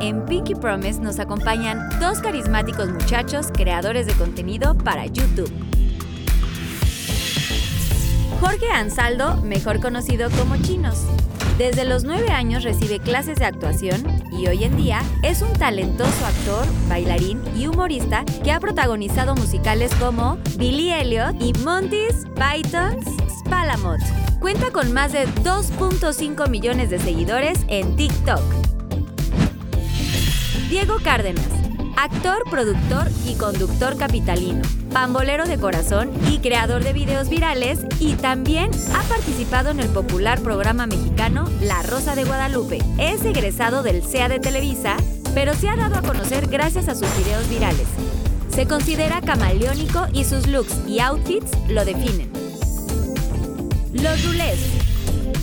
en 0.00 0.24
Pinky 0.24 0.54
Promise 0.54 1.00
nos 1.00 1.18
acompañan 1.18 1.88
dos 2.00 2.20
carismáticos 2.20 2.90
muchachos 2.90 3.48
creadores 3.52 4.06
de 4.06 4.14
contenido 4.14 4.76
para 4.76 5.06
YouTube. 5.06 5.52
Jorge 8.40 8.70
Ansaldo, 8.72 9.36
mejor 9.42 9.80
conocido 9.80 10.30
como 10.30 10.56
Chinos. 10.56 11.04
Desde 11.58 11.84
los 11.84 12.04
9 12.04 12.30
años 12.30 12.64
recibe 12.64 12.98
clases 13.00 13.38
de 13.38 13.44
actuación 13.44 14.02
y 14.32 14.46
hoy 14.46 14.64
en 14.64 14.78
día 14.78 15.02
es 15.22 15.42
un 15.42 15.52
talentoso 15.52 16.24
actor, 16.24 16.64
bailarín 16.88 17.42
y 17.54 17.66
humorista 17.66 18.24
que 18.42 18.50
ha 18.50 18.60
protagonizado 18.60 19.34
musicales 19.34 19.94
como 19.96 20.38
Billy 20.56 20.90
Elliot 20.90 21.36
y 21.38 21.52
Monty's 21.62 22.24
Python's 22.34 23.04
Spalamot. 23.40 24.00
Cuenta 24.40 24.70
con 24.70 24.90
más 24.94 25.12
de 25.12 25.28
2.5 25.44 26.48
millones 26.48 26.88
de 26.88 26.98
seguidores 26.98 27.58
en 27.68 27.94
TikTok. 27.94 28.40
Diego 30.70 30.98
Cárdenas, 31.02 31.48
actor, 31.96 32.44
productor 32.48 33.08
y 33.26 33.34
conductor 33.34 33.96
capitalino, 33.96 34.62
pambolero 34.92 35.44
de 35.44 35.58
corazón 35.58 36.12
y 36.30 36.38
creador 36.38 36.84
de 36.84 36.92
videos 36.92 37.28
virales 37.28 37.80
y 37.98 38.14
también 38.14 38.70
ha 38.94 39.02
participado 39.02 39.70
en 39.70 39.80
el 39.80 39.88
popular 39.88 40.40
programa 40.40 40.86
mexicano 40.86 41.50
La 41.60 41.82
Rosa 41.82 42.14
de 42.14 42.22
Guadalupe. 42.22 42.78
Es 42.98 43.24
egresado 43.24 43.82
del 43.82 44.04
CEA 44.04 44.28
de 44.28 44.38
Televisa, 44.38 44.96
pero 45.34 45.54
se 45.54 45.68
ha 45.68 45.74
dado 45.74 45.96
a 45.96 46.02
conocer 46.02 46.46
gracias 46.46 46.86
a 46.86 46.94
sus 46.94 47.08
videos 47.18 47.48
virales. 47.50 47.88
Se 48.48 48.68
considera 48.68 49.20
camaleónico 49.22 50.06
y 50.12 50.22
sus 50.22 50.46
looks 50.46 50.86
y 50.86 51.00
outfits 51.00 51.50
lo 51.68 51.84
definen. 51.84 52.30
Los 53.92 54.24
Rulés. 54.24 54.79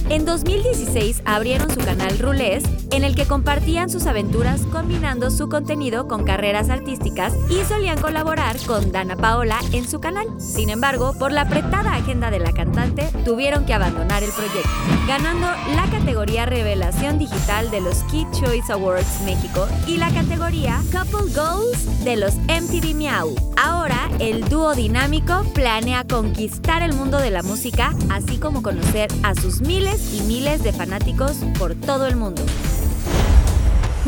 En 0.10 0.24
2016 0.24 1.22
abrieron 1.26 1.70
su 1.70 1.82
canal 1.82 2.18
Rulés, 2.18 2.64
en 2.92 3.04
el 3.04 3.14
que 3.14 3.26
compartían 3.26 3.90
sus 3.90 4.06
aventuras 4.06 4.62
combinando 4.72 5.30
su 5.30 5.50
contenido 5.50 6.08
con 6.08 6.24
carreras 6.24 6.70
artísticas 6.70 7.34
y 7.50 7.66
solían 7.66 8.00
colaborar 8.00 8.56
con 8.66 8.94
Dana 8.94 9.18
Paola 9.18 9.60
en 9.74 9.86
su 9.86 10.00
canal. 10.00 10.28
Sin 10.40 10.70
embargo, 10.70 11.14
por 11.20 11.34
la 11.34 11.42
apretada 11.42 11.94
agenda 11.94 12.32
de 12.32 12.40
la 12.40 12.54
cantante, 12.54 13.10
tuvieron 13.26 13.66
que 13.66 13.74
abandonar 13.74 14.24
el 14.24 14.32
proyecto, 14.32 14.70
ganando 15.10 15.48
la 15.76 15.86
categoría 15.92 16.46
Revelación 16.46 17.20
Digital 17.20 17.70
de 17.70 17.82
los 17.82 18.04
Kid 18.04 18.28
Choice 18.32 18.72
Awards 18.72 19.22
México 19.26 19.68
y 19.88 19.98
la 19.98 20.10
categoría 20.12 20.82
Couple 20.90 21.34
Goals 21.36 22.06
de 22.06 22.16
los 22.16 22.34
MTV 22.36 22.96
Miau. 22.96 23.36
Ahora, 23.62 24.10
el 24.20 24.48
dúo 24.48 24.74
dinámico 24.74 25.44
planea 25.54 26.06
conquistar 26.06 26.82
el 26.82 26.94
mundo 26.94 27.18
de 27.18 27.32
la 27.32 27.44
música, 27.44 27.94
así 28.10 28.38
como 28.38 28.64
conocer 28.64 29.10
a 29.24 29.36
sus 29.36 29.60
miles 29.62 29.97
y 30.14 30.22
miles 30.22 30.64
de 30.64 30.74
fanáticos 30.74 31.38
por 31.58 31.76
todo 31.76 32.08
el 32.08 32.16
mundo. 32.16 32.44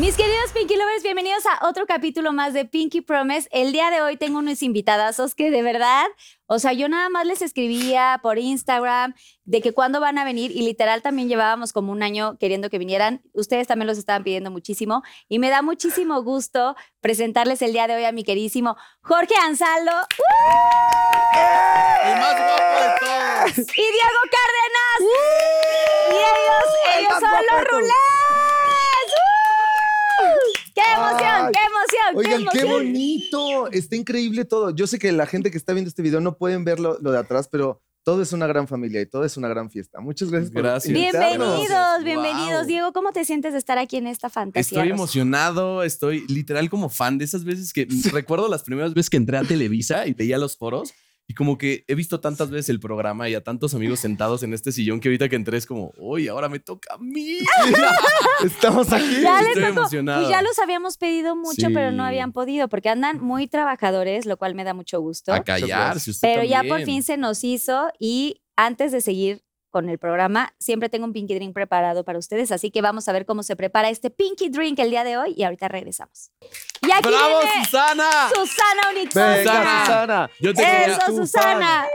Mis 0.00 0.16
queridos 0.16 0.52
Pinky 0.54 0.76
Lovers, 0.76 1.02
bienvenidos 1.02 1.44
a 1.44 1.68
otro 1.68 1.84
capítulo 1.84 2.32
más 2.32 2.54
de 2.54 2.64
Pinky 2.64 3.02
Promise. 3.02 3.50
El 3.52 3.70
día 3.70 3.90
de 3.90 4.00
hoy 4.00 4.16
tengo 4.16 4.38
unos 4.38 4.62
invitadazos 4.62 5.34
que 5.34 5.50
de 5.50 5.60
verdad, 5.60 6.06
o 6.46 6.58
sea, 6.58 6.72
yo 6.72 6.88
nada 6.88 7.10
más 7.10 7.26
les 7.26 7.42
escribía 7.42 8.18
por 8.22 8.38
Instagram 8.38 9.12
de 9.44 9.60
que 9.60 9.72
cuándo 9.72 10.00
van 10.00 10.16
a 10.16 10.24
venir 10.24 10.52
y 10.52 10.62
literal 10.62 11.02
también 11.02 11.28
llevábamos 11.28 11.74
como 11.74 11.92
un 11.92 12.02
año 12.02 12.38
queriendo 12.38 12.70
que 12.70 12.78
vinieran. 12.78 13.20
Ustedes 13.34 13.66
también 13.66 13.88
los 13.88 13.98
estaban 13.98 14.24
pidiendo 14.24 14.50
muchísimo 14.50 15.02
y 15.28 15.38
me 15.38 15.50
da 15.50 15.60
muchísimo 15.60 16.22
gusto 16.22 16.76
presentarles 17.02 17.60
el 17.60 17.74
día 17.74 17.86
de 17.86 17.96
hoy 17.96 18.04
a 18.04 18.12
mi 18.12 18.24
queridísimo 18.24 18.78
Jorge 19.02 19.34
Ansaldo 19.42 19.92
El 22.06 22.16
más 22.16 22.36
guapo 22.38 22.80
de 22.80 22.88
todos. 23.00 23.58
y 23.76 23.82
Diego 23.82 24.22
Cárdenas. 24.32 25.00
Y 26.10 26.16
ellos, 26.16 26.96
ellos 26.96 27.20
son 27.20 27.44
los 27.52 27.68
rulés. 27.68 28.39
¡Qué 30.84 30.92
emoción! 30.94 31.46
Ay, 31.46 31.52
¡Qué 31.52 31.60
emoción! 31.64 32.16
Oigan, 32.16 32.40
¡Qué 32.52 32.58
qué 32.58 32.64
emoción! 32.64 32.86
bonito. 32.86 33.70
Está 33.72 33.96
increíble 33.96 34.44
todo. 34.44 34.70
Yo 34.74 34.86
sé 34.86 34.98
que 34.98 35.12
la 35.12 35.26
gente 35.26 35.50
que 35.50 35.58
está 35.58 35.72
viendo 35.72 35.88
este 35.88 36.02
video 36.02 36.20
no 36.20 36.36
pueden 36.36 36.64
ver 36.64 36.80
lo, 36.80 36.98
lo 37.00 37.12
de 37.12 37.18
atrás, 37.18 37.48
pero 37.50 37.82
todo 38.02 38.22
es 38.22 38.32
una 38.32 38.46
gran 38.46 38.66
familia 38.66 39.00
y 39.02 39.06
todo 39.06 39.24
es 39.24 39.36
una 39.36 39.48
gran 39.48 39.70
fiesta. 39.70 40.00
Muchas 40.00 40.30
gracias 40.30 40.50
por 40.50 40.62
Gracias. 40.62 40.86
invitarnos. 40.96 41.36
Bienvenidos, 41.38 41.68
Gracias. 41.68 42.04
bienvenidos. 42.04 42.58
Wow. 42.60 42.66
Diego, 42.66 42.92
¿cómo 42.92 43.12
te 43.12 43.24
sientes 43.26 43.52
de 43.52 43.58
estar 43.58 43.76
aquí 43.78 43.98
en 43.98 44.06
esta 44.06 44.30
fantasía? 44.30 44.60
Estoy 44.62 44.82
rosa? 44.90 44.94
emocionado, 44.94 45.82
estoy 45.82 46.26
literal 46.28 46.70
como 46.70 46.88
fan 46.88 47.18
de 47.18 47.26
esas 47.26 47.44
veces 47.44 47.72
que 47.74 47.86
recuerdo 48.10 48.48
las 48.48 48.62
primeras 48.62 48.94
veces 48.94 49.10
que 49.10 49.18
entré 49.18 49.36
a 49.36 49.44
Televisa 49.44 50.06
y 50.06 50.14
veía 50.14 50.38
los 50.38 50.56
foros 50.56 50.94
y 51.30 51.34
como 51.34 51.58
que 51.58 51.84
he 51.86 51.94
visto 51.94 52.18
tantas 52.18 52.50
veces 52.50 52.70
el 52.70 52.80
programa 52.80 53.28
y 53.28 53.36
a 53.36 53.40
tantos 53.44 53.72
amigos 53.74 54.00
sentados 54.00 54.42
en 54.42 54.52
este 54.52 54.72
sillón 54.72 54.98
que 54.98 55.06
ahorita 55.10 55.28
que 55.28 55.36
entré 55.36 55.58
es 55.58 55.64
como, 55.64 55.92
uy, 55.96 56.26
ahora 56.26 56.48
me 56.48 56.58
toca 56.58 56.94
a 56.94 56.98
mí. 56.98 57.38
Estamos 58.44 58.92
aquí. 58.92 59.20
Ya 59.22 59.40
les 59.40 59.50
Estoy 59.50 59.62
tocó. 59.66 59.80
emocionado. 59.82 60.22
Pues 60.22 60.30
ya 60.30 60.42
los 60.42 60.58
habíamos 60.58 60.96
pedido 60.96 61.36
mucho, 61.36 61.68
pero 61.72 61.92
no 61.92 62.02
habían 62.02 62.32
podido 62.32 62.68
porque 62.68 62.88
andan 62.88 63.20
muy 63.20 63.46
trabajadores, 63.46 64.26
lo 64.26 64.38
cual 64.38 64.56
me 64.56 64.64
da 64.64 64.74
mucho 64.74 65.00
gusto. 65.00 65.32
a 65.32 65.44
callarse 65.44 66.10
usted 66.10 66.26
Pero 66.26 66.42
ya 66.42 66.64
por 66.64 66.82
fin 66.82 67.04
se 67.04 67.16
nos 67.16 67.44
hizo 67.44 67.92
y 68.00 68.42
antes 68.56 68.90
de 68.90 69.00
seguir 69.00 69.44
con 69.70 69.88
el 69.88 69.98
programa, 69.98 70.54
siempre 70.58 70.88
tengo 70.88 71.04
un 71.06 71.12
Pinky 71.12 71.34
Drink 71.34 71.54
preparado 71.54 72.04
para 72.04 72.18
ustedes, 72.18 72.52
así 72.52 72.70
que 72.70 72.82
vamos 72.82 73.08
a 73.08 73.12
ver 73.12 73.24
cómo 73.26 73.42
se 73.42 73.56
prepara 73.56 73.88
este 73.90 74.10
Pinky 74.10 74.48
Drink 74.50 74.78
el 74.80 74.90
día 74.90 75.04
de 75.04 75.16
hoy 75.16 75.34
y 75.36 75.44
ahorita 75.44 75.68
regresamos. 75.68 76.30
Y 76.82 76.90
aquí 76.92 77.08
¡Bravo, 77.08 77.40
viene 77.40 77.64
Susana! 77.64 78.10
Susana 78.34 78.82
Unixosa. 78.92 79.34
Venga, 79.36 79.80
Susana. 79.84 80.30
Yo 80.40 80.54
te 80.54 80.62
quería- 80.62 80.86
Eso, 80.86 81.00
tu 81.06 81.16
Susana. 81.16 81.86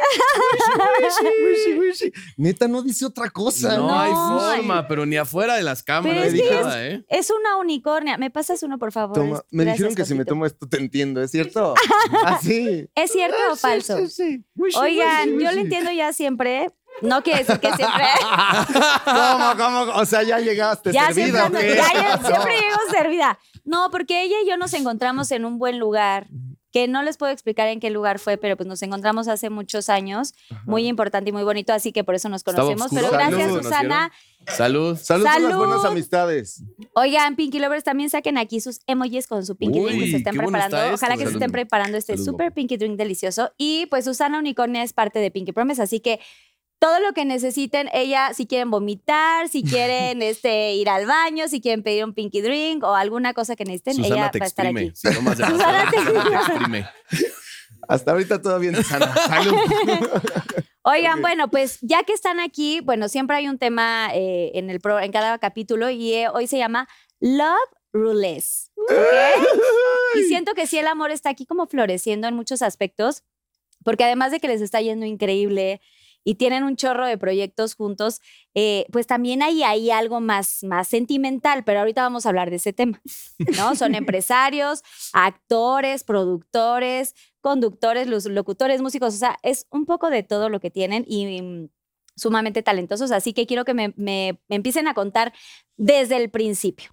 Wishi, 1.47 1.79
wishi. 1.79 2.11
Neta, 2.37 2.67
no 2.67 2.81
dice 2.81 3.05
otra 3.05 3.29
cosa. 3.29 3.77
No, 3.77 3.87
No, 3.87 3.99
hay 3.99 4.11
ay. 4.15 4.57
forma, 4.57 4.87
pero 4.87 5.05
ni 5.05 5.17
afuera 5.17 5.55
de 5.55 5.63
las 5.63 5.83
cámaras, 5.83 6.31
ni 6.33 6.41
nada, 6.41 6.85
¿eh? 6.87 7.03
Es 7.09 7.29
una 7.31 7.57
unicornia. 7.57 8.17
¿Me 8.17 8.29
pasas 8.29 8.61
uno, 8.63 8.77
por 8.77 8.91
favor? 8.91 9.15
Toma, 9.15 9.41
me 9.51 9.63
Gracias, 9.63 9.77
dijeron 9.77 9.95
que 9.95 10.05
si 10.05 10.15
me 10.15 10.25
tomo 10.25 10.45
esto 10.45 10.67
te 10.67 10.77
entiendo, 10.77 11.21
¿es 11.21 11.31
cierto? 11.31 11.73
Así. 12.25 12.87
¿Es 12.95 13.11
cierto 13.11 13.37
o 13.51 13.55
falso? 13.55 13.97
Sí, 13.97 14.07
sí, 14.07 14.11
sí. 14.31 14.45
Wishi, 14.55 14.77
Oigan, 14.79 15.29
wishi, 15.33 15.43
yo 15.43 15.51
lo 15.51 15.57
wishi. 15.57 15.59
entiendo 15.61 15.91
ya 15.91 16.13
siempre. 16.13 16.71
No 17.01 17.21
quiere 17.23 17.39
decir 17.39 17.59
que 17.59 17.71
siempre. 17.73 18.05
¿Cómo, 19.05 19.53
cómo? 19.57 19.79
O 19.95 20.05
sea, 20.05 20.23
ya 20.23 20.39
llegaste 20.39 20.91
ya 20.91 21.07
servida. 21.13 21.23
siempre, 21.25 21.41
¿o 21.41 21.45
ando- 21.45 21.59
qué? 21.59 21.75
ya- 21.75 22.01
ya 22.01 22.17
siempre 22.27 22.53
llego 22.53 22.77
servida. 22.91 23.39
No, 23.63 23.89
porque 23.91 24.23
ella 24.23 24.35
y 24.43 24.49
yo 24.49 24.57
nos 24.57 24.73
encontramos 24.73 25.31
en 25.31 25.45
un 25.45 25.57
buen 25.57 25.79
lugar. 25.79 26.27
Que 26.71 26.89
no 26.89 27.03
les 27.03 27.15
puedo 27.15 27.31
explicar 27.31 27.69
en 27.69 27.79
qué 27.79 27.89
lugar 27.89 28.19
fue, 28.19 28.35
pero 28.35 28.57
pues 28.57 28.67
nos 28.67 28.81
encontramos 28.83 29.29
hace 29.29 29.49
muchos 29.49 29.87
años. 29.87 30.33
Muy 30.65 30.87
importante 30.87 31.29
y 31.29 31.31
muy 31.33 31.43
bonito, 31.43 31.71
así 31.71 31.93
que 31.93 32.03
por 32.03 32.15
eso 32.15 32.27
nos 32.27 32.43
conocemos. 32.43 32.91
Pero 32.93 33.11
gracias, 33.11 33.43
Salud. 33.47 33.63
Susana. 33.63 34.11
Salud. 34.45 34.97
Salud, 34.97 35.23
por 35.23 35.31
las 35.33 35.41
Salud. 35.51 35.57
buenas 35.67 35.85
amistades. 35.85 36.63
Oigan, 36.93 37.37
Pinky 37.37 37.59
Lovers, 37.59 37.85
también 37.85 38.09
saquen 38.09 38.37
aquí 38.37 38.59
sus 38.59 38.81
emojis 38.87 39.25
con 39.25 39.45
su 39.45 39.55
Pinky 39.55 39.79
Drink 39.79 39.97
que 39.99 40.03
Uy, 40.03 40.11
se 40.11 40.17
estén 40.17 40.35
preparando. 40.35 40.75
Ojalá 40.75 40.93
esto. 40.93 41.07
que 41.07 41.17
se 41.17 41.23
Salud. 41.23 41.35
estén 41.35 41.51
preparando 41.53 41.97
este 41.97 42.17
Salud. 42.17 42.25
super 42.25 42.51
Pinky 42.53 42.75
Drink 42.75 42.97
delicioso. 42.97 43.53
Y 43.57 43.85
pues 43.85 44.03
Susana 44.03 44.37
Unicornia 44.37 44.83
es 44.83 44.91
parte 44.91 45.19
de 45.19 45.31
Pinky 45.31 45.53
Promise, 45.53 45.81
así 45.81 46.01
que 46.01 46.19
todo 46.79 46.99
lo 46.99 47.13
que 47.13 47.25
necesiten, 47.25 47.89
ella, 47.93 48.33
si 48.33 48.45
quieren 48.47 48.69
vomitar, 48.71 49.47
si 49.49 49.63
quieren 49.63 50.21
este, 50.21 50.73
ir 50.73 50.89
al 50.89 51.05
baño, 51.05 51.47
si 51.47 51.61
quieren 51.61 51.83
pedir 51.83 52.03
un 52.03 52.13
Pinky 52.13 52.41
Drink 52.41 52.83
o 52.83 52.95
alguna 52.95 53.33
cosa 53.33 53.55
que 53.55 53.63
necesiten, 53.65 53.95
Susana 53.95 54.15
ella 54.15 54.31
te 54.31 54.39
va 54.39 54.45
a 54.45 54.47
estar 54.47 54.65
exprime. 54.65 54.89
aquí. 54.89 54.95
Si 54.95 55.13
tomas 55.13 55.37
Susana 55.37 55.91
te- 55.91 56.29
te 56.29 56.35
exprime. 56.35 56.87
Hasta 57.87 58.11
ahorita 58.11 58.41
todo 58.41 58.59
bien, 58.59 58.75
Susana. 58.75 59.13
Salud. 59.15 59.53
Oigan, 60.83 61.21
bueno, 61.21 61.49
pues 61.49 61.79
ya 61.81 62.03
que 62.03 62.13
están 62.13 62.39
aquí, 62.39 62.79
bueno, 62.81 63.09
siempre 63.09 63.37
hay 63.37 63.47
un 63.47 63.57
tema 63.57 64.09
eh, 64.13 64.51
en, 64.55 64.69
el 64.69 64.79
pro- 64.79 64.99
en 64.99 65.11
cada 65.11 65.37
capítulo 65.39 65.89
y 65.89 66.13
eh, 66.13 66.29
hoy 66.29 66.45
se 66.47 66.57
llama 66.57 66.87
Love 67.19 67.57
Roulette. 67.91 68.43
¿ok? 68.75 68.91
Y 70.15 70.23
siento 70.23 70.53
que 70.53 70.67
sí, 70.67 70.77
el 70.77 70.87
amor 70.87 71.11
está 71.11 71.29
aquí 71.29 71.45
como 71.45 71.65
floreciendo 71.67 72.27
en 72.27 72.35
muchos 72.35 72.61
aspectos, 72.61 73.23
porque 73.83 74.03
además 74.03 74.31
de 74.31 74.39
que 74.39 74.47
les 74.47 74.61
está 74.61 74.79
yendo 74.81 75.05
increíble 75.05 75.81
y 76.25 76.35
tienen 76.35 76.63
un 76.65 76.75
chorro 76.75 77.05
de 77.07 77.17
proyectos 77.17 77.75
juntos, 77.75 78.19
eh, 78.53 78.85
pues 78.91 79.07
también 79.07 79.41
hay 79.43 79.63
ahí 79.63 79.91
algo 79.91 80.19
más, 80.19 80.63
más 80.63 80.89
sentimental, 80.89 81.63
pero 81.63 81.79
ahorita 81.79 82.01
vamos 82.01 82.25
a 82.25 82.29
hablar 82.29 82.49
de 82.49 82.57
ese 82.57 82.73
tema, 82.73 82.99
¿no? 83.55 83.75
Son 83.75 83.95
empresarios, 83.95 84.81
actores, 85.13 86.03
productores, 86.03 87.13
conductores, 87.41 88.07
los 88.07 88.25
locutores, 88.25 88.81
músicos, 88.81 89.13
o 89.13 89.17
sea, 89.17 89.37
es 89.43 89.67
un 89.71 89.85
poco 89.85 90.09
de 90.09 90.23
todo 90.23 90.49
lo 90.49 90.59
que 90.59 90.71
tienen 90.71 91.05
y 91.07 91.41
mm, 91.41 91.69
sumamente 92.15 92.63
talentosos, 92.63 93.11
así 93.11 93.33
que 93.33 93.45
quiero 93.45 93.63
que 93.65 93.73
me, 93.73 93.93
me- 93.95 94.39
me 94.47 94.55
empiecen 94.55 94.87
a 94.87 94.93
contar 94.93 95.31
desde 95.77 96.17
el 96.17 96.29
principio. 96.31 96.91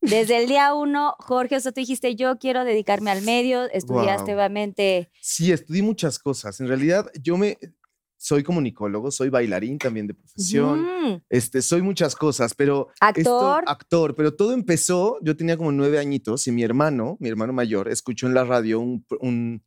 Desde 0.00 0.36
el 0.36 0.46
día 0.46 0.72
uno, 0.74 1.16
Jorge, 1.18 1.56
o 1.56 1.60
sea, 1.60 1.72
tú 1.72 1.80
dijiste, 1.80 2.14
yo 2.14 2.38
quiero 2.38 2.64
dedicarme 2.64 3.10
al 3.10 3.22
medio, 3.22 3.64
estudiaste 3.70 4.34
obviamente 4.34 5.10
Sí, 5.20 5.50
estudié 5.50 5.82
muchas 5.82 6.18
cosas. 6.20 6.60
En 6.60 6.68
realidad, 6.68 7.10
yo 7.20 7.36
me 7.36 7.58
soy 8.26 8.42
comunicólogo, 8.42 9.12
soy 9.12 9.28
bailarín 9.28 9.78
también 9.78 10.08
de 10.08 10.14
profesión. 10.14 10.80
Mm, 10.82 11.22
Este, 11.30 11.62
soy 11.62 11.80
muchas 11.80 12.16
cosas, 12.16 12.54
pero 12.54 12.88
esto- 13.16 13.38
actor. 13.38 13.64
actor, 13.68 14.14
pero 14.16 14.34
todo 14.34 14.52
empezó, 14.52 15.18
yo 15.22 15.36
tenía 15.36 15.56
como 15.56 15.70
nueve 15.70 16.00
añitos 16.00 16.44
y 16.48 16.50
mi 16.50 16.64
hermano, 16.64 17.16
mi 17.20 17.28
hermano 17.28 17.52
mayor, 17.52 17.88
escuchó 17.88 18.26
en 18.26 18.34
la 18.34 18.42
radio 18.44 18.80
un, 18.80 19.62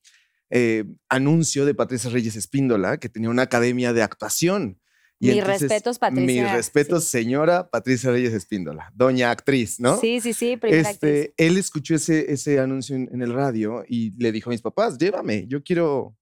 eh, 0.50 0.84
anuncio 1.08 1.66
de 1.66 1.74
Patricia 1.74 2.10
Reyes 2.10 2.36
Espíndola 2.36 2.98
que 2.98 3.08
tenía 3.08 3.30
una 3.30 3.44
academia 3.44 3.94
de 3.94 4.02
actuación. 4.02 4.78
Mis 5.22 5.42
respetos, 5.44 5.98
Patricia, 6.00 6.44
Mis 6.44 6.52
respetos, 6.52 7.04
señora 7.06 7.70
Patricia 7.70 8.10
Reyes 8.12 8.34
Espíndola, 8.34 8.92
doña 8.94 9.32
actriz, 9.32 9.80
¿no? 9.80 9.98
Sí, 10.00 10.20
sí, 10.22 10.34
sí, 10.34 10.58
primera 10.58 10.90
actriz. 10.90 11.14
Este, 11.14 11.34
él 11.38 11.58
escuchó 11.58 11.96
ese, 11.96 12.32
ese 12.34 12.60
anuncio 12.60 12.96
en, 12.98 13.10
en 13.14 13.22
el 13.22 13.34
radio 13.34 13.84
y 13.88 14.12
le 14.22 14.32
dijo 14.34 14.50
a 14.50 14.52
mis 14.54 14.62
papás, 14.62 14.98
llévame, 14.98 15.46
yo 15.48 15.62
quiero 15.64 16.16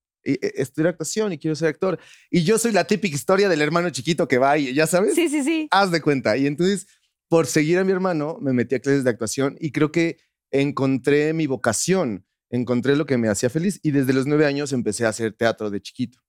estudiar 0.55 0.89
actuación 0.91 1.33
y 1.33 1.37
quiero 1.37 1.55
ser 1.55 1.69
actor. 1.69 1.99
Y 2.29 2.43
yo 2.43 2.57
soy 2.57 2.71
la 2.71 2.85
típica 2.85 3.15
historia 3.15 3.49
del 3.49 3.61
hermano 3.61 3.89
chiquito 3.89 4.27
que 4.27 4.37
va 4.37 4.57
y 4.57 4.73
ya 4.73 4.87
sabes, 4.87 5.15
Sí, 5.15 5.29
sí, 5.29 5.43
sí. 5.43 5.67
haz 5.71 5.91
de 5.91 6.01
cuenta. 6.01 6.35
Y 6.37 6.47
entonces, 6.47 6.87
por 7.29 7.45
seguir 7.47 7.77
a 7.79 7.83
mi 7.83 7.91
hermano, 7.91 8.37
me 8.41 8.53
metí 8.53 8.75
a 8.75 8.79
clases 8.79 9.03
de 9.03 9.09
actuación 9.09 9.57
y 9.59 9.71
creo 9.71 9.91
que 9.91 10.17
encontré 10.51 11.33
mi 11.33 11.47
vocación, 11.47 12.25
encontré 12.49 12.95
lo 12.95 13.05
que 13.05 13.17
me 13.17 13.27
hacía 13.29 13.49
feliz 13.49 13.79
y 13.83 13.91
desde 13.91 14.13
los 14.13 14.25
nueve 14.27 14.45
años 14.45 14.73
empecé 14.73 15.05
a 15.05 15.09
hacer 15.09 15.33
teatro 15.33 15.69
de 15.69 15.81
chiquito. 15.81 16.19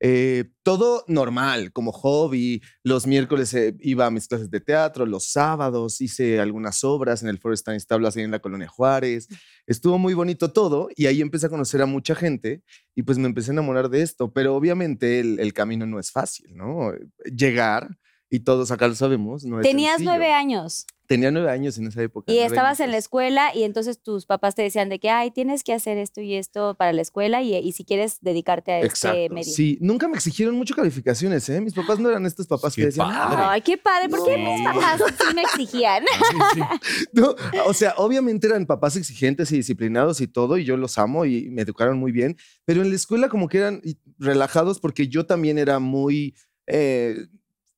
Eh, 0.00 0.44
todo 0.62 1.04
normal, 1.08 1.72
como 1.72 1.92
hobby. 1.92 2.62
Los 2.82 3.06
miércoles 3.06 3.52
eh, 3.54 3.76
iba 3.80 4.06
a 4.06 4.10
mis 4.10 4.28
clases 4.28 4.50
de 4.50 4.60
teatro, 4.60 5.06
los 5.06 5.30
sábados 5.30 6.00
hice 6.00 6.40
algunas 6.40 6.84
obras 6.84 7.22
en 7.22 7.28
el 7.28 7.38
Forest 7.38 7.68
Tablas 7.86 8.16
ahí 8.16 8.22
en 8.22 8.30
la 8.30 8.38
Colonia 8.38 8.68
Juárez. 8.68 9.28
Estuvo 9.66 9.98
muy 9.98 10.14
bonito 10.14 10.52
todo 10.52 10.88
y 10.94 11.06
ahí 11.06 11.20
empecé 11.20 11.46
a 11.46 11.50
conocer 11.50 11.82
a 11.82 11.86
mucha 11.86 12.14
gente 12.14 12.62
y 12.94 13.02
pues 13.02 13.18
me 13.18 13.26
empecé 13.26 13.50
a 13.50 13.54
enamorar 13.54 13.88
de 13.88 14.02
esto. 14.02 14.32
Pero 14.32 14.54
obviamente 14.54 15.20
el, 15.20 15.40
el 15.40 15.52
camino 15.52 15.86
no 15.86 15.98
es 15.98 16.10
fácil, 16.10 16.56
¿no? 16.56 16.92
Llegar 17.24 17.88
y 18.30 18.40
todos 18.40 18.70
acá 18.70 18.88
lo 18.88 18.94
sabemos. 18.94 19.44
No 19.44 19.60
es 19.60 19.66
Tenías 19.66 19.92
sencillo. 19.98 20.10
nueve 20.10 20.32
años 20.32 20.86
Tenía 21.06 21.30
nueve 21.30 21.50
años 21.50 21.78
en 21.78 21.86
esa 21.86 22.02
época. 22.02 22.30
y 22.30 22.38
estabas 22.40 22.80
en 22.80 22.90
la 22.90 22.98
escuela 22.98 23.50
y 23.54 23.62
entonces 23.62 23.98
tus 24.02 24.26
papás 24.26 24.54
te 24.54 24.60
decían 24.60 24.90
de 24.90 24.98
que, 25.00 25.08
ay, 25.08 25.30
tienes 25.30 25.64
que 25.64 25.72
hacer 25.72 25.96
esto 25.96 26.20
y 26.20 26.34
esto 26.34 26.74
para 26.74 26.92
la 26.92 27.00
escuela 27.00 27.40
y, 27.40 27.54
y 27.56 27.72
si 27.72 27.86
quieres 27.86 28.18
dedicarte 28.20 28.72
a 28.72 28.80
este 28.80 28.88
Exacto. 28.88 29.34
medio. 29.34 29.50
Sí, 29.50 29.78
nunca 29.80 30.06
me 30.06 30.16
exigieron 30.16 30.54
mucho 30.54 30.74
calificaciones, 30.74 31.48
¿eh? 31.48 31.62
Mis 31.62 31.72
papás 31.72 31.98
no 31.98 32.10
eran 32.10 32.26
estos 32.26 32.46
papás 32.46 32.74
que 32.74 32.84
decían, 32.84 33.08
padre. 33.08 33.36
"Ah, 33.40 33.52
Ay, 33.52 33.62
qué 33.62 33.78
padre, 33.78 34.10
¿por 34.10 34.22
qué 34.26 34.36
mis 34.36 34.58
Sí. 34.58 34.64
papás 34.64 35.00
sí 35.18 35.34
me 35.34 35.40
exigían? 35.42 36.04
No, 37.14 37.34
o 37.64 37.72
sea, 37.72 37.94
obviamente 37.96 38.46
eran 38.46 38.66
papás 38.66 38.96
exigentes 38.96 39.50
y 39.52 39.56
disciplinados 39.56 40.20
y 40.20 40.26
todo, 40.26 40.58
y 40.58 40.64
yo 40.64 40.76
los 40.76 40.98
amo 40.98 41.24
y 41.24 41.48
me 41.48 41.62
educaron 41.62 41.98
muy 41.98 42.12
bien, 42.12 42.36
pero 42.66 42.82
en 42.82 42.90
la 42.90 42.96
escuela 42.96 43.30
como 43.30 43.48
que 43.48 43.58
eran 43.58 43.80
relajados 44.18 44.78
porque 44.78 45.08
yo 45.08 45.24
también 45.24 45.56
era 45.58 45.78
muy 45.78 46.34
eh, 46.66 47.16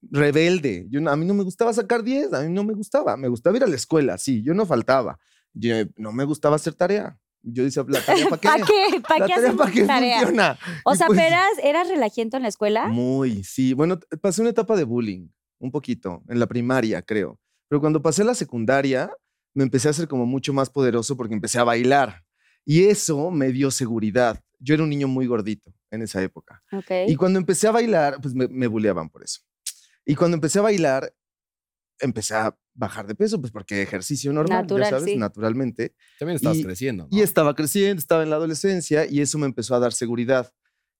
rebelde. 0.02 0.86
Yo, 0.90 1.08
a 1.08 1.16
mí 1.16 1.24
no 1.26 1.34
me 1.34 1.42
gustaba 1.44 1.72
sacar 1.72 2.02
10, 2.02 2.32
a 2.32 2.42
mí 2.42 2.52
no 2.52 2.64
me 2.64 2.72
gustaba, 2.74 3.16
me 3.16 3.28
gustaba 3.28 3.56
ir 3.56 3.64
a 3.64 3.66
la 3.66 3.76
escuela, 3.76 4.18
sí, 4.18 4.42
yo 4.42 4.54
no 4.54 4.66
faltaba. 4.66 5.18
Yo, 5.52 5.74
no 5.96 6.12
me 6.12 6.24
gustaba 6.24 6.56
hacer 6.56 6.74
tarea. 6.74 7.18
Yo 7.42 7.64
decía, 7.64 7.84
¿la 7.88 8.00
tarea 8.04 8.28
para 8.28 8.36
qué? 8.40 8.48
¿Para 8.48 8.64
qué? 8.64 9.00
¿Para 9.00 9.20
¿La 9.20 9.26
qué 9.26 9.34
tarea 9.34 9.72
qué 9.72 9.82
tarea? 9.86 10.18
funciona? 10.20 10.58
O 10.84 10.92
Y 10.92 10.96
sea, 10.96 11.06
pues- 11.06 11.18
pero 11.18 11.28
eras, 11.28 11.50
eras 11.62 11.88
relajiento 11.88 12.36
en 12.36 12.42
la 12.42 12.48
escuela. 12.48 12.86
Muy, 12.88 13.42
sí. 13.44 13.72
Bueno, 13.72 13.98
pasé 14.20 14.42
una 14.42 14.50
etapa 14.50 14.76
de 14.76 14.84
bullying, 14.84 15.28
un 15.58 15.70
poquito, 15.70 16.22
en 16.28 16.38
la 16.38 16.46
primaria, 16.46 17.02
creo. 17.02 17.38
Pero 17.68 17.80
cuando 17.80 18.02
pasé 18.02 18.22
a 18.22 18.26
la 18.26 18.34
secundaria, 18.34 19.10
me 19.54 19.64
empecé 19.64 19.88
a 19.88 19.92
hacer 19.92 20.06
como 20.06 20.26
mucho 20.26 20.52
más 20.52 20.68
poderoso 20.70 21.16
porque 21.16 21.34
empecé 21.34 21.58
a 21.58 21.64
bailar. 21.64 22.22
Y 22.64 22.84
eso 22.84 23.30
me 23.30 23.50
dio 23.52 23.70
seguridad. 23.70 24.38
Yo 24.58 24.74
era 24.74 24.82
un 24.82 24.90
niño 24.90 25.08
muy 25.08 25.26
gordito 25.26 25.72
en 25.90 26.02
esa 26.02 26.22
época. 26.22 26.62
Y 27.08 27.16
cuando 27.16 27.38
empecé 27.38 27.66
a 27.68 27.72
bailar, 27.72 28.18
pues 28.20 28.34
me, 28.34 28.46
me 28.48 28.66
bulleaban 28.66 29.08
por 29.08 29.24
eso. 29.24 29.40
Y 30.06 30.14
cuando 30.14 30.36
empecé 30.36 30.58
a 30.58 30.62
bailar, 30.62 31.14
empecé 32.00 32.34
a 32.34 32.56
bajar 32.74 33.06
de 33.06 33.14
peso, 33.14 33.40
pues 33.40 33.52
porque 33.52 33.82
ejercicio 33.82 34.32
normal, 34.32 34.62
Natural, 34.62 34.84
ya 34.90 34.98
sabes, 34.98 35.12
sí. 35.12 35.16
naturalmente. 35.18 35.94
También 36.18 36.36
estabas 36.36 36.58
Y- 36.58 36.64
creciendo. 36.64 37.08
Y 37.10 37.20
estaba 37.20 37.54
creciendo, 37.54 38.00
estaba 38.00 38.22
en 38.22 38.30
la 38.30 38.36
adolescencia 38.36 39.06
y 39.06 39.20
eso 39.20 39.38
me 39.38 39.46
empezó 39.46 39.74
a 39.74 39.80
dar 39.80 39.92
seguridad. 39.92 40.50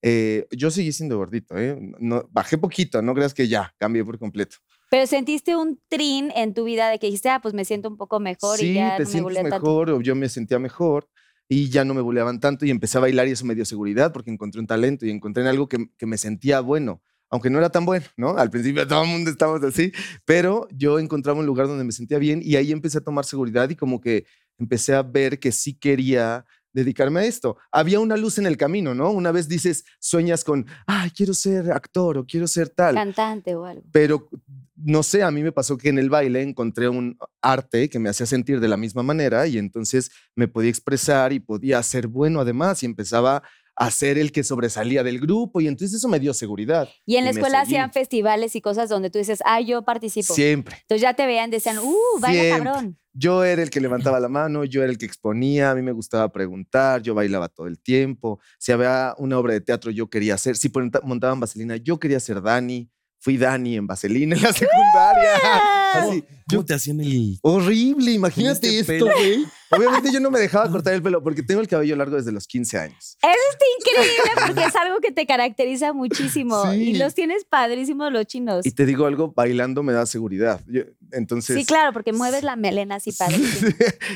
Eh, 0.03 0.47
yo 0.51 0.71
seguí 0.71 0.93
siendo 0.93 1.17
gordito, 1.19 1.57
¿eh? 1.59 1.79
No, 1.99 2.27
bajé 2.31 2.57
poquito, 2.59 3.03
no 3.03 3.15
creas 3.15 3.35
que 3.35 3.49
ya 3.49 3.75
cambié 3.79 4.05
por 4.05 4.19
completo. 4.19 4.57
Pero 4.91 5.07
sentiste 5.07 5.57
un 5.57 5.81
trin 5.89 6.33
en 6.35 6.53
tu 6.55 6.65
vida 6.65 6.89
de 6.91 6.99
que 6.99 7.07
dijiste, 7.07 7.29
ah, 7.29 7.41
pues 7.41 7.55
me 7.55 7.65
siento 7.65 7.89
un 7.89 7.97
poco 7.97 8.19
mejor 8.19 8.61
y 8.63 8.75
ya 8.75 8.97
te 8.97 9.05
no 9.05 9.09
me 9.09 9.13
sientes 9.13 9.35
tanto. 9.37 9.57
mejor 9.57 9.91
o 9.91 10.01
yo 10.01 10.15
me 10.17 10.29
sentía 10.29 10.59
mejor 10.59 11.09
y 11.49 11.69
ya 11.69 11.85
no 11.85 11.95
me 11.95 12.01
buleaban 12.01 12.41
tanto 12.41 12.65
y 12.67 12.71
empecé 12.71 12.99
a 12.99 13.03
bailar 13.03 13.29
y 13.29 13.33
eso 13.33 13.45
me 13.45 13.55
dio 13.55 13.65
seguridad 13.65 14.13
porque 14.13 14.31
encontré 14.31 14.61
un 14.61 14.67
talento 14.67 15.07
y 15.07 15.11
encontré 15.11 15.43
en 15.43 15.49
algo 15.49 15.69
que, 15.69 15.87
que 15.97 16.07
me 16.07 16.17
sentía 16.19 16.61
bueno, 16.61 17.03
aunque 17.31 17.49
no 17.49 17.59
era 17.59 17.71
tan 17.71 17.85
bueno, 17.87 18.07
¿no? 18.17 18.37
Al 18.37 18.51
principio 18.51 18.87
todo 18.87 19.05
el 19.05 19.09
mundo 19.09 19.31
estábamos 19.31 19.63
así, 19.65 19.93
pero 20.25 20.69
yo 20.71 20.99
encontraba 20.99 21.39
un 21.39 21.47
lugar 21.47 21.69
donde 21.69 21.85
me 21.85 21.93
sentía 21.93 22.19
bien 22.19 22.41
y 22.43 22.57
ahí 22.57 22.73
empecé 22.73 22.99
a 22.99 23.03
tomar 23.03 23.25
seguridad 23.25 23.71
y 23.71 23.77
como 23.77 24.01
que 24.01 24.27
empecé 24.59 24.95
a 24.95 25.03
ver 25.03 25.39
que 25.39 25.53
sí 25.53 25.75
quería 25.75 26.45
dedicarme 26.73 27.21
a 27.21 27.25
esto. 27.25 27.57
Había 27.73 28.01
una 28.01 28.17
luz 28.17 28.39
en 28.39 28.47
el 28.47 28.57
camino, 28.57 28.95
¿no? 28.95 29.11
Una 29.11 29.33
vez 29.33 29.49
dices, 29.49 29.85
sueñas 29.99 30.45
con, 30.45 30.67
ay, 30.87 31.11
quiero 31.11 31.35
ser 31.35 31.73
actor 31.73 32.19
o 32.19 32.27
quiero 32.27 32.47
ser 32.47 32.69
tal 32.69 32.95
Cantante 32.95 33.55
o 33.55 33.65
algo. 33.65 33.83
pero 33.91 34.29
no 34.77 35.03
sé, 35.03 35.23
a 35.23 35.31
mí 35.31 35.43
me 35.43 35.53
pasó 35.53 35.77
que 35.77 35.89
en 35.89 35.99
el 35.99 36.09
baile 36.09 36.43
encontré 36.43 36.89
un 36.89 37.19
arte 37.43 37.89
que 37.91 37.99
me 37.99 38.09
hacía 38.09 38.27
sentir 38.27 38.61
de 38.61 38.69
la 38.69 38.77
misma 38.77 39.03
manera 39.03 39.47
y 39.47 39.59
entonces 39.59 40.11
me 40.35 40.49
podía 40.49 40.71
expresar 40.71 41.33
y 41.33 41.41
podía 41.41 41.83
ser 41.83 42.07
bueno 42.07 42.41
además 42.41 42.83
y 42.83 42.87
empezaba 42.87 43.43
a 43.81 43.91
ser 43.91 44.19
el 44.19 44.31
que 44.31 44.45
sobresalía 44.45 45.03
del 45.03 45.19
grupo 45.19 45.59
y 45.63 45.67
entonces 45.67 45.97
eso 45.97 46.09
me 46.09 46.21
dio 46.21 46.35
seguridad. 46.35 46.87
Y 47.07 47.17
en 47.17 47.25
la 47.25 47.31
Y 47.31 47.35
escuela 47.35 47.63
hacían 47.63 47.91
festivales 47.91 48.55
y 48.55 48.61
cosas 48.61 48.91
donde 48.91 49.09
tú 49.09 49.19
dices, 49.19 49.41
ah, 49.47 49.59
yo 49.63 49.83
participo. 49.87 50.35
Siempre. 50.35 50.77
Entonces 50.83 51.01
ya 51.01 51.15
te 51.15 51.25
veían, 51.25 51.51
decían, 51.51 51.79
uh, 51.79 51.95
baila 52.21 52.43
Siempre. 52.43 52.65
cabrón. 52.73 52.99
Yo 53.15 53.43
era 53.43 53.63
el 53.63 53.71
que 53.71 53.81
levantaba 53.81 54.21
la 54.21 54.29
mano, 54.29 54.65
yo 54.65 54.83
era 54.83 54.93
el 54.93 54.99
que 54.99 55.07
exponía, 55.07 55.71
a 55.71 55.75
mí 55.75 55.81
me 55.81 55.93
gustaba 55.93 56.31
preguntar, 56.31 57.01
yo 57.01 57.15
bailaba 57.15 57.49
todo 57.49 57.69
el 57.69 57.81
tiempo. 57.81 58.39
Si 58.59 58.71
había 58.71 59.15
una 59.17 59.39
obra 59.39 59.55
de 59.55 59.63
teatro, 59.63 59.91
yo 59.91 60.11
quería 60.11 60.37
ser. 60.37 60.57
Si 60.57 60.71
montaban 61.03 61.41
Vaselina, 61.41 61.77
yo 61.77 61.99
quería 61.99 62.21
ser 62.21 62.43
Dani. 62.43 62.91
Fui 63.23 63.37
Dani 63.37 63.77
en 63.77 63.87
Vaselina 63.87 64.35
en 64.35 64.43
la 64.43 64.53
secundaria. 64.53 65.35
Así, 65.93 66.23
¿Cómo 66.49 66.63
yo 66.63 66.65
te 66.65 66.73
hacían 66.75 67.01
el 67.01 67.39
Horrible, 67.43 68.13
imagínate 68.13 68.79
este 68.79 68.97
esto, 68.97 69.07
güey. 69.07 69.45
Obviamente 69.71 70.11
yo 70.13 70.21
no 70.21 70.31
me 70.31 70.39
dejaba 70.41 70.71
cortar 70.71 70.95
el 70.95 71.03
pelo 71.03 71.23
porque 71.23 71.43
tengo 71.43 71.61
el 71.61 71.69
cabello 71.69 71.97
largo 71.97 72.17
desde 72.17 72.33
los 72.33 72.47
15 72.47 72.79
años. 72.79 73.19
Eso 73.21 73.33
está 73.53 73.65
increíble 73.79 74.47
porque 74.47 74.65
es 74.65 74.77
algo 74.77 75.01
que 75.01 75.13
te 75.13 75.27
caracteriza 75.27 75.93
muchísimo. 75.93 76.73
Y 76.73 76.95
los 76.97 77.15
tienes 77.15 77.45
padrísimos 77.45 78.11
los 78.13 78.25
chinos. 78.27 78.65
Y 78.65 78.71
te 78.71 78.87
digo 78.87 79.07
algo, 79.07 79.33
bailando 79.33 79.83
me 79.83 79.93
da 79.93 80.07
seguridad. 80.07 80.61
Yo- 80.67 80.83
entonces, 81.13 81.57
Sí, 81.57 81.65
claro, 81.67 81.93
porque 81.93 82.13
mueves 82.13 82.43
la 82.43 82.57
melena 82.57 82.97
así 82.97 83.13
padrísimo. 83.19 83.71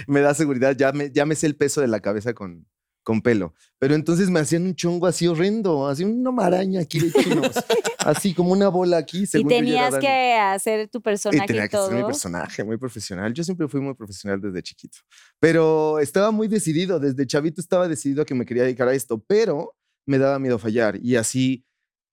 me 0.06 0.20
da 0.20 0.32
seguridad, 0.34 0.75
ya 0.76 0.92
me, 0.92 1.11
ya 1.12 1.26
me 1.26 1.34
sé 1.34 1.46
el 1.46 1.56
peso 1.56 1.80
de 1.80 1.88
la 1.88 2.00
cabeza 2.00 2.32
con, 2.34 2.66
con 3.04 3.23
pelo. 3.23 3.54
Pero 3.78 3.94
entonces 3.94 4.30
me 4.30 4.40
hacían 4.40 4.64
un 4.64 4.75
chongo 4.75 5.06
así 5.06 5.26
horrendo, 5.28 5.87
así 5.87 6.02
una 6.02 6.32
maraña 6.32 6.80
aquí 6.80 6.99
de 6.99 7.12
chinos, 7.12 7.52
así 8.00 8.34
como 8.34 8.52
una 8.52 8.68
bola 8.68 8.96
aquí. 8.96 9.23
Y 9.23 9.26
según 9.26 9.52
era 9.52 9.61
tenías 9.61 9.99
que 9.99 10.34
hacer 10.34 10.88
tu 10.88 10.99
Y 10.99 11.02
personaje 11.02 11.44
y, 11.44 11.46
tenía 11.46 11.62
que 11.68 11.76
todo. 11.76 11.88
ser 11.88 11.99
mi 11.99 12.04
personaje, 12.04 12.64
muy 12.64 12.78
profesional. 12.78 13.32
Yo 13.32 13.44
siempre 13.44 13.68
fui 13.68 13.80
muy 13.80 13.94
profesional 13.94 14.40
desde 14.40 14.62
chiquito. 14.62 14.99
Pero 15.38 16.00
estaba 16.00 16.30
muy 16.32 16.49
decidido, 16.49 16.99
desde 16.99 17.26
chavito 17.26 17.61
estaba 17.61 17.87
decidido 17.87 18.23
a 18.23 18.25
que 18.25 18.34
me 18.34 18.46
quería 18.46 18.64
dedicar 18.64 18.88
a 18.88 18.94
esto, 18.94 19.23
pero 19.25 19.76
me 20.06 20.18
daba 20.18 20.38
miedo 20.38 20.58
fallar. 20.58 20.99
Y 21.00 21.16
así 21.16 21.64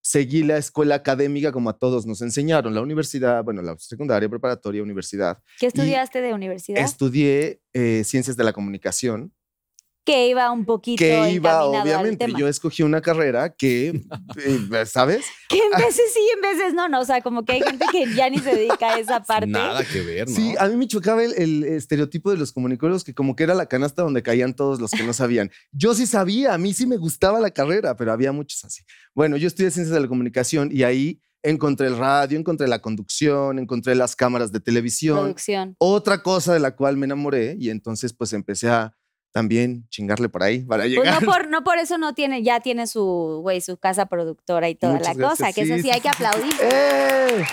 seguí 0.04 0.44
la 0.44 0.58
escuela 0.58 0.96
académica 0.96 1.52
como 1.52 1.70
a 1.70 1.78
todos 1.78 2.06
nos 2.06 2.22
enseñaron, 2.22 2.74
la 2.74 2.82
universidad, 2.82 3.44
bueno, 3.44 3.62
la 3.62 3.78
secundaria, 3.78 4.28
preparatoria, 4.28 4.84
universidad. 4.84 5.40
¿Qué 5.60 5.68
estudiaste 5.68 6.22
de 6.22 6.34
universidad? 6.34 6.84
Estudié 6.84 7.62
eh, 7.74 8.04
ciencias 8.04 8.36
de 8.36 8.44
la 8.44 8.52
comunicación 8.52 9.32
Que 10.04 10.30
iba 10.30 10.52
un 10.52 10.66
poquito 10.66 11.00
que 11.00 11.32
iba, 11.32 11.64
obviamente. 11.64 12.26
tema. 12.26 12.40
Yo 12.40 12.48
escogí 12.48 12.82
una 12.82 13.02
carrera 13.02 13.54
que, 13.54 13.90
eh, 13.90 14.86
¿sabes? 14.86 15.26
Que 15.48 15.58
en 15.58 15.70
veces 15.78 16.12
sí, 16.14 16.28
en 16.36 16.42
veces 16.42 16.74
no, 16.74 16.90
no. 16.90 17.02
O 17.02 17.06
sea, 17.06 17.22
como 17.22 17.46
que 17.46 17.54
hay 17.54 17.62
gente 17.62 17.86
que 17.92 18.12
ya 18.16 18.30
ni 18.30 18.40
se 18.40 18.56
dedica 18.56 18.96
a 18.96 19.00
esa 19.00 19.22
parte. 19.24 19.48
Nada 19.48 19.84
que 19.84 20.02
ver, 20.02 20.28
¿no? 20.28 20.36
Sí, 20.36 20.56
a 20.58 20.68
mí 20.68 20.76
me 20.76 20.88
chocaba 20.88 21.24
el, 21.24 21.34
el 21.34 21.64
estereotipo 21.66 22.32
de 22.32 22.38
los 22.38 22.52
comunicólogos 22.52 23.04
que 23.04 23.14
como 23.14 23.36
que 23.36 23.44
era 23.44 23.54
la 23.54 23.68
canasta 23.68 24.02
donde 24.02 24.24
caían 24.24 24.56
todos 24.56 24.82
los 24.82 24.90
que 24.92 25.04
no 25.04 25.14
sabían. 25.14 25.52
Yo 25.72 25.94
sí 25.94 26.08
sabía, 26.08 26.54
a 26.54 26.58
mí 26.58 26.74
sí 26.74 26.88
me 26.88 26.98
gustaba 26.98 27.40
la 27.40 27.52
carrera, 27.52 27.96
pero 27.96 28.12
había 28.12 28.32
muchos 28.32 28.66
así. 28.66 28.84
Bueno, 29.14 29.38
yo 29.38 29.48
estudié 29.48 29.70
ciencias 29.70 29.94
de 29.94 30.02
la 30.02 30.08
comunicación 30.08 30.70
y 30.72 30.84
ahí 30.84 31.22
encontré 31.44 31.88
el 31.88 31.98
radio, 31.98 32.38
encontré 32.38 32.68
la 32.68 32.80
conducción, 32.80 33.60
encontré 33.60 33.96
las 33.96 34.16
cámaras 34.16 34.52
de 34.52 34.60
televisión. 34.60 35.18
Producción. 35.18 35.76
Otra 35.80 36.22
cosa 36.22 36.54
de 36.54 36.60
la 36.60 36.76
cual 36.76 36.98
me 36.98 37.06
enamoré 37.06 37.56
y 37.60 37.70
entonces 37.70 38.14
pues 38.14 38.34
empecé 38.34 38.70
a 38.70 38.96
también 39.32 39.88
chingarle 39.90 40.30
por 40.30 40.44
ahí 40.44 40.60
para 40.60 40.84
Pues 40.84 40.92
llegar. 40.92 41.22
no 41.22 41.28
por, 41.32 41.48
no 41.50 41.64
por 41.64 41.78
eso 41.78 41.98
no 41.98 42.14
tiene, 42.14 42.44
ya 42.44 42.60
tiene 42.60 42.88
su, 42.88 43.40
güey, 43.42 43.62
su 43.62 43.78
casa 43.78 44.06
productora 44.08 44.70
y 44.70 44.76
toda 44.76 44.94
Muchas 44.96 45.16
la 45.18 45.30
cosa, 45.30 45.54
que 45.54 45.62
eso 45.62 45.78
sí, 45.82 45.90
hay 45.90 46.02
que 46.02 46.10
aplaudir. 46.10 46.54
¡Eh! 46.62 47.44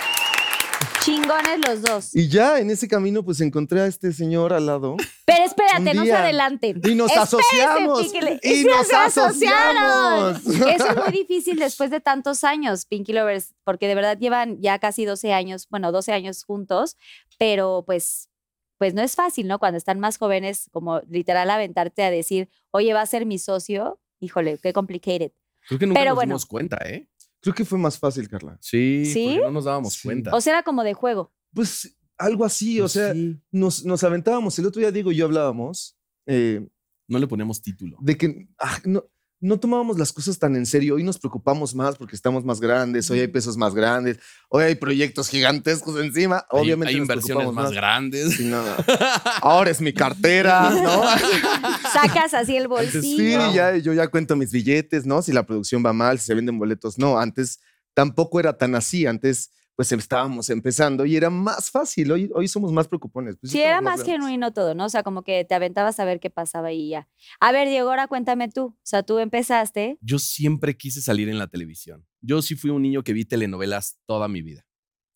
Chingones 1.01 1.59
los 1.65 1.81
dos. 1.81 2.15
Y 2.15 2.27
ya 2.27 2.59
en 2.59 2.69
ese 2.69 2.87
camino 2.87 3.23
pues 3.23 3.39
encontré 3.41 3.79
a 3.81 3.85
este 3.87 4.11
señor 4.11 4.51
al 4.53 4.65
lado 4.65 4.97
Pero 5.25 5.45
espérate, 5.45 5.93
no 5.93 6.03
se 6.03 6.11
adelanten. 6.13 6.81
y 6.83 6.95
nos 6.95 7.15
asociamos. 7.15 8.01
Pinky- 8.01 8.39
Y 8.43 8.63
nos 8.65 8.91
asociaron. 8.93 9.77
asociamos. 10.35 10.45
Eso 10.67 10.87
es 10.89 10.95
muy 10.97 11.11
difícil 11.11 11.57
después 11.57 11.89
de 11.89 12.01
tantos 12.01 12.43
años, 12.43 12.85
Pinky 12.85 13.13
Lovers, 13.13 13.55
porque 13.63 13.87
de 13.87 13.95
verdad 13.95 14.17
llevan 14.19 14.61
ya 14.61 14.77
casi 14.79 15.05
12 15.05 15.33
años, 15.33 15.67
bueno, 15.69 15.91
12 15.91 16.11
años 16.11 16.43
juntos, 16.43 16.97
pero 17.37 17.83
pues, 17.85 18.29
pues 18.79 18.95
no 18.95 19.03
es 19.03 19.15
fácil, 19.15 19.47
¿no? 19.47 19.59
Cuando 19.59 19.77
están 19.77 19.99
más 19.99 20.17
jóvenes, 20.17 20.69
como 20.71 21.01
literal 21.09 21.49
aventarte 21.51 22.01
a 22.01 22.09
decir, 22.09 22.49
oye, 22.71 22.93
va 22.93 23.01
a 23.01 23.05
ser 23.05 23.27
mi 23.27 23.37
socio, 23.37 23.99
híjole, 24.19 24.57
qué 24.57 24.73
complicated. 24.73 25.31
Creo 25.67 25.77
que 25.77 25.85
nunca 25.85 25.99
Pero 25.99 26.09
nos 26.11 26.15
bueno. 26.15 26.29
dimos 26.31 26.45
cuenta, 26.47 26.77
¿eh? 26.85 27.07
Creo 27.41 27.53
que 27.53 27.63
fue 27.65 27.77
más 27.77 27.99
fácil, 27.99 28.27
Carla. 28.27 28.57
Sí, 28.61 29.05
¿Sí? 29.05 29.25
porque 29.35 29.45
no 29.45 29.51
nos 29.51 29.65
dábamos 29.65 29.93
Sí. 29.93 30.07
cuenta. 30.07 30.35
O 30.35 30.41
sea, 30.41 30.53
era 30.53 30.63
como 30.63 30.83
de 30.83 30.93
juego. 30.93 31.31
Pues 31.53 31.95
algo 32.17 32.43
así, 32.45 32.79
o 32.79 32.83
Pues 32.83 32.93
sea, 32.93 33.13
sí, 33.13 33.39
nos, 33.51 33.85
nos 33.85 34.03
aventábamos. 34.03 34.57
El 34.59 34.65
otro 34.65 34.79
día, 34.79 34.91
Diego 34.91 35.11
y 35.11 35.17
yo 35.17 35.25
hablábamos 35.25 35.95
eh, 36.25 36.67
no 37.07 37.17
le 37.19 37.27
poníamos 37.27 37.61
título. 37.61 37.97
de 38.01 38.17
que 38.17 38.47
ah, 38.59 38.77
no, 38.85 39.03
no 39.41 39.57
tomábamos 39.59 39.97
las 39.97 40.11
cosas 40.11 40.37
tan 40.37 40.55
en 40.55 40.65
serio. 40.65 40.95
Hoy 40.95 41.03
nos 41.03 41.17
preocupamos 41.17 41.73
más 41.73 41.95
porque 41.95 42.15
estamos 42.15 42.43
más 42.43 42.59
grandes, 42.59 43.09
hoy 43.09 43.19
hay 43.21 43.27
pesos 43.27 43.55
más 43.57 43.73
grandes, 43.73 44.19
hoy 44.49 44.63
hay 44.65 44.75
proyectos 44.75 45.29
gigantescos 45.29 45.99
encima. 46.01 46.45
Hay- 46.51 46.61
Obviamente 46.61 46.89
hay, 46.93 46.99
nos 46.99 47.03
inversiones 47.05 47.43
preocupamos 47.43 47.63
más, 47.71 47.71
grandes. 47.73 48.35
Sí, 48.35 48.45
no, 48.45 48.61
no. 48.61 48.71
Ahora 49.41 49.69
es 49.71 49.79
mi 49.81 49.93
cartera, 49.93 50.69
¿no? 50.71 51.03
Sacas 51.93 52.33
así 52.33 52.55
el 52.57 52.67
Antes 52.71 52.91
Sí, 52.91 53.35
bolsillo. 53.35 53.53
ya, 53.53 53.77
yo 53.77 53.93
ya 53.93 54.07
cuento 54.09 54.35
mis 54.35 54.51
billetes, 54.51 55.05
¿no? 55.05 55.21
Si 55.21 55.31
la 55.31 55.45
producción 55.45 55.83
va 55.85 55.93
mal, 55.93 56.19
si 56.19 56.25
se 56.25 56.33
venden 56.35 56.59
boletos, 56.59 56.97
no. 56.97 57.17
Antes 57.19 57.59
tampoco 57.93 58.39
era 58.39 58.57
tan 58.57 58.75
así. 58.75 59.05
Antes, 59.05 59.51
pues 59.79 59.93
estábamos 59.93 60.49
empezando 60.49 61.05
y 61.05 61.15
era 61.15 61.29
más 61.29 61.71
fácil. 61.71 62.11
Hoy, 62.11 62.29
hoy 62.35 62.49
somos 62.49 62.73
más 62.73 62.89
preocupones. 62.89 63.37
Pues, 63.39 63.53
Sí, 63.53 63.61
era 63.61 63.79
más 63.79 64.03
grandes. 64.03 64.13
genuino 64.13 64.51
todo, 64.51 64.75
¿no? 64.75 64.83
O 64.83 64.89
sea, 64.89 65.03
como 65.03 65.23
que 65.23 65.45
te 65.45 65.55
aventabas 65.55 66.01
a 66.01 66.03
ver 66.03 66.19
qué 66.19 66.29
pasaba 66.29 66.73
y 66.73 66.89
ya. 66.89 67.07
A 67.39 67.53
ver, 67.53 67.69
Diego, 67.69 67.89
ahora 67.89 68.09
cuéntame 68.09 68.49
tú. 68.49 68.65
O 68.65 68.77
sea, 68.83 69.03
tú 69.03 69.19
empezaste. 69.19 69.97
Yo 70.01 70.19
siempre 70.19 70.75
quise 70.75 71.01
salir 71.01 71.29
en 71.29 71.37
la 71.39 71.47
televisión. 71.47 72.05
Yo 72.19 72.41
sí 72.41 72.55
fui 72.57 72.71
un 72.71 72.81
niño 72.81 73.05
que 73.05 73.13
vi 73.13 73.23
telenovelas 73.23 73.97
toda 74.05 74.27
mi 74.27 74.41
vida. 74.41 74.65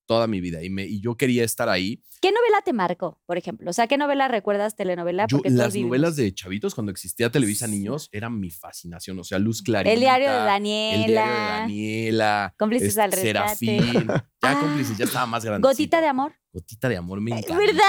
Toda 0.06 0.28
mi 0.28 0.40
vida. 0.40 0.64
Y, 0.64 0.70
me, 0.70 0.86
y 0.86 1.02
yo 1.02 1.18
quería 1.18 1.44
estar 1.44 1.68
ahí. 1.68 2.02
¿Qué 2.22 2.32
novela 2.32 2.62
te 2.64 2.72
marcó, 2.72 3.20
por 3.26 3.38
ejemplo? 3.38 3.70
O 3.70 3.74
sea, 3.74 3.88
¿qué 3.88 3.98
novela 3.98 4.30
recuerdas 4.30 4.78
telenovela? 4.78 5.28
Yo, 5.28 5.42
las 5.44 5.76
novelas 5.76 6.16
de 6.16 6.34
chavitos, 6.34 6.74
cuando 6.74 6.94
existía 6.94 7.30
Televisa 7.30 7.68
Niños, 7.68 8.08
eran 8.14 8.40
mi 8.40 8.50
fascinación. 8.50 9.20
O 9.20 9.26
sea, 9.26 9.40
Luz 9.40 9.62
Clarita. 9.62 9.92
El 9.94 10.00
diario 10.00 10.32
de 10.32 10.38
El 10.38 10.46
Daniela. 10.46 11.06
diario 11.06 11.34
de 11.34 11.50
Daniela. 11.50 12.56
Cómplices 12.58 12.98
al 12.98 13.12
rescate. 13.12 13.56
Serafín. 13.56 14.08
Ya 14.44 14.52
Ah, 14.52 14.60
cómplices, 14.60 14.98
ya 14.98 15.06
estaba 15.06 15.26
más 15.26 15.46
grande. 15.46 15.66
Gotita 15.66 16.02
de 16.02 16.08
amor. 16.08 16.34
Gotita 16.52 16.90
de 16.90 16.98
amor 16.98 17.22
me 17.22 17.32
encanta. 17.32 17.58
¿verdad? 17.58 17.84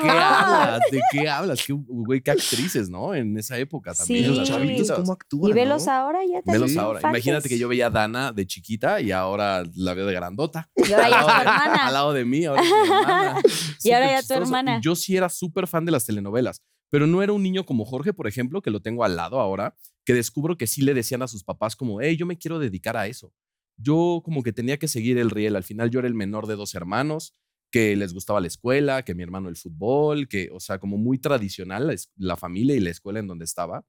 ¿De 0.00 0.02
qué 0.02 0.10
hablas? 0.10 0.80
¿De 0.90 1.00
qué 1.12 1.28
hablas? 1.28 1.62
Qué, 1.66 1.72
güey, 1.74 2.20
qué 2.22 2.30
actrices, 2.30 2.88
¿no? 2.88 3.14
En 3.14 3.36
esa 3.38 3.58
época 3.58 3.92
también. 3.92 4.24
Sí. 4.24 4.34
Los 4.38 4.48
chavitos. 4.48 4.90
¿cómo 4.98 5.12
actúan? 5.12 5.50
Y 5.50 5.52
velos 5.54 5.86
no? 5.86 5.92
ahora 5.92 6.20
ya 6.24 6.40
te 6.40 6.50
Velos 6.50 6.74
ahora. 6.78 7.00
Imagínate 7.00 7.48
que 7.50 7.58
yo 7.58 7.68
veía 7.68 7.88
a 7.88 7.90
Dana 7.90 8.32
de 8.32 8.46
chiquita 8.46 9.00
y 9.02 9.12
ahora 9.12 9.64
la 9.74 9.92
veo 9.92 10.06
de 10.06 10.14
grandota. 10.14 10.70
Y 10.76 10.92
ahora 10.92 11.10
ya 11.10 11.18
Al 11.18 11.20
tu 11.20 11.26
lado 11.26 11.34
de- 11.36 11.40
hermana. 11.42 11.86
Al 11.86 11.92
lado 11.92 12.12
de 12.14 12.24
mí, 12.24 12.44
ahora 12.46 12.62
es 12.62 12.70
mi 12.70 12.76
hermana. 12.78 13.40
Y 13.84 13.90
ahora 13.92 14.10
ya 14.20 14.22
tu 14.26 14.32
hermana. 14.34 14.80
Yo 14.82 14.96
sí 14.96 15.14
era 15.16 15.28
súper 15.28 15.66
fan 15.66 15.84
de 15.84 15.92
las 15.92 16.06
telenovelas, 16.06 16.62
pero 16.90 17.06
no 17.06 17.22
era 17.22 17.32
un 17.34 17.42
niño 17.42 17.66
como 17.66 17.84
Jorge, 17.84 18.14
por 18.14 18.26
ejemplo, 18.26 18.62
que 18.62 18.70
lo 18.70 18.80
tengo 18.80 19.04
al 19.04 19.14
lado 19.14 19.38
ahora, 19.40 19.76
que 20.06 20.14
descubro 20.14 20.56
que 20.56 20.66
sí 20.66 20.80
le 20.82 20.94
decían 20.94 21.22
a 21.22 21.28
sus 21.28 21.44
papás 21.44 21.76
como, 21.76 22.00
hey, 22.00 22.16
yo 22.16 22.24
me 22.26 22.38
quiero 22.38 22.58
dedicar 22.58 22.96
a 22.96 23.06
eso. 23.06 23.32
Yo 23.76 24.22
como 24.24 24.42
que 24.42 24.52
tenía 24.52 24.78
que 24.78 24.88
seguir 24.88 25.18
el 25.18 25.30
riel. 25.30 25.56
Al 25.56 25.64
final 25.64 25.90
yo 25.90 25.98
era 25.98 26.08
el 26.08 26.14
menor 26.14 26.46
de 26.46 26.56
dos 26.56 26.74
hermanos, 26.74 27.34
que 27.70 27.96
les 27.96 28.14
gustaba 28.14 28.40
la 28.40 28.46
escuela, 28.46 29.02
que 29.02 29.14
mi 29.14 29.22
hermano 29.22 29.48
el 29.48 29.56
fútbol, 29.56 30.28
que, 30.28 30.48
o 30.52 30.60
sea, 30.60 30.78
como 30.78 30.96
muy 30.96 31.18
tradicional 31.18 31.94
la, 32.16 32.36
familia 32.36 32.76
y 32.76 32.80
la 32.80 32.90
escuela 32.90 33.18
en 33.18 33.26
donde 33.26 33.44
estaba. 33.44 33.84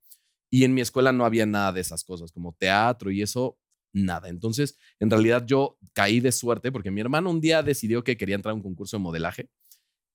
Y 0.50 0.64
en 0.64 0.74
mi 0.74 0.82
escuela 0.82 1.12
no 1.12 1.26
había 1.26 1.46
nada 1.46 1.72
de 1.74 1.82
esas 1.82 2.04
cosas, 2.04 2.32
como 2.32 2.54
teatro 2.54 3.12
y 3.12 3.22
eso, 3.22 3.58
nada. 3.94 4.30
Entonces, 4.30 4.78
en 5.00 5.10
realidad 5.10 5.46
yo 5.46 5.78
caí 5.94 6.20
de 6.20 6.32
suerte 6.32 6.72
porque 6.72 6.92
mi 6.92 7.02
hermano 7.02 7.30
un 7.30 7.42
día 7.42 7.64
decidió 7.64 8.04
que 8.04 8.18
quería 8.18 8.36
entrar 8.36 8.52
a 8.52 8.56
un 8.56 8.64
concurso 8.64 8.98
de 8.98 9.04
modelaje 9.04 9.50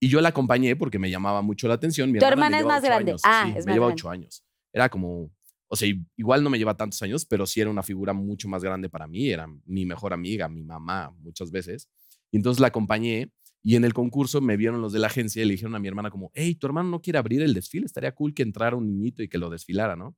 y 0.00 0.08
yo 0.08 0.20
la 0.20 0.30
acompañé 0.30 0.74
porque 0.74 0.98
me 0.98 1.10
llamaba 1.10 1.42
mucho 1.42 1.68
la 1.68 1.74
atención. 1.74 2.10
Mi 2.10 2.18
Tu 2.18 2.24
hermana 2.24 2.56
hermana 2.56 2.58
es 2.58 2.66
más 2.66 2.82
grande. 2.82 3.12
años, 3.12 3.22
Ah, 3.24 3.44
sí, 3.46 3.50
es 3.56 3.64
me 3.66 3.70
más 3.70 3.74
lleva 3.76 3.86
grande. 3.86 4.00
ocho 4.00 4.10
años. 4.10 4.44
Era 4.72 4.88
como, 4.88 5.30
o 5.72 5.76
sea, 5.76 5.88
i- 5.88 6.04
igual 6.18 6.44
no 6.44 6.50
me 6.50 6.58
lleva 6.58 6.76
tantos 6.76 7.00
años, 7.00 7.24
pero 7.24 7.46
sí 7.46 7.60
era 7.62 7.70
una 7.70 7.82
figura 7.82 8.12
mucho 8.12 8.46
más 8.46 8.62
grande 8.62 8.90
para 8.90 9.06
mí. 9.06 9.30
Era 9.30 9.46
mi 9.64 9.86
mejor 9.86 10.12
amiga, 10.12 10.46
mi 10.48 10.62
mamá, 10.62 11.10
muchas 11.20 11.50
veces. 11.50 11.88
Y 12.30 12.36
entonces 12.36 12.60
la 12.60 12.66
acompañé 12.68 13.32
y 13.62 13.76
en 13.76 13.84
el 13.84 13.94
concurso 13.94 14.40
me 14.42 14.58
vieron 14.58 14.82
los 14.82 14.92
de 14.92 14.98
la 14.98 15.06
agencia 15.06 15.42
y 15.42 15.46
le 15.46 15.52
dijeron 15.52 15.74
a 15.74 15.78
mi 15.78 15.88
hermana 15.88 16.10
como, 16.10 16.30
hey, 16.34 16.54
tu 16.56 16.66
hermano 16.66 16.90
no 16.90 17.00
quiere 17.00 17.18
abrir 17.18 17.40
el 17.40 17.54
desfile, 17.54 17.86
estaría 17.86 18.12
cool 18.14 18.34
que 18.34 18.42
entrara 18.42 18.76
un 18.76 18.86
niñito 18.86 19.22
y 19.22 19.28
que 19.28 19.38
lo 19.38 19.48
desfilara, 19.48 19.96
¿no? 19.96 20.14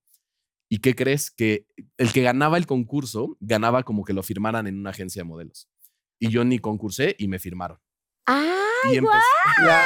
¿Y 0.68 0.78
qué 0.78 0.94
crees? 0.96 1.30
Que 1.30 1.66
el 1.98 2.12
que 2.12 2.22
ganaba 2.22 2.56
el 2.58 2.66
concurso 2.66 3.36
ganaba 3.38 3.84
como 3.84 4.02
que 4.04 4.12
lo 4.12 4.22
firmaran 4.24 4.66
en 4.66 4.76
una 4.78 4.90
agencia 4.90 5.20
de 5.22 5.28
modelos. 5.28 5.68
Y 6.18 6.30
yo 6.30 6.42
ni 6.44 6.58
concursé 6.58 7.14
y 7.18 7.28
me 7.28 7.38
firmaron. 7.38 7.78
Ah, 8.26 8.50
Y 8.90 8.96
empecé, 8.96 9.18
La, 9.62 9.82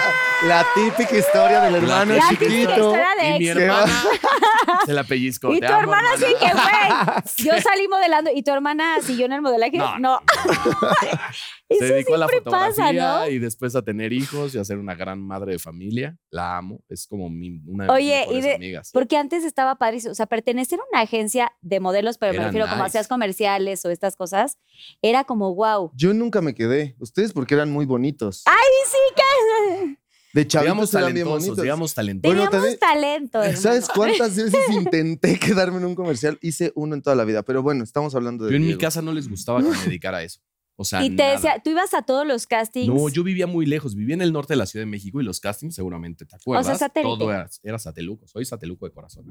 la 0.47 0.67
típica 0.75 1.19
historia 1.19 1.61
del 1.63 1.73
La 1.73 1.79
hermano 1.79 2.15
la 2.15 2.29
típica 2.31 2.51
chiquito. 2.51 2.71
historia 2.71 3.09
de 3.21 3.37
y 3.37 3.39
mi 3.41 3.49
hermana 3.49 4.03
se 4.87 4.93
la 4.95 5.05
pellizcó. 5.05 5.53
Y 5.53 5.61
"Te 5.61 5.67
tu 5.67 5.73
amo, 5.73 5.83
hermana 5.83 6.09
sí 6.17 6.25
hermana". 6.41 7.23
que, 7.27 7.43
güey, 7.45 7.55
yo 7.57 7.61
salí 7.63 7.89
modelando 7.89 8.31
y 8.35 8.43
tu 8.43 8.51
hermana 8.53 9.01
siguió 9.03 9.27
en 9.27 9.33
el 9.33 9.43
modelaje. 9.43 9.77
No. 9.79 9.99
No, 9.99 10.21
Eso 11.69 11.81
Se 11.87 11.93
dedicó 11.93 12.15
a 12.15 12.19
la 12.19 12.29
fotografía 12.29 12.69
pasa, 12.77 12.93
¿no? 12.93 13.29
y 13.29 13.39
después 13.39 13.77
a 13.77 13.83
tener 13.83 14.13
hijos 14.13 14.55
y 14.55 14.59
a 14.59 14.65
ser 14.65 14.79
una 14.79 14.95
gran 14.95 15.21
madre 15.21 15.53
de 15.53 15.59
familia. 15.59 16.17
La 16.31 16.57
amo. 16.57 16.81
Es 16.89 17.07
como 17.07 17.29
mi, 17.29 17.61
una 17.67 17.85
de 17.85 17.91
Oye, 17.91 18.21
mis 18.21 18.27
y 18.31 18.35
mejores 18.37 18.45
de- 18.45 18.55
amigas. 18.55 18.91
Porque 18.93 19.17
antes 19.19 19.45
estaba 19.45 19.75
padrísimo. 19.77 20.13
O 20.13 20.15
sea, 20.15 20.27
pertenecer 20.27 20.79
a 20.81 20.83
una 20.91 21.03
agencia 21.03 21.53
de 21.61 21.81
modelos, 21.81 22.17
pero 22.19 22.33
me 22.33 22.45
refiero 22.45 22.67
como 22.67 22.77
nice. 22.79 22.87
hacías 22.89 23.09
comerciales 23.09 23.85
o 23.85 23.91
estas 23.91 24.17
cosas, 24.17 24.59
era 25.03 25.25
como 25.25 25.55
wow. 25.55 25.91
Yo 25.95 26.15
nunca 26.15 26.41
me 26.41 26.55
quedé. 26.55 26.97
Ustedes 27.01 27.33
porque 27.33 27.55
eran 27.55 27.71
muy 27.71 27.85
bonitos. 27.85 28.43
¡Ay, 28.47 28.55
sí 28.87 28.99
que! 29.17 29.99
De 30.39 30.47
chavitos 30.47 30.63
Digamos 30.91 30.95
eran 30.95 31.15
bien 31.15 31.25
talentosos, 31.27 31.43
bonitos. 31.47 31.63
digamos 31.63 31.95
talentosos. 31.95 32.37
Bueno, 32.37 32.51
Teníamos 32.51 32.79
talento. 32.79 33.39
hermano. 33.43 33.61
¿Sabes 33.61 33.89
cuántas 33.95 34.37
veces 34.37 34.61
intenté 34.71 35.39
quedarme 35.39 35.79
en 35.79 35.85
un 35.85 35.95
comercial? 35.95 36.39
Hice 36.43 36.73
uno 36.77 36.95
en 36.95 37.03
toda 37.03 37.17
la 37.17 37.25
vida, 37.25 37.43
pero 37.43 37.63
bueno, 37.63 37.83
estamos 37.85 38.15
hablando 38.15 38.45
de 38.45 38.53
Yo 38.53 38.57
en 38.57 38.67
mi 38.67 38.77
casa 38.77 39.03
no 39.03 39.13
les 39.13 39.29
gustaba 39.29 39.63
que 39.63 39.69
me 39.69 39.77
dedicara 39.85 40.19
a 40.19 40.23
eso. 40.23 40.41
O 40.77 40.85
sea, 40.85 41.03
Y 41.05 41.11
te 41.11 41.17
nada. 41.25 41.33
decía, 41.33 41.61
tú 41.65 41.71
ibas 41.71 41.93
a 41.93 42.03
todos 42.03 42.25
los 42.27 42.47
castings. 42.47 42.87
No, 42.95 43.09
yo 43.09 43.25
vivía 43.25 43.49
muy 43.49 43.67
lejos. 43.67 43.97
Vivía 43.97 44.15
en 44.15 44.23
el 44.23 44.33
norte 44.33 44.53
de 44.53 44.59
la 44.59 44.67
Ciudad 44.67 44.83
de 44.87 44.91
México 44.91 45.21
y 45.21 45.25
los 45.25 45.41
castings, 45.41 45.75
seguramente 45.75 46.25
te 46.25 46.37
acuerdas. 46.37 46.79
satélite. 46.79 47.03
Todo 47.03 47.33
era, 47.33 47.51
era 47.65 47.79
sateluco. 47.81 48.29
Soy 48.29 48.45
sateluco 48.45 48.87
de 48.87 48.93
corazón. 48.93 49.25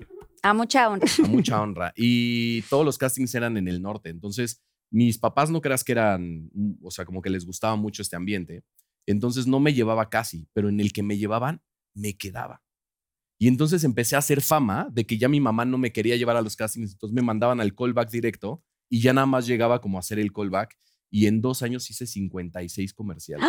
A 0.43 0.53
mucha 0.53 0.89
honra. 0.89 1.07
A 1.23 1.27
mucha 1.27 1.61
honra. 1.61 1.93
Y 1.95 2.63
todos 2.63 2.83
los 2.83 2.97
castings 2.97 3.33
eran 3.33 3.55
en 3.55 3.69
el 3.69 3.81
norte. 3.81 4.09
Entonces, 4.09 4.61
mis 4.91 5.17
papás 5.17 5.49
no 5.49 5.61
creas 5.61 5.85
que 5.85 5.93
eran, 5.93 6.49
mm, 6.53 6.73
o 6.83 6.91
sea, 6.91 7.05
como 7.05 7.21
que 7.21 7.29
les 7.29 7.45
gustaba 7.45 7.77
mucho 7.77 8.01
este 8.01 8.17
ambiente. 8.17 8.63
Entonces 9.07 9.47
no 9.47 9.59
me 9.59 9.73
llevaba 9.73 10.09
casi, 10.09 10.47
pero 10.53 10.69
en 10.69 10.79
el 10.79 10.93
que 10.93 11.01
me 11.01 11.17
llevaban, 11.17 11.63
me 11.95 12.15
quedaba. 12.15 12.61
Y 13.39 13.47
entonces 13.47 13.83
empecé 13.83 14.15
a 14.15 14.19
hacer 14.19 14.41
fama 14.41 14.87
de 14.91 15.05
que 15.05 15.17
ya 15.17 15.29
mi 15.29 15.39
mamá 15.39 15.65
no 15.65 15.77
me 15.77 15.91
quería 15.91 16.15
llevar 16.15 16.37
a 16.37 16.41
los 16.41 16.55
castings, 16.55 16.93
entonces 16.93 17.15
me 17.15 17.21
mandaban 17.21 17.61
al 17.61 17.73
callback 17.73 18.09
directo 18.09 18.63
y 18.89 19.01
ya 19.01 19.13
nada 19.13 19.27
más 19.27 19.47
llegaba 19.47 19.81
como 19.81 19.97
a 19.97 20.01
hacer 20.01 20.19
el 20.19 20.33
callback. 20.33 20.77
Y 21.09 21.27
en 21.27 21.41
dos 21.41 21.63
años 21.63 21.89
hice 21.89 22.05
56 22.05 22.93
comerciales. 22.93 23.47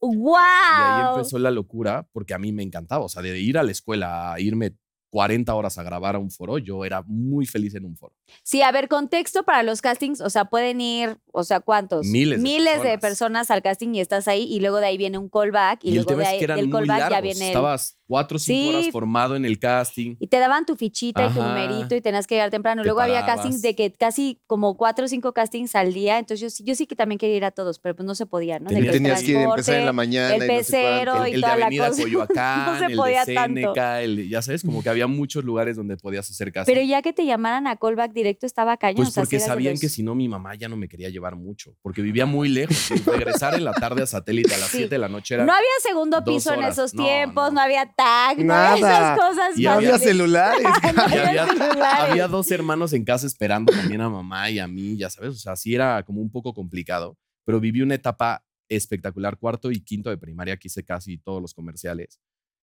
¡Wow! 0.00 0.34
Y 0.34 0.82
ahí 0.82 1.14
empezó 1.14 1.38
la 1.38 1.50
locura 1.50 2.08
porque 2.12 2.34
a 2.34 2.38
mí 2.38 2.52
me 2.52 2.62
encantaba. 2.62 3.04
O 3.04 3.08
sea, 3.08 3.22
de 3.22 3.38
ir 3.40 3.58
a 3.58 3.62
la 3.62 3.72
escuela 3.72 4.32
a 4.32 4.40
irme 4.40 4.76
40 5.12 5.54
horas 5.54 5.76
a 5.76 5.82
grabar 5.82 6.14
a 6.16 6.18
un 6.18 6.30
foro, 6.30 6.56
yo 6.56 6.86
era 6.86 7.02
muy 7.06 7.44
feliz 7.44 7.74
en 7.74 7.84
un 7.84 7.94
foro. 7.98 8.14
Sí, 8.42 8.62
a 8.62 8.72
ver, 8.72 8.88
contexto 8.88 9.42
para 9.42 9.62
los 9.62 9.82
castings, 9.82 10.22
o 10.22 10.30
sea, 10.30 10.46
pueden 10.46 10.80
ir, 10.80 11.18
o 11.32 11.44
sea, 11.44 11.60
¿cuántos? 11.60 12.06
Miles 12.06 12.38
de 12.38 12.42
Miles 12.42 12.76
de 12.82 12.98
personas. 12.98 13.00
personas 13.00 13.50
al 13.50 13.60
casting 13.62 13.94
y 13.94 14.00
estás 14.00 14.26
ahí 14.26 14.44
y 14.44 14.60
luego 14.60 14.78
de 14.78 14.86
ahí 14.86 14.96
viene 14.96 15.18
un 15.18 15.28
callback 15.28 15.84
y, 15.84 15.88
Y, 15.88 15.90
el 15.98 16.04
luego 16.04 16.16
de 16.18 16.26
ahí 16.26 16.40
del 16.46 16.68
muy 16.68 16.72
callback 16.80 16.98
largos. 16.98 17.10
ya 17.16 17.20
viene 17.20 17.40
el- 17.40 17.46
Estabas 17.48 17.98
cuatro 18.12 18.36
o 18.36 18.38
cinco 18.38 18.70
Sí. 18.70 18.74
horas 18.76 18.90
formado 18.92 19.36
en 19.36 19.46
el 19.46 19.58
casting. 19.58 20.16
Y 20.20 20.26
te 20.26 20.38
daban 20.38 20.66
tu 20.66 20.76
fichita 20.76 21.24
y 21.26 21.32
tu 21.32 21.42
numerito 21.42 21.94
y 21.96 22.02
tenías 22.02 22.26
que 22.26 22.34
llegar 22.34 22.50
temprano. 22.50 22.82
Te 22.82 22.86
Luego 22.86 23.00
había 23.00 23.24
castings 23.24 23.62
de 23.62 23.74
que 23.74 23.90
casi 23.92 24.38
como 24.46 24.76
cuatro 24.76 25.06
o 25.06 25.08
cinco 25.08 25.32
castings 25.32 25.74
al 25.74 25.94
día. 25.94 26.18
Entonces 26.18 26.40
yo, 26.42 26.50
sí- 26.50 26.62
yo 26.62 26.74
sí 26.74 26.86
que 26.86 26.94
también 26.94 27.18
quería 27.18 27.36
ir 27.38 27.44
a 27.46 27.50
todos, 27.52 27.78
pero 27.78 27.96
pues 27.96 28.04
no 28.06 28.14
se 28.14 28.26
podía, 28.26 28.58
¿no? 28.58 28.68
De 28.68 28.74
Tenías- 28.76 28.90
que 28.90 28.96
el 28.98 29.02
Tenías 29.02 29.22
que 29.22 29.42
empezar 29.42 29.74
en 29.76 29.86
la 29.86 29.92
mañana. 29.94 30.34
el 30.34 30.36
y 30.36 30.38
no 30.40 30.44
sé 30.46 30.52
pecero 30.58 31.26
y 31.26 31.30
El, 31.30 31.34
el 31.36 31.40
de 31.40 31.56
la 31.56 31.88
cosa. 31.88 32.02
Coyoacán, 32.02 32.66
No 32.66 32.78
se 32.78 32.84
el 32.92 32.96
podía 32.96 33.24
de 33.24 33.34
tanto. 33.34 33.74
El, 34.00 34.28
ya 34.28 34.42
sabes, 34.42 34.62
como 34.62 34.82
que 34.82 34.88
había 34.90 35.06
muchos 35.06 35.42
lugares 35.44 35.76
donde 35.76 35.96
podías 35.96 36.28
hacer 36.30 36.52
casting. 36.52 36.74
Pero 36.74 36.84
ya 36.86 37.00
que 37.00 37.14
te 37.14 37.24
llamaran 37.24 37.66
a 37.66 37.76
callback 37.76 38.12
directo 38.12 38.44
estaba 38.44 38.76
cañón. 38.76 38.96
Pues 38.96 39.08
o 39.08 39.12
sea, 39.12 39.22
sí 39.22 39.26
porque 39.26 39.38
de 39.38 39.46
sabían 39.48 39.72
los- 39.74 39.80
que 39.80 39.88
si 39.88 40.02
no 40.02 40.14
mi 40.14 40.28
mamá 40.28 40.54
ya 40.54 40.68
no 40.68 40.76
me 40.76 40.86
quería 40.88 41.08
llevar 41.08 41.34
mucho, 41.36 41.74
porque 41.80 42.02
vivía 42.02 42.26
muy 42.26 42.50
lejos. 42.50 42.90
y 42.90 42.94
regresar 43.40 43.54
en 43.54 43.64
la 43.64 43.72
tarde 43.72 44.02
a 44.02 44.06
satélite 44.06 44.54
a 44.54 44.58
las 44.58 44.68
Sí. 44.68 44.78
7 44.78 44.90
de 44.96 44.98
la 44.98 45.08
noche 45.08 45.34
era... 45.34 45.46
No 45.46 45.52
había 45.54 45.66
segundo 45.82 46.22
piso 46.24 46.52
en 46.52 46.64
esos 46.64 46.92
No, 46.94 47.04
tiempos, 47.04 47.46
no, 47.46 47.52
no. 47.52 47.60
había 47.60 47.86
tag, 48.02 48.44
no 48.44 48.52
había 48.54 48.80
Nada. 48.80 49.14
esas 49.14 49.18
cosas. 49.18 49.58
Y 49.58 49.62
No 49.64 49.70
había 49.70 49.98
celulares. 49.98 50.62
No 50.62 50.68
había 51.02 51.28
había, 51.28 51.46
celulares. 51.46 52.10
había 52.10 52.28
dos 52.28 52.50
hermanos 52.50 52.92
en 52.92 53.04
casa 53.04 53.26
esperando 53.26 53.72
también 53.72 54.00
a 54.00 54.08
mamá 54.08 54.50
y 54.50 54.58
a 54.58 54.66
mí, 54.66 54.96
ya 54.96 55.10
sabes, 55.10 55.30
o 55.30 55.38
sea, 55.38 55.56
sí 55.56 55.74
era 55.74 56.02
como 56.04 56.20
un 56.20 56.30
poco 56.30 56.54
complicado, 56.54 57.16
pero 57.44 57.60
viví 57.60 57.82
una 57.82 57.94
etapa 57.94 58.44
espectacular, 58.68 59.36
cuarto 59.38 59.70
y 59.70 59.80
quinto 59.80 60.10
de 60.10 60.16
primaria, 60.18 60.56
que 60.56 60.68
hice 60.68 60.84
casi 60.84 61.18
todos 61.18 61.42
los 61.42 61.52
comerciales. 61.54 62.20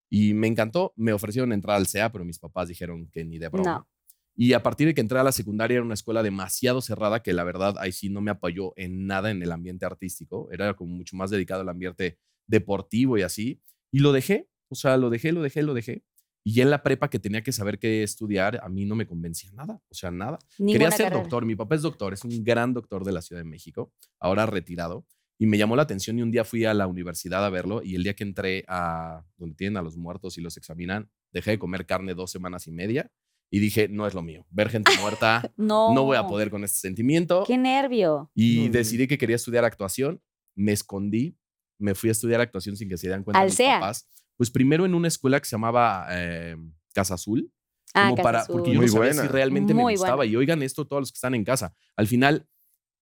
Y 0.10 0.34
me 0.34 0.48
encantó, 0.48 0.94
me 0.96 1.14
ofrecieron 1.14 1.54
entrar 1.54 1.78
al 1.78 1.86
CEA, 1.88 2.12
pero 2.12 2.26
mis 2.26 2.40
papás 2.40 2.68
dijeron 2.68 3.08
que 3.12 3.24
ni 3.24 3.38
de 3.38 3.48
broma. 3.50 3.72
No. 3.72 3.88
Y 4.36 4.54
a 4.54 4.64
partir 4.64 4.88
de 4.88 4.94
que 4.94 5.02
entré 5.02 5.20
a 5.20 5.24
la 5.24 5.32
secundaria 5.34 5.76
era 5.76 5.84
una 5.84 5.94
escuela 5.94 6.24
demasiado 6.24 6.82
cerrada 6.82 7.22
que 7.22 7.34
la 7.34 7.44
verdad 7.44 7.76
ahí 7.78 7.92
sí 7.92 8.10
no 8.10 8.22
me 8.22 8.32
apoyó 8.32 8.74
en 8.78 9.06
nada 9.06 9.32
en 9.32 9.44
el 9.44 9.52
ambiente 9.52 9.86
artístico. 9.86 10.50
Era 10.52 10.74
como 10.76 10.96
mucho 10.96 11.16
más 11.18 11.30
dedicado 11.30 11.62
al 11.62 11.70
ambiente 11.70 12.18
deportivo 12.48 13.18
y 13.18 13.22
así. 13.22 13.62
Y 13.92 14.00
lo 14.00 14.12
dejé, 14.14 14.48
o 14.70 14.76
sea, 14.76 14.98
lo 14.98 15.10
dejé, 15.10 15.32
lo 15.32 15.42
dejé, 15.42 15.62
lo 15.64 15.74
dejé. 15.74 16.04
Y 16.44 16.54
ya 16.54 16.64
en 16.64 16.70
la 16.70 16.82
prepa 16.84 17.10
que 17.10 17.20
tenía 17.20 17.44
que 17.44 17.52
saber 17.52 17.80
qué 17.80 18.02
estudiar, 18.02 18.60
a 18.64 18.70
mí 18.70 18.86
no 18.86 18.96
me 18.96 19.06
convencía 19.06 19.52
nada, 19.52 19.82
o 19.90 19.94
sea, 19.94 20.10
nada. 20.10 20.40
Ninguna 20.58 20.74
Quería 20.74 20.92
ser 20.92 21.06
carrera. 21.08 21.22
doctor, 21.22 21.46
mi 21.46 21.56
papá 21.56 21.76
es 21.76 21.82
doctor, 21.82 22.14
es 22.14 22.24
un 22.24 22.44
gran 22.44 22.74
doctor 22.74 23.04
de 23.04 23.12
la 23.12 23.22
Ciudad 23.22 23.42
de 23.42 23.48
México, 23.50 23.92
ahora 24.20 24.46
retirado. 24.46 25.06
Y 25.38 25.46
me 25.48 25.58
llamó 25.58 25.76
la 25.76 25.84
atención 25.84 26.18
y 26.20 26.22
un 26.22 26.32
día 26.32 26.44
fui 26.44 26.66
a 26.66 26.74
la 26.74 26.88
universidad 26.88 27.46
a 27.46 27.50
verlo 27.50 27.82
y 27.84 27.96
el 27.96 28.04
día 28.04 28.14
que 28.14 28.24
entré 28.24 28.66
a 28.68 29.24
donde 29.38 29.56
tienen 29.56 29.78
a 29.78 29.82
los 29.82 29.96
muertos 29.98 30.38
y 30.38 30.42
los 30.42 30.58
examinan, 30.58 31.10
dejé 31.32 31.52
de 31.52 31.60
comer 31.60 31.86
carne 31.86 32.14
dos 32.14 32.32
semanas 32.32 32.68
y 32.68 32.72
media 32.72 33.10
y 33.52 33.60
dije, 33.60 33.88
no 33.88 34.06
es 34.06 34.14
lo 34.14 34.22
mío. 34.22 34.46
Ver 34.50 34.70
gente 34.70 34.92
muerta, 35.02 35.50
No. 35.58 35.94
no 35.94 36.04
voy 36.04 36.18
a 36.18 36.28
poder 36.28 36.50
con 36.50 36.64
este 36.64 36.80
sentimiento. 36.80 37.44
Qué 37.48 37.58
nervio. 37.58 38.32
Y 38.36 38.66
No, 38.68 38.72
decidí 38.74 39.08
que 39.08 39.18
quería 39.18 39.38
estudiar 39.38 39.64
actuación, 39.66 40.22
me 40.56 40.72
escondí, 40.74 41.38
me 41.80 41.96
fui 41.96 42.10
a 42.10 42.12
estudiar 42.12 42.42
actuación 42.42 42.76
sin 42.76 42.90
que 42.90 42.98
se 42.98 43.08
dieran 43.08 43.24
cuenta 43.24 43.40
Al 43.40 43.46
mis 43.48 43.56
CEA. 43.56 43.80
papás. 43.80 44.08
Pues 44.40 44.50
primero 44.52 44.86
en 44.86 44.96
una 44.96 45.10
escuela 45.10 45.38
que 45.42 45.46
se 45.46 45.52
llamaba 45.58 46.08
eh, 46.12 46.56
Casa 46.94 47.16
Azul, 47.16 47.52
Ah, 47.94 48.04
como 48.04 48.16
Casa 48.16 48.24
para, 48.24 48.40
Azul. 48.40 48.54
porque 48.54 48.70
yo 48.72 48.78
Muy 48.78 48.86
no 48.86 48.92
sabía 48.94 49.08
buena. 49.10 49.22
si 49.24 49.28
realmente 49.28 49.74
Muy 49.74 49.84
me 49.84 49.92
gustaba. 49.92 50.16
buena. 50.16 50.32
Y 50.32 50.36
oigan 50.38 50.64
esto 50.64 50.88
todos 50.88 51.02
los 51.02 51.12
que 51.12 51.18
están 51.18 51.36
en 51.36 51.44
casa. 51.44 51.76
Al 51.98 52.08
final, 52.08 52.48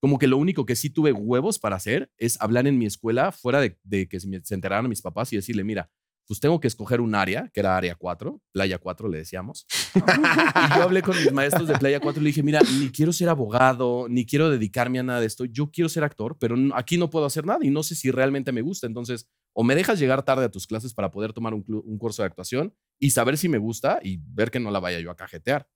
como 0.02 0.18
que 0.18 0.26
lo 0.26 0.38
único 0.38 0.66
que 0.66 0.76
sí 0.76 0.90
tuve 0.90 1.12
huevos 1.14 1.60
para 1.60 1.76
hacer 1.76 2.12
es 2.18 2.42
hablar 2.42 2.66
en 2.66 2.80
mi 2.80 2.88
escuela 2.88 3.32
fuera 3.32 3.62
de, 3.62 3.78
de 3.84 4.08
que 4.08 4.20
se, 4.20 4.28
me- 4.28 4.40
se 4.44 4.56
enteraran 4.56 4.90
mis 4.90 5.04
papás 5.04 5.32
y 5.32 5.36
decirle, 5.36 5.64
mira, 5.64 5.92
pues 6.28 6.40
tengo 6.42 6.60
que 6.60 6.68
escoger 6.68 7.00
un 7.00 7.16
área, 7.16 7.50
que 7.54 7.62
era 7.62 7.78
área 7.78 7.96
4, 7.96 8.42
playa 8.52 8.78
4 8.78 9.08
le 9.08 9.20
decíamos. 9.20 9.66
y 9.96 10.76
yo 10.76 10.84
hablé 10.84 11.02
con 11.02 11.16
mis 11.16 11.32
maestros 11.32 11.68
de 11.68 11.78
playa 11.78 12.00
4 12.02 12.20
y 12.20 12.24
le 12.24 12.28
dije, 12.30 12.44
mira, 12.44 12.60
ni 12.80 12.90
quiero 12.90 13.14
ser 13.14 13.30
abogado, 13.30 14.08
ni 14.10 14.26
quiero 14.26 14.50
dedicarme 14.50 15.00
a 15.00 15.04
nada 15.04 15.22
de 15.22 15.26
esto. 15.28 15.46
Yo 15.46 15.72
quiero 15.72 15.88
ser 15.88 16.04
actor, 16.04 16.38
pero 16.38 16.56
aquí 16.76 16.98
no 16.98 17.10
puedo 17.10 17.26
hacer 17.26 17.46
nada 17.46 17.60
y 17.64 17.70
no 17.70 17.82
sé 17.82 17.96
si 17.96 18.12
realmente 18.12 18.52
me 18.52 18.62
gusta. 18.62 18.88
Entonces, 18.88 19.30
o 19.54 19.64
me 19.64 19.74
dejas 19.74 20.00
llegar 20.00 20.22
tarde 20.24 20.46
a 20.46 20.52
tus 20.52 20.68
clases 20.68 20.94
para 20.94 21.12
poder 21.12 21.32
tomar 21.32 21.54
un, 21.54 21.64
un 21.68 21.98
curso 21.98 22.22
de 22.22 22.28
actuación 22.28 22.76
y 23.00 23.12
saber 23.12 23.38
si 23.38 23.48
me 23.48 23.58
gusta 23.58 24.00
y 24.04 24.20
ver 24.28 24.52
que 24.52 24.60
no 24.60 24.70
la 24.70 24.80
vaya 24.80 25.00
yo 25.00 25.10
a 25.12 25.16
cajetear. 25.16 25.68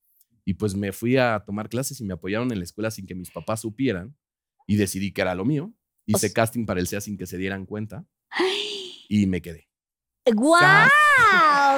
Y 0.43 0.55
pues 0.55 0.75
me 0.75 0.91
fui 0.91 1.17
a 1.17 1.41
tomar 1.45 1.69
clases 1.69 2.01
y 2.01 2.03
me 2.03 2.13
apoyaron 2.13 2.51
en 2.51 2.57
la 2.57 2.63
escuela 2.65 2.91
sin 2.91 3.05
que 3.07 3.15
mis 3.15 3.31
papás 3.31 3.61
supieran 3.61 4.15
y 4.67 4.75
decidí 4.75 5.13
que 5.13 5.21
era 5.21 5.33
lo 5.33 5.45
mío. 5.45 5.73
Hice 6.05 6.27
sea- 6.27 6.33
casting 6.33 6.65
para 6.65 6.79
el 6.81 6.87
SEA 6.87 6.99
sin 6.99 7.17
que 7.17 7.25
se 7.25 7.37
dieran 7.37 7.65
cuenta 7.65 8.05
y 9.07 9.27
me 9.27 9.41
quedé. 9.41 9.70
¡Guau! 10.25 10.89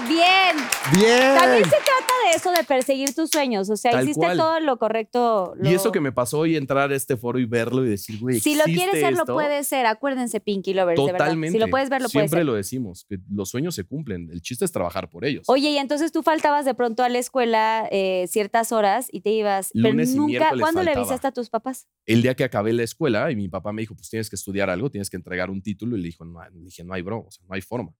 Bien. 0.08 0.58
Bien. 0.94 1.36
También 1.38 1.64
se 1.64 1.70
trata 1.70 2.14
de 2.28 2.36
eso, 2.36 2.52
de 2.52 2.64
perseguir 2.64 3.14
tus 3.16 3.30
sueños. 3.30 3.70
O 3.70 3.78
sea, 3.78 3.92
Tal 3.92 4.04
hiciste 4.04 4.20
cual. 4.26 4.38
todo 4.38 4.60
lo 4.60 4.78
correcto. 4.78 5.54
Y 5.64 5.74
eso 5.74 5.92
que 5.92 6.02
me 6.02 6.12
pasó 6.12 6.46
y 6.46 6.58
entrar 6.58 6.92
a 6.92 6.96
este 6.96 7.16
foro 7.16 7.40
y 7.40 7.46
verlo 7.46 7.86
y 7.86 7.90
decir, 7.90 8.20
güey, 8.20 8.40
Si 8.40 8.56
lo 8.56 8.66
quieres 8.66 8.96
¿existe 8.96 9.02
ser, 9.02 9.14
lo 9.14 9.26
puedes 9.26 9.68
ser. 9.68 9.86
Acuérdense, 9.86 10.42
Pinky 10.42 10.74
Lovers, 10.74 11.00
de 11.00 11.06
verdad. 11.06 11.20
Totalmente. 11.20 11.54
Si 11.54 11.60
lo 11.60 11.70
puedes 11.70 11.90
ver, 11.90 12.02
lo 12.02 12.10
puedes 12.10 12.30
Siempre 12.30 12.44
lo 12.44 12.54
decimos, 12.54 13.06
que 13.08 13.18
los 13.30 13.50
sueños 13.50 13.76
se 13.76 13.86
cumplen. 13.86 14.30
El 14.32 14.42
chiste 14.42 14.66
es 14.66 14.72
trabajar 14.72 15.10
por 15.10 15.26
ellos. 15.26 15.46
Oye, 15.48 15.70
y 15.70 15.78
entonces 15.78 16.12
tú 16.12 16.22
faltabas 16.22 16.66
de 16.66 16.74
pronto 16.74 17.04
a 17.04 17.10
la 17.10 17.20
escuela 17.20 17.88
eh, 17.92 18.26
ciertas 18.28 18.72
horas 18.72 19.08
y 19.12 19.22
te 19.22 19.30
ibas. 19.30 19.70
Lunes 19.74 20.10
pero 20.10 20.22
nunca. 20.22 20.52
¿Cuándo 20.60 20.84
le 20.84 20.92
avisaste 20.92 21.28
a 21.28 21.32
tus 21.32 21.50
papás? 21.50 21.88
el 22.06 22.22
día 22.22 22.36
que 22.36 22.44
acabé 22.44 22.74
la 22.74 22.84
escuela 22.84 23.32
y 23.32 23.36
mi 23.36 23.48
papá 23.48 23.72
me 23.72 23.82
dijo, 23.82 23.96
pues 23.96 24.10
tienes 24.10 24.30
que 24.30 24.36
estudiar 24.36 24.70
algo, 24.70 24.90
tienes 24.90 25.10
que 25.10 25.18
entregar 25.18 25.50
un 25.50 25.62
título 25.62 25.96
y 25.96 26.02
le, 26.02 26.08
dijo, 26.08 26.26
no, 26.26 26.42
le 26.50 26.66
dije, 26.66 26.84
no 26.84 26.94
hay 26.94 27.02
bro, 27.02 27.26
o 27.28 27.32
sea, 27.32 27.46
no 27.48 27.56
hay 27.56 27.62
forma. 27.62 27.94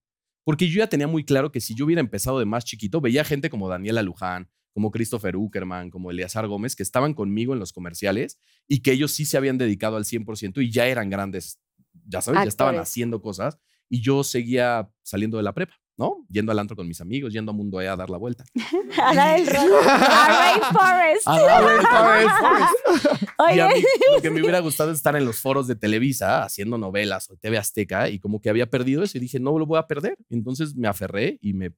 Porque 0.44 0.68
yo 0.68 0.78
ya 0.78 0.88
tenía 0.88 1.06
muy 1.06 1.24
claro 1.24 1.50
que 1.50 1.60
si 1.60 1.74
yo 1.74 1.86
hubiera 1.86 2.00
empezado 2.00 2.38
de 2.38 2.44
más 2.44 2.64
chiquito, 2.64 3.00
veía 3.00 3.24
gente 3.24 3.50
como 3.50 3.68
Daniela 3.68 4.02
Luján, 4.02 4.48
como 4.74 4.90
Christopher 4.90 5.36
Uckerman, 5.36 5.90
como 5.90 6.10
Eleazar 6.10 6.46
Gómez, 6.46 6.76
que 6.76 6.82
estaban 6.82 7.14
conmigo 7.14 7.54
en 7.54 7.60
los 7.60 7.72
comerciales 7.72 8.38
y 8.68 8.80
que 8.82 8.92
ellos 8.92 9.12
sí 9.12 9.24
se 9.24 9.36
habían 9.36 9.56
dedicado 9.56 9.96
al 9.96 10.04
100% 10.04 10.62
y 10.62 10.70
ya 10.70 10.86
eran 10.86 11.08
grandes, 11.10 11.60
ya 12.06 12.20
sabes, 12.20 12.42
ya 12.42 12.48
estaban 12.48 12.78
haciendo 12.78 13.22
cosas 13.22 13.58
y 13.88 14.00
yo 14.02 14.24
seguía 14.24 14.90
saliendo 15.02 15.36
de 15.36 15.44
la 15.44 15.54
prepa, 15.54 15.80
¿no? 15.96 16.26
Yendo 16.28 16.50
al 16.52 16.58
antro 16.58 16.76
con 16.76 16.88
mis 16.88 17.00
amigos, 17.00 17.32
yendo 17.32 17.50
a 17.52 17.54
Mundo 17.54 17.80
E 17.80 17.88
a 17.88 17.96
dar 17.96 18.10
la 18.10 18.18
vuelta. 18.18 18.44
A 19.02 19.14
la 19.14 19.34
del 19.34 19.46
ro- 19.46 19.80
a 19.88 20.28
Rainforest. 20.28 21.26
A 21.28 21.40
dar- 21.40 21.64
Y 23.54 23.58
a 23.60 23.66
Oye, 23.68 23.74
mí 23.76 23.82
lo 24.14 24.22
que 24.22 24.30
me 24.30 24.40
hubiera 24.40 24.60
gustado 24.60 24.90
es 24.90 24.96
estar 24.96 25.14
en 25.16 25.24
los 25.24 25.38
foros 25.40 25.66
de 25.66 25.76
Televisa 25.76 26.42
haciendo 26.44 26.78
novelas 26.78 27.28
o 27.30 27.36
TV 27.36 27.58
Azteca 27.58 28.08
y 28.08 28.18
como 28.18 28.40
que 28.40 28.48
había 28.50 28.70
perdido 28.70 29.02
eso 29.02 29.18
y 29.18 29.20
dije, 29.20 29.38
no 29.40 29.58
lo 29.58 29.66
voy 29.66 29.78
a 29.78 29.86
perder. 29.86 30.16
Entonces 30.30 30.74
me 30.76 30.88
aferré 30.88 31.38
y 31.40 31.52
me... 31.52 31.72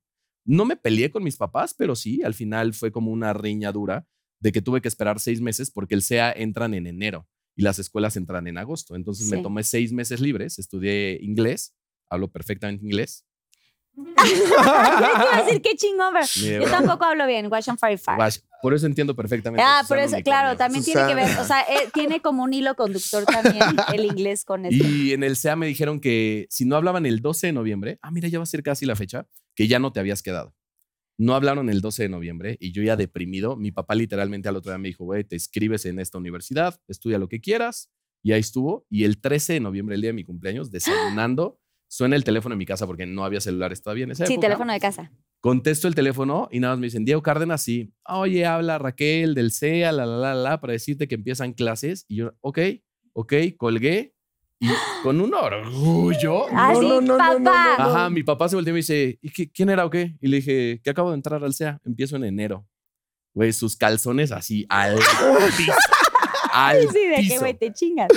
No 0.45 0.65
me 0.65 0.77
peleé 0.77 1.11
con 1.11 1.25
mis 1.25 1.37
papás, 1.37 1.75
pero 1.77 1.97
sí, 1.97 2.23
al 2.23 2.35
final 2.35 2.73
fue 2.73 2.93
como 2.93 3.11
una 3.11 3.33
riña 3.33 3.73
dura 3.73 4.07
de 4.41 4.53
que 4.53 4.63
tuve 4.63 4.81
que 4.81 4.89
esperar 4.89 5.19
seis 5.19 5.41
meses 5.41 5.71
porque 5.71 5.95
el 5.95 6.03
SEA 6.03 6.31
entran 6.33 6.73
en 6.75 6.87
enero 6.87 7.27
y 7.57 7.63
las 7.63 7.79
escuelas 7.79 8.17
entran 8.17 8.47
en 8.47 8.59
agosto. 8.59 8.95
Entonces 8.95 9.29
me 9.29 9.39
Sí. 9.39 9.43
tomé 9.43 9.65
seis 9.65 9.93
meses 9.93 10.21
libres, 10.21 10.59
estudié 10.59 11.19
inglés, 11.23 11.75
hablo 12.09 12.29
perfectamente 12.31 12.85
inglés. 12.85 13.25
yo 13.97 14.45
iba 14.45 15.39
a 15.39 15.43
decir 15.43 15.63
qué 15.63 15.75
chingón, 15.75 16.13
pero 16.13 16.65
yo 16.65 16.71
tampoco 16.71 17.05
hablo 17.05 17.27
bien. 17.27 17.51
Watch 17.51 17.69
and 17.69 17.79
Fire 17.79 17.99
Fire. 17.99 18.33
Por 18.63 18.75
eso 18.75 18.87
entiendo 18.87 19.15
perfectamente. 19.15 19.63
Ah, 19.63 19.83
Susana 19.83 19.89
por 19.89 19.99
eso, 19.99 20.25
claro, 20.25 20.57
también 20.57 20.85
tiene 20.85 21.07
que 21.07 21.15
ver, 21.15 21.39
o 21.39 21.45
sea, 21.45 21.61
eh, 21.63 21.89
tiene 21.95 22.21
como 22.21 22.43
un 22.43 22.53
hilo 22.53 22.75
conductor 22.75 23.25
también 23.25 23.65
el 23.95 24.05
inglés 24.05 24.45
con 24.45 24.67
esto. 24.67 24.85
Y 24.87 25.13
en 25.13 25.23
el 25.23 25.37
SEA 25.37 25.57
me 25.57 25.67
dijeron 25.67 26.01
que 26.01 26.47
si 26.51 26.65
no 26.65 26.77
hablaban 26.77 27.07
el 27.07 27.21
12 27.21 27.49
de 27.49 27.53
noviembre, 27.53 27.99
ah, 28.03 28.11
mira, 28.11 28.29
ya 28.29 28.39
va 28.39 28.43
a 28.43 28.47
ser 28.47 28.63
casi 28.63 28.85
la 28.85 28.97
fecha, 28.97 29.27
que 29.55 29.69
ya 29.69 29.79
no 29.79 29.93
te 29.93 30.01
habías 30.01 30.23
quedado. 30.23 30.55
No 31.19 31.35
hablaron 31.35 31.71
el 31.71 31.81
12 31.81 32.05
de 32.05 32.09
noviembre 32.11 32.57
y 32.61 32.73
yo 32.73 32.83
ya 32.83 32.97
deprimido, 32.97 33.57
mi 33.57 33.73
papá 33.73 33.95
literalmente 33.95 34.49
al 34.49 34.57
otro 34.57 34.73
día 34.73 34.79
me 34.79 34.89
dijo, 34.89 35.05
güey, 35.05 35.25
te 35.25 35.37
inscribes 35.37 35.87
en 35.87 35.99
esta 35.99 36.19
universidad, 36.19 36.79
estudia 36.89 37.19
lo 37.19 37.29
que 37.29 37.41
quieras. 37.41 37.91
Y 38.23 38.33
ahí 38.33 38.41
estuvo. 38.41 38.85
Y 38.91 39.05
el 39.05 39.21
13 39.21 39.55
de 39.55 39.61
noviembre, 39.61 39.95
el 39.95 40.01
día 40.01 40.09
de 40.09 40.15
mi 40.15 40.25
cumpleaños, 40.25 40.73
desayunando, 40.73 41.61
suena 41.89 42.17
el 42.17 42.25
teléfono 42.25 42.55
en 42.55 42.59
mi 42.59 42.67
casa 42.67 42.87
porque 42.87 43.07
no 43.07 43.25
había 43.25 43.41
celulares 43.41 43.83
todavía 43.83 44.05
en 44.05 44.11
esa 44.13 44.27
Sí, 44.27 44.35
época. 44.35 44.47
teléfono 44.49 44.73
de 44.73 44.81
casa. 44.81 45.13
Contesto 45.41 45.87
el 45.87 45.95
teléfono 45.95 46.49
y 46.51 46.61
nada 46.61 46.75
más 46.75 46.81
me 46.81 46.87
dicen, 46.87 47.05
Diego 47.05 47.23
Cárdenas, 47.23 47.63
sí. 47.63 47.93
Oye, 48.09 48.45
habla 48.47 48.79
Raquel 48.79 49.35
del 49.35 49.53
CEA, 49.53 49.93
la, 49.93 50.05
la, 50.07 50.17
la, 50.17 50.35
la, 50.35 50.61
para 50.61 50.73
decirte 50.73 51.07
que 51.07 51.15
empiezan 51.15 51.53
clases. 51.53 52.05
Y 52.09 52.17
yo, 52.17 52.33
ok, 52.41 52.59
ok, 53.13 53.33
colgué. 53.57 54.13
Y 54.59 54.69
con 55.03 55.21
un 55.21 55.35
orgullo. 55.35 56.47
Así, 56.53 56.81
no, 56.81 57.01
no, 57.01 57.01
no, 57.01 57.17
papá. 57.19 57.39
no, 57.39 57.41
no. 57.41 57.51
Ajá, 57.53 58.11
mi 58.11 58.23
papá 58.23 58.49
se 58.49 58.57
volteó 58.57 58.71
y 58.71 58.75
me 58.75 58.79
dice, 58.79 59.19
¿y 59.21 59.31
qué- 59.31 59.51
quién 59.51 59.69
era 59.69 59.85
o 59.85 59.91
qué? 59.91 60.17
Y 60.21 60.29
le 60.29 60.39
dije, 60.39 60.81
que 60.83 60.91
acabo 60.91 61.11
de 61.11 61.17
entrar 61.17 61.45
al 61.45 61.55
CEA, 61.55 61.81
empiezo 61.85 62.17
en 62.17 62.25
enero. 62.25 62.67
Güey, 63.35 63.53
sus 63.53 63.77
calzones 63.77 64.33
así 64.33 64.65
al 64.69 64.97
piso. 65.57 65.73
Al 66.53 66.89
Sí, 66.89 67.07
de 67.07 67.17
que, 67.17 67.23
piso. 67.23 67.41
güey, 67.41 67.55
te 67.55 67.73
chingas. 67.73 68.09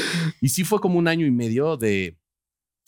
Y 0.41 0.47
sí 0.49 0.63
fue 0.63 0.79
como 0.79 0.97
un 0.97 1.08
año 1.10 1.25
y 1.25 1.32
medio 1.32 1.75
de, 1.75 2.17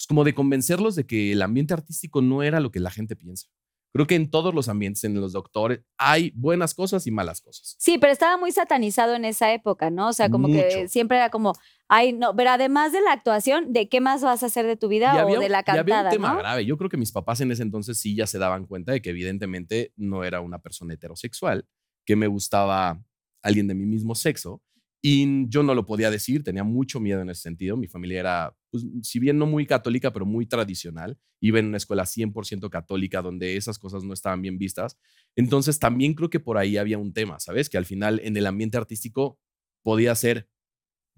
pues 0.01 0.07
como 0.07 0.23
de 0.23 0.33
convencerlos 0.33 0.95
de 0.95 1.05
que 1.05 1.31
el 1.31 1.43
ambiente 1.43 1.75
artístico 1.75 2.23
no 2.23 2.41
era 2.41 2.59
lo 2.59 2.71
que 2.71 2.79
la 2.79 2.89
gente 2.89 3.15
piensa. 3.15 3.47
Creo 3.93 4.07
que 4.07 4.15
en 4.15 4.31
todos 4.31 4.55
los 4.55 4.67
ambientes, 4.67 5.03
en 5.03 5.19
los 5.19 5.33
doctores, 5.33 5.81
hay 5.97 6.31
buenas 6.33 6.73
cosas 6.73 7.05
y 7.05 7.11
malas 7.11 7.41
cosas. 7.41 7.75
Sí, 7.77 7.97
pero 7.99 8.11
estaba 8.11 8.37
muy 8.37 8.51
satanizado 8.51 9.13
en 9.13 9.25
esa 9.25 9.53
época, 9.53 9.91
¿no? 9.91 10.07
O 10.07 10.13
sea, 10.13 10.29
como 10.29 10.47
que 10.47 10.87
siempre 10.87 11.17
era 11.17 11.29
como, 11.29 11.53
ay, 11.87 12.13
no, 12.13 12.35
pero 12.35 12.51
además 12.51 12.93
de 12.93 13.01
la 13.01 13.11
actuación, 13.11 13.73
¿de 13.73 13.89
qué 13.89 14.01
más 14.01 14.23
vas 14.23 14.41
a 14.41 14.45
hacer 14.47 14.65
de 14.65 14.77
tu 14.77 14.87
vida 14.87 15.13
Y 15.13 15.17
o 15.17 15.21
había, 15.21 15.39
de 15.39 15.49
la 15.49 15.63
y 15.67 15.69
había 15.69 15.83
cantada, 15.83 16.09
un 16.09 16.15
tema 16.15 16.33
no? 16.33 16.39
grave. 16.39 16.65
Yo 16.65 16.77
creo 16.77 16.89
que 16.89 16.97
mis 16.97 17.11
papás 17.11 17.41
en 17.41 17.51
ese 17.51 17.61
entonces 17.61 17.99
sí 17.99 18.15
ya 18.15 18.25
se 18.25 18.39
daban 18.39 18.65
cuenta 18.65 18.93
de 18.93 19.01
que 19.03 19.11
evidentemente 19.11 19.93
no 19.97 20.23
era 20.23 20.39
una 20.41 20.59
persona 20.59 20.95
heterosexual, 20.95 21.67
que 22.05 22.15
me 22.15 22.27
gustaba 22.27 23.03
alguien 23.43 23.67
de 23.67 23.75
mi 23.75 23.85
mismo 23.85 24.15
sexo 24.15 24.63
Y 25.03 25.49
yo 25.49 25.63
no 25.63 25.73
lo 25.73 25.85
podía 25.85 26.11
decir, 26.11 26.43
tenía 26.43 26.63
mucho 26.63 26.99
miedo 26.99 27.21
en 27.21 27.29
ese 27.31 27.41
sentido. 27.41 27.75
Mi 27.75 27.87
familia 27.87 28.19
era, 28.19 28.55
pues, 28.69 28.85
si 29.01 29.17
bien 29.19 29.39
no 29.39 29.47
muy 29.47 29.65
católica, 29.65 30.13
pero 30.13 30.27
muy 30.27 30.45
tradicional. 30.45 31.17
Iba 31.39 31.57
en 31.57 31.67
una 31.67 31.77
escuela 31.77 32.05
100% 32.05 32.69
católica 32.69 33.23
donde 33.23 33.57
esas 33.57 33.79
cosas 33.79 34.03
no 34.03 34.13
estaban 34.13 34.43
bien 34.43 34.59
vistas. 34.59 34.99
Entonces 35.35 35.79
también 35.79 36.13
creo 36.13 36.29
que 36.29 36.39
por 36.39 36.59
ahí 36.59 36.77
había 36.77 36.99
un 36.99 37.13
tema, 37.13 37.39
¿sabes? 37.39 37.67
Que 37.67 37.79
al 37.79 37.85
final 37.85 38.21
en 38.23 38.37
el 38.37 38.45
ambiente 38.45 38.77
artístico 38.77 39.39
podía 39.81 40.13
ser 40.13 40.47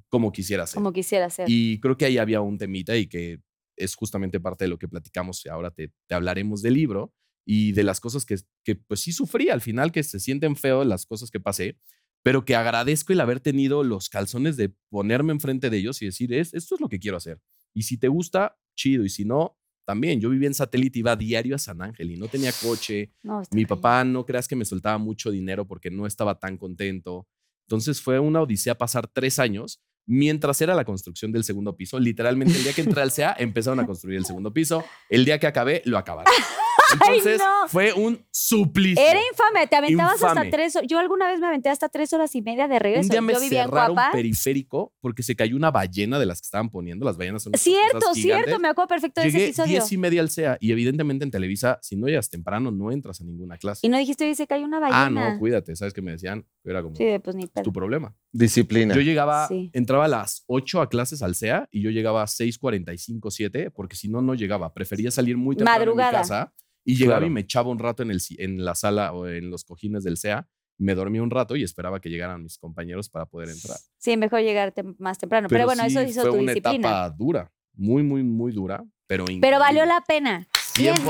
como 0.08 0.32
quisiera 0.32 0.65
ser. 0.65 0.76
Como 0.76 0.93
quisiera 0.93 1.30
ser. 1.30 1.50
Y 1.50 1.80
creo 1.82 1.98
que 1.98 2.06
ahí 2.06 2.17
había 2.17 2.39
un 2.39 2.58
temita 2.58 2.96
y 2.96 3.08
que 3.08 3.41
es 3.76 3.96
justamente 3.96 4.39
parte 4.39 4.63
de 4.65 4.69
lo 4.69 4.78
que 4.78 4.88
platicamos 4.88 5.46
y 5.46 5.50
ahora 5.50 5.72
te, 5.72 5.91
te 6.08 6.15
hablaremos 6.15 6.62
del 6.62 6.76
libro 6.76 7.13
y 7.46 7.74
de 7.74 7.84
las 7.84 8.00
cosas 8.00 8.26
que, 8.26 8.38
que 8.63 8.76
pues 8.76 9.02
sí 9.02 9.12
sufrí 9.12 9.50
al 9.50 9.60
final, 9.60 9.91
que 9.91 10.04
se 10.04 10.19
sienten 10.19 10.56
feo 10.56 10.84
las 10.84 11.06
cosas 11.06 11.32
que 11.32 11.39
pasé, 11.39 11.78
pero 12.23 12.45
que 12.45 12.55
agradezco 12.55 13.13
el 13.13 13.21
haber 13.21 13.39
tenido 13.39 13.83
los 13.83 14.09
calzones 14.09 14.57
de 14.57 14.69
ponerme 14.89 15.33
enfrente 15.33 15.69
de 15.69 15.77
ellos 15.77 16.01
y 16.01 16.05
decir, 16.05 16.33
es, 16.33 16.53
esto 16.53 16.75
es 16.75 16.81
lo 16.81 16.89
que 16.89 16.99
quiero 16.99 17.17
hacer. 17.17 17.39
Y 17.73 17.83
si 17.83 17.97
te 17.97 18.07
gusta, 18.07 18.57
chido. 18.75 19.03
Y 19.03 19.09
si 19.09 19.25
no, 19.25 19.57
también. 19.86 20.21
Yo 20.21 20.29
vivía 20.29 20.47
en 20.47 20.53
satélite, 20.53 20.99
iba 20.99 21.15
diario 21.15 21.55
a 21.55 21.59
San 21.59 21.81
Ángel 21.81 22.12
y 22.12 22.17
no 22.17 22.27
tenía 22.27 22.51
coche. 22.51 23.12
No, 23.23 23.41
Mi 23.51 23.65
papá 23.65 24.03
no 24.03 24.25
creas 24.25 24.47
que 24.47 24.55
me 24.55 24.65
soltaba 24.65 24.97
mucho 24.97 25.31
dinero 25.31 25.67
porque 25.67 25.91
no 25.91 26.07
estaba 26.07 26.39
tan 26.39 26.57
contento. 26.57 27.27
Entonces 27.67 28.01
fue 28.01 28.19
una 28.19 28.41
odisea 28.41 28.77
pasar 28.77 29.07
tres 29.07 29.39
años 29.39 29.81
mientras 30.05 30.62
era 30.62 30.75
la 30.75 30.86
construcción 30.86 31.31
del 31.31 31.43
segundo 31.43 31.75
piso. 31.75 31.99
Literalmente 31.99 32.55
el 32.55 32.63
día 32.63 32.73
que 32.73 32.81
entré 32.81 33.01
al 33.01 33.12
CEA 33.12 33.36
empezaron 33.38 33.79
a 33.79 33.86
construir 33.86 34.17
el 34.17 34.25
segundo 34.25 34.53
piso. 34.53 34.83
El 35.09 35.25
día 35.25 35.39
que 35.39 35.47
acabé 35.47 35.81
lo 35.86 35.97
acabaron. 35.97 36.33
Entonces 36.93 37.39
no! 37.39 37.67
fue 37.67 37.93
un 37.93 38.25
suplicio. 38.32 39.03
Era 39.03 39.19
infame, 39.32 39.67
te 39.67 39.75
aventabas 39.75 40.21
hasta 40.23 40.49
tres 40.49 40.75
horas. 40.75 40.88
Yo 40.88 40.99
alguna 40.99 41.27
vez 41.27 41.39
me 41.39 41.47
aventé 41.47 41.69
hasta 41.69 41.89
tres 41.89 42.13
horas 42.13 42.34
y 42.36 42.41
media 42.41 42.67
de 42.67 42.79
regreso. 42.79 43.03
Un 43.03 43.10
día 43.10 43.21
me 43.21 43.34
Yo 43.34 43.39
vivía 43.39 43.63
en 43.63 43.69
cerraron 43.69 43.95
Cuapa. 43.95 44.12
periférico 44.12 44.93
porque 45.01 45.23
se 45.23 45.36
cayó 45.36 45.56
una 45.56 45.71
ballena 45.71 46.19
de 46.19 46.25
las 46.25 46.41
que 46.41 46.45
estaban 46.45 46.69
poniendo. 46.69 47.06
Las 47.06 47.17
ballenas 47.17 47.43
son 47.43 47.53
Cierto, 47.53 47.99
cosas 47.99 48.13
cierto, 48.15 48.60
me 48.60 48.67
acuerdo 48.67 48.88
perfecto 48.89 49.21
de 49.21 49.27
ese 49.27 49.38
Llegué 49.38 49.47
episodio. 49.49 49.69
diez 49.71 49.91
y 49.91 49.97
media 49.97 50.21
al 50.21 50.29
CEA 50.29 50.58
y 50.60 50.71
evidentemente 50.71 51.23
en 51.25 51.32
Televisa, 51.32 51.79
si 51.82 51.95
no 51.95 52.08
llegas 52.08 52.29
temprano, 52.29 52.71
no 52.71 52.91
entras 52.91 53.21
a 53.21 53.23
ninguna 53.23 53.58
clase. 53.58 53.86
Y 53.86 53.89
no 53.89 53.97
dijiste, 53.97 54.25
oye, 54.25 54.36
se 54.36 54.47
cayó 54.47 54.65
una 54.65 54.77
ah, 54.77 54.89
ballena. 54.89 55.34
no, 55.34 55.39
cuídate. 55.39 55.75
¿Sabes 55.75 55.93
qué 55.93 56.01
me 56.01 56.12
decían? 56.12 56.45
Era 56.63 56.82
como, 56.82 56.95
Sí, 56.95 57.06
pues 57.23 57.36
ni 57.36 57.43
"Es 57.43 57.49
pedo. 57.49 57.63
tu 57.63 57.73
problema. 57.73 58.15
Disciplina. 58.32 58.95
Yo 58.95 59.01
llegaba, 59.01 59.47
Sí. 59.47 59.69
entraba 59.73 60.06
a 60.06 60.08
las 60.08 60.43
8 60.47 60.82
a 60.82 60.89
clases 60.89 61.21
al 61.21 61.36
CEA 61.36 61.67
y 61.71 61.82
yo 61.82 61.89
llegaba 61.91 62.23
a 62.23 62.27
6:45, 62.27 63.29
7, 63.32 63.69
porque 63.71 63.95
si 63.95 64.08
no, 64.10 64.21
no 64.21 64.34
llegaba. 64.34 64.73
Prefería 64.73 65.12
salir 65.12 65.38
muy 65.38 65.56
temprano 65.56 65.79
Madrugada. 65.79 66.12
de 66.12 66.17
mi 66.17 66.21
casa 66.21 66.53
y 66.86 66.96
llegaba 66.96 67.19
Claro. 67.19 67.28
y 67.28 67.30
me 67.34 67.41
echaba 67.41 67.69
un 67.69 67.80
rato 67.80 68.04
en, 68.04 68.12
el, 68.12 68.19
en 68.38 68.63
la 68.65 68.76
sala 68.76 69.13
o 69.13 69.28
en 69.28 69.50
los 69.50 69.63
cojines 69.63 70.04
del 70.04 70.17
CEA. 70.17 70.48
Me 70.78 70.96
dormía 70.96 71.22
un 71.22 71.30
rato 71.30 71.56
y 71.56 71.63
esperaba 71.63 72.00
que 72.02 72.10
llegaran 72.10 72.41
mis 72.43 72.58
compañeros 72.58 73.08
para 73.10 73.26
poder 73.26 73.50
entrar. 73.50 73.78
Sí, 73.98 74.17
mejor 74.17 74.41
llegar 74.41 74.74
tem- 74.74 74.96
más 74.98 75.17
temprano. 75.19 75.48
Pero, 75.50 75.65
bueno, 75.65 75.84
eso 75.84 76.02
hizo 76.02 76.22
fue 76.22 76.32
tu 76.32 76.38
una 76.38 76.52
disciplina. 76.54 76.88
etapa 76.89 77.10
dura, 77.12 77.52
muy, 77.74 78.02
muy, 78.04 78.24
muy 78.24 78.52
dura, 78.52 78.84
pero 79.08 79.26
Pero 79.39 79.60
valió 79.60 79.86
la 79.86 80.02
pena. 80.08 80.48
Bien, 80.78 80.96
100%. 80.96 81.06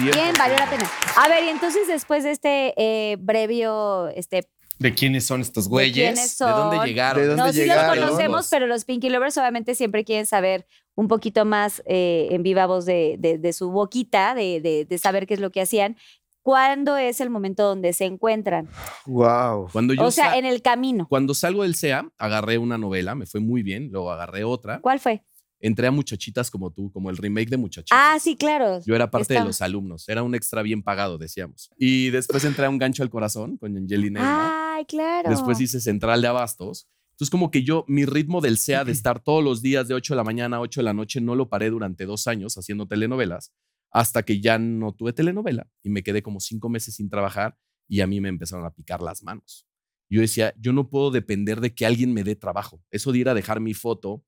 Bien, 0.00 0.32
valió 0.38 0.56
la 0.56 0.66
100%. 0.66 0.70
pena. 0.70 0.90
A 1.16 1.28
ver, 1.28 1.42
y 1.44 1.48
entonces 1.48 1.88
después 1.88 2.22
de 2.22 2.30
este 2.30 2.72
eh, 2.76 3.16
brevio, 3.18 4.08
este, 4.08 4.48
¿De 4.78 4.94
quiénes 4.94 5.26
son 5.26 5.40
estos 5.40 5.64
¿de 5.64 5.70
güeyes? 5.70 5.94
quiénes 6.14 6.32
son? 6.32 6.48
¿De 6.48 6.54
dónde 6.76 6.86
llegaron? 6.88 7.22
¿De 7.22 7.28
dónde 7.28 7.42
No, 7.42 7.52
sí 7.52 7.58
los 7.58 7.66
llegaron? 7.68 7.98
conocemos, 8.04 8.48
pero 8.50 8.66
los 8.66 8.84
Pinky 8.84 9.10
Lovers 9.10 9.36
obviamente 9.38 9.74
siempre 9.74 10.04
quieren 10.04 10.26
saber 10.26 10.66
un 10.94 11.08
poquito 11.08 11.44
más 11.44 11.82
eh, 11.86 12.28
en 12.30 12.42
viva 12.42 12.66
voz 12.66 12.84
de, 12.86 13.16
de- 13.18 13.38
de 13.38 13.52
su 13.52 13.70
boquita, 13.70 14.34
de, 14.34 14.60
de- 14.60 14.84
de 14.84 14.98
saber 14.98 15.26
qué 15.26 15.34
es 15.34 15.40
lo 15.40 15.50
que 15.50 15.60
hacían. 15.60 15.96
¿Cuándo 16.42 16.96
es 16.96 17.20
el 17.20 17.28
momento 17.28 17.64
donde 17.64 17.92
se 17.92 18.04
encuentran? 18.06 18.68
Wow. 19.04 19.68
Cuando 19.72 19.92
yo 19.94 20.04
O 20.06 20.10
sea, 20.10 20.38
en 20.38 20.46
el 20.46 20.62
camino. 20.62 21.06
cuando 21.08 21.34
salgo 21.34 21.62
del 21.64 21.74
CEA, 21.74 22.08
agarré 22.16 22.56
una 22.58 22.78
novela, 22.78 23.14
me 23.14 23.26
fue 23.26 23.40
muy 23.40 23.62
bien, 23.62 23.90
luego 23.92 24.10
agarré 24.12 24.44
otra. 24.44 24.80
¿Cuál 24.80 24.98
fue? 24.98 25.22
Entré 25.60 25.88
a 25.88 25.90
Muchachitas 25.90 26.50
como 26.52 26.70
tú, 26.70 26.90
como 26.92 27.10
el 27.10 27.16
remake 27.16 27.50
de 27.50 27.56
Muchachitas. 27.56 27.98
Ah, 28.00 28.16
sí, 28.20 28.36
claro. 28.36 28.80
Yo 28.86 28.94
era 28.94 29.10
parte 29.10 29.34
de 29.34 29.40
los 29.44 29.60
alumnos, 29.60 30.08
era 30.08 30.22
un 30.22 30.34
extra 30.36 30.62
bien 30.62 30.82
pagado, 30.84 31.18
decíamos. 31.18 31.68
Y 31.76 32.10
después 32.10 32.44
entré 32.44 32.64
a 32.64 32.70
Un 32.70 32.78
Gancho 32.78 33.02
al 33.02 33.10
Corazón 33.10 33.56
con 33.58 33.76
Angelina. 33.76 34.20
Esma. 34.20 34.57
Ay, 34.78 34.84
claro. 34.84 35.28
Después 35.28 35.60
hice 35.60 35.80
Central 35.80 36.22
de 36.22 36.28
Abastos. 36.28 36.88
Entonces, 37.10 37.30
como 37.30 37.50
que 37.50 37.64
yo, 37.64 37.84
mi 37.88 38.04
ritmo 38.04 38.40
del 38.40 38.58
SEA 38.58 38.84
de 38.84 38.92
estar 38.92 39.18
todos 39.18 39.42
los 39.42 39.60
días 39.60 39.88
de 39.88 39.94
8 39.94 40.14
de 40.14 40.16
la 40.18 40.22
mañana 40.22 40.58
a 40.58 40.60
8 40.60 40.80
de 40.80 40.84
la 40.84 40.94
noche, 40.94 41.20
no 41.20 41.34
lo 41.34 41.48
paré 41.48 41.68
durante 41.68 42.06
dos 42.06 42.28
años 42.28 42.56
haciendo 42.56 42.86
telenovelas, 42.86 43.52
hasta 43.90 44.22
que 44.22 44.40
ya 44.40 44.56
no 44.56 44.92
tuve 44.92 45.12
telenovela 45.12 45.68
y 45.82 45.90
me 45.90 46.04
quedé 46.04 46.22
como 46.22 46.38
cinco 46.38 46.68
meses 46.68 46.94
sin 46.94 47.10
trabajar 47.10 47.58
y 47.88 48.02
a 48.02 48.06
mí 48.06 48.20
me 48.20 48.28
empezaron 48.28 48.64
a 48.64 48.70
picar 48.70 49.02
las 49.02 49.24
manos. 49.24 49.66
Yo 50.08 50.20
decía, 50.20 50.54
yo 50.56 50.72
no 50.72 50.88
puedo 50.90 51.10
depender 51.10 51.60
de 51.60 51.74
que 51.74 51.84
alguien 51.84 52.14
me 52.14 52.22
dé 52.22 52.36
trabajo. 52.36 52.80
Eso 52.92 53.10
de 53.10 53.18
ir 53.18 53.28
a 53.28 53.34
dejar 53.34 53.58
mi 53.58 53.74
foto 53.74 54.24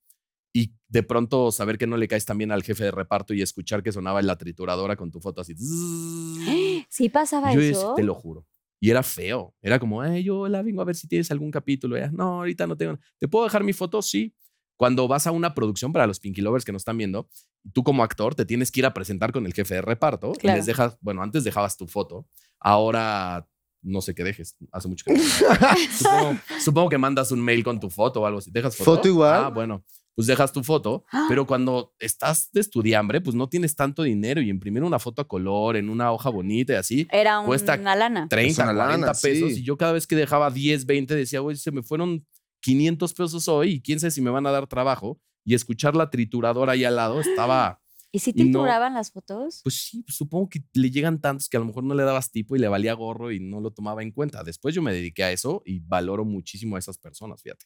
y 0.52 0.74
de 0.88 1.04
pronto 1.04 1.52
saber 1.52 1.78
que 1.78 1.86
no 1.86 1.96
le 1.96 2.08
caes 2.08 2.24
también 2.24 2.50
al 2.50 2.64
jefe 2.64 2.82
de 2.82 2.90
reparto 2.90 3.34
y 3.34 3.42
escuchar 3.42 3.84
que 3.84 3.92
sonaba 3.92 4.18
en 4.18 4.26
la 4.26 4.36
trituradora 4.36 4.96
con 4.96 5.12
tu 5.12 5.20
foto 5.20 5.42
así. 5.42 5.54
Sí 6.88 7.08
pasaba 7.08 7.54
Yo 7.54 7.60
eso. 7.60 7.78
decía, 7.78 7.94
te 7.94 8.02
lo 8.02 8.16
juro. 8.16 8.48
Y 8.80 8.90
era 8.90 9.02
feo. 9.02 9.54
Era 9.60 9.78
como, 9.78 10.00
"Ay, 10.00 10.24
yo 10.24 10.48
la 10.48 10.62
vengo 10.62 10.80
a 10.80 10.84
ver 10.86 10.96
si 10.96 11.06
tienes 11.06 11.30
algún 11.30 11.50
capítulo. 11.50 11.96
Ella, 11.96 12.10
no, 12.12 12.38
ahorita 12.38 12.66
no 12.66 12.76
tengo. 12.76 12.98
¿Te 13.18 13.28
puedo 13.28 13.44
dejar 13.44 13.62
mi 13.62 13.72
foto? 13.74 14.00
Sí. 14.02 14.34
Cuando 14.76 15.06
vas 15.06 15.26
a 15.26 15.30
una 15.32 15.54
producción 15.54 15.92
para 15.92 16.06
los 16.06 16.18
Pinky 16.18 16.40
Lovers 16.40 16.64
que 16.64 16.72
nos 16.72 16.80
están 16.80 16.96
viendo, 16.96 17.28
tú 17.74 17.84
como 17.84 18.02
actor 18.02 18.34
te 18.34 18.46
tienes 18.46 18.72
que 18.72 18.80
ir 18.80 18.86
a 18.86 18.94
presentar 18.94 19.30
con 19.32 19.44
el 19.44 19.52
jefe 19.52 19.74
de 19.74 19.82
reparto 19.82 20.32
Claro. 20.32 20.56
y 20.56 20.58
les 20.60 20.66
dejas, 20.66 20.96
bueno, 21.02 21.22
antes 21.22 21.44
dejabas 21.44 21.76
tu 21.76 21.86
foto, 21.86 22.26
ahora 22.58 23.46
no 23.82 24.00
sé 24.00 24.14
qué 24.14 24.24
dejes. 24.24 24.56
Hace 24.72 24.88
mucho 24.88 25.04
que 25.04 25.14
supongo 26.64 26.88
que 26.88 26.98
mandas 26.98 27.30
un 27.32 27.40
mail 27.42 27.62
con 27.64 27.78
tu 27.80 27.90
foto 27.90 28.22
o 28.22 28.26
algo 28.26 28.38
así. 28.38 28.50
¿Dejas 28.50 28.76
foto? 28.76 28.96
¿Foto 28.96 29.08
igual? 29.08 29.44
Ah, 29.44 29.48
bueno, 29.50 29.84
pues 30.20 30.26
dejas 30.26 30.52
tu 30.52 30.62
foto, 30.62 31.04
Ah. 31.12 31.26
pero 31.28 31.46
cuando 31.46 31.94
estás 31.98 32.50
de 32.52 32.60
estudiambre, 32.60 33.20
pues 33.20 33.34
no 33.34 33.48
tienes 33.48 33.74
tanto 33.74 34.02
dinero 34.02 34.40
y 34.42 34.50
imprimir 34.50 34.82
una 34.82 34.98
foto 34.98 35.22
a 35.22 35.26
color 35.28 35.76
en 35.76 35.88
una 35.88 36.12
hoja 36.12 36.28
bonita 36.30 36.74
y 36.74 36.76
así, 36.76 37.08
Era 37.10 37.40
un- 37.40 37.46
cuesta 37.46 37.74
una 37.78 37.96
lana. 37.96 38.28
30, 38.28 38.64
una 38.64 38.74
40 38.74 38.98
lana, 39.06 39.12
pesos. 39.20 39.52
sí. 39.54 39.60
Y 39.60 39.62
yo 39.62 39.76
cada 39.76 39.92
vez 39.92 40.06
que 40.06 40.16
dejaba 40.16 40.50
10, 40.50 40.84
20 40.86 41.14
decía, 41.14 41.40
güey, 41.40 41.56
se 41.56 41.70
me 41.70 41.82
fueron 41.82 42.26
500 42.60 43.14
pesos 43.14 43.48
hoy 43.48 43.72
y 43.74 43.80
quién 43.80 43.98
sabe 44.00 44.10
si 44.10 44.20
me 44.20 44.30
van 44.30 44.46
a 44.46 44.50
dar 44.50 44.66
trabajo. 44.66 45.18
Y 45.44 45.54
escuchar 45.54 45.96
la 45.96 46.10
trituradora 46.10 46.72
ahí 46.72 46.84
al 46.84 46.96
lado 46.96 47.18
estaba, 47.20 47.80
¿Y 48.12 48.18
si 48.18 48.30
y 48.30 48.32
no- 48.34 48.42
trituraban 48.60 48.92
las 48.92 49.10
fotos? 49.10 49.60
pues 49.62 49.76
sí, 49.86 50.02
pues 50.02 50.16
supongo 50.16 50.48
que 50.50 50.62
le 50.74 50.90
llegan 50.90 51.20
tantos 51.20 51.48
que 51.48 51.56
a 51.56 51.60
lo 51.60 51.66
mejor 51.66 51.84
no 51.84 51.94
le 51.94 52.02
dabas 52.02 52.30
tipo 52.30 52.54
y 52.56 52.58
le 52.58 52.68
valía 52.68 52.92
gorro 52.92 53.30
y 53.32 53.40
no 53.40 53.60
lo 53.60 53.70
tomaba 53.70 54.02
en 54.02 54.10
cuenta. 54.10 54.42
Después 54.44 54.74
yo 54.74 54.82
me 54.82 54.92
dediqué 54.92 55.24
a 55.24 55.32
eso 55.32 55.62
y 55.64 55.78
valoro 55.78 56.24
muchísimo 56.26 56.76
a 56.76 56.78
esas 56.78 56.98
personas, 56.98 57.40
fíjate. 57.42 57.64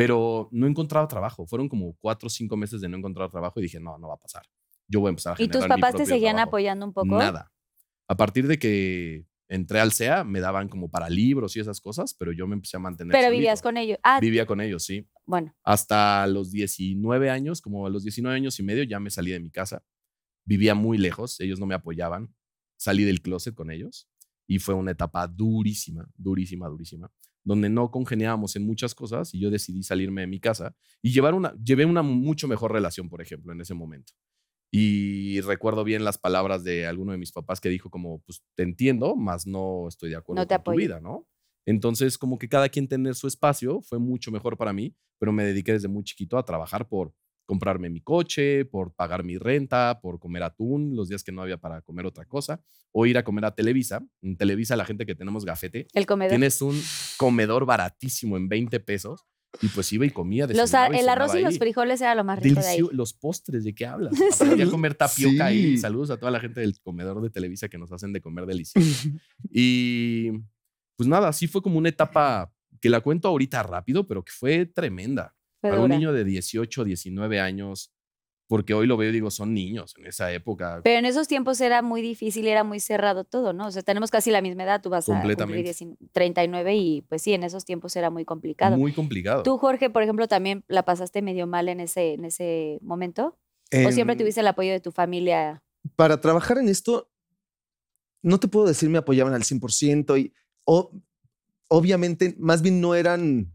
Pero 0.00 0.48
no 0.50 0.66
encontraba 0.66 1.06
trabajo. 1.06 1.46
Fueron 1.46 1.68
como 1.68 1.94
cuatro 1.98 2.28
o 2.28 2.30
cinco 2.30 2.56
meses 2.56 2.80
de 2.80 2.88
no 2.88 2.96
encontrar 2.96 3.30
trabajo 3.30 3.60
y 3.60 3.64
dije, 3.64 3.78
no, 3.78 3.98
no 3.98 4.08
va 4.08 4.14
a 4.14 4.18
pasar. 4.18 4.46
Yo 4.88 5.00
voy 5.00 5.08
a 5.08 5.10
empezar 5.10 5.36
a 5.38 5.42
¿Y 5.42 5.46
tus 5.46 5.60
mi 5.60 5.68
papás 5.68 5.94
te 5.94 6.06
seguían 6.06 6.36
trabajo". 6.36 6.48
apoyando 6.48 6.86
un 6.86 6.94
poco? 6.94 7.18
Nada. 7.18 7.52
A 8.08 8.16
partir 8.16 8.46
de 8.46 8.58
que 8.58 9.26
entré 9.46 9.78
al 9.78 9.92
CEA, 9.92 10.24
me 10.24 10.40
daban 10.40 10.70
como 10.70 10.90
para 10.90 11.10
libros 11.10 11.54
y 11.54 11.60
esas 11.60 11.82
cosas, 11.82 12.14
pero 12.14 12.32
yo 12.32 12.46
me 12.46 12.54
empecé 12.54 12.78
a 12.78 12.80
mantener. 12.80 13.12
Pero 13.12 13.24
solito. 13.24 13.38
vivías 13.40 13.60
con 13.60 13.76
ellos. 13.76 13.98
Ah, 14.02 14.20
Vivía 14.20 14.46
con 14.46 14.62
ellos, 14.62 14.84
sí. 14.84 15.06
bueno. 15.26 15.54
Hasta 15.62 16.26
los 16.28 16.50
19 16.50 17.28
años, 17.28 17.60
como 17.60 17.86
a 17.86 17.90
los 17.90 18.02
19 18.02 18.34
años 18.34 18.58
y 18.58 18.62
medio, 18.62 18.84
ya 18.84 19.00
me 19.00 19.10
salí 19.10 19.32
de 19.32 19.40
mi 19.40 19.50
casa. 19.50 19.84
Vivía 20.46 20.74
muy 20.74 20.96
lejos, 20.96 21.38
ellos 21.40 21.60
no 21.60 21.66
me 21.66 21.74
apoyaban. 21.74 22.34
Salí 22.78 23.04
del 23.04 23.20
closet 23.20 23.54
con 23.54 23.70
ellos 23.70 24.08
y 24.46 24.60
fue 24.60 24.74
una 24.74 24.92
etapa 24.92 25.26
durísima, 25.28 26.08
durísima, 26.16 26.68
durísima, 26.68 27.12
donde 27.44 27.68
no 27.68 27.90
congeniábamos 27.90 28.56
en 28.56 28.66
muchas 28.66 28.94
cosas 28.94 29.34
y 29.34 29.40
yo 29.40 29.50
decidí 29.50 29.82
salirme 29.82 30.22
de 30.22 30.26
mi 30.26 30.40
casa 30.40 30.74
y 31.02 31.12
llevar 31.12 31.34
una, 31.34 31.54
llevé 31.62 31.84
una 31.84 32.02
mucho 32.02 32.48
mejor 32.48 32.72
relación, 32.72 33.08
por 33.08 33.22
ejemplo, 33.22 33.52
en 33.52 33.60
ese 33.60 33.74
momento. 33.74 34.12
Y 34.72 35.40
recuerdo 35.40 35.82
bien 35.82 36.04
las 36.04 36.18
palabras 36.18 36.62
de 36.62 36.86
alguno 36.86 37.12
de 37.12 37.18
mis 37.18 37.32
papás 37.32 37.60
que 37.60 37.68
dijo 37.68 37.90
como, 37.90 38.20
pues 38.20 38.42
te 38.54 38.62
entiendo, 38.62 39.16
más 39.16 39.46
no 39.46 39.88
estoy 39.88 40.10
de 40.10 40.16
acuerdo 40.16 40.42
No 40.42 40.46
te 40.46 40.54
con 40.56 40.74
tu 40.74 40.78
vida, 40.78 41.00
¿no? 41.00 41.26
Entonces, 41.66 42.18
como 42.18 42.38
que 42.38 42.48
cada 42.48 42.68
quien 42.68 42.88
tener 42.88 43.14
su 43.14 43.26
espacio 43.26 43.80
fue 43.82 43.98
mucho 43.98 44.30
mejor 44.30 44.56
para 44.56 44.72
mí, 44.72 44.94
pero 45.18 45.32
me 45.32 45.44
dediqué 45.44 45.72
desde 45.72 45.88
muy 45.88 46.04
chiquito 46.04 46.38
a 46.38 46.44
trabajar 46.44 46.88
por 46.88 47.12
comprarme 47.50 47.90
mi 47.90 48.00
coche, 48.00 48.64
por 48.64 48.94
pagar 48.94 49.24
mi 49.24 49.36
renta, 49.36 49.98
por 50.00 50.20
comer 50.20 50.44
atún 50.44 50.94
los 50.94 51.08
días 51.08 51.24
que 51.24 51.32
no 51.32 51.42
había 51.42 51.56
para 51.58 51.82
comer 51.82 52.06
otra 52.06 52.24
cosa, 52.24 52.60
o 52.92 53.06
ir 53.06 53.18
a 53.18 53.24
comer 53.24 53.44
a 53.44 53.54
Televisa. 53.56 54.06
En 54.22 54.36
Televisa, 54.36 54.76
la 54.76 54.84
gente 54.84 55.04
que 55.04 55.16
tenemos 55.16 55.44
gafete, 55.44 55.88
El 55.92 56.06
comedor. 56.06 56.30
tienes 56.30 56.62
un 56.62 56.80
comedor 57.16 57.66
baratísimo 57.66 58.36
en 58.36 58.48
20 58.48 58.78
pesos 58.78 59.26
y 59.60 59.66
pues 59.66 59.92
iba 59.92 60.06
y 60.06 60.10
comía. 60.10 60.46
Los 60.46 60.72
y 60.72 60.76
el 60.96 61.08
arroz 61.08 61.30
y 61.30 61.38
cenaba 61.38 61.40
los 61.40 61.54
ahí. 61.54 61.58
frijoles 61.58 62.00
era 62.00 62.14
lo 62.14 62.22
más 62.22 62.38
rico 62.40 62.60
de 62.60 62.66
ahí. 62.68 62.76
Delicio- 62.78 62.92
los 62.92 63.12
postres, 63.14 63.64
¿de 63.64 63.74
qué 63.74 63.84
hablas? 63.84 64.12
Aprendí 64.40 64.62
a 64.62 64.70
comer 64.70 64.94
tapioca 64.94 65.46
ahí. 65.46 65.72
Sí. 65.72 65.78
Saludos 65.78 66.10
a 66.10 66.18
toda 66.18 66.30
la 66.30 66.38
gente 66.38 66.60
del 66.60 66.78
comedor 66.80 67.20
de 67.20 67.30
Televisa 67.30 67.68
que 67.68 67.78
nos 67.78 67.90
hacen 67.90 68.12
de 68.12 68.20
comer 68.20 68.46
delicioso. 68.46 69.08
y 69.52 70.30
pues 70.96 71.08
nada, 71.08 71.26
así 71.28 71.48
fue 71.48 71.62
como 71.62 71.78
una 71.78 71.88
etapa 71.88 72.52
que 72.80 72.88
la 72.88 73.00
cuento 73.00 73.26
ahorita 73.26 73.60
rápido, 73.64 74.06
pero 74.06 74.24
que 74.24 74.30
fue 74.32 74.66
tremenda. 74.66 75.34
Fue 75.60 75.70
Para 75.70 75.82
un 75.82 75.90
niño 75.90 76.12
de 76.12 76.24
18, 76.24 76.84
19 76.84 77.40
años, 77.40 77.92
porque 78.48 78.74
hoy 78.74 78.86
lo 78.86 78.96
veo 78.96 79.10
y 79.10 79.12
digo, 79.12 79.30
son 79.30 79.52
niños 79.54 79.94
en 79.98 80.06
esa 80.06 80.32
época. 80.32 80.80
Pero 80.82 80.98
en 80.98 81.04
esos 81.04 81.28
tiempos 81.28 81.60
era 81.60 81.82
muy 81.82 82.00
difícil, 82.02 82.46
era 82.48 82.64
muy 82.64 82.80
cerrado 82.80 83.24
todo, 83.24 83.52
¿no? 83.52 83.66
O 83.66 83.70
sea, 83.70 83.82
tenemos 83.82 84.10
casi 84.10 84.30
la 84.30 84.40
misma 84.40 84.64
edad, 84.64 84.80
tú 84.80 84.88
vas 84.90 85.04
a 85.08 85.12
cumplir 85.12 85.20
Completamente. 85.36 85.62
19 85.62 85.98
39 86.12 86.76
y 86.76 87.02
pues 87.02 87.22
sí, 87.22 87.32
en 87.34 87.44
esos 87.44 87.64
tiempos 87.64 87.94
era 87.96 88.10
muy 88.10 88.24
complicado. 88.24 88.76
Muy 88.76 88.92
complicado. 88.92 89.42
Tú, 89.42 89.58
Jorge, 89.58 89.90
por 89.90 90.02
ejemplo, 90.02 90.26
también 90.26 90.64
la 90.68 90.84
pasaste 90.84 91.22
medio 91.22 91.46
mal 91.46 91.68
en 91.68 91.80
ese, 91.80 92.14
en 92.14 92.24
ese 92.24 92.78
momento. 92.82 93.38
¿O 93.86 93.92
siempre 93.92 94.14
En- 94.14 94.18
tuviste 94.18 94.40
el 94.40 94.46
apoyo 94.48 94.72
de 94.72 94.80
tu 94.80 94.90
familia? 94.90 95.62
para 95.96 96.20
trabajar 96.20 96.58
en 96.58 96.68
esto, 96.68 97.10
no 98.22 98.38
te 98.40 98.48
puedo 98.48 98.66
decir 98.66 98.88
me 98.90 98.98
apoyaban 98.98 99.32
al 99.34 99.44
100% 99.44 100.16
y 100.18 100.32
o- 100.64 100.92
obviamente 101.68 102.34
más 102.38 102.62
bien 102.62 102.80
no 102.80 102.94
eran 102.94 103.52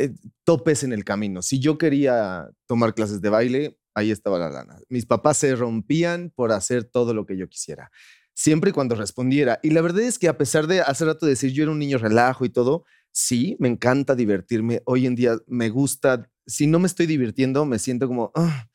eh, 0.00 0.14
topes 0.44 0.82
en 0.82 0.92
el 0.92 1.04
camino. 1.04 1.42
Si 1.42 1.60
yo 1.60 1.76
quería 1.78 2.48
tomar 2.66 2.94
clases 2.94 3.20
de 3.20 3.28
baile, 3.28 3.78
ahí 3.94 4.10
estaba 4.10 4.38
la 4.38 4.48
lana. 4.50 4.78
Mis 4.88 5.06
papás 5.06 5.36
se 5.36 5.54
rompían 5.54 6.32
por 6.34 6.52
hacer 6.52 6.84
todo 6.84 7.12
lo 7.14 7.26
que 7.26 7.36
yo 7.36 7.48
quisiera, 7.48 7.90
siempre 8.34 8.70
y 8.70 8.72
cuando 8.72 8.94
respondiera. 8.94 9.60
Y 9.62 9.70
la 9.70 9.82
verdad 9.82 10.02
es 10.02 10.18
que 10.18 10.28
a 10.28 10.38
pesar 10.38 10.66
de 10.66 10.80
hace 10.80 11.04
rato 11.04 11.26
decir 11.26 11.52
yo 11.52 11.62
era 11.64 11.72
un 11.72 11.78
niño 11.78 11.98
relajo 11.98 12.44
y 12.44 12.48
todo, 12.48 12.84
sí, 13.12 13.56
me 13.58 13.68
encanta 13.68 14.14
divertirme. 14.14 14.82
Hoy 14.86 15.06
en 15.06 15.14
día 15.16 15.36
me 15.46 15.68
gusta, 15.68 16.30
si 16.46 16.66
no 16.66 16.78
me 16.78 16.86
estoy 16.86 17.06
divirtiendo, 17.06 17.64
me 17.64 17.78
siento 17.78 18.08
como... 18.08 18.32
"Ah". 18.34 18.66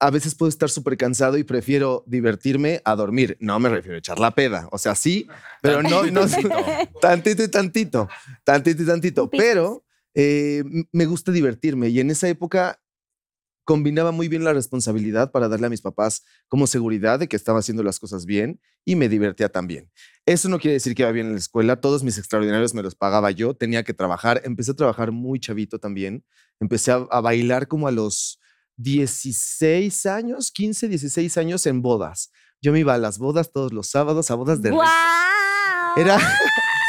a 0.00 0.10
veces 0.10 0.34
puedo 0.34 0.48
estar 0.48 0.68
súper 0.68 0.96
cansado 0.96 1.38
y 1.38 1.44
prefiero 1.44 2.02
divertirme 2.08 2.80
a 2.84 2.96
dormir. 2.96 3.36
No 3.40 3.60
me 3.60 3.68
refiero 3.68 3.94
a 3.94 3.98
echar 3.98 4.18
la 4.18 4.32
peda. 4.34 4.68
O 4.72 4.78
sea, 4.78 4.96
sí, 4.96 5.28
pero 5.62 5.80
no, 5.82 6.02
no 6.06 6.22
tantito 7.00 7.44
y 7.44 7.48
tantito, 7.48 8.08
tantito 8.42 8.82
y 8.82 8.86
tantito. 8.86 9.30
Pero 9.30 9.84
eh, 10.14 10.64
me 10.92 11.06
gusta 11.06 11.32
divertirme 11.32 11.88
y 11.88 12.00
en 12.00 12.10
esa 12.10 12.28
época 12.28 12.80
combinaba 13.64 14.12
muy 14.12 14.28
bien 14.28 14.44
la 14.44 14.52
responsabilidad 14.52 15.32
para 15.32 15.48
darle 15.48 15.66
a 15.66 15.70
mis 15.70 15.80
papás 15.80 16.22
como 16.48 16.66
seguridad 16.66 17.18
de 17.18 17.28
que 17.28 17.36
estaba 17.36 17.60
haciendo 17.60 17.82
las 17.82 17.98
cosas 17.98 18.26
bien 18.26 18.60
y 18.84 18.94
me 18.94 19.08
divertía 19.08 19.48
también. 19.48 19.90
Eso 20.26 20.48
no 20.48 20.58
quiere 20.58 20.74
decir 20.74 20.94
que 20.94 21.02
iba 21.02 21.12
bien 21.12 21.26
en 21.26 21.32
la 21.32 21.38
escuela, 21.38 21.80
todos 21.80 22.02
mis 22.02 22.18
extraordinarios 22.18 22.74
me 22.74 22.82
los 22.82 22.94
pagaba 22.94 23.30
yo, 23.30 23.54
tenía 23.54 23.82
que 23.82 23.94
trabajar, 23.94 24.42
empecé 24.44 24.72
a 24.72 24.74
trabajar 24.74 25.12
muy 25.12 25.40
chavito 25.40 25.78
también, 25.78 26.24
empecé 26.60 26.92
a, 26.92 27.06
a 27.10 27.20
bailar 27.20 27.66
como 27.66 27.88
a 27.88 27.90
los 27.90 28.38
16 28.76 30.06
años, 30.06 30.50
15, 30.50 30.88
16 30.88 31.38
años 31.38 31.66
en 31.66 31.80
bodas. 31.80 32.30
Yo 32.60 32.72
me 32.72 32.80
iba 32.80 32.94
a 32.94 32.98
las 32.98 33.18
bodas 33.18 33.52
todos 33.52 33.72
los 33.72 33.88
sábados, 33.88 34.30
a 34.30 34.34
bodas 34.34 34.60
de 34.62 34.70
ricos. 34.70 34.84
¡Guau! 34.84 35.98
Era, 35.98 36.18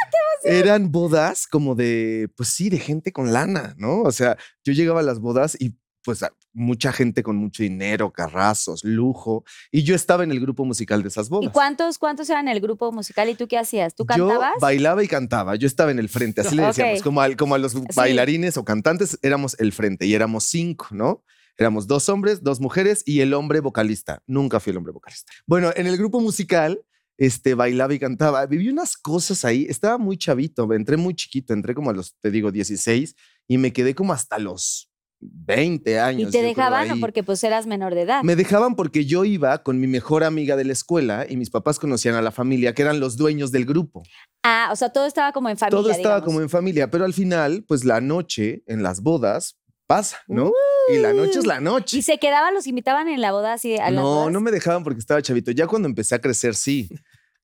eran 0.46 0.92
bodas 0.92 1.48
como 1.48 1.76
de, 1.76 2.30
pues 2.38 2.50
sí, 2.50 2.70
de 2.70 2.80
gente 2.80 3.12
con 3.12 3.34
lana, 3.34 3.76
¿no? 3.78 4.02
O 4.04 4.12
sea, 4.12 4.38
yo 4.64 4.74
llegaba 4.74 5.00
a 5.02 5.04
las 5.04 5.20
bodas 5.20 5.58
y 5.60 5.76
pues 6.04 6.24
mucha 6.54 6.94
gente 6.94 7.24
con 7.24 7.36
mucho 7.36 7.64
dinero, 7.64 8.14
carrazos, 8.14 8.84
lujo, 8.84 9.44
y 9.72 9.82
yo 9.82 9.96
estaba 9.96 10.24
en 10.24 10.30
el 10.32 10.40
grupo 10.40 10.64
musical 10.64 11.02
de 11.02 11.08
esas 11.10 11.28
¿Y 11.28 11.30
bodas. 11.32 11.52
cuántos, 11.52 11.98
cuántos 11.98 12.30
eran 12.30 12.48
el 12.48 12.62
grupo 12.62 12.92
musical 12.92 13.28
y 13.28 13.34
tú 13.34 13.48
qué 13.48 13.58
hacías? 13.58 13.96
¿Tú 13.96 14.04
Yo 14.16 14.28
cantabas? 14.28 14.54
bailaba 14.62 15.04
y 15.04 15.08
cantaba, 15.08 15.56
yo 15.56 15.66
estaba 15.66 15.90
en 15.90 15.98
el 15.98 16.08
frente, 16.08 16.42
así 16.42 16.56
le 16.56 16.62
decíamos, 16.64 17.02
como, 17.02 17.22
al- 17.22 17.36
como 17.36 17.56
a 17.56 17.58
los 17.58 17.74
bailarines 17.96 18.56
o 18.58 18.64
cantantes, 18.64 19.18
éramos 19.24 19.56
el 19.60 19.74
frente 19.74 20.06
y 20.06 20.14
éramos 20.14 20.44
cinco, 20.44 20.90
¿no? 20.92 21.24
Éramos 21.58 21.88
dos 21.88 22.08
hombres, 22.10 22.44
dos 22.44 22.60
mujeres 22.60 23.02
y 23.06 23.22
el 23.22 23.34
hombre 23.34 23.60
vocalista. 23.62 24.22
Nunca 24.28 24.60
fui 24.60 24.72
el 24.72 24.78
hombre 24.78 24.92
vocalista. 24.94 25.32
Bueno, 25.48 25.72
en 25.76 25.88
el 25.88 25.98
grupo 25.98 26.20
musical, 26.20 26.82
este, 27.18 27.54
bailaba 27.54 27.94
y 27.94 28.00
cantaba. 28.00 28.46
Viví 28.46 28.70
unas 28.70 28.98
cosas 28.98 29.46
ahí. 29.46 29.66
Estaba 29.70 29.98
muy 29.98 30.18
chavito, 30.18 30.72
entré 30.74 30.98
muy 30.98 31.16
chiquito, 31.16 31.54
entré 31.54 31.74
como 31.74 31.90
a 31.90 31.94
los, 31.94 32.16
te 32.20 32.32
digo, 32.32 32.52
16 32.52 33.16
y 33.48 33.58
me 33.58 33.74
quedé 33.74 33.96
como 33.96 34.14
hasta 34.14 34.40
los 34.40 34.92
20 35.20 36.00
años. 36.00 36.30
¿Y 36.30 36.32
te 36.32 36.42
dejaban 36.44 36.92
o 36.92 37.00
porque 37.00 37.24
pues 37.24 37.44
eras 37.44 37.68
menor 37.68 37.96
de 37.96 38.02
edad? 38.02 38.24
Me 38.24 38.36
dejaban 38.36 38.76
porque 38.76 39.06
yo 39.06 39.26
iba 39.26 39.64
con 39.64 39.80
mi 39.80 39.88
mejor 39.88 40.24
amiga 40.24 40.56
de 40.56 40.66
la 40.66 40.74
escuela 40.74 41.26
y 41.28 41.38
mis 41.38 41.50
papás 41.50 41.80
conocían 41.80 42.16
a 42.16 42.22
la 42.22 42.32
familia, 42.32 42.74
que 42.74 42.82
eran 42.82 43.00
los 43.00 43.18
dueños 43.18 43.52
del 43.52 43.66
grupo. 43.66 44.04
Ah, 44.44 44.70
o 44.72 44.76
sea, 44.76 44.90
todo 44.90 45.06
estaba 45.06 45.32
como 45.32 45.50
en 45.50 45.58
familia, 45.58 45.82
Todo 45.82 45.92
estaba 45.92 46.16
digamos. 46.16 46.26
como 46.26 46.42
en 46.42 46.50
familia, 46.50 46.92
pero 46.92 47.06
al 47.06 47.14
final, 47.14 47.64
pues 47.68 47.86
la 47.86 48.02
noche 48.02 48.64
en 48.68 48.84
las 48.84 49.02
bodas 49.02 49.58
pasa, 49.88 50.18
¿no? 50.28 50.52
Y 50.94 50.98
la 50.98 51.14
noche 51.14 51.40
es 51.40 51.46
la 51.46 51.60
noche. 51.60 51.98
¿Y 51.98 52.02
se 52.02 52.18
quedaban, 52.20 52.54
los 52.54 52.68
invitaban 52.68 53.08
en 53.08 53.22
la 53.22 53.32
boda 53.32 53.54
así 53.54 53.76
a 53.78 53.90
las 53.92 53.94
No, 53.94 54.04
bodas? 54.04 54.32
no 54.34 54.42
me 54.42 54.52
dejaban 54.52 54.84
porque 54.84 55.00
estaba 55.00 55.22
chavito. 55.22 55.52
Ya 55.52 55.68
cuando 55.68 55.88
empecé 55.88 56.16
a 56.16 56.20
crecer, 56.22 56.56
sí. 56.56 56.90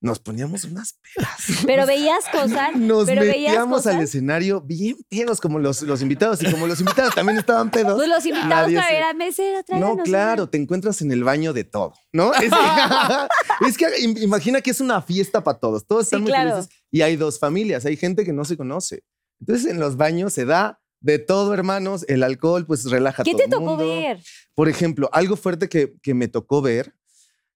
Nos 0.03 0.17
poníamos 0.17 0.63
unas 0.63 0.95
pedas. 1.13 1.29
Pero 1.67 1.85
veías 1.85 2.23
cosas, 2.31 2.75
Nos 2.75 3.05
pero 3.05 3.21
metíamos 3.21 3.85
al 3.85 3.93
cosas. 3.97 4.03
escenario 4.09 4.59
bien 4.59 4.97
pedos 5.07 5.39
como 5.39 5.59
los, 5.59 5.83
los 5.83 6.01
invitados. 6.01 6.41
Y 6.41 6.49
como 6.49 6.65
los 6.65 6.79
invitados 6.79 7.13
también 7.13 7.37
estaban 7.37 7.69
pedos. 7.69 7.93
Pues 7.97 8.09
los 8.09 8.25
invitados 8.25 8.73
a 8.75 8.89
ver 8.89 9.03
a 9.03 9.77
No, 9.77 9.97
claro, 9.97 10.49
te 10.49 10.57
encuentras 10.57 11.03
en 11.03 11.11
el 11.11 11.23
baño 11.23 11.53
de 11.53 11.65
todo, 11.65 11.93
¿no? 12.13 12.33
Es, 12.33 12.51
es 13.67 13.77
que 13.77 13.85
im- 14.01 14.19
imagina 14.23 14.61
que 14.61 14.71
es 14.71 14.81
una 14.81 15.03
fiesta 15.03 15.43
para 15.43 15.59
todos. 15.59 15.85
Todos 15.85 16.05
están 16.05 16.21
Sí, 16.21 16.23
muy 16.23 16.31
claro. 16.31 16.49
felices. 16.51 16.73
Y 16.89 17.01
hay 17.03 17.15
dos 17.15 17.37
familias, 17.37 17.85
hay 17.85 17.95
gente 17.95 18.25
que 18.25 18.33
no 18.33 18.43
se 18.43 18.57
conoce. 18.57 19.03
Entonces 19.39 19.69
en 19.69 19.79
los 19.79 19.97
baños 19.97 20.33
se 20.33 20.45
da 20.45 20.80
de 21.01 21.19
todo, 21.19 21.53
hermanos. 21.53 22.05
El 22.07 22.23
alcohol, 22.23 22.65
pues 22.65 22.89
relaja 22.89 23.23
¿Qué 23.23 23.31
todo 23.31 23.39
te 23.39 23.43
el 23.45 23.49
tocó 23.51 23.65
mundo. 23.65 23.87
ver? 23.87 24.19
Por 24.55 24.69
ejemplo, 24.69 25.09
algo 25.11 25.35
fuerte 25.35 25.67
que, 25.67 25.93
que 26.01 26.13
me 26.13 26.27
tocó 26.27 26.61
ver, 26.61 26.93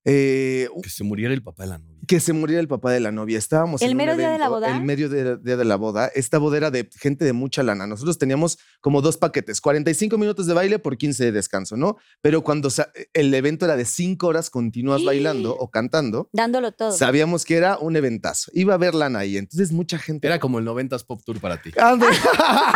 eh, 0.04 0.68
Que 0.84 0.90
se 0.90 1.04
muriera 1.04 1.34
el 1.34 1.42
papá 1.42 1.64
de 1.64 1.70
la 1.70 1.78
novia. 1.78 1.95
Que 2.08 2.20
se 2.20 2.34
muriera 2.34 2.60
el 2.62 2.68
papá 2.68 2.92
de 2.92 3.00
la 3.00 3.12
novia. 3.12 3.38
Estábamos 3.38 3.82
¿El 3.82 3.92
en 3.92 3.94
un 3.94 3.98
mero 3.98 4.18
día 4.18 4.30
de 4.30 4.38
la 4.38 4.46
evento, 4.46 4.52
boda? 4.52 4.76
El 4.78 4.84
medio 4.84 5.10
de- 5.10 5.38
día 5.38 5.58
de 5.58 5.66
la 5.66 5.76
boda. 5.76 6.08
Esta 6.16 6.38
boda 6.38 6.58
era 6.58 6.72
de 6.72 6.90
gente 7.00 7.26
de 7.26 7.34
mucha 7.34 7.64
lana. 7.64 7.88
Nosotros 7.88 8.18
teníamos 8.18 8.58
como 8.82 9.02
dos 9.02 9.18
paquetes, 9.18 9.62
45 9.62 10.18
minutos 10.18 10.46
de 10.48 10.54
baile 10.54 10.80
por 10.80 10.98
15 10.98 11.24
de 11.26 11.32
descanso, 11.32 11.78
¿no? 11.78 11.98
Pero 12.22 12.42
cuando 12.44 12.70
sa- 12.70 12.90
el 13.14 13.34
evento 13.34 13.66
era 13.66 13.76
de 13.76 13.86
5 13.86 14.28
horas 14.28 14.50
continuas 14.50 15.04
bailando 15.04 15.56
o 15.56 15.70
cantando, 15.70 16.30
Dándolo 16.34 16.72
todo. 16.72 16.92
sabíamos 16.92 17.46
que 17.46 17.56
era 17.58 17.78
un 17.78 17.96
eventazo. 17.96 18.52
Iba 18.54 18.74
a 18.74 18.76
haber 18.76 18.94
lana 18.96 19.20
ahí. 19.20 19.38
Entonces 19.38 19.72
mucha 19.72 19.98
gente... 19.98 20.28
Era 20.28 20.40
como 20.40 20.60
el 20.60 20.66
90s 20.66 21.06
Pop 21.06 21.22
Tour 21.26 21.40
para 21.40 21.62
ti. 21.62 21.72
Ande- 21.72 22.06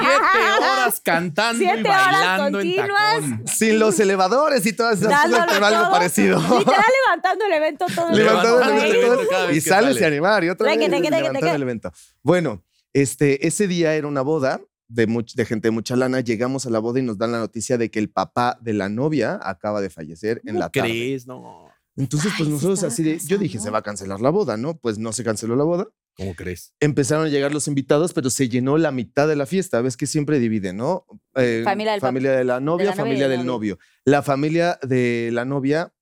Siete 0.00 0.52
horas 0.60 1.00
cantando 1.02 1.62
y 1.62 1.66
Siete 1.66 1.88
horas 1.88 2.12
bailando 2.12 2.44
en 2.46 2.52
continuas. 2.52 3.14
tacón. 3.20 3.42
Sin 3.46 3.78
los 3.78 3.98
elevadores 4.00 4.66
y 4.66 4.72
todas 4.72 5.00
esas 5.00 5.26
cosas, 5.26 5.46
pero 5.52 5.66
algo 5.66 5.82
todo. 5.82 5.90
parecido. 5.92 6.38
Literal 6.40 6.84
levantando 7.06 7.44
el 7.46 7.52
evento 7.52 7.86
todo 7.94 8.08
el 8.10 8.16
Levantando 8.16 8.58
evento 8.78 9.22
cada 9.30 9.46
vez 9.46 9.56
y 9.56 9.60
que 9.62 9.68
sales 9.68 10.02
a 10.02 10.06
animar 10.06 10.44
y 10.44 10.48
otra 10.50 10.66
vez 10.74 10.78
levantando 10.90 11.48
el 11.54 11.62
evento. 11.62 11.92
Bueno, 12.22 12.64
este, 12.92 13.46
ese 13.46 13.66
día 13.68 13.94
era 13.94 14.06
una 14.06 14.22
boda 14.22 14.60
de, 14.88 15.06
much- 15.06 15.34
de 15.34 15.44
gente 15.44 15.68
de 15.68 15.72
mucha 15.72 15.94
lana. 15.96 16.20
Llegamos 16.20 16.66
a 16.66 16.70
la 16.70 16.78
boda 16.80 16.98
y 16.98 17.02
nos 17.02 17.18
dan 17.18 17.32
la 17.32 17.38
noticia 17.38 17.78
de 17.78 17.90
que 17.90 17.98
el 17.98 18.10
papá 18.10 18.58
de 18.60 18.72
la 18.72 18.88
novia 18.88 19.38
acaba 19.42 19.80
de 19.80 19.90
fallecer 19.90 20.38
en 20.44 20.54
¿Cómo 20.54 20.58
la 20.60 20.68
tarde. 20.70 20.88
crees? 20.88 21.26
No. 21.26 21.68
Entonces, 21.96 22.32
pues 22.36 22.48
Ay, 22.48 22.54
nosotros 22.54 22.82
así 22.84 23.02
de, 23.02 23.18
yo 23.18 23.36
dije, 23.36 23.58
se 23.58 23.68
va 23.70 23.78
a 23.78 23.82
cancelar 23.82 24.20
la 24.20 24.30
boda, 24.30 24.56
¿no? 24.56 24.76
Pues 24.78 24.98
no 24.98 25.12
se 25.12 25.22
canceló 25.24 25.54
la 25.56 25.64
boda. 25.64 25.86
¿Cómo 26.16 26.34
crees? 26.34 26.72
Empezaron 26.80 27.26
a 27.26 27.28
llegar 27.28 27.52
los 27.52 27.68
invitados, 27.68 28.12
pero 28.12 28.30
se 28.30 28.48
llenó 28.48 28.78
la 28.78 28.90
mitad 28.90 29.28
de 29.28 29.36
la 29.36 29.46
fiesta. 29.46 29.80
Ves 29.80 29.96
que 29.96 30.06
siempre 30.06 30.38
divide, 30.38 30.72
¿no? 30.72 31.06
Eh, 31.34 31.62
Familia 31.64 31.92
del 31.92 32.00
familia 32.00 32.32
de 32.32 32.44
la 32.44 32.58
novia, 32.60 32.86
la 32.86 32.90
novia 32.90 32.94
y 32.94 32.96
familia 33.06 33.28
del 33.28 33.38
del 33.38 33.46
novio. 33.46 33.78
La 34.04 34.22
familia 34.22 34.78
de 34.82 35.30
la 35.32 35.44
novia, 35.44 35.92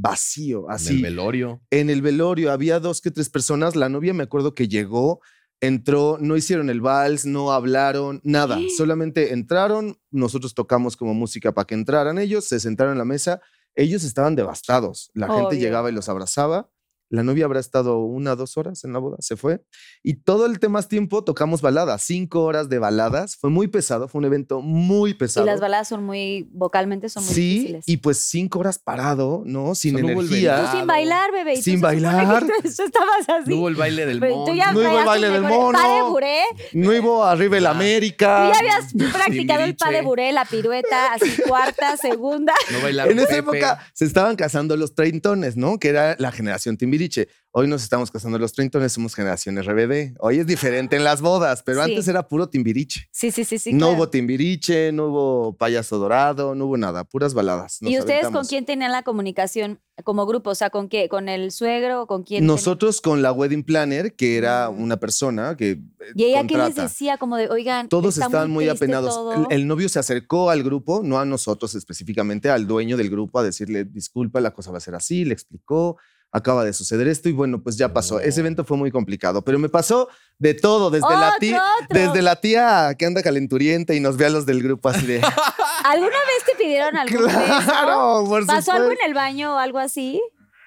vacío, 0.00 0.66
En 0.68 0.72
así 0.72 0.96
el 0.96 1.02
velorio. 1.02 1.60
en 1.70 1.90
el 1.90 2.02
velorio 2.02 2.52
había 2.52 2.80
dos 2.80 3.00
que 3.00 3.10
tres 3.10 3.28
personas. 3.28 3.76
La 3.76 3.88
novia 3.88 4.14
me 4.14 4.22
acuerdo 4.22 4.54
que 4.54 4.68
llegó, 4.68 5.20
entró, 5.60 6.18
no 6.20 6.36
hicieron 6.36 6.70
el 6.70 6.80
vals, 6.80 7.26
no 7.26 7.52
hablaron, 7.52 8.20
nada. 8.24 8.58
Solamente 8.76 9.32
entraron, 9.32 9.98
nosotros 10.10 10.54
tocamos 10.54 10.96
como 10.96 11.14
música 11.14 11.52
para 11.52 11.66
que 11.66 11.74
entraran 11.74 12.18
ellos, 12.18 12.44
se 12.44 12.60
sentaron 12.60 12.92
en 12.92 12.98
la 12.98 13.04
mesa. 13.04 13.40
Ellos 13.74 14.02
estaban 14.02 14.34
devastados. 14.34 15.10
La 15.14 15.28
gente 15.32 15.58
llegaba 15.58 15.88
y 15.90 15.92
los 15.92 16.08
abrazaba. 16.08 16.68
La 17.10 17.22
novia 17.22 17.46
habrá 17.46 17.58
estado 17.60 17.98
una, 18.00 18.36
dos 18.36 18.56
horas 18.58 18.84
en 18.84 18.92
la 18.92 18.98
boda, 18.98 19.16
se 19.20 19.36
fue. 19.36 19.62
Y 20.02 20.14
todo 20.22 20.44
el 20.46 20.58
más 20.68 20.88
tiempo 20.88 21.24
tocamos 21.24 21.62
baladas, 21.62 22.02
cinco 22.02 22.42
horas 22.44 22.68
de 22.68 22.78
baladas. 22.78 23.36
Fue 23.36 23.48
muy 23.48 23.68
pesado, 23.68 24.08
fue 24.08 24.18
un 24.18 24.26
evento 24.26 24.60
muy 24.60 25.12
Y 25.12 25.14
pesado. 25.14 25.46
las 25.46 25.60
baladas 25.60 25.88
son 25.88 26.04
muy, 26.04 26.48
vocalmente 26.52 27.08
son 27.08 27.24
muy 27.24 27.32
sí, 27.32 27.40
difíciles. 27.54 27.84
y 27.88 27.96
pues 27.98 28.18
cinco 28.18 28.58
horas 28.58 28.78
parado, 28.78 29.42
¿no? 29.46 29.74
Sin 29.74 29.94
hubo 29.96 30.20
el 30.20 30.26
energía. 30.26 30.70
Tú 30.70 30.76
sin 30.78 30.86
bailar, 30.86 31.32
bebé. 31.32 31.54
y 31.54 31.62
Sin 31.62 31.80
bailar. 31.80 32.44
Tú, 32.46 32.52
estabas 32.68 33.28
así. 33.40 33.50
No 33.50 33.56
hubo 33.56 33.68
el 33.68 33.76
baile 33.76 34.04
del 34.04 34.20
mono. 34.20 34.44
tú 34.44 34.54
ya 34.54 34.72
No 34.72 34.80
hubo 34.80 34.98
el 34.98 35.06
baile 35.06 35.30
del 35.30 35.42
mejor- 35.42 35.74
el 35.74 35.80
pa 35.80 35.88
de 35.88 35.94
mono. 36.00 36.10
buré. 36.10 36.42
No 36.74 36.92
iba 36.92 37.30
arriba 37.32 37.56
el. 37.56 37.66
América. 37.66 38.50
Tú 38.52 38.52
ya 38.52 38.58
habías 38.76 39.12
practicado 39.14 39.64
el 39.64 39.76
pa 39.76 39.90
de 39.90 40.02
buré, 40.02 40.32
la 40.32 40.44
pirueta, 40.44 41.14
así 41.14 41.30
cuarta, 41.48 41.96
segunda. 41.96 42.52
No 42.70 42.82
bailaron 42.82 43.12
En 43.12 43.18
esa 43.20 43.28
Pepe. 43.28 43.38
época 43.38 43.86
se 43.94 44.04
estaban 44.04 44.36
casando 44.36 44.76
los 44.76 44.94
treintones, 44.94 45.56
¿no? 45.56 45.78
Que 45.78 45.88
era 45.88 46.14
la 46.18 46.32
generación 46.32 46.76
Timbiriche. 46.76 46.97
Timbiriche. 46.98 47.28
Hoy 47.50 47.66
nos 47.66 47.82
estamos 47.82 48.10
casando 48.10 48.38
los 48.38 48.52
treintones, 48.52 48.92
somos 48.92 49.14
generación 49.14 49.56
RBD. 49.56 50.14
Hoy 50.18 50.38
es 50.40 50.46
diferente 50.46 50.96
en 50.96 51.04
las 51.04 51.20
bodas, 51.22 51.62
pero 51.62 51.82
Sí. 51.84 51.90
antes 51.92 52.06
era 52.08 52.26
puro 52.28 52.48
Timbiriche. 52.48 53.08
Sí, 53.10 53.30
sí, 53.30 53.44
sí, 53.44 53.58
sí. 53.58 53.72
no 53.72 53.78
claro. 53.86 53.92
hubo 53.94 54.08
Timbiriche, 54.10 54.92
no 54.92 55.06
hubo 55.06 55.56
payaso 55.56 55.98
dorado, 55.98 56.54
no 56.54 56.66
hubo 56.66 56.76
nada, 56.76 57.04
puras 57.04 57.34
baladas. 57.34 57.78
Nos 57.80 57.90
¿Y 57.90 57.98
ustedes 57.98 58.28
con 58.28 58.44
quién 58.46 58.64
tenían 58.66 58.92
la 58.92 59.02
comunicación 59.02 59.80
como 60.04 60.26
grupo? 60.26 60.50
O 60.50 60.54
sea, 60.54 60.70
¿con 60.70 60.88
qué? 60.88 61.08
¿Con 61.08 61.28
el 61.28 61.50
suegro 61.52 62.06
con 62.06 62.22
quién? 62.22 62.40
tenían? 62.40 62.54
Nosotros 62.54 63.00
con 63.00 63.22
la 63.22 63.32
wedding 63.32 63.64
planner, 63.64 64.14
que 64.14 64.36
era 64.36 64.70
Mm. 64.70 64.82
una 64.82 64.96
persona 64.98 65.56
que 65.56 65.70
eh, 65.70 65.80
¿Y 66.14 66.24
ella 66.24 66.46
qué 66.46 66.56
les 66.58 66.74
decía? 66.74 67.16
Como 67.16 67.36
de, 67.36 67.48
oigan, 67.48 67.88
Todos 67.88 68.14
está 68.14 68.26
estaban 68.26 68.50
muy, 68.50 68.68
apenados. 68.68 69.18
el 69.50 69.66
novio 69.66 69.88
se 69.88 69.98
acercó 69.98 70.50
al 70.50 70.62
grupo, 70.62 71.00
no 71.02 71.18
a 71.18 71.24
nosotros 71.24 71.74
específicamente, 71.74 72.50
al 72.50 72.66
dueño 72.66 72.96
del 72.96 73.08
grupo, 73.10 73.38
a 73.38 73.42
decirle, 73.42 73.84
disculpa, 73.84 74.40
la 74.40 74.52
cosa 74.52 74.70
va 74.70 74.78
a 74.78 74.80
ser 74.82 74.94
así, 74.94 75.24
le 75.24 75.32
explicó, 75.32 75.96
acaba 76.32 76.64
de 76.64 76.72
suceder 76.72 77.08
esto 77.08 77.28
y 77.28 77.32
bueno, 77.32 77.62
pues 77.62 77.76
ya 77.76 77.92
pasó. 77.92 78.20
Ese 78.20 78.40
evento 78.40 78.64
fue 78.64 78.76
muy 78.76 78.90
complicado, 78.90 79.42
pero 79.42 79.58
me 79.58 79.68
pasó 79.68 80.08
de 80.38 80.54
todo, 80.54 80.90
desde 80.90 81.10
la 81.10 81.36
tía, 81.38 81.62
otro. 81.82 82.00
desde 82.00 82.22
la 82.22 82.36
tía 82.36 82.94
que 82.98 83.06
anda 83.06 83.22
calenturienta 83.22 83.94
y 83.94 84.00
nos 84.00 84.16
ve 84.16 84.26
a 84.26 84.30
los 84.30 84.46
del 84.46 84.62
grupo 84.62 84.88
así 84.88 85.06
de, 85.06 85.20
¿Alguna 85.84 86.10
vez 86.10 86.44
te 86.46 86.54
pidieron 86.62 86.94
beso? 86.94 87.24
claro, 87.64 88.24
por 88.26 88.46
¿Pasó 88.46 88.72
algo 88.72 88.90
en 88.90 88.98
el 89.06 89.14
baño 89.14 89.54
o 89.54 89.58
algo 89.58 89.78
así? 89.78 90.20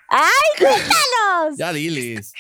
¡Ay, 0.10 0.58
cuéntanos! 0.58 1.58
Ya 1.58 1.72
diles. 1.72 2.34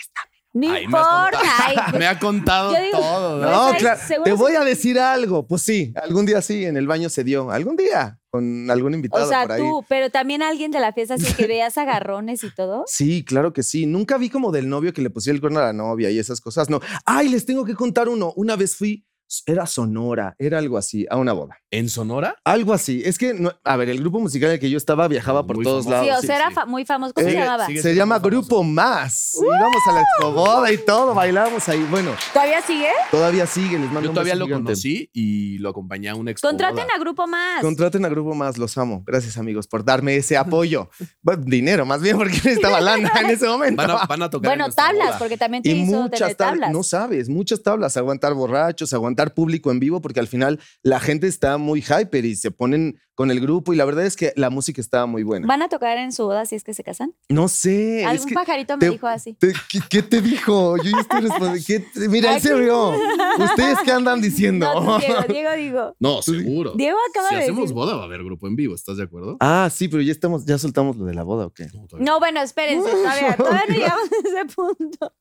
No 0.53 0.67
Ay, 0.67 0.69
me 0.71 0.77
has 0.77 0.83
importa. 0.83 1.31
contado- 1.39 1.83
ay, 1.93 1.99
Me 1.99 2.07
ha 2.07 2.19
contado 2.19 2.71
digo- 2.81 2.97
todo. 2.99 3.37
¿no? 3.41 3.51
No, 3.51 3.69
Pues, 3.69 3.81
claro, 3.81 4.23
te 4.23 4.31
voy 4.33 4.53
a 4.55 4.63
decir 4.63 4.99
algo. 4.99 5.47
Pues 5.47 5.61
sí, 5.61 5.93
algún 6.01 6.25
día 6.25 6.41
sí, 6.41 6.65
en 6.65 6.77
el 6.77 6.87
baño 6.87 7.09
se 7.09 7.23
dio. 7.23 7.51
Algún 7.51 7.75
día, 7.77 8.19
con 8.29 8.69
algún 8.69 8.93
invitado 8.93 9.25
o 9.25 9.29
sea, 9.29 9.43
por 9.43 9.53
ahí. 9.53 9.61
tú, 9.61 9.85
pero 9.87 10.09
también 10.09 10.41
alguien 10.41 10.71
de 10.71 10.79
la 10.79 10.91
fiesta 10.93 11.13
así 11.15 11.33
que 11.33 11.47
veas 11.47 11.77
agarrones 11.77 12.43
y 12.43 12.53
todo. 12.53 12.83
Sí, 12.87 13.23
claro 13.23 13.53
que 13.53 13.63
sí. 13.63 13.85
Nunca 13.85 14.17
vi 14.17 14.29
como 14.29 14.51
del 14.51 14.67
novio 14.69 14.93
que 14.93 15.01
le 15.01 15.09
pusiera 15.09 15.35
el 15.35 15.41
cuerno 15.41 15.59
a 15.59 15.63
la 15.63 15.73
novia 15.73 16.09
y 16.11 16.19
esas 16.19 16.41
cosas. 16.41 16.69
No. 16.69 16.79
Ay, 17.05 17.29
les 17.29 17.45
tengo 17.45 17.63
que 17.65 17.75
contar 17.75 18.09
uno. 18.09 18.33
Una 18.35 18.55
vez 18.55 18.75
fui, 18.75 19.05
era 19.45 19.65
Sonora, 19.65 20.35
era 20.39 20.57
algo 20.57 20.77
así, 20.77 21.05
a 21.09 21.17
una 21.17 21.33
boda. 21.33 21.57
¿En 21.71 21.87
Sonora? 21.89 22.35
Algo 22.43 22.73
así. 22.73 23.01
Es 23.05 23.17
que, 23.17 23.33
no- 23.33 23.53
a 23.63 23.77
ver, 23.77 23.89
el 23.89 23.99
grupo 23.99 24.19
musical 24.19 24.49
en 24.49 24.53
el 24.55 24.59
que 24.59 24.69
yo 24.69 24.77
estaba 24.77 25.07
viajaba 25.07 25.45
por 25.47 25.55
Muy 25.55 25.63
todos 25.65 25.85
famoso. 25.85 26.01
Sí, 26.03 26.07
lados. 26.07 26.17
o 26.19 26.21
sí, 26.21 26.27
sea, 26.27 26.35
era 26.37 26.49
sí. 26.49 26.53
fa- 26.55 26.65
muy 26.65 26.85
famoso. 26.85 27.13
¿Cómo 27.13 27.25
se 27.25 27.31
Sigue- 27.31 27.43
llamaba? 27.43 27.67
Se 27.67 27.95
llama 27.95 28.15
famoso. 28.15 28.29
Grupo 28.29 28.63
Más. 28.63 29.33
Íbamos 29.41 29.81
a 29.87 29.91
la 29.93 30.01
expoboda 30.01 30.71
y 30.71 30.77
todo, 30.79 31.13
bailábamos 31.13 31.67
ahí. 31.69 31.85
Bueno, 31.89 32.11
¿Todavía 32.33 32.61
sigue? 32.61 32.89
todavía 33.09 33.47
sigue, 33.47 33.79
les 33.79 33.85
mando 33.87 34.01
Yo 34.01 34.09
un 34.09 34.13
todavía 34.15 34.35
lo 34.35 34.45
gigante. 34.45 34.63
conocí 34.65 35.09
y 35.13 35.57
lo 35.59 35.69
acompañé 35.69 36.09
a 36.09 36.15
un 36.15 36.27
ex. 36.27 36.41
Contraten 36.41 36.87
a 36.93 36.99
Grupo 36.99 37.25
Más. 37.27 37.61
Contraten 37.61 38.03
a 38.05 38.09
Grupo 38.09 38.33
Más, 38.35 38.57
los 38.57 38.77
amo. 38.77 39.03
Gracias, 39.05 39.37
amigos, 39.37 39.67
por 39.67 39.85
darme 39.85 40.15
ese 40.17 40.37
apoyo. 40.37 40.89
Bueno, 41.23 41.43
dinero, 41.45 41.85
más 41.85 42.01
bien, 42.01 42.17
porque 42.17 42.33
necesitaba 42.33 42.81
lana 42.81 43.11
en 43.21 43.29
ese 43.29 43.47
momento. 43.47 43.77
Van 43.81 43.91
a, 43.91 44.05
van 44.07 44.23
a 44.23 44.29
tocar. 44.29 44.51
en 44.53 44.57
bueno, 44.59 44.73
tablas, 44.73 45.07
boda. 45.07 45.17
porque 45.19 45.37
también 45.37 45.61
te 45.61 45.69
Y 45.69 45.81
hizo 45.83 46.01
muchas 46.01 46.35
tablas. 46.35 46.71
No 46.71 46.81
sabes, 46.81 47.29
muchas 47.29 47.61
tablas. 47.61 47.95
Aguantar 47.95 48.33
borrachos, 48.33 48.91
aguantar 48.93 49.20
público 49.29 49.71
en 49.71 49.79
vivo, 49.79 50.01
porque 50.01 50.19
al 50.19 50.27
final 50.27 50.59
la 50.83 50.99
gente 50.99 51.27
está 51.27 51.57
muy 51.57 51.81
hyper 51.81 52.25
y 52.25 52.35
se 52.35 52.51
ponen 52.51 52.99
con 53.21 53.29
el 53.29 53.39
grupo. 53.39 53.71
Y 53.71 53.75
la 53.75 53.85
verdad 53.85 54.03
es 54.03 54.15
que 54.15 54.33
la 54.35 54.49
música 54.49 54.81
estaba 54.81 55.05
muy 55.05 55.21
buena. 55.21 55.45
¿Van 55.45 55.61
a 55.61 55.69
tocar 55.69 55.97
en 55.99 56.11
su 56.11 56.23
boda 56.25 56.45
si 56.47 56.55
es 56.55 56.63
que 56.63 56.73
se 56.73 56.83
casan? 56.83 57.13
No 57.29 57.47
sé. 57.47 58.01
es 58.01 58.07
Algún 58.07 58.27
que 58.27 58.33
pajarito 58.33 58.77
me 58.77 58.79
te- 58.79 58.89
dijo 58.89 59.05
así. 59.07 59.33
te- 59.35 59.53
¿qué, 59.69 59.79
qué 59.89 60.01
te 60.01 60.21
dijo? 60.21 60.75
Yo 60.77 60.89
ya 60.91 61.01
estoy 61.01 61.21
respondiendo. 61.21 61.63
¿Qué 61.67 61.79
te- 61.81 62.09
Mira, 62.09 62.35
él 62.35 62.41
se 62.41 62.55
rió. 62.55 62.93
¿Ustedes 63.37 63.77
qué 63.85 63.91
andan 63.91 64.21
diciendo? 64.21 64.67
No, 64.81 64.97
Diego, 64.97 65.21
Diego, 65.29 65.51
digo. 65.55 65.95
No, 65.99 66.21
seguro. 66.23 66.73
Diego 66.75 66.97
acaba 67.11 67.29
si 67.29 67.35
de 67.35 67.41
hacemos 67.41 67.61
decir. 67.61 67.75
boda 67.75 67.95
va 67.95 68.01
a 68.01 68.05
haber 68.05 68.23
grupo 68.23 68.47
en 68.47 68.55
vivo, 68.55 68.73
¿estás 68.73 68.97
de 68.97 69.03
acuerdo? 69.03 69.37
ah, 69.39 69.69
sí, 69.71 69.87
pero 69.87 70.01
ya 70.01 70.11
estamos, 70.11 70.45
ya 70.45 70.57
soltamos 70.57 70.95
lo 70.97 71.05
de 71.05 71.13
la 71.13 71.21
boda, 71.23 71.45
¿o 71.45 71.53
qué? 71.53 71.67
No, 71.99 72.19
bueno, 72.19 72.41
espérense, 72.41 72.89
todavía, 72.89 73.35
todavía 73.37 73.63
no 73.69 73.75
llegamos 73.75 74.09
a 74.11 74.27
ese 74.27 74.45
punto. 74.55 75.13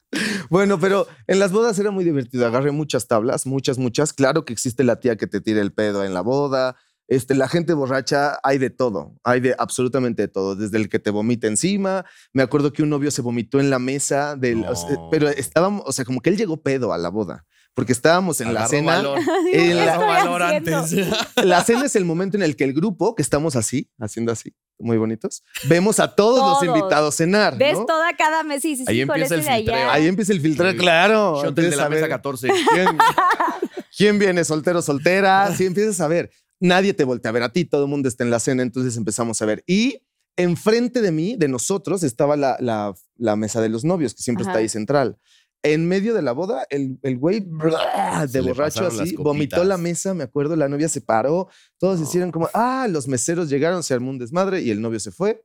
Bueno, 0.48 0.78
pero 0.80 1.06
en 1.26 1.38
las 1.38 1.52
bodas 1.52 1.78
era 1.78 1.90
muy 1.90 2.04
divertido. 2.04 2.46
Agarré 2.46 2.70
muchas 2.72 3.06
tablas, 3.06 3.46
muchas, 3.46 3.78
muchas. 3.78 4.12
Claro 4.12 4.44
que 4.44 4.52
existe 4.52 4.82
la 4.84 4.98
tía 5.00 5.16
que 5.16 5.26
te 5.26 5.40
tira 5.40 5.60
el 5.60 5.72
pedo 5.72 6.04
en 6.04 6.14
la 6.14 6.20
boda. 6.22 6.76
Este, 7.10 7.34
la 7.34 7.48
gente 7.48 7.74
borracha, 7.74 8.38
hay 8.44 8.58
de 8.58 8.70
todo, 8.70 9.16
hay 9.24 9.40
de 9.40 9.54
absolutamente 9.58 10.22
de 10.22 10.28
todo, 10.28 10.54
desde 10.54 10.78
el 10.78 10.88
que 10.88 11.00
te 11.00 11.10
vomita 11.10 11.48
encima. 11.48 12.04
Me 12.32 12.42
acuerdo 12.44 12.72
que 12.72 12.84
un 12.84 12.88
novio 12.88 13.10
se 13.10 13.20
vomitó 13.20 13.58
en 13.58 13.68
la 13.68 13.80
mesa 13.80 14.36
del, 14.36 14.64
o 14.64 14.76
sea, 14.76 14.90
No. 14.90 15.08
pero 15.10 15.28
estábamos, 15.28 15.82
o 15.86 15.90
sea, 15.92 16.04
como 16.04 16.20
que 16.22 16.30
él 16.30 16.36
llegó 16.36 16.62
pedo 16.62 16.92
a 16.92 16.98
la 16.98 17.08
boda, 17.08 17.44
porque 17.74 17.90
estábamos 17.92 18.40
en 18.40 18.54
la 18.54 18.68
cena. 18.68 18.94
valor. 18.98 19.18
En 19.52 19.76
la- 19.84 19.98
valor 19.98 20.40
antes. 20.40 20.94
La 21.44 21.64
cena 21.64 21.86
es 21.86 21.96
el 21.96 22.04
momento 22.04 22.36
en 22.36 22.44
el 22.44 22.54
que 22.54 22.62
el 22.62 22.72
grupo, 22.74 23.16
que 23.16 23.22
estamos 23.22 23.56
así, 23.56 23.90
haciendo 23.98 24.30
así, 24.30 24.54
muy 24.78 24.96
bonitos, 24.96 25.42
vemos 25.68 25.98
a 25.98 26.14
todos, 26.14 26.38
Todos. 26.38 26.64
los 26.64 26.76
invitados 26.76 27.16
cenar. 27.16 27.58
¿Ves 27.58 27.76
¿no? 27.76 27.86
toda 27.86 28.14
cada 28.16 28.44
mes? 28.44 28.62
Sí, 28.62 28.76
sí, 28.76 28.84
sí, 28.84 28.90
Ahí 28.92 29.00
empieza 29.00 29.34
el 29.34 29.42
filtreo. 29.42 29.90
Ahí 29.90 30.06
empieza 30.06 30.32
el 30.32 30.40
filtro, 30.40 30.70
Sí. 30.70 30.76
claro. 30.76 31.42
Shot 31.42 31.56
de 31.56 31.62
la 31.74 31.88
mesa 31.88 32.02
ver 32.02 32.08
14. 32.08 32.48
¿Quién, 32.72 32.86
quién 33.96 34.18
viene 34.20 34.44
soltero, 34.44 34.80
soltera? 34.80 35.52
Si 35.56 35.66
empiezas 35.66 36.00
a 36.00 36.06
ver, 36.08 36.30
nadie 36.60 36.94
te 36.94 37.04
voltea 37.04 37.30
a 37.30 37.32
ver 37.32 37.42
a 37.42 37.52
ti, 37.52 37.64
todo 37.64 37.84
el 37.84 37.90
mundo 37.90 38.08
está 38.08 38.22
en 38.24 38.30
la 38.30 38.38
cena, 38.38 38.62
entonces 38.62 38.96
empezamos 38.96 39.40
a 39.42 39.46
ver. 39.46 39.64
Y 39.66 40.02
enfrente 40.36 41.00
de 41.02 41.10
mí, 41.10 41.36
de 41.36 41.48
nosotros, 41.48 42.02
estaba 42.02 42.36
la, 42.36 42.56
la- 42.60 42.94
la 43.16 43.36
mesa 43.36 43.60
de 43.60 43.68
los 43.68 43.84
novios, 43.84 44.14
que 44.14 44.22
siempre 44.22 44.42
Ajá. 44.42 44.52
está 44.52 44.58
ahí 44.60 44.68
central. 44.68 45.18
En 45.62 45.86
medio 45.88 46.14
de 46.14 46.22
la 46.22 46.32
boda, 46.32 46.64
el, 46.70 46.98
el 47.02 47.18
güey 47.18 47.40
de 47.40 48.40
borracho 48.40 48.86
así, 48.86 49.14
vomitó 49.16 49.62
la 49.64 49.76
mesa, 49.76 50.14
me 50.14 50.24
acuerdo, 50.24 50.56
la 50.56 50.68
novia 50.68 50.88
se 50.88 51.00
paró, 51.00 51.48
todos 51.78 52.00
hicieron 52.00 52.30
como, 52.30 52.48
ah, 52.54 52.86
los 52.88 53.08
meseros 53.08 53.48
llegaron, 53.50 53.82
se 53.82 53.92
armó 53.94 54.10
un 54.10 54.18
desmadre 54.18 54.62
y 54.62 54.70
el 54.70 54.80
novio 54.80 55.00
se 55.00 55.10
fue 55.10 55.42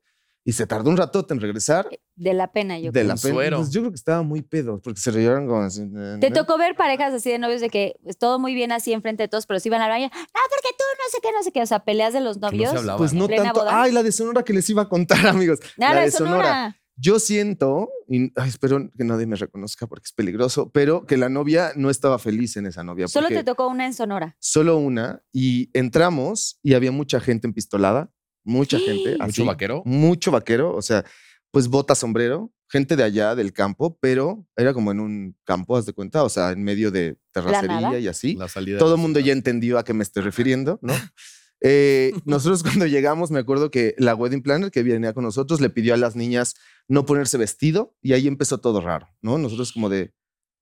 y 0.47 0.53
se 0.53 0.67
tardó 0.67 0.89
un 0.91 0.95
ratote 0.97 1.33
en 1.33 1.41
regresar 1.41 1.89
De 2.15 2.33
la 2.35 2.51
pena, 2.51 2.77
yo 2.77 2.91
de 2.91 2.91
creo. 2.91 3.07
la 3.07 3.13
Un 3.15 3.19
pena. 3.19 3.33
suero. 3.33 3.57
Pues 3.57 3.71
yo 3.71 3.81
creo 3.81 3.91
que 3.91 3.95
estaba 3.95 4.21
muy 4.21 4.41
pedo 4.43 4.79
porque 4.79 5.01
se 5.01 5.09
rieron 5.11 5.47
como 5.47 5.61
así. 5.63 5.81
eh, 5.81 6.17
Te 6.21 6.29
tocó 6.31 6.57
ver 6.57 6.75
parejas 6.75 7.13
así 7.15 7.31
de 7.31 7.39
novios 7.39 7.61
de 7.61 7.69
que 7.69 7.95
es 8.05 8.17
todo 8.17 8.37
muy 8.39 8.53
bien 8.53 8.71
así 8.71 8.93
enfrente 8.93 9.23
de 9.23 9.27
todos, 9.27 9.47
pero 9.47 9.59
si 9.59 9.69
iban 9.69 9.81
a 9.81 9.85
hablar, 9.85 9.99
no, 10.01 10.07
porque 10.09 10.69
tú 10.77 10.83
no 11.05 11.11
sé 11.11 11.19
qué, 11.21 11.31
no 11.31 11.43
sé 11.43 11.51
qué. 11.51 11.61
O 11.61 11.65
sea, 11.65 11.79
peleas 11.83 12.13
de 12.13 12.21
los 12.21 12.37
no 12.39 12.49
se 12.49 12.57
novios. 12.57 12.97
Pues 12.97 13.13
no 13.13 13.27
¿Plena 13.27 13.45
tanto. 13.45 13.59
boda? 13.61 13.81
Ay, 13.81 13.91
la 13.91 14.03
de 14.03 14.11
Sonora 14.11 14.43
que 14.43 14.53
les 14.53 14.69
iba 14.69 14.83
a 14.83 14.89
contar, 14.89 15.25
amigos. 15.27 15.59
Nada, 15.77 15.95
la 15.95 16.01
de 16.01 16.11
Sonora. 16.11 16.77
Yo 16.97 17.19
siento, 17.19 17.89
y 18.07 18.31
ay, 18.39 18.47
espero 18.47 18.89
que 18.97 19.03
nadie 19.03 19.25
me 19.25 19.35
reconozca 19.35 19.85
porque 19.85 20.05
es 20.05 20.13
peligroso, 20.13 20.71
pero 20.71 21.05
que 21.05 21.17
la 21.17 21.27
novia 21.27 21.73
no 21.75 21.89
estaba 21.89 22.19
feliz 22.19 22.55
en 22.55 22.67
esa 22.67 22.85
novia. 22.85 23.09
Solo 23.09 23.27
te 23.27 23.43
tocó 23.43 23.67
una 23.67 23.85
en 23.85 23.93
Sonora. 23.93 24.37
Solo 24.39 24.77
una. 24.77 25.21
Y 25.33 25.69
entramos 25.77 26.57
y 26.63 26.73
había 26.73 26.91
mucha 26.91 27.19
gente 27.19 27.47
empistolada. 27.47 28.11
Mucha 28.45 28.79
gente. 28.79 29.17
Mucho 29.17 29.43
vaquero. 29.45 29.81
Mucho 29.85 30.31
vaquero. 30.31 30.73
O 30.73 30.81
sea, 30.81 31.03
pues 31.51 31.67
bota 31.67 31.95
sombrero. 31.95 32.51
Gente 32.67 32.95
de 32.95 33.03
allá 33.03 33.35
del 33.35 33.53
campo, 33.53 33.97
pero 34.01 34.45
era 34.55 34.73
como 34.73 34.91
en 34.91 34.99
un 34.99 35.37
campo, 35.43 35.77
haz 35.77 35.85
de 35.85 35.93
cuenta, 35.93 36.23
o 36.23 36.29
sea, 36.29 36.51
en 36.51 36.63
medio 36.63 36.89
de 36.91 37.17
terracería 37.31 37.99
y 37.99 38.07
así 38.07 38.33
La 38.35 38.47
salida 38.47 38.79
todo 38.79 38.95
el 38.95 39.01
mundo 39.01 39.19
ciudad. 39.19 39.27
ya 39.27 39.33
entendió 39.33 39.77
a 39.77 39.83
qué 39.83 39.93
me 39.93 40.03
estoy 40.03 40.23
refiriendo, 40.23 40.79
¿no? 40.81 40.93
Eh, 41.61 42.11
nosotros 42.25 42.61
cuando 42.63 42.85
llegamos, 42.85 43.31
me 43.31 43.39
acuerdo 43.39 43.71
que 43.71 43.95
la 43.97 44.13
wedding 44.13 44.43
planner 44.43 44.71
que 44.71 44.83
venía 44.83 45.13
con 45.13 45.23
nosotros 45.23 45.61
le 45.61 45.69
pidió 45.69 45.93
a 45.93 45.97
las 45.97 46.15
niñas 46.15 46.53
no 46.87 47.05
ponerse 47.05 47.37
vestido 47.37 47.95
y 48.01 48.11
ahí 48.13 48.27
empezó 48.27 48.59
todo 48.59 48.81
raro, 48.81 49.07
¿no? 49.21 49.37
Nosotros 49.37 49.71
como 49.71 49.87
de, 49.89 50.13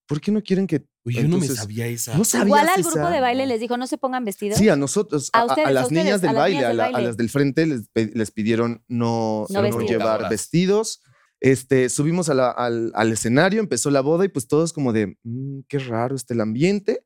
¿por 0.07 0.21
qué 0.21 0.31
no 0.31 0.41
quieren 0.43 0.67
que... 0.67 0.85
Oye, 1.03 1.23
yo 1.23 1.27
no 1.27 1.39
me 1.39 1.47
sabía 1.47 1.87
esa. 1.87 2.15
¿No 2.15 2.23
Igual 2.45 2.69
al 2.69 2.79
esa? 2.79 2.91
grupo 2.91 3.09
de 3.09 3.19
baile 3.19 3.47
les 3.47 3.59
dijo, 3.59 3.75
no 3.75 3.87
se 3.87 3.97
pongan 3.97 4.23
vestidos. 4.23 4.57
Sí, 4.59 4.69
a 4.69 4.75
nosotros, 4.75 5.29
A 5.33 5.45
ustedes, 5.45 5.67
a 5.67 5.71
las 5.71 5.83
ustedes, 5.85 6.03
niñas 6.05 6.23
a 6.23 6.27
del 6.27 6.35
las 6.35 6.41
baile, 6.43 6.55
niñas 6.57 6.65
a, 6.65 6.69
del 6.69 6.77
la- 6.77 6.85
a 6.85 6.91
baile. 6.91 7.07
las 7.07 7.17
del 7.17 7.29
frente 7.29 7.65
les, 8.13 8.31
pidieron 8.31 8.83
no, 8.87 9.45
No 9.49 9.61
no 9.61 9.61
vestir. 9.63 9.89
llevar 9.89 10.29
vestidos. 10.29 11.01
Este, 11.43 11.89
subimos 11.89 12.29
a 12.29 12.33
la- 12.33 12.51
al, 12.51 12.91
al 12.95 13.11
escenario, 13.11 13.59
empezó 13.59 13.91
la 13.91 13.99
boda 13.99 14.23
y 14.23 14.29
pues 14.29 14.47
todos 14.47 14.71
como 14.71 14.93
de, 14.93 15.17
"Mm, 15.23 15.59
qué 15.67 15.77
raro 15.77 16.15
está 16.15 16.33
el 16.33 16.39
ambiente. 16.39 17.05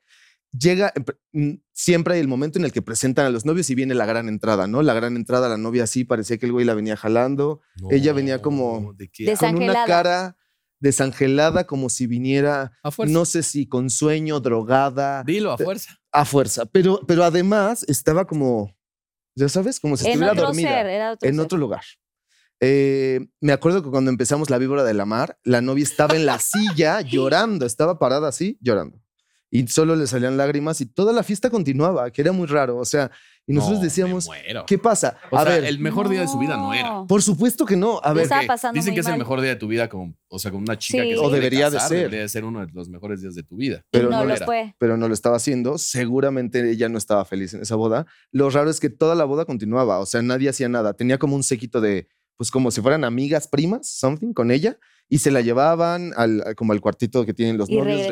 Llega, 0.58 0.94
em, 0.96 1.04
mm, 1.54 1.62
siempre 1.74 2.14
hay 2.14 2.20
el 2.20 2.28
momento 2.28 2.60
en 2.60 2.66
el 2.66 2.72
que 2.72 2.84
presentan 2.84 3.26
a 3.26 3.30
los 3.32 3.46
novios 3.46 3.68
y 3.72 3.76
viene 3.76 3.96
la 3.96 4.06
gran 4.06 4.30
entrada, 4.30 4.68
¿no? 4.68 4.84
La 4.84 4.94
gran 4.94 5.16
entrada, 5.16 5.50
la 5.50 5.58
novia 5.58 5.86
así, 5.86 6.04
parecía 6.04 6.38
que 6.38 6.46
el 6.46 6.52
güey 6.52 6.66
la 6.66 6.76
venía 6.76 6.96
jalando, 6.96 7.62
ella 7.90 8.14
venía 8.14 8.40
como- 8.42 8.94
¿De 8.94 9.10
qué? 9.10 9.26
Con 9.36 9.56
una 9.56 9.74
cara 9.88 10.38
desangelada 10.80 11.66
como 11.66 11.90
si 11.90 12.06
viniera, 12.06 12.72
A 12.84 12.92
fuerza. 12.92 13.12
no 13.14 13.26
sé 13.26 13.42
si 13.42 13.68
con 13.68 13.90
sueño, 13.90 14.40
drogada, 14.40 15.24
Dilo, 15.24 15.52
a 15.52 15.58
fuerza. 15.58 15.98
a 16.12 16.24
fuerza, 16.26 16.66
pero, 16.68 17.02
pero 17.08 17.24
además 17.24 17.84
estaba 17.88 18.28
como, 18.28 18.72
ya 19.36 19.50
sabes, 19.50 19.80
como 19.80 19.98
si 19.98 20.06
en 20.06 20.12
estuviera 20.12 20.34
otro 20.34 20.46
dormida 20.46 20.70
ser, 20.70 20.86
era 20.86 21.12
otro 21.14 21.28
en 21.28 21.36
ser. 21.36 21.44
otro 21.44 21.58
lugar. 21.58 21.82
Eh, 22.60 23.28
me 23.40 23.54
acuerdo 23.54 23.84
que 23.84 23.90
cuando 23.90 24.10
empezamos 24.10 24.50
La 24.50 24.58
Víbora 24.58 24.84
de 24.84 24.94
la 24.94 25.06
Mar, 25.06 25.38
la 25.44 25.62
novia 25.62 25.84
estaba 25.84 26.16
en 26.16 26.26
la 26.26 26.40
silla 26.40 27.02
llorando, 27.02 27.66
estaba 27.66 28.00
parada 28.00 28.28
así, 28.30 28.58
llorando. 28.62 29.00
Y 29.50 29.66
solo 29.68 29.96
le 29.96 30.08
salían 30.08 30.36
lágrimas 30.36 30.82
y 30.82 30.86
toda 30.88 31.14
la 31.14 31.24
fiesta 31.24 31.50
continuaba, 31.50 32.12
que 32.12 32.22
era 32.22 32.34
muy 32.34 32.48
raro. 32.48 32.76
O 32.78 32.84
sea, 32.84 33.10
y 33.46 33.54
nosotros 33.54 33.80
No, 33.80 33.84
decíamos. 33.86 34.30
¿qué 34.68 34.78
pasa? 34.78 35.16
O 35.32 35.38
a 35.38 35.44
sea, 35.46 35.54
ver, 35.54 35.64
el 35.64 35.80
mejor 35.80 36.10
día 36.10 36.20
de 36.20 36.28
su 36.28 36.38
vida 36.38 36.58
no 36.58 36.74
era. 36.74 37.06
por 37.08 37.22
supuesto 37.24 37.66
que 37.66 37.78
no. 37.78 38.02
A 38.04 38.12
ver, 38.12 38.28
Dicen 38.74 38.94
que 38.94 39.00
es 39.00 39.08
el 39.08 39.18
mejor 39.18 39.40
día 39.40 39.52
de 39.52 39.56
tu 39.56 39.70
vida, 39.70 39.88
con, 39.88 40.18
o 40.28 40.38
sea, 40.38 40.52
con 40.52 40.64
una 40.64 40.78
chica 40.78 41.02
Sí. 41.02 41.10
que 41.12 41.16
se 41.16 41.22
O 41.22 41.30
debería 41.30 41.70
de 41.70 41.80
ser. 41.80 41.98
Debería 42.00 42.20
de 42.24 42.30
ser 42.30 42.44
uno 42.44 42.60
de 42.66 42.74
los 42.74 42.90
mejores 42.90 43.22
días 43.22 43.36
de 43.36 43.44
tu 43.44 43.56
vida. 43.56 43.86
Pero 43.90 44.10
no, 44.10 44.18
no 44.18 44.26
lo 44.26 44.36
era. 44.36 44.46
fue. 44.46 44.76
pero 44.80 44.98
no 44.98 45.08
lo 45.08 45.14
estaba 45.14 45.38
haciendo. 45.38 45.78
Seguramente 45.78 46.70
ella 46.70 46.90
no 46.90 46.98
estaba 46.98 47.24
feliz 47.24 47.54
en 47.54 47.62
esa 47.62 47.76
boda. 47.76 48.06
Lo 48.34 48.50
raro 48.50 48.70
es 48.70 48.82
que 48.82 48.90
toda 48.90 49.16
la 49.16 49.24
boda 49.24 49.46
continuaba, 49.46 50.00
o 50.00 50.06
sea, 50.06 50.22
nadie 50.22 50.50
hacía 50.50 50.68
nada. 50.68 50.94
Tenía 50.94 51.18
como 51.18 51.38
un 51.38 51.44
séquito 51.44 51.80
de, 51.80 52.10
pues 52.38 52.52
como 52.52 52.72
si 52.72 52.82
fueran 52.82 53.04
amigas, 53.04 53.48
primas, 53.48 53.88
something, 53.90 54.32
con 54.34 54.52
ella. 54.52 54.78
y 55.10 55.20
se 55.20 55.32
la 55.32 55.40
llevaban 55.40 56.12
al, 56.18 56.44
como 56.58 56.74
al 56.74 56.82
cuartito 56.82 57.26
que 57.26 57.34
tienen 57.34 57.58
los 57.58 57.70
Y 57.70 57.78
novios, 57.78 57.98
regresaba. 58.08 58.10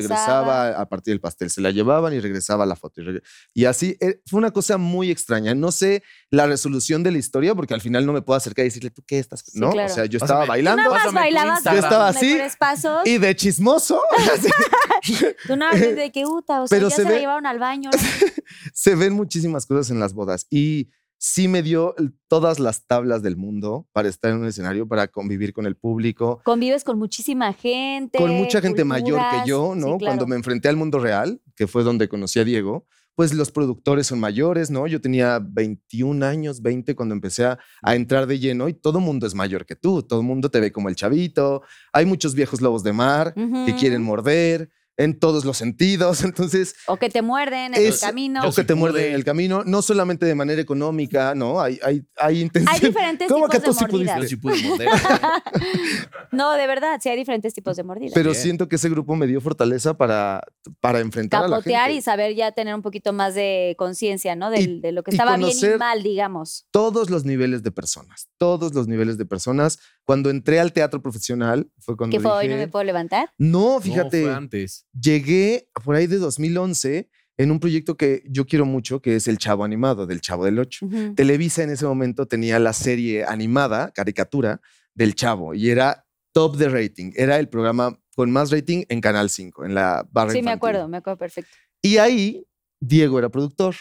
regresaba 0.69 0.81
a 0.81 0.87
partir 0.87 1.11
del 1.11 1.19
pastel, 1.19 1.49
se 1.49 1.59
la 1.59 1.71
llevaban 1.71 2.13
y 2.13 2.21
regresaba 2.21 2.63
a 2.63 2.67
la 2.67 2.77
foto. 2.77 3.01
Y, 3.01 3.03
reg- 3.03 3.21
y 3.53 3.65
así 3.65 3.97
eh, 3.99 4.21
fue 4.25 4.37
una 4.37 4.51
cosa 4.51 4.77
muy 4.77 5.11
extraña. 5.11 5.53
No 5.55 5.73
sé 5.73 6.03
la 6.31 6.47
resolución 6.47 7.03
de 7.03 7.11
la 7.11 7.17
historia 7.17 7.53
porque 7.53 7.73
al 7.73 7.81
final 7.81 8.05
no 8.05 8.13
me 8.13 8.21
puedo 8.21 8.37
acercar 8.37 8.63
y 8.63 8.69
decirle, 8.69 8.91
¿tú 8.91 9.03
qué 9.05 9.19
estás? 9.19 9.41
Sí, 9.45 9.59
no, 9.59 9.71
claro. 9.71 9.91
o 9.91 9.93
sea, 9.93 10.05
yo 10.05 10.17
estaba 10.19 10.39
Tú 10.43 10.45
Tú 10.45 10.49
bailando 10.51 10.83
nada 10.83 11.03
más 11.03 11.13
bailabas. 11.13 11.63
Yo 11.65 11.71
estaba 11.71 12.07
así, 12.07 12.37
pasos. 12.57 13.01
y 13.05 13.17
de 13.17 13.35
chismoso 13.35 13.99
Tú 15.47 15.55
nada 15.55 15.73
más 15.73 15.81
de 15.81 16.11
que 16.13 16.25
uta, 16.25 16.61
o 16.61 16.67
sea, 16.67 16.77
Pero 16.77 16.89
ya 16.89 16.95
se 16.95 17.01
se, 17.01 17.07
la 17.09 17.15
ve- 17.15 17.19
llevaron 17.19 17.45
al 17.45 17.59
baño. 17.59 17.89
se 18.73 18.95
ven 18.95 19.13
muchísimas 19.13 19.65
cosas 19.65 19.89
en 19.91 19.99
las 19.99 20.13
bodas 20.13 20.47
y 20.49 20.89
sí 21.17 21.47
me 21.47 21.61
dio 21.63 21.95
todas 22.27 22.59
las 22.59 22.85
tablas 22.85 23.21
del 23.23 23.37
mundo 23.37 23.87
para 23.93 24.09
estar 24.09 24.31
en 24.31 24.37
un 24.39 24.47
escenario, 24.47 24.87
para 24.87 25.07
convivir 25.07 25.53
con 25.53 25.65
el 25.65 25.75
público, 25.75 26.41
Convives 26.43 26.83
con 26.83 26.99
muchísima 26.99 27.53
gente. 27.53 28.17
con 28.17 28.31
mucha 28.31 28.61
gente 28.61 28.83
mayor 28.83 29.19
que 29.31 29.49
yo, 29.49 29.73
Sí, 29.73 29.79
¿no? 29.79 29.85
claro. 29.97 29.99
Cuando 29.99 30.27
me 30.27 30.35
enfrenté 30.35 30.67
al 30.69 30.75
mundo 30.77 30.99
real, 30.99 31.41
que 31.55 31.67
fue 31.67 31.83
donde 31.83 32.07
conocí 32.09 32.39
a 32.39 32.43
Diego, 32.43 32.85
pues 33.15 33.33
los 33.33 33.49
productores 33.49 34.07
son 34.07 34.19
mayores, 34.19 34.69
¿no? 34.69 34.87
Yo 34.87 34.99
tenía 34.99 35.39
21 35.41 36.21
años, 36.25 36.61
20 36.61 36.95
cuando 36.95 37.15
empecé 37.15 37.45
a, 37.45 37.57
a 37.81 37.95
entrar 37.95 38.27
de 38.27 38.39
lleno 38.39 38.67
y 38.67 38.73
todo 38.73 38.99
mundo 38.99 39.25
es 39.25 39.33
mayor 39.33 39.65
que 39.65 39.77
tú, 39.77 40.03
todo 40.03 40.19
el 40.19 40.25
mundo 40.27 40.49
te 40.49 40.59
ve 40.59 40.73
como 40.73 40.89
el 40.89 40.95
chavito, 40.97 41.61
hay 41.93 42.05
muchos 42.05 42.35
viejos 42.35 42.59
lobos 42.59 42.83
de 42.83 42.91
mar 42.91 43.33
que 43.33 43.73
quieren 43.79 44.01
morder 44.03 44.69
en 44.97 45.19
todos 45.19 45.43
los 45.45 45.57
sentidos, 45.57 46.23
entonces 46.23 46.75
O 46.87 46.97
que 46.97 47.09
te 47.09 47.21
muerden 47.21 47.75
en 47.75 47.85
el 47.85 47.99
camino. 47.99 48.47
o 48.47 48.51
que 48.53 48.63
te 48.63 48.75
muerden 48.75 49.07
en 49.07 49.13
el 49.13 49.23
camino, 49.25 49.63
no 49.65 49.81
solamente 49.81 50.25
de 50.25 50.35
manera 50.35 50.61
económica, 50.61 51.35
¿no? 51.35 51.59
Hay, 51.61 51.79
hay, 51.83 52.03
hay 52.17 52.41
intención. 52.41 52.73
Hay 52.73 52.79
diferentes 52.81 53.27
¿Cómo 53.31 53.49
tipos 53.49 53.59
que 53.59 53.65
tú 53.65 53.73
de 53.73 53.77
sí 53.79 53.85
pudiste? 53.85 54.13
mordidas. 54.13 54.21
Yo 54.21 54.27
sí 54.29 54.35
pude 54.37 54.69
morder. 54.69 54.89
No, 56.31 56.53
de 56.53 56.67
verdad, 56.67 56.99
sí 57.01 57.09
hay 57.09 57.17
diferentes 57.17 57.53
tipos 57.53 57.77
de 57.77 57.83
mordidas. 57.83 58.11
Pero 58.13 58.31
Bien. 58.31 58.41
siento 58.43 58.67
que 58.67 58.75
ese 58.75 58.89
grupo 58.89 59.15
me 59.15 59.25
dio 59.27 59.39
fortaleza 59.41 59.95
para, 59.95 60.41
para 60.81 60.99
enfrentar 60.99 61.45
a 61.45 61.47
la 61.47 61.61
gente. 61.61 61.93
y 61.93 62.01
saber 62.01 62.35
ya 62.35 62.51
tener 62.51 62.75
un 62.75 62.81
poquito 62.81 63.13
más 63.13 63.35
de 63.35 63.75
conciencia, 63.77 64.35
¿no? 64.35 64.49
Del- 64.49 64.69
Y- 64.77 64.79
de 64.81 64.91
lo 64.91 65.03
que 65.03 65.11
y 65.11 65.13
estaba 65.15 65.37
bien 65.37 65.51
y 65.57 65.77
mal, 65.77 66.03
digamos. 66.03 66.67
Todos 66.71 67.09
los 67.09 67.23
niveles 67.25 67.63
de 67.63 67.71
personas, 67.71 68.27
todos 68.37 68.73
los 68.73 68.87
niveles 68.87 69.17
de 69.17 69.25
personas. 69.25 69.79
Cuando 70.03 70.29
entré 70.29 70.59
al 70.59 70.73
teatro 70.73 71.01
profesional 71.01 71.69
fue 71.79 71.95
cuando 71.95 72.15
Que 72.17 72.21
fue 72.21 72.31
hoy 72.31 72.47
no 72.47 72.53
dije, 72.55 72.65
me 72.65 72.71
puedo 72.71 72.83
levantar. 72.83 73.29
no, 73.37 73.75
No, 73.75 73.81
fíjate, 73.81 74.23
fue 74.23 74.33
antes. 74.33 74.85
llegué 74.99 75.69
por 75.83 75.95
ahí 75.95 76.07
de 76.07 76.17
2011 76.17 77.09
en 77.37 77.51
un 77.51 77.59
proyecto 77.59 77.97
que 77.97 78.23
yo 78.29 78.45
quiero 78.45 78.65
mucho, 78.65 79.01
que 79.01 79.15
es 79.17 79.27
El 79.27 79.37
Chavo 79.37 79.63
Animado, 79.65 80.05
del 80.07 80.21
Chavo 80.21 80.45
del 80.45 80.57
Ocho. 80.59 80.87
Televisa 81.15 81.63
en 81.63 81.69
ese 81.71 81.85
momento 81.85 82.27
tenía 82.27 82.59
la 82.59 82.71
serie 82.73 83.25
animada, 83.25 83.91
caricatura, 83.91 84.61
del 84.93 85.15
Chavo, 85.15 85.53
y 85.53 85.69
era 85.69 86.05
top 86.31 86.55
de 86.55 86.69
rating. 86.69 87.11
Era 87.15 87.37
el 87.37 87.49
programa 87.49 87.99
con 88.15 88.31
más 88.31 88.51
rating 88.51 88.83
en 88.87 89.01
Canal 89.01 89.29
5, 89.29 89.65
en 89.65 89.75
la 89.75 90.07
barra 90.11 90.31
Sí, 90.31 90.37
me 90.37 90.39
infantil. 90.51 90.57
acuerdo, 90.57 90.87
me 90.87 90.97
acuerdo 90.97 91.17
perfecto. 91.17 91.51
Y 91.81 91.97
ahí 91.97 92.45
Diego 92.79 93.19
era 93.19 93.27
productor. 93.29 93.75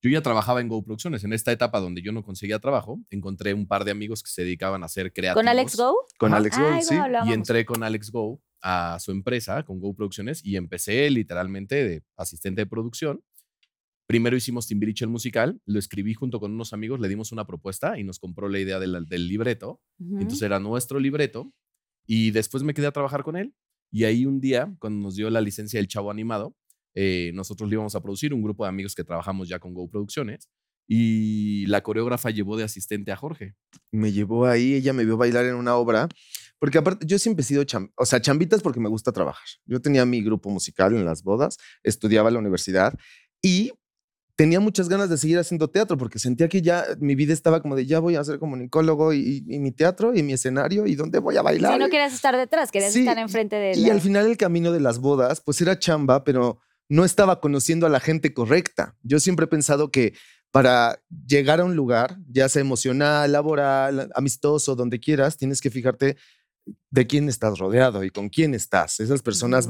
Yo 0.00 0.10
ya 0.10 0.22
trabajaba 0.22 0.60
en 0.60 0.68
Go 0.68 0.82
Producciones. 0.82 1.24
En 1.24 1.32
esta 1.32 1.50
etapa 1.50 1.80
donde 1.80 2.02
yo 2.02 2.12
no 2.12 2.22
conseguía 2.22 2.58
trabajo, 2.60 3.00
encontré 3.10 3.52
un 3.52 3.66
par 3.66 3.84
de 3.84 3.90
amigos 3.90 4.22
que 4.22 4.30
se 4.30 4.42
dedicaban 4.42 4.82
a 4.82 4.86
hacer 4.86 5.12
creativos. 5.12 5.42
¿Con 5.42 5.48
Alex 5.48 5.76
Go? 5.76 5.96
Con. 6.18 6.34
Alex 6.34 6.58
Gold, 6.58 6.82
sí. 6.82 6.94
Y 7.26 7.32
entré 7.32 7.64
con 7.64 7.82
Alex 7.82 8.10
Go 8.10 8.40
a 8.62 8.98
su 9.00 9.10
empresa, 9.10 9.64
con 9.64 9.80
Go 9.80 9.94
Producciones, 9.94 10.44
y 10.44 10.56
empecé 10.56 11.10
literalmente 11.10 11.76
de 11.84 12.04
asistente 12.16 12.62
de 12.62 12.66
producción. 12.66 13.22
Primero 14.06 14.36
hicimos 14.36 14.66
Timbiriche 14.66 15.04
el 15.04 15.10
musical, 15.10 15.60
lo 15.66 15.78
escribí 15.78 16.14
junto 16.14 16.40
con 16.40 16.52
unos 16.52 16.72
amigos, 16.72 16.98
le 16.98 17.08
dimos 17.08 17.30
una 17.30 17.46
propuesta 17.46 17.98
y 17.98 18.04
nos 18.04 18.18
compró 18.18 18.48
la 18.48 18.58
idea 18.58 18.78
del, 18.78 19.04
del 19.04 19.28
libreto. 19.28 19.82
Ujú. 19.98 20.20
Entonces 20.20 20.42
era 20.42 20.60
nuestro 20.60 20.98
libreto. 20.98 21.52
Y 22.06 22.30
después 22.30 22.62
me 22.62 22.72
quedé 22.72 22.86
a 22.86 22.92
trabajar 22.92 23.22
con 23.22 23.36
él. 23.36 23.54
Y 23.90 24.04
ahí 24.04 24.24
un 24.24 24.40
día, 24.40 24.74
cuando 24.78 25.02
nos 25.02 25.14
dio 25.14 25.28
la 25.28 25.42
licencia 25.42 25.78
del 25.78 25.88
Chavo 25.88 26.10
Animado, 26.10 26.56
eh, 26.94 27.30
nosotros 27.34 27.68
le 27.68 27.74
íbamos 27.74 27.94
a 27.94 28.00
producir, 28.02 28.32
un 28.34 28.42
grupo 28.42 28.64
de 28.64 28.68
amigos 28.70 28.94
que 28.94 29.04
trabajamos 29.04 29.48
ya 29.48 29.58
con 29.58 29.74
Go 29.74 29.88
Producciones. 29.88 30.48
Y 30.90 31.66
la 31.66 31.82
coreógrafa 31.82 32.30
llevó 32.30 32.56
de 32.56 32.64
asistente 32.64 33.12
a 33.12 33.16
Jorge. 33.16 33.54
Me 33.92 34.10
llevó 34.10 34.46
ahí, 34.46 34.72
ella 34.74 34.92
me 34.94 35.04
vio 35.04 35.16
bailar 35.18 35.44
en 35.44 35.54
una 35.54 35.76
obra. 35.76 36.08
Porque 36.58 36.78
aparte, 36.78 37.06
yo 37.06 37.18
siempre 37.18 37.42
he 37.42 37.44
sido, 37.46 37.62
cham- 37.64 37.92
o 37.94 38.06
sea, 38.06 38.20
chambitas 38.20 38.62
porque 38.62 38.80
me 38.80 38.88
gusta 38.88 39.12
trabajar. 39.12 39.44
Yo 39.66 39.80
tenía 39.80 40.04
mi 40.06 40.22
grupo 40.22 40.48
musical 40.50 40.94
en 40.94 41.04
las 41.04 41.22
bodas, 41.22 41.58
estudiaba 41.84 42.28
en 42.30 42.34
la 42.34 42.40
universidad 42.40 42.94
y 43.42 43.70
tenía 44.34 44.60
muchas 44.60 44.88
ganas 44.88 45.10
de 45.10 45.18
seguir 45.18 45.38
haciendo 45.38 45.68
teatro 45.68 45.98
porque 45.98 46.18
sentía 46.18 46.48
que 46.48 46.62
ya 46.62 46.84
mi 47.00 47.14
vida 47.16 47.32
estaba 47.32 47.60
como 47.60 47.76
de 47.76 47.86
ya 47.86 47.98
voy 48.00 48.14
a 48.16 48.24
ser 48.24 48.38
comunicólogo 48.38 49.12
y, 49.12 49.44
y- 49.46 49.54
y 49.56 49.58
mi 49.58 49.72
teatro 49.72 50.14
y 50.16 50.22
mi 50.22 50.32
escenario 50.32 50.86
y 50.86 50.94
dónde 50.94 51.18
voy 51.18 51.36
a 51.36 51.42
bailar. 51.42 51.74
Si 51.74 51.78
no 51.78 51.90
querías 51.90 52.14
estar 52.14 52.36
detrás, 52.36 52.70
querías 52.72 52.92
Sí, 52.92 53.00
estar 53.00 53.18
enfrente 53.18 53.56
de 53.56 53.72
Y 53.76 53.86
la- 53.86 53.92
al 53.92 54.00
final 54.00 54.26
el 54.26 54.36
camino 54.36 54.72
de 54.72 54.80
las 54.80 55.00
bodas, 55.00 55.40
pues 55.40 55.60
era 55.60 55.78
chamba, 55.78 56.24
pero 56.24 56.60
no 56.88 57.04
estaba 57.04 57.40
conociendo 57.40 57.86
a 57.86 57.90
la 57.90 58.00
gente 58.00 58.32
correcta. 58.32 58.96
Yo 59.02 59.20
siempre 59.20 59.44
he 59.44 59.48
pensado 59.48 59.90
que 59.90 60.14
para 60.50 61.02
llegar 61.26 61.60
a 61.60 61.64
un 61.64 61.76
lugar, 61.76 62.18
ya 62.28 62.48
sea 62.48 62.60
emocional, 62.60 63.30
laboral, 63.30 64.10
amistoso, 64.14 64.74
donde 64.74 64.98
quieras, 64.98 65.36
tienes 65.36 65.60
que 65.60 65.70
fijarte 65.70 66.16
de 66.90 67.06
quién 67.06 67.28
estás 67.28 67.58
rodeado 67.58 68.04
y 68.04 68.10
con 68.10 68.28
quién 68.28 68.54
estás. 68.54 69.00
Esas 69.00 69.22
personas 69.22 69.68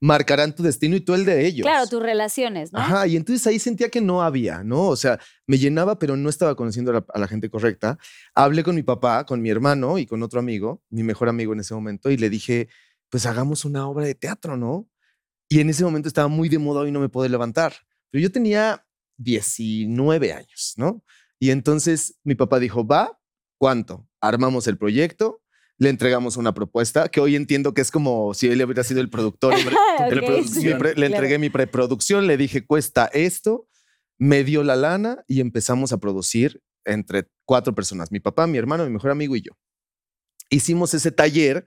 marcarán 0.00 0.54
tu 0.54 0.62
destino 0.62 0.96
y 0.96 1.00
tú 1.00 1.14
el 1.14 1.24
de 1.24 1.46
ellos. 1.46 1.64
Claro, 1.64 1.86
tus 1.86 2.02
relaciones, 2.02 2.72
¿no? 2.72 2.78
Ajá, 2.78 3.06
y 3.06 3.16
entonces 3.16 3.46
ahí 3.46 3.58
sentía 3.58 3.88
que 3.88 4.00
no 4.00 4.22
había, 4.22 4.62
¿no? 4.62 4.86
O 4.86 4.96
sea, 4.96 5.18
me 5.46 5.58
llenaba, 5.58 5.98
pero 5.98 6.16
no 6.16 6.28
estaba 6.28 6.54
conociendo 6.54 6.90
a 6.90 6.94
la, 6.94 7.06
a 7.12 7.18
la 7.18 7.28
gente 7.28 7.50
correcta. 7.50 7.98
Hablé 8.34 8.62
con 8.62 8.74
mi 8.74 8.82
papá, 8.82 9.24
con 9.24 9.40
mi 9.40 9.50
hermano 9.50 9.98
y 9.98 10.06
con 10.06 10.22
otro 10.22 10.40
amigo, 10.40 10.82
mi 10.90 11.02
mejor 11.02 11.28
amigo 11.28 11.52
en 11.52 11.60
ese 11.60 11.74
momento, 11.74 12.10
y 12.10 12.16
le 12.16 12.30
dije, 12.30 12.68
pues 13.08 13.26
hagamos 13.26 13.64
una 13.64 13.88
obra 13.88 14.04
de 14.04 14.14
teatro, 14.14 14.56
¿no? 14.56 14.88
Y 15.48 15.60
en 15.60 15.70
ese 15.70 15.84
momento 15.84 16.08
estaba 16.08 16.28
muy 16.28 16.48
de 16.48 16.58
moda 16.58 16.86
y 16.86 16.92
no 16.92 17.00
me 17.00 17.08
puedo 17.08 17.28
levantar. 17.28 17.72
Pero 18.10 18.22
yo 18.22 18.30
tenía 18.32 18.84
19 19.16 20.32
años, 20.32 20.74
¿no? 20.76 21.04
Y 21.38 21.50
entonces 21.50 22.18
mi 22.24 22.34
papá 22.34 22.58
dijo, 22.58 22.86
va, 22.86 23.18
¿cuánto? 23.58 24.08
Armamos 24.20 24.66
el 24.66 24.76
proyecto, 24.76 25.42
le 25.78 25.88
entregamos 25.90 26.36
una 26.36 26.52
propuesta, 26.52 27.08
que 27.08 27.20
hoy 27.20 27.36
entiendo 27.36 27.72
que 27.74 27.80
es 27.80 27.90
como 27.90 28.34
si 28.34 28.48
él 28.48 28.62
hubiera 28.64 28.82
sido 28.82 29.00
el 29.00 29.10
productor. 29.10 29.54
produ- 29.98 30.44
sí, 30.46 30.68
pre- 30.74 30.90
le 30.90 30.94
claro. 30.94 31.14
entregué 31.14 31.38
mi 31.38 31.50
preproducción, 31.50 32.26
le 32.26 32.36
dije, 32.36 32.66
cuesta 32.66 33.06
esto, 33.12 33.68
me 34.18 34.42
dio 34.44 34.64
la 34.64 34.74
lana 34.76 35.24
y 35.28 35.40
empezamos 35.40 35.92
a 35.92 35.98
producir 35.98 36.60
entre 36.84 37.28
cuatro 37.44 37.74
personas, 37.74 38.10
mi 38.10 38.18
papá, 38.20 38.46
mi 38.46 38.58
hermano, 38.58 38.84
mi 38.84 38.90
mejor 38.92 39.10
amigo 39.12 39.36
y 39.36 39.42
yo. 39.42 39.52
Hicimos 40.50 40.94
ese 40.94 41.12
taller 41.12 41.66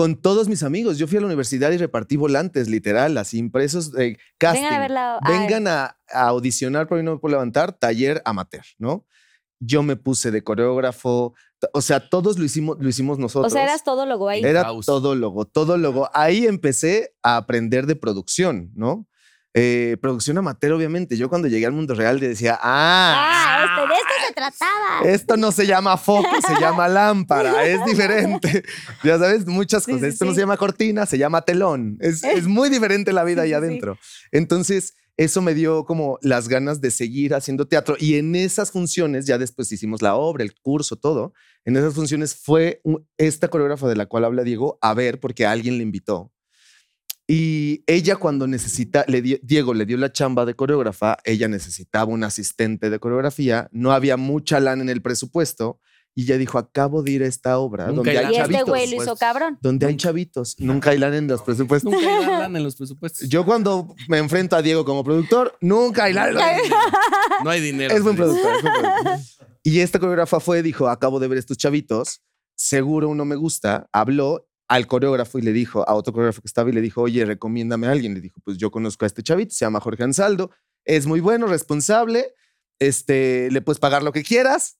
con 0.00 0.16
todos 0.16 0.48
mis 0.48 0.62
amigos. 0.62 0.96
Yo 0.96 1.06
fui 1.06 1.18
a 1.18 1.20
la 1.20 1.26
universidad 1.26 1.70
y 1.72 1.76
repartí 1.76 2.16
volantes, 2.16 2.70
literal, 2.70 3.18
así 3.18 3.36
impresos 3.36 3.92
de 3.92 4.16
casting. 4.38 4.62
Vengan 4.62 4.74
a 4.74 4.80
ver 4.80 4.90
la. 4.90 5.16
ah, 5.16 5.28
Vengan 5.30 5.68
a, 5.68 5.96
a 6.10 6.28
audicionar, 6.28 6.88
por 6.88 6.96
ahí 6.96 7.04
no 7.04 7.12
me 7.12 7.18
puedo 7.18 7.32
levantar, 7.32 7.74
taller 7.74 8.22
amateur, 8.24 8.64
¿no? 8.78 9.04
Yo 9.58 9.82
me 9.82 9.96
puse 9.96 10.30
de 10.30 10.42
coreógrafo, 10.42 11.34
o 11.74 11.80
sea, 11.82 12.08
todos 12.08 12.38
lo 12.38 12.46
hicimos, 12.46 12.78
lo 12.80 12.88
hicimos 12.88 13.18
O 13.18 13.20
nosotros. 13.20 13.52
sea, 13.52 13.62
eras 13.62 13.84
todo 13.84 14.06
logo 14.06 14.26
ahí. 14.30 14.42
Era 14.42 14.70
todólogo, 14.86 15.44
todólogo. 15.44 16.08
Ahí 16.14 16.46
empecé 16.46 17.12
a 17.22 17.36
aprender 17.36 17.84
de 17.86 17.94
producción, 17.94 18.70
¿no? 18.74 19.06
Eh, 19.54 19.96
producción 20.00 20.38
amateur, 20.38 20.72
obviamente. 20.72 21.16
Yo 21.16 21.28
cuando 21.28 21.48
llegué 21.48 21.66
al 21.66 21.72
mundo 21.72 21.94
real 21.94 22.20
decía, 22.20 22.58
ah, 22.62 23.14
Ah, 23.16 23.64
este, 23.64 23.88
de 23.88 23.94
esto 24.00 24.26
se 24.26 24.32
trataba. 24.34 25.10
esto 25.10 25.36
no 25.36 25.52
se 25.52 25.66
llama 25.66 25.96
foco, 25.96 26.28
se 26.46 26.60
llama 26.60 26.86
lámpara, 26.88 27.64
es 27.66 27.84
diferente. 27.84 28.62
Ya 29.02 29.18
sabes, 29.18 29.46
muchas 29.46 29.84
cosas. 29.86 30.00
sí, 30.02 30.06
esto 30.08 30.24
no 30.24 30.34
se 30.34 30.40
llama 30.40 30.56
cortina, 30.56 31.04
se 31.06 31.18
llama 31.18 31.42
telón. 31.42 31.96
Es, 32.00 32.22
es 32.24 32.46
muy 32.46 32.68
diferente 32.68 33.12
la 33.12 33.24
vida 33.24 33.42
ahí 33.42 33.52
adentro. 33.52 33.98
Entonces, 34.30 34.94
eso 35.16 35.42
me 35.42 35.52
dio 35.52 35.84
como 35.84 36.18
las 36.22 36.48
ganas 36.48 36.80
de 36.80 36.90
seguir 36.90 37.34
haciendo 37.34 37.66
teatro. 37.66 37.96
Y 37.98 38.14
en 38.16 38.34
esas 38.36 38.70
funciones, 38.70 39.26
ya 39.26 39.36
después 39.36 39.70
hicimos 39.72 40.00
la 40.00 40.14
obra, 40.14 40.44
el 40.44 40.54
curso, 40.54 40.96
todo. 40.96 41.34
En 41.64 41.76
esas 41.76 41.92
funciones 41.94 42.34
fue 42.34 42.80
esta 43.18 43.48
coreógrafa 43.48 43.86
de 43.88 43.96
la 43.96 44.06
cual 44.06 44.24
habla 44.24 44.44
Diego 44.44 44.78
a 44.80 44.94
ver 44.94 45.20
porque 45.20 45.44
alguien 45.44 45.76
le 45.76 45.82
invitó. 45.82 46.32
Y 47.32 47.84
ella 47.86 48.16
cuando 48.16 48.48
necesita, 48.48 49.04
le 49.06 49.22
di- 49.22 49.38
Diego 49.44 49.72
le 49.72 49.86
dio 49.86 49.96
la 49.96 50.10
chamba 50.10 50.44
de 50.44 50.54
coreógrafa, 50.54 51.16
ella 51.22 51.46
necesitaba 51.46 52.06
un 52.12 52.24
asistente 52.24 52.90
de 52.90 52.98
coreografía, 52.98 53.68
no 53.70 53.92
había 53.92 54.16
mucha 54.16 54.58
lana 54.58 54.82
en 54.82 54.88
el 54.88 55.00
presupuesto 55.00 55.78
y 56.12 56.22
ella 56.24 56.38
dijo, 56.38 56.58
acabo 56.58 57.04
de 57.04 57.12
ir 57.12 57.22
a 57.22 57.26
esta 57.28 57.56
obra 57.58 57.86
Nunca 57.86 57.94
donde 57.96 58.10
hay 58.10 58.16
hay, 58.16 58.22
lana. 58.24 58.34
Y 58.34 58.40
este 58.40 58.52
chavitos. 58.54 58.68
güey 58.68 58.90
lo 58.90 58.96
hizo 58.96 59.04
pues. 59.06 59.20
cabrón. 59.20 59.58
Donde 59.62 59.86
hay 59.86 59.96
chavitos, 59.96 60.56
nunca 60.58 60.90
hay 60.90 60.98
lana 60.98 61.18
en 61.18 61.28
los 61.28 61.40
presupuestos. 61.42 61.92
Nunca 61.92 62.04
hay 62.18 62.26
lana 62.40 62.58
en 62.58 62.64
los 62.64 62.74
presupuestos. 62.74 63.28
Yo 63.28 63.44
cuando 63.44 63.94
me 64.08 64.18
enfrento 64.18 64.56
a 64.56 64.62
Diego 64.62 64.84
como 64.84 65.04
productor, 65.04 65.56
nunca 65.60 66.04
hay 66.04 66.14
lana. 66.14 66.40
No 67.44 67.50
hay 67.50 67.60
dinero. 67.60 67.94
Es 67.94 68.02
buen 68.02 68.16
se 68.16 68.24
dice. 68.24 68.38
productor. 68.40 68.56
es 68.56 68.62
buen 68.62 68.74
productor. 69.04 69.18
Y 69.62 69.78
esta 69.78 70.00
coreógrafa 70.00 70.40
fue, 70.40 70.62
dijo, 70.64 70.88
acabo 70.88 71.20
de 71.20 71.28
ver 71.28 71.38
estos 71.38 71.56
chavitos, 71.58 72.22
seguro 72.56 73.08
uno 73.08 73.24
me 73.24 73.36
gusta, 73.36 73.88
habló 73.92 74.46
al 74.70 74.86
coreógrafo 74.86 75.38
y 75.38 75.42
le 75.42 75.52
dijo, 75.52 75.86
a 75.86 75.94
otro 75.94 76.12
coreógrafo 76.12 76.40
que 76.40 76.46
estaba 76.46 76.70
y 76.70 76.72
le 76.72 76.80
dijo, 76.80 77.02
oye, 77.02 77.24
recomiéndame 77.24 77.88
a 77.88 77.90
alguien. 77.90 78.14
Le 78.14 78.20
dijo, 78.20 78.40
pues 78.44 78.56
yo 78.56 78.70
conozco 78.70 79.04
a 79.04 79.08
este 79.08 79.22
chavito, 79.22 79.52
se 79.52 79.64
llama 79.64 79.80
Jorge 79.80 80.04
Ansaldo, 80.04 80.50
es 80.84 81.06
muy 81.06 81.20
bueno, 81.20 81.46
responsable, 81.46 82.34
este, 82.78 83.50
le 83.50 83.60
puedes 83.60 83.80
pagar 83.80 84.02
lo 84.02 84.12
que 84.12 84.22
quieras 84.22 84.78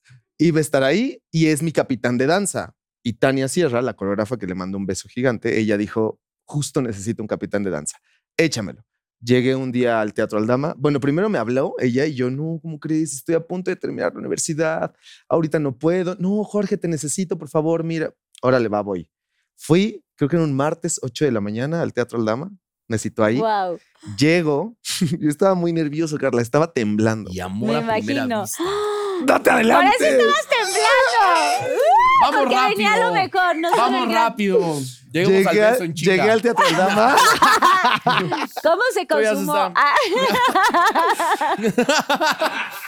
va 0.49 0.57
a 0.57 0.61
estar 0.61 0.83
ahí 0.83 1.21
y 1.29 1.47
es 1.47 1.61
mi 1.61 1.71
capitán 1.71 2.17
de 2.17 2.25
danza. 2.25 2.73
Y 3.03 3.13
Tania 3.13 3.47
Sierra, 3.47 3.81
la 3.83 3.93
coreógrafa 3.93 4.37
que 4.37 4.47
le 4.47 4.55
mandó 4.55 4.79
un 4.79 4.87
beso 4.87 5.07
gigante, 5.07 5.59
ella 5.59 5.77
dijo, 5.77 6.19
justo 6.45 6.81
necesito 6.81 7.21
un 7.21 7.27
capitán 7.27 7.63
de 7.63 7.69
danza, 7.69 7.99
échamelo. 8.37 8.83
Llegué 9.23 9.55
un 9.55 9.71
día 9.71 10.01
al 10.01 10.15
Teatro 10.15 10.39
Aldama. 10.39 10.73
Bueno, 10.79 10.99
primero 10.99 11.29
me 11.29 11.37
habló 11.37 11.75
ella 11.77 12.07
y 12.07 12.15
yo, 12.15 12.31
no, 12.31 12.59
¿cómo 12.59 12.79
crees? 12.79 13.13
Estoy 13.13 13.35
a 13.35 13.39
punto 13.39 13.69
de 13.69 13.75
terminar 13.75 14.13
la 14.13 14.19
universidad. 14.19 14.95
Ahorita 15.29 15.59
no 15.59 15.77
puedo. 15.77 16.15
No, 16.15 16.43
Jorge, 16.43 16.75
te 16.75 16.87
necesito, 16.87 17.37
por 17.37 17.47
favor, 17.47 17.83
mira. 17.83 18.15
Órale, 18.41 18.67
va, 18.67 18.81
voy. 18.81 19.07
Fui, 19.63 20.03
creo 20.15 20.27
que 20.27 20.35
era 20.37 20.43
un 20.45 20.55
martes 20.55 20.99
8 21.03 21.25
de 21.25 21.31
la 21.31 21.39
mañana 21.39 21.81
al 21.83 21.93
Teatro 21.93 22.17
Aldama. 22.17 22.49
Necesito 22.87 23.23
ahí. 23.23 23.37
Wow. 23.37 23.77
Llego. 24.17 24.75
Yo 25.19 25.29
estaba 25.29 25.53
muy 25.53 25.71
nervioso, 25.71 26.17
Carla. 26.17 26.41
Estaba 26.41 26.73
temblando. 26.73 27.29
Y 27.31 27.39
amor 27.39 27.69
Me 27.69 27.75
a 27.75 27.81
primera 27.97 28.23
imagino. 28.25 28.41
vista. 28.41 28.63
¡Date 29.25 29.49
adelante! 29.51 29.95
eso 29.99 30.05
estabas 30.17 30.47
temblando. 30.49 31.71
Vamos 32.21 32.39
Porque 32.39 32.55
rápido. 32.55 32.77
venía 32.77 32.97
lo 33.05 33.13
mejor. 33.13 33.55
No 33.57 33.71
Vamos 33.77 34.11
rápido. 34.13 34.59
Llegamos 35.11 35.45
al 35.47 35.53
Llegué, 35.53 35.71
beso 35.71 35.83
en 35.83 35.93
chica. 35.93 36.11
llegué 36.15 36.31
al 36.31 36.41
Teatro 36.41 36.65
Aldama. 36.65 37.15
¿Cómo 38.63 38.81
se 38.93 39.07
consumó? 39.07 39.53
Ah, 39.53 39.93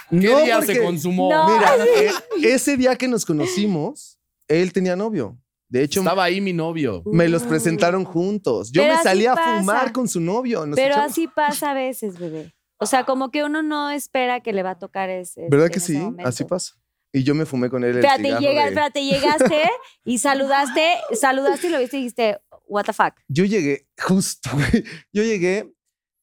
¿Qué 0.09 0.17
No, 0.29 0.39
día 0.41 0.61
se 0.61 0.81
consumó? 0.83 1.31
No. 1.31 1.49
Mira, 1.55 1.75
eh, 1.85 2.11
ese 2.43 2.77
día 2.77 2.95
que 2.95 3.07
nos 3.07 3.25
conocimos, 3.25 4.17
él 4.47 4.71
tenía 4.73 4.95
novio. 4.95 5.37
De 5.73 5.81
hecho, 5.81 6.01
Estaba 6.01 6.25
ahí 6.25 6.39
mi 6.39 6.53
novio. 6.53 7.01
me 7.05 7.27
los 7.27 7.41
presentaron 7.41 8.03
juntos. 8.05 8.71
Yo 8.71 8.83
Pero 8.83 8.93
me 8.93 8.99
así 8.99 9.03
salí 9.07 9.25
a 9.25 9.33
pasa. 9.33 9.57
fumar 9.57 9.91
con 9.91 10.07
su 10.07 10.19
novio. 10.21 10.67
nos 10.67 10.75
Pero 10.75 10.93
echamos- 10.93 11.11
así 11.11 11.27
pasa 11.27 11.71
a 11.71 11.73
veces, 11.73 12.19
bebé. 12.19 12.53
O 12.77 12.85
sea, 12.85 13.05
como 13.05 13.31
que 13.31 13.43
uno 13.43 13.63
no 13.63 13.89
espera 13.89 14.41
que 14.41 14.53
le 14.53 14.61
va 14.61 14.71
a 14.71 14.77
tocar 14.77 15.09
ese. 15.09 15.47
¿Verdad 15.49 15.69
que 15.71 15.79
sí? 15.79 15.93
momento. 15.97 16.29
Así 16.29 16.43
pasa. 16.43 16.73
Y 17.11 17.23
yo 17.23 17.33
me 17.33 17.47
fumé 17.47 17.71
con 17.71 17.83
él 17.83 17.89
el 17.89 17.95
Espérate, 17.97 18.23
cigarro 18.23 18.41
llega, 18.41 18.61
de- 18.61 18.67
espérate, 18.69 19.03
llegaste 19.05 19.61
y 20.05 20.17
saludaste, 20.19 20.87
saludaste 21.19 21.67
y 21.67 21.69
lo 21.71 21.79
viste 21.79 21.97
y 21.97 21.99
dijiste, 22.01 22.39
what 22.67 22.83
the 22.85 22.93
fuck. 22.93 23.15
Yo 23.27 23.45
llegué, 23.45 23.87
justo, 23.99 24.51
güey, 24.53 24.83
yo 25.11 25.23
llegué 25.23 25.73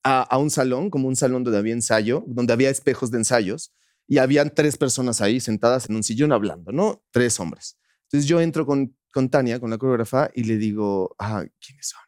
a, 0.04 0.22
a 0.22 0.38
un 0.38 0.50
salón, 0.50 0.90
como 0.90 1.08
un 1.08 1.16
salón 1.16 1.42
donde 1.42 1.58
había 1.58 1.72
ensayo, 1.74 2.22
donde 2.28 2.52
había 2.52 2.70
espejos 2.70 3.10
de 3.10 3.18
ensayos, 3.18 3.72
y 4.06 4.18
habían 4.18 4.54
tres 4.54 4.76
personas 4.76 5.20
ahí 5.20 5.40
sentadas 5.40 5.88
en 5.88 5.96
un 5.96 6.02
sillón 6.04 6.30
hablando, 6.32 6.70
¿no? 6.72 7.02
Tres 7.10 7.38
hombres. 7.40 7.76
Entonces 8.04 8.28
yo 8.28 8.40
entro 8.40 8.64
con, 8.66 8.96
con 9.10 9.28
Tania, 9.28 9.58
con 9.60 9.70
la 9.70 9.78
coreógrafa, 9.78 10.30
y 10.34 10.44
le 10.44 10.56
digo, 10.56 11.14
ah, 11.18 11.44
¿quiénes 11.64 11.88
son? 11.88 12.00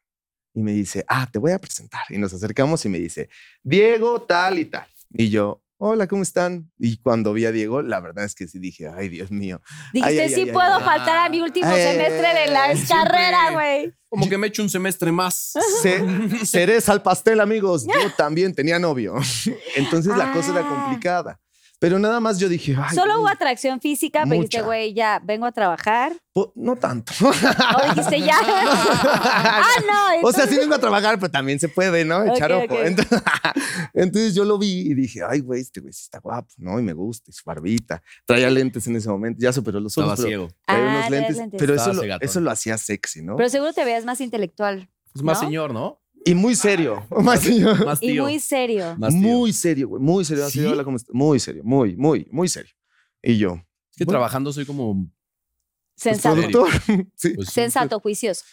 Y 0.54 0.62
me 0.62 0.72
dice, 0.72 1.04
ah, 1.08 1.28
te 1.30 1.38
voy 1.38 1.52
a 1.52 1.58
presentar. 1.58 2.02
Y 2.10 2.18
nos 2.18 2.32
acercamos 2.34 2.84
y 2.84 2.88
me 2.88 2.98
dice, 2.98 3.28
Diego, 3.62 4.22
tal 4.22 4.58
y 4.58 4.66
tal. 4.66 4.86
Y 5.10 5.30
yo, 5.30 5.62
hola, 5.78 6.06
¿cómo 6.06 6.22
están? 6.22 6.70
Y 6.78 6.98
cuando 6.98 7.32
vi 7.32 7.44
a 7.46 7.52
Diego, 7.52 7.82
la 7.82 8.00
verdad 8.00 8.24
es 8.24 8.34
que 8.34 8.46
sí 8.46 8.58
dije, 8.58 8.88
ay, 8.88 9.08
Dios 9.08 9.30
mío. 9.30 9.60
Dijiste, 9.92 10.22
ay, 10.22 10.28
sí 10.28 10.40
ay, 10.42 10.46
ay, 10.48 10.52
puedo 10.52 10.74
ay. 10.76 10.84
faltar 10.84 11.16
a 11.26 11.28
mi 11.28 11.40
último 11.40 11.66
Ay, 11.66 11.82
semestre 11.82 12.40
de 12.40 12.46
la 12.52 12.74
carrera, 12.88 13.50
güey. 13.52 13.92
Como 14.08 14.28
que 14.28 14.36
me 14.38 14.46
echo 14.48 14.62
un 14.62 14.68
semestre 14.70 15.10
más. 15.10 15.54
Ce- 15.82 16.04
cereza 16.46 16.92
al 16.92 17.02
pastel, 17.02 17.40
amigos. 17.40 17.86
Yo 17.86 18.12
también 18.16 18.54
tenía 18.54 18.78
novio. 18.78 19.14
Entonces 19.76 20.16
la 20.16 20.32
cosa 20.32 20.52
era 20.52 20.60
Ah. 20.60 20.68
complicada. 20.68 21.40
Pero 21.82 21.98
nada 21.98 22.20
más 22.20 22.38
yo 22.38 22.48
dije, 22.48 22.76
ay, 22.80 22.94
Solo 22.94 23.18
hubo 23.18 23.28
atracción 23.28 23.80
física, 23.80 24.20
pero 24.22 24.36
dijiste, 24.36 24.62
güey, 24.62 24.94
ya, 24.94 25.20
vengo 25.24 25.46
a 25.46 25.50
trabajar. 25.52 26.12
po- 26.32 26.52
no 26.54 26.76
tanto. 26.76 27.12
O 27.20 27.88
dijiste, 27.88 28.20
ya. 28.20 28.36
ah, 28.40 29.60
no. 30.22 30.28
o 30.28 30.32
sea, 30.32 30.46
sí 30.46 30.56
vengo 30.56 30.74
a 30.74 30.78
trabajar, 30.78 31.18
pero 31.18 31.30
también 31.30 31.58
se 31.58 31.68
puede, 31.68 32.04
¿no? 32.04 32.24
Echar 32.24 32.52
Ok, 32.52 32.70
ojo. 32.70 32.80
Entonces, 32.84 33.20
entonces 33.94 34.34
yo 34.34 34.44
lo 34.44 34.58
vi 34.58 34.80
y 34.90 34.94
dije, 34.94 35.20
ay, 35.28 35.40
güey, 35.40 35.60
este 35.60 35.80
güey 35.80 35.92
sí 35.92 36.02
está 36.04 36.20
guapo, 36.20 36.48
¿no? 36.56 36.78
Y 36.78 36.82
me 36.82 36.92
gusta, 36.92 37.30
y 37.30 37.32
su 37.32 37.42
barbita. 37.44 38.02
Traía 38.24 38.48
lentes 38.50 38.86
en 38.86 38.96
ese 38.96 39.08
momento, 39.08 39.38
ya 39.42 39.52
superó 39.52 39.80
los 39.80 39.96
ojos. 39.98 40.12
Estaba 40.12 40.28
ciego. 40.28 40.48
traía 40.64 40.82
Ah, 40.84 40.88
unos 40.88 41.06
traías 41.08 41.10
lentes, 41.10 41.36
lentes. 41.36 41.58
Pero 41.58 41.74
eso 41.74 41.92
lo, 41.92 42.00
cegatón. 42.02 42.28
eso 42.28 42.40
lo 42.40 42.50
hacía 42.50 42.78
sexy, 42.78 43.22
¿no? 43.22 43.36
Pero 43.36 43.48
seguro 43.48 43.72
te 43.72 43.84
veías 43.84 44.04
más 44.04 44.20
intelectual 44.20 44.88
Es 45.14 45.22
más 45.22 45.40
¿No? 45.42 45.46
señor, 45.48 45.72
¿no? 45.72 45.98
Y 46.24 46.34
muy 46.34 46.54
serio. 46.54 47.06
Más. 47.10 47.24
Más 47.84 48.02
y 48.02 48.08
tío. 48.08 48.22
muy 48.24 48.38
serio. 48.38 48.96
Más 48.98 49.12
tío. 49.14 49.20
Muy 49.20 49.52
serio, 49.52 49.88
güey. 49.88 50.02
Muy 50.02 50.24
serio. 50.24 50.44
así, 50.46 50.60
¿Sí? 50.60 50.64
hola, 50.66 50.84
¿cómo 50.84 50.96
estás? 50.96 51.14
Muy 51.14 51.38
serio, 51.40 51.62
muy, 51.64 51.96
muy, 51.96 52.26
muy 52.30 52.48
serio. 52.48 52.72
Y 53.22 53.38
yo, 53.38 53.54
Es 53.90 53.96
que 53.96 54.04
Bueno. 54.04 54.18
trabajando 54.18 54.52
soy 54.52 54.64
como. 54.66 54.94
pues, 54.94 55.10
Sensato. 55.96 56.34
productor. 56.36 56.68
sí. 57.16 57.30
pues, 57.34 57.48
sí. 57.48 57.54
Sensato, 57.54 58.00
juicioso. 58.00 58.44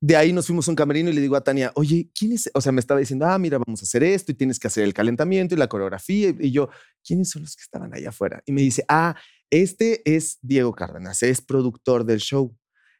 De 0.00 0.16
ahí 0.16 0.32
nos 0.32 0.46
fuimos 0.46 0.66
a 0.66 0.72
un 0.72 0.74
camerino 0.76 1.10
y 1.10 1.12
le 1.12 1.20
digo 1.20 1.36
a 1.36 1.44
Tania, 1.44 1.70
oye, 1.76 2.10
¿quién 2.12 2.32
es? 2.32 2.50
O 2.54 2.60
sea, 2.60 2.72
me 2.72 2.80
estaba 2.80 2.98
diciendo, 2.98 3.24
ah, 3.24 3.38
mira, 3.38 3.58
vamos 3.64 3.82
a 3.82 3.84
hacer 3.84 4.02
esto 4.02 4.32
y 4.32 4.34
tienes 4.34 4.58
que 4.58 4.66
hacer 4.66 4.82
el 4.82 4.92
calentamiento 4.92 5.54
y 5.54 5.58
la 5.58 5.68
coreografía. 5.68 6.34
Y 6.40 6.50
yo, 6.50 6.70
¿quiénes 7.06 7.30
son 7.30 7.42
los 7.42 7.54
que 7.54 7.62
estaban 7.62 7.94
allá 7.94 8.08
afuera? 8.08 8.42
Y 8.44 8.50
me 8.50 8.62
dice, 8.62 8.84
ah, 8.88 9.14
este 9.48 10.02
es 10.04 10.38
Diego 10.42 10.74
Cárdenas, 10.74 11.22
es 11.22 11.40
productor 11.40 12.04
del 12.04 12.18
show. 12.18 12.52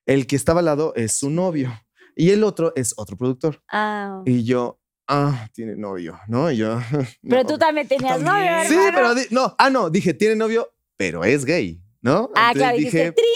El 0.07 0.29
que 0.29 0.37
estaba 0.37 0.61
al 0.61 0.67
lado 0.67 0.93
es 0.95 1.13
su 1.13 1.29
novio 1.29 1.73
y 2.17 2.31
el 2.31 2.45
otro 2.45 2.73
es 2.77 2.95
otro 2.97 3.17
productor. 3.17 3.63
Ah. 3.71 4.23
Y 4.27 4.45
yo, 4.45 4.81
ah, 5.09 5.49
tiene 5.53 5.77
novio, 5.77 6.19
¿no? 6.29 6.51
Y 6.51 6.57
yo, 6.59 6.79
Pero 7.29 7.43
"No". 7.43 7.47
tú 7.49 7.59
también 7.59 7.89
tenías 7.89 8.23
También. 8.23 8.47
novio, 8.57 8.69
Sí, 8.69 8.75
hermano. 8.75 8.93
pero 8.95 9.15
di- 9.15 9.27
no, 9.31 9.55
ah, 9.59 9.71
no, 9.71 9.91
dije, 9.91 10.15
tiene 10.15 10.37
novio, 10.37 10.73
pero 10.97 11.25
es 11.25 11.45
gay, 11.45 11.81
¿no? 12.01 12.31
Ah, 12.35 12.53
Entonces 12.53 12.55
claro, 12.59 12.77
dijiste 12.77 13.13
trin. 13.13 13.27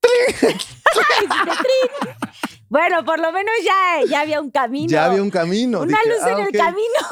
Dijiste 0.40 1.52
trin. 1.62 2.14
Bueno, 2.68 3.04
por 3.04 3.18
lo 3.18 3.32
menos 3.32 3.52
ya, 3.64 4.04
ya 4.08 4.20
había 4.20 4.40
un 4.40 4.50
camino. 4.50 4.88
ya 4.90 5.06
había 5.06 5.22
un 5.22 5.30
camino. 5.30 5.80
Una 5.80 5.98
Dije, 6.04 6.08
luz 6.10 6.18
"Ah, 6.22 6.30
en 6.32 6.38
el 6.40 6.48
ok". 6.48 6.56
camino. 6.56 7.08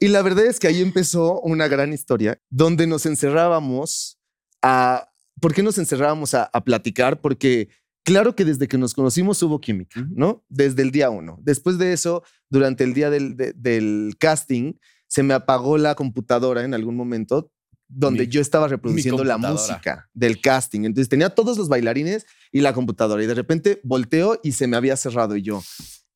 Y 0.00 0.08
la 0.08 0.22
verdad 0.22 0.46
es 0.46 0.58
que 0.58 0.66
ahí 0.68 0.80
empezó 0.82 1.40
una 1.40 1.68
gran 1.68 1.92
historia 1.92 2.40
donde 2.50 2.86
nos 2.86 3.06
encerrábamos 3.06 4.18
a... 4.62 5.08
¿Por 5.40 5.54
qué 5.54 5.62
nos 5.62 5.78
encerrábamos 5.78 6.34
a, 6.34 6.44
a 6.52 6.64
platicar? 6.64 7.20
Porque 7.20 7.68
claro 8.08 8.34
que 8.34 8.44
desde 8.44 8.66
que 8.68 8.78
nos 8.78 8.94
conocimos 8.94 9.42
hubo 9.42 9.60
química, 9.60 10.04
¿no? 10.14 10.44
Desde 10.48 10.82
el 10.82 10.90
día 10.90 11.10
uno. 11.10 11.38
Después 11.42 11.78
de 11.78 11.92
eso, 11.92 12.22
durante 12.50 12.84
el 12.84 12.94
día 12.94 13.10
del, 13.10 13.36
de- 13.36 13.52
del 13.52 14.14
casting, 14.18 14.74
se 15.06 15.22
me 15.22 15.34
apagó 15.34 15.78
la 15.78 15.94
computadora 15.94 16.64
en 16.64 16.74
algún 16.74 16.96
momento 16.96 17.50
donde 17.90 18.24
Mi- 18.24 18.30
yo 18.30 18.40
estaba 18.42 18.68
reproduciendo 18.68 19.22
la 19.24 19.38
música 19.54 20.10
del 20.12 20.40
casting. 20.40 20.80
Entonces 20.84 21.08
tenía 21.08 21.30
todos 21.30 21.56
los 21.56 21.68
bailarines 21.68 22.26
y 22.52 22.60
la 22.60 22.74
computadora 22.74 23.22
y 23.22 23.26
de 23.26 23.34
repente 23.34 23.80
volteo 23.82 24.38
y 24.42 24.52
se 24.52 24.66
me 24.66 24.76
había 24.76 24.96
cerrado 24.96 25.36
y 25.36 25.42
yo, 25.42 25.62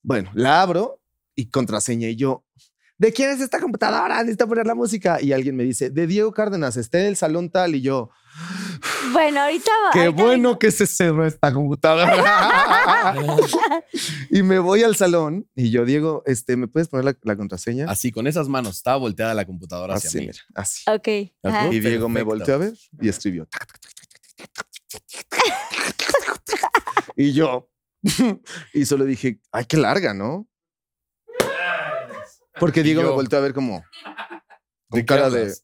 bueno, 0.02 0.30
la 0.34 0.60
abro 0.60 1.00
y 1.34 1.46
contraseña 1.46 2.08
y 2.10 2.16
yo, 2.16 2.44
¿de 3.02 3.12
quién 3.12 3.30
es 3.30 3.40
esta 3.40 3.58
computadora? 3.58 4.18
Necesito 4.20 4.46
poner 4.46 4.64
la 4.64 4.76
música. 4.76 5.20
Y 5.20 5.32
alguien 5.32 5.56
me 5.56 5.64
dice, 5.64 5.90
de 5.90 6.06
Diego 6.06 6.32
Cárdenas, 6.32 6.76
está 6.76 7.00
en 7.00 7.06
el 7.06 7.16
salón 7.16 7.50
tal. 7.50 7.74
Y 7.74 7.80
yo, 7.80 8.10
bueno, 9.12 9.40
ahorita 9.40 9.70
va. 9.84 9.90
Qué 9.92 10.08
bueno 10.08 10.56
que 10.56 10.70
se 10.70 10.86
cerró 10.86 11.26
esta 11.26 11.52
computadora. 11.52 13.12
y 14.30 14.44
me 14.44 14.60
voy 14.60 14.84
al 14.84 14.94
salón 14.94 15.48
y 15.56 15.70
yo, 15.70 15.84
Diego, 15.84 16.22
este, 16.26 16.56
¿me 16.56 16.68
puedes 16.68 16.86
poner 16.86 17.16
la, 17.22 17.36
contraseña? 17.36 17.90
Así, 17.90 18.12
con 18.12 18.28
esas 18.28 18.48
manos. 18.48 18.76
Estaba 18.76 18.98
volteada 18.98 19.34
la 19.34 19.46
computadora 19.46 19.96
hacia 19.96 20.08
así, 20.08 20.30
así. 20.54 20.84
Ok. 20.88 21.08
Y 21.72 21.80
Diego 21.80 22.08
me 22.08 22.22
volteó 22.22 22.54
a 22.54 22.58
ver 22.58 22.74
y 23.00 23.08
escribió. 23.08 23.48
y 27.16 27.32
yo, 27.32 27.68
y 28.72 28.86
solo 28.86 29.04
dije, 29.04 29.40
ay, 29.50 29.64
qué 29.64 29.76
larga, 29.76 30.14
¿no? 30.14 30.46
Porque 32.62 32.84
Diego 32.84 33.02
me 33.02 33.08
yo, 33.08 33.14
volteó 33.14 33.40
a 33.40 33.42
ver 33.42 33.54
como, 33.54 33.84
¿De 34.90 35.04
cara 35.04 35.28
de? 35.30 35.46
¿de 35.46 35.56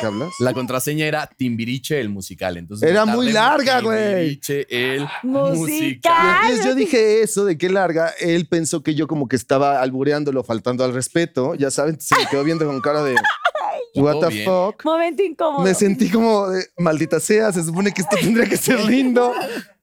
qué 0.00 0.06
hablas? 0.06 0.30
La 0.38 0.54
contraseña 0.54 1.04
era 1.04 1.26
Timbiriche 1.26 2.00
el 2.00 2.08
musical. 2.08 2.56
Entonces 2.56 2.88
Era 2.88 3.04
me 3.04 3.12
muy 3.14 3.30
larga, 3.30 3.82
güey. 3.82 4.38
Timbiriche 4.38 4.94
el 4.94 5.06
Musical. 5.22 5.56
musical. 5.58 6.36
Y 6.44 6.46
entonces 6.46 6.64
yo 6.64 6.74
dije 6.74 7.20
eso 7.20 7.44
de 7.44 7.58
qué 7.58 7.68
larga. 7.68 8.14
Él 8.20 8.46
pensó 8.48 8.82
que 8.82 8.94
yo 8.94 9.06
como 9.06 9.28
que 9.28 9.36
estaba 9.36 9.82
albureándolo, 9.82 10.42
faltando 10.42 10.82
al 10.82 10.94
respeto. 10.94 11.54
Ya 11.56 11.70
saben, 11.70 12.00
se 12.00 12.16
me 12.16 12.24
quedó 12.26 12.42
viendo 12.42 12.64
con 12.64 12.80
cara 12.80 13.02
de 13.02 13.16
what 13.96 14.20
the 14.20 14.28
bien. 14.28 14.46
fuck. 14.46 14.82
Momento 14.82 15.22
incómodo. 15.22 15.62
Me 15.62 15.74
sentí 15.74 16.08
como 16.08 16.48
de, 16.48 16.64
maldita 16.78 17.20
sea, 17.20 17.52
se 17.52 17.62
supone 17.62 17.92
que 17.92 18.00
esto 18.00 18.16
tendría 18.18 18.48
que 18.48 18.56
ser 18.56 18.80
lindo. 18.80 19.34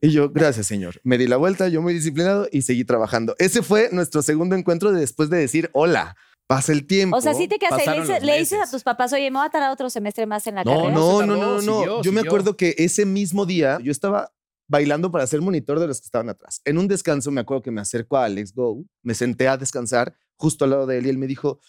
Y 0.02 0.10
yo, 0.10 0.30
gracias, 0.32 0.66
señor. 0.66 1.00
Me 1.04 1.20
di 1.20 1.28
la 1.28 1.38
vuelta, 1.38 1.68
yo 1.68 1.84
muy 1.84 1.94
disciplinado 1.94 2.48
y 2.52 2.64
seguí 2.64 2.84
trabajando. 2.84 3.36
Ese 3.38 3.62
fue 3.62 3.90
nuestro 3.92 4.24
segundo 4.24 4.56
encuentro 4.56 4.92
de 4.92 5.02
después 5.02 5.30
de 5.30 5.38
decir 5.38 5.70
hola. 5.74 6.16
Pasa 6.48 6.72
el 6.72 6.88
tiempo. 6.88 7.18
O 7.18 7.22
sea, 7.22 7.34
sí 7.34 7.48
te 7.48 7.60
quedaste. 7.60 7.86
Le, 7.86 8.02
dices- 8.02 8.24
le 8.24 8.40
dices 8.40 8.60
a 8.66 8.72
tus 8.72 8.84
papás, 8.84 9.12
oye, 9.14 9.30
me 9.30 9.38
voy 9.40 9.48
a 9.48 9.50
tardar 9.50 9.72
otro 9.72 9.90
semestre 9.90 10.26
más 10.26 10.48
en 10.48 10.56
la 10.56 10.64
No, 10.64 10.72
carrera. 10.76 10.94
No, 10.96 11.26
no, 11.26 11.26
no, 11.26 11.36
no, 11.36 11.54
no. 11.56 11.60
siguió, 11.62 12.02
yo 12.02 12.12
me 12.14 12.20
siguió. 12.22 12.32
acuerdo 12.32 12.56
que 12.58 12.74
ese 12.78 13.06
mismo 13.06 13.46
día 13.46 13.80
yo 13.84 13.92
estaba 13.92 14.34
bailando 14.70 15.12
para 15.12 15.28
ser 15.28 15.42
monitor 15.42 15.80
de 15.80 15.88
los 15.88 16.00
que 16.00 16.06
estaban 16.06 16.30
atrás. 16.30 16.62
En 16.66 16.78
un 16.78 16.88
descanso 16.88 17.32
me 17.32 17.42
acuerdo 17.42 17.64
que 17.64 17.72
me 17.72 17.82
acerco 17.82 18.18
a 18.18 18.26
Alex 18.26 18.54
Go, 18.54 18.84
me 19.04 19.14
senté 19.14 19.48
a 19.48 19.58
descansar 19.58 20.16
justo 20.38 20.64
al 20.66 20.72
lado 20.72 20.86
de 20.86 20.98
él 21.00 21.06
y 21.06 21.10
él 21.10 21.18
me 21.18 21.28
dijo, 21.28 21.60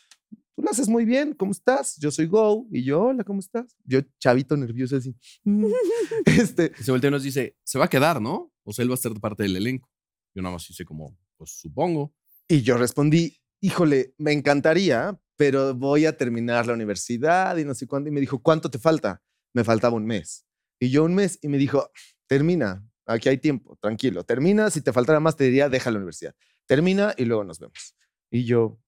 tú 0.55 0.62
lo 0.62 0.70
haces 0.70 0.89
muy 0.89 1.05
bien, 1.05 1.33
¿cómo 1.35 1.51
estás? 1.53 1.97
Yo 1.99 2.11
soy 2.12 2.26
Go 2.26 2.66
y 2.70 2.85
yo, 2.85 3.03
hola, 3.03 3.24
¿cómo 3.24 3.41
estás? 3.41 3.66
Yo 3.85 4.01
chavito 4.20 4.57
nervioso 4.57 4.97
así. 4.97 5.14
"Mm". 5.45 5.66
este, 6.26 6.72
Y 6.79 6.83
se 6.85 6.91
voltea 6.93 7.09
y 7.09 7.11
nos 7.12 7.22
dice, 7.24 7.57
se 7.64 7.79
va 7.79 7.87
a 7.87 7.91
quedar, 7.91 8.20
¿no? 8.20 8.53
O 8.64 8.72
sea, 8.72 8.83
él 8.85 8.91
va 8.91 8.95
a 8.95 8.99
ser 8.99 9.12
parte 9.14 9.43
del 9.45 9.57
elenco. 9.57 9.89
Yo 10.35 10.43
nada 10.43 10.53
más 10.55 10.68
hice 10.70 10.85
como, 10.85 11.16
pues 11.37 11.51
supongo. 11.61 12.12
y 12.49 12.62
yo 12.62 12.76
respondí, 12.79 13.37
híjole, 13.61 14.15
me 14.19 14.33
encantaría, 14.33 15.19
pero 15.37 15.75
voy 15.75 16.07
a 16.07 16.17
terminar 16.17 16.67
la 16.67 16.73
universidad 16.75 17.57
y 17.57 17.65
no 17.65 17.75
sé 17.75 17.87
cuándo. 17.87 18.09
Y 18.09 18.13
me 18.13 18.21
dijo, 18.21 18.41
¿cuánto 18.43 18.71
te 18.71 18.79
falta? 18.79 19.23
Me 19.55 19.65
faltaba 19.65 19.97
un 19.97 20.07
mes. 20.07 20.45
Y 20.81 20.91
yo 20.91 21.05
un 21.05 21.15
mes 21.15 21.39
y 21.43 21.49
me 21.49 21.59
dijo, 21.59 21.91
termina. 22.27 22.85
aquí 23.07 23.29
hay 23.29 23.39
tiempo, 23.39 23.77
tranquilo. 23.81 24.23
Termina, 24.25 24.71
si 24.71 24.81
te 24.81 24.93
faltara 24.93 25.21
más, 25.21 25.37
te 25.37 25.45
diría, 25.45 25.69
deja 25.69 25.91
la 25.91 25.97
universidad. 25.99 26.35
Termina 26.67 27.15
y 27.17 27.25
luego 27.25 27.45
nos 27.45 27.59
vemos. 27.59 27.95
Y 28.31 28.45
yo, 28.45 28.79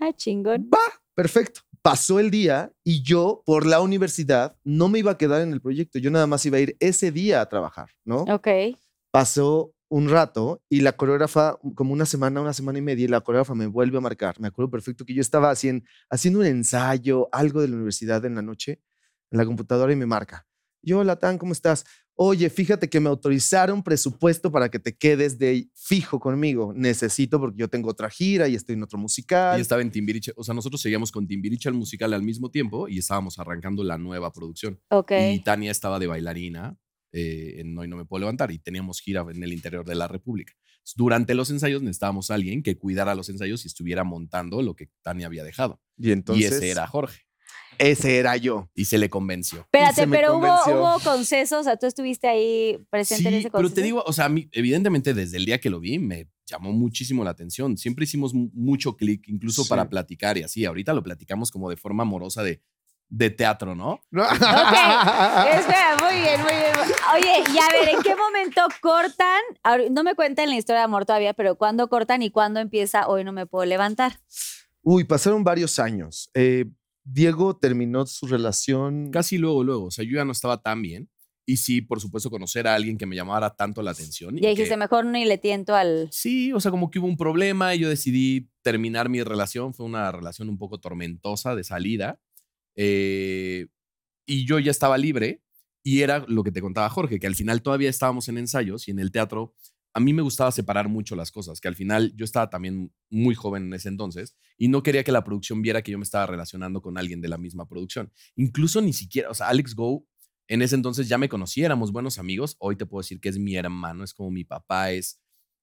Ah, 0.00 0.12
chingón. 0.14 0.70
perfecto. 1.14 1.60
Pasó 1.82 2.18
el 2.20 2.30
día 2.30 2.72
y 2.84 3.02
yo, 3.02 3.42
por 3.46 3.66
la 3.66 3.80
universidad, 3.80 4.56
no 4.64 4.88
me 4.88 4.98
iba 5.00 5.12
a 5.12 5.18
quedar 5.18 5.42
en 5.42 5.52
el 5.52 5.60
proyecto. 5.60 5.98
Yo 5.98 6.10
nada 6.10 6.26
más 6.26 6.44
iba 6.46 6.56
a 6.56 6.60
ir 6.60 6.76
ese 6.80 7.10
día 7.12 7.40
a 7.40 7.48
trabajar, 7.48 7.90
¿no? 8.04 8.22
Ok. 8.22 8.48
Pasó 9.10 9.72
un 9.88 10.08
rato 10.08 10.62
y 10.68 10.80
la 10.80 10.92
coreógrafa, 10.92 11.58
como 11.74 11.92
una 11.92 12.06
semana, 12.06 12.40
una 12.40 12.52
semana 12.52 12.78
y 12.78 12.82
media, 12.82 13.04
y 13.04 13.08
la 13.08 13.20
coreógrafa 13.20 13.54
me 13.54 13.66
vuelve 13.66 13.98
a 13.98 14.00
marcar. 14.00 14.38
Me 14.40 14.48
acuerdo 14.48 14.70
perfecto 14.70 15.04
que 15.04 15.14
yo 15.14 15.20
estaba 15.20 15.50
haciendo, 15.50 15.84
haciendo 16.10 16.40
un 16.40 16.46
ensayo, 16.46 17.28
algo 17.32 17.60
de 17.60 17.68
la 17.68 17.76
universidad 17.76 18.24
en 18.24 18.34
la 18.34 18.42
noche, 18.42 18.82
en 19.30 19.38
la 19.38 19.46
computadora 19.46 19.92
y 19.92 19.96
me 19.96 20.06
marca. 20.06 20.46
Yo, 20.82 21.00
hola, 21.00 21.16
Tan, 21.16 21.38
¿cómo 21.38 21.52
estás? 21.52 21.84
Oye, 22.20 22.50
fíjate 22.50 22.88
que 22.88 22.98
me 22.98 23.08
autorizaron 23.08 23.82
presupuesto 23.82 24.50
para 24.50 24.68
que 24.68 24.80
te 24.80 24.96
quedes 24.96 25.38
de 25.38 25.70
fijo 25.74 26.18
conmigo. 26.18 26.72
Necesito 26.74 27.38
porque 27.38 27.58
yo 27.58 27.68
tengo 27.68 27.90
otra 27.90 28.10
gira 28.10 28.48
y 28.48 28.56
estoy 28.56 28.74
en 28.74 28.82
otro 28.82 28.98
musical. 28.98 29.56
Y 29.58 29.62
estaba 29.62 29.82
en 29.82 29.92
Timbiriche. 29.92 30.32
O 30.36 30.42
sea, 30.42 30.52
nosotros 30.52 30.80
seguíamos 30.80 31.12
con 31.12 31.28
Timbiriche 31.28 31.68
el 31.68 31.76
musical 31.76 32.12
al 32.12 32.24
mismo 32.24 32.50
tiempo 32.50 32.88
y 32.88 32.98
estábamos 32.98 33.38
arrancando 33.38 33.84
la 33.84 33.98
nueva 33.98 34.32
producción. 34.32 34.80
Ok. 34.90 35.12
Y 35.32 35.40
Tania 35.40 35.70
estaba 35.70 36.00
de 36.00 36.08
bailarina 36.08 36.76
eh, 37.12 37.56
en 37.58 37.76
Hoy 37.78 37.88
No 37.88 37.96
Me 37.96 38.04
Puedo 38.04 38.20
Levantar 38.20 38.50
y 38.50 38.58
teníamos 38.58 39.00
gira 39.00 39.24
en 39.30 39.42
el 39.42 39.52
interior 39.52 39.84
de 39.86 39.94
la 39.94 40.08
República. 40.08 40.52
Entonces, 40.56 40.94
Durante 40.96 41.34
los 41.34 41.50
ensayos 41.50 41.82
necesitábamos 41.82 42.30
a 42.30 42.34
alguien 42.34 42.62
que 42.62 42.76
cuidara 42.78 43.14
los 43.14 43.28
ensayos 43.28 43.64
y 43.64 43.68
estuviera 43.68 44.04
montando 44.04 44.62
lo 44.62 44.74
que 44.74 44.88
Tania 45.02 45.26
había 45.26 45.44
dejado. 45.44 45.80
Y 45.96 46.12
entonces, 46.12 46.44
y 46.44 46.46
ese 46.54 46.70
era 46.70 46.86
Jorge. 46.86 47.22
ese 47.78 48.16
era 48.18 48.36
yo. 48.36 48.70
Y 48.74 48.86
se 48.86 48.98
le 48.98 49.08
convenció. 49.10 49.60
Espérate, 49.60 50.06
pero 50.08 50.32
hubo, 50.36 50.40
convenció. 50.48 50.80
hubo 50.80 50.98
concesos, 51.00 51.60
o 51.60 51.64
sea, 51.64 51.76
tú 51.76 51.86
estuviste 51.86 52.26
ahí 52.26 52.78
presente 52.90 53.28
en 53.28 53.34
ese 53.34 53.50
pero 53.50 53.62
conceso. 53.62 53.74
te 53.74 53.82
digo, 53.82 54.02
o 54.06 54.12
sea, 54.12 54.24
a 54.26 54.28
mí, 54.28 54.48
evidentemente 54.52 55.14
desde 55.14 55.36
el 55.36 55.44
día 55.44 55.60
que 55.60 55.70
lo 55.70 55.78
vi 55.80 55.98
me 55.98 56.28
llamó 56.46 56.72
muchísimo 56.72 57.24
la 57.24 57.30
atención. 57.30 57.76
Siempre 57.76 58.04
hicimos 58.04 58.32
mu- 58.32 58.50
mucho 58.54 58.96
clic, 58.96 59.28
incluso 59.28 59.64
Sí. 59.64 59.68
para 59.68 59.88
platicar 59.90 60.38
y 60.38 60.42
así. 60.42 60.64
Ahorita 60.64 60.94
lo 60.94 61.02
platicamos 61.02 61.50
como 61.50 61.68
de 61.68 61.76
forma 61.76 62.02
amorosa 62.04 62.42
de, 62.42 62.62
de 63.10 63.30
teatro, 63.30 63.74
¿no? 63.74 64.00
¿No? 64.10 64.24
Espera, 64.30 65.96
muy 66.02 66.20
bien, 66.20 66.40
muy 66.42 66.52
bien. 66.52 66.72
Oye, 67.14 67.42
y 67.54 67.58
a 67.58 67.68
ver, 67.72 67.88
¿en 67.94 68.02
qué 68.02 68.14
momento 68.14 68.62
cortan? 68.80 69.40
Ahora, 69.62 69.84
No 69.90 70.02
me 70.04 70.14
cuentan 70.14 70.48
la 70.50 70.56
historia 70.56 70.80
de 70.80 70.84
amor 70.84 71.06
todavía, 71.06 71.32
pero 71.34 71.56
¿cuándo 71.56 71.88
cortan 71.88 72.22
y 72.22 72.30
cuándo 72.30 72.60
empieza 72.60 73.08
Hoy 73.08 73.24
no 73.24 73.32
me 73.32 73.46
puedo 73.46 73.64
levantar? 73.64 74.20
Uy, 74.82 75.04
pasaron 75.04 75.42
varios 75.44 75.78
años. 75.78 76.30
Eh, 76.34 76.66
Diego 77.04 77.56
terminó 77.56 78.04
su 78.06 78.26
relación. 78.26 79.10
Casi 79.10 79.38
luego, 79.38 79.64
luego. 79.64 79.84
O 79.86 79.90
sea, 79.90 80.04
yo 80.04 80.16
ya 80.16 80.24
no 80.24 80.32
estaba 80.32 80.60
tan 80.60 80.82
bien. 80.82 81.08
Y 81.46 81.56
sí, 81.56 81.80
por 81.80 81.98
supuesto, 81.98 82.28
conocer 82.28 82.68
a 82.68 82.74
alguien 82.74 82.98
que 82.98 83.06
me 83.06 83.16
llamara 83.16 83.48
tanto 83.56 83.80
la 83.80 83.92
atención. 83.92 84.36
y 84.36 84.42
Ya 84.42 84.50
dijiste, 84.50 84.74
que- 84.74 84.76
mejor 84.76 85.06
ni 85.06 85.24
le 85.24 85.38
tiento 85.38 85.74
al... 85.74 86.08
Sí, 86.12 86.52
o 86.52 86.60
sea, 86.60 86.70
como 86.70 86.90
que 86.90 86.98
hubo 86.98 87.06
un 87.06 87.16
problema 87.16 87.74
y 87.74 87.78
yo 87.78 87.88
decidí 87.88 88.50
terminar 88.60 89.08
mi 89.08 89.22
relación. 89.22 89.72
Fue 89.72 89.86
una 89.86 90.12
relación 90.12 90.50
un 90.50 90.58
poco 90.58 90.78
tormentosa 90.78 91.54
de 91.54 91.64
salida. 91.64 92.20
Eh, 92.80 93.66
y 94.24 94.46
yo 94.46 94.60
ya 94.60 94.70
estaba 94.70 94.96
libre 94.98 95.42
y 95.82 96.02
era 96.02 96.24
lo 96.28 96.44
que 96.44 96.52
te 96.52 96.60
contaba 96.60 96.88
Jorge, 96.88 97.18
que 97.18 97.26
al 97.26 97.34
final 97.34 97.60
todavía 97.60 97.90
estábamos 97.90 98.28
en 98.28 98.38
ensayos 98.38 98.86
y 98.86 98.92
en 98.92 99.00
el 99.00 99.10
teatro. 99.10 99.54
A 99.94 100.00
mí 100.00 100.12
me 100.12 100.22
gustaba 100.22 100.52
separar 100.52 100.88
mucho 100.88 101.16
las 101.16 101.32
cosas, 101.32 101.60
que 101.60 101.66
al 101.66 101.74
final 101.74 102.14
yo 102.14 102.24
estaba 102.24 102.50
también 102.50 102.92
muy 103.10 103.34
joven 103.34 103.64
en 103.64 103.74
ese 103.74 103.88
entonces 103.88 104.36
y 104.56 104.68
no 104.68 104.82
quería 104.82 105.02
que 105.02 105.10
la 105.10 105.24
producción 105.24 105.60
viera 105.60 105.82
que 105.82 105.90
yo 105.90 105.98
me 105.98 106.04
estaba 106.04 106.26
relacionando 106.26 106.80
con 106.80 106.98
alguien 106.98 107.20
de 107.20 107.28
la 107.28 107.38
misma 107.38 107.66
producción. 107.66 108.12
Incluso 108.36 108.80
ni 108.80 108.92
siquiera, 108.92 109.30
o 109.30 109.34
sea, 109.34 109.48
Alex 109.48 109.74
Go 109.74 110.06
en 110.46 110.62
ese 110.62 110.76
entonces 110.76 111.08
ya 111.08 111.18
me 111.18 111.28
conocía, 111.28 111.66
éramos 111.66 111.90
buenos 111.90 112.18
amigos. 112.18 112.56
Hoy 112.58 112.76
te 112.76 112.86
puedo 112.86 113.00
decir 113.00 113.20
que 113.20 113.28
es 113.28 113.38
mi 113.38 113.56
hermano, 113.56 114.04
es 114.04 114.14
como 114.14 114.30
mi 114.30 114.44
papá, 114.44 114.92
es 114.92 115.20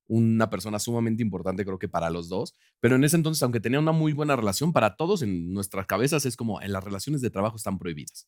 una 0.08 0.50
persona 0.50 0.80
sumamente 0.80 1.24
importante, 1.24 1.66
creo 1.66 1.80
que 1.80 1.88
para 1.88 2.10
los 2.10 2.30
dos. 2.30 2.56
Pero 2.80 2.96
en 2.96 3.04
ese 3.04 3.16
entonces, 3.16 3.42
aunque 3.44 3.60
tenía 3.60 3.80
una 3.80 3.92
muy 3.92 4.14
buena 4.14 4.36
relación, 4.36 4.74
para 4.74 4.96
todos 4.96 5.22
en 5.22 5.54
nuestras 5.54 5.86
cabezas 5.88 6.26
es 6.26 6.36
como 6.36 6.62
en 6.62 6.72
las 6.72 6.84
relaciones 6.84 7.22
de 7.22 7.30
trabajo 7.30 7.58
están 7.58 7.78
prohibidas. 7.78 8.28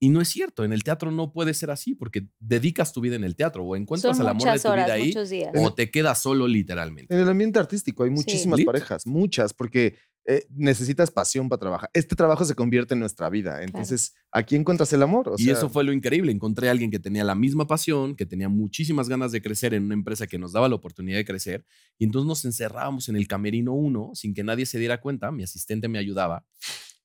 Y 0.00 0.10
no 0.10 0.20
es 0.20 0.28
cierto, 0.28 0.64
en 0.64 0.72
el 0.72 0.84
teatro 0.84 1.10
no 1.10 1.32
puede 1.32 1.54
ser 1.54 1.72
así 1.72 1.94
porque 1.94 2.28
dedicas 2.38 2.92
tu 2.92 3.00
vida 3.00 3.16
en 3.16 3.24
el 3.24 3.34
teatro 3.34 3.64
o 3.64 3.74
encuentras 3.74 4.16
Son 4.16 4.26
el 4.26 4.30
amor 4.30 4.52
de 4.52 4.60
tu 4.60 4.68
horas, 4.68 4.86
vida 4.86 4.94
ahí 4.94 5.12
días. 5.28 5.52
o 5.56 5.74
te 5.74 5.90
quedas 5.90 6.22
solo 6.22 6.46
literalmente. 6.46 7.12
En 7.12 7.20
el 7.20 7.28
ambiente 7.28 7.58
artístico 7.58 8.04
hay 8.04 8.10
muchísimas 8.10 8.60
parejas, 8.64 9.06
muchas, 9.06 9.52
porque 9.52 9.96
eh, 10.30 10.46
necesitas 10.54 11.10
pasión 11.10 11.48
para 11.48 11.58
trabajar. 11.58 11.90
Este 11.94 12.14
trabajo 12.14 12.44
se 12.44 12.54
convierte 12.54 12.92
en 12.92 13.00
nuestra 13.00 13.30
vida. 13.30 13.62
Entonces, 13.62 14.14
aquí 14.30 14.56
encuentras 14.56 14.92
el 14.92 15.02
amor. 15.02 15.30
o 15.30 15.36
y 15.38 15.44
sea, 15.44 15.54
eso 15.54 15.70
fue 15.70 15.84
lo 15.84 15.92
increíble. 15.94 16.30
Encontré 16.30 16.68
a 16.68 16.70
alguien 16.70 16.90
que 16.90 16.98
tenía 16.98 17.24
la 17.24 17.34
misma 17.34 17.66
pasión, 17.66 18.14
que 18.14 18.26
tenía 18.26 18.50
muchísimas 18.50 19.08
ganas 19.08 19.32
de 19.32 19.40
crecer 19.40 19.72
en 19.72 19.84
una 19.84 19.94
empresa 19.94 20.26
que 20.26 20.38
nos 20.38 20.52
daba 20.52 20.68
la 20.68 20.74
oportunidad 20.74 21.16
de 21.16 21.24
crecer. 21.24 21.64
Y 21.96 22.04
entonces 22.04 22.28
nos 22.28 22.44
encerrábamos 22.44 23.08
en 23.08 23.16
el 23.16 23.26
camerino 23.26 23.72
1 23.72 24.10
sin 24.12 24.34
que 24.34 24.44
nadie 24.44 24.66
se 24.66 24.78
diera 24.78 25.00
cuenta. 25.00 25.32
Mi 25.32 25.44
asistente 25.44 25.88
me 25.88 25.98
ayudaba. 25.98 26.44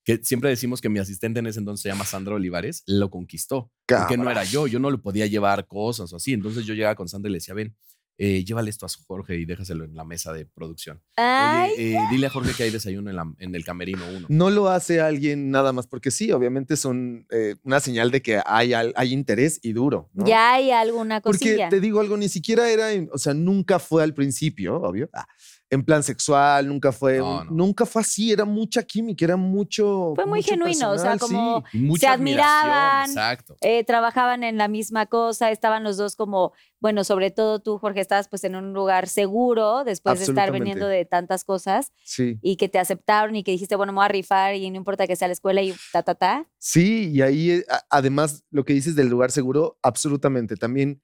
Que 0.03 0.17
siempre 0.21 0.49
decimos 0.49 0.81
que 0.81 0.89
mi 0.89 0.99
asistente 0.99 1.39
en 1.39 1.47
ese 1.47 1.59
entonces 1.59 1.81
se 1.81 1.87
llama 1.87 2.03
Sandra 2.03 2.35
Olivares, 2.35 2.83
lo 2.87 3.09
conquistó. 3.09 3.71
Porque 3.87 4.17
no 4.17 4.29
era 4.29 4.43
yo, 4.43 4.67
yo 4.67 4.79
no 4.79 4.91
le 4.91 4.97
podía 4.97 5.27
llevar 5.27 5.65
cosas 5.65 6.11
o 6.11 6.17
así. 6.17 6.33
Entonces 6.33 6.65
yo 6.65 6.73
llegaba 6.73 6.95
con 6.95 7.07
Sandra 7.07 7.29
y 7.29 7.31
le 7.31 7.37
decía, 7.37 7.53
ven, 7.53 7.73
eh, 8.17 8.43
llévale 8.45 8.69
esto 8.69 8.85
a 8.85 8.89
Jorge 9.07 9.37
y 9.37 9.45
déjaselo 9.45 9.85
en 9.85 9.95
la 9.95 10.03
mesa 10.03 10.31
de 10.33 10.45
producción. 10.45 11.01
Ay, 11.15 11.71
Oye, 11.73 11.95
eh, 11.95 11.99
dile 12.11 12.27
a 12.27 12.29
Jorge 12.29 12.53
que 12.55 12.63
hay 12.63 12.69
desayuno 12.69 13.09
en, 13.09 13.15
la- 13.15 13.33
en 13.39 13.55
el 13.55 13.65
camerino 13.65 14.03
1. 14.17 14.27
No 14.29 14.49
lo 14.51 14.69
hace 14.69 15.01
alguien 15.01 15.49
nada 15.51 15.73
más 15.73 15.87
porque 15.87 16.11
sí, 16.11 16.31
obviamente 16.31 16.77
son 16.77 17.25
eh, 17.31 17.55
una 17.63 17.79
señal 17.79 18.11
de 18.11 18.21
que 18.21 18.39
hay, 18.45 18.73
al- 18.73 18.93
hay 18.95 19.13
interés 19.13 19.59
y 19.63 19.73
duro. 19.73 20.09
¿no? 20.13 20.25
ya 20.25 20.53
hay 20.53 20.71
alguna 20.71 21.21
Porque 21.21 21.39
cosilla. 21.39 21.69
te 21.69 21.79
digo 21.79 21.99
algo, 22.01 22.15
ni 22.17 22.29
siquiera 22.29 22.69
era, 22.69 22.91
en- 22.93 23.09
o 23.11 23.17
sea, 23.17 23.33
nunca 23.33 23.79
fue 23.79 24.03
al 24.03 24.13
principio, 24.13 24.75
obvio, 24.81 25.09
ah, 25.13 25.25
en 25.73 25.83
plan 25.83 26.03
sexual, 26.03 26.67
nunca 26.67 26.91
fue, 26.91 27.17
No, 27.17 27.39
un- 27.41 27.47
no. 27.47 27.51
nunca 27.65 27.85
fue 27.85 28.01
así, 28.01 28.31
era 28.31 28.45
mucha 28.45 28.83
química, 28.83 29.25
era 29.25 29.35
mucho. 29.37 30.13
Fue 30.15 30.25
muy 30.25 30.39
mucho 30.39 30.51
genuino, 30.51 30.91
o 30.91 30.97
sea, 30.97 31.13
sí. 31.13 31.19
como 31.19 31.63
mucha 31.73 31.99
Se 31.99 32.07
admiraban. 32.07 33.09
Exacto. 33.09 33.55
Eh, 33.61 33.83
trabajaban 33.83 34.43
en 34.43 34.57
la 34.57 34.67
misma 34.67 35.05
cosa, 35.07 35.51
estaban 35.51 35.83
los 35.83 35.97
dos 35.97 36.15
como, 36.15 36.53
bueno, 36.79 37.03
sobre 37.03 37.31
todo 37.31 37.59
tú, 37.59 37.77
Jorge, 37.77 37.99
estabas 38.01 38.27
pues 38.29 38.43
en 38.43 38.55
un 38.55 38.73
lugar 38.73 39.07
seguro 39.07 39.83
después 39.83 40.19
de 40.19 40.25
estar 40.25 40.51
viniendo 40.51 40.87
de 40.87 41.05
tantas 41.05 41.43
cosas 41.43 41.91
Sí. 42.03 42.37
y 42.41 42.55
que 42.57 42.69
te 42.69 42.79
aceptaron 42.79 43.35
y 43.35 43.43
que 43.43 43.51
dijiste, 43.51 43.75
bueno, 43.75 43.91
me 43.93 43.97
voy 43.97 44.05
a 44.05 44.09
rifar 44.09 44.55
y 44.55 44.69
no 44.69 44.77
importa 44.77 45.07
que 45.07 45.15
sea 45.15 45.27
la 45.27 45.33
escuela 45.33 45.61
y 45.61 45.73
ta, 45.91 46.03
ta, 46.03 46.15
ta. 46.15 46.47
Sí, 46.59 47.09
y 47.11 47.21
ahí 47.21 47.51
eh, 47.51 47.65
además 47.89 48.43
lo 48.51 48.63
que 48.65 48.73
dices 48.73 48.95
del 48.95 49.07
lugar 49.09 49.31
seguro, 49.31 49.77
absolutamente. 49.81 50.55
También 50.55 51.01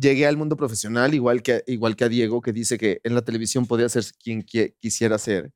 llegué 0.00 0.26
al 0.26 0.36
mundo 0.36 0.56
profesional, 0.56 1.14
igual 1.14 1.42
que, 1.42 1.62
igual 1.66 1.96
que 1.96 2.04
a 2.04 2.08
Diego, 2.08 2.40
que 2.40 2.52
dice 2.52 2.78
que 2.78 3.00
en 3.04 3.14
la 3.14 3.22
televisión 3.22 3.66
podía 3.66 3.88
ser 3.88 4.04
quien 4.22 4.42
qui- 4.42 4.74
quisiera 4.78 5.18
ser. 5.18 5.52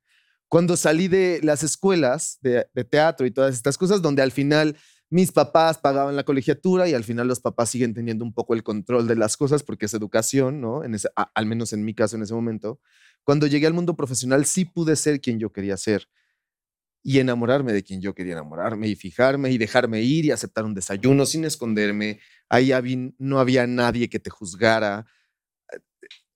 Cuando 0.49 0.77
salí 0.77 1.09
de 1.09 1.41
las 1.43 1.63
escuelas 1.63 2.39
de, 2.43 2.67
teatro 2.89 3.27
y 3.27 3.31
todas 3.31 3.55
estas 3.55 3.79
cosas, 3.79 4.03
donde 4.03 4.23
al 4.23 4.31
final 4.31 4.77
mis 5.11 5.33
papás 5.33 5.79
pagaban 5.79 6.17
la 6.17 6.25
colegiatura 6.25 6.89
y 6.89 6.95
al 6.95 7.05
final 7.05 7.29
los 7.29 7.41
papás 7.41 7.71
siguen 7.71 7.95
teniendo 7.95 8.25
un 8.25 8.33
poco 8.35 8.55
el 8.55 8.63
control 8.63 9.07
de 9.09 9.17
las 9.17 9.37
cosas 9.37 9.63
porque 9.63 9.87
es 9.87 9.95
educación, 9.95 10.61
¿no? 10.61 10.85
En 10.85 10.95
ese, 10.95 11.09
al 11.17 11.47
menos 11.47 11.73
en 11.73 11.85
mi 11.85 11.95
caso 11.95 12.17
en 12.17 12.23
ese 12.23 12.35
momento. 12.35 12.81
Cuando 13.25 13.47
llegué 13.47 13.67
al 13.67 13.75
mundo 13.75 13.97
profesional 13.97 14.45
sí 14.45 14.65
pude 14.65 14.97
ser 14.97 15.21
quien 15.21 15.39
yo 15.39 15.53
quería 15.53 15.77
ser 15.77 16.09
y 17.05 17.21
enamorarme 17.21 17.73
de 17.75 17.85
quien 17.85 18.01
yo 18.01 18.15
quería 18.15 18.33
enamorarme 18.33 18.89
y 18.89 18.97
fijarme 18.97 19.51
y 19.53 19.59
dejarme 19.59 20.03
ir 20.03 20.25
y 20.25 20.31
aceptar 20.33 20.65
un 20.65 20.75
desayuno 20.75 21.27
sin 21.27 21.45
esconderme. 21.45 22.19
Ahí 22.49 22.73
no 23.19 23.39
había 23.41 23.67
nadie 23.67 24.09
que 24.09 24.19
te 24.21 24.31
juzgara. 24.31 25.07
Eh, 25.73 25.79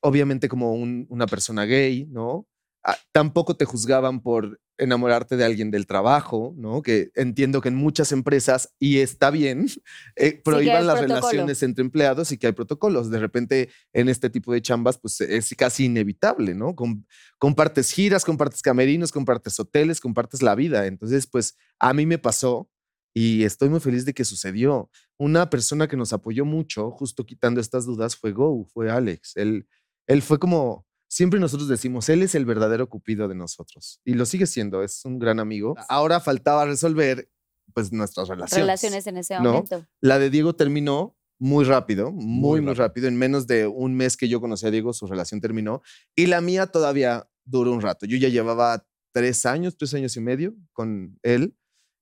Obviamente 0.00 0.48
como 0.48 0.74
un- 0.74 1.06
una 1.10 1.26
persona 1.26 1.64
gay, 1.66 2.06
¿no? 2.06 2.46
Ah, 2.84 2.96
Tampoco 3.12 3.56
te 3.56 3.64
juzgaban 3.66 4.22
por 4.22 4.60
enamorarte 4.78 5.36
de 5.36 5.44
alguien 5.44 5.70
del 5.70 5.86
trabajo, 5.86 6.54
¿no? 6.56 6.80
Que 6.82 7.10
entiendo 7.14 7.60
que 7.60 7.68
en 7.68 7.74
muchas 7.74 8.12
empresas, 8.12 8.74
y 8.78 8.98
está 8.98 9.30
bien, 9.30 9.66
eh, 10.16 10.40
prohíban 10.42 10.86
las 10.86 10.98
protocolo. 11.00 11.20
relaciones 11.28 11.62
entre 11.62 11.82
empleados 11.82 12.32
y 12.32 12.38
que 12.38 12.46
hay 12.46 12.52
protocolos. 12.54 13.10
De 13.10 13.18
repente, 13.18 13.68
en 13.92 14.08
este 14.08 14.30
tipo 14.30 14.52
de 14.52 14.62
chambas, 14.62 14.98
pues 14.98 15.20
es 15.20 15.54
casi 15.56 15.84
inevitable, 15.86 16.54
¿no? 16.54 16.74
Com- 16.74 17.04
compartes 17.38 17.90
giras, 17.92 18.24
compartes 18.24 18.62
camerinos, 18.62 19.12
compartes 19.12 19.58
hoteles, 19.60 20.00
compartes 20.00 20.42
la 20.42 20.54
vida. 20.54 20.86
Entonces, 20.86 21.26
pues 21.26 21.56
a 21.78 21.92
mí 21.92 22.06
me 22.06 22.18
pasó 22.18 22.70
y 23.14 23.44
estoy 23.44 23.68
muy 23.68 23.80
feliz 23.80 24.04
de 24.04 24.14
que 24.14 24.24
sucedió. 24.24 24.90
Una 25.18 25.50
persona 25.50 25.88
que 25.88 25.96
nos 25.96 26.12
apoyó 26.12 26.44
mucho, 26.44 26.90
justo 26.92 27.26
quitando 27.26 27.60
estas 27.60 27.84
dudas, 27.84 28.14
fue 28.16 28.32
Go, 28.32 28.64
fue 28.72 28.90
Alex. 28.90 29.32
Él, 29.36 29.66
él 30.06 30.22
fue 30.22 30.38
como, 30.38 30.86
siempre 31.08 31.40
nosotros 31.40 31.68
decimos, 31.68 32.08
él 32.08 32.22
es 32.22 32.34
el 32.34 32.44
verdadero 32.44 32.88
cupido 32.88 33.28
de 33.28 33.34
nosotros 33.34 34.00
y 34.04 34.14
lo 34.14 34.26
sigue 34.26 34.46
siendo, 34.46 34.82
es 34.82 35.04
un 35.04 35.18
gran 35.18 35.40
amigo. 35.40 35.74
Ahora 35.88 36.20
faltaba 36.20 36.64
resolver 36.64 37.30
pues 37.74 37.92
nuestras 37.92 38.28
relaciones. 38.28 38.62
Relaciones 38.62 39.06
en 39.06 39.16
ese 39.16 39.34
¿no? 39.36 39.52
momento. 39.52 39.86
La 40.00 40.18
de 40.18 40.30
Diego 40.30 40.54
terminó 40.54 41.16
muy 41.38 41.64
rápido, 41.64 42.10
muy, 42.10 42.60
muy, 42.60 42.74
rápido. 42.74 42.74
rápido. 42.74 43.08
En 43.08 43.16
menos 43.16 43.46
de 43.46 43.66
un 43.66 43.94
mes 43.94 44.16
que 44.16 44.28
yo 44.28 44.40
conocí 44.40 44.66
a 44.66 44.70
Diego, 44.70 44.92
su 44.92 45.06
relación 45.06 45.40
terminó. 45.40 45.82
Y 46.16 46.26
la 46.26 46.40
mía 46.40 46.66
todavía 46.66 47.28
duró 47.44 47.72
un 47.72 47.80
rato. 47.80 48.06
Yo 48.06 48.16
ya 48.16 48.28
llevaba 48.28 48.86
tres 49.12 49.46
años, 49.46 49.76
tres 49.76 49.94
años 49.94 50.16
y 50.16 50.20
medio 50.20 50.54
con 50.72 51.18
él. 51.22 51.54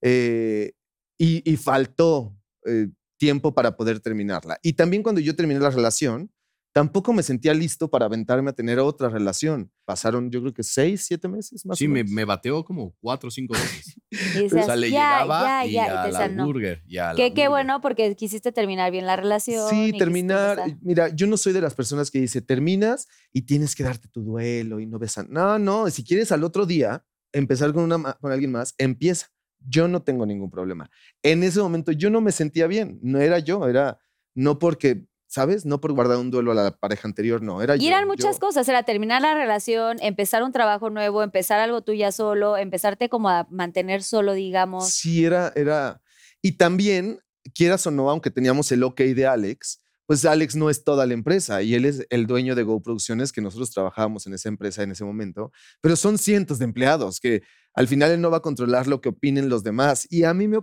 eh, 0.03 0.73
y, 1.19 1.51
y 1.51 1.57
faltó 1.57 2.37
eh, 2.67 2.89
tiempo 3.19 3.55
para 3.55 3.77
poder 3.77 4.01
terminarla. 4.01 4.59
Y 4.63 4.75
también 4.75 5.03
cuando 5.03 5.21
yo 5.21 5.35
terminé 5.35 5.61
la 5.61 5.71
relación, 5.71 6.31
tampoco 6.77 7.15
me 7.15 7.23
sentía 7.23 7.55
listo 7.55 7.89
para 7.89 8.05
aventarme 8.05 8.51
a 8.51 8.53
tener 8.53 8.79
otra 8.81 9.09
relación. 9.09 9.73
Pasaron, 9.87 10.31
yo 10.31 10.43
creo 10.43 10.53
que 10.53 10.63
seis, 10.63 11.07
siete 11.07 11.27
meses 11.27 11.65
más 11.65 11.79
Sí, 11.79 11.87
o 11.87 11.89
me, 11.89 12.01
menos. 12.05 12.13
me 12.13 12.27
bateó 12.27 12.63
como 12.67 12.95
cuatro 13.01 13.29
o 13.29 13.31
cinco 13.31 13.55
veces. 13.55 13.95
Y 14.37 14.45
o 14.45 14.49
sea, 14.51 14.77
le 14.77 14.91
ya, 14.91 15.23
llegaba 15.23 15.43
ya, 15.43 15.67
y 15.67 15.73
ya, 15.73 15.87
y 15.87 15.89
a 15.89 16.05
te 16.05 16.13
la 16.13 16.29
no. 16.29 16.45
burger. 16.45 16.83
y 16.87 16.99
a 16.99 17.09
la 17.09 17.15
Que 17.15 17.33
qué 17.33 17.49
bueno 17.49 17.81
porque 17.81 18.15
quisiste 18.15 18.53
terminar 18.53 18.91
bien 18.93 19.07
la 19.07 19.17
relación. 19.17 19.75
y 19.75 19.93
Sí, 19.93 19.99
terminar. 19.99 20.57
pasar. 20.59 20.77
Mira, 20.83 21.09
yo 21.09 21.27
no 21.27 21.39
soy 21.39 21.55
de 21.55 21.63
las 21.63 21.75
personas 21.75 22.11
que 22.11 22.21
dice 22.21 22.43
terminas 22.43 23.09
y 23.33 23.43
tienes 23.47 23.75
que 23.75 23.83
darte 23.83 24.09
tu 24.09 24.21
duelo 24.23 24.79
y 24.79 24.85
no 24.87 24.99
besan. 24.99 25.29
No, 25.31 25.59
no. 25.59 25.89
Si 25.89 26.05
quieres 26.05 26.31
al 26.31 26.45
otro 26.45 26.67
día 26.67 27.07
empezar 27.33 27.73
con, 27.73 27.85
una, 27.85 28.13
con 28.21 28.33
alguien 28.33 28.53
más, 28.53 28.75
empieza. 28.77 29.29
Yo 29.67 29.89
no 29.89 30.03
tengo 30.03 30.27
ningún 30.27 30.51
problema. 30.51 30.91
En 31.23 31.43
ese 31.43 31.59
momento 31.61 31.91
yo 31.93 32.11
no 32.11 32.21
me 32.21 32.33
sentía 32.33 32.67
bien. 32.67 32.99
No 33.03 33.19
era 33.19 33.39
yo, 33.39 33.67
era 33.67 33.99
no 34.35 34.59
porque, 34.59 35.07
¿sabes? 35.37 35.67
No 35.67 35.83
por 35.83 35.93
guardar 35.93 36.17
un 36.17 36.31
duelo 36.31 36.53
a 36.53 36.55
la 36.55 36.71
pareja 36.79 37.07
anterior, 37.07 37.43
no. 37.43 37.61
Era 37.61 37.77
Y 37.77 37.81
yo, 37.81 37.89
eran 37.89 38.07
muchas 38.07 38.37
yo. 38.37 38.41
cosas, 38.41 38.67
era 38.71 38.85
terminar 38.85 39.21
la 39.21 39.35
relación, 39.35 39.99
empezar 40.01 40.43
un 40.43 40.51
trabajo 40.51 40.89
nuevo, 40.89 41.23
empezar 41.23 41.61
algo 41.61 41.83
tú 41.83 41.93
ya 41.93 42.11
solo, 42.11 42.57
empezarte 42.57 43.11
como 43.11 43.29
a 43.29 43.47
mantener 43.51 44.03
solo, 44.03 44.33
digamos. 44.33 44.89
Sí, 44.89 45.27
era, 45.27 45.53
era. 45.55 46.01
Y 46.41 46.53
también, 46.53 47.21
quieras 47.55 47.87
o 47.87 47.91
no, 47.91 48.09
aunque 48.09 48.31
teníamos 48.31 48.73
el 48.73 48.83
ok 48.83 48.99
de 48.99 49.27
Alex, 49.27 49.83
pues 50.07 50.25
Alex 50.25 50.57
no 50.57 50.71
es 50.71 50.85
toda 50.85 51.05
la 51.05 51.13
empresa 51.13 51.61
y 51.61 51.75
él 51.75 51.85
es 51.85 52.07
el 52.09 52.27
dueño 52.27 52.55
de 52.55 52.63
Go 52.63 52.81
Producciones, 52.81 53.31
que 53.31 53.43
nosotros 53.43 53.73
trabajábamos 53.73 54.27
en 54.27 54.33
esa 54.33 54.49
empresa 54.49 54.83
en 54.85 54.93
ese 54.93 55.05
momento, 55.05 55.53
pero 55.83 55.97
son 55.97 56.17
cientos 56.17 56.59
de 56.59 56.65
empleados 56.65 57.21
que 57.21 57.43
al 57.75 57.89
final 57.89 58.11
él 58.11 58.23
no 58.23 58.31
va 58.31 58.39
a 58.39 58.43
controlar 58.43 58.87
lo 58.87 59.03
que 59.03 59.11
opinen 59.11 59.51
los 59.51 59.63
demás. 59.63 60.07
Y 60.09 60.25
a 60.25 60.33
mí 60.33 60.49
me, 60.49 60.61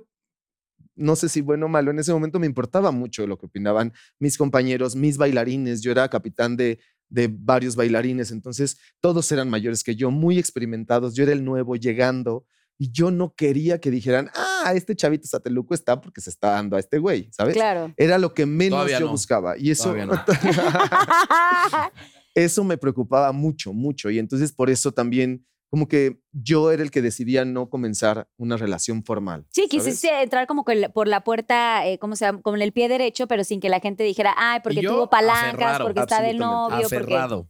no 0.95 1.15
sé 1.15 1.29
si 1.29 1.41
bueno 1.41 1.65
o 1.65 1.69
malo, 1.69 1.91
en 1.91 1.99
ese 1.99 2.13
momento 2.13 2.39
me 2.39 2.45
importaba 2.45 2.91
mucho 2.91 3.25
lo 3.27 3.37
que 3.37 3.45
opinaban 3.45 3.93
mis 4.19 4.37
compañeros, 4.37 4.95
mis 4.95 5.17
bailarines, 5.17 5.81
yo 5.81 5.91
era 5.91 6.09
capitán 6.09 6.55
de, 6.55 6.79
de 7.09 7.29
varios 7.31 7.75
bailarines, 7.75 8.31
entonces 8.31 8.77
todos 8.99 9.31
eran 9.31 9.49
mayores 9.49 9.83
que 9.83 9.95
yo, 9.95 10.11
muy 10.11 10.39
experimentados, 10.39 11.15
yo 11.15 11.23
era 11.23 11.33
el 11.33 11.43
nuevo 11.45 11.75
llegando. 11.75 12.45
Y 12.79 12.91
yo 12.91 13.11
no 13.11 13.35
quería 13.35 13.79
que 13.79 13.91
dijeran, 13.91 14.31
ah, 14.35 14.73
este 14.73 14.95
chavito 14.95 15.27
sateluco 15.27 15.75
está 15.75 16.01
porque 16.01 16.21
se 16.21 16.31
está 16.31 16.49
dando 16.49 16.75
a 16.75 16.79
este 16.79 16.97
güey, 16.97 17.29
¿sabes? 17.31 17.53
Claro. 17.53 17.93
Era 17.95 18.17
lo 18.17 18.33
que 18.33 18.47
menos 18.47 18.77
Todavía 18.77 18.99
yo 18.99 19.05
no. 19.05 19.11
buscaba. 19.11 19.57
Y 19.57 19.69
eso, 19.69 19.93
Todavía 19.93 20.07
no. 20.07 20.13
eso 22.33 22.63
me 22.63 22.77
preocupaba 22.77 23.31
mucho, 23.31 23.73
mucho. 23.73 24.09
Y 24.09 24.17
entonces 24.17 24.51
por 24.51 24.71
eso 24.71 24.91
también 24.91 25.45
como 25.73 25.87
que 25.87 26.21
yo 26.31 26.71
era 26.71 26.83
el 26.83 26.91
que 26.91 27.01
decidía 27.01 27.45
no 27.45 27.67
comenzar 27.67 28.29
una 28.37 28.57
relación 28.57 29.03
formal. 29.03 29.47
Sí, 29.49 29.61
¿sabes? 29.61 29.71
quisiste 29.71 30.21
entrar 30.21 30.45
como 30.45 30.63
por 30.93 31.07
la 31.07 31.23
puerta, 31.23 31.87
eh, 31.87 31.97
¿cómo 31.97 32.15
se 32.15 32.25
llama? 32.25 32.43
Con 32.43 32.61
el 32.61 32.71
pie 32.73 32.87
derecho, 32.87 33.27
pero 33.27 33.43
sin 33.43 33.59
que 33.59 33.69
la 33.69 33.79
gente 33.79 34.03
dijera, 34.03 34.35
ay, 34.37 34.59
porque 34.63 34.83
yo 34.83 34.91
tuvo 34.91 35.09
palancas, 35.09 35.47
aferrado, 35.47 35.85
porque 35.85 35.99
está 36.01 36.21
de 36.21 36.35
novio, 36.35 36.77
porque... 36.77 36.95
Aferrado. 36.95 37.49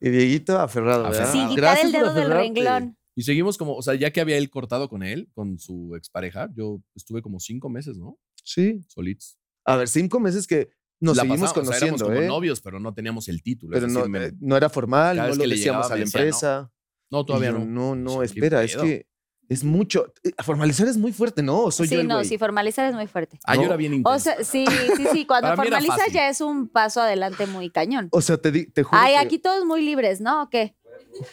Y 0.00 0.08
Dieguito 0.08 0.58
aferrado. 0.58 1.12
Sin 1.12 1.50
quitar 1.50 1.76
Gracias 1.76 1.84
el 1.84 1.92
dedo 1.92 2.14
del 2.14 2.30
renglón. 2.30 2.96
Y 3.14 3.24
seguimos 3.24 3.58
como, 3.58 3.74
o 3.74 3.82
sea, 3.82 3.94
ya 3.94 4.10
que 4.10 4.22
había 4.22 4.38
él 4.38 4.48
cortado 4.48 4.88
con 4.88 5.02
él, 5.02 5.28
con 5.34 5.58
su 5.58 5.94
expareja, 5.96 6.48
yo 6.56 6.80
estuve 6.94 7.20
como 7.20 7.40
cinco 7.40 7.68
meses, 7.68 7.98
¿no? 7.98 8.18
Sí. 8.42 8.80
Solitos. 8.88 9.38
A 9.66 9.76
ver, 9.76 9.88
cinco 9.88 10.18
meses 10.18 10.46
que 10.46 10.70
nos 10.98 11.14
La 11.14 11.24
seguimos 11.24 11.50
pasamos, 11.50 11.68
o 11.68 11.72
sea, 11.72 11.76
éramos 11.76 12.00
conociendo, 12.00 12.04
como 12.06 12.24
¿eh? 12.24 12.26
novios, 12.26 12.62
pero 12.62 12.80
no 12.80 12.94
teníamos 12.94 13.28
el 13.28 13.42
título. 13.42 13.74
Pero 13.74 13.86
es 13.86 13.92
no, 13.92 14.06
decir, 14.06 14.16
eh, 14.16 14.32
no 14.40 14.56
era 14.56 14.70
formal, 14.70 15.18
no 15.18 15.28
lo 15.28 15.36
que 15.36 15.46
le 15.46 15.56
decíamos 15.56 15.86
llegaba 15.88 15.94
a 15.94 15.98
la 15.98 16.04
decía, 16.06 16.60
no. 16.62 16.79
No, 17.10 17.24
todavía 17.24 17.50
yo, 17.50 17.58
no. 17.58 17.64
No, 17.64 17.94
no, 17.96 18.20
Dije, 18.22 18.34
¿qué 18.34 18.40
espera, 18.40 18.62
es 18.64 18.76
que 18.76 19.06
es 19.48 19.64
mucho. 19.64 20.12
eh, 20.22 20.30
Formalizar 20.44 20.86
es 20.86 20.96
muy 20.96 21.12
fuerte, 21.12 21.42
¿no? 21.42 21.64
¿O 21.64 21.70
Soy 21.72 21.86
yo 21.86 21.96
Sí, 21.96 22.00
el 22.02 22.06
no, 22.08 22.14
güey? 22.16 22.26
sí, 22.26 22.38
formalizar 22.38 22.86
es 22.86 22.94
muy 22.94 23.06
fuerte. 23.08 23.38
Ah, 23.44 23.56
yo 23.56 23.62
No. 23.62 23.66
era 23.68 23.76
bien 23.76 23.94
intenso. 23.94 24.16
O 24.16 24.18
sea, 24.20 24.44
sí, 24.44 24.64
sí, 24.96 25.06
sí, 25.12 25.26
cuando 25.26 25.54
formalizas 25.56 26.12
ya 26.12 26.28
es 26.28 26.40
un 26.40 26.68
paso 26.68 27.00
adelante 27.00 27.46
muy 27.46 27.68
cañón. 27.70 28.08
O 28.12 28.20
sea, 28.20 28.36
te, 28.36 28.52
te 28.66 28.82
juro 28.84 29.00
Ay, 29.02 29.14
que 29.14 29.18
aquí 29.18 29.38
todos 29.40 29.64
muy 29.64 29.82
libres, 29.82 30.20
¿no? 30.20 30.42
¿O 30.44 30.48
qué? 30.50 30.76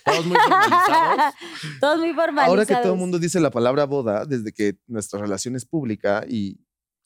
Todos 0.03 0.25
muy 0.25 0.36
formalizados. 0.38 1.34
todos 1.80 1.99
muy 1.99 2.13
formalizados. 2.13 2.49
ahora 2.49 2.65
que 2.65 2.75
todo 2.84 2.93
el 2.93 2.99
mundo 2.99 3.19
dice 3.19 3.39
la 3.39 3.51
palabra 3.51 3.86
boda, 3.86 4.25
desde 4.25 4.51
que 4.51 4.78
nuestra 4.88 5.19
relación 5.19 5.55
es 5.55 5.65
pública 5.65 6.25
y 6.28 6.59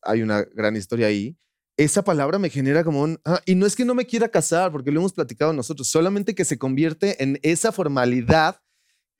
hay 0.03 0.21
una 0.21 0.43
gran 0.43 0.77
historia 0.77 1.07
ahí, 1.07 1.37
esa 1.77 2.03
palabra 2.03 2.39
me 2.39 2.49
genera 2.49 2.83
como 2.85 3.01
un... 3.01 3.19
ah, 3.25 3.41
y 3.45 3.55
no 3.55 3.65
es 3.65 3.75
que 3.75 3.83
no 3.83 3.93
me 3.95 4.05
quiera 4.05 4.29
casar, 4.29 4.71
porque 4.71 4.91
lo 4.91 4.99
hemos 5.01 5.11
platicado 5.13 5.51
nosotros, 5.51 5.89
solamente 5.89 6.33
que 6.35 6.45
se 6.45 6.57
convierte 6.57 7.21
en 7.21 7.37
esa 7.43 7.71
formalidad 7.73 8.60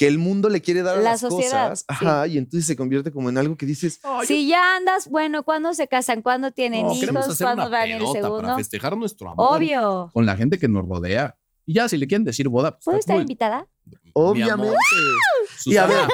que 0.02 0.08
el 0.08 0.18
mundo 0.18 0.50
le 0.50 0.64
quiere 0.64 0.82
dar 0.82 0.96
a 0.98 1.02
La 1.02 1.12
las 1.12 1.20
sociedad, 1.20 1.70
cosas. 1.70 1.80
sí. 1.82 1.86
Ajá, 1.90 2.26
y 2.26 2.40
entonces 2.40 2.66
se 2.66 2.76
convierte 2.76 3.12
como 3.12 3.30
en 3.30 3.38
algo 3.38 3.56
que 3.56 3.68
dices, 3.68 4.00
Si 4.26 4.48
ya 4.48 4.76
andas, 4.78 5.08
bueno, 5.08 5.44
¿cuándo 5.44 5.76
se 5.76 5.88
casan? 5.88 6.24
¿Cuándo 6.24 6.50
tienen 6.52 6.88
No, 6.88 6.94
hijos? 6.96 7.38
¿Cuándo 7.40 7.70
van 7.70 7.88
el 7.92 8.00
pedota 8.00 8.14
para 8.20 8.24
segundo? 8.34 8.56
festejar 8.58 8.98
nuestro 8.98 9.30
amor. 9.30 9.58
Obvio. 9.58 10.10
Con 10.12 10.26
la 10.26 10.36
gente 10.36 10.58
que 10.58 10.68
nos 10.68 10.88
rodea. 10.88 11.38
Y 11.68 11.76
ya, 11.76 11.88
si 11.88 11.98
le 11.98 12.08
quieren 12.08 12.24
decir 12.26 12.48
boda, 12.50 12.72
pues 12.72 12.86
¿Puedo 12.86 12.98
estar 12.98 13.14
cool. 13.16 13.22
invitada? 13.22 13.68
Obviamente. 14.14 14.76
Y 15.66 15.78
a 15.78 15.86
ver, 15.86 16.08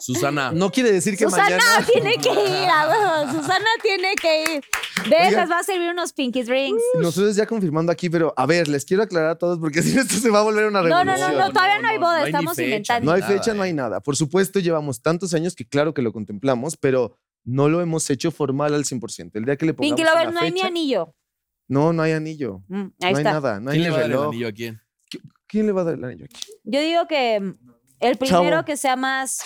Susana. 0.00 0.52
No 0.54 0.70
quiere 0.70 0.92
decir 0.92 1.16
que 1.16 1.24
Susana 1.24 1.44
mañana... 1.44 1.86
tiene 1.92 2.16
que 2.16 2.30
ir, 2.30 2.68
a 2.68 3.30
Susana 3.32 3.66
tiene 3.82 4.14
que 4.14 4.42
ir. 4.54 4.64
De 5.08 5.14
Oigan. 5.16 5.32
esas 5.32 5.50
va 5.50 5.58
a 5.60 5.62
servir 5.62 5.90
unos 5.90 6.12
pinky 6.12 6.42
drinks. 6.42 6.82
Nosotros 7.00 7.36
ya 7.36 7.46
confirmando 7.46 7.92
aquí, 7.92 8.08
pero 8.10 8.32
a 8.36 8.46
ver, 8.46 8.68
les 8.68 8.84
quiero 8.84 9.02
aclarar 9.02 9.30
a 9.30 9.34
todos 9.38 9.58
porque 9.58 9.82
si 9.82 9.94
no 9.94 10.02
esto 10.02 10.14
se 10.16 10.30
va 10.30 10.40
a 10.40 10.42
volver 10.42 10.66
una 10.66 10.80
No, 10.82 10.88
revolución. 10.88 11.20
no, 11.32 11.38
no, 11.38 11.46
no, 11.46 11.52
todavía 11.52 11.78
no 11.80 11.88
hay 11.88 11.98
boda, 11.98 12.16
hay 12.18 12.26
estamos 12.26 12.56
fecha, 12.56 12.64
inventando. 12.66 13.06
No 13.06 13.12
hay 13.12 13.20
Nada, 13.20 13.32
fecha, 13.32 13.54
no 13.54 13.62
hay 13.62 13.70
eh. 13.70 13.74
nada. 13.74 14.00
Por 14.00 14.16
supuesto, 14.16 14.58
llevamos 14.60 15.02
tantos 15.02 15.34
años 15.34 15.54
que 15.54 15.66
claro 15.66 15.94
que 15.94 16.02
lo 16.02 16.12
contemplamos, 16.12 16.76
pero 16.76 17.16
no 17.44 17.68
lo 17.68 17.80
hemos 17.80 18.08
hecho 18.10 18.30
formal 18.32 18.74
al 18.74 18.84
100%. 18.84 19.30
El 19.34 19.44
día 19.44 19.56
que 19.56 19.66
le 19.66 19.74
pongamos 19.74 19.96
Pinky 20.00 20.10
Lover, 20.10 20.32
no 20.32 20.40
hay 20.40 20.50
ni 20.50 20.60
anillo. 20.62 21.14
No, 21.68 21.92
no 21.92 22.02
hay 22.02 22.12
anillo. 22.12 22.62
Mm, 22.68 22.74
ahí 22.76 22.88
no 23.00 23.06
hay 23.06 23.12
está. 23.14 23.32
nada, 23.32 23.60
no 23.60 23.70
hay 23.70 23.78
¿Quién 23.78 23.82
ni 23.82 23.84
le 23.84 23.90
va 23.90 23.96
a 23.96 24.00
dar 24.08 24.10
el 24.10 24.28
anillo 24.28 24.48
a 24.48 24.52
quién? 24.52 24.80
¿Quién 25.46 25.66
le 25.66 25.72
va 25.72 25.80
a 25.82 25.84
dar 25.84 25.94
el 25.94 26.04
anillo 26.04 26.24
aquí? 26.24 26.40
Yo 26.64 26.80
digo 26.80 27.06
que 27.06 27.36
el 28.00 28.16
primero 28.18 28.50
Chavo. 28.50 28.64
que 28.64 28.76
sea 28.76 28.96
más. 28.96 29.40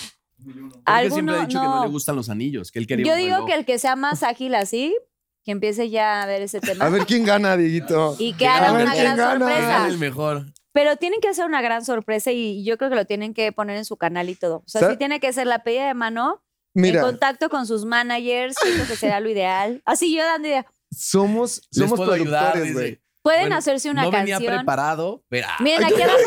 Porque 0.44 0.58
siempre 0.58 0.82
ha 0.86 0.96
Alguno, 0.96 1.40
dicho 1.46 1.60
que 1.60 1.64
no 1.66 1.76
no. 1.76 1.82
le 1.84 1.90
gustan 1.90 2.16
los 2.16 2.28
anillos, 2.28 2.70
que 2.70 2.78
él 2.78 2.86
quería 2.86 3.06
Yo 3.06 3.12
un 3.12 3.18
digo 3.18 3.34
reloj. 3.34 3.46
que 3.48 3.54
el 3.54 3.64
que 3.64 3.78
sea 3.78 3.96
más 3.96 4.22
ágil 4.22 4.54
así, 4.54 4.96
que 5.44 5.52
empiece 5.52 5.88
ya 5.90 6.22
a 6.22 6.26
ver 6.26 6.42
ese 6.42 6.60
tema. 6.60 6.84
A 6.84 6.88
ver 6.90 7.06
quién 7.06 7.24
gana, 7.24 7.56
Dieguito. 7.56 8.16
y 8.18 8.32
que 8.34 8.46
haga 8.46 8.72
una 8.72 8.92
quién 8.92 9.04
gran 9.04 9.16
gana. 9.16 9.38
Sorpresa. 9.46 9.86
el 9.88 9.98
mejor. 9.98 10.46
Pero 10.72 10.96
tienen 10.96 11.20
que 11.20 11.28
hacer 11.28 11.44
una 11.46 11.60
gran 11.62 11.84
sorpresa 11.84 12.30
y 12.30 12.62
yo 12.64 12.78
creo 12.78 12.90
que 12.90 12.96
lo 12.96 13.04
tienen 13.04 13.34
que 13.34 13.50
poner 13.52 13.76
en 13.76 13.84
su 13.84 13.96
canal 13.96 14.28
y 14.28 14.34
todo. 14.36 14.58
O 14.58 14.64
sea, 14.68 14.82
Sa- 14.82 14.90
sí 14.92 14.96
tiene 14.96 15.18
que 15.18 15.32
ser 15.32 15.46
la 15.48 15.62
pedida 15.64 15.86
de 15.86 15.94
mano, 15.94 16.44
en 16.74 16.82
Mira, 16.82 17.00
contacto 17.02 17.48
con 17.48 17.66
sus 17.66 17.84
managers, 17.84 18.54
siento 18.62 18.86
que 18.86 18.94
será 18.96 19.18
lo 19.18 19.28
ideal. 19.28 19.82
Así 19.84 20.14
yo 20.16 20.22
dando 20.24 20.46
idea. 20.46 20.66
somos, 20.92 21.62
somos 21.72 21.98
productores, 21.98 22.72
güey. 22.72 23.00
Pueden 23.22 23.40
Bueno, 23.42 23.56
hacerse 23.56 23.90
una 23.90 24.04
no 24.04 24.10
canción. 24.10 24.38
venía 24.40 24.56
preparado, 24.58 25.22
pero... 25.28 25.46
Miren, 25.58 25.84
aquí 25.84 26.00
abajo. 26.00 26.18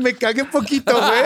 Me 0.00 0.14
cagué 0.14 0.44
poquito, 0.44 0.92
güey. 0.94 1.22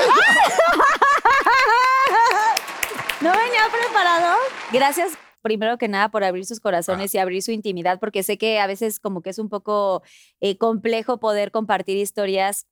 ¿No 3.20 3.30
venía 3.30 3.62
preparado? 3.72 4.36
Gracias 4.72 5.18
primero 5.46 5.78
que 5.78 5.86
nada 5.86 6.10
por 6.10 6.24
abrir 6.24 6.44
sus 6.44 6.58
corazones 6.58 7.14
y 7.14 7.18
abrir 7.18 7.40
su 7.40 7.52
intimidad, 7.52 8.00
porque 8.00 8.24
sé 8.24 8.36
que 8.36 8.58
a 8.58 8.66
veces 8.66 8.98
como 8.98 9.22
que 9.22 9.30
es 9.30 9.38
un 9.38 9.48
poco 9.48 10.02
eh, 10.40 10.58
complejo 10.58 11.20
poder 11.20 11.52
compartir 11.52 11.96
historias 11.96 12.66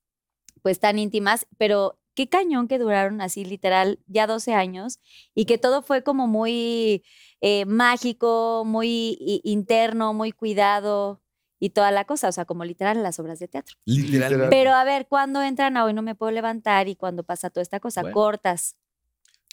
pues 0.61 0.81
tan 0.81 0.99
íntimas, 0.99 1.47
pero 1.57 1.97
qué 2.15 2.27
cañón 2.27 2.67
que 2.67 2.77
duraron 2.77 3.21
así 3.21 3.45
literal 3.45 3.99
ya 4.07 4.27
12 4.27 4.53
años 4.53 4.99
y 5.33 5.45
que 5.45 5.57
todo 5.57 5.83
fue 5.83 6.03
como 6.03 6.27
muy 6.27 7.05
eh, 7.39 7.65
mágico, 7.65 8.63
muy 8.65 9.17
interno, 9.45 10.13
muy 10.13 10.33
cuidado 10.33 11.21
y 11.59 11.69
toda 11.71 11.91
la 11.91 12.05
cosa, 12.05 12.27
o 12.27 12.31
sea, 12.31 12.45
como 12.45 12.65
literal 12.65 13.01
las 13.03 13.19
obras 13.19 13.39
de 13.39 13.47
teatro. 13.47 13.75
Literalmente. 13.85 14.47
Pero 14.49 14.73
a 14.73 14.83
ver, 14.83 15.07
¿cuándo 15.07 15.41
entran 15.41 15.77
a 15.77 15.85
hoy 15.85 15.93
no 15.93 16.01
me 16.01 16.15
puedo 16.15 16.31
levantar 16.31 16.87
y 16.87 16.95
cuando 16.95 17.23
pasa 17.23 17.49
toda 17.49 17.61
esta 17.63 17.79
cosa? 17.79 18.01
Bueno. 18.01 18.13
cortas. 18.13 18.75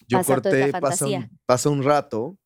Yo 0.09 0.18
Pasa 0.18 0.34
toda 0.34 0.42
corté, 0.50 0.64
esta 0.64 0.80
pasa 0.80 1.07
un, 1.07 1.12
fantasía. 1.12 1.38
pasa 1.46 1.70
un 1.70 1.82
rato, 1.84 2.38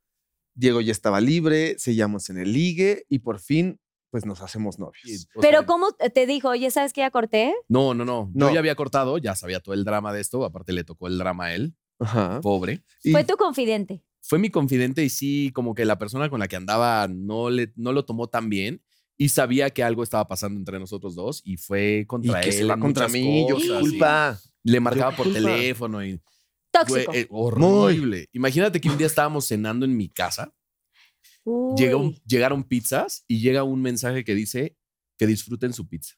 Diego 0.54 0.80
ya 0.82 0.92
estaba 0.92 1.20
libre, 1.20 1.76
sellamos 1.78 2.28
en 2.30 2.38
el 2.38 2.52
ligue 2.52 3.04
y 3.08 3.20
por 3.20 3.38
fin, 3.40 3.80
pues 4.10 4.26
nos 4.26 4.42
hacemos 4.42 4.78
novios. 4.78 5.26
O 5.34 5.40
Pero 5.40 5.58
sea, 5.60 5.66
¿cómo 5.66 5.88
te 5.92 6.26
dijo? 6.26 6.50
Oye, 6.50 6.70
¿sabes 6.70 6.92
que 6.92 7.00
ya 7.00 7.10
corté? 7.10 7.54
No, 7.68 7.94
no, 7.94 8.04
no, 8.04 8.30
No. 8.34 8.48
Yo 8.48 8.54
ya 8.54 8.58
había 8.60 8.74
cortado, 8.74 9.16
ya 9.18 9.34
sabía 9.34 9.60
todo 9.60 9.74
el 9.74 9.84
drama 9.84 10.12
de 10.12 10.20
esto. 10.20 10.44
Aparte 10.44 10.72
le 10.72 10.84
tocó 10.84 11.06
el 11.08 11.16
drama 11.18 11.46
a 11.46 11.54
él, 11.54 11.74
Ajá. 11.98 12.40
pobre. 12.42 12.84
Y- 13.02 13.12
Fue 13.12 13.24
tu 13.24 13.36
confidente. 13.36 14.02
Fue 14.20 14.38
mi 14.38 14.50
confidente 14.50 15.02
y 15.04 15.08
sí, 15.08 15.50
como 15.54 15.74
que 15.74 15.84
la 15.84 15.98
persona 15.98 16.28
con 16.28 16.40
la 16.40 16.48
que 16.48 16.56
andaba 16.56 17.08
no, 17.08 17.48
le, 17.48 17.72
no 17.76 17.92
lo 17.92 18.04
tomó 18.04 18.28
tan 18.28 18.48
bien 18.50 18.82
y 19.18 19.28
sabía 19.30 19.70
que 19.70 19.82
algo 19.82 20.02
estaba 20.02 20.26
pasando 20.28 20.58
entre 20.58 20.78
nosotros 20.78 21.14
dos 21.14 21.40
y 21.44 21.56
fue 21.56 22.00
y 22.00 22.06
contra 22.06 22.40
que 22.40 22.48
él. 22.50 22.54
se 22.54 22.64
va 22.64 22.74
en 22.74 22.80
contra 22.80 23.08
mí, 23.08 23.46
yo 23.48 23.54
cosas, 23.56 23.68
qué 23.68 23.74
y 23.76 23.80
culpa. 23.80 24.40
Le 24.62 24.80
marcaba 24.80 25.10
Yo 25.12 25.16
por 25.16 25.26
culpa. 25.32 25.40
teléfono 25.40 26.04
y 26.04 26.20
Tóxico. 26.70 27.14
Eh, 27.14 27.26
horrible. 27.30 28.28
Imagínate 28.32 28.80
que 28.80 28.90
un 28.90 28.98
día 28.98 29.06
estábamos 29.06 29.46
cenando 29.46 29.86
en 29.86 29.96
mi 29.96 30.08
casa, 30.10 30.52
llega 31.76 31.96
un- 31.96 32.08
Uy. 32.08 32.22
llegaron 32.26 32.64
pizzas 32.64 33.24
y 33.28 33.40
llega 33.40 33.62
un 33.62 33.80
mensaje 33.80 34.24
que 34.24 34.34
dice 34.34 34.76
que 35.18 35.26
disfruten 35.26 35.72
su 35.72 35.88
pizza. 35.88 36.14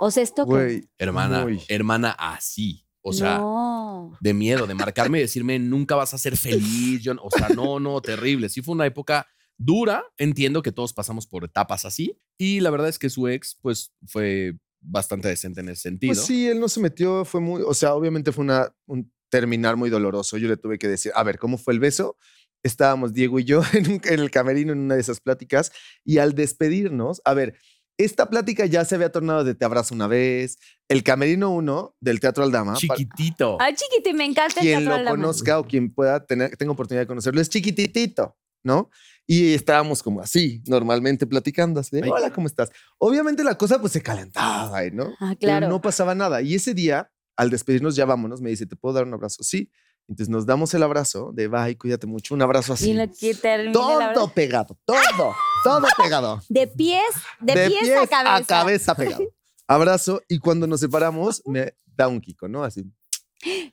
O 0.00 0.10
sea, 0.10 0.22
esto 0.22 0.44
que- 0.44 0.50
Güey, 0.50 0.88
Hermana, 0.98 1.46
hermana, 1.68 2.10
así. 2.18 2.86
O 3.04 3.12
sea, 3.12 3.38
no. 3.38 4.16
de 4.20 4.32
miedo, 4.34 4.66
de 4.66 4.74
marcarme 4.74 5.18
y 5.18 5.22
decirme, 5.22 5.58
nunca 5.58 5.96
vas 5.96 6.14
a 6.14 6.18
ser 6.18 6.36
feliz. 6.36 7.02
Yo, 7.02 7.14
o 7.20 7.30
sea, 7.30 7.48
no, 7.48 7.80
no, 7.80 8.00
terrible. 8.00 8.48
Sí 8.48 8.62
fue 8.62 8.74
una 8.74 8.86
época 8.86 9.26
dura. 9.58 10.04
Entiendo 10.18 10.62
que 10.62 10.72
todos 10.72 10.92
pasamos 10.92 11.26
por 11.26 11.44
etapas 11.44 11.84
así. 11.84 12.16
Y 12.38 12.60
la 12.60 12.70
verdad 12.70 12.88
es 12.88 12.98
que 12.98 13.10
su 13.10 13.28
ex, 13.28 13.56
pues, 13.60 13.92
fue 14.06 14.54
bastante 14.80 15.28
decente 15.28 15.60
en 15.60 15.68
ese 15.68 15.82
sentido. 15.82 16.12
Pues 16.14 16.26
sí, 16.26 16.48
él 16.48 16.58
no 16.58 16.68
se 16.68 16.80
metió, 16.80 17.24
fue 17.24 17.40
muy, 17.40 17.62
o 17.64 17.72
sea, 17.74 17.94
obviamente 17.94 18.32
fue 18.32 18.44
una, 18.44 18.74
un 18.86 19.12
terminar 19.30 19.76
muy 19.76 19.90
doloroso. 19.90 20.36
Yo 20.38 20.48
le 20.48 20.56
tuve 20.56 20.78
que 20.78 20.88
decir, 20.88 21.12
a 21.14 21.22
ver, 21.22 21.38
¿cómo 21.38 21.56
fue 21.58 21.72
el 21.74 21.80
beso? 21.80 22.16
Estábamos 22.64 23.12
Diego 23.12 23.38
y 23.38 23.44
yo 23.44 23.62
en, 23.74 23.90
un- 23.92 24.00
en 24.04 24.20
el 24.20 24.30
camerino 24.30 24.72
en 24.72 24.80
una 24.80 24.94
de 24.96 25.00
esas 25.00 25.20
pláticas 25.20 25.72
y 26.04 26.18
al 26.18 26.34
despedirnos, 26.34 27.22
a 27.24 27.34
ver, 27.34 27.54
esta 27.98 28.28
plática 28.30 28.66
ya 28.66 28.84
se 28.84 28.94
había 28.96 29.12
tornado 29.12 29.44
de 29.44 29.54
Te 29.54 29.64
abrazo 29.64 29.94
una 29.94 30.06
vez, 30.08 30.58
el 30.88 31.02
camerino 31.04 31.50
1 31.50 31.94
del 32.00 32.18
Teatro 32.20 32.42
Aldama. 32.42 32.74
Chiquitito. 32.74 33.58
Ay, 33.60 33.74
chiquito, 33.74 34.10
y 34.10 34.14
me 34.14 34.24
encanta 34.24 34.60
el 34.60 34.66
quien 34.66 34.78
teatro 34.80 34.90
lo 34.90 34.98
de 34.98 35.04
la 35.04 35.10
mano. 35.10 35.22
conozca 35.22 35.58
o 35.60 35.66
quien 35.66 35.92
pueda 35.94 36.24
tener, 36.26 36.56
tenga 36.56 36.72
oportunidad 36.72 37.02
de 37.02 37.06
conocerlo, 37.06 37.40
es 37.40 37.48
chiquititito, 37.50 38.36
¿no? 38.64 38.90
Y 39.26 39.54
estábamos 39.54 40.02
como 40.02 40.20
así, 40.20 40.62
normalmente 40.66 41.26
platicando, 41.26 41.80
así 41.80 41.96
de, 41.96 42.02
Ay. 42.04 42.10
hola, 42.10 42.32
¿cómo 42.32 42.46
estás? 42.46 42.70
Obviamente 42.98 43.44
la 43.44 43.56
cosa 43.56 43.80
pues 43.80 43.92
se 43.92 44.02
calentaba, 44.02 44.82
¿no? 44.92 45.14
Ah, 45.20 45.34
Pero 45.38 45.38
claro. 45.38 45.68
no 45.68 45.80
pasaba 45.80 46.14
nada. 46.14 46.42
Y 46.42 46.54
ese 46.54 46.74
día, 46.74 47.10
al 47.36 47.50
despedirnos, 47.50 47.94
ya 47.96 48.04
vámonos, 48.04 48.40
me 48.40 48.50
dice, 48.50 48.66
¿te 48.66 48.76
puedo 48.76 48.94
dar 48.94 49.04
un 49.04 49.14
abrazo? 49.14 49.42
Sí. 49.42 49.70
Entonces 50.08 50.28
nos 50.28 50.44
damos 50.46 50.74
el 50.74 50.82
abrazo 50.82 51.30
de, 51.32 51.48
bye, 51.48 51.78
cuídate 51.78 52.06
mucho, 52.06 52.34
un 52.34 52.42
abrazo 52.42 52.72
así. 52.72 52.90
Y 52.90 52.94
lo 52.94 53.04
que 53.10 53.34
Todo 53.72 54.28
pegado, 54.34 54.76
todo, 54.84 55.34
todo 55.64 55.86
pegado. 55.96 56.42
De 56.48 56.66
pies, 56.66 57.02
de, 57.40 57.68
pies, 57.68 57.96
a 57.96 58.06
cabeza. 58.06 58.36
a 58.36 58.44
cabeza 58.44 58.94
pegado. 58.94 59.24
Abrazo 59.68 60.20
y 60.28 60.38
cuando 60.38 60.66
nos 60.66 60.80
separamos 60.80 61.42
me 61.46 61.74
da 61.86 62.08
un 62.08 62.20
kiko, 62.20 62.48
¿no? 62.48 62.64
Así. 62.64 62.84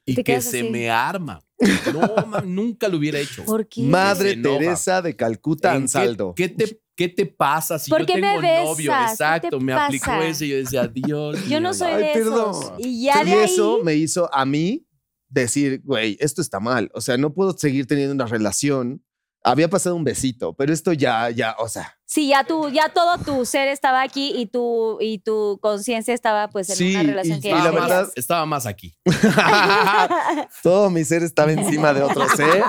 Y 0.05 0.23
que 0.23 0.41
se 0.41 0.63
me 0.63 0.89
arma. 0.89 1.39
No, 1.93 2.41
nunca 2.45 2.87
lo 2.87 2.97
hubiera 2.97 3.19
hecho. 3.19 3.43
¿Por 3.43 3.67
qué? 3.67 3.81
Madre. 3.81 4.37
Teresa 4.37 5.01
de 5.01 5.15
Calcuta, 5.15 5.71
¿En 5.75 5.81
Ansaldo. 5.83 6.33
¿Qué, 6.33 6.55
qué 6.55 6.65
te, 6.67 6.81
¿Qué 6.95 7.09
te 7.09 7.25
pasa 7.25 7.77
si 7.77 7.89
¿Por 7.89 8.01
yo 8.01 8.05
qué 8.05 8.13
tengo 8.13 8.41
me 8.41 8.63
novio? 8.63 8.91
besas? 8.91 9.05
¿Qué 9.07 9.11
Exacto, 9.11 9.57
te 9.59 9.63
me 9.65 9.73
aplicó 9.73 10.05
pasa? 10.05 10.27
ese 10.27 10.45
y 10.45 10.49
yo 10.49 10.55
decía, 10.57 10.87
Dios 10.87 11.47
Yo 11.49 11.59
no 11.59 11.73
soy 11.73 11.91
Ay, 11.91 12.03
de 12.03 12.13
perdón. 12.13 12.51
esos. 12.51 12.73
Y 12.77 13.03
ya 13.03 13.21
y 13.21 13.25
de 13.25 13.31
ahí. 13.33 13.43
eso 13.43 13.79
me 13.83 13.95
hizo 13.95 14.33
a 14.33 14.45
mí 14.45 14.85
decir, 15.27 15.81
güey, 15.83 16.15
esto 16.21 16.41
está 16.41 16.59
mal. 16.61 16.89
O 16.93 17.01
sea, 17.01 17.17
no 17.17 17.33
puedo 17.33 17.57
seguir 17.57 17.85
teniendo 17.87 18.13
una 18.13 18.25
relación. 18.25 19.03
Había 19.43 19.69
pasado 19.69 19.95
un 19.95 20.03
besito, 20.03 20.53
pero 20.53 20.73
esto 20.73 20.91
ya, 20.93 21.29
ya, 21.29 21.55
o 21.59 21.69
sea, 21.69 21.95
Sí, 22.05 22.27
ya 22.29 22.43
tú, 22.43 22.69
ya 22.69 22.89
todo 22.89 23.17
tu 23.19 23.45
ser 23.45 23.67
estaba 23.69 24.01
aquí 24.01 24.33
y 24.35 24.47
tu, 24.47 24.97
y 24.99 25.19
tu 25.19 25.59
conciencia 25.61 26.13
estaba 26.13 26.49
pues 26.49 26.69
en 26.71 26.75
Sí, 26.75 26.95
una 26.95 27.03
relación 27.03 27.37
y- 27.37 27.41
que 27.41 27.49
y 27.49 27.53
la 27.53 27.71
verdad- 27.71 28.03
más, 28.05 28.11
estaba 28.15 28.45
más 28.45 28.65
aquí. 28.65 28.97
todo 30.63 30.89
mi 30.89 31.03
ser 31.03 31.23
estaba 31.23 31.51
encima 31.51 31.93
de 31.93 32.01
otro 32.03 32.27
ser. 32.29 32.63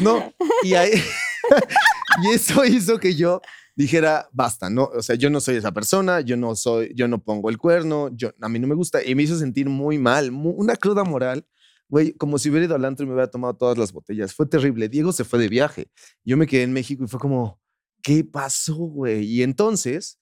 No, 0.00 0.32
y 0.62 0.74
ahí, 0.74 0.90
y 2.22 2.30
eso 2.34 2.64
hizo 2.64 2.98
que 2.98 3.14
yo 3.14 3.40
dijera, 3.74 4.28
basta, 4.32 4.70
no, 4.70 4.84
o 4.84 5.02
sea, 5.02 5.16
yo 5.16 5.28
no 5.28 5.38
soy 5.40 5.56
esa 5.56 5.72
persona, 5.72 6.20
yo 6.22 6.36
no 6.38 6.56
soy, 6.56 6.92
yo 6.94 7.08
no 7.08 7.18
pongo 7.22 7.50
el 7.50 7.58
cuerno, 7.58 8.08
yo, 8.14 8.30
a 8.40 8.48
mí 8.48 8.58
no 8.58 8.66
me 8.66 8.74
gusta, 8.74 9.04
y 9.04 9.14
me 9.14 9.22
hizo 9.22 9.38
sentir 9.38 9.68
muy 9.68 9.98
mal, 9.98 10.30
una 10.32 10.76
cruda 10.76 11.04
moral, 11.04 11.46
güey, 11.88 12.12
como 12.14 12.38
si 12.38 12.50
hubiera 12.50 12.66
ido 12.66 12.74
al 12.74 12.84
antro 12.84 13.04
y 13.04 13.06
me 13.08 13.14
hubiera 13.14 13.30
tomado 13.30 13.54
todas 13.56 13.78
las 13.78 13.92
botellas, 13.92 14.34
fue 14.34 14.46
terrible, 14.46 14.88
Diego 14.88 15.12
se 15.12 15.24
fue 15.24 15.38
de 15.38 15.48
viaje, 15.48 15.90
yo 16.24 16.36
me 16.36 16.46
quedé 16.46 16.62
en 16.62 16.72
México 16.72 17.04
y 17.04 17.08
fue 17.08 17.20
como, 17.20 17.60
¿qué 18.02 18.24
pasó, 18.24 18.74
güey? 18.76 19.24
Y 19.24 19.42
entonces, 19.42 20.20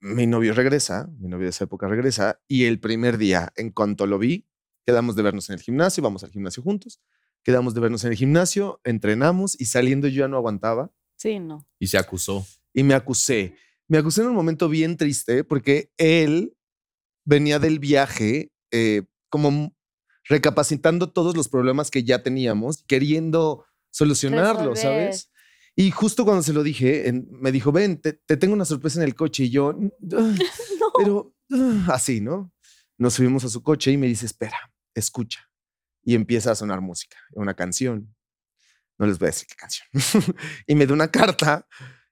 mi 0.00 0.26
novio 0.26 0.54
regresa, 0.54 1.10
mi 1.18 1.28
novio 1.28 1.44
de 1.44 1.50
esa 1.50 1.64
época 1.64 1.88
regresa, 1.88 2.40
y 2.48 2.64
el 2.64 2.80
primer 2.80 3.18
día, 3.18 3.52
en 3.56 3.70
cuanto 3.70 4.06
lo 4.06 4.18
vi, 4.18 4.46
quedamos 4.86 5.16
de 5.16 5.22
vernos 5.22 5.48
en 5.50 5.54
el 5.54 5.60
gimnasio, 5.60 6.02
vamos 6.02 6.24
al 6.24 6.30
gimnasio 6.30 6.62
juntos, 6.62 7.00
quedamos 7.42 7.74
de 7.74 7.80
vernos 7.80 8.04
en 8.04 8.12
el 8.12 8.16
gimnasio, 8.16 8.80
entrenamos 8.84 9.60
y 9.60 9.66
saliendo 9.66 10.08
yo 10.08 10.20
ya 10.20 10.28
no 10.28 10.36
aguantaba 10.36 10.92
Sí, 11.20 11.38
no. 11.38 11.68
Y 11.78 11.88
se 11.88 11.98
acusó. 11.98 12.46
y 12.72 12.82
me 12.82 12.94
acusé. 12.94 13.54
Me 13.88 13.98
acusé 13.98 14.22
en 14.22 14.28
un 14.28 14.34
momento 14.34 14.70
bien 14.70 14.96
triste 14.96 15.44
porque 15.44 15.92
él 15.98 16.56
venía 17.26 17.58
del 17.58 17.78
viaje 17.78 18.52
eh, 18.70 19.02
como 19.28 19.76
recapacitando 20.30 21.10
todos 21.10 21.36
los 21.36 21.48
problemas 21.48 21.90
que 21.90 22.04
ya 22.04 22.22
teníamos, 22.22 22.84
queriendo 22.86 23.66
solucionarlos. 23.90 24.78
¿sabes? 24.80 25.30
Y 25.76 25.90
justo 25.90 26.24
cuando 26.24 26.42
se 26.42 26.52
lo 26.52 26.62
dije, 26.62 27.08
en- 27.08 27.28
me 27.32 27.52
dijo, 27.52 27.72
ven, 27.72 28.00
te, 28.00 28.12
te 28.14 28.36
tengo 28.36 28.54
una 28.54 28.64
sorpresa 28.64 29.00
en 29.00 29.06
el 29.06 29.14
coche. 29.14 29.44
Y 29.44 29.50
yo, 29.50 29.74
"Ah, 30.16 30.34
pero 30.96 31.34
ah", 31.52 31.88
así, 31.92 32.20
¿no? 32.20 32.52
Nos 32.96 33.14
subimos 33.14 33.44
a 33.44 33.48
su 33.48 33.62
coche 33.62 33.90
y 33.92 33.96
me 33.96 34.06
dice, 34.06 34.26
espera, 34.26 34.56
escucha. 34.94 35.40
Y 36.04 36.14
empieza 36.14 36.52
a 36.52 36.54
sonar 36.54 36.80
música, 36.80 37.16
una 37.32 37.54
canción. 37.54 38.14
No 38.98 39.06
les 39.06 39.18
voy 39.18 39.26
a 39.26 39.30
decir 39.30 39.48
qué 39.48 39.56
canción. 39.56 39.88
y 40.66 40.74
me 40.74 40.86
da 40.86 40.94
una 40.94 41.08
carta 41.10 41.66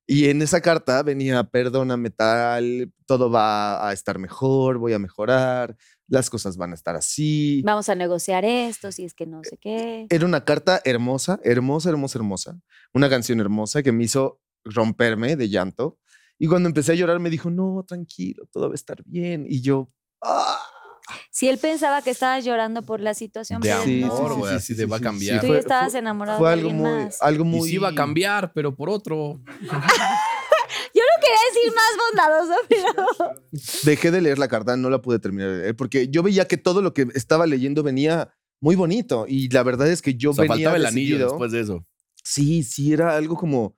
y 0.07 0.29
en 0.31 0.41
esa 0.43 0.61
carta 0.63 1.03
venía, 1.03 1.45
perdóname 1.45 2.11
tal, 2.11 2.93
todo 3.07 3.31
va 3.31 3.87
a 3.89 3.93
estar 3.93 4.19
mejor, 4.19 4.79
voy 4.79 4.95
a 4.95 4.99
mejorar, 4.99 5.77
las 6.09 6.31
cosas 6.31 6.57
van 6.57 6.73
a 6.73 6.75
estar 6.75 6.97
así. 6.97 7.63
Vamos 7.65 7.89
a 7.89 7.95
negociar 7.95 8.45
esto, 8.45 8.91
si 8.93 9.05
es 9.05 9.15
que 9.15 9.27
no 9.27 9.41
sé 9.45 9.59
qué. 9.59 10.07
Era 10.11 10.25
una 10.25 10.45
carta 10.45 10.81
hermosa, 10.85 11.39
hermosa, 11.45 11.91
hermosa, 11.91 12.19
hermosa. 12.19 12.61
Una 12.95 13.09
canción 13.09 13.41
hermosa 13.41 13.83
que 13.83 13.93
me 13.93 14.05
hizo 14.05 14.41
romperme 14.65 15.37
de 15.37 15.49
llanto. 15.49 15.99
Y 16.39 16.47
cuando 16.47 16.69
empecé 16.69 16.93
a 16.93 16.95
llorar 16.95 17.19
me 17.21 17.31
dijo, 17.31 17.51
no, 17.51 17.85
tranquilo, 17.87 18.47
todo 18.51 18.69
va 18.69 18.73
a 18.73 18.75
estar 18.75 19.03
bien. 19.05 19.45
Y 19.49 19.61
yo, 19.61 19.91
"Ah". 20.23 20.59
Si 21.31 21.49
él 21.49 21.57
pensaba 21.59 22.03
que 22.03 22.11
estabas 22.11 22.45
llorando 22.45 22.83
por 22.83 23.01
la 23.01 23.15
situación, 23.15 23.61
De 23.63 23.71
pero 23.71 23.83
Sí, 23.83 24.01
no. 24.01 24.13
amor, 24.15 24.33
sí, 24.33 24.39
güey, 24.39 24.51
sí, 24.51 24.57
así 24.57 24.75
sí, 24.75 24.81
sí, 24.81 24.85
va 24.85 24.97
a 24.97 24.99
sí, 24.99 25.05
cambiar. 25.05 25.41
Tú 25.41 25.47
fue- 25.47 25.57
ya 25.57 25.61
estabas 25.61 25.91
fue- 25.93 26.01
enamorado 26.01 26.39
Fue 26.39 26.49
de 26.49 26.53
algo 26.55 26.69
alguien 26.69 26.83
muy, 26.93 27.05
más. 27.05 27.23
algo 27.23 27.45
Y 27.45 27.49
muy... 27.49 27.69
sí 27.69 27.75
iba 27.77 27.89
a 27.89 27.95
cambiar, 27.95 28.53
pero 28.53 28.75
por 28.77 28.91
otro. 28.91 29.41
Quería 31.21 31.39
decir 31.53 31.73
más 31.75 32.49
bondadoso, 32.49 32.61
pero. 32.69 33.35
Dejé 33.85 34.11
de 34.11 34.21
leer 34.21 34.39
la 34.39 34.49
carta, 34.49 34.77
no 34.77 34.91
la 34.91 35.01
pude 35.03 35.19
terminar 35.19 35.51
de 35.51 35.59
leer, 35.59 35.77
porque 35.77 36.09
yo 36.09 36.23
veía 36.23 36.47
que 36.47 36.57
todo 36.57 36.83
lo 36.83 36.93
que 36.95 37.07
estaba 37.15 37.47
leyendo 37.47 37.83
venía 37.83 38.35
muy 38.61 38.77
bonito. 38.77 39.25
Y 39.29 39.49
la 39.51 39.63
verdad 39.63 39.89
es 39.89 40.03
que 40.03 40.15
yo 40.15 40.31
O 40.31 40.35
sea, 40.35 40.43
venía 40.43 40.55
faltaba 40.57 40.77
el 40.77 40.87
anillo 40.87 41.19
después 41.19 41.53
de 41.53 41.61
eso. 41.61 41.87
Sí, 42.25 42.63
sí, 42.63 42.93
era 42.93 43.17
algo 43.17 43.37
como, 43.37 43.77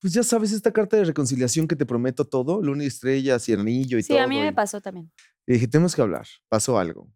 pues 0.00 0.12
ya 0.12 0.22
sabes, 0.22 0.52
esta 0.52 0.72
carta 0.72 0.96
de 0.96 1.04
reconciliación 1.04 1.66
que 1.66 1.76
te 1.76 1.84
prometo 1.86 2.24
todo, 2.24 2.62
luna 2.62 2.84
y 2.84 2.86
estrellas 2.86 3.48
y 3.48 3.52
anillo 3.54 3.98
y 3.98 4.02
Sí, 4.02 4.08
todo. 4.10 4.20
a 4.20 4.26
mí 4.26 4.38
me 4.38 4.48
y- 4.48 4.52
pasó 4.52 4.80
también. 4.80 5.10
y 5.46 5.54
dije, 5.54 5.66
tenemos 5.68 5.94
que 5.96 6.02
hablar, 6.02 6.26
pasó 6.48 6.78
algo. 6.78 7.10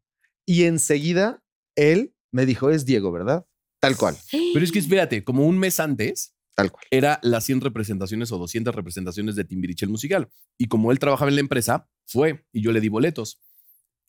Y 0.47 0.64
enseguida 0.64 1.43
él 1.77 2.14
me 2.33 2.47
dijo, 2.47 2.70
es 2.70 2.85
Diego, 2.85 3.12
¿verdad? 3.12 3.47
Tal 3.81 3.97
cual, 3.97 4.16
Pero 4.55 4.64
es 4.64 4.73
que 4.73 4.79
espérate, 4.81 5.23
como 5.23 5.47
un 5.47 5.59
mes 5.59 5.79
antes 5.81 6.35
tal 6.55 6.70
cual. 6.70 6.84
era 6.90 7.18
las 7.22 7.44
100 7.44 7.61
representaciones 7.62 8.32
o 8.32 8.38
200 8.38 8.74
representaciones 8.74 9.36
de 9.36 9.44
Timbiriche 9.44 9.84
el 9.84 9.90
musical. 9.90 10.28
Y 10.59 10.68
como 10.68 10.92
él 10.92 10.98
trabajaba 10.98 11.30
en 11.30 11.36
la 11.36 11.40
empresa, 11.40 11.88
fue 12.07 12.44
y 12.53 12.62
yo 12.62 12.72
le 12.72 12.80
di 12.80 12.88
boletos. 12.88 13.40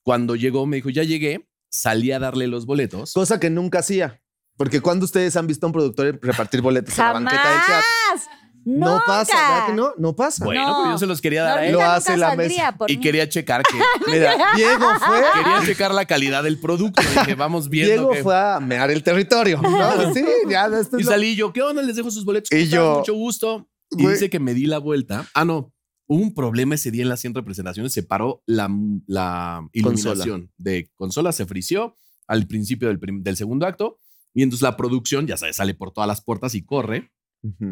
Cuando 0.04 0.36
llegó, 0.36 0.66
me 0.66 0.78
dijo, 0.78 0.90
ya 0.90 1.04
llegué, 1.04 1.50
salí 1.70 2.12
a 2.12 2.20
darle 2.20 2.48
los 2.48 2.66
boletos. 2.66 3.14
Cosa 3.14 3.40
que 3.40 3.50
nunca 3.50 3.80
hacía. 3.80 4.22
Porque 4.58 4.82
cuando 4.82 5.06
ustedes 5.06 5.36
han 5.36 5.48
visto 5.48 5.66
a 5.66 5.70
un 5.70 5.74
productor 5.74 6.20
repartir 6.22 6.62
boletos 6.62 6.98
en 6.98 7.06
la 7.06 7.14
banqueta 7.14 7.50
del 7.50 7.60
teatro, 7.66 8.34
No 8.66 9.02
pasa, 9.06 9.34
¿verdad 9.36 9.50
¡Nunca! 9.60 9.66
que 9.68 9.74
no? 9.74 9.94
No 9.98 10.16
pasa. 10.16 10.46
Bueno, 10.46 10.68
No. 10.68 10.78
pero 10.82 10.92
yo 10.94 10.98
se 10.98 11.06
los 11.06 11.20
quería 11.22 11.44
dar 11.44 11.58
a 11.60 11.66
él. 11.66 11.74
Lo 11.74 11.80
Ahorita 11.82 11.96
hace 11.96 12.12
nunca 12.14 12.30
la 12.30 12.36
mesa. 12.36 12.72
por 12.78 12.90
Y 12.92 12.98
mí. 12.98 13.04
quería 13.04 13.28
checar 13.28 13.64
que 13.64 13.78
Mira, 14.12 14.36
Diego 14.56 14.86
fue, 15.06 15.22
quería 15.34 15.62
checar 15.66 15.94
la 15.94 16.06
calidad 16.06 16.44
del 16.44 16.60
producto. 16.60 17.02
Dije, 17.02 17.36
vamos 17.36 17.70
viendo 17.70 17.92
Diego 17.94 18.10
que- 18.12 18.24
fue 18.24 18.36
a 18.38 18.60
mear 18.60 18.90
el 18.92 19.04
territorio. 19.04 19.62
¿no? 19.62 20.14
Sí, 20.14 20.24
ya, 20.50 20.66
esto 20.68 20.98
Y 20.98 21.02
es 21.02 21.06
lo- 21.08 21.12
salí 21.12 21.36
yo, 21.36 21.52
¿qué 21.52 21.62
onda? 21.62 21.82
Les 21.82 21.96
dejo 21.96 22.10
sus 22.12 22.24
boletos. 22.26 22.52
Y 22.52 22.68
yo, 22.68 23.00
Mucho 23.00 23.14
gusto. 23.14 23.68
Y 23.92 24.04
güey. 24.04 24.14
dice 24.16 24.30
que 24.30 24.40
me 24.40 24.54
di 24.54 24.66
la 24.66 24.78
vuelta. 24.80 25.28
Ah, 25.34 25.46
no. 25.46 25.72
Hubo 26.08 26.22
un 26.22 26.34
problema 26.34 26.76
ese 26.76 26.92
día 26.92 27.04
en 27.04 27.10
las 27.10 27.20
100 27.22 27.34
representaciones. 27.36 27.94
Se 27.94 28.04
paró 28.04 28.44
la, 28.46 28.70
la 29.08 29.68
iluminación 29.72 30.52
de 30.58 30.90
consola. 30.96 31.32
Se 31.32 31.46
frició 31.46 31.96
al 32.28 32.48
principio 32.48 32.88
del, 32.88 33.00
prim- 33.00 33.24
del 33.24 33.38
segundo 33.38 33.66
acto. 33.66 34.00
Y 34.34 34.42
entonces 34.44 34.64
la 34.64 34.76
producción, 34.78 35.28
ya 35.28 35.38
sabes, 35.38 35.58
sale 35.58 35.74
por 35.76 35.92
todas 35.92 36.08
las 36.08 36.22
puertas 36.24 36.56
y 36.56 36.64
corre. 36.66 37.12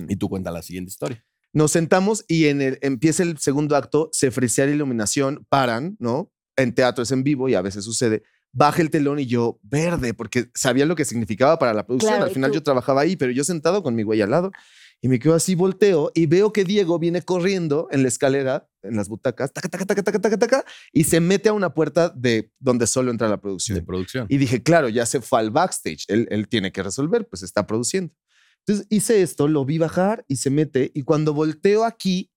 Y 0.09 0.15
tú 0.17 0.30
cuenta 0.30 0.51
la 0.51 0.61
siguiente 0.61 0.89
historia. 0.89 1.24
Nos 1.53 1.72
sentamos 1.72 2.24
y 2.28 2.45
en 2.45 2.61
el, 2.61 2.78
empieza 2.82 3.24
el 3.24 3.38
segundo 3.38 3.76
acto, 3.76 4.09
se 4.13 4.32
frisea 4.32 4.65
la 4.65 4.72
iluminación, 4.74 5.45
paran, 5.49 5.97
¿no? 5.99 6.32
En 6.55 6.74
teatro 6.74 7.03
es 7.03 7.11
en 7.11 7.24
vivo 7.24 7.49
y 7.49 7.55
a 7.55 7.61
veces 7.61 7.84
sucede. 7.84 8.24
Baja 8.53 8.82
el 8.82 8.89
telón 8.89 9.19
y 9.19 9.26
yo, 9.26 9.59
verde, 9.63 10.13
porque 10.13 10.49
sabía 10.53 10.86
lo 10.86 10.95
que 10.95 11.05
significaba 11.05 11.57
para 11.59 11.74
la 11.74 11.86
producción. 11.86 12.11
Claro, 12.11 12.26
Al 12.26 12.32
final 12.32 12.51
tú- 12.51 12.55
yo 12.55 12.63
trabajaba 12.63 13.01
ahí, 13.01 13.15
pero 13.15 13.32
yo 13.32 13.43
sentado 13.43 13.82
con 13.84 13.95
mi 13.95 14.03
güey 14.03 14.22
al 14.22 14.30
lado. 14.32 14.51
Y 15.03 15.07
me 15.07 15.17
quedo 15.17 15.34
así, 15.34 15.55
volteo 15.55 16.11
y 16.13 16.28
veo 16.28 16.53
que 16.53 16.63
Diego 16.63 16.99
viene 16.99 17.24
corriendo 17.24 17.88
en 17.91 18.03
la 18.03 18.07
escalera, 18.07 18.69
en 18.84 18.95
las 18.97 19.09
butacas, 19.09 19.51
taca, 19.51 19.67
taca, 19.67 19.86
taca, 19.86 20.03
taca, 20.03 20.19
taca, 20.19 20.38
taca, 20.38 20.65
y 20.93 21.05
se 21.05 21.19
mete 21.19 21.49
a 21.49 21.53
una 21.53 21.74
puerta 21.74 22.09
de 22.15 22.51
donde 22.59 22.86
solo 22.86 23.09
entra 23.09 23.28
la 23.28 23.41
producción. 23.41 23.80
De 23.80 23.84
producción. 23.84 24.28
Y 24.30 24.38
dije, 24.38 24.61
claro, 24.61 24.89
ya 24.89 25.05
se 25.07 25.19
fue 25.19 25.39
al 25.39 25.49
backstage. 25.49 26.05
Él, 26.07 26.28
él 26.30 26.47
tiene 26.47 26.72
que 26.72 26.84
resolver, 26.84 27.28
pues 27.28 27.41
está 27.41 27.65
produciendo. 27.65 28.13
Entonces 28.72 28.88
hice 28.89 29.22
esto, 29.22 29.49
lo 29.49 29.65
vi 29.65 29.80
bajar 29.80 30.24
y 30.30 30.38
se 30.38 30.49
mete. 30.49 30.91
Y 30.93 31.03
cuando 31.03 31.34
volteo 31.34 31.84
aquí, 31.84 32.32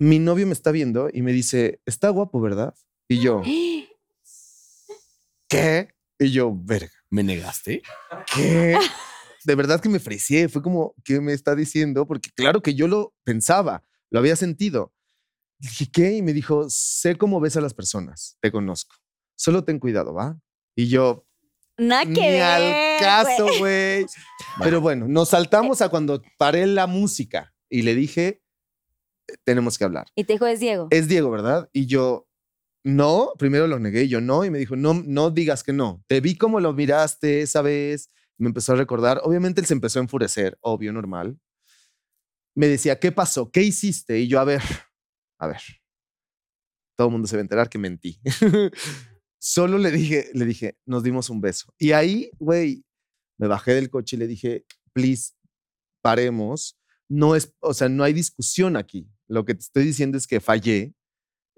mi 0.00 0.18
novio 0.18 0.44
me 0.44 0.54
está 0.54 0.72
viendo 0.72 1.08
y 1.12 1.22
me 1.22 1.32
dice, 1.32 1.80
está 1.86 2.08
guapo, 2.08 2.40
¿verdad? 2.40 2.74
Y 3.06 3.20
yo, 3.20 3.42
¿qué? 5.48 5.94
Y 6.18 6.32
yo, 6.32 6.52
verga, 6.52 6.90
¿Me 7.10 7.22
negaste? 7.22 7.80
¿qué? 8.34 8.76
de 9.44 9.54
verdad 9.54 9.80
que 9.80 9.88
me 9.88 10.00
freseé. 10.00 10.48
Fue 10.48 10.62
como, 10.62 10.96
¿qué 11.04 11.20
me 11.20 11.32
está 11.32 11.54
diciendo? 11.54 12.08
Porque 12.08 12.30
claro 12.34 12.60
que 12.60 12.74
yo 12.74 12.88
lo 12.88 13.14
pensaba, 13.22 13.84
lo 14.10 14.18
había 14.18 14.34
sentido. 14.34 14.92
Dije, 15.60 15.86
¿qué? 15.92 16.16
Y 16.16 16.22
me 16.22 16.32
dijo, 16.32 16.66
sé 16.70 17.14
cómo 17.14 17.38
ves 17.38 17.56
a 17.56 17.60
las 17.60 17.72
personas, 17.72 18.36
te 18.40 18.50
conozco. 18.50 18.96
Solo 19.36 19.62
ten 19.62 19.78
cuidado, 19.78 20.12
¿va? 20.12 20.40
Y 20.74 20.88
yo, 20.88 21.24
Nada 21.82 22.04
que 22.04 22.10
ni 22.10 22.20
ver. 22.20 22.42
al 22.42 23.00
caso, 23.00 23.44
güey. 23.44 23.58
güey. 23.58 24.06
Pero 24.62 24.80
bueno, 24.80 25.08
nos 25.08 25.30
saltamos 25.30 25.82
a 25.82 25.88
cuando 25.88 26.22
paré 26.38 26.66
la 26.66 26.86
música 26.86 27.54
y 27.68 27.82
le 27.82 27.94
dije, 27.94 28.42
tenemos 29.44 29.78
que 29.78 29.84
hablar. 29.84 30.06
Y 30.14 30.24
te 30.24 30.34
dijo, 30.34 30.46
es 30.46 30.60
Diego. 30.60 30.88
Es 30.90 31.08
Diego, 31.08 31.30
¿verdad? 31.30 31.68
Y 31.72 31.86
yo, 31.86 32.28
no, 32.84 33.32
primero 33.38 33.66
lo 33.66 33.78
negué, 33.78 34.08
yo 34.08 34.20
no, 34.20 34.44
y 34.44 34.50
me 34.50 34.58
dijo, 34.58 34.76
no, 34.76 34.94
no 34.94 35.30
digas 35.30 35.62
que 35.62 35.72
no. 35.72 36.04
Te 36.06 36.20
vi 36.20 36.36
como 36.36 36.60
lo 36.60 36.72
miraste 36.72 37.42
esa 37.42 37.62
vez, 37.62 38.10
me 38.38 38.48
empezó 38.48 38.72
a 38.72 38.76
recordar. 38.76 39.20
Obviamente 39.24 39.60
él 39.60 39.66
se 39.66 39.74
empezó 39.74 39.98
a 39.98 40.02
enfurecer, 40.02 40.58
obvio, 40.60 40.92
normal. 40.92 41.38
Me 42.54 42.66
decía, 42.66 42.98
¿qué 42.98 43.12
pasó? 43.12 43.50
¿Qué 43.50 43.62
hiciste? 43.62 44.18
Y 44.18 44.28
yo, 44.28 44.40
a 44.40 44.44
ver, 44.44 44.62
a 45.38 45.46
ver. 45.46 45.62
Todo 46.96 47.08
el 47.08 47.12
mundo 47.12 47.26
se 47.26 47.36
va 47.36 47.40
a 47.40 47.42
enterar 47.42 47.68
que 47.68 47.78
mentí. 47.78 48.20
Solo 49.44 49.76
le 49.76 49.90
dije, 49.90 50.30
le 50.34 50.44
dije, 50.44 50.78
nos 50.86 51.02
dimos 51.02 51.28
un 51.28 51.40
beso. 51.40 51.74
Y 51.76 51.90
ahí, 51.92 52.30
güey, 52.38 52.84
me 53.38 53.48
bajé 53.48 53.74
del 53.74 53.90
coche 53.90 54.14
y 54.14 54.18
le 54.20 54.28
dije, 54.28 54.64
please, 54.92 55.32
paremos. 56.00 56.78
No 57.08 57.34
es, 57.34 57.52
o 57.60 57.74
sea, 57.74 57.88
no 57.88 58.04
hay 58.04 58.12
discusión 58.12 58.76
aquí. 58.76 59.10
Lo 59.26 59.44
que 59.44 59.54
te 59.54 59.60
estoy 59.62 59.84
diciendo 59.84 60.16
es 60.16 60.28
que 60.28 60.40
fallé 60.40 60.94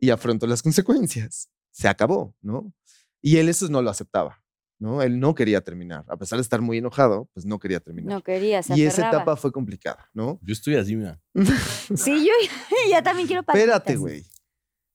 y 0.01 0.09
afronto 0.11 0.47
las 0.47 0.62
consecuencias. 0.62 1.51
Se 1.72 1.87
acabó, 1.87 2.35
¿no? 2.41 2.72
Y 3.20 3.37
él 3.37 3.49
eso 3.51 3.68
no 3.68 3.82
lo 3.82 3.91
aceptaba, 3.91 4.43
¿no? 4.78 5.03
Él 5.03 5.20
no 5.20 5.35
quería 5.35 5.61
terminar. 5.61 6.05
A 6.09 6.16
pesar 6.16 6.39
de 6.39 6.43
estar 6.43 6.62
muy 6.62 6.78
enojado, 6.78 7.28
pues 7.35 7.45
no 7.45 7.59
quería 7.59 7.80
terminar. 7.80 8.14
No 8.14 8.22
quería, 8.22 8.62
se 8.62 8.76
y 8.78 8.82
esa 8.82 9.03
aferraba. 9.03 9.16
etapa 9.16 9.37
fue 9.37 9.53
complicada, 9.53 10.09
¿no? 10.14 10.41
Yo 10.43 10.53
estoy 10.55 10.76
así, 10.76 10.97
mira. 10.97 11.20
Sí, 11.97 12.26
yo 12.26 12.32
ya 12.91 13.03
también 13.03 13.26
quiero 13.26 13.41
Espérate, 13.43 13.80
patitas. 13.80 13.99
güey. 14.01 14.24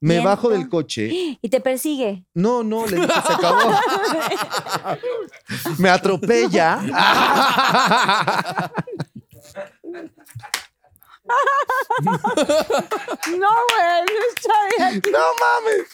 Me 0.01 0.13
Miento. 0.15 0.29
bajo 0.29 0.49
del 0.49 0.69
coche. 0.69 1.09
Y 1.41 1.49
te 1.49 1.59
persigue. 1.59 2.25
No, 2.33 2.63
no, 2.63 2.87
le 2.87 2.95
dije, 2.97 3.07
se 3.27 3.33
acabó. 3.33 3.59
Me 5.79 5.89
atropella. 5.89 6.79
No, 13.37 13.49
güey, 13.69 14.01
no 14.07 14.21
está 14.35 14.53
bien. 14.77 15.01
No 15.11 15.19
mames. 15.39 15.87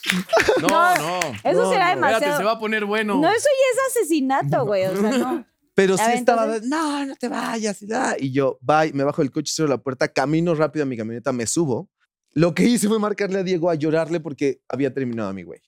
No, 0.62 0.68
No, 0.68 0.96
no. 0.96 1.20
Eso 1.44 1.62
No, 1.64 1.70
será 1.72 1.86
no. 1.86 1.90
demasiado. 1.96 2.18
Espérate, 2.18 2.38
se 2.38 2.44
va 2.44 2.52
a 2.52 2.60
poner 2.60 2.86
bueno. 2.86 3.16
No, 3.20 3.28
eso 3.30 3.48
ya 3.50 3.68
es 3.74 3.80
asesinato, 3.98 4.66
güey. 4.66 4.86
O 4.86 4.96
sea, 4.96 5.12
no. 5.18 5.46
Pero 5.74 5.96
A 5.96 5.98
sí 5.98 6.06
ver, 6.06 6.16
estaba, 6.16 6.44
entonces- 6.46 6.70
no, 6.70 7.06
no 7.06 7.16
te 7.16 7.28
vayas. 7.28 7.82
Y, 7.82 7.88
da". 7.88 8.16
y 8.18 8.32
yo, 8.32 8.58
bye, 8.62 8.94
me 8.94 9.04
bajo 9.04 9.22
del 9.22 9.32
coche, 9.32 9.52
cierro 9.54 9.70
la 9.70 9.78
puerta, 9.78 10.08
camino 10.08 10.56
rápido 10.56 10.84
a 10.84 10.86
mi 10.86 10.96
camioneta, 10.96 11.34
me 11.34 11.46
subo. 11.46 11.90
Lo 12.36 12.54
que 12.54 12.64
hice 12.64 12.90
fue 12.90 13.00
marcarle 13.00 13.40
a 13.40 13.44
Diego 13.44 13.70
a 13.70 13.76
llorarle 13.76 14.20
porque 14.20 14.62
había 14.68 14.94
terminado 14.94 15.30
a 15.30 15.34
mi 15.34 15.44
güey. 15.44 15.62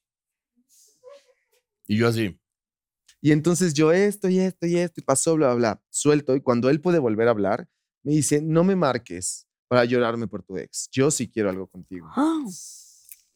Y 1.87 1.97
yo 1.97 2.09
así. 2.09 2.37
Y 3.21 3.31
entonces 3.31 3.73
yo 3.73 3.93
esto 3.93 4.27
y 4.27 4.39
esto 4.39 4.67
y 4.67 4.75
esto 4.75 4.99
y 4.99 5.03
pasó, 5.03 5.35
bla, 5.35 5.47
bla, 5.47 5.55
bla. 5.55 5.81
Suelto 5.89 6.35
y 6.35 6.41
cuando 6.41 6.69
él 6.69 6.81
puede 6.81 6.99
volver 6.99 7.29
a 7.29 7.31
hablar, 7.31 7.69
me 8.03 8.11
dice, 8.11 8.41
no 8.41 8.65
me 8.65 8.75
marques 8.75 9.47
para 9.69 9.85
llorarme 9.85 10.27
por 10.27 10.43
tu 10.43 10.57
ex. 10.57 10.89
Yo 10.91 11.09
sí 11.09 11.29
quiero 11.29 11.49
algo 11.49 11.67
contigo. 11.67 12.09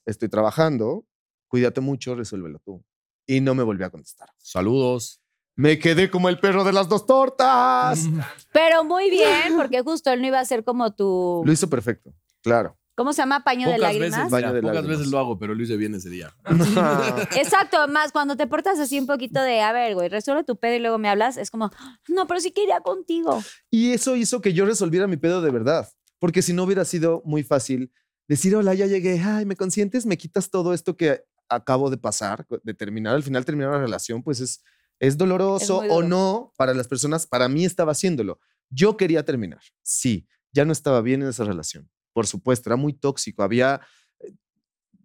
Estoy 0.05 0.27
trabajando, 0.27 1.05
cuídate 1.47 1.79
mucho, 1.79 2.15
resuélvelo 2.15 2.59
tú. 2.59 2.83
Y 3.25 3.39
no 3.39 3.55
me 3.55 3.63
volvió 3.63 3.85
a 3.85 3.89
contestar. 3.89 4.29
Saludos. 4.39 5.21
Me 5.55 5.79
quedé 5.79 6.11
como 6.11 6.27
el 6.27 6.37
perro 6.37 6.65
de 6.65 6.73
las 6.73 6.89
dos 6.89 7.05
tortas. 7.05 8.09
Pero 8.51 8.83
muy 8.83 9.09
bien, 9.09 9.55
porque 9.55 9.81
justo 9.83 10.11
él 10.11 10.19
no 10.19 10.27
iba 10.27 10.39
a 10.41 10.45
ser 10.45 10.65
como 10.65 10.93
tu. 10.93 11.43
Lo 11.45 11.51
hizo 11.53 11.69
perfecto, 11.69 12.13
claro. 12.41 12.77
¿Cómo 13.01 13.13
se 13.13 13.23
llama? 13.23 13.43
Paño 13.43 13.67
de 13.67 13.77
Pocas 13.77 13.81
lágrimas. 13.95 14.11
veces, 14.11 14.31
Baño 14.31 14.45
mira, 14.45 14.53
de 14.53 14.61
pocas 14.61 14.75
lágrimas. 14.75 14.97
veces 14.99 15.11
lo 15.11 15.17
hago, 15.17 15.39
pero 15.39 15.55
lo 15.55 15.63
hice 15.63 15.75
bien 15.75 15.95
ese 15.95 16.11
día. 16.11 16.31
Exacto, 17.35 17.87
más 17.87 18.11
cuando 18.11 18.37
te 18.37 18.45
portas 18.45 18.77
así 18.79 18.99
un 18.99 19.07
poquito 19.07 19.41
de, 19.41 19.59
a 19.61 19.73
ver, 19.73 19.95
güey, 19.95 20.07
resuelve 20.07 20.43
tu 20.43 20.55
pedo 20.57 20.75
y 20.75 20.79
luego 20.79 20.99
me 20.99 21.09
hablas, 21.09 21.37
es 21.37 21.49
como, 21.49 21.71
no, 22.07 22.27
pero 22.27 22.39
sí 22.39 22.51
quería 22.51 22.81
contigo. 22.81 23.41
Y 23.71 23.93
eso 23.93 24.15
hizo 24.15 24.39
que 24.39 24.53
yo 24.53 24.65
resolviera 24.65 25.07
mi 25.07 25.17
pedo 25.17 25.41
de 25.41 25.49
verdad. 25.49 25.89
Porque 26.19 26.43
si 26.43 26.53
no 26.53 26.63
hubiera 26.65 26.85
sido 26.85 27.23
muy 27.25 27.41
fácil 27.41 27.91
decir, 28.27 28.55
hola, 28.55 28.75
ya 28.75 28.85
llegué, 28.85 29.19
ay, 29.19 29.45
¿me 29.45 29.55
consientes? 29.55 30.05
¿Me 30.05 30.15
quitas 30.17 30.51
todo 30.51 30.75
esto 30.75 30.95
que 30.95 31.23
acabo 31.49 31.89
de 31.89 31.97
pasar, 31.97 32.45
de 32.61 32.73
terminar? 32.75 33.15
Al 33.15 33.23
final 33.23 33.45
terminar 33.45 33.71
una 33.71 33.79
relación, 33.81 34.21
pues 34.21 34.39
es, 34.41 34.63
es 34.99 35.17
doloroso 35.17 35.81
muy 35.81 35.89
o 35.89 35.95
duro. 35.95 36.07
no 36.07 36.53
para 36.55 36.75
las 36.75 36.87
personas. 36.87 37.25
Para 37.25 37.49
mí 37.49 37.65
estaba 37.65 37.93
haciéndolo. 37.93 38.39
Yo 38.69 38.95
quería 38.95 39.25
terminar. 39.25 39.61
Sí, 39.81 40.27
ya 40.53 40.65
no 40.65 40.71
estaba 40.71 41.01
bien 41.01 41.23
en 41.23 41.29
esa 41.29 41.43
relación. 41.43 41.89
Por 42.13 42.27
supuesto, 42.27 42.69
era 42.69 42.75
muy 42.75 42.93
tóxico. 42.93 43.43
Había, 43.43 43.81
eh, 44.19 44.33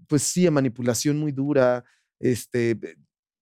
pues 0.08 0.22
sí, 0.22 0.48
manipulación 0.50 1.18
muy 1.18 1.32
dura, 1.32 1.84
este, 2.20 2.70
eh, 2.72 2.96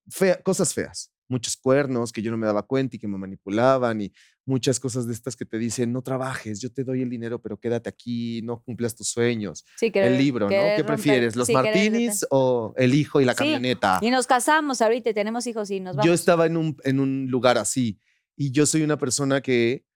fea- 0.09 0.43
cosas 0.43 0.75
feas. 0.75 1.11
Muchos 1.29 1.57
cuernos 1.57 2.13
que 2.13 2.21
yo 2.21 2.31
no 2.31 2.37
me 2.37 2.47
daba 2.47 2.63
cuenta 2.63 2.97
y 2.97 2.99
que 2.99 3.09
me 3.09 3.17
manipulaban 3.17 4.03
y 4.03 4.13
muchas 4.45 4.79
cosas 4.79 5.07
de 5.07 5.15
estas 5.15 5.35
que 5.37 5.47
te 5.47 5.57
dicen, 5.57 5.91
no 5.91 6.03
trabajes, 6.03 6.61
yo 6.61 6.71
te 6.71 6.85
doy 6.85 7.01
el 7.01 7.09
dinero, 7.09 7.41
pero 7.41 7.59
quédate 7.59 7.89
aquí, 7.89 8.43
no 8.43 8.61
cumplas 8.63 8.95
tus 8.95 9.09
sueños. 9.09 9.65
Sí, 9.79 9.91
querer- 9.91 10.13
el 10.13 10.19
libro, 10.19 10.47
¿no? 10.47 10.51
¿Qué 10.51 10.83
romper- 10.83 10.87
prefieres, 10.87 11.35
los 11.35 11.47
sí, 11.47 11.55
martinis 11.55 12.27
o 12.31 12.75
el 12.77 12.95
hijo 12.95 13.23
y 13.23 13.25
la 13.25 13.33
Sí, 13.33 13.39
camioneta? 13.39 13.99
Y 14.03 14.11
nos 14.11 14.27
casamos 14.27 14.83
ahorita 14.83 15.15
tenemos 15.15 15.47
hijos 15.47 15.71
y 15.71 15.81
nos 15.81 15.97
vamos. 15.97 16.07
Yo 16.07 16.13
estaba 16.13 16.45
en 16.45 16.59
un, 16.59 16.77
en 16.85 17.01
un 17.01 17.27
lugar 17.31 17.57
así 17.57 17.99
y 18.37 18.51
yo 18.53 18.67
soy 18.67 18.83
una 18.83 18.99
persona 18.99 19.41
que, 19.41 19.87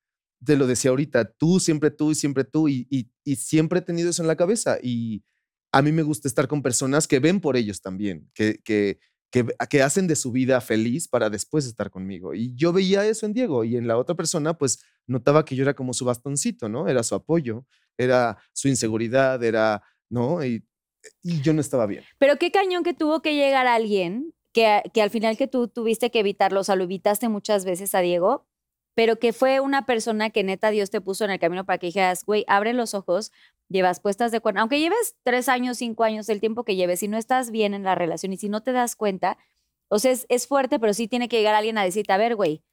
te 0.44 0.56
lo 0.56 0.66
decía 0.66 0.90
ahorita, 0.90 1.32
tú, 1.32 1.60
siempre 1.60 1.90
tú 1.90 2.10
y 2.10 2.14
siempre 2.14 2.44
tú 2.44 2.68
y, 2.68 2.86
y, 2.90 3.36
siempre 3.36 3.80
he 3.80 3.82
tenido 3.82 4.10
eso 4.10 4.22
en 4.22 4.28
la 4.28 4.36
cabeza 4.36 4.78
y 4.82 5.22
a 5.72 5.82
mí 5.82 5.92
me 5.92 6.02
gusta 6.02 6.28
estar 6.28 6.48
con 6.48 6.62
personas 6.62 7.06
que 7.06 7.18
ven 7.18 7.40
por 7.40 7.56
ellos 7.56 7.80
también, 7.82 8.30
que, 8.34 8.60
que, 8.64 9.00
que, 9.30 9.46
que 9.68 9.82
hacen 9.82 10.06
de 10.06 10.16
su 10.16 10.32
vida 10.32 10.60
feliz 10.60 11.08
para 11.08 11.28
después 11.28 11.66
estar 11.66 11.90
conmigo. 11.90 12.34
Y 12.34 12.54
yo 12.54 12.72
veía 12.72 13.04
eso 13.06 13.26
en 13.26 13.34
Diego 13.34 13.64
y 13.64 13.76
en 13.76 13.86
la 13.86 13.98
otra 13.98 14.14
persona 14.14 14.56
pues 14.56 14.82
notaba 15.06 15.44
que 15.44 15.56
yo 15.56 15.62
era 15.62 15.74
como 15.74 15.92
su 15.92 16.04
bastoncito, 16.04 16.68
¿no? 16.68 16.88
Era 16.88 17.02
su 17.02 17.14
apoyo, 17.14 17.66
era 17.96 18.38
su 18.52 18.68
inseguridad, 18.68 19.42
era, 19.42 19.82
¿no? 20.08 20.44
Y, 20.44 20.64
y 21.22 21.40
yo 21.42 21.52
no 21.52 21.60
estaba 21.60 21.86
bien. 21.86 22.04
Pero 22.18 22.36
qué 22.36 22.50
cañón 22.50 22.84
que 22.84 22.94
tuvo 22.94 23.20
que 23.20 23.34
llegar 23.34 23.66
alguien 23.66 24.34
que, 24.52 24.82
que 24.94 25.02
al 25.02 25.10
final 25.10 25.36
que 25.36 25.48
tú 25.48 25.68
tuviste 25.68 26.10
que 26.10 26.20
evitarlo, 26.20 26.60
o 26.60 26.64
sea, 26.64 26.76
lo 26.76 26.84
evitaste 26.84 27.28
muchas 27.28 27.64
veces 27.64 27.94
a 27.94 28.00
Diego, 28.00 28.48
pero 28.98 29.20
que 29.20 29.32
fue 29.32 29.60
una 29.60 29.86
persona 29.86 30.30
que 30.30 30.42
neta 30.42 30.70
Dios 30.70 30.90
te 30.90 31.00
puso 31.00 31.24
en 31.24 31.30
el 31.30 31.38
camino 31.38 31.64
para 31.64 31.78
que 31.78 31.86
dijeras, 31.86 32.24
güey, 32.24 32.44
abre 32.48 32.72
los 32.72 32.94
ojos, 32.94 33.30
llevas 33.68 34.00
puestas 34.00 34.32
de 34.32 34.40
cuerno, 34.40 34.60
aunque 34.62 34.80
lleves 34.80 35.14
tres 35.22 35.48
años, 35.48 35.78
cinco 35.78 36.02
años, 36.02 36.28
el 36.28 36.40
tiempo 36.40 36.64
que 36.64 36.74
lleves, 36.74 36.98
si 36.98 37.06
no 37.06 37.16
estás 37.16 37.52
bien 37.52 37.74
en 37.74 37.84
la 37.84 37.94
relación 37.94 38.32
y 38.32 38.38
si 38.38 38.48
no 38.48 38.60
te 38.64 38.72
das 38.72 38.96
cuenta, 38.96 39.38
o 39.86 40.00
sea, 40.00 40.10
es, 40.10 40.26
es 40.28 40.48
fuerte, 40.48 40.80
pero 40.80 40.94
sí 40.94 41.06
tiene 41.06 41.28
que 41.28 41.36
llegar 41.36 41.54
alguien 41.54 41.78
a 41.78 41.84
decirte, 41.84 42.12
a 42.12 42.16
ver, 42.16 42.34
güey, 42.34 42.64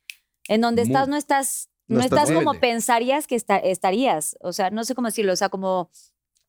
en 0.47 0.61
donde 0.61 0.82
Muy- 0.82 0.93
estás 0.93 1.07
no 1.07 1.15
estás, 1.15 1.69
No 1.88 1.99
no, 1.99 2.03
estás 2.03 2.23
estás 2.23 2.36
como 2.36 2.59
pensarías 2.59 3.28
que 3.28 3.36
esta- 3.36 3.59
estarías, 3.59 4.36
o 4.41 4.51
sea, 4.51 4.71
no 4.71 4.84
sé 4.84 4.95
cómo 4.95 5.09
decirlo, 5.09 5.32
o 5.32 5.36
sea, 5.36 5.49
como 5.49 5.91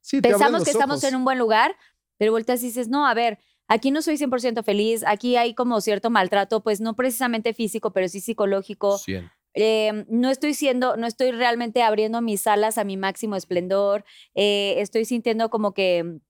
Sí, 0.01 0.23
pensamos 0.23 0.65
que 0.65 0.71
estamos 0.71 1.05
en 1.05 1.17
un 1.17 1.25
buen 1.27 1.39
lugar, 1.39 1.77
pero 2.17 2.33
vueltas 2.33 2.63
y 2.63 2.69
dices, 2.69 2.89
no, 2.89 3.07
a 3.07 3.13
ver, 3.13 3.41
aquí 3.69 3.91
no 3.91 4.01
soy 4.01 4.17
100% 4.17 4.63
feliz, 4.63 5.05
aquí 5.07 5.37
hay 5.37 5.53
como 5.53 5.83
cierto 5.83 6.09
maltrato, 6.09 6.63
pues 6.63 6.81
no 6.81 6.97
precisamente 6.97 7.53
físico, 7.53 7.93
pero 7.93 8.09
sí 8.09 8.21
psicológico. 8.23 8.97
100. 8.97 9.31
Eh, 9.57 10.05
no 10.09 10.31
estoy 10.31 10.53
siendo, 10.53 10.97
no 10.99 11.07
estoy 11.07 11.33
realmente 11.33 11.83
abriendo 11.83 12.21
mis 12.21 12.47
alas 12.47 12.77
a 12.77 12.85
mi 12.85 12.99
máximo 12.99 13.37
esplendor, 13.37 14.05
eh, 14.35 14.75
estoy 14.79 15.07
sintiendo 15.07 15.49
como 15.49 15.73
que 15.73 16.21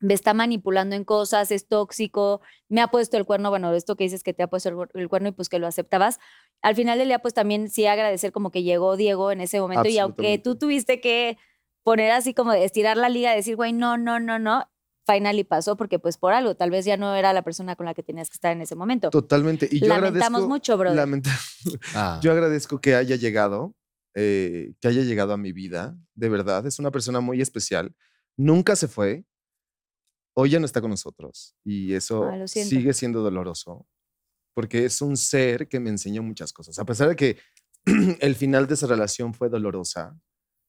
me 0.00 0.14
está 0.14 0.32
manipulando 0.32 0.96
en 0.96 1.04
cosas, 1.04 1.50
es 1.50 1.68
tóxico, 1.68 2.40
me 2.70 2.80
ha 2.80 2.88
puesto 2.88 3.18
el 3.18 3.26
cuerno, 3.26 3.50
bueno, 3.50 3.74
esto 3.74 3.96
que 3.96 4.04
dices 4.04 4.22
que 4.22 4.32
te 4.32 4.42
ha 4.42 4.48
puesto 4.48 4.70
el, 4.70 4.76
el 4.94 5.08
cuerno 5.10 5.28
y 5.28 5.32
pues 5.32 5.50
que 5.50 5.58
lo 5.58 5.66
aceptabas. 5.66 6.18
Al 6.62 6.74
final 6.74 6.98
del 6.98 7.08
día, 7.08 7.18
pues 7.18 7.34
también 7.34 7.68
sí 7.68 7.84
agradecer 7.86 8.32
como 8.32 8.50
que 8.50 8.62
llegó 8.62 8.96
Diego 8.96 9.30
en 9.30 9.42
ese 9.42 9.60
momento 9.60 9.88
y 9.90 9.98
aunque 9.98 10.38
tú 10.38 10.56
tuviste 10.56 11.02
que 11.02 11.36
poner 11.82 12.12
así 12.12 12.32
como 12.32 12.52
de 12.52 12.64
estirar 12.64 12.96
la 12.96 13.10
liga, 13.10 13.34
decir, 13.34 13.56
güey, 13.56 13.74
no, 13.74 13.98
no, 13.98 14.20
no, 14.20 14.38
no, 14.38 14.70
finally 15.06 15.44
pasó 15.44 15.76
porque 15.76 15.98
pues 15.98 16.16
por 16.16 16.32
algo, 16.32 16.54
tal 16.54 16.70
vez 16.70 16.84
ya 16.84 16.96
no 16.96 17.14
era 17.14 17.32
la 17.32 17.42
persona 17.42 17.76
con 17.76 17.86
la 17.86 17.94
que 17.94 18.02
tenías 18.02 18.28
que 18.30 18.34
estar 18.34 18.52
en 18.52 18.60
ese 18.62 18.74
momento. 18.76 19.10
Totalmente. 19.10 19.68
Y 19.70 19.80
yo 19.80 19.88
Lamentamos 19.88 20.26
agradezco, 20.26 20.48
mucho, 20.48 20.78
brother. 20.78 20.96
lamenta- 20.96 21.30
Ah. 21.94 22.20
yo 22.22 22.32
agradezco 22.32 22.80
que 22.80 22.94
haya 22.94 23.16
llegado, 23.16 23.74
eh, 24.14 24.72
que 24.80 24.88
haya 24.88 25.02
llegado 25.02 25.32
a 25.32 25.36
mi 25.36 25.52
vida, 25.52 25.96
de 26.14 26.28
verdad. 26.28 26.66
Es 26.66 26.78
una 26.78 26.90
persona 26.90 27.20
muy 27.20 27.40
especial. 27.40 27.94
Nunca 28.36 28.76
se 28.76 28.88
fue. 28.88 29.24
Hoy 30.36 30.50
ya 30.50 30.60
no 30.60 30.66
está 30.66 30.80
con 30.80 30.90
nosotros. 30.90 31.56
Y 31.64 31.92
eso 31.94 32.24
siento. 32.46 32.70
sigue 32.70 32.92
siendo 32.94 33.20
doloroso. 33.20 33.86
Porque 34.54 34.84
es 34.84 35.00
un 35.02 35.16
ser 35.16 35.68
que 35.68 35.80
me 35.80 35.90
enseñó 35.90 36.22
muchas 36.22 36.52
cosas. 36.52 36.78
A 36.78 36.84
pesar 36.84 37.08
de 37.08 37.16
que 37.16 37.38
el 38.20 38.34
final 38.36 38.66
de 38.66 38.74
esa 38.74 38.86
relación 38.86 39.32
fue 39.34 39.48
dolorosa, 39.48 40.16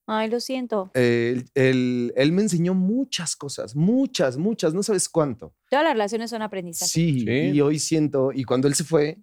Ay, 0.08 0.30
lo 0.30 0.40
siento. 0.40 0.92
él, 0.94 1.46
él- 1.54 2.12
él 2.16 2.32
me 2.32 2.42
enseñó 2.42 2.74
muchas 2.74 3.36
cosas, 3.36 3.76
muchas, 3.76 4.38
muchas, 4.38 4.74
no 4.74 4.84
sabes 4.84 5.08
cuánto. 5.08 5.56
Todas 5.70 5.84
las 5.86 5.94
relaciones 5.94 6.30
son 6.30 6.42
aprendizaje. 6.42 6.90
Sí, 6.92 7.20
Sí. 7.22 7.30
y 7.30 7.62
hoy 7.62 7.80
siento, 7.80 8.32
y 8.34 8.44
cuando 8.44 8.68
él 8.68 8.74
se 8.76 8.84
fue, 8.84 9.20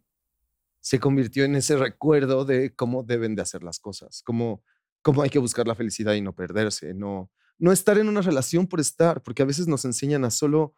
se 0.80 0.98
convirtió 1.00 1.44
en 1.44 1.56
ese 1.56 1.76
recuerdo 1.76 2.44
de 2.44 2.74
cómo 2.74 3.02
deben 3.02 3.34
de 3.34 3.42
hacer 3.42 3.62
las 3.62 3.80
cosas, 3.80 4.22
cómo, 4.24 4.62
cómo 5.02 5.22
hay 5.22 5.30
que 5.30 5.38
buscar 5.40 5.66
la 5.66 5.74
felicidad 5.74 6.14
y 6.14 6.20
no 6.22 6.34
perderse, 6.34 6.94
no, 6.94 7.30
no 7.58 7.72
estar 7.72 7.98
en 7.98 8.08
una 8.08 8.22
relación 8.22 8.66
por 8.66 8.80
estar, 8.80 9.22
porque 9.22 9.42
a 9.42 9.46
veces 9.46 9.66
nos 9.66 9.84
enseñan 9.84 10.24
a 10.24 10.30
solo 10.30 10.74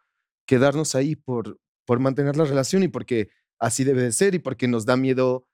quedarnos 0.47 0.95
ahí 0.95 1.15
por, 1.15 1.59
por 1.85 1.99
mantener 1.99 2.35
la 2.35 2.43
relación 2.45 2.83
y 2.83 2.87
porque 2.87 3.29
así 3.59 3.83
debe 3.83 4.01
de 4.01 4.11
ser 4.11 4.33
y 4.35 4.39
porque 4.39 4.67
nos 4.67 4.85
da 4.85 4.97
miedo 4.97 5.47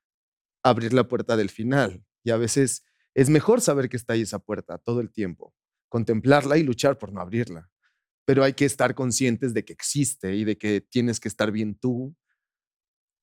abrir 0.63 0.93
la 0.93 1.07
puerta 1.07 1.35
del 1.35 1.49
final. 1.49 2.03
Y 2.23 2.31
a 2.31 2.37
veces 2.37 2.83
es 3.18 3.32
mejor 3.32 3.61
saber 3.61 3.89
que 3.89 3.97
está 3.97 4.13
ahí 4.13 4.22
esa 4.22 4.38
puerta 4.38 4.78
todo 4.78 5.01
el 5.01 5.11
tiempo, 5.11 5.51
contemplarla 5.89 6.55
y 6.59 6.63
luchar 6.63 6.99
por 6.99 7.11
no 7.11 7.20
abrirla. 7.20 7.68
Pero 8.26 8.43
hay 8.43 8.53
que 8.53 8.65
estar 8.65 8.93
conscientes 8.93 9.55
de 9.55 9.65
que 9.65 9.74
existe 9.74 10.36
y 10.36 10.45
de 10.45 10.55
que 10.55 10.82
tienes 10.82 11.20
que 11.20 11.28
estar 11.28 11.51
bien 11.51 11.74
tú 11.74 12.15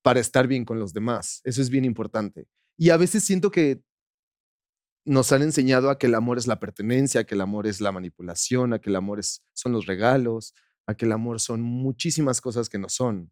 para 0.03 0.19
estar 0.19 0.47
bien 0.47 0.65
con 0.65 0.79
los 0.79 0.91
demás. 0.91 1.39
Eso 1.45 1.61
es 1.61 1.69
bien 1.69 1.85
importante. 1.85 2.49
Y 2.77 2.89
a 2.89 2.97
veces 2.97 3.23
siento 3.23 3.51
que 3.51 3.83
nos 5.05 5.31
han 5.31 5.43
enseñado 5.43 5.89
a 5.89 5.97
que 5.97 6.07
el 6.07 6.15
amor 6.15 6.39
es 6.39 6.47
la 6.47 6.59
pertenencia, 6.59 7.21
a 7.21 7.23
que 7.23 7.35
el 7.35 7.41
amor 7.41 7.65
es 7.65 7.79
la 7.79 7.93
manipulación, 7.93 8.73
a 8.73 8.79
que 8.79 8.89
el 8.89 8.97
amor 8.97 9.19
es, 9.19 9.45
son 9.53 9.71
los 9.71 9.85
regalos, 9.85 10.53
a 10.87 10.95
que 10.95 11.05
el 11.05 11.13
amor 11.13 11.39
son 11.39 11.61
muchísimas 11.61 12.41
cosas 12.41 12.67
que 12.67 12.79
no 12.79 12.89
son. 12.89 13.31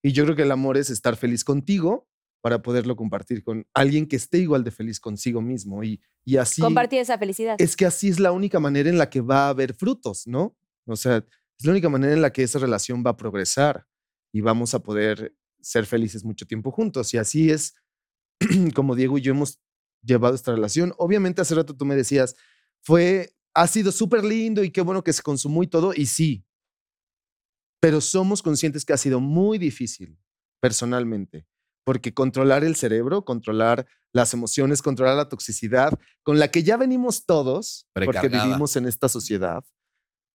Y 0.00 0.12
yo 0.12 0.22
creo 0.22 0.36
que 0.36 0.42
el 0.42 0.52
amor 0.52 0.76
es 0.76 0.90
estar 0.90 1.16
feliz 1.16 1.42
contigo 1.42 2.08
para 2.44 2.60
poderlo 2.60 2.94
compartir 2.94 3.42
con 3.42 3.66
alguien 3.72 4.06
que 4.06 4.16
esté 4.16 4.36
igual 4.36 4.64
de 4.64 4.70
feliz 4.70 5.00
consigo 5.00 5.40
mismo. 5.40 5.82
Y, 5.82 6.02
y 6.26 6.36
así... 6.36 6.60
Compartir 6.60 6.98
esa 6.98 7.16
felicidad. 7.16 7.56
Es 7.58 7.74
que 7.74 7.86
así 7.86 8.10
es 8.10 8.20
la 8.20 8.32
única 8.32 8.60
manera 8.60 8.90
en 8.90 8.98
la 8.98 9.08
que 9.08 9.22
va 9.22 9.46
a 9.46 9.48
haber 9.48 9.72
frutos, 9.72 10.26
¿no? 10.26 10.54
O 10.84 10.94
sea, 10.94 11.24
es 11.58 11.64
la 11.64 11.70
única 11.70 11.88
manera 11.88 12.12
en 12.12 12.20
la 12.20 12.34
que 12.34 12.42
esa 12.42 12.58
relación 12.58 13.02
va 13.02 13.12
a 13.12 13.16
progresar 13.16 13.86
y 14.30 14.42
vamos 14.42 14.74
a 14.74 14.80
poder 14.80 15.34
ser 15.62 15.86
felices 15.86 16.22
mucho 16.22 16.44
tiempo 16.44 16.70
juntos. 16.70 17.14
Y 17.14 17.16
así 17.16 17.48
es 17.48 17.76
como 18.74 18.94
Diego 18.94 19.16
y 19.16 19.22
yo 19.22 19.32
hemos 19.32 19.58
llevado 20.02 20.34
esta 20.34 20.52
relación. 20.52 20.92
Obviamente 20.98 21.40
hace 21.40 21.54
rato 21.54 21.74
tú 21.74 21.86
me 21.86 21.96
decías, 21.96 22.36
fue, 22.82 23.34
ha 23.54 23.66
sido 23.68 23.90
súper 23.90 24.22
lindo 24.22 24.62
y 24.62 24.70
qué 24.70 24.82
bueno 24.82 25.02
que 25.02 25.14
se 25.14 25.22
consumó 25.22 25.62
y 25.62 25.66
todo, 25.66 25.94
y 25.96 26.04
sí, 26.04 26.44
pero 27.80 28.02
somos 28.02 28.42
conscientes 28.42 28.84
que 28.84 28.92
ha 28.92 28.98
sido 28.98 29.18
muy 29.18 29.56
difícil 29.56 30.18
personalmente, 30.60 31.46
porque 31.84 32.14
controlar 32.14 32.64
el 32.64 32.76
cerebro, 32.76 33.24
controlar 33.24 33.86
las 34.12 34.32
emociones, 34.32 34.82
controlar 34.82 35.16
la 35.16 35.28
toxicidad, 35.28 35.98
con 36.22 36.38
la 36.38 36.50
que 36.50 36.62
ya 36.62 36.76
venimos 36.76 37.26
todos, 37.26 37.86
porque 37.92 38.28
vivimos 38.28 38.76
en 38.76 38.86
esta 38.86 39.08
sociedad, 39.08 39.64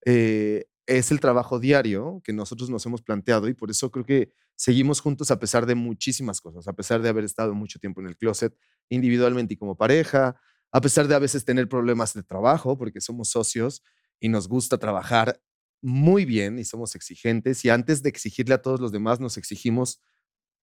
eh, 0.05 0.65
es 0.85 1.11
el 1.11 1.19
trabajo 1.19 1.59
diario 1.59 2.21
que 2.23 2.33
nosotros 2.33 2.69
nos 2.69 2.85
hemos 2.85 3.01
planteado 3.01 3.47
y 3.47 3.53
por 3.53 3.69
eso 3.69 3.91
creo 3.91 4.05
que 4.05 4.31
seguimos 4.55 5.01
juntos 5.01 5.29
a 5.31 5.39
pesar 5.39 5.65
de 5.65 5.75
muchísimas 5.75 6.41
cosas, 6.41 6.67
a 6.67 6.73
pesar 6.73 7.01
de 7.01 7.09
haber 7.09 7.23
estado 7.23 7.53
mucho 7.53 7.79
tiempo 7.79 8.01
en 8.01 8.07
el 8.07 8.17
closet 8.17 8.55
individualmente 8.89 9.53
y 9.53 9.57
como 9.57 9.77
pareja, 9.77 10.35
a 10.71 10.81
pesar 10.81 11.07
de 11.07 11.15
a 11.15 11.19
veces 11.19 11.45
tener 11.45 11.69
problemas 11.69 12.13
de 12.13 12.23
trabajo, 12.23 12.77
porque 12.77 13.01
somos 13.01 13.29
socios 13.29 13.83
y 14.19 14.29
nos 14.29 14.47
gusta 14.47 14.77
trabajar 14.77 15.39
muy 15.81 16.25
bien 16.25 16.59
y 16.59 16.65
somos 16.65 16.95
exigentes 16.95 17.63
y 17.63 17.69
antes 17.69 18.03
de 18.03 18.09
exigirle 18.09 18.55
a 18.55 18.61
todos 18.61 18.79
los 18.79 18.91
demás 18.91 19.19
nos 19.19 19.37
exigimos 19.37 20.01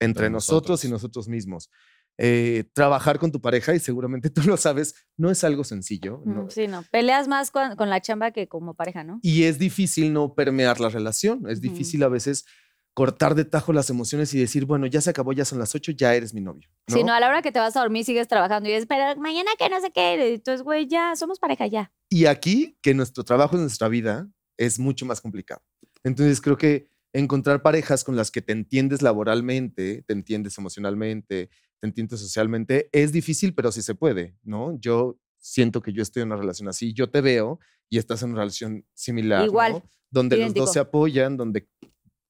entre 0.01 0.31
nosotros 0.31 0.85
y 0.85 0.89
nosotros. 0.89 1.29
mismos. 1.29 1.71
Eh, 2.19 2.65
trabajar 2.73 3.19
con 3.19 3.31
tu 3.31 3.43
pareja, 3.43 3.75
y 3.75 3.79
seguramente 3.79 4.31
tú 4.31 4.43
lo 4.43 4.57
sabes, 4.57 4.95
no 5.19 5.31
es 5.31 5.45
algo 5.45 5.65
sencillo. 5.65 6.23
No- 6.25 6.49
Sí, 6.51 6.67
no. 6.67 6.83
Peleas 6.91 7.29
más 7.29 7.51
con, 7.51 7.77
con 7.77 7.91
la 7.91 8.01
chamba 8.01 8.31
que 8.31 8.49
como 8.49 8.75
pareja, 8.75 9.05
¿no? 9.05 9.21
y 9.23 9.43
es 9.45 9.59
difícil 9.59 10.13
no 10.13 10.35
permear 10.35 10.81
la 10.81 10.89
relación. 10.89 11.49
Es 11.49 11.61
difícil 11.61 12.03
a 12.03 12.09
veces 12.09 12.47
cortar 12.95 13.35
de 13.35 13.45
tajo 13.45 13.75
las 13.75 13.91
emociones 13.91 14.33
y 14.33 14.39
decir, 14.39 14.65
bueno, 14.65 14.87
ya 14.87 15.03
se 15.03 15.11
acabó, 15.11 15.35
ya 15.35 15.45
son 15.45 15.59
las 15.59 15.75
ocho, 15.75 15.93
ya 15.93 16.15
eres 16.15 16.33
mi 16.33 16.41
novio. 16.41 16.67
Si 16.89 17.05
no, 17.05 17.13
a 17.13 17.21
la 17.21 17.29
hora 17.29 17.43
que 17.43 17.53
te 17.53 17.59
vas 17.59 17.77
a 17.77 17.81
dormir 17.81 18.07
sigues 18.07 18.27
trabajando 18.27 18.71
y 18.71 18.73
dices, 18.73 18.87
pero 18.89 19.21
mañana 19.21 19.51
que 19.59 19.69
no 19.69 19.79
sé 19.83 19.91
qué. 19.91 20.33
Entonces, 20.33 20.63
güey, 20.63 20.87
ya 20.89 21.15
somos 21.17 21.39
pareja 21.39 21.67
ya. 21.67 21.93
Y 22.09 22.25
aquí, 22.25 22.79
que 22.81 22.95
nuestro 22.95 23.23
trabajo 23.23 23.57
en 23.57 23.63
nuestra 23.63 23.89
vida 23.89 24.27
es 24.57 24.79
mucho 24.79 25.05
más 25.05 25.21
complicado. 25.21 25.61
Entonces, 26.05 26.41
creo 26.41 26.57
que 26.57 26.89
encontrar 27.13 27.63
parejas 27.63 28.05
con 28.05 28.17
las 28.17 28.31
que 28.31 28.43
te 28.43 28.53
entiendes 28.53 29.03
laboralmente, 29.03 30.03
te 30.07 30.13
entiendes 30.13 30.59
emocionalmente, 30.59 31.51
te 31.81 31.87
entiendes 31.87 32.21
socialmente, 32.21 32.89
es 32.93 33.13
difícil, 33.13 33.55
pero 33.55 33.73
sí 33.73 33.83
se 33.83 33.95
puede, 33.95 34.37
¿no? 34.43 34.79
Yo 34.81 35.19
siento 35.39 35.83
que 35.83 35.93
yo 35.93 36.03
estoy 36.03 36.23
en 36.23 36.29
una 36.29 36.37
relación 36.37 36.69
así, 36.69 36.93
yo 36.93 37.11
te 37.11 37.21
veo 37.21 37.61
y 37.89 37.99
estás 37.99 38.23
en 38.23 38.31
una 38.31 38.41
relación 38.41 38.85
similar, 38.95 39.45
Igual, 39.45 39.73
¿no? 39.73 39.91
Donde 40.11 40.37
los 40.37 40.55
dos 40.55 40.73
se 40.73 40.79
apoyan, 40.79 41.37
donde 41.37 41.69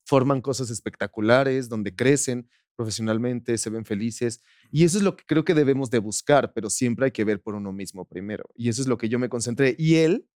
forman 0.04 0.40
cosas 0.40 0.70
espectaculares, 0.70 1.68
donde 1.68 1.94
crecen 1.94 2.48
profesionalmente, 2.76 3.58
se 3.58 3.70
ven 3.70 3.84
felices. 3.84 4.42
Y 4.70 4.84
eso 4.84 4.98
es 4.98 5.04
lo 5.04 5.16
que 5.16 5.24
creo 5.26 5.44
que 5.44 5.54
debemos 5.54 5.90
de 5.90 5.98
buscar, 5.98 6.52
pero 6.52 6.70
siempre 6.70 7.06
hay 7.06 7.10
que 7.10 7.24
ver 7.24 7.40
por 7.40 7.54
uno 7.54 7.72
mismo 7.72 8.04
primero. 8.04 8.44
Y 8.54 8.68
eso 8.68 8.82
es 8.82 8.88
lo 8.88 8.98
que 8.98 9.08
yo 9.08 9.18
me 9.18 9.28
concentré. 9.28 9.74
Y 9.78 9.96
él 9.96 10.28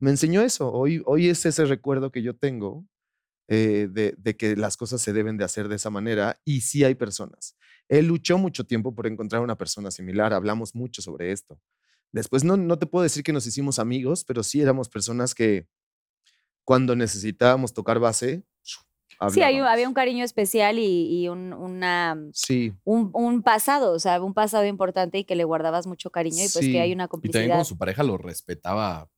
me 0.00 0.10
enseñó 0.10 0.42
eso. 0.42 0.70
Hoy, 0.72 1.02
hoy 1.06 1.28
es 1.28 1.46
ese 1.46 1.64
recuerdo 1.64 2.10
que 2.10 2.22
yo 2.22 2.36
tengo 2.36 2.84
eh, 3.48 3.88
de, 3.90 4.14
de 4.18 4.36
que 4.36 4.56
las 4.56 4.76
cosas 4.76 5.00
se 5.00 5.12
deben 5.12 5.36
de 5.38 5.44
hacer 5.44 5.68
de 5.68 5.76
esa 5.76 5.90
manera. 5.90 6.38
Y 6.44 6.60
sí 6.60 6.84
hay 6.84 6.94
personas. 6.94 7.56
Él 7.88 8.06
luchó 8.06 8.36
mucho 8.38 8.64
tiempo 8.64 8.94
por 8.94 9.06
encontrar 9.06 9.42
una 9.42 9.56
persona 9.56 9.90
similar. 9.90 10.32
Hablamos 10.34 10.74
mucho 10.74 11.00
sobre 11.02 11.32
esto. 11.32 11.58
Después 12.12 12.44
no, 12.44 12.56
no 12.56 12.78
te 12.78 12.86
puedo 12.86 13.02
decir 13.02 13.22
que 13.22 13.32
nos 13.32 13.46
hicimos 13.46 13.78
amigos, 13.78 14.24
pero 14.24 14.42
sí 14.42 14.60
éramos 14.60 14.88
personas 14.88 15.34
que 15.34 15.66
cuando 16.64 16.94
necesitábamos 16.96 17.72
tocar 17.72 17.98
base, 17.98 18.44
Sí, 19.30 19.40
hay 19.40 19.54
hablábamos. 19.56 19.72
había 19.72 19.88
un 19.88 19.94
cariño 19.94 20.24
especial 20.24 20.78
y, 20.78 21.22
y 21.22 21.28
un, 21.28 21.52
una, 21.52 22.16
Sí, 22.32 22.72
un, 22.84 23.10
un 23.14 23.42
pasado, 23.42 23.90
o 23.92 23.98
sea, 23.98 24.22
un 24.22 24.32
pasado 24.32 24.64
importante 24.64 25.18
y 25.18 25.24
que 25.24 25.34
le 25.34 25.42
guardabas 25.42 25.88
mucho 25.88 26.10
cariño 26.10 26.36
y 26.44 26.48
pues 26.52 26.64
Sí. 26.66 26.70
que 26.72 26.80
hay 26.80 26.92
una 26.92 27.04
Y 27.04 27.08
también 27.08 27.08
complicidad. 27.08 27.48
como 27.50 27.64
su 27.64 27.76
pareja 27.78 28.04
lo 28.04 28.16
respetaba 28.16 29.10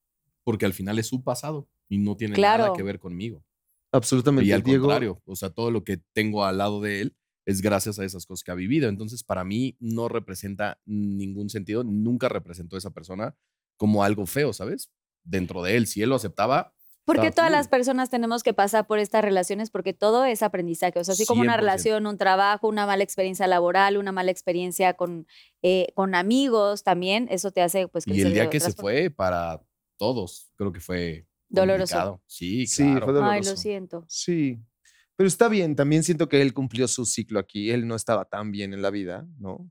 porque 0.43 0.64
al 0.64 0.72
final 0.72 0.99
es 0.99 1.09
su 1.09 1.22
pasado 1.22 1.68
y 1.89 1.99
no 1.99 2.16
tiene 2.16 2.35
Claro. 2.35 2.62
nada 2.64 2.76
que 2.76 2.83
ver 2.83 2.99
conmigo. 2.99 3.45
Absolutamente. 3.93 4.49
Y 4.49 4.53
al 4.53 4.62
Diego, 4.62 4.86
contrario, 4.86 5.22
o 5.24 5.36
sea, 5.36 5.51
todo 5.51 5.70
lo 5.70 5.84
que 5.84 6.01
tengo 6.12 6.45
al 6.45 6.59
lado 6.59 6.80
de 6.80 7.01
él 7.01 7.16
es 7.47 7.62
gracias 7.62 7.99
a 7.99 8.05
esas 8.05 8.26
cosas 8.26 8.45
que 8.45 8.53
ha 8.53 8.55
vivido. 8.55 8.88
Entonces, 8.88 9.24
para 9.24 9.45
mí 9.45 9.76
no 9.80 10.09
representa 10.09 10.80
ningún 10.84 11.51
sentido, 11.51 11.84
nunca 11.84 12.28
representó 12.28 12.76
a 12.76 12.78
esa 12.78 12.91
persona 12.91 13.34
como 13.76 14.05
algo 14.05 14.26
feo, 14.26 14.53
¿sabes? 14.53 14.91
Dentro 15.24 15.62
de 15.62 15.76
él, 15.76 15.86
si 15.86 16.03
él 16.03 16.11
lo 16.11 16.16
aceptaba, 16.16 16.74
Porque 17.07 17.32
todas 17.32 17.51
las 17.51 17.66
personas 17.66 18.09
tenemos 18.09 18.43
que 18.45 18.53
pasar 18.53 18.86
por 18.86 19.01
estas 19.01 19.24
relaciones 19.24 19.70
porque 19.70 19.93
todo 19.93 20.24
es 20.24 20.43
aprendizaje. 20.43 21.01
O 21.01 21.03
sea, 21.03 21.14
así 21.14 21.26
como 21.26 21.41
una 21.41 21.55
100%. 21.55 21.57
relación, 21.57 22.07
un 22.07 22.18
trabajo, 22.18 22.68
una 22.68 22.86
mala 22.86 23.03
experiencia 23.03 23.49
laboral, 23.49 23.97
una 23.97 24.12
mala 24.12 24.30
experiencia 24.30 24.95
con, 24.95 25.26
eh, 25.62 25.88
con 25.95 26.14
amigos 26.14 26.84
también, 26.84 27.26
eso 27.30 27.51
te 27.51 27.62
hace 27.62 27.88
pues 27.88 28.07
y 28.07 28.11
crecer 28.12 28.26
el 28.28 28.34
día 28.34 28.51
que 28.51 28.61
se 28.61 28.72
fue, 28.72 29.11
para 29.11 29.61
todos, 29.97 30.53
creo 30.57 30.72
que 30.72 30.80
fue 30.80 31.26
Doloroso. 31.51 31.92
complicado. 31.94 32.22
Sí, 32.26 32.66
Sí, 32.66 32.82
claro. 32.84 33.07
fue 33.07 33.22
Ay, 33.22 33.42
lo 33.42 33.57
siento. 33.57 34.05
Sí, 34.09 34.59
pero 35.16 35.26
está 35.28 35.48
bien. 35.48 35.76
También 35.76 36.03
siento 36.03 36.28
que 36.28 36.40
él 36.40 36.55
cumplió 36.55 36.88
su 36.88 37.05
ciclo 37.05 37.38
aquí. 37.38 37.70
Él 37.70 37.86
no 37.86 37.94
estaba 37.96 38.24
tan 38.24 38.51
bien 38.53 38.72
en 38.72 38.82
la 38.82 38.90
vida, 38.90 39.26
¿no? 39.38 39.70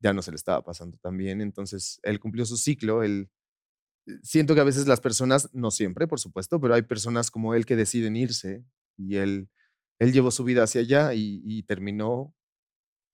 Ya 0.00 0.12
no 0.12 0.22
se 0.22 0.30
le 0.30 0.36
estaba 0.36 0.62
pasando 0.64 0.98
tan 0.98 1.16
bien. 1.16 1.40
Entonces, 1.40 1.98
él 2.02 2.18
cumplió 2.20 2.44
su 2.46 2.56
ciclo. 2.56 3.02
Él 3.02 3.28
siento 4.22 4.54
que 4.54 4.60
a 4.60 4.64
veces 4.64 4.86
las 4.86 5.00
personas, 5.00 5.50
no 5.52 5.70
siempre, 5.70 6.06
por 6.06 6.20
supuesto, 6.20 6.60
pero 6.60 6.74
hay 6.74 6.82
personas 6.82 7.30
como 7.30 7.54
él 7.54 7.66
que 7.66 7.76
deciden 7.76 8.16
irse 8.16 8.64
y 8.96 9.16
él, 9.16 9.48
él 9.98 10.12
llevó 10.12 10.30
su 10.30 10.44
vida 10.44 10.62
hacia 10.62 10.80
allá 10.82 11.12
y, 11.14 11.42
y 11.44 11.64
terminó 11.64 12.32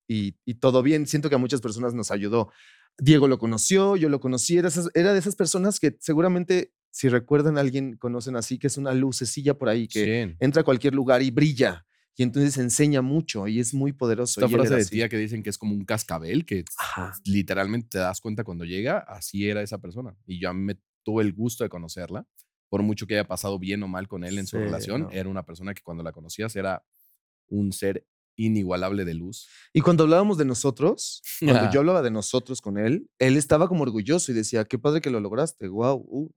y, 0.08 0.36
y 0.44 0.54
todo 0.54 0.82
bien. 0.82 1.06
Siento 1.06 1.28
que 1.30 1.36
a 1.36 1.38
muchas 1.38 1.60
personas 1.60 1.94
nos 1.94 2.10
ayudó. 2.10 2.52
Diego 2.98 3.26
lo 3.26 3.38
conoció, 3.38 3.96
yo 3.96 4.08
lo 4.10 4.20
conocí, 4.20 4.58
era, 4.58 4.68
esas- 4.68 4.90
era 4.94 5.12
de 5.14 5.18
esas 5.18 5.34
personas 5.36 5.80
que 5.80 5.96
seguramente, 6.00 6.72
si 6.92 7.08
recuerdan 7.08 7.56
a 7.58 7.62
alguien, 7.62 7.96
conocen 7.96 8.36
así, 8.36 8.58
que 8.58 8.68
es 8.68 8.76
una 8.76 8.92
lucecilla 8.94 9.54
por 9.54 9.68
ahí 9.68 9.88
que 9.88 10.04
Sí. 10.28 10.36
entra 10.38 10.60
a 10.60 10.64
cualquier 10.64 10.94
lugar 10.94 11.22
y 11.22 11.30
brilla. 11.30 11.84
Y 12.14 12.22
entonces 12.22 12.58
enseña 12.58 13.00
mucho 13.00 13.48
y 13.48 13.58
es 13.58 13.72
muy 13.72 13.92
poderoso. 13.94 14.38
Esta 14.38 14.54
frase 14.54 14.76
de 14.76 14.84
tía 14.84 15.08
que 15.08 15.16
dicen 15.16 15.42
que 15.42 15.48
es 15.48 15.56
como 15.56 15.74
un 15.74 15.86
cascabel, 15.86 16.44
que 16.44 16.64
Ajá. 16.78 17.14
literalmente 17.24 17.88
te 17.92 17.98
das 17.98 18.20
cuenta 18.20 18.44
cuando 18.44 18.66
llega, 18.66 18.98
así 18.98 19.48
era 19.48 19.62
esa 19.62 19.78
persona. 19.78 20.14
Y 20.26 20.38
yo 20.38 20.50
a 20.50 20.52
mí 20.52 20.60
me 20.60 20.78
tuve 21.02 21.22
el 21.24 21.32
gusto 21.32 21.64
de 21.64 21.70
conocerla, 21.70 22.26
por 22.68 22.82
mucho 22.82 23.06
que 23.06 23.14
haya 23.14 23.26
pasado 23.26 23.58
bien 23.58 23.82
o 23.82 23.88
mal 23.88 24.06
con 24.08 24.24
él 24.24 24.38
en 24.38 24.46
su 24.46 24.58
relación, 24.58 25.02
no. 25.02 25.10
era 25.10 25.28
una 25.28 25.42
persona 25.44 25.72
que 25.72 25.82
cuando 25.82 26.02
la 26.04 26.12
conocías 26.12 26.54
era 26.54 26.84
un 27.48 27.72
ser 27.72 28.06
inigualable 28.36 29.04
de 29.06 29.14
luz. 29.14 29.48
Y 29.72 29.80
cuando 29.80 30.04
hablábamos 30.04 30.36
de 30.38 30.44
nosotros, 30.44 31.22
cuando 31.40 31.70
yo 31.70 31.80
hablaba 31.80 32.02
de 32.02 32.10
nosotros 32.10 32.60
con 32.60 32.76
él, 32.78 33.08
él 33.18 33.36
estaba 33.38 33.68
como 33.68 33.82
orgulloso 33.82 34.32
y 34.32 34.34
decía, 34.34 34.64
qué 34.66 34.78
padre 34.78 35.00
que 35.00 35.10
lo 35.10 35.20
lograste, 35.20 35.68
wow. 35.68 36.30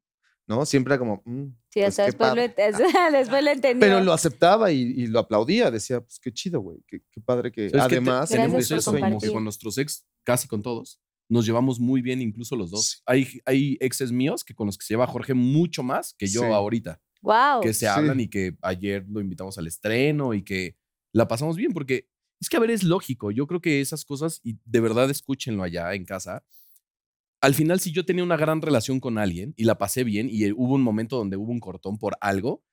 ¿No? 0.47 0.65
Siempre 0.65 0.93
era 0.93 0.99
como, 0.99 1.23
"Mm, 1.25 1.45
Sí, 1.69 1.79
pues 1.81 1.87
hasta 1.87 2.03
qué 2.03 2.05
después, 2.11 2.29
lo, 2.29 2.35
padre". 2.35 2.53
ent- 2.55 3.11
después 3.11 3.43
lo 3.43 3.49
entendió. 3.51 3.79
Pero 3.79 4.01
lo 4.01 4.13
aceptaba 4.13 4.71
y, 4.71 4.79
y 4.81 5.07
lo 5.07 5.19
aplaudía. 5.19 5.71
Decía, 5.71 6.01
pues 6.01 6.19
qué 6.19 6.31
chido, 6.31 6.59
güey. 6.61 6.77
Qué, 6.87 7.01
qué 7.11 7.19
padre 7.21 7.51
que 7.51 7.71
además 7.79 8.29
tenemos 8.29 8.69
eso, 8.69 8.93
como 8.93 9.19
que 9.19 9.31
con 9.31 9.43
nuestros 9.43 9.77
ex, 9.79 10.05
casi 10.23 10.47
con 10.47 10.61
todos, 10.61 10.99
nos 11.27 11.45
llevamos 11.47 11.79
muy 11.79 12.01
bien, 12.03 12.21
incluso 12.21 12.55
los 12.55 12.69
dos. 12.69 12.85
Sí. 12.91 12.97
Hay, 13.07 13.27
hay 13.45 13.77
exes 13.79 14.11
míos 14.11 14.43
que 14.43 14.53
con 14.53 14.67
los 14.67 14.77
que 14.77 14.85
se 14.85 14.93
lleva 14.93 15.07
Jorge 15.07 15.33
mucho 15.33 15.81
más 15.81 16.13
que 16.13 16.27
yo 16.27 16.41
Sí. 16.41 16.45
ahorita, 16.47 17.01
wow. 17.21 17.61
que 17.61 17.73
se 17.73 17.79
Sí. 17.81 17.85
hablan 17.87 18.19
y 18.19 18.27
que 18.27 18.55
ayer 18.61 19.03
lo 19.09 19.19
invitamos 19.21 19.57
al 19.57 19.65
estreno 19.65 20.35
y 20.35 20.43
que 20.43 20.77
la 21.11 21.27
pasamos 21.27 21.55
bien, 21.55 21.71
porque 21.73 22.07
Es 22.41 22.49
que, 22.49 22.57
a 22.57 22.59
ver, 22.59 22.69
es 22.69 22.83
lógico. 22.83 23.31
Yo 23.31 23.47
creo 23.47 23.61
que 23.61 23.79
esas 23.79 24.03
cosas, 24.03 24.41
y 24.43 24.59
de 24.65 24.81
verdad 24.81 25.09
escúchenlo 25.09 25.63
allá 25.63 25.93
en 25.95 26.03
casa, 26.03 26.43
al 27.45 27.53
final, 27.53 27.79
si 27.79 27.91
yo 27.91 28.05
tenía 28.05 28.23
una 28.23 28.37
gran 28.37 28.61
relación 28.61 28.99
con 28.99 29.17
alguien 29.17 29.53
y 29.55 29.63
la 29.65 29.77
pasé 29.77 30.03
bien 30.03 30.27
y 30.29 30.43
eh, 30.45 30.53
hubo 30.55 30.75
un 30.75 30.81
momento 30.83 31.17
donde 31.17 31.37
hubo 31.37 31.51
un 31.51 31.59
cortón 31.59 31.97
por 31.97 32.17
algo, 32.21 32.63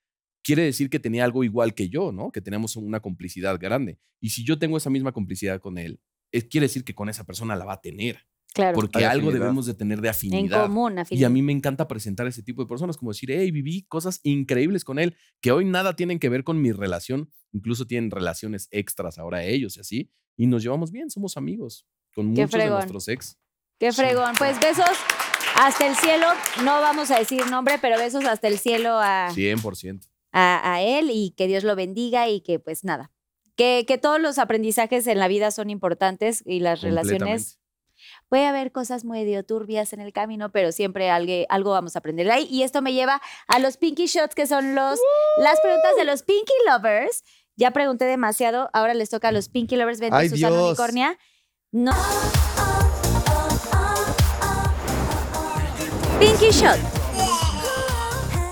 quiere 0.43 0.63
decir 0.63 0.89
que 0.89 0.99
tenía 0.99 1.23
algo 1.23 1.43
igual 1.43 1.73
que 1.73 1.89
yo, 1.89 2.11
¿no? 2.11 2.31
Que 2.31 2.41
teníamos 2.41 2.75
una 2.75 2.99
complicidad 2.99 3.57
grande. 3.59 3.99
Y 4.19 4.29
si 4.29 4.43
yo 4.43 4.59
tengo 4.59 4.77
esa 4.77 4.89
misma 4.89 5.11
complicidad 5.11 5.59
con 5.61 5.77
él, 5.77 5.99
es- 6.31 6.45
quiere 6.45 6.65
decir 6.65 6.83
que 6.83 6.93
con 6.95 7.07
esa 7.09 7.23
persona 7.23 7.55
la 7.55 7.65
va 7.65 7.73
a 7.73 7.81
tener. 7.81 8.19
Claro. 8.53 8.75
Porque 8.75 8.99
algo 9.05 9.29
afinidad. 9.29 9.39
debemos 9.45 9.65
de 9.65 9.73
tener 9.73 9.99
de 10.01 10.07
en 10.07 10.11
afinidad. 10.11 10.63
común, 10.67 10.93
Y 10.93 10.97
a 10.97 11.01
afinidad. 11.01 11.29
mí 11.31 11.41
me 11.41 11.53
encanta 11.53 11.87
presentar 11.87 12.27
ese 12.27 12.43
tipo 12.43 12.61
de 12.61 12.67
personas, 12.67 12.97
como 12.97 13.11
decir, 13.11 13.31
hey, 13.31 13.49
viví 13.49 13.83
cosas 13.87 14.19
increíbles 14.23 14.83
con 14.83 14.99
él, 14.99 15.15
que 15.41 15.51
hoy 15.51 15.65
nada 15.65 15.95
tienen 15.95 16.19
que 16.19 16.29
ver 16.29 16.43
con 16.43 16.61
mi 16.61 16.71
relación, 16.71 17.29
incluso 17.51 17.87
tienen 17.87 18.11
relaciones 18.11 18.67
extras 18.69 19.17
ahora 19.17 19.43
ellos 19.43 19.77
y 19.77 19.79
así, 19.79 20.11
y 20.37 20.45
nos 20.45 20.61
llevamos 20.61 20.91
bien, 20.91 21.09
somos 21.09 21.35
amigos 21.35 21.87
con 22.13 22.33
Qué 22.35 22.41
muchos 22.43 22.59
de 22.59 22.69
nuestros 22.69 23.07
ex. 23.07 23.39
Qué 23.79 23.91
fregón. 23.91 24.33
Pues 24.37 24.59
besos 24.59 24.85
hasta 25.55 25.85
el 25.87 25.95
cielo. 25.95 26.27
No 26.63 26.81
vamos 26.81 27.11
a 27.11 27.19
decir 27.19 27.45
nombre, 27.47 27.77
pero 27.79 27.97
besos 27.97 28.25
hasta 28.25 28.47
el 28.47 28.59
cielo 28.59 28.99
a, 28.99 29.29
100%. 29.31 30.07
a, 30.31 30.73
a 30.73 30.81
él 30.81 31.09
y 31.11 31.31
que 31.37 31.47
Dios 31.47 31.63
lo 31.63 31.75
bendiga 31.75 32.27
y 32.29 32.41
que 32.41 32.59
pues 32.59 32.83
nada. 32.83 33.11
Que, 33.55 33.85
que 33.87 33.97
todos 33.97 34.19
los 34.19 34.39
aprendizajes 34.39 35.05
en 35.07 35.19
la 35.19 35.27
vida 35.27 35.51
son 35.51 35.69
importantes 35.69 36.41
y 36.45 36.59
las 36.59 36.81
relaciones. 36.81 37.59
Puede 38.27 38.47
haber 38.47 38.71
cosas 38.71 39.05
medio 39.05 39.45
turbias 39.45 39.93
en 39.93 40.01
el 40.01 40.11
camino, 40.11 40.51
pero 40.51 40.71
siempre 40.71 41.09
algo, 41.09 41.45
algo 41.49 41.71
vamos 41.71 41.95
a 41.95 41.99
aprender 41.99 42.25
de 42.25 42.33
ahí. 42.33 42.47
Y 42.49 42.63
esto 42.63 42.81
me 42.81 42.93
lleva 42.93 43.21
a 43.47 43.59
los 43.59 43.77
Pinky 43.77 44.07
Shots, 44.07 44.35
que 44.35 44.47
son 44.47 44.75
los, 44.75 44.99
las 45.37 45.59
preguntas 45.61 45.95
de 45.95 46.03
los 46.03 46.23
Pinky 46.23 46.53
Lovers. 46.67 47.23
Ya 47.55 47.71
pregunté 47.71 48.05
demasiado, 48.05 48.69
ahora 48.73 48.95
les 48.95 49.11
toca 49.11 49.27
a 49.27 49.31
los 49.31 49.49
Pinky 49.49 49.75
Lovers. 49.75 49.99
Vente, 49.99 50.17
Ay, 50.17 50.29
Susana 50.29 50.55
Dios. 50.55 50.69
Unicornia. 50.69 51.17
No. 51.71 51.93
Pinky 56.23 56.51
Shot. 56.51 56.79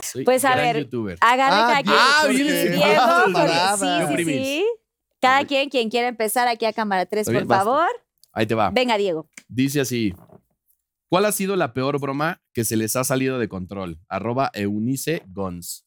Soy 0.04 0.26
Pues 0.26 0.44
a 0.44 0.52
gran 0.56 0.74
ver, 0.74 0.84
youtuber. 0.84 1.18
Agarre 1.22 1.56
Ah, 1.56 1.68
cada 1.68 1.84
quien. 1.84 1.96
ah, 1.98 2.28
Diego, 2.28 3.34
porque- 3.34 3.78
sí, 3.78 3.86
sí, 4.08 4.14
Primis. 4.14 4.36
sí. 4.36 4.66
Cada 5.22 5.46
quien, 5.46 5.70
quien 5.70 5.90
quiera 5.90 6.10
empezar 6.10 6.50
aquí 6.50 6.66
a 6.66 6.74
cámara 6.74 7.06
3, 7.06 7.26
Está 7.30 7.40
por 7.40 7.48
favor. 7.48 7.88
Ahí 8.34 8.46
te 8.46 8.56
va. 8.56 8.72
Venga, 8.72 8.98
Diego. 8.98 9.30
Dice 9.48 9.80
así. 9.80 10.14
¿Cuál 11.08 11.24
ha 11.24 11.32
sido 11.32 11.56
la 11.56 11.74
peor 11.74 11.98
broma 12.02 12.42
que 12.54 12.66
se 12.66 12.76
les 12.76 12.98
ha 12.98 13.06
salido 13.06 13.40
de 13.40 13.48
control? 13.48 14.00
Arroba 14.10 14.52
Eunice 14.54 15.24
Gons. 15.28 15.86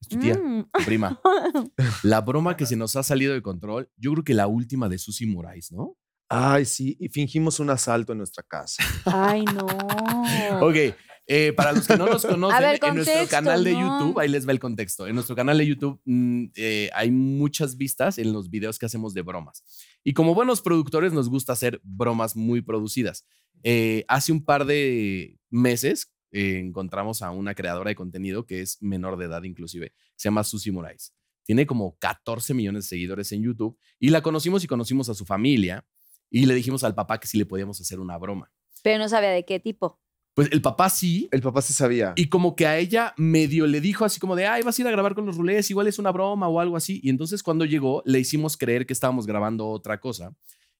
Es 0.00 0.08
tu 0.08 0.18
tía, 0.18 0.34
Mm. 0.34 0.64
tu 0.72 0.84
prima. 0.84 1.20
La 2.02 2.22
broma 2.22 2.56
que 2.56 2.66
se 2.66 2.74
nos 2.74 2.96
ha 2.96 3.04
salido 3.04 3.34
de 3.34 3.42
control, 3.42 3.88
yo 3.96 4.10
creo 4.12 4.24
que 4.24 4.34
la 4.34 4.48
última 4.48 4.88
de 4.88 4.98
Susi 4.98 5.26
Moraes, 5.26 5.70
¿no? 5.70 5.96
Ay, 6.28 6.64
sí, 6.64 6.96
y 6.98 7.08
fingimos 7.08 7.60
un 7.60 7.70
asalto 7.70 8.12
en 8.12 8.18
nuestra 8.18 8.42
casa. 8.42 8.82
Ay, 9.04 9.44
no. 9.44 9.66
Ok, 10.66 10.94
eh, 11.32 11.52
para 11.52 11.70
los 11.70 11.86
que 11.86 11.96
no 11.96 12.06
nos 12.06 12.26
conocen, 12.26 12.60
ver, 12.60 12.80
en 12.82 12.94
nuestro 12.96 13.28
canal 13.28 13.62
de 13.62 13.72
¿no? 13.74 14.00
YouTube, 14.00 14.18
ahí 14.18 14.28
les 14.28 14.48
va 14.48 14.50
el 14.50 14.58
contexto. 14.58 15.06
En 15.06 15.14
nuestro 15.14 15.36
canal 15.36 15.58
de 15.58 15.64
YouTube 15.64 16.00
mm, 16.04 16.46
eh, 16.56 16.90
hay 16.92 17.12
muchas 17.12 17.76
vistas 17.76 18.18
en 18.18 18.32
los 18.32 18.50
videos 18.50 18.80
que 18.80 18.86
hacemos 18.86 19.14
de 19.14 19.22
bromas. 19.22 19.62
Y 20.02 20.12
como 20.12 20.34
buenos 20.34 20.60
productores 20.60 21.12
nos 21.12 21.28
gusta 21.30 21.52
hacer 21.52 21.80
bromas 21.84 22.34
muy 22.34 22.62
producidas. 22.62 23.28
Eh, 23.62 24.04
hace 24.08 24.32
un 24.32 24.44
par 24.44 24.64
de 24.64 25.38
meses 25.50 26.12
encontramos 26.32 27.22
a 27.22 27.30
una 27.30 27.54
creadora 27.54 27.90
de 27.90 27.94
contenido 27.94 28.44
que 28.44 28.60
es 28.60 28.82
menor 28.82 29.16
de 29.16 29.26
edad 29.26 29.44
inclusive. 29.44 29.92
Se 30.16 30.28
llama 30.28 30.42
Susi 30.42 30.72
Moraes. 30.72 31.14
Tiene 31.44 31.64
como 31.64 31.96
14 32.00 32.54
millones 32.54 32.86
de 32.86 32.88
seguidores 32.88 33.30
en 33.30 33.44
YouTube 33.44 33.78
y 34.00 34.10
la 34.10 34.20
conocimos 34.20 34.64
y 34.64 34.66
conocimos 34.66 35.08
a 35.08 35.14
su 35.14 35.24
familia 35.24 35.86
y 36.28 36.46
le 36.46 36.54
dijimos 36.54 36.82
al 36.82 36.96
papá 36.96 37.20
que 37.20 37.28
si 37.28 37.38
le 37.38 37.46
podíamos 37.46 37.80
hacer 37.80 38.00
una 38.00 38.18
broma. 38.18 38.50
Pero 38.82 38.98
no 38.98 39.08
sabía 39.08 39.30
de 39.30 39.44
qué 39.44 39.60
tipo. 39.60 40.00
Pues 40.34 40.48
el 40.52 40.62
papá 40.62 40.88
sí, 40.90 41.28
El 41.32 41.42
papá 41.42 41.60
se 41.60 41.72
sabía. 41.72 42.12
y 42.16 42.28
como 42.28 42.54
que 42.56 42.66
a 42.66 42.78
ella 42.78 43.14
medio 43.16 43.66
le 43.66 43.80
dijo 43.80 44.04
así 44.04 44.20
como 44.20 44.36
de, 44.36 44.46
ay, 44.46 44.62
vas 44.62 44.78
a 44.78 44.82
ir 44.82 44.88
a 44.88 44.90
grabar 44.92 45.14
con 45.14 45.26
los 45.26 45.36
rulés, 45.36 45.70
igual 45.70 45.86
es 45.88 45.98
una 45.98 46.12
broma 46.12 46.48
o 46.48 46.60
algo 46.60 46.76
así. 46.76 47.00
Y 47.02 47.10
entonces 47.10 47.42
cuando 47.42 47.64
llegó, 47.64 48.02
le 48.06 48.20
hicimos 48.20 48.56
creer 48.56 48.86
que 48.86 48.92
estábamos 48.92 49.26
grabando 49.26 49.68
otra 49.68 49.98
cosa. 50.00 50.32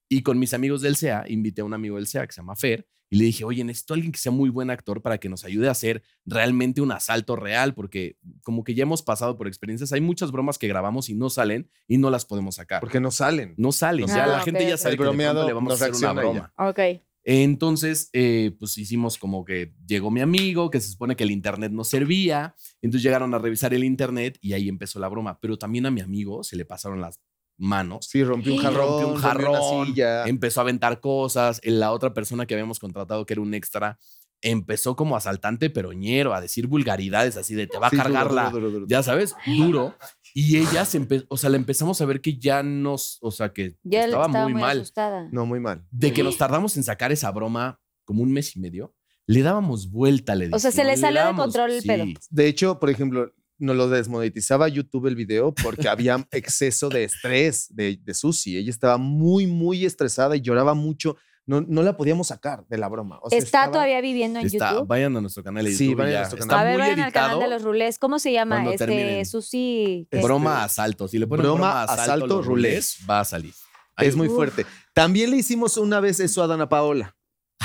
Y 0.09 0.23
con 0.23 0.39
mis 0.39 0.53
amigos 0.53 0.81
del 0.81 0.95
SEA, 0.95 1.25
invité 1.27 1.61
a 1.61 1.65
un 1.65 1.73
amigo 1.73 1.97
del 1.97 2.07
SEA 2.07 2.25
que 2.27 2.33
se 2.33 2.41
llama 2.41 2.55
Fer, 2.55 2.87
y 3.13 3.17
le 3.17 3.25
dije, 3.25 3.43
oye, 3.43 3.61
necesito 3.65 3.93
a 3.93 3.95
alguien 3.95 4.13
que 4.13 4.19
sea 4.19 4.31
muy 4.31 4.49
buen 4.49 4.69
actor 4.69 5.01
para 5.01 5.17
que 5.17 5.27
nos 5.27 5.43
ayude 5.43 5.67
a 5.67 5.71
hacer 5.71 6.01
realmente 6.25 6.79
un 6.79 6.93
asalto 6.93 7.35
real, 7.35 7.73
porque 7.73 8.15
como 8.41 8.63
que 8.63 8.73
ya 8.73 8.83
hemos 8.83 9.03
pasado 9.03 9.37
por 9.37 9.47
experiencias, 9.49 9.91
hay 9.91 9.99
muchas 9.99 10.31
bromas 10.31 10.57
que 10.57 10.69
grabamos 10.69 11.09
y 11.09 11.13
no 11.13 11.29
salen 11.29 11.69
y 11.89 11.97
no 11.97 12.09
las 12.09 12.23
podemos 12.25 12.55
sacar. 12.55 12.79
Porque 12.79 13.01
no 13.01 13.11
salen. 13.11 13.53
no 13.57 13.73
salen, 13.73 14.09
Ah, 14.11 14.15
ya 14.15 14.27
la 14.27 14.39
gente 14.39 14.65
ya 14.65 14.75
ok. 14.75 14.79
sabe 14.79 14.93
El 14.93 14.97
que 14.99 15.03
le 15.03 15.53
vamos 15.53 15.63
no 15.63 15.71
a 15.71 15.73
hacer 15.73 15.93
una 15.93 16.13
broma. 16.13 16.53
ella. 16.57 16.69
Ok. 16.69 17.01
Entonces, 17.23 18.09
eh, 18.13 18.55
pues 18.59 18.77
hicimos 18.77 19.17
como 19.17 19.45
que 19.45 19.73
llegó 19.87 20.09
mi 20.11 20.21
amigo, 20.21 20.69
que 20.69 20.79
se 20.81 20.89
supone 20.91 21.15
que 21.15 21.23
el 21.23 21.31
internet 21.31 21.71
no 21.71 21.83
servía. 21.83 22.55
Entonces 22.81 23.03
llegaron 23.03 23.33
a 23.33 23.37
revisar 23.39 23.73
el 23.73 23.83
internet 23.83 24.37
y 24.41 24.53
ahí 24.53 24.67
empezó 24.69 24.99
la 24.99 25.07
broma. 25.07 25.39
Pero 25.39 25.57
también 25.57 25.85
a 25.85 25.91
mi 25.91 26.01
amigo 26.01 26.43
se 26.43 26.55
le 26.55 26.65
pasaron 26.65 26.99
las 27.01 27.19
manos. 27.57 28.07
Sí, 28.09 28.23
rompió 28.23 28.53
un 28.53 28.59
jarrón. 28.59 28.87
Rompió 28.87 29.07
un 29.09 29.21
rompió 29.21 29.51
Una 29.79 29.85
silla. 29.85 30.25
empezó 30.27 30.61
a 30.61 30.63
aventar 30.63 30.99
cosas. 30.99 31.61
La 31.63 31.91
otra 31.91 32.13
persona 32.13 32.45
que 32.45 32.55
habíamos 32.55 32.79
contratado, 32.79 33.25
que 33.25 33.33
era 33.33 33.41
un 33.41 33.53
extra, 33.53 33.99
empezó 34.43 34.95
como 34.95 35.15
asaltante 35.15 35.69
peroñero 35.69 36.33
a 36.33 36.41
decir 36.41 36.65
vulgaridades 36.65 37.37
así 37.37 37.53
de 37.53 37.67
te 37.67 37.77
va 37.77 37.87
a 37.87 37.89
Sí, 37.91 37.97
cargar 37.97 38.23
duro, 38.29 38.35
la, 38.35 38.49
duro, 38.49 38.71
duro. 38.71 38.85
ya 38.89 39.03
sabes, 39.03 39.35
duro. 39.45 39.95
Y 40.33 40.57
ella 40.57 40.85
se 40.85 40.97
empezó, 40.97 41.25
o 41.29 41.37
sea, 41.37 41.49
le 41.49 41.57
empezamos 41.57 41.99
a 42.01 42.05
ver 42.05 42.21
que 42.21 42.37
ya 42.37 42.63
nos, 42.63 43.17
o 43.21 43.31
sea, 43.31 43.51
que 43.53 43.77
Ya 43.83 44.05
estaba, 44.05 44.25
estaba 44.27 44.43
muy, 44.49 44.61
mal 44.61 44.77
asustada. 44.77 45.27
No, 45.31 45.45
muy 45.45 45.59
mal. 45.59 45.85
de 45.91 46.13
que 46.13 46.23
nos 46.23 46.37
tardamos 46.37 46.77
en 46.77 46.83
sacar 46.83 47.11
esa 47.11 47.31
broma 47.31 47.79
como 48.05 48.23
un 48.23 48.31
mes 48.31 48.55
y 48.55 48.59
medio, 48.59 48.93
le 49.27 49.41
dábamos 49.41 49.89
vuelta, 49.91 50.35
le 50.35 50.49
O 50.51 50.59
sea, 50.59 50.71
se 50.71 50.83
le 50.83 50.97
salió 50.97 51.19
de 51.21 51.25
dábamos- 51.27 51.43
control 51.45 51.71
el 51.71 51.81
sí. 51.81 51.87
pedo. 51.87 52.05
De 52.29 52.47
hecho, 52.47 52.79
por 52.79 52.89
ejemplo, 52.89 53.33
nos 53.59 53.75
lo 53.75 53.87
desmonetizaba 53.89 54.67
YouTube 54.67 55.05
el 55.07 55.15
video 55.15 55.53
porque 55.53 55.87
había 55.87 56.27
exceso 56.31 56.89
de 56.89 57.03
estrés 57.03 57.67
de, 57.69 57.99
de 58.01 58.13
Susi. 58.13 58.57
Ella 58.57 58.71
estaba 58.71 58.97
muy, 58.97 59.45
muy 59.47 59.85
estresada 59.85 60.35
y 60.35 60.41
lloraba 60.41 60.73
mucho. 60.73 61.15
No, 61.47 61.61
no 61.61 61.81
la 61.81 61.97
podíamos 61.97 62.27
sacar 62.27 62.65
de 62.67 62.77
la 62.77 62.87
broma. 62.87 63.19
O 63.23 63.29
sea, 63.29 63.37
¿Está 63.39 63.45
estaba- 63.59 63.71
todavía 63.73 63.99
viviendo 63.99 64.39
en 64.39 64.45
Está, 64.45 64.71
YouTube? 64.73 64.87
vayan 64.87 65.17
a 65.17 65.21
nuestro 65.21 65.43
canal 65.43 65.65
de 65.65 65.71
Sí, 65.73 65.85
YouTube. 65.85 65.97
vayan 65.99 66.09
a 66.11 66.13
ya. 66.13 66.19
nuestro 66.21 66.39
Está 66.39 66.49
canal. 66.49 66.61
a 66.65 66.69
ver, 66.69 66.73
muy 66.79 66.81
vayan 66.89 66.99
al 67.05 67.11
canal 67.13 67.29
editado. 67.31 67.41
de 67.49 67.55
los 67.55 67.63
rulés. 67.63 67.99
¿Cómo 67.99 68.19
se 68.19 68.31
llama? 68.31 68.55
Cuando 68.57 68.71
Este, 68.71 68.85
terminen. 68.85 69.25
Susi. 69.25 70.07
¿qué? 70.11 70.17
Este- 70.17 70.25
Broma 70.27 70.63
asalto. 70.63 71.07
Si 71.07 71.17
le 71.17 71.27
ponen 71.27 71.43
broma, 71.43 71.57
Broma, 71.57 71.83
asalto, 71.83 72.01
asalto, 72.03 72.27
los 72.27 72.45
rulés, 72.45 72.97
va 73.09 73.21
a 73.21 73.25
salir. 73.25 73.53
Ahí 73.95 74.07
Es 74.07 74.15
muy 74.15 74.27
Uf. 74.27 74.35
fuerte. 74.35 74.65
También 74.93 75.31
le 75.31 75.37
hicimos 75.37 75.77
una 75.77 75.99
vez 75.99 76.19
eso 76.19 76.43
a 76.43 76.47
Dana 76.47 76.69
Paola 76.69 77.15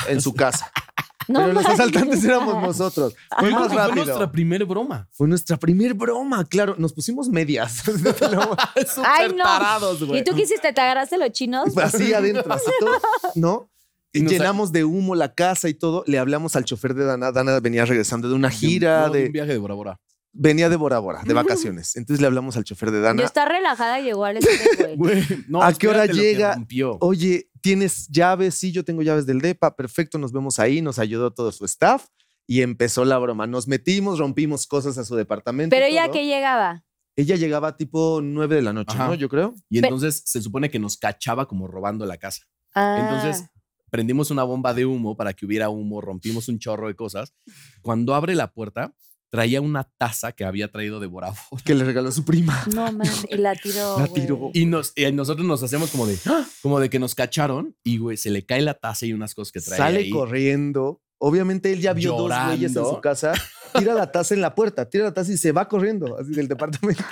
en 0.08 0.20
su 0.20 0.34
casa. 0.34 0.70
No 1.28 1.40
pero 1.40 1.52
los 1.54 1.66
asaltantes 1.66 2.24
éramos 2.24 2.62
nosotros. 2.62 3.14
Fue 3.38 3.50
más 3.50 3.68
que 3.68 3.74
Fue 3.74 3.76
rápido. 3.86 4.04
nuestra 4.04 4.30
primera 4.30 4.64
broma. 4.64 5.08
Fue 5.12 5.26
nuestra 5.28 5.56
primer 5.56 5.94
broma, 5.94 6.44
claro. 6.44 6.74
Nos 6.78 6.92
pusimos 6.92 7.28
medias. 7.28 7.82
Ay, 9.04 9.28
no. 9.34 9.44
tarados, 9.44 10.04
güey. 10.04 10.20
¿Y 10.20 10.24
tú 10.24 10.34
qué 10.34 10.42
hiciste? 10.42 10.72
¿Te 10.72 10.80
agarraste 10.80 11.18
los 11.18 11.30
chinos? 11.30 11.76
así 11.82 12.12
adentro, 12.14 12.52
así 12.52 12.70
todo, 12.80 12.90
¿no? 13.34 13.70
Y 14.12 14.22
nos- 14.22 14.32
Llenamos 14.32 14.72
de 14.72 14.84
humo 14.84 15.14
la 15.14 15.34
casa 15.34 15.68
y 15.68 15.74
todo. 15.74 16.02
Le 16.06 16.18
hablamos 16.18 16.56
al 16.56 16.64
chofer 16.64 16.94
de 16.94 17.04
Dana. 17.04 17.32
Dana 17.32 17.58
venía 17.60 17.84
regresando 17.84 18.28
de 18.28 18.34
una 18.34 18.50
gira, 18.50 19.06
No, 19.08 19.12
de 19.12 19.20
de, 19.20 19.26
un 19.26 19.32
viaje 19.32 19.52
de 19.52 19.58
Bora 19.58 19.74
Bora. 19.74 20.00
Venía 20.38 20.68
de 20.68 20.76
Bora 20.76 20.98
Bora, 20.98 21.22
de 21.24 21.34
vacaciones. 21.34 21.96
Entonces 21.96 22.20
le 22.20 22.26
hablamos 22.26 22.56
al 22.56 22.64
chofer 22.64 22.90
de 22.90 22.98
Yo 22.98 23.02
Dana. 23.04 23.24
está 23.24 23.44
relajada 23.46 24.00
y 24.00 24.04
llegó 24.04 24.24
al 24.24 24.36
estrés, 24.36 24.96
güey. 24.96 25.22
No, 25.48 25.62
¿A 25.62 25.72
qué 25.72 25.88
hora 25.88 26.06
llega? 26.06 26.54
rompió. 26.54 26.98
Oye, 27.00 27.50
¿tienes 27.60 28.08
llaves? 28.08 28.54
Sí, 28.54 28.72
yo 28.72 28.84
tengo 28.84 29.02
llaves 29.02 29.26
del 29.26 29.40
DEPA. 29.40 29.76
Perfecto, 29.76 30.18
nos 30.18 30.32
vemos 30.32 30.58
ahí. 30.58 30.82
Nos 30.82 30.98
ayudó 30.98 31.32
todo 31.32 31.50
su 31.52 31.64
staff 31.64 32.06
y 32.46 32.62
empezó 32.62 33.04
la 33.04 33.18
broma. 33.18 33.46
Nos 33.46 33.66
metimos, 33.68 34.18
rompimos 34.18 34.66
cosas 34.66 34.98
a 34.98 35.04
su 35.04 35.16
departamento. 35.16 35.74
Pero 35.74 35.86
ella 35.86 36.10
que 36.10 36.26
llegaba. 36.26 36.84
Ella 37.16 37.36
llegaba 37.36 37.76
tipo 37.78 38.20
9 38.22 38.56
de 38.56 38.62
la 38.62 38.72
noche, 38.74 38.94
Ajá. 38.94 39.06
¿no? 39.08 39.14
Yo 39.14 39.28
creo. 39.30 39.54
Y 39.70 39.80
Pe- 39.80 39.86
entonces 39.86 40.22
se 40.26 40.42
supone 40.42 40.68
que 40.70 40.78
nos 40.78 40.98
cachaba 40.98 41.48
como 41.48 41.66
robando 41.66 42.04
la 42.04 42.18
casa. 42.18 42.42
Ah. 42.74 42.98
Entonces 43.00 43.48
prendimos 43.90 44.30
una 44.30 44.42
bomba 44.42 44.74
de 44.74 44.84
humo 44.84 45.16
para 45.16 45.32
que 45.32 45.46
hubiera 45.46 45.70
humo, 45.70 46.02
rompimos 46.02 46.48
un 46.48 46.58
chorro 46.58 46.88
de 46.88 46.94
cosas. 46.94 47.32
Cuando 47.80 48.14
abre 48.14 48.34
la 48.34 48.52
puerta, 48.52 48.92
traía 49.30 49.60
una 49.60 49.84
taza 49.98 50.32
que 50.32 50.44
había 50.44 50.70
traído 50.70 51.00
de 51.00 51.06
Bora. 51.06 51.32
Que 51.64 51.74
le 51.74 51.84
regaló 51.84 52.10
su 52.12 52.24
prima. 52.24 52.64
No, 52.74 52.90
man. 52.92 53.06
Y 53.28 53.36
la 53.38 53.54
tiró. 53.54 53.98
La 53.98 54.06
tiró. 54.08 54.50
Y, 54.54 54.66
nos, 54.66 54.92
y 54.96 55.10
nosotros 55.12 55.46
nos 55.46 55.62
hacemos 55.62 55.90
como 55.90 56.06
de, 56.06 56.18
¡ah! 56.26 56.44
como 56.62 56.80
de 56.80 56.90
que 56.90 56.98
nos 56.98 57.14
cacharon 57.14 57.76
y, 57.84 57.98
güey, 57.98 58.16
se 58.16 58.30
le 58.30 58.44
cae 58.44 58.62
la 58.62 58.74
taza 58.74 59.06
y 59.06 59.12
unas 59.12 59.34
cosas 59.34 59.52
que 59.52 59.60
trae 59.60 59.78
Sale 59.78 59.98
ahí. 60.00 60.10
corriendo. 60.10 61.02
Obviamente 61.18 61.72
él 61.72 61.80
ya 61.80 61.92
vio 61.92 62.12
dos 62.14 62.30
güeyes 62.46 62.76
en 62.76 62.84
su 62.84 63.00
casa. 63.00 63.32
Tira 63.78 63.94
la 63.94 64.10
taza 64.12 64.34
en 64.34 64.40
la 64.40 64.54
puerta, 64.54 64.88
tira 64.88 65.04
la 65.04 65.14
taza 65.14 65.32
y 65.32 65.36
se 65.38 65.52
va 65.52 65.66
corriendo 65.68 66.18
así 66.18 66.32
del 66.32 66.46
departamento. 66.48 67.04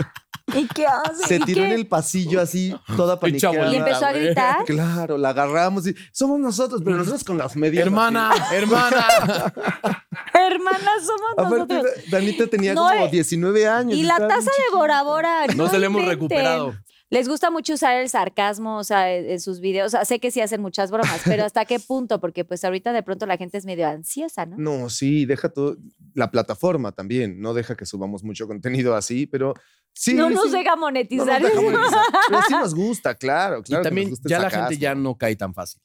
¿Y 0.54 0.66
qué 0.68 0.86
hace? 0.86 1.26
Se 1.26 1.36
¿Y 1.36 1.40
tiró 1.40 1.62
qué? 1.62 1.68
en 1.68 1.72
el 1.72 1.86
pasillo 1.86 2.40
así, 2.40 2.74
toda 2.96 3.18
paniqueada. 3.18 3.72
Y 3.72 3.76
empezó 3.76 4.04
a 4.04 4.12
gritar. 4.12 4.64
Claro, 4.66 5.16
la 5.16 5.30
agarramos 5.30 5.86
y 5.86 5.94
somos 6.12 6.38
nosotros, 6.38 6.82
pero 6.84 6.98
nosotros 6.98 7.24
con 7.24 7.38
las 7.38 7.56
medias. 7.56 7.84
Hermana, 7.86 8.30
hermana. 8.52 9.52
Hermanas, 10.46 11.06
somos. 11.06 11.32
Aparte, 11.36 11.74
nosotros. 11.74 12.10
Danita 12.10 12.46
tenía 12.46 12.74
No, 12.74 12.82
como 12.88 13.06
eh, 13.06 13.10
19 13.10 13.66
años. 13.66 13.98
Y 13.98 14.02
la 14.02 14.16
taza 14.16 14.50
de 14.50 14.76
Bora 14.76 15.02
Bora. 15.02 15.46
No 15.56 15.68
se 15.68 15.78
le 15.78 15.86
hemos 15.86 16.04
recuperado. 16.04 16.74
Les 17.10 17.28
gusta 17.28 17.50
mucho 17.50 17.74
usar 17.74 17.96
el 18.00 18.08
sarcasmo, 18.08 18.78
o 18.78 18.82
sea, 18.82 19.14
en 19.14 19.30
en 19.30 19.40
sus 19.40 19.60
videos. 19.60 19.86
O 19.86 19.90
sea, 19.90 20.04
sé 20.04 20.18
que 20.18 20.30
sí 20.32 20.40
hacen 20.40 20.60
muchas 20.60 20.90
bromas, 20.90 21.20
pero 21.24 21.44
¿hasta 21.44 21.64
qué 21.64 21.78
punto? 21.86 22.18
Porque 22.20 22.44
pues 22.44 22.64
ahorita 22.64 22.92
de 22.92 23.02
pronto 23.04 23.24
la 23.26 23.36
gente 23.36 23.56
es 23.58 23.66
medio 23.66 23.86
ansiosa, 23.86 24.46
¿no? 24.46 24.56
No, 24.58 24.90
sí, 24.90 25.24
deja 25.24 25.48
todo. 25.50 25.76
La 26.14 26.30
plataforma 26.30 26.92
también, 26.92 27.40
no 27.40 27.54
deja 27.54 27.76
que 27.76 27.86
subamos 27.86 28.24
mucho 28.24 28.48
contenido 28.48 28.96
así, 28.96 29.26
pero 29.26 29.54
sí. 29.92 30.14
no 30.14 30.28
nos 30.28 30.50
sí, 30.50 30.56
deja 30.58 30.70
no 30.74 30.78
monetizar. 30.78 31.40
nos 31.40 31.50
deja 31.50 31.62
monetizar, 31.62 32.02
Pero 32.28 32.42
sí 32.48 32.52
nos 32.54 32.74
gusta, 32.74 33.14
claro, 33.14 33.62
claro. 33.62 33.80
y 33.80 33.82
que 33.82 33.88
también 33.88 34.10
nos 34.10 34.18
gusta 34.18 34.28
ya 34.28 34.38
la 34.40 34.50
gente 34.50 34.78
ya 34.78 34.94
no 34.96 35.16
cae 35.16 35.36
tan 35.36 35.54
fácil. 35.54 35.80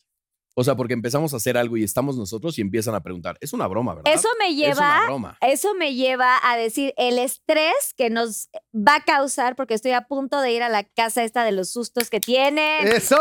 O 0.59 0.63
sea, 0.65 0.75
porque 0.75 0.93
empezamos 0.93 1.33
a 1.33 1.37
hacer 1.37 1.57
algo 1.57 1.77
y 1.77 1.85
estamos 1.85 2.17
nosotros 2.17 2.59
y 2.59 2.61
empiezan 2.61 2.93
a 2.93 3.01
preguntar. 3.01 3.37
Es 3.39 3.53
una 3.53 3.65
broma, 3.65 3.95
¿verdad? 3.95 4.13
Eso 4.13 4.27
me 4.37 4.47
Es 4.47 4.51
una 4.57 4.67
lleva, 4.67 5.05
broma. 5.05 5.37
eso 5.39 5.73
me 5.75 5.95
lleva 5.95 6.37
a 6.43 6.57
decir 6.57 6.93
el 6.97 7.17
estrés 7.17 7.93
que 7.95 8.09
nos 8.09 8.49
va 8.75 8.95
a 8.95 9.03
causar 9.05 9.55
porque 9.55 9.73
estoy 9.73 9.91
a 9.91 10.01
punto 10.01 10.41
de 10.41 10.51
ir 10.51 10.61
a 10.61 10.67
la 10.67 10.83
casa 10.83 11.23
esta 11.23 11.45
de 11.45 11.53
los 11.53 11.71
sustos 11.71 12.09
que 12.09 12.19
tienen. 12.19 12.85
¡Eso! 12.89 13.15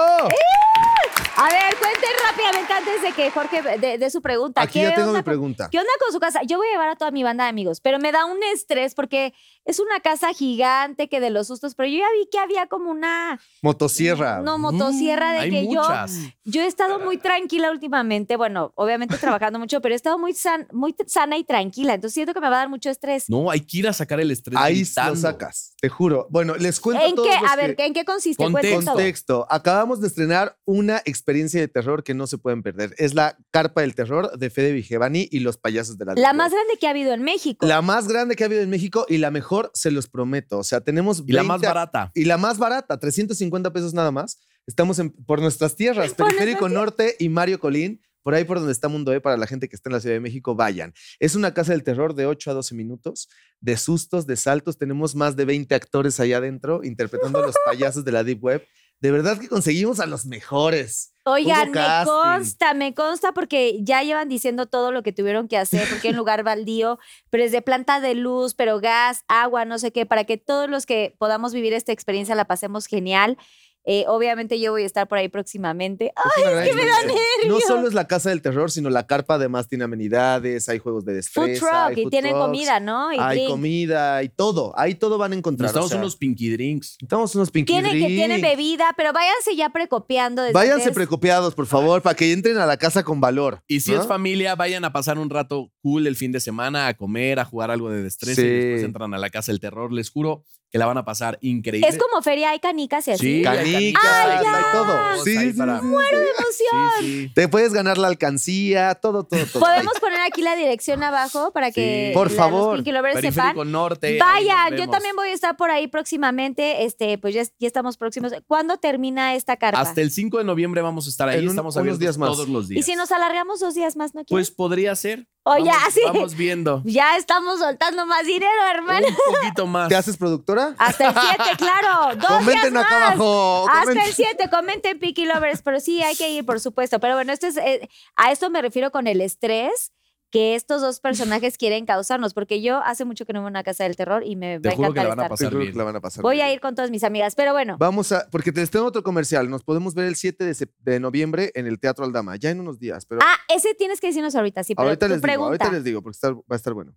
A 1.37 1.49
ver, 1.51 1.77
cuenten 1.79 2.11
rápidamente 2.29 2.73
antes 2.73 3.03
de 3.03 3.13
que 3.13 3.31
Jorge 3.31 3.63
de, 3.79 3.99
de 3.99 4.11
su 4.11 4.21
pregunta. 4.21 4.61
Aquí 4.63 4.81
¿Qué 4.81 4.87
ya 4.87 4.95
tengo 4.95 5.09
onda 5.09 5.21
mi 5.21 5.25
con- 5.25 5.31
pregunta. 5.33 5.69
¿Qué 5.71 5.79
onda 5.79 5.91
con 6.05 6.13
su 6.13 6.19
casa? 6.19 6.41
Yo 6.45 6.57
voy 6.59 6.67
a 6.69 6.73
llevar 6.73 6.89
a 6.89 6.97
toda 6.97 7.11
mi 7.13 7.23
banda 7.23 7.45
de 7.45 7.51
amigos, 7.51 7.81
pero 7.81 7.99
me 8.01 8.11
da 8.11 8.25
un 8.25 8.43
estrés 8.53 8.95
porque 8.95 9.33
es 9.65 9.79
una 9.79 10.01
casa 10.01 10.33
gigante 10.33 11.09
que 11.09 11.21
de 11.21 11.31
los 11.31 11.47
sustos, 11.47 11.75
pero 11.77 11.89
yo 11.89 11.99
ya 11.99 12.07
vi 12.19 12.29
que 12.31 12.39
había 12.41 12.67
como 12.67 12.91
una 12.91 13.39
Motosierra. 13.63 14.41
no 14.41 14.59
motosierra 14.59 15.33
de 15.33 15.39
Mm, 15.39 15.43
Hay 15.43 15.51
que 15.51 15.63
yo 15.73 15.81
muchas. 15.83 16.13
yo 16.45 16.63
he 16.63 16.67
estado 16.67 16.99
muy 16.99 17.19
tranquila 17.19 17.71
últimamente, 17.71 18.37
bueno, 18.37 18.73
obviamente 18.75 19.17
trabajando 19.39 19.59
mucho, 19.61 19.81
pero 19.81 19.95
he 19.95 19.97
estado 19.97 20.19
muy 20.19 20.33
san- 20.35 20.67
muy 20.73 20.95
sana 21.07 21.37
y 21.39 21.45
tranquila, 21.45 21.95
entonces 21.95 22.15
siento 22.15 22.35
que 22.35 22.41
me 22.41 22.49
va 22.49 22.57
a 22.57 22.61
dar 22.61 22.69
mucho 22.69 22.91
estrés. 22.91 23.29
No, 23.29 23.49
hay 23.51 23.61
que 23.61 23.79
ir 23.79 23.89
a 23.89 23.93
sacar 23.93 24.19
el 24.19 24.31
estrés. 24.33 24.59
Ahí 24.59 24.77
gritando. 24.83 25.15
lo 25.15 25.21
sacas, 25.21 25.75
te 25.81 25.89
juro. 25.89 26.27
Bueno, 26.31 26.57
les 26.57 26.81
cuento 26.81 27.05
¿En 27.05 27.15
todos 27.15 27.29
qué? 27.29 27.41
los 27.41 27.51
A 27.53 27.57
ver, 27.57 27.77
que- 27.77 27.87
¿en 27.87 27.95
qué 27.95 28.05
consiste? 28.05 28.43
Contexto. 28.43 28.93
Contexto. 28.93 29.47
Acabamos 29.51 30.01
de 30.01 30.09
estrenar 30.09 30.57
una 30.65 31.01
experiencia 31.09 31.61
de 31.61 31.67
terror 31.69 32.05
que 32.05 32.15
no 32.15 32.27
se 32.27 32.39
pueden 32.39 32.63
perder. 32.63 32.95
Es 32.99 33.15
la 33.15 33.37
Carpa 33.51 33.81
del 33.81 33.95
Terror 33.95 34.39
de 34.39 34.51
Fede 34.51 34.73
Vigevani 34.73 35.29
y 35.31 35.41
los 35.41 35.59
payasos 35.59 35.99
de 35.99 36.05
la 36.05 36.15
La 36.15 36.33
más 36.33 36.53
grande 36.53 36.75
que 36.81 36.87
ha 36.87 36.91
habido 36.91 37.13
en 37.13 37.23
México. 37.23 37.67
La 37.67 37.83
más 37.83 38.07
grande 38.07 38.37
que 38.37 38.45
ha 38.45 38.47
habido 38.47 38.63
en 38.63 38.71
México 38.71 39.05
y 39.09 39.19
la 39.19 39.31
mejor, 39.31 39.71
se 39.75 39.91
los 39.91 40.09
prometo. 40.09 40.59
O 40.59 40.65
sea, 40.65 40.81
tenemos 40.81 41.25
Y 41.27 41.33
la 41.33 41.43
más 41.43 41.61
20 41.61 41.67
barata. 41.67 42.13
Y 42.15 42.25
la 42.25 42.39
más 42.39 42.59
barata, 42.59 42.99
350 42.99 43.73
pesos 43.73 43.93
nada 43.95 44.11
más. 44.13 44.41
Estamos 44.67 44.99
en- 44.99 45.11
por 45.11 45.41
nuestras 45.41 45.75
tierras, 45.77 46.13
Por 46.15 46.27
Periférico 46.27 46.69
nuestras 46.69 46.73
Norte 46.73 47.17
y 47.19 47.29
Mario 47.29 47.59
Colín. 47.59 48.01
Por 48.23 48.35
ahí 48.35 48.45
por 48.45 48.59
donde 48.59 48.73
está 48.73 48.89
Mundo 48.89 49.15
E, 49.15 49.23
para 49.23 49.39
la 49.39 49.47
gente 49.47 49.71
que 49.71 49.77
está 49.77 49.89
en 49.89 49.95
la 49.95 50.01
Ciudad 50.01 50.17
de 50.17 50.21
México, 50.21 50.55
vayan. 50.55 50.93
Es 51.19 51.35
una 51.35 51.55
casa 51.55 51.73
del 51.73 51.83
terror 51.83 52.15
de 52.15 52.27
8 52.27 52.51
a 52.51 52.55
12 52.55 52.75
minutos, 52.75 53.31
de 53.61 53.79
sustos, 53.79 54.27
de 54.27 54.37
saltos. 54.37 54.77
Tenemos 54.77 55.15
más 55.15 55.35
de 55.35 55.47
20 55.47 55.75
actores 55.75 56.21
allá 56.21 56.37
adentro 56.37 56.81
interpretando 56.85 57.39
a 57.43 57.47
los 57.47 57.55
payasos 57.65 58.05
de 58.05 58.13
la 58.13 58.25
Deep 58.25 58.45
Web. 58.45 58.67
De 59.01 59.11
verdad 59.13 59.39
que 59.39 59.49
conseguimos 59.49 60.01
a 60.01 60.07
los 60.07 60.27
mejores. 60.27 61.13
Oigan, 61.25 61.71
me 61.71 61.81
consta, 62.05 62.75
me 62.75 62.95
consta 62.95 63.33
porque 63.33 63.79
ya 63.83 64.03
llevan 64.03 64.29
diciendo 64.29 64.67
todo 64.67 64.93
lo 64.93 65.03
que 65.03 65.13
tuvieron 65.13 65.47
que 65.47 65.59
hacer, 65.59 65.87
porque 65.89 66.09
en 66.09 66.17
lugar 66.17 66.43
baldío, 66.43 66.99
pero 67.31 67.45
es 67.45 67.53
de 67.53 67.61
planta 67.63 68.01
de 68.01 68.15
luz, 68.15 68.55
pero 68.55 68.81
gas, 68.81 69.25
agua, 69.29 69.65
no 69.65 69.79
sé 69.79 69.93
qué, 69.93 70.07
para 70.07 70.25
que 70.25 70.39
todos 70.39 70.71
los 70.71 70.87
que 70.87 71.15
podamos 71.19 71.53
vivir 71.53 71.75
esta 71.75 71.93
experiencia 71.93 72.35
la 72.35 72.47
pasemos 72.47 72.87
genial. 72.87 73.37
Eh, 73.85 74.05
obviamente 74.07 74.61
yo 74.61 74.73
voy 74.73 74.83
a 74.83 74.87
estar 74.87 75.09
por 75.09 75.17
ahí 75.19 75.29
próximamente. 75.29 76.13
Es 76.37 76.43
una 76.43 76.51
gran 76.51 76.65
que 76.69 76.75
me 76.75 76.85
da 76.85 76.93
experiencia. 76.93 77.19
No 77.47 77.55
nervios. 77.55 77.63
solo 77.67 77.89
es 77.89 77.95
la 77.95 78.07
casa 78.07 78.29
del 78.29 78.43
terror, 78.43 78.71
sino 78.71 78.91
la 78.91 79.07
carpa 79.07 79.35
además 79.37 79.67
tiene 79.69 79.85
amenidades, 79.85 80.69
hay 80.69 80.79
juegos 80.79 81.05
de 81.07 81.13
Food 81.23 81.47
destreza. 81.47 81.59
truck 81.61 81.73
hay 81.97 82.01
y 82.01 82.03
food 82.05 82.11
tienen 82.11 82.33
trucks, 82.33 82.47
comida, 82.47 82.81
¿no? 82.81 83.13
Y 83.13 83.17
Hay 83.19 83.37
drink. 83.39 83.51
comida 83.51 84.23
y 84.23 84.29
todo. 84.29 84.75
Ahí 84.79 84.95
todo 84.95 85.17
van 85.17 85.33
a 85.33 85.37
encontrar. 85.37 85.77
o 85.79 85.89
sea, 85.89 85.99
unos 85.99 86.17
pinky 86.17 86.51
drinks. 86.51 86.97
Necesitamos 87.01 87.35
unos 87.35 87.51
pinky 87.51 87.73
Tienen 87.73 87.93
que 87.93 88.07
tienen 88.09 88.41
drinks. 88.41 88.49
bebida, 88.51 88.95
pero 88.97 89.13
váyanse 89.15 89.57
ya 89.57 89.71
precopiando. 89.71 90.43
desde 90.43 90.53
Váyanse 90.55 90.93
precopiados, 90.93 91.55
por 91.55 91.67
favor, 91.67 92.03
para 92.03 92.15
que 92.15 92.33
entren 92.33 92.59
a 92.59 92.67
la 92.67 92.77
casa 92.77 93.03
con 93.05 93.21
valor. 93.21 93.63
Y 93.67 93.81
si 93.81 93.93
¿no? 93.93 94.03
es 94.03 94.07
familia, 94.07 94.55
vayan 94.55 94.85
a 94.85 94.93
pasar 94.93 95.19
un 95.19 95.31
rato 95.31 95.71
cool 95.81 96.07
el 96.07 96.17
fin 96.17 96.33
de 96.33 96.41
semana, 96.41 96.89
a 96.89 96.95
comer, 96.95 97.39
a 97.41 97.45
jugar 97.47 97.71
algo 97.71 97.91
de 97.91 98.03
destreza 98.03 98.43
Sí. 98.43 98.47
y 98.47 98.51
después 98.51 98.85
entran 98.85 99.15
a 99.15 99.19
la 99.19 99.31
casa 99.31 99.51
del 99.53 99.61
terror. 99.61 99.93
Les 99.93 100.11
juro 100.11 100.45
que 100.71 100.79
la 100.79 100.87
van 100.87 100.99
a 100.99 101.05
pasar 101.05 101.39
increíble. 101.41 101.89
Es 101.89 101.97
como 101.99 102.23
feria, 102.23 102.51
hay 102.51 102.59
canicas 102.61 103.09
y 103.09 103.13
así. 103.13 103.39
Sí, 103.39 103.43
Canicas, 103.43 104.03
¡Ay, 104.05 104.45
hay 104.47 104.63
todo. 104.73 105.25
Sí, 105.25 105.37
sí, 105.37 105.53
para-. 105.55 105.81
¡Muero 105.81 106.19
de 106.19 106.27
emoción! 106.31 106.91
Sí, 107.01 107.23
sí. 107.27 107.33
Te 107.35 107.49
puedes 107.49 107.73
ganar 107.73 107.97
la 107.99 108.09
alcancía, 108.09 108.95
todo, 108.97 109.25
todo, 109.25 109.47
todo. 109.47 109.61
Podemos 109.61 109.95
poner 110.01 110.21
aquí 110.21 110.43
la 110.43 110.57
dirección 110.57 111.03
abajo 111.03 111.53
para 111.53 111.71
que. 111.71 112.11
Por 112.15 112.31
la- 112.31 112.37
favor. 112.37 112.69
los 112.69 112.77
Pinky 112.79 112.93
sepan. 113.33 113.73
Norte. 113.73 114.19
nos 114.19 114.79
yo 114.79 114.89
también 114.91 115.17
voy 115.17 115.29
a 115.29 115.33
estar 115.33 115.57
por 115.57 115.71
ahí 115.71 115.87
próximamente. 115.89 116.85
Este, 116.85 117.19
pues 117.19 117.35
ya, 117.35 117.43
ya 117.45 117.67
estamos 117.67 117.97
próximos. 117.97 118.33
¿Cuándo 118.47 118.77
termina 118.79 119.35
esta 119.35 119.57
carpa? 119.57 119.81
Hasta 119.81 120.01
el 120.01 120.11
5 120.11 120.39
de 120.39 120.45
noviembre 120.45 120.83
vamos 120.83 121.07
a 121.07 121.11
estar 121.11 121.29
ahí. 121.29 121.39
En 121.45 121.49
Estamos 121.49 121.77
abiertos 121.77 122.01
días 122.01 122.19
más. 122.19 122.31
todos 122.31 122.49
los 122.49 122.69
días. 122.69 122.81
y 122.81 122.83
si 122.91 122.95
nos 122.97 123.11
alargamos 123.11 123.61
dos 123.61 123.75
días 123.75 123.97
más, 123.97 124.15
¿no 124.15 124.25
quieres? 124.25 124.31
Pues 124.31 124.51
podría 124.51 124.95
ser. 124.97 125.27
Oh, 125.51 125.57
ya, 125.59 125.73
vamos, 125.73 125.95
sí. 125.95 126.01
Vamos 126.05 126.35
viendo. 126.35 126.83
ya 126.85 127.17
estamos 127.17 127.59
soltando 127.59 128.05
más 128.07 128.25
dinero, 128.27 128.51
hermano. 128.75 129.07
Un 129.07 129.35
poquito 129.35 129.67
más. 129.67 129.89
¿Te 129.89 129.97
haces 129.97 130.17
productora? 130.17 130.75
Hasta 130.79 131.09
el 131.09 131.15
7, 131.15 131.45
claro. 131.57 132.17
Dos 132.17 132.27
Comenten 132.27 132.73
días 132.75 132.85
acá 132.85 132.99
más. 133.01 133.09
abajo. 133.13 133.67
Hasta 133.69 133.81
comenten. 133.83 134.07
el 134.09 134.15
7, 134.15 134.51
comenten 134.51 134.99
Pinky 134.99 135.25
Lovers, 135.25 135.63
pero 135.63 135.81
sí 135.81 136.03
hay 136.03 136.17
que 136.17 136.31
ir, 136.31 136.45
por 136.45 136.61
supuesto. 136.61 137.01
Pero 137.01 137.15
bueno, 137.15 137.33
esto 137.33 137.47
es, 137.47 137.57
eh, 137.57 137.89
a 138.17 138.31
esto 138.33 138.51
me 138.51 138.61
refiero 138.63 138.91
con 138.91 139.07
el 139.07 139.21
estrés 139.21 139.93
que 140.31 140.55
estos 140.55 140.81
dos 140.83 141.01
personajes 141.43 141.57
quieren 141.57 141.87
causarnos, 141.87 142.35
porque 142.35 142.61
yo 142.63 142.79
hace 142.83 143.05
mucho 143.05 143.25
que 143.25 143.33
no 143.33 143.41
voy 143.41 143.47
a 143.49 143.51
una 143.51 143.63
casa 143.65 143.85
del 143.85 143.97
terror 143.97 144.23
y 144.27 144.37
me 144.37 144.61
Te 144.61 144.69
va 144.69 144.73
a 144.75 144.77
juro 144.77 144.93
que 144.93 145.01
encantar 145.01 145.05
la 145.05 145.09
van 145.09 145.19
a 145.19 145.23
estar. 145.23 145.31
pasar 145.31 145.47
Seguro 145.49 145.61
bien. 145.61 145.73
que 145.73 145.79
la 145.79 145.85
van 145.85 145.97
a 145.97 146.01
pasar 146.01 146.23
Voy 146.23 146.41
a 146.41 146.45
bien. 146.45 146.55
ir 146.55 146.61
con 146.61 146.75
todas 146.75 146.91
mis 146.91 147.05
amigas, 147.05 147.35
pero 147.35 147.53
bueno. 147.53 147.77
Vamos 147.79 148.13
a, 148.13 148.29
porque 148.31 148.53
te 148.53 148.61
les 148.61 148.71
tengo 148.71 148.85
otro 148.87 149.03
comercial. 149.03 149.49
Nos 149.51 149.63
podemos 149.65 149.95
ver 149.95 150.07
el 150.07 150.17
7 150.17 150.45
de, 150.45 150.53
sep- 150.53 150.75
de 150.79 151.01
noviembre 151.01 151.51
en 151.55 151.67
el 151.67 151.79
Teatro 151.81 152.05
Aldama, 152.05 152.37
ya 152.37 152.51
en 152.51 152.61
unos 152.61 152.79
días. 152.79 153.07
Pero 153.07 153.21
Ah, 153.23 153.37
ese 153.55 153.75
tienes 153.75 154.01
que 154.01 154.09
decirnos 154.09 154.35
ahorita, 154.35 154.63
sí, 154.65 154.75
pero 154.75 154.89
ahorita 154.89 155.07
les 155.09 155.17
digo, 155.17 155.23
pregunta. 155.23 155.49
ahorita 155.65 155.73
les 155.73 155.85
digo, 155.85 156.03
porque 156.03 156.17
está- 156.17 156.33
va 156.33 156.43
a 156.51 156.57
estar 156.57 156.75
bueno. 156.75 156.95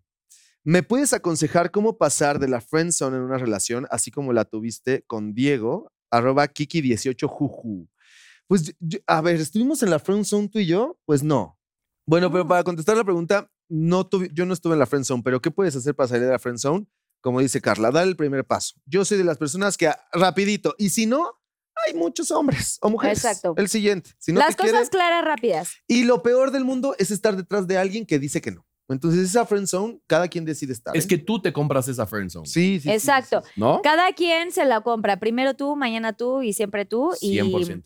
¿Me 0.64 0.84
puedes 0.84 1.12
aconsejar 1.14 1.72
cómo 1.72 1.98
pasar 1.98 2.38
de 2.38 2.48
la 2.48 2.62
friend 2.62 2.92
zone 2.92 3.18
en 3.18 3.24
una 3.24 3.38
relación, 3.40 3.88
así 3.90 4.12
como 4.12 4.32
la 4.34 4.46
tuviste 4.46 5.04
con 5.08 5.34
Diego, 5.34 5.92
arroba 6.12 6.48
Kiki18juju? 6.48 7.88
Pues, 8.48 8.76
yo- 8.80 9.00
a 9.08 9.22
ver, 9.22 9.38
¿estuvimos 9.38 9.82
en 9.82 9.90
la 9.90 10.00
friend 10.00 10.26
zone 10.26 10.50
tú 10.50 10.60
y 10.60 10.66
yo? 10.68 11.00
Pues 11.06 11.24
no. 11.24 11.58
Bueno, 12.06 12.32
pero 12.32 12.44
No. 12.44 12.50
para 12.50 12.64
contestar 12.64 12.98
la 12.98 13.04
pregunta, 13.04 13.50
no 13.70 14.10
yo 14.34 14.46
no 14.46 14.54
estuve 14.54 14.74
en 14.74 14.80
la 14.80 14.86
friend 14.86 15.06
zone, 15.06 15.22
pero 15.24 15.42
¿qué 15.42 15.52
puedes 15.52 15.76
hacer 15.76 15.96
para 15.96 16.10
salir 16.10 16.26
de 16.26 16.32
la 16.32 16.40
friend 16.40 16.58
zone? 16.60 16.86
Como 17.22 17.40
dice 17.40 17.62
Carla, 17.62 17.92
dar 17.92 18.08
el 18.08 18.16
primer 18.16 18.46
paso. 18.46 18.76
Yo 18.86 19.06
soy 19.06 19.18
de 19.18 19.24
las 19.24 19.38
personas 19.38 19.78
que 19.78 19.88
ah, 19.88 20.00
rapidito, 20.12 20.76
y 20.78 20.90
si 20.90 21.06
no, 21.06 21.32
hay 21.88 21.94
muchos 21.94 22.32
hombres 22.32 22.78
o 22.82 22.90
mujeres. 22.90 23.24
Exacto. 23.24 23.54
El 23.58 23.70
siguiente. 23.70 24.12
Si 24.20 24.32
no 24.34 24.40
Las 24.40 24.56
te 24.56 24.64
cosas 24.64 24.90
claras, 24.90 25.24
rápidas. 25.24 25.72
y 25.88 26.04
lo 26.04 26.22
peor 26.24 26.52
del 26.52 26.66
mundo 26.66 26.96
es 26.98 27.12
estar 27.12 27.36
detrás 27.36 27.68
de 27.68 27.78
alguien 27.78 28.06
que 28.06 28.20
dice 28.20 28.42
que 28.42 28.52
no. 28.52 28.66
Entonces, 28.90 29.22
esa 29.22 29.46
friend 29.46 29.68
zone, 29.68 30.02
cada 30.06 30.28
quien 30.28 30.44
decide 30.44 30.74
estar. 30.74 30.96
Es 30.98 31.06
¿eh? 31.06 31.08
que 31.08 31.18
tú 31.18 31.42
te 31.42 31.54
compras 31.54 31.88
esa 31.88 32.06
friendzone. 32.06 32.46
Sí, 32.46 32.52
sí, 32.52 32.80
sí, 32.80 32.82
sí, 32.82 32.92
Exacto. 32.92 33.42
sí. 33.46 33.52
¿No? 33.56 33.82
Cada 33.82 34.12
quien 34.12 34.52
se 34.52 34.66
la 34.66 34.82
compra. 34.82 35.18
Primero 35.18 35.56
tú, 35.56 35.78
mañana 35.78 36.12
tú 36.14 36.42
y 36.42 36.52
siempre 36.52 36.86
tú. 36.86 37.14
Y, 37.22 37.38
100%. 37.38 37.84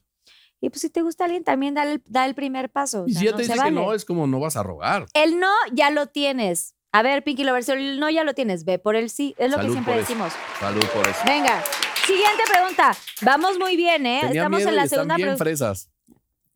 Y 0.62 0.70
pues 0.70 0.82
si 0.82 0.90
te 0.90 1.02
gusta 1.02 1.26
alguien, 1.26 1.44
también 1.44 1.74
da 1.74 1.84
el, 1.84 2.02
da 2.08 2.26
el 2.26 2.34
primer 2.36 2.70
paso. 2.70 3.04
o 3.04 3.08
Y 3.08 3.12
sea, 3.14 3.20
si 3.20 3.26
ya 3.26 3.32
no 3.32 3.38
te 3.38 3.44
dice 3.44 3.54
que 3.64 3.72
no, 3.72 3.94
es 3.94 4.06
como 4.06 4.26
no 4.28 4.40
vas 4.40 4.56
a 4.56 4.64
rogar. 4.64 5.06
El 5.14 5.40
no 5.40 5.52
ya 5.74 5.90
lo 5.92 6.08
tienes. 6.08 6.74
A 6.92 7.02
ver, 7.02 7.24
Pinky 7.24 7.44
Lovers, 7.44 7.68
el 7.70 8.00
no 8.00 8.10
ya 8.10 8.24
lo 8.24 8.34
tienes. 8.34 8.64
Ve 8.64 8.80
por 8.80 8.96
el 8.96 9.10
sí. 9.10 9.36
Es 9.38 9.52
lo 9.52 9.60
que 9.60 9.70
siempre 9.70 9.98
decimos. 9.98 10.32
Salud 10.60 10.84
por 10.94 11.08
eso. 11.08 11.20
Venga. 11.26 11.62
Siguiente 12.08 12.44
pregunta. 12.50 12.96
Vamos 13.22 13.60
muy 13.60 13.76
bien, 13.76 14.06
¿eh? 14.06 14.20
Tenía 14.22 14.42
Estamos 14.44 14.58
miedo 14.60 14.70
en 14.70 14.76
la 14.76 14.82
y 14.82 14.86
están 14.86 14.98
segunda 14.98 15.16
bien 15.18 15.26
pregunta. 15.28 15.44
fresas. 15.44 15.90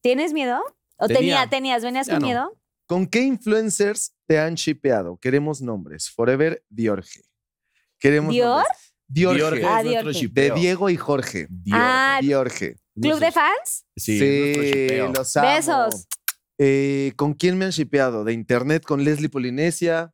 ¿Tienes 0.02 0.32
miedo? 0.34 0.62
¿O 0.98 1.08
Tenía. 1.08 1.20
tenía, 1.20 1.50
tenías? 1.50 1.84
¿Venías 1.84 2.08
Ya 2.08 2.14
con 2.14 2.22
no. 2.22 2.28
miedo? 2.28 2.58
¿Con 2.86 3.06
qué 3.08 3.22
influencers 3.22 4.14
te 4.28 4.40
han 4.40 4.56
shipeado? 4.56 5.18
Queremos 5.18 5.62
nombres. 5.62 6.10
Forever 6.10 6.64
Diorge. 6.70 7.22
Queremos 8.00 8.32
¿Dior? 8.34 8.48
nombres. 8.64 8.94
Diorge. 9.08 9.38
Diorge 9.40 9.66
Ah, 9.68 9.84
Diorge. 9.84 10.28
De. 10.32 10.52
Diego 10.52 10.90
y 10.90 10.96
Jorge. 10.98 11.48
Diorge. 11.50 11.84
Ah, 11.84 12.20
Diorge. 12.22 12.78
¿Club 13.02 13.20
de 13.20 13.32
fans? 13.32 13.86
Sí, 13.96 14.18
shipeo. 14.20 15.12
los 15.14 15.38
amo. 15.38 15.48
Besos. 15.48 16.08
Eh, 16.58 17.14
¿Con 17.16 17.34
quién 17.34 17.58
me 17.58 17.66
han 17.66 17.72
shipeado? 17.72 18.24
De 18.24 18.34
internet 18.34 18.84
con 18.84 19.04
Leslie 19.04 19.30
Polinesia. 19.30 20.14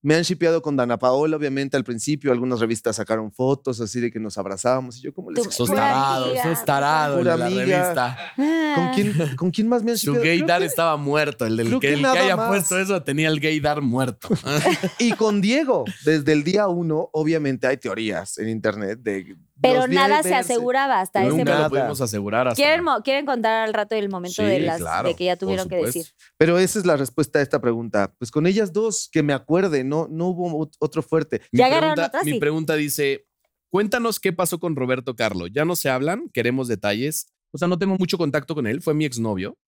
Me 0.00 0.14
han 0.14 0.22
shipeado 0.22 0.62
con 0.62 0.76
Dana 0.76 0.96
Paola, 0.96 1.36
obviamente, 1.36 1.76
al 1.76 1.82
principio. 1.82 2.30
Algunas 2.30 2.60
revistas 2.60 2.94
sacaron 2.96 3.32
fotos 3.32 3.80
así 3.80 3.98
de 3.98 4.12
que 4.12 4.20
nos 4.20 4.38
abrazábamos. 4.38 4.98
Y 4.98 5.02
yo, 5.02 5.12
¿cómo 5.12 5.32
les 5.32 5.42
Sos 5.52 5.68
tarado, 5.68 6.32
sos 6.40 6.64
tarado 6.64 7.20
la 7.24 7.36
revista. 7.36 8.16
Ah. 8.36 8.72
¿Con 8.76 8.88
quién, 8.94 9.36
¿Con 9.36 9.50
quién 9.50 9.68
más 9.68 9.82
me 9.82 9.90
han 9.90 9.98
Su 9.98 10.12
shipeado? 10.12 10.22
Creo 10.22 10.38
gaydar 10.38 10.60
que- 10.60 10.66
estaba 10.66 10.96
muerto. 10.96 11.46
El, 11.46 11.56
del 11.56 11.70
que, 11.70 11.78
que 11.80 11.88
el 11.88 11.96
que 11.96 12.02
nada 12.02 12.20
haya 12.22 12.36
más. 12.36 12.48
puesto 12.48 12.78
eso 12.78 13.02
tenía 13.02 13.28
el 13.28 13.40
gaydar 13.40 13.80
muerto. 13.82 14.28
Y 15.00 15.12
con 15.12 15.40
Diego, 15.40 15.84
desde 16.04 16.32
el 16.32 16.44
día 16.44 16.68
uno, 16.68 17.10
obviamente 17.12 17.66
hay 17.66 17.76
teorías 17.78 18.38
en 18.38 18.50
internet 18.50 19.00
de. 19.02 19.36
Pero 19.60 19.80
los 19.80 19.88
nada 19.90 20.22
se 20.22 20.34
aseguraba 20.34 21.00
hasta 21.00 21.20
ese 21.20 21.30
Nunca 21.30 21.38
momento. 21.44 21.52
lo 21.52 21.58
Nada. 21.58 21.68
pudimos 21.70 22.00
asegurar 22.00 22.48
hasta. 22.48 22.62
¿Quieren, 22.62 22.84
quieren 23.04 23.26
contar 23.26 23.66
al 23.66 23.74
rato 23.74 23.94
del 23.94 24.08
momento 24.08 24.42
de, 24.42 24.56
Sí, 24.58 24.62
las, 24.64 24.78
claro, 24.80 25.08
de 25.08 25.16
que 25.16 25.24
ya 25.24 25.36
tuvieron 25.36 25.68
que 25.68 25.76
decir? 25.76 26.06
Pero 26.36 26.58
esa 26.58 26.78
es 26.78 26.86
la 26.86 26.96
respuesta 26.96 27.38
a 27.38 27.42
esta 27.42 27.60
pregunta. 27.60 28.14
Pues 28.18 28.30
con 28.30 28.46
ellas 28.46 28.72
dos, 28.72 29.08
que 29.12 29.22
me 29.22 29.32
acuerde, 29.32 29.82
no, 29.84 30.06
no 30.10 30.28
hubo 30.28 30.48
ot- 30.66 30.76
otro 30.78 31.02
fuerte. 31.02 31.40
Mi 31.52 31.58
¿Ya 31.58 31.66
agarraron 31.66 31.94
pregunta, 31.96 32.06
otras? 32.08 32.24
mi 32.24 32.32
Sí. 32.32 32.38
pregunta 32.40 32.74
dice: 32.76 33.26
Cuéntanos 33.70 34.20
qué 34.20 34.32
pasó 34.32 34.58
con 34.60 34.76
Roberto 34.76 35.14
Carlo. 35.16 35.46
Ya 35.46 35.64
no 35.64 35.76
se 35.76 35.90
hablan, 35.90 36.28
queremos 36.32 36.68
detalles. 36.68 37.26
O 37.52 37.58
sea, 37.58 37.68
no 37.68 37.78
tengo 37.78 37.96
mucho 37.98 38.16
contacto 38.18 38.54
con 38.54 38.66
él. 38.66 38.80
Fue 38.82 38.94
mi 38.94 39.04
exnovio. 39.04 39.58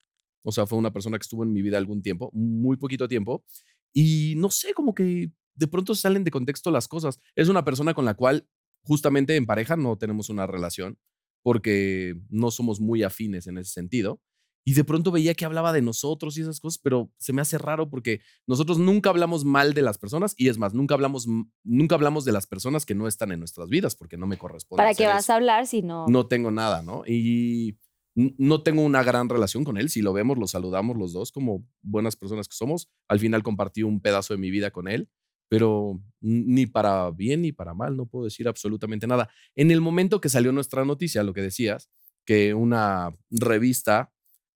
O 0.42 0.52
sea, 0.52 0.66
fue 0.66 0.78
una 0.78 0.90
persona 0.92 1.18
que 1.18 1.22
estuvo 1.22 1.42
en 1.42 1.52
mi 1.52 1.60
vida 1.62 1.76
algún 1.78 2.00
tiempo, 2.00 2.30
muy 2.32 2.76
poquito 2.78 3.08
tiempo. 3.08 3.44
Y 3.92 4.34
no 4.36 4.50
sé, 4.50 4.72
como 4.72 4.94
que 4.94 5.30
de 5.54 5.66
pronto 5.66 5.94
salen 5.94 6.24
de 6.24 6.30
contexto 6.30 6.70
las 6.70 6.88
cosas. 6.88 7.18
Es 7.34 7.48
una 7.48 7.64
persona 7.64 7.92
con 7.92 8.04
la 8.06 8.14
cual 8.14 8.46
justamente 8.82 9.36
en 9.36 9.47
pareja 9.47 9.77
no 9.77 9.97
tenemos 9.97 10.28
una 10.28 10.47
relación 10.47 10.98
porque 11.43 12.15
no 12.28 12.51
somos 12.51 12.81
muy 12.81 13.02
afines 13.02 13.47
en 13.47 13.59
ese 13.59 13.73
sentido. 13.73 14.20
Y 14.62 14.74
de 14.74 14.85
pronto 14.85 15.11
veía 15.11 15.35
que 15.35 15.47
hablaba 15.47 15.73
de 15.73 15.81
nosotros 15.81 16.36
y 16.36 16.43
esas 16.43 16.61
cosas, 16.61 16.78
pero 16.78 17.11
se 17.16 17.32
me 17.32 17.40
hace 17.40 17.57
raro 17.57 17.89
porque 17.89 18.20
nosotros 18.47 18.78
nunca 18.78 19.09
hablamos 19.09 19.44
mal 19.44 19.73
de 19.73 19.81
las 19.81 19.97
personas 19.97 20.35
y 20.36 20.48
es 20.48 20.59
más, 20.59 20.74
nunca 20.74 20.94
hablamos, 20.94 21.27
nunca 21.65 21.94
hablamos 21.94 22.27
de 22.27 22.32
las 22.32 22.47
personas 22.47 22.85
que 22.85 22.94
no 22.94 23.09
están 23.09 23.32
en 23.32 23.39
nuestras 23.39 23.70
vidas 23.70 23.97
porque 23.97 24.19
no 24.19 24.27
me 24.27 24.36
corresponde. 24.36 24.81
¿Para 24.81 24.94
qué 24.94 25.07
vas 25.07 25.24
eso. 25.24 25.32
a 25.32 25.36
hablar 25.36 25.66
si 25.66 25.81
no? 25.81 26.07
No 26.09 26.27
tengo 26.27 26.51
nada, 26.51 26.82
¿no? 26.82 27.05
Y 27.07 27.78
no 28.15 28.62
tengo 28.62 28.82
una 28.82 29.02
gran 29.02 29.28
relación 29.28 29.65
con 29.65 29.78
él. 29.78 29.89
Si 29.89 30.02
lo 30.02 30.12
vemos, 30.12 30.36
lo 30.36 30.47
saludamos 30.47 30.97
los 30.97 31.12
dos 31.12 31.32
como 31.32 31.66
buenas 31.81 32.16
personas 32.16 32.47
que 32.47 32.55
somos. 32.55 32.90
Al 33.09 33.19
final 33.19 33.43
compartí 33.43 33.82
un 33.82 34.01
pedazo 34.01 34.35
de 34.35 34.39
mi 34.39 34.51
vida 34.51 34.70
con 34.70 34.89
él, 34.89 35.09
pero 35.51 36.01
ni 36.20 36.66
para 36.66 37.10
bien 37.10 37.43
ni 37.43 37.51
para 37.51 37.74
mal, 37.74 37.97
no 37.97 38.06
puedo 38.06 38.27
decir 38.27 38.47
absolutamente 38.47 39.09
nada. 39.09 39.28
En 39.56 39.72
el 39.72 39.81
momento 39.81 40.20
que 40.20 40.28
salió 40.28 40.52
nuestra 40.52 40.85
noticia, 40.85 41.24
lo 41.24 41.35
que 41.35 41.43
decías, 41.43 41.90
que 42.24 42.55
una 42.55 43.12
revista 43.31 44.12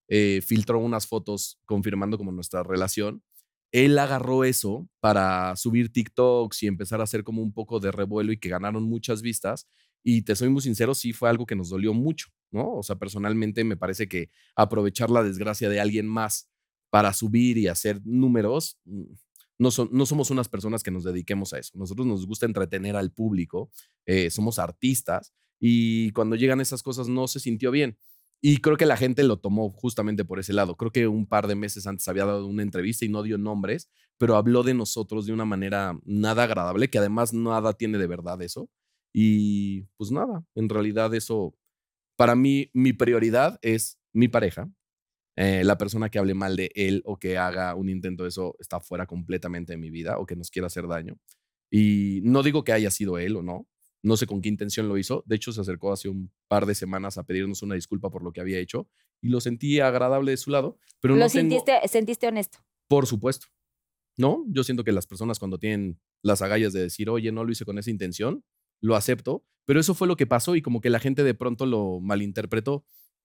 eh, 0.08 0.40
filtró 0.46 0.78
unas 0.78 1.08
fotos 1.08 1.58
confirmando 1.66 2.16
como 2.16 2.30
nuestra 2.30 2.62
relación, 2.62 3.24
él 3.72 3.98
agarró 3.98 4.44
eso 4.44 4.88
para 5.00 5.56
subir 5.56 5.92
TikToks 5.92 6.62
y 6.62 6.68
empezar 6.68 7.00
a 7.00 7.04
hacer 7.04 7.24
como 7.24 7.42
un 7.42 7.52
poco 7.52 7.80
de 7.80 7.90
revuelo 7.90 8.30
y 8.30 8.38
que 8.38 8.48
ganaron 8.48 8.84
muchas 8.84 9.20
vistas. 9.20 9.66
Y 10.04 10.22
te 10.22 10.36
soy 10.36 10.48
muy 10.48 10.62
sincero, 10.62 10.94
sí 10.94 11.12
fue 11.12 11.28
algo 11.28 11.44
que 11.44 11.56
nos 11.56 11.70
dolió 11.70 11.92
mucho, 11.92 12.28
¿no? 12.52 12.72
O 12.72 12.84
sea, 12.84 12.94
personalmente 12.96 13.64
me 13.64 13.76
parece 13.76 14.06
que 14.06 14.30
aprovechar 14.54 15.10
la 15.10 15.24
desgracia 15.24 15.68
de 15.68 15.80
alguien 15.80 16.06
más 16.06 16.48
para 16.90 17.12
subir 17.12 17.58
y 17.58 17.66
hacer 17.66 18.00
números, 18.04 18.78
mm, 18.84 19.02
no, 19.58 19.70
somos 19.70 20.30
unas 20.30 20.48
personas 20.48 20.82
que 20.82 20.90
nos 20.90 21.04
dediquemos 21.04 21.52
a 21.52 21.58
eso. 21.58 21.72
Nosotros 21.76 22.06
nos 22.06 22.26
gusta 22.26 22.46
entretener 22.46 22.96
al 22.96 23.12
público, 23.12 23.70
eh, 24.06 24.30
somos 24.30 24.58
artistas 24.58 25.32
y 25.60 26.10
cuando 26.10 26.36
llegan 26.36 26.60
esas 26.60 26.82
cosas 26.82 27.08
no 27.08 27.28
se 27.28 27.40
sintió 27.40 27.70
bien. 27.70 27.96
Y 28.40 28.58
creo 28.58 28.76
que 28.76 28.84
la 28.84 28.98
gente 28.98 29.22
lo 29.22 29.38
tomó 29.38 29.70
justamente 29.70 30.24
por 30.24 30.38
ese 30.38 30.52
lado. 30.52 30.76
Creo 30.76 30.92
que 30.92 31.08
un 31.08 31.26
par 31.26 31.46
de 31.46 31.54
meses 31.54 31.86
antes 31.86 32.06
había 32.08 32.26
dado 32.26 32.46
una 32.46 32.62
entrevista 32.62 33.06
y 33.06 33.08
no 33.08 33.22
dio 33.22 33.38
nombres, 33.38 33.88
pero 34.18 34.36
habló 34.36 34.62
de 34.62 34.74
nosotros 34.74 35.24
de 35.24 35.32
una 35.32 35.46
manera 35.46 35.98
nada 36.04 36.42
agradable, 36.42 36.90
que 36.90 36.98
además 36.98 37.32
nada 37.32 37.72
tiene 37.72 37.96
de 37.96 38.06
verdad 38.06 38.42
eso. 38.42 38.68
Y 39.14 39.84
pues 39.96 40.10
nada, 40.10 40.44
en 40.54 40.68
realidad 40.68 41.14
eso, 41.14 41.56
para 42.16 42.34
mí, 42.34 42.68
mi 42.74 42.92
prioridad 42.92 43.58
es 43.62 43.98
mi 44.12 44.28
pareja. 44.28 44.68
Eh, 45.36 45.64
la 45.64 45.76
persona 45.78 46.08
que 46.10 46.18
hable 46.18 46.34
mal 46.34 46.54
de 46.56 46.70
él 46.74 47.02
o 47.04 47.18
que 47.18 47.36
haga 47.38 47.74
un 47.74 47.88
intento 47.88 48.22
de 48.22 48.28
eso 48.28 48.54
está 48.60 48.78
fuera 48.80 49.06
completamente 49.06 49.72
de 49.72 49.76
mi 49.78 49.90
vida 49.90 50.18
o 50.18 50.26
que 50.26 50.36
nos 50.36 50.50
quiera 50.50 50.66
hacer 50.66 50.86
daño. 50.86 51.16
Y 51.70 52.20
no 52.22 52.42
digo 52.42 52.62
que 52.62 52.72
haya 52.72 52.90
sido 52.90 53.18
él 53.18 53.36
o 53.36 53.42
no, 53.42 53.66
no 54.02 54.16
sé 54.16 54.26
con 54.26 54.40
qué 54.42 54.48
intención 54.48 54.86
lo 54.88 54.96
hizo. 54.98 55.24
De 55.26 55.34
hecho, 55.36 55.50
se 55.52 55.60
acercó 55.60 55.92
hace 55.92 56.08
un 56.08 56.30
par 56.46 56.66
de 56.66 56.74
semanas 56.74 57.18
a 57.18 57.24
pedirnos 57.24 57.62
una 57.62 57.74
disculpa 57.74 58.10
por 58.10 58.22
lo 58.22 58.32
que 58.32 58.40
había 58.40 58.58
hecho 58.60 58.88
y 59.20 59.28
lo 59.28 59.40
sentí 59.40 59.80
agradable 59.80 60.30
de 60.30 60.36
su 60.36 60.50
lado, 60.50 60.78
pero 61.00 61.14
Lo 61.14 61.20
no 61.20 61.28
tengo- 61.28 61.50
sentiste, 61.50 61.88
sentiste 61.88 62.26
honesto. 62.28 62.58
por 62.86 63.06
supuesto. 63.06 63.46
No, 64.16 64.44
yo 64.46 64.62
siento 64.62 64.84
que 64.84 64.92
las 64.92 65.06
personas 65.08 65.40
cuando 65.40 65.58
tienen 65.58 65.98
las 66.22 66.42
agallas 66.42 66.72
de 66.72 66.82
decir, 66.82 67.10
oye, 67.10 67.32
no 67.32 67.42
lo 67.44 67.50
hice 67.50 67.64
con 67.64 67.78
esa 67.78 67.90
intención, 67.90 68.44
lo 68.80 68.94
acepto, 68.94 69.44
pero 69.64 69.80
eso 69.80 69.94
fue 69.94 70.06
lo 70.06 70.14
que 70.16 70.26
pasó 70.26 70.54
y 70.54 70.62
como 70.62 70.80
que 70.80 70.90
la 70.90 71.00
gente 71.00 71.24
de 71.24 71.34
pronto 71.34 71.66
lo 71.66 71.98
malinterpretó. 72.00 72.84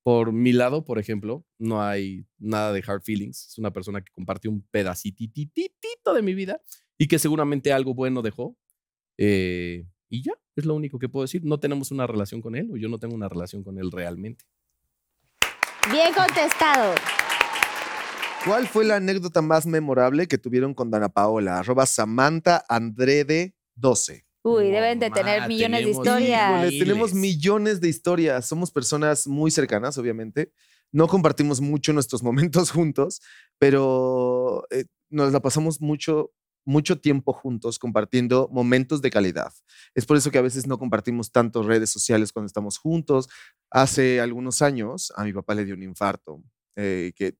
Por 0.10 0.34
mi 0.34 0.53
lado, 0.53 0.84
por 0.84 0.98
ejemplo, 0.98 1.45
no 1.60 1.84
hay 1.84 2.26
nada 2.40 2.73
de 2.73 2.84
hard 2.84 3.03
feelings. 3.03 3.45
Es 3.45 3.60
una 3.60 3.72
persona 3.72 4.02
que 4.02 4.11
compartió 4.11 4.49
un 4.49 4.64
pedacitititito 4.72 6.15
de 6.15 6.23
mi 6.23 6.34
vida 6.34 6.64
y 6.98 7.07
que 7.07 7.19
seguramente 7.19 7.72
algo 7.72 7.94
bueno 7.94 8.23
dejó. 8.23 8.57
Eh, 9.19 9.86
y 10.10 10.23
ya, 10.23 10.34
es 10.56 10.65
lo 10.65 10.73
único 10.73 10.98
que 10.98 11.10
puedo 11.10 11.26
decir. 11.26 11.45
No 11.45 11.60
tenemos 11.60 11.91
una 11.91 12.07
relación 12.07 12.41
con 12.41 12.56
él 12.56 12.72
o 12.72 12.77
yo 12.77 12.90
no 12.90 12.98
tengo 12.98 13.14
una 13.14 13.30
relación 13.30 13.64
con 13.64 13.77
él 13.77 13.91
realmente. 13.91 14.45
Bien 15.91 16.11
contestado. 16.11 16.95
¿Cuál 18.45 18.68
fue 18.68 18.86
la 18.86 18.95
anécdota 18.95 19.44
más 19.44 19.68
memorable 19.68 20.26
que 20.26 20.40
tuvieron 20.40 20.73
con 20.73 20.90
Dana 20.90 21.10
Paola? 21.10 21.60
Arroba 21.60 21.86
Samantha 21.86 22.65
Andrede 22.68 23.53
12. 23.76 24.26
Uy, 24.44 24.70
No, 24.70 24.72
deben 24.72 24.99
de 24.99 25.10
ma, 25.10 25.16
tener 25.16 25.48
millones 25.48 25.84
de 25.86 25.91
historias. 25.91 26.72
Híjole, 26.72 26.80
tenemos 26.80 27.14
millones 27.14 27.82
de 27.82 27.90
historias. 27.90 28.48
Somos 28.48 28.72
personas 28.72 29.28
muy 29.28 29.52
cercanas, 29.52 29.98
obviamente. 29.98 30.52
No 30.91 31.07
compartimos 31.07 31.61
mucho 31.61 31.94
nuestros 31.94 32.24
momentos 32.24 32.72
juntos, 32.72 33.22
pero 33.57 34.66
eh, 34.72 34.86
nos 35.10 35.34
la 35.34 35.41
pasamos 35.41 35.82
mucho, 35.82 36.32
mucho 36.66 36.99
tiempo 36.99 37.34
juntos 37.34 37.80
compartiendo 37.80 38.49
momentos 38.52 39.02
de 39.02 39.10
calidad. 39.10 39.52
Es 39.94 40.06
por 40.06 40.18
eso 40.18 40.32
que 40.32 40.38
a 40.38 40.44
veces 40.44 40.68
no 40.68 40.80
compartimos 40.80 41.32
tanto 41.32 41.64
redes 41.64 41.90
sociales 41.90 42.32
cuando 42.32 42.48
estamos 42.48 42.78
juntos. 42.78 43.28
Hace 43.70 44.22
algunos 44.22 44.61
años 44.61 45.11
a 45.16 45.24
mi 45.26 45.34
papá 45.34 45.53
le 45.56 45.66
dio 45.66 45.76
un 45.76 45.84
infarto, 45.84 46.41
eh, 46.76 47.11
que 47.16 47.36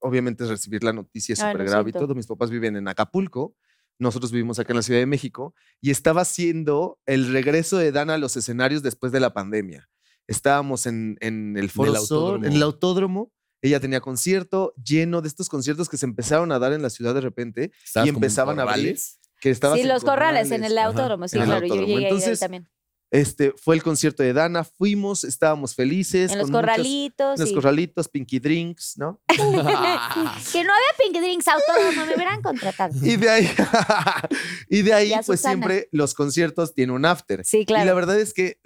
obviamente 0.00 0.44
es 0.44 0.50
recibir 0.50 0.82
la 0.82 0.92
noticia 0.92 1.34
Ay, 1.38 1.44
lo 1.44 1.52
súper 1.52 1.66
grave 1.66 1.90
y 1.90 1.92
todo. 1.92 2.14
Mis 2.14 2.26
papás 2.26 2.50
viven 2.50 2.76
en 2.76 2.88
Acapulco. 2.88 3.54
Nosotros 4.00 4.32
vivimos 4.32 4.58
acá 4.58 4.72
en 4.72 4.78
la 4.78 4.82
Ciudad 4.82 4.98
de 4.98 5.06
México 5.06 5.54
y 5.80 5.90
estaba 5.90 6.22
haciendo 6.22 6.98
el 7.04 7.30
regreso 7.32 7.76
de 7.76 7.92
Dana 7.92 8.14
a 8.14 8.18
los 8.18 8.34
escenarios 8.34 8.82
después 8.82 9.12
de 9.12 9.20
la 9.20 9.34
pandemia. 9.34 9.90
Estábamos 10.26 10.86
en, 10.86 11.18
en 11.20 11.58
el 11.58 11.70
Foro 11.70 11.94
Sol, 11.96 12.44
en 12.46 12.52
el 12.52 12.62
autódromo. 12.62 13.30
Ella 13.60 13.78
tenía 13.78 14.00
concierto 14.00 14.72
lleno 14.82 15.20
de 15.20 15.28
estos 15.28 15.50
conciertos 15.50 15.90
que 15.90 15.98
se 15.98 16.06
empezaron 16.06 16.50
a 16.50 16.58
dar 16.58 16.72
en 16.72 16.80
la 16.80 16.88
ciudad 16.88 17.14
de 17.14 17.20
repente, 17.20 17.72
¿Estabas 17.84 18.08
como 18.08 18.18
en 18.18 18.24
empezaban 18.24 18.58
a 18.58 18.62
abrir. 18.62 18.98
que 19.38 19.50
estaba 19.50 19.76
Sí, 19.76 19.84
los 19.84 20.02
corrales 20.02 20.50
en 20.50 20.64
el 20.64 20.78
Ajá, 20.78 20.86
autódromo, 20.86 21.28
sí, 21.28 21.38
claro, 21.38 21.66
yo 21.66 21.74
llegué 21.74 21.96
ahí 21.96 22.04
Entonces, 22.04 22.40
también. 22.40 22.70
Este 23.12 23.52
fue 23.56 23.74
el 23.74 23.82
concierto 23.82 24.22
de 24.22 24.32
Dana, 24.32 24.62
fuimos, 24.62 25.24
estábamos 25.24 25.74
felices. 25.74 26.30
En 26.30 26.38
los 26.38 26.48
muchos- 26.48 26.60
corralitos. 26.60 27.40
en 27.40 27.44
los 27.46 27.52
corralitos, 27.54 28.08
pinky 28.08 28.38
drinks, 28.38 28.94
¿no? 28.98 29.20
que 29.28 29.36
no 29.42 30.72
había 30.72 30.94
Pink 30.98 31.16
Drinks 31.20 31.48
autódromo, 31.48 32.06
me 32.06 32.14
hubieran 32.14 32.40
contratado. 32.42 32.94
Y 33.02 33.16
de 33.16 33.28
ahí, 33.28 33.50
y 34.68 34.82
de 34.82 34.94
ahí 34.94 35.08
Y 35.12 35.14
pues 35.14 35.26
Susana. 35.40 35.54
siempre 35.54 35.88
los 35.92 36.14
conciertos 36.14 36.74
tienen 36.74 36.94
un 36.94 37.04
after. 37.04 37.44
Sí, 37.44 37.58
Y 37.58 37.60
la 37.62 37.82
claro. 37.82 37.94
verdad 37.96 38.20
es 38.20 38.32
que 38.32 38.58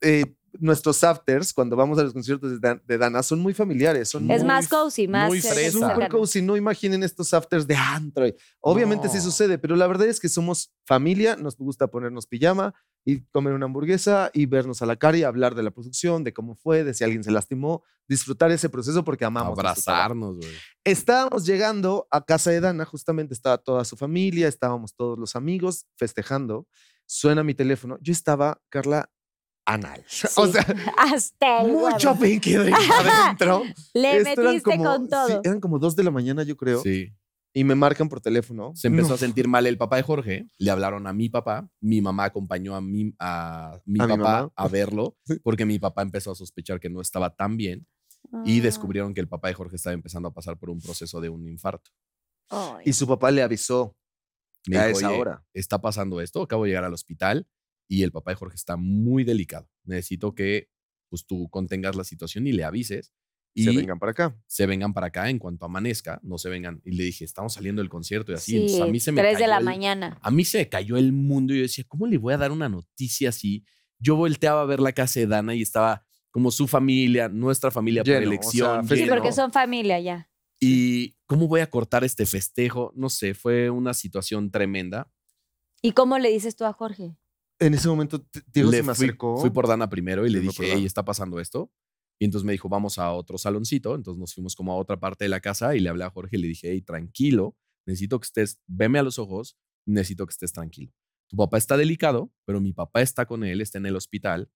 eh, 0.00 0.24
nuestros 0.58 1.02
afters, 1.04 1.52
cuando 1.52 1.76
vamos 1.76 1.98
a 1.98 2.02
los 2.02 2.12
conciertos 2.12 2.50
de, 2.50 2.58
Dan- 2.58 2.82
de 2.86 2.98
Dana, 2.98 3.22
son 3.22 3.38
muy 3.40 3.54
familiares. 3.54 4.08
Son 4.08 4.28
Es 4.30 4.40
muy, 4.40 4.48
más 4.48 4.68
cozy, 4.68 5.06
más 5.08 5.28
muy 5.28 5.40
fresa. 5.40 5.70
súper 5.72 5.88
cercano. 5.90 6.18
cozy. 6.18 6.42
No 6.42 6.56
imaginen 6.56 7.02
estos 7.02 7.32
afters 7.34 7.66
de 7.66 7.76
antro. 7.76 8.26
Obviamente 8.60 9.08
sí 9.08 9.20
sucede, 9.20 9.58
pero 9.58 9.76
la 9.76 9.86
verdad 9.86 10.08
es 10.08 10.18
que 10.20 10.28
somos 10.28 10.72
familia, 10.86 11.36
nos 11.36 11.56
gusta 11.56 11.86
ponernos 11.88 12.26
pijama 12.26 12.74
y 13.04 13.20
comer 13.32 13.54
una 13.54 13.64
hamburguesa 13.64 14.30
y 14.34 14.44
vernos 14.46 14.82
a 14.82 14.86
la 14.86 14.96
cara 14.96 15.16
y 15.16 15.22
hablar 15.22 15.54
de 15.54 15.62
la 15.62 15.70
producción, 15.70 16.22
de 16.24 16.34
cómo 16.34 16.54
fue, 16.54 16.84
de 16.84 16.92
si 16.92 17.02
alguien 17.04 17.24
se 17.24 17.30
lastimó, 17.30 17.82
disfrutar 18.08 18.50
ese 18.50 18.68
proceso 18.68 19.04
porque 19.04 19.24
amamos. 19.24 19.58
Abrazarnos, 19.58 20.36
güey. 20.36 20.50
Estábamos 20.84 21.46
llegando 21.46 22.06
a 22.10 22.24
casa 22.24 22.50
de 22.50 22.60
Dana, 22.60 22.84
justamente 22.84 23.32
estaba 23.32 23.56
toda 23.58 23.84
su 23.84 23.96
familia, 23.96 24.48
estábamos 24.48 24.94
todos 24.94 25.18
los 25.18 25.34
amigos 25.36 25.86
festejando. 25.96 26.66
Suena 27.06 27.42
mi 27.42 27.54
teléfono. 27.54 27.96
Yo 28.00 28.12
estaba, 28.12 28.60
Carla, 28.68 29.10
anal. 29.74 30.04
O 30.36 30.46
sea, 30.46 30.66
Hasta 30.96 31.62
el 31.62 31.72
mucho 31.72 32.10
huevo. 32.12 32.20
pinky 32.22 32.54
drink 32.54 32.76
adentro. 33.06 33.62
Le 33.94 34.16
Esto 34.18 34.30
eran 34.30 34.44
metiste 34.46 34.70
como- 34.76 34.84
con 34.84 35.08
todo. 35.08 35.26
sí, 35.28 35.34
eran 35.44 35.60
como 35.60 35.78
dos 35.78 35.96
de 35.96 36.04
la 36.04 36.10
mañana, 36.10 36.42
yo 36.42 36.56
creo. 36.56 36.82
Sí. 36.82 37.12
Y 37.52 37.64
me 37.64 37.74
marcan 37.74 38.08
por 38.08 38.20
teléfono. 38.20 38.72
Se 38.76 38.86
empezó 38.86 39.08
No. 39.08 39.14
a 39.14 39.18
sentir 39.18 39.48
mal 39.48 39.66
el 39.66 39.76
papá 39.76 39.96
de 39.96 40.02
Jorge, 40.04 40.46
le 40.58 40.70
hablaron 40.70 41.06
a 41.08 41.12
mi 41.12 41.28
papá, 41.28 41.68
mi 41.80 42.00
mamá 42.00 42.24
acompañó 42.24 42.76
a 42.76 42.80
mi, 42.80 43.12
a 43.18 43.80
mi 43.84 44.00
¿A 44.00 44.06
mi 44.06 44.08
papá 44.12 44.16
mamá? 44.16 44.52
a 44.54 44.68
verlo, 44.68 45.16
porque 45.42 45.66
mi 45.66 45.78
papá 45.80 46.02
empezó 46.02 46.30
a 46.30 46.34
sospechar 46.36 46.78
que 46.78 46.90
no 46.90 47.00
estaba 47.00 47.34
tan 47.34 47.56
bien 47.56 47.86
y 48.44 48.60
Ah. 48.60 48.62
descubrieron 48.62 49.14
que 49.14 49.20
el 49.20 49.26
papá 49.28 49.48
de 49.48 49.54
Jorge 49.54 49.76
estaba 49.76 49.94
empezando 49.94 50.28
a 50.28 50.32
pasar 50.32 50.58
por 50.58 50.70
un 50.70 50.80
proceso 50.80 51.20
de 51.20 51.28
un 51.28 51.48
infarto. 51.48 51.90
Ay. 52.50 52.82
Y 52.86 52.92
su 52.92 53.06
papá 53.08 53.30
le 53.32 53.42
avisó 53.42 53.96
Me 54.68 54.76
a 54.78 54.86
dijo, 54.86 54.98
esa 54.98 55.10
"Oye, 55.10 55.20
hora. 55.20 55.44
está 55.54 55.80
pasando 55.80 56.20
esto, 56.20 56.42
acabo 56.42 56.64
de 56.64 56.70
llegar 56.70 56.84
al 56.84 56.94
hospital 56.94 57.48
y 57.90 58.04
el 58.04 58.12
papá 58.12 58.30
de 58.30 58.36
Jorge 58.36 58.54
está 58.54 58.76
muy 58.76 59.24
delicado. 59.24 59.68
Necesito 59.84 60.32
que 60.34 60.68
pues, 61.08 61.26
tú 61.26 61.48
contengas 61.50 61.96
la 61.96 62.04
situación 62.04 62.46
y 62.46 62.52
le 62.52 62.62
avises. 62.64 63.12
Y 63.52 63.64
Se 63.64 63.72
vengan 63.74 63.98
para 63.98 64.12
acá. 64.12 64.40
se 64.46 64.64
vengan 64.64 64.94
para 64.94 65.08
acá 65.08 65.28
en 65.28 65.40
cuanto 65.40 65.64
amanezca, 65.66 66.20
no 66.22 66.38
se 66.38 66.48
vengan. 66.48 66.80
Y 66.84 66.92
le 66.92 67.02
dije, 67.02 67.24
estamos 67.24 67.54
saliendo 67.54 67.82
del 67.82 67.88
concierto 67.88 68.30
y 68.30 68.36
así. 68.36 68.54
Entonces, 68.54 68.76
Sí, 68.76 68.82
a 68.82 68.86
mí 68.86 69.00
se 69.00 69.10
me 69.10 69.20
tres 69.20 69.32
de 69.38 69.40
cayó 69.40 69.50
la 69.50 69.58
el- 69.58 69.64
mañana. 69.64 70.18
A 70.22 70.30
mí 70.30 70.44
se 70.44 70.58
me 70.58 70.68
cayó 70.68 70.96
el 70.96 71.12
mundo 71.12 71.52
y 71.52 71.56
yo 71.56 71.62
decía, 71.62 71.84
¿cómo 71.88 72.06
le 72.06 72.16
voy 72.16 72.32
a 72.32 72.38
dar 72.38 72.52
una 72.52 72.68
noticia 72.68 73.30
así? 73.30 73.64
Yo 73.98 74.14
volteaba 74.14 74.62
a 74.62 74.66
ver 74.66 74.78
la 74.78 74.92
casa 74.92 75.18
de 75.18 75.26
Dana 75.26 75.56
y 75.56 75.62
estaba 75.62 76.06
como 76.30 76.52
su 76.52 76.68
familia, 76.68 77.28
nuestra 77.28 77.72
familia 77.72 78.04
Lleno, 78.04 78.18
por 78.20 78.24
o 78.28 78.30
elección. 78.30 78.86
sea, 78.86 78.96
Sí, 78.96 79.06
porque 79.08 79.32
son 79.32 79.50
familia 79.50 79.98
ya. 79.98 80.30
Y 80.60 81.16
cómo 81.26 81.48
voy 81.48 81.60
a 81.60 81.68
cortar 81.68 82.04
este 82.04 82.26
festejo, 82.26 82.92
no 82.94 83.10
sé, 83.10 83.34
fue 83.34 83.68
una 83.68 83.94
situación 83.94 84.52
tremenda. 84.52 85.10
¿Y 85.82 85.90
cómo 85.90 86.18
le 86.20 86.30
dices 86.30 86.54
tú 86.54 86.64
a 86.66 86.72
Jorge? 86.72 87.16
En 87.60 87.74
ese 87.74 87.88
momento, 87.88 88.26
Diego 88.52 88.70
Le 88.70 88.78
se 88.78 88.82
me 88.82 88.94
fui, 88.94 89.06
acercó. 89.06 89.36
fui 89.36 89.50
por 89.50 89.68
Dana 89.68 89.88
primero 89.90 90.26
y 90.26 90.30
le 90.30 90.40
dije, 90.40 90.72
hey, 90.72 90.86
está 90.86 91.04
pasando 91.04 91.38
esto. 91.38 91.70
Y 92.18 92.24
entonces 92.24 92.44
me 92.44 92.52
dijo, 92.52 92.68
vamos 92.68 92.98
a 92.98 93.12
otro 93.12 93.38
saloncito. 93.38 93.94
Entonces 93.94 94.18
nos 94.18 94.34
fuimos 94.34 94.56
como 94.56 94.72
a 94.72 94.76
otra 94.76 94.98
parte 94.98 95.24
de 95.24 95.28
la 95.28 95.40
casa 95.40 95.76
y 95.76 95.80
le 95.80 95.90
hablé 95.90 96.04
a 96.04 96.10
Jorge 96.10 96.36
y 96.36 96.40
le 96.40 96.48
dije, 96.48 96.70
hey, 96.72 96.80
tranquilo, 96.82 97.56
necesito 97.86 98.18
que 98.18 98.24
estés, 98.24 98.60
veme 98.66 98.98
a 98.98 99.02
los 99.02 99.18
ojos, 99.18 99.56
necesito 99.86 100.26
que 100.26 100.32
estés 100.32 100.52
tranquilo. 100.52 100.92
Tu 101.28 101.36
papá 101.36 101.58
está 101.58 101.76
delicado, 101.76 102.32
pero 102.44 102.60
mi 102.60 102.72
papá 102.72 103.02
está 103.02 103.26
con 103.26 103.44
él, 103.44 103.60
está 103.60 103.78
en 103.78 103.86
el 103.86 103.96
hospital, 103.96 104.50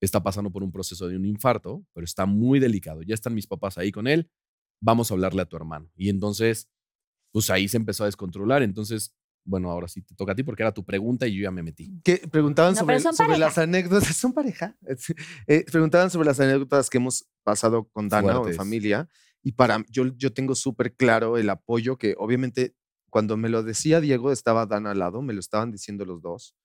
está 0.00 0.22
pasando 0.22 0.50
por 0.50 0.62
un 0.62 0.72
proceso 0.72 1.08
de 1.08 1.16
un 1.16 1.26
infarto, 1.26 1.84
pero 1.92 2.04
está 2.04 2.24
muy 2.24 2.60
delicado. 2.60 3.02
Ya 3.02 3.14
están 3.14 3.34
mis 3.34 3.46
papás 3.46 3.78
ahí 3.78 3.92
con 3.92 4.06
él, 4.06 4.30
vamos 4.80 5.10
a 5.10 5.14
hablarle 5.14 5.42
a 5.42 5.46
tu 5.46 5.56
hermano. 5.56 5.90
Y 5.96 6.08
entonces, 6.08 6.70
pues 7.32 7.50
ahí 7.50 7.68
se 7.68 7.76
empezó 7.76 8.04
a 8.04 8.06
descontrolar. 8.06 8.62
Entonces, 8.62 9.14
bueno, 9.44 9.70
ahora 9.70 9.88
sí 9.88 10.00
te 10.02 10.14
toca 10.14 10.32
a 10.32 10.34
ti 10.34 10.42
porque 10.42 10.62
era 10.62 10.72
tu 10.72 10.84
pregunta 10.84 11.26
y 11.26 11.36
yo 11.36 11.42
ya 11.42 11.50
me 11.50 11.62
metí. 11.62 11.90
que 12.02 12.16
preguntaban 12.30 12.74
No, 12.74 12.80
sobre, 12.80 13.00
sobre 13.00 13.38
las 13.38 13.58
anécdotas. 13.58 14.04
Son 14.16 14.32
pareja. 14.32 14.76
Eh, 15.46 15.64
preguntaban 15.70 16.10
sobre 16.10 16.26
las 16.26 16.40
anécdotas 16.40 16.88
que 16.90 16.98
hemos 16.98 17.28
pasado 17.42 17.88
con 17.88 18.08
Dana 18.08 18.28
o 18.28 18.30
en 18.30 18.36
Fuertes. 18.42 18.56
familia. 18.56 19.08
Y 19.42 19.52
para 19.52 19.84
yo, 19.90 20.06
yo 20.16 20.32
tengo 20.32 20.54
súper 20.54 20.94
claro 20.94 21.36
el 21.36 21.50
apoyo 21.50 21.98
que 21.98 22.14
obviamente 22.18 22.74
cuando 23.10 23.36
me 23.36 23.48
lo 23.48 23.62
decía 23.62 24.00
Diego 24.00 24.32
estaba 24.32 24.66
Dana 24.66 24.90
al 24.92 24.98
lado, 24.98 25.22
me 25.22 25.34
lo 25.34 25.40
estaban 25.40 25.70
diciendo 25.70 26.04
los 26.04 26.20
dos. 26.22 26.56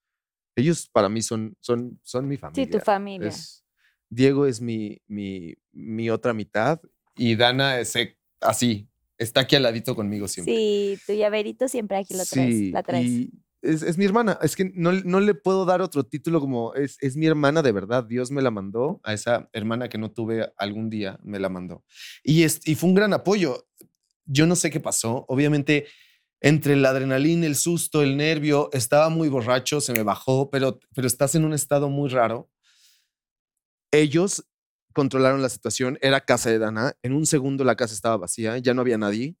Ellos 0.56 0.88
para 0.92 1.08
mí 1.08 1.22
son, 1.22 1.56
son, 1.60 2.00
son 2.02 2.26
mi 2.26 2.36
familia. 2.36 2.64
Sí, 2.64 2.70
tu 2.70 2.80
familia. 2.80 3.28
Es- 3.28 3.64
Diego 4.12 4.46
es 4.46 4.60
mi, 4.60 5.00
mi, 5.06 5.54
mi 5.70 6.10
otra 6.10 6.32
mitad 6.34 6.80
y 7.14 7.36
Dana 7.36 7.78
es 7.78 7.94
eh, 7.94 8.18
así, 8.40 8.89
está 9.20 9.42
aquí 9.42 9.54
al 9.56 9.62
ladito 9.62 9.94
conmigo 9.94 10.26
siempre. 10.26 10.54
Sí, 10.54 10.98
tu 11.06 11.12
llaverito 11.12 11.68
siempre 11.68 11.98
aquí 11.98 12.14
lo 12.14 12.24
traes, 12.24 12.54
Sí, 12.56 12.70
la 12.72 12.82
traes. 12.82 13.06
y 13.06 13.30
es, 13.62 13.82
es 13.82 13.98
mi 13.98 14.06
hermana. 14.06 14.38
Es 14.42 14.56
que 14.56 14.72
no, 14.74 14.90
no 14.92 15.20
le 15.20 15.34
puedo 15.34 15.64
dar 15.66 15.82
otro 15.82 16.04
título 16.04 16.40
como 16.40 16.74
es, 16.74 16.96
es 17.00 17.16
mi 17.16 17.26
hermana 17.26 17.62
de 17.62 17.72
verdad. 17.72 18.04
Dios 18.04 18.30
me 18.30 18.40
la 18.42 18.50
mandó. 18.50 19.00
A 19.04 19.12
esa 19.12 19.48
hermana 19.52 19.88
que 19.88 19.98
no 19.98 20.10
tuve 20.10 20.50
algún 20.56 20.88
día, 20.88 21.18
me 21.22 21.38
la 21.38 21.48
mandó. 21.50 21.84
Y, 22.24 22.42
es, 22.44 22.60
y 22.66 22.74
fue 22.74 22.88
un 22.88 22.94
gran 22.94 23.12
apoyo. 23.12 23.68
Yo 24.24 24.46
no 24.46 24.56
sé 24.56 24.70
qué 24.70 24.80
pasó. 24.80 25.26
Obviamente, 25.28 25.86
entre 26.40 26.74
la 26.74 26.88
adrenalina, 26.90 27.44
el 27.46 27.54
susto, 27.56 28.02
el 28.02 28.16
nervio, 28.16 28.70
estaba 28.72 29.10
muy 29.10 29.28
borracho, 29.28 29.82
se 29.82 29.92
me 29.92 30.02
bajó, 30.02 30.48
pero, 30.50 30.80
pero 30.94 31.06
estás 31.06 31.34
en 31.34 31.44
un 31.44 31.52
estado 31.52 31.90
muy 31.90 32.08
raro. 32.08 32.50
Ellos 33.92 34.46
controlaron 34.92 35.42
la 35.42 35.48
situación. 35.48 35.98
Era 36.00 36.20
casa 36.20 36.50
de 36.50 36.58
Dana. 36.58 36.94
En 37.02 37.12
un 37.12 37.26
segundo 37.26 37.64
la 37.64 37.76
casa 37.76 37.94
estaba 37.94 38.16
vacía, 38.16 38.58
ya 38.58 38.74
no 38.74 38.80
había 38.82 38.98
nadie. 38.98 39.36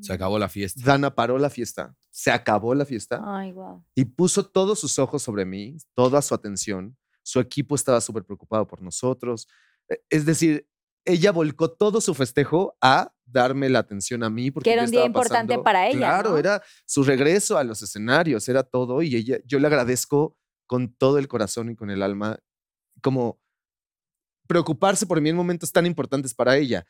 Se 0.00 0.12
acabó 0.12 0.38
la 0.38 0.48
fiesta. 0.48 0.80
Dana 0.84 1.14
paró 1.14 1.38
la 1.38 1.50
fiesta, 1.50 1.96
se 2.10 2.30
acabó 2.30 2.72
la 2.74 2.84
fiesta 2.84 3.20
Ay, 3.24 3.50
wow. 3.50 3.84
y 3.96 4.04
puso 4.04 4.46
todos 4.46 4.78
sus 4.78 4.96
ojos 5.00 5.22
sobre 5.24 5.44
mí, 5.44 5.76
toda 5.94 6.22
su 6.22 6.34
atención. 6.34 6.96
Su 7.24 7.40
equipo 7.40 7.74
estaba 7.74 8.00
súper 8.00 8.24
preocupado 8.24 8.64
por 8.66 8.80
nosotros. 8.80 9.48
E- 9.88 10.00
Es 10.08 10.24
decir, 10.24 10.68
ella 11.04 11.32
volcó 11.32 11.72
todo 11.72 12.00
su 12.00 12.14
festejo 12.14 12.76
a 12.80 13.12
darme 13.26 13.68
la 13.68 13.80
atención 13.80 14.22
a 14.22 14.30
mí. 14.30 14.52
Porque 14.52 14.70
Que 14.70 14.74
era 14.74 14.84
un 14.84 14.90
día 14.92 15.04
importante 15.04 15.54
pasando- 15.54 15.64
para 15.64 15.88
ella, 15.88 15.98
Claro, 15.98 16.30
¿no? 16.30 16.38
era 16.38 16.62
su 16.86 17.02
regreso 17.02 17.58
a 17.58 17.64
los 17.64 17.82
escenarios, 17.82 18.48
era 18.48 18.62
todo. 18.62 19.02
Y 19.02 19.16
ella, 19.16 19.38
yo 19.44 19.58
le 19.58 19.66
agradezco 19.66 20.36
con 20.66 20.94
todo 20.94 21.18
el 21.18 21.26
corazón 21.26 21.70
y 21.70 21.74
con 21.76 21.90
el 21.90 22.02
alma, 22.04 22.38
como 23.02 23.40
preocuparse 24.48 25.06
por 25.06 25.20
mí 25.20 25.28
en 25.28 25.36
momentos 25.36 25.70
tan 25.70 25.86
importantes 25.86 26.34
para 26.34 26.56
ella. 26.56 26.84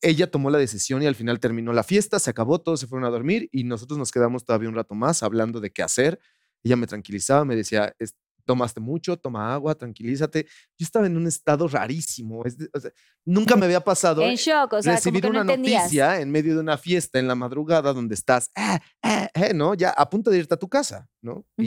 Ella 0.00 0.28
tomó 0.28 0.50
la 0.50 0.58
decisión 0.58 1.00
y 1.02 1.06
al 1.06 1.14
final 1.14 1.38
terminó 1.38 1.72
la 1.72 1.84
fiesta, 1.84 2.18
se 2.18 2.28
acabó, 2.30 2.60
todos 2.60 2.80
se 2.80 2.88
fueron 2.88 3.06
a 3.06 3.10
dormir 3.10 3.48
y 3.52 3.62
nosotros 3.62 3.96
nos 3.98 4.10
quedamos 4.10 4.44
todavía 4.44 4.68
un 4.68 4.74
rato 4.74 4.96
más 4.96 5.22
hablando 5.22 5.60
de 5.60 5.70
qué 5.70 5.82
hacer. 5.84 6.18
Ella 6.64 6.74
me 6.74 6.88
tranquilizaba, 6.88 7.44
me 7.44 7.54
decía, 7.54 7.94
"Es- 8.00 8.16
tomaste 8.44 8.80
mucho, 8.80 9.16
toma 9.16 9.54
agua, 9.54 9.76
tranquilízate. 9.76 10.46
Yo 10.76 10.84
estaba 10.84 11.06
en 11.06 11.16
un 11.16 11.28
estado 11.28 11.68
rarísimo. 11.68 12.44
es 12.44 12.58
de- 12.58 12.68
o 12.74 12.80
sea, 12.80 12.90
nunca 13.24 13.54
me 13.54 13.66
había 13.66 13.80
pasado 13.80 14.22
En 14.22 14.34
shock, 14.34 14.72
o 14.72 14.82
sea, 14.82 14.94
como 14.94 14.96
recibir 14.96 15.20
que 15.22 15.28
no 15.28 15.30
una 15.30 15.40
entendías. 15.42 15.82
noticia 15.84 16.20
en 16.20 16.28
medio 16.32 16.54
de 16.54 16.60
una 16.60 16.76
fiesta 16.76 17.20
en 17.20 17.28
la 17.28 17.36
madrugada 17.36 17.92
donde 17.92 18.16
estás, 18.16 18.50
"Ah, 18.56 18.80
ah, 19.04 19.28
ah", 19.32 19.48
¿no? 19.54 19.74
Ya 19.74 19.90
a 19.90 20.10
punto 20.10 20.28
de 20.32 20.38
irte 20.38 20.54
a 20.54 20.56
tu 20.56 20.68
casa, 20.68 21.08
¿no? 21.22 21.46
Y. 21.56 21.66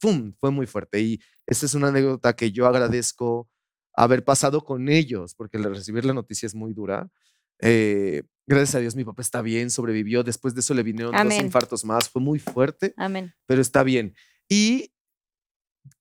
¡pum! 0.00 0.32
Fue 0.40 0.50
muy 0.50 0.66
fuerte. 0.66 1.00
Y 1.00 1.20
esa 1.46 1.64
es 1.66 1.74
una 1.74 1.88
anécdota 1.88 2.34
que 2.34 2.50
yo 2.50 2.66
agradezco 2.66 3.48
haber 3.96 4.24
pasado 4.24 4.62
con 4.64 4.88
ellos, 4.88 5.34
porque 5.34 5.58
recibir 5.58 6.04
la 6.04 6.12
noticia 6.14 6.46
es 6.46 6.54
muy 6.54 6.74
dura. 6.74 7.08
Eh, 7.60 8.22
gracias 8.46 8.74
a 8.74 8.80
Dios 8.80 8.94
mi 8.94 9.04
papá 9.04 9.22
está 9.22 9.40
bien, 9.42 9.70
sobrevivió. 9.70 10.22
Después 10.22 10.54
de 10.54 10.60
eso 10.60 10.74
le 10.74 10.82
vinieron 10.82 11.12
dos 11.12 11.20
Amén. 11.20 11.46
infartos 11.46 11.84
más. 11.84 12.08
Fue 12.10 12.20
muy 12.22 12.38
fuerte, 12.38 12.92
Amén. 12.98 13.32
pero 13.46 13.60
está 13.62 13.82
bien. 13.82 14.14
Y 14.48 14.92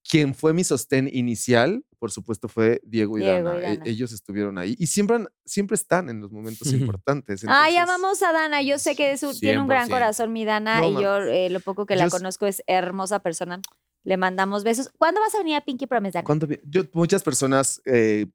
quien 0.08 0.36
fue 0.36 0.54
mi 0.54 0.64
sostén 0.64 1.10
inicial, 1.12 1.84
por 2.00 2.12
supuesto, 2.12 2.48
fue 2.48 2.80
Diego 2.84 3.18
y 3.18 3.22
Diego 3.22 3.50
Dana. 3.50 3.62
y 3.62 3.64
E- 3.74 3.78
Dana. 3.78 3.90
ellos 3.90 4.12
estuvieron 4.12 4.58
ahí 4.58 4.76
y 4.78 4.88
siempre, 4.88 5.26
siempre 5.46 5.76
están 5.76 6.10
en 6.10 6.22
los 6.22 6.32
momentos 6.32 6.68
importantes. 7.00 7.44
Ah, 7.48 7.70
ya 7.70 7.82
Entonces, 7.82 8.02
vamos 8.02 8.22
a 8.24 8.32
Dana. 8.34 8.62
Yo 8.62 8.78
sé 8.78 8.96
que 8.96 9.12
es 9.14 9.24
un- 9.24 9.40
tiene 9.40 9.60
un 9.60 9.68
gran 9.68 9.88
100%. 9.88 9.90
corazón, 9.92 10.34
mi 10.34 10.44
Dana, 10.46 10.82
No 10.82 11.00
y 11.00 11.04
yo 11.04 11.18
eh, 11.18 11.50
lo 11.50 11.60
poco 11.62 11.86
que 11.86 11.96
Yo 11.96 12.04
la 12.04 12.10
conozco 12.10 12.46
es 12.46 12.62
hermosa 12.68 13.20
persona. 13.20 13.62
Le 14.06 14.16
mandamos 14.18 14.64
besos. 14.64 14.90
¿Cuándo 14.98 15.20
vas 15.20 15.36
a 15.36 15.40
venir 15.40 15.56
a 15.58 15.62
Pinky 15.62 15.88
Promise, 15.88 16.20
vi- 16.48 16.60
yo- 16.64 16.84
muchas 16.94 17.24
personas 17.24 17.82
eh, 17.86 18.28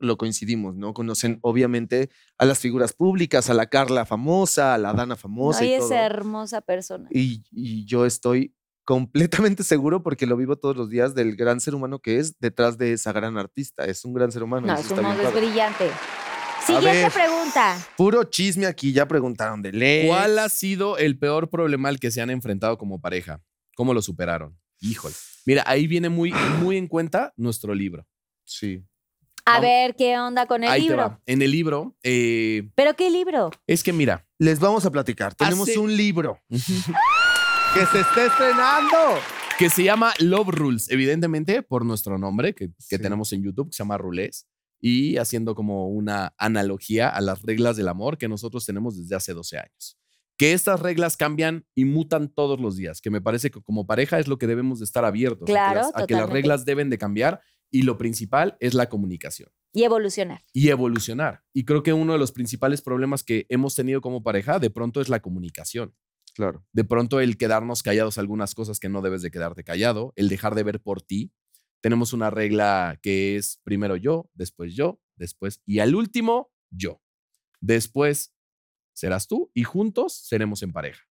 lo 0.00 0.16
coincidimos, 0.16 0.74
¿no? 0.74 0.92
Conocen 0.92 1.38
obviamente 1.42 2.10
a 2.36 2.44
las 2.46 2.58
figuras 2.58 2.92
públicas, 2.94 3.48
a 3.48 3.54
la 3.54 3.66
Carla 3.66 4.04
famosa, 4.06 4.74
a 4.74 4.78
la 4.78 4.92
Dana 4.92 5.14
famosa 5.14 5.60
Hoy 5.60 5.68
y 5.68 5.72
es 5.74 5.80
todo. 5.80 5.94
hermosa 5.94 6.60
persona. 6.62 7.08
Y, 7.12 7.44
y 7.52 7.84
yo 7.84 8.04
estoy 8.06 8.54
completamente 8.84 9.62
seguro 9.64 10.02
porque 10.02 10.26
lo 10.26 10.36
vivo 10.36 10.56
todos 10.56 10.76
los 10.76 10.88
días 10.90 11.14
del 11.14 11.36
gran 11.36 11.60
ser 11.60 11.74
humano 11.74 11.98
que 12.00 12.18
es 12.18 12.38
detrás 12.40 12.76
de 12.78 12.92
esa 12.94 13.12
gran 13.12 13.36
artista. 13.38 13.84
Es 13.84 14.04
un 14.04 14.14
gran 14.14 14.32
ser 14.32 14.42
humano. 14.42 14.66
No, 14.66 14.76
su 14.82 14.96
voz 14.96 15.04
es 15.20 15.34
brillante. 15.34 15.90
Siguiente 16.66 17.02
ver. 17.02 17.12
pregunta. 17.12 17.76
Puro 17.96 18.24
chisme 18.24 18.66
aquí, 18.66 18.92
ya 18.92 19.06
preguntaron 19.06 19.62
de 19.62 19.72
ley. 19.72 20.06
¿Cuál 20.08 20.38
ha 20.38 20.48
sido 20.48 20.98
el 20.98 21.18
peor 21.18 21.48
problema 21.50 21.88
al 21.88 22.00
que 22.00 22.10
se 22.10 22.20
han 22.20 22.30
enfrentado 22.30 22.76
como 22.78 23.00
pareja? 23.00 23.40
¿Cómo 23.76 23.94
lo 23.94 24.02
superaron? 24.02 24.58
Híjole. 24.80 25.14
Mira, 25.46 25.64
ahí 25.66 25.86
viene 25.86 26.08
muy, 26.08 26.32
muy 26.60 26.76
en 26.76 26.86
cuenta 26.88 27.32
nuestro 27.36 27.74
libro. 27.74 28.06
Sí. 28.44 28.84
A 29.44 29.52
Vamos. 29.52 29.62
ver 29.62 29.96
qué 29.96 30.18
onda 30.18 30.46
con 30.46 30.62
el 30.62 30.70
ahí 30.70 30.80
te 30.82 30.88
libro. 30.88 30.98
va. 31.02 31.20
En 31.24 31.40
el 31.42 31.50
libro, 31.50 31.96
eh, 32.02 32.68
¿Pero 32.74 32.94
qué 32.94 33.10
libro? 33.10 33.50
es 33.66 33.82
que 33.82 33.92
mira, 33.92 34.26
Les 34.38 34.60
vamos 34.60 34.84
a 34.84 34.90
platicar. 34.90 35.34
Tenemos 35.34 35.68
Hace- 35.68 35.78
un 35.78 35.96
libro 35.96 36.38
que 36.50 37.86
se 37.86 38.00
está 38.00 38.26
estrenando. 38.26 38.96
que 39.58 39.70
se 39.70 39.82
llama 39.84 40.12
Love 40.20 40.48
Rules, 40.50 40.90
evidentemente 40.90 41.62
por 41.62 41.84
nuestro 41.84 42.16
nombre 42.18 42.54
que, 42.54 42.68
que 42.68 42.96
Sí. 42.96 42.98
tenemos 43.02 43.32
en 43.32 43.42
YouTube, 43.42 43.68
que 43.70 43.72
se 43.72 43.78
llama 43.82 43.98
Rules, 43.98 44.46
y 44.80 45.16
haciendo 45.16 45.54
como 45.56 45.88
una 45.88 46.32
analogía 46.38 47.08
a 47.08 47.20
las 47.20 47.42
reglas 47.42 47.76
del 47.76 47.88
amor 47.88 48.16
que 48.18 48.28
nosotros 48.28 48.64
tenemos 48.64 48.96
desde 48.96 49.16
hace 49.16 49.32
12 49.32 49.58
años. 49.58 49.98
Que 50.38 50.52
estas 50.52 50.80
reglas 50.80 51.16
cambian 51.16 51.66
y 51.74 51.84
mutan 51.84 52.28
todos 52.32 52.60
los 52.60 52.76
días, 52.76 53.00
que 53.00 53.10
me 53.10 53.20
parece 53.20 53.50
que 53.50 53.60
como 53.60 53.86
pareja 53.86 54.18
es 54.18 54.28
lo 54.28 54.38
que 54.38 54.46
debemos 54.46 54.78
de 54.78 54.84
estar 54.86 55.04
abiertos, 55.04 55.42
a 55.42 55.46
que 55.46 55.52
Claro, 55.52 55.80
las- 55.80 55.90
a 55.94 56.06
que 56.06 56.14
las 56.14 56.30
reglas 56.30 56.64
deben 56.64 56.88
de 56.90 56.96
cambiar 56.98 57.40
y 57.70 57.82
lo 57.82 57.98
principal 57.98 58.56
es 58.60 58.72
la 58.72 58.88
comunicación 58.88 59.50
Y 59.74 59.82
evolucionar. 59.82 60.42
y 60.54 60.68
evolucionar. 60.70 61.42
Y 61.52 61.64
creo 61.64 61.82
que 61.82 61.92
uno 61.92 62.12
de 62.14 62.18
los 62.18 62.32
principales 62.32 62.80
problemas 62.80 63.22
que 63.24 63.44
hemos 63.50 63.74
tenido 63.74 64.00
como 64.00 64.22
pareja 64.22 64.58
de 64.58 64.70
pronto 64.70 65.00
es 65.00 65.08
la 65.10 65.20
comunicación. 65.20 65.94
Claro. 66.34 66.64
De 66.72 66.84
pronto 66.84 67.18
el 67.20 67.36
quedarnos 67.36 67.82
callados 67.82 68.16
a 68.16 68.20
algunas 68.20 68.54
cosas 68.54 68.78
que 68.78 68.88
no 68.88 69.02
debes 69.02 69.22
de 69.22 69.30
quedarte 69.32 69.64
callado, 69.64 70.12
el 70.14 70.28
dejar 70.28 70.54
de 70.54 70.62
ver 70.62 70.80
por 70.80 71.02
ti. 71.02 71.32
Tenemos 71.80 72.12
una 72.12 72.30
regla 72.30 72.98
que 73.02 73.36
es 73.36 73.60
primero 73.64 73.96
yo, 73.96 74.30
después 74.34 74.74
yo, 74.76 75.00
después 75.16 75.60
y 75.66 75.80
al 75.80 75.96
último 75.96 76.52
yo. 76.70 77.02
Después 77.60 78.32
serás 78.98 79.28
tú 79.28 79.50
y 79.54 79.64
juntos 79.64 80.14
seremos 80.14 80.62
en 80.62 80.72
pareja. 80.72 81.02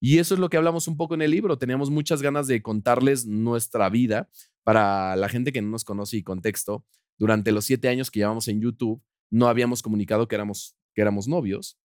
Y 0.00 0.18
eso 0.18 0.34
es 0.34 0.40
lo 0.40 0.50
que 0.50 0.56
hablamos 0.56 0.88
un 0.88 0.96
poco 0.96 1.14
en 1.14 1.22
el 1.22 1.30
libro. 1.30 1.58
Teníamos 1.58 1.90
muchas 1.90 2.22
ganas 2.22 2.46
de 2.46 2.62
contarles 2.62 3.26
nuestra 3.26 3.88
vida 3.88 4.28
para 4.62 5.16
la 5.16 5.28
gente 5.28 5.52
que 5.52 5.62
no 5.62 5.70
nos 5.70 5.84
conoce 5.84 6.18
y 6.18 6.22
contexto. 6.22 6.84
Durante 7.18 7.50
los 7.50 7.64
siete 7.64 7.88
años 7.88 8.10
que 8.10 8.20
llevamos 8.20 8.46
en 8.48 8.60
YouTube, 8.60 9.02
no 9.30 9.48
habíamos 9.48 9.82
comunicado 9.82 10.28
que 10.28 10.34
éramos, 10.34 10.76
que 10.94 11.00
éramos 11.00 11.28
novios. 11.28 11.78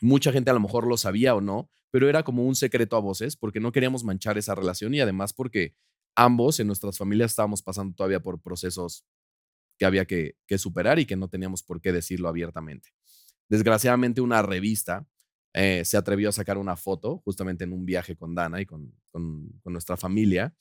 Mucha 0.00 0.32
gente 0.32 0.50
a 0.50 0.54
lo 0.54 0.60
mejor 0.60 0.86
lo 0.86 0.96
sabía 0.96 1.34
o 1.34 1.40
no, 1.40 1.70
pero 1.90 2.08
era 2.08 2.22
como 2.22 2.46
un 2.46 2.54
secreto 2.54 2.96
a 2.96 3.00
voces 3.00 3.36
porque 3.36 3.60
no 3.60 3.72
queríamos 3.72 4.04
manchar 4.04 4.38
esa 4.38 4.54
relación 4.54 4.94
y 4.94 5.00
además 5.00 5.32
porque 5.34 5.74
ambos 6.16 6.60
en 6.60 6.68
nuestras 6.68 6.96
familias 6.96 7.32
estábamos 7.32 7.62
pasando 7.62 7.94
todavía 7.94 8.20
por 8.20 8.40
procesos 8.40 9.04
que 9.78 9.84
había 9.84 10.06
que, 10.06 10.36
que 10.46 10.58
superar 10.58 10.98
y 10.98 11.06
que 11.06 11.16
no 11.16 11.28
teníamos 11.28 11.62
por 11.62 11.80
qué 11.80 11.92
decirlo 11.92 12.28
abiertamente. 12.28 12.90
Desgraciadamente 13.52 14.22
una 14.22 14.40
revista 14.40 15.06
eh, 15.52 15.84
se 15.84 15.98
atrevió 15.98 16.30
a 16.30 16.32
sacar 16.32 16.56
una 16.56 16.74
foto 16.74 17.18
justamente 17.18 17.64
en 17.64 17.74
un 17.74 17.84
viaje 17.84 18.16
con 18.16 18.34
Dana 18.34 18.62
y 18.62 18.64
con, 18.64 18.94
nuestra 19.66 19.98
familia 19.98 20.54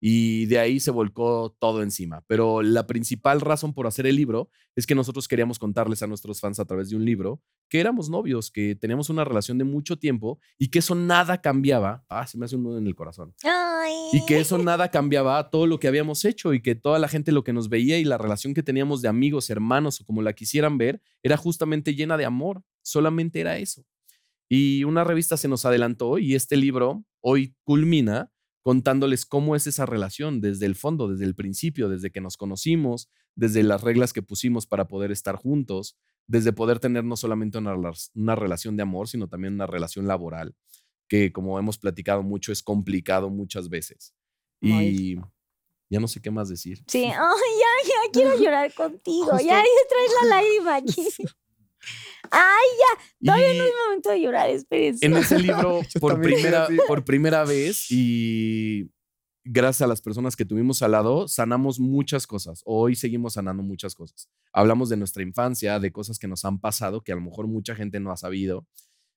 Y 0.00 0.46
de 0.46 0.58
ahí 0.58 0.80
se 0.80 0.90
volcó 0.90 1.56
todo 1.58 1.82
encima. 1.82 2.22
Pero 2.26 2.62
la 2.62 2.86
principal 2.86 3.40
razón 3.40 3.74
por 3.74 3.86
hacer 3.86 4.06
el 4.06 4.16
libro 4.16 4.50
es 4.76 4.86
que 4.86 4.94
nosotros 4.94 5.26
queríamos 5.26 5.58
contarles 5.58 6.02
a 6.02 6.06
nuestros 6.06 6.40
fans 6.40 6.60
a 6.60 6.64
través 6.64 6.90
de 6.90 6.96
un 6.96 7.04
libro 7.04 7.42
que 7.68 7.80
éramos 7.80 8.08
novios, 8.08 8.50
que 8.50 8.74
teníamos 8.74 9.10
una 9.10 9.24
relación 9.24 9.58
de 9.58 9.64
mucho 9.64 9.98
tiempo 9.98 10.38
y 10.56 10.68
que 10.68 10.78
eso 10.78 10.94
nada 10.94 11.40
cambiaba. 11.40 12.04
Ah, 12.08 12.26
se 12.26 12.38
me 12.38 12.44
hace 12.44 12.56
un 12.56 12.62
nudo 12.62 12.78
en 12.78 12.86
el 12.86 12.94
corazón. 12.94 13.34
Ay. 13.44 13.92
Y 14.12 14.24
que 14.24 14.38
eso 14.38 14.56
nada 14.58 14.90
cambiaba 14.90 15.38
a 15.38 15.50
todo 15.50 15.66
lo 15.66 15.78
que 15.78 15.88
habíamos 15.88 16.24
hecho 16.24 16.54
y 16.54 16.62
que 16.62 16.74
toda 16.74 16.98
la 16.98 17.08
gente 17.08 17.32
lo 17.32 17.44
que 17.44 17.52
nos 17.52 17.68
veía 17.68 17.98
y 17.98 18.04
la 18.04 18.18
relación 18.18 18.54
que 18.54 18.62
teníamos 18.62 19.02
de 19.02 19.08
amigos, 19.08 19.50
hermanos 19.50 20.00
o 20.00 20.04
como 20.04 20.22
la 20.22 20.32
quisieran 20.32 20.78
ver 20.78 21.02
era 21.22 21.36
justamente 21.36 21.94
llena 21.94 22.16
de 22.16 22.24
amor. 22.24 22.62
Solamente 22.82 23.40
era 23.40 23.58
eso. 23.58 23.84
Y 24.48 24.84
una 24.84 25.04
revista 25.04 25.36
se 25.36 25.48
nos 25.48 25.66
adelantó 25.66 26.18
y 26.18 26.34
este 26.34 26.56
libro 26.56 27.04
hoy 27.20 27.54
culmina 27.64 28.30
contándoles 28.62 29.24
cómo 29.24 29.56
es 29.56 29.66
esa 29.66 29.86
relación 29.86 30.40
desde 30.40 30.66
el 30.66 30.74
fondo, 30.74 31.08
desde 31.08 31.24
el 31.24 31.34
principio, 31.34 31.88
desde 31.88 32.10
que 32.10 32.20
nos 32.20 32.36
conocimos, 32.36 33.08
desde 33.34 33.62
las 33.62 33.82
reglas 33.82 34.12
que 34.12 34.22
pusimos 34.22 34.66
para 34.66 34.88
poder 34.88 35.10
estar 35.12 35.36
juntos, 35.36 35.96
desde 36.26 36.52
poder 36.52 36.78
tener 36.78 37.04
no 37.04 37.16
solamente 37.16 37.56
una, 37.58 37.74
rela- 37.74 38.10
una 38.14 38.34
relación 38.34 38.76
de 38.76 38.82
amor, 38.82 39.08
sino 39.08 39.28
también 39.28 39.54
una 39.54 39.66
relación 39.66 40.06
laboral, 40.06 40.54
que 41.08 41.32
como 41.32 41.58
hemos 41.58 41.78
platicado 41.78 42.22
mucho 42.22 42.52
es 42.52 42.62
complicado 42.62 43.30
muchas 43.30 43.68
veces. 43.70 44.14
Y 44.60 45.16
ya 45.88 46.00
no 46.00 46.08
sé 46.08 46.20
qué 46.20 46.30
más 46.30 46.48
decir. 46.50 46.82
Sí, 46.88 47.02
ya, 47.04 47.14
ya 47.14 48.12
quiero 48.12 48.36
llorar 48.38 48.74
contigo. 48.74 49.26
Justo- 49.30 49.46
ya 49.46 49.62
traes 49.88 50.12
la 50.22 50.28
lágrima 50.36 50.76
aquí. 50.76 51.06
Ay, 52.30 52.66
todavía 53.24 53.54
Y- 53.54 53.58
no 53.58 53.64
es 53.64 53.72
momento 53.86 54.10
de 54.10 54.20
llorar, 54.20 54.50
espérense. 54.50 55.06
en 55.06 55.16
ese 55.16 55.38
libro 55.38 55.80
por 56.00 56.20
primera, 56.20 56.68
por 56.86 57.04
primera 57.04 57.44
vez 57.44 57.86
y 57.90 58.90
gracias 59.44 59.82
a 59.82 59.86
las 59.86 60.02
personas 60.02 60.36
que 60.36 60.44
tuvimos 60.44 60.82
al 60.82 60.90
lado, 60.92 61.26
sanamos 61.26 61.80
muchas 61.80 62.26
cosas. 62.26 62.60
Hoy 62.66 62.96
seguimos 62.96 63.34
sanando 63.34 63.62
muchas 63.62 63.94
cosas. 63.94 64.28
Hablamos 64.52 64.88
de 64.90 64.96
nuestra 64.98 65.22
infancia, 65.22 65.78
de 65.80 65.90
cosas 65.90 66.18
que 66.18 66.28
nos 66.28 66.44
han 66.44 66.60
pasado 66.60 67.02
que 67.02 67.12
a 67.12 67.14
lo 67.14 67.22
mejor 67.22 67.46
mucha 67.46 67.74
gente 67.74 67.98
no 67.98 68.10
ha 68.12 68.16
sabido, 68.18 68.66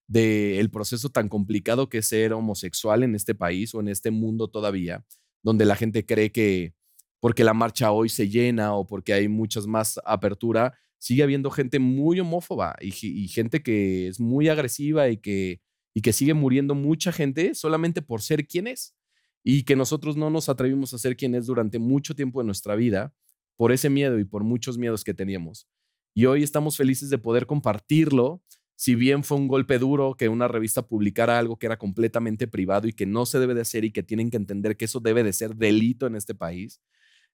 de 0.07 0.59
el 0.59 0.69
proceso 0.69 1.09
tan 1.09 1.27
complicado 1.27 1.89
que 1.89 1.97
es 1.99 2.07
ser 2.07 2.31
homosexual 2.33 3.03
en 3.03 3.15
este 3.15 3.35
país 3.35 3.73
o 3.75 3.79
en 3.81 3.89
este 3.89 4.09
mundo 4.11 4.47
todavía, 4.49 5.05
donde 5.43 5.65
la 5.65 5.75
gente 5.75 6.05
cree 6.05 6.31
que 6.31 6.75
porque 7.19 7.43
la 7.43 7.53
marcha 7.53 7.91
hoy 7.91 8.09
se 8.09 8.29
llena 8.29 8.73
o 8.73 8.87
porque 8.87 9.13
hay 9.13 9.27
muchas 9.27 9.67
más 9.67 9.99
apertura, 10.05 10.77
sigue 11.01 11.23
habiendo 11.23 11.49
gente 11.49 11.79
muy 11.79 12.19
homófoba 12.19 12.75
y, 12.79 12.91
gente 13.27 13.63
que 13.63 14.07
es 14.07 14.19
muy 14.19 14.49
agresiva 14.49 15.09
y 15.09 15.17
que, 15.17 15.59
y 15.95 16.01
que 16.01 16.13
sigue 16.13 16.35
muriendo 16.35 16.75
mucha 16.75 17.11
gente 17.11 17.55
solamente 17.55 18.03
por 18.03 18.21
ser 18.21 18.45
quien 18.45 18.67
es. 18.67 18.95
Y 19.43 19.63
que 19.63 19.75
nosotros 19.75 20.15
no 20.15 20.29
nos 20.29 20.47
atrevimos 20.47 20.93
a 20.93 20.99
ser 20.99 21.17
quien 21.17 21.33
es 21.33 21.47
durante 21.47 21.79
mucho 21.79 22.15
tiempo 22.15 22.39
de 22.39 22.45
nuestra 22.45 22.75
vida 22.75 23.15
por 23.57 23.71
ese 23.71 23.89
miedo 23.89 24.19
y 24.19 24.25
por 24.25 24.43
muchos 24.43 24.77
miedos 24.77 25.03
que 25.03 25.15
teníamos. 25.15 25.67
Y 26.13 26.25
hoy 26.25 26.43
estamos 26.43 26.77
felices 26.77 27.09
de 27.09 27.17
poder 27.17 27.47
compartirlo. 27.47 28.43
Si 28.75 28.93
bien 28.93 29.23
fue 29.23 29.37
un 29.37 29.47
golpe 29.47 29.79
duro 29.79 30.13
que 30.15 30.29
una 30.29 30.47
revista 30.47 30.85
publicara 30.85 31.39
algo 31.39 31.57
que 31.57 31.65
era 31.65 31.79
completamente 31.79 32.47
privado 32.47 32.87
y 32.87 32.93
que 32.93 33.07
no 33.07 33.25
se 33.25 33.39
debe 33.39 33.55
de 33.55 33.61
hacer 33.61 33.85
y 33.85 33.91
que 33.91 34.03
tienen 34.03 34.29
que 34.29 34.37
entender 34.37 34.77
que 34.77 34.85
eso 34.85 34.99
debe 34.99 35.23
de 35.23 35.33
ser 35.33 35.55
delito 35.55 36.05
en 36.05 36.15
este 36.15 36.35
país, 36.35 36.79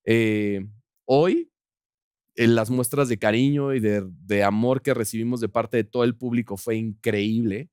eh, 0.06 0.66
hoy 1.04 1.52
las 2.38 2.70
muestras 2.70 3.10
de 3.10 3.18
cariño 3.18 3.74
y 3.74 3.80
de, 3.80 4.04
de 4.26 4.44
amor 4.44 4.82
que 4.82 4.94
recibimos 4.94 5.42
de 5.42 5.50
parte 5.50 5.78
de 5.78 5.84
todo 5.84 6.04
el 6.04 6.16
público 6.16 6.56
fue 6.58 6.76
increíble 6.76 7.70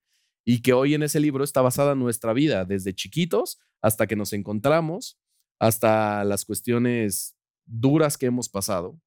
y 0.46 0.62
que 0.62 0.72
hoy 0.72 0.94
en 0.94 1.02
ese 1.02 1.20
libro 1.20 1.44
está 1.44 1.60
basada 1.60 1.94
nuestra 1.94 2.32
vida, 2.32 2.64
desde 2.64 2.94
chiquitos 2.94 3.58
hasta 3.82 4.06
que 4.06 4.16
nos 4.16 4.32
encontramos, 4.32 5.18
hasta 5.60 6.24
las 6.24 6.44
cuestiones 6.44 7.36
duras 7.66 8.16
que 8.18 8.26
hemos 8.26 8.48
pasado, 8.48 8.98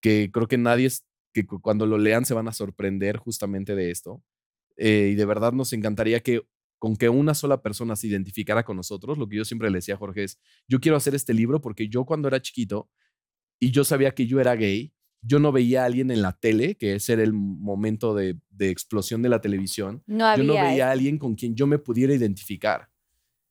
que 0.00 0.30
creo 0.32 0.48
que 0.48 0.58
nadie, 0.58 0.86
es, 0.86 1.06
que 1.32 1.46
cu- 1.46 1.60
cuando 1.60 1.86
lo 1.86 1.98
lean 1.98 2.24
se 2.24 2.34
van 2.34 2.48
a 2.48 2.52
sorprender 2.52 3.16
justamente 3.16 3.74
de 3.74 3.90
esto. 3.90 4.22
Eh, 4.76 5.10
y 5.12 5.14
de 5.16 5.24
verdad 5.26 5.52
nos 5.52 5.72
encantaría 5.72 6.20
que 6.20 6.42
con 6.78 6.96
que 6.96 7.08
una 7.08 7.34
sola 7.34 7.62
persona 7.62 7.94
se 7.94 8.08
identificara 8.08 8.64
con 8.64 8.76
nosotros, 8.76 9.16
lo 9.18 9.28
que 9.28 9.36
yo 9.36 9.44
siempre 9.44 9.70
le 9.70 9.78
decía 9.78 9.94
a 9.94 9.98
Jorge 9.98 10.24
es, 10.24 10.40
yo 10.66 10.80
quiero 10.80 10.96
hacer 10.96 11.14
este 11.14 11.32
libro 11.34 11.60
porque 11.60 11.88
yo 11.88 12.04
cuando 12.04 12.26
era 12.28 12.42
chiquito 12.42 12.90
y 13.62 13.70
yo 13.70 13.84
sabía 13.84 14.10
que 14.10 14.26
yo 14.26 14.40
era 14.40 14.56
gay, 14.56 14.92
yo 15.20 15.38
no 15.38 15.52
veía 15.52 15.82
a 15.82 15.84
alguien 15.84 16.10
en 16.10 16.20
la 16.20 16.32
tele, 16.32 16.74
que 16.74 16.96
ese 16.96 17.12
era 17.12 17.22
el 17.22 17.32
momento 17.32 18.12
de, 18.12 18.36
de 18.50 18.70
explosión 18.70 19.22
de 19.22 19.28
la 19.28 19.40
televisión, 19.40 20.02
No 20.04 20.26
había, 20.26 20.44
yo 20.44 20.52
no 20.52 20.54
veía 20.54 20.88
a 20.88 20.90
alguien 20.90 21.16
con 21.16 21.36
quien 21.36 21.54
yo 21.54 21.68
me 21.68 21.78
pudiera 21.78 22.12
identificar. 22.12 22.88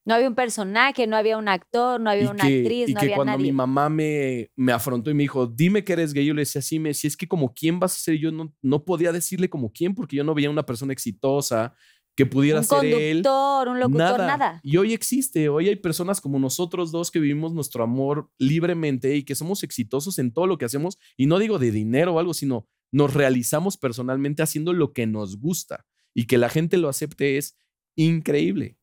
no 0.03 0.13
había 0.13 0.27
un 0.27 0.35
personaje, 0.35 1.07
no 1.07 1.15
había 1.15 1.37
un 1.37 1.47
actor, 1.47 2.01
no 2.01 2.09
había 2.09 2.25
y 2.25 2.27
una 2.27 2.45
que, 2.45 2.57
actriz, 2.59 2.89
y 2.89 2.93
no 2.93 2.99
que 2.99 3.05
había 3.05 3.15
cuando 3.15 3.37
mi 3.37 3.53
mamá 3.53 3.87
me, 3.87 4.51
me 4.57 4.73
afrontó 4.73 5.09
y 5.09 5.13
me 5.13 5.23
dijo, 5.23 5.47
dime 5.47 5.81
que 5.85 5.93
eres 5.93 6.11
gay, 6.11 6.25
yo 6.25 6.33
le 6.33 6.41
decía, 6.41 6.61
sí, 6.61 6.77
me 6.77 6.89
decía, 6.89 7.07
es 7.07 7.15
que 7.15 7.29
como 7.29 7.53
quién 7.53 7.79
vas 7.79 7.95
a 7.95 7.99
ser, 7.99 8.17
yo 8.17 8.33
no, 8.33 8.53
no 8.61 8.83
podía 8.83 9.13
decirle 9.13 9.49
como 9.49 9.71
quién, 9.71 9.95
porque 9.95 10.17
yo 10.17 10.25
no 10.25 10.33
veía 10.33 10.49
una 10.49 10.65
persona 10.65 10.91
exitosa 10.91 11.73
que 12.21 12.27
pudiera 12.27 12.59
un 12.59 12.65
ser 12.65 12.85
él. 12.85 13.23
conductor, 13.23 13.67
un 13.69 13.79
locutor, 13.79 14.19
nada. 14.19 14.59
Y 14.63 14.77
hoy 14.77 14.93
existe, 14.93 15.49
hoy 15.49 15.69
hay 15.69 15.75
personas 15.75 16.21
como 16.21 16.37
nosotros 16.37 16.91
dos 16.91 17.09
que 17.09 17.19
vivimos 17.19 17.51
nuestro 17.51 17.83
amor 17.83 18.29
libremente 18.37 19.15
y 19.15 19.23
que 19.23 19.33
somos 19.33 19.63
exitosos 19.63 20.19
en 20.19 20.31
todo 20.31 20.45
lo 20.45 20.59
que 20.59 20.65
hacemos. 20.65 20.99
Y 21.17 21.25
no 21.25 21.39
digo 21.39 21.57
de 21.57 21.71
dinero 21.71 22.13
o 22.13 22.19
algo, 22.19 22.35
sino 22.35 22.67
nos 22.91 23.15
realizamos 23.15 23.75
personalmente 23.75 24.43
haciendo 24.43 24.71
lo 24.71 24.93
que 24.93 25.07
nos 25.07 25.39
gusta. 25.39 25.87
Y 26.13 26.27
que 26.27 26.37
la 26.37 26.49
gente 26.49 26.77
lo 26.77 26.89
acepte 26.89 27.39
es 27.39 27.57
increíble, 27.95 28.77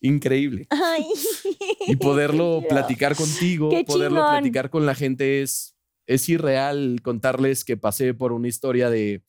increíble. 0.00 0.66
Ay. 0.70 1.04
Y 1.88 1.96
poderlo 1.96 2.62
platicar 2.70 3.16
contigo, 3.16 3.68
poderlo 3.86 4.26
platicar 4.30 4.70
con 4.70 4.86
la 4.86 4.94
gente 4.94 5.42
es, 5.42 5.76
es 6.06 6.26
irreal 6.30 7.00
contarles 7.02 7.66
que 7.66 7.76
pasé 7.76 8.14
por 8.14 8.32
una 8.32 8.48
historia 8.48 8.88
de 8.88 9.24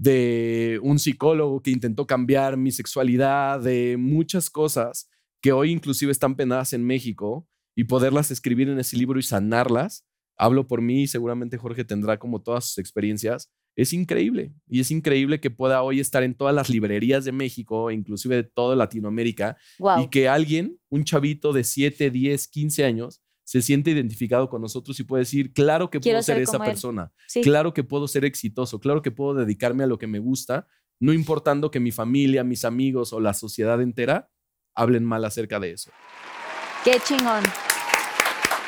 de 0.00 0.80
un 0.82 0.98
psicólogo 0.98 1.60
que 1.60 1.70
intentó 1.70 2.06
cambiar 2.06 2.56
mi 2.56 2.72
sexualidad, 2.72 3.60
de 3.60 3.96
muchas 3.98 4.48
cosas 4.48 5.10
que 5.42 5.52
hoy 5.52 5.70
inclusive 5.70 6.10
están 6.10 6.36
penadas 6.36 6.72
en 6.72 6.84
México 6.86 7.46
y 7.76 7.84
poderlas 7.84 8.30
escribir 8.30 8.70
en 8.70 8.78
ese 8.78 8.96
libro 8.96 9.18
y 9.18 9.22
sanarlas. 9.22 10.06
Hablo 10.38 10.66
por 10.66 10.80
mí 10.80 11.02
y 11.02 11.06
seguramente 11.06 11.58
Jorge 11.58 11.84
tendrá 11.84 12.18
como 12.18 12.40
todas 12.40 12.64
sus 12.64 12.78
experiencias. 12.78 13.50
Es 13.76 13.92
increíble 13.92 14.54
y 14.66 14.80
es 14.80 14.90
increíble 14.90 15.38
que 15.38 15.50
pueda 15.50 15.82
hoy 15.82 16.00
estar 16.00 16.22
en 16.22 16.34
todas 16.34 16.54
las 16.54 16.70
librerías 16.70 17.26
de 17.26 17.32
México, 17.32 17.90
inclusive 17.90 18.36
de 18.36 18.44
toda 18.44 18.76
Latinoamérica, 18.76 19.58
Wow. 19.78 20.04
y 20.04 20.08
que 20.08 20.28
alguien, 20.28 20.78
un 20.88 21.04
chavito 21.04 21.52
de 21.52 21.62
7, 21.62 22.10
10, 22.10 22.48
15 22.48 22.84
años, 22.84 23.20
se 23.50 23.62
siente 23.62 23.90
identificado 23.90 24.48
con 24.48 24.62
nosotros 24.62 25.00
y 25.00 25.02
puede 25.02 25.22
decir, 25.22 25.52
claro 25.52 25.90
que 25.90 25.98
Quiero 25.98 26.18
puedo 26.18 26.22
ser, 26.22 26.36
ser 26.36 26.42
esa 26.44 26.52
como 26.52 26.64
él". 26.66 26.70
persona, 26.70 27.12
Sí. 27.26 27.40
claro 27.40 27.74
que 27.74 27.82
puedo 27.82 28.06
ser 28.06 28.24
exitoso, 28.24 28.78
claro 28.78 29.02
que 29.02 29.10
puedo 29.10 29.34
dedicarme 29.34 29.82
a 29.82 29.88
lo 29.88 29.98
que 29.98 30.06
me 30.06 30.20
gusta, 30.20 30.68
no 31.00 31.12
importando 31.12 31.68
que 31.72 31.80
mi 31.80 31.90
familia, 31.90 32.44
mis 32.44 32.64
amigos 32.64 33.12
o 33.12 33.18
la 33.18 33.34
sociedad 33.34 33.82
entera 33.82 34.30
hablen 34.76 35.04
mal 35.04 35.24
acerca 35.24 35.58
de 35.58 35.72
eso. 35.72 35.90
Qué 36.84 37.00
chingón. 37.02 37.42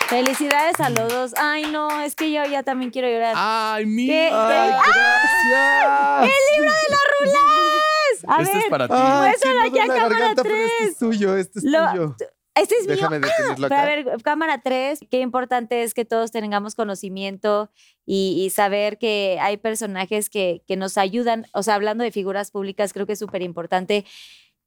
Felicidades 0.09 0.81
a 0.81 0.91
los 0.91 1.09
dos. 1.13 1.33
Ay, 1.39 1.71
no, 1.71 2.01
es 2.01 2.17
que 2.17 2.33
yo 2.33 2.43
ya 2.45 2.65
también 2.65 2.91
quiero 2.91 3.09
llorar. 3.09 3.35
¡Ay, 3.37 3.87
mi! 3.87 4.07
¿Qué? 4.09 4.31
¡Ay, 4.33 4.71
gracias! 4.71 6.23
¡El 6.25 6.57
libro 6.59 6.73
de 6.73 6.89
los 6.91 7.01
rulés! 7.21 8.25
A 8.29 8.43
este 8.43 8.55
ver, 8.55 8.65
es 8.65 8.69
para 8.71 8.89
ti. 8.89 8.95
Ay, 8.97 9.29
Muéstralo 9.29 9.61
qué 9.63 9.69
aquí 9.69 9.79
a 9.79 9.83
nudo 9.83 9.83
en 9.83 9.89
la 9.89 9.95
cámara 10.03 10.19
garganta, 10.19 10.43
pero 10.43 10.55
Este 10.57 10.77
tres. 10.79 10.91
es 10.91 10.99
tuyo, 10.99 11.37
este 11.37 11.59
es 11.61 11.65
Lo- 11.65 11.91
tuyo. 11.93 12.17
Este 12.55 12.75
es 12.77 12.87
mío. 12.87 12.97
Déjame 12.97 13.21
detenerlo 13.21 13.69
Pero 13.69 13.81
a 13.81 13.83
acá. 13.85 13.95
ver, 13.95 14.23
cámara 14.23 14.61
3, 14.63 15.01
qué 15.11 15.21
importante 15.21 15.83
es 15.83 15.95
que 15.95 16.05
todos 16.05 16.31
tengamos 16.31 16.75
conocimiento 16.75 17.71
y, 18.05 18.43
y 18.45 18.51
saber 18.51 18.99
que 18.99 19.39
hay 19.41 19.57
personajes 19.57 20.29
que, 20.31 20.63
que 20.67 20.77
nos 20.77 20.99
ayudan. 20.99 21.47
O 21.55 21.63
sea, 21.63 21.75
hablando 21.75 22.05
de 22.05 22.13
figuras 22.13 22.51
públicas, 22.51 22.93
creo 22.93 23.07
que 23.07 23.15
es 23.15 23.19
súper 23.19 23.43
importante 23.43 24.05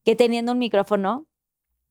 que 0.03 0.15
teniendo 0.15 0.51
un 0.51 0.59
micrófono 0.59 1.27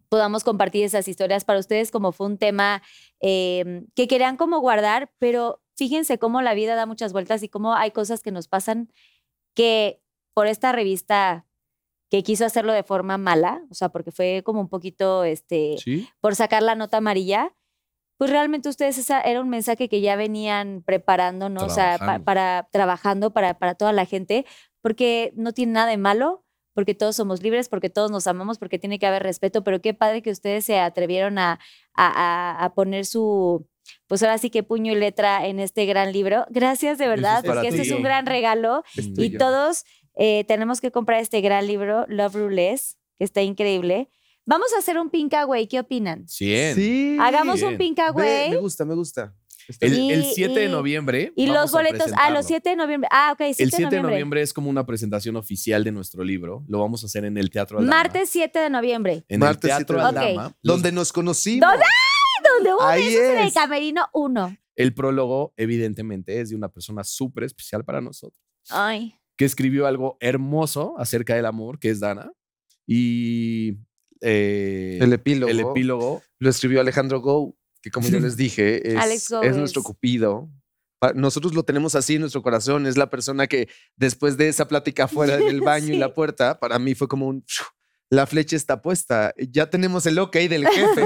podamos 0.09 0.45
compartir 0.45 0.85
esas 0.85 1.09
historias 1.09 1.45
para 1.45 1.59
ustedes 1.59 1.91
como 1.91 2.13
fue 2.13 2.27
un 2.27 2.39
tema 2.39 2.83
eh, 3.21 3.85
que 3.97 4.07
querían 4.07 4.37
como 4.37 4.61
guardar, 4.61 5.11
pero 5.19 5.61
fíjense 5.77 6.19
cómo 6.19 6.41
la 6.43 6.55
vida 6.55 6.77
da 6.77 6.87
muchas 6.87 7.13
vueltas 7.13 7.43
y 7.43 7.49
cómo 7.49 7.75
hay 7.75 7.91
cosas 7.91 8.23
que 8.23 8.31
nos 8.31 8.47
pasan 8.47 8.93
que 9.55 10.01
por 10.33 10.47
esta 10.47 10.73
revista 10.73 11.47
que 12.15 12.23
quiso 12.23 12.45
hacerlo 12.47 12.73
de 12.73 12.85
forma 12.85 13.19
mala, 13.19 13.61
o 13.73 13.75
sea, 13.75 13.89
porque 13.89 14.13
fue 14.13 14.43
como 14.45 14.61
un 14.61 14.69
poquito, 14.69 15.25
este, 15.25 15.75
¿Sí? 15.79 16.09
por 16.21 16.37
sacar 16.37 16.63
la 16.63 16.77
nota 16.77 16.99
amarilla, 16.99 17.53
pues 18.19 18.31
realmente 18.31 18.69
ustedes 18.69 18.99
esa 18.99 19.21
era 19.21 19.41
un 19.41 19.49
mensaje 19.49 19.89
que 19.89 20.01
ya 20.01 20.15
venían 20.15 20.85
preparando, 20.87 21.49
¿no? 21.49 21.65
O 21.65 21.69
sea, 21.71 21.99
pa- 21.99 22.21
para 22.21 22.69
trabajando 22.71 23.33
para, 23.33 23.59
para 23.59 23.75
toda 23.75 23.93
la 23.93 24.07
gente, 24.07 24.47
porque 24.81 25.33
no 25.35 25.53
tiene 25.53 25.73
nada 25.73 25.89
de 25.89 25.97
malo, 25.97 26.45
porque 26.73 26.95
todos 26.95 27.17
somos 27.17 27.43
libres, 27.43 27.69
porque 27.69 27.91
todos 27.91 28.13
nos 28.13 28.29
amamos, 28.29 28.59
porque 28.59 28.79
tiene 28.79 29.01
que 29.01 29.07
haber 29.07 29.25
respeto, 29.25 29.65
pero 29.65 29.81
qué 29.81 29.93
padre 29.93 30.23
que 30.23 30.31
ustedes 30.31 30.65
se 30.65 30.79
atrevieron 30.79 31.37
a, 31.39 31.59
a, 31.97 32.73
poner 32.77 33.07
su, 33.07 33.67
pues 34.07 34.23
ahora 34.23 34.39
sí 34.39 34.51
que 34.51 34.63
puño 34.63 34.93
y 34.93 34.95
letra 34.95 35.49
en 35.49 35.59
este 35.59 35.85
gran 35.85 36.13
libro. 36.13 36.47
Gracias 36.49 36.97
de 36.97 37.07
es 37.07 37.11
verdad, 37.11 37.43
para 37.43 37.55
porque 37.55 37.69
este 37.71 37.83
es 37.83 37.91
un 37.91 38.05
gran 38.05 38.25
regalo 38.25 38.85
Es 38.95 39.09
y 39.17 39.37
todos 39.37 39.85
eh, 40.17 40.45
tenemos 40.47 40.81
que 40.81 40.91
comprar 40.91 41.21
este 41.21 41.41
gran 41.41 41.67
libro, 41.67 42.05
Love 42.09 42.35
Rules, 42.35 42.99
que 43.19 43.25
está 43.25 43.43
increíble, 43.43 44.09
Vamos 44.47 44.75
a 44.75 44.79
hacer 44.79 44.99
un 44.99 45.09
Pinkaway, 45.09 45.67
¿qué 45.67 45.81
opinan? 45.81 46.29
100. 46.29 46.75
Sí. 46.75 47.17
Hagamos 47.19 47.57
bien. 47.61 47.69
un 47.73 47.79
Pinkaway. 47.79 48.51
me 48.51 48.57
gusta, 48.59 48.85
me 48.85 48.95
gusta. 48.95 49.35
El. 49.81 49.99
Y- 49.99 50.13
el 50.13 50.25
7 50.25 50.61
de 50.61 50.67
y- 50.67 50.69
noviembre. 50.69 51.33
Y 51.35 51.47
los 51.47 51.75
a 51.75 51.79
boletos, 51.79 52.13
ah, 52.19 52.29
los 52.31 52.45
7 52.45 52.69
de 52.69 52.77
noviembre. 52.77 53.09
Ah, 53.11 53.31
ok, 53.33 53.39
7, 53.39 53.63
El 53.63 53.71
7 53.71 53.97
de 53.97 54.03
noviembre 54.03 54.43
es 54.43 54.53
como 54.53 54.69
una 54.69 54.85
presentación 54.85 55.37
oficial 55.37 55.83
de 55.83 55.93
nuestro 55.93 56.23
libro. 56.23 56.63
Lo 56.69 56.81
vamos 56.81 57.03
a 57.03 57.07
hacer 57.07 57.25
en 57.25 57.39
el 57.39 57.49
Teatro 57.49 57.79
Aldama. 57.79 57.97
Martes 57.97 58.29
7 58.29 58.59
de 58.59 58.69
noviembre. 58.69 59.25
En 59.29 59.41
Martes 59.41 59.65
el 59.71 59.77
7 59.79 59.85
Teatro 59.87 59.97
de 59.97 60.03
noviembre. 60.13 60.31
Aldama. 60.33 60.57
Donde 60.63 60.93
nos 60.93 61.11
conocimos. 61.11 61.67
¿Dónde? 61.67 61.85
¿Dónde 62.57 62.75
hubo 62.75 62.83
Ahí 62.83 63.07
besos 63.15 63.23
en 63.31 63.39
el 63.39 63.47
es. 63.49 63.55
camerino 63.55 64.07
1? 64.13 64.57
El 64.77 64.93
prólogo, 64.93 65.55
evidentemente, 65.57 66.39
es 66.43 66.51
de 66.51 66.57
una 66.57 66.69
persona 66.69 67.03
súper 67.03 67.45
especial 67.45 67.83
para 67.83 68.03
nosotros, 68.03 68.43
Ay. 68.69 69.15
Que 69.37 69.45
escribió 69.45 69.87
algo 69.87 70.17
hermoso 70.21 70.95
acerca 70.99 71.35
del 71.35 71.47
amor, 71.47 71.79
que 71.79 71.91
es 71.91 72.01
Dana. 72.01 72.31
Y 72.87 73.79
eh, 74.21 74.99
El 75.01 75.13
epílogo. 75.13 75.51
el 75.51 75.61
epílogo 75.61 76.23
Lo 76.39 76.51
escribió 76.51 76.81
Alejandro 76.81 77.21
Go, 77.21 77.57
que 77.83 77.91
como 77.91 78.09
ya 78.09 78.21
les 78.21 78.37
dije, 78.37 78.93
es, 78.93 78.97
Alex 78.97 79.31
es 79.43 79.57
nuestro 79.57 79.81
es- 79.81 79.87
cupido. 79.87 80.49
Nosotros 81.15 81.55
lo 81.55 81.65
tenemos 81.65 81.95
así 81.97 82.15
en 82.15 82.21
nuestro 82.23 82.43
corazón. 82.43 82.87
Es 82.87 82.97
la 82.97 83.11
persona 83.11 83.47
que 83.47 83.69
después 83.97 84.39
de 84.39 84.49
esa 84.49 84.67
plática 84.69 85.07
fuera 85.07 85.37
del 85.37 85.61
baño 85.61 85.89
y 85.89 85.93
Sí. 85.93 85.99
la 85.99 86.15
puerta, 86.15 86.59
para 86.59 86.79
mí 86.79 86.95
fue 86.95 87.09
como 87.09 87.27
un... 87.29 87.45
La 88.11 88.27
flecha 88.27 88.55
está 88.57 88.81
puesta. 88.81 89.35
Ya 89.51 89.69
tenemos 89.69 90.07
el 90.07 90.19
ok 90.19 90.35
del 90.37 90.67
jefe. 90.67 91.03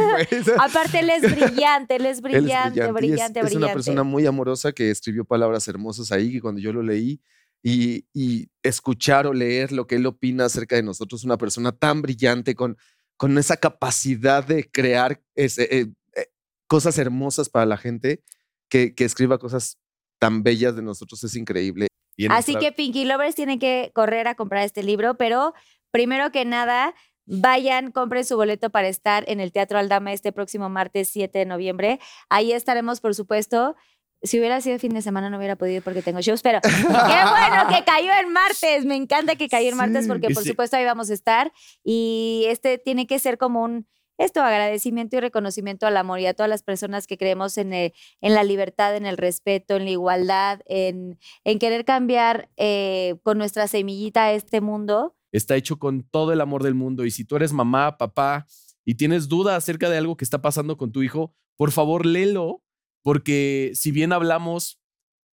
Aparte, 0.59 1.01
él 1.01 1.11
es 1.11 1.23
brillante, 1.23 1.97
él 1.97 2.07
es 2.07 2.19
Él 2.19 2.25
es 2.27 2.43
brillante, 2.43 2.79
y 2.79 2.83
es- 2.83 2.93
brillante, 2.93 3.41
es, 3.41 3.45
brillante. 3.47 3.57
una 3.57 3.73
persona 3.73 4.03
muy 4.05 4.25
amorosa 4.27 4.71
que 4.73 4.91
escribió 4.91 5.25
palabras 5.25 5.67
hermosas 5.67 6.13
ahí 6.13 6.31
que 6.33 6.41
cuando 6.41 6.61
yo 6.61 6.73
lo 6.73 6.83
leí 6.83 7.21
y, 7.63 8.07
y 8.13 8.49
escuchar 8.63 9.27
o 9.27 9.33
leer 9.33 9.73
lo 9.73 9.87
que 9.87 9.97
él 9.97 10.07
opina 10.07 10.45
acerca 10.47 10.77
de 10.77 10.83
nosotros, 10.83 11.25
una 11.25 11.39
persona 11.39 11.73
tan 11.73 12.03
brillante 12.03 12.55
con, 12.55 12.77
con 13.17 13.37
esa 13.39 13.57
capacidad 13.57 14.45
de 14.47 14.71
crear 14.71 15.21
ese, 15.35 15.65
eh, 15.65 15.87
eh, 16.15 16.27
cosas 16.67 16.99
hermosas 16.99 17.49
para 17.49 17.67
la 17.67 17.77
gente, 17.77 18.23
que, 18.71 18.95
que 18.95 19.05
escriba 19.05 19.39
cosas 19.39 19.79
tan 20.21 20.43
bellas 20.43 20.77
de 20.77 20.83
nosotros 20.83 21.23
es 21.25 21.35
increíble. 21.37 21.87
Así 22.31 22.53
nuestra- 22.53 22.61
que 22.61 22.73
Pinky 22.73 23.05
Lovers 23.05 23.35
tienen 23.35 23.59
que 23.59 23.91
correr 23.95 24.27
a 24.29 24.35
comprar 24.35 24.65
este 24.65 24.83
libro, 24.83 25.17
pero 25.17 25.55
primero 25.91 26.31
que 26.33 26.45
nada, 26.45 26.95
vayan, 27.27 27.93
compren 27.93 28.25
su 28.25 28.37
boleto 28.37 28.71
para 28.71 28.89
estar 28.89 29.25
en 29.29 29.39
el 29.41 29.53
Teatro 29.53 29.79
Aldama 29.79 30.13
este 30.13 30.33
próximo 30.33 30.69
martes 30.69 31.09
7 31.11 31.39
de 31.41 31.47
noviembre. 31.47 32.01
Ahí 32.29 32.53
estaremos, 32.53 33.01
por 33.01 33.15
supuesto. 33.15 33.77
Si 34.23 34.39
hubiera 34.39 34.61
sido 34.61 34.79
fin 34.79 34.93
de 34.95 35.03
semana 35.03 35.31
no 35.31 35.39
hubiera 35.39 35.57
podido 35.57 35.81
porque 35.83 36.03
tengo 36.03 36.21
shows, 36.21 36.43
pero 36.43 36.61
qué 36.63 36.71
bueno 36.71 37.69
que 37.69 37.85
cayó 37.85 38.11
en 38.21 38.33
martes. 38.33 38.85
Me 38.85 38.97
encanta 38.97 39.37
que 39.37 39.49
cayó 39.49 39.69
en 39.71 39.77
martes 39.77 40.07
porque 40.09 40.31
por 40.31 40.43
sí. 40.43 40.49
supuesto 40.51 40.77
ahí 40.77 40.85
vamos 40.85 41.11
a 41.11 41.15
estar 41.15 41.53
y 41.85 42.45
este 42.49 42.79
tiene 42.79 43.07
que 43.07 43.19
ser 43.19 43.39
como 43.39 43.63
un 43.63 43.87
esto 44.19 44.43
agradecimiento 44.43 45.17
y 45.17 45.21
reconocimiento 45.21 45.87
al 45.87 45.97
amor 45.97 46.19
y 46.19 46.27
a 46.27 46.35
todas 46.35 46.51
las 46.51 46.65
personas 46.65 47.07
que 47.07 47.17
creemos 47.17 47.57
en, 47.57 47.73
el- 47.73 47.93
en 48.21 48.35
la 48.35 48.43
libertad, 48.43 48.97
en 48.97 49.07
el 49.07 49.17
respeto, 49.17 49.77
en 49.77 49.85
la 49.85 49.91
igualdad, 49.91 50.61
en, 50.67 51.21
en 51.45 51.59
querer 51.61 51.85
cambiar 51.85 52.49
eh, 52.57 53.15
con 53.23 53.39
nuestra 53.39 53.69
semillita 53.69 54.33
este 54.33 54.61
mundo. 54.61 55.15
está 55.31 55.55
hecho 55.55 55.79
con 55.79 56.03
todo 56.03 56.33
el 56.33 56.41
amor 56.41 56.65
del 56.65 56.75
mundo. 56.75 57.05
Y 57.05 57.13
si 57.13 57.25
tú 57.25 57.37
eres 57.37 57.53
mamá, 57.53 57.97
papá 57.97 58.47
y 58.85 58.97
tienes 58.97 59.29
duda 59.29 59.55
acerca 59.55 59.89
de 59.89 59.99
algo 59.99 60.17
que 60.17 60.25
está 60.25 60.43
pasando 60.43 60.77
con 60.77 60.91
tu 60.91 61.05
hijo, 61.05 61.33
por 61.57 61.71
favor 61.71 62.05
léelo, 62.05 62.61
porque 63.03 63.73
si 63.75 63.91
bien 63.91 64.13
hablamos 64.13 64.81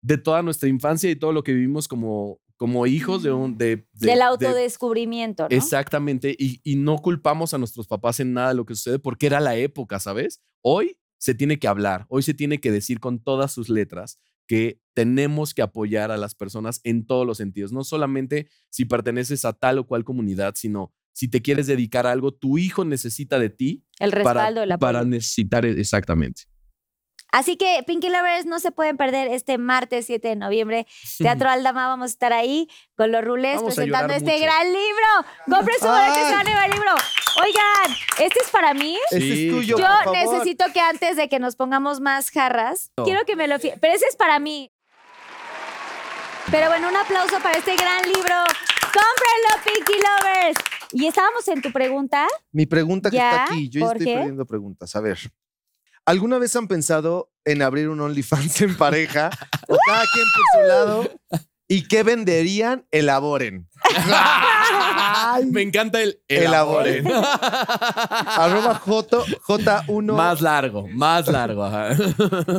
de 0.03 0.19
toda 0.19 0.43
nuestra 0.43 0.69
infancia 0.69 1.11
y 1.11 1.17
todo 1.17 1.33
lo 1.33 1.45
que 1.45 1.53
vivimos 1.53 1.87
como, 1.89 2.41
como 2.57 2.87
hijos 2.87 3.23
de 3.23 3.33
un... 3.33 3.57
De, 3.57 3.77
de- 3.77 3.87
del 3.93 4.19
de- 4.19 4.23
autodescubrimiento, 4.25 5.45
¿no? 5.45 5.49
Exactamente. 5.57 6.35
Y, 6.39 6.61
y 6.65 6.77
no 6.77 6.99
culpamos 6.99 7.55
a 7.55 7.59
nuestros 7.59 7.87
papás 7.87 8.21
en 8.21 8.33
nada 8.33 8.49
de 8.49 8.55
lo 8.55 8.67
que 8.67 8.75
sucede 8.75 8.99
porque 8.99 9.27
era 9.27 9.41
la 9.41 9.57
época, 9.57 10.01
¿sabes? 10.01 10.41
Hoy 10.63 10.97
se 11.19 11.35
tiene 11.35 11.59
que 11.59 11.69
hablar, 11.69 12.05
hoy 12.09 12.23
se 12.23 12.35
tiene 12.35 12.59
que 12.61 12.73
decir 12.73 12.99
con 12.99 13.21
todas 13.23 13.53
sus 13.53 13.69
letras 13.69 14.19
que 14.49 14.81
tenemos 14.93 15.55
que 15.55 15.63
apoyar 15.63 16.11
a 16.11 16.17
las 16.17 16.35
personas 16.35 16.81
en 16.83 17.07
todos 17.07 17.25
los 17.25 17.39
sentidos, 17.39 17.73
no 17.73 17.85
solamente 17.85 18.49
si 18.71 18.85
perteneces 18.85 19.45
a 19.45 19.53
tal 19.53 19.79
o 19.79 19.87
cual 19.87 20.03
comunidad, 20.05 20.55
sino 20.57 20.93
si 21.13 21.29
te 21.29 21.41
quieres 21.41 21.69
dedicar 21.69 22.07
a 22.09 22.11
algo, 22.13 22.33
tu 22.35 22.59
hijo 22.59 22.85
necesita 22.85 23.39
de 23.39 23.51
ti 23.51 23.85
El 24.01 24.11
respaldo, 24.11 24.41
para, 24.41 24.65
el 24.65 24.73
apoyo. 24.73 24.79
para 24.81 25.05
necesitar 25.05 25.65
exactamente. 25.65 26.43
Así 27.33 27.57
que 27.57 27.83
Pinky 27.87 28.11
Lovers 28.11 28.45
no 28.45 28.61
se 28.61 28.73
pueden 28.73 28.97
perder 28.99 29.29
este 29.29 29.57
martes 29.59 30.05
7 30.07 30.29
de 30.29 30.37
noviembre. 30.37 30.87
Teatro 31.19 31.49
Aldama, 31.51 31.89
vamos 31.89 32.05
a 32.05 32.13
estar 32.13 32.33
ahí 32.33 32.69
con 32.95 33.11
los 33.11 33.25
rulés 33.25 33.57
Vamos 33.57 33.75
presentando 33.75 34.13
este 34.13 34.33
mucho. 34.33 34.45
gran 34.45 34.67
libro. 34.67 35.07
Compren 35.49 35.79
su 35.81 35.87
boleto 35.87 36.13
a 36.13 36.45
llevar 36.45 36.67
el 36.67 36.73
libro. 36.73 36.93
Oigan, 37.43 37.97
este 38.21 38.39
es 38.41 38.51
para 38.51 38.75
mí. 38.75 38.99
Ese 39.11 39.21
Sí, 39.21 39.49
es 39.49 39.55
tuyo. 39.55 39.79
Yo 39.79 39.85
por 39.87 40.05
favor. 40.15 40.17
necesito 40.35 40.67
que 40.75 40.81
antes 40.81 41.17
de 41.17 41.29
que 41.31 41.39
nos 41.39 41.57
pongamos 41.57 42.01
más 42.01 42.31
jarras, 42.31 42.91
No. 42.99 43.05
quiero 43.05 43.25
que 43.25 43.35
me 43.35 43.49
lo 43.49 43.59
Pero 43.59 43.95
ese 43.95 44.05
es 44.07 44.17
para 44.17 44.39
mí. 44.39 44.71
Pero 46.51 46.69
bueno, 46.69 46.89
un 46.91 46.97
aplauso 46.97 47.39
para 47.41 47.57
este 47.59 47.77
gran 47.77 48.03
libro. 48.03 48.45
¡Cómprenlo, 48.83 49.65
Pinky 49.65 49.95
Lovers! 49.95 50.59
Y 50.93 51.07
estábamos 51.07 51.49
en 51.49 51.63
tu 51.63 51.73
pregunta. 51.73 52.27
Mi 52.53 52.67
pregunta 52.67 53.11
que 53.11 53.17
¿Ya? 53.17 53.31
está 53.31 53.45
aquí, 53.45 53.71
yo 53.71 53.81
ya 53.81 53.87
¿Por 53.87 53.97
estoy 53.97 54.07
qué? 54.13 54.19
perdiendo 54.19 54.45
preguntas. 54.45 54.95
A 54.95 55.01
ver, 55.01 55.19
¿alguna 56.07 56.39
vez 56.39 56.55
han 56.57 56.69
pensado 56.69 57.31
en 57.45 57.63
abrir 57.63 57.89
un 57.89 58.01
OnlyFans 58.01 58.61
en 58.63 58.77
pareja 58.77 59.31
o 59.69 59.77
cada 59.87 60.05
quien 60.13 60.27
por 60.35 60.45
su 60.63 60.69
lado? 60.69 61.11
¿Y 61.69 61.87
qué 61.89 62.03
venderían? 62.03 62.87
Elaboren. 62.91 63.69
Me 65.51 65.63
encanta 65.63 66.03
el 66.03 66.21
Elaboren. 66.29 67.07
elaboren. 67.07 67.33
Arroba 68.27 68.75
J, 68.75 69.25
J1, 69.47 70.13
más 70.15 70.41
largo, 70.43 70.87
más 70.89 71.27
largo. 71.29 71.65
ajá. 71.65 71.89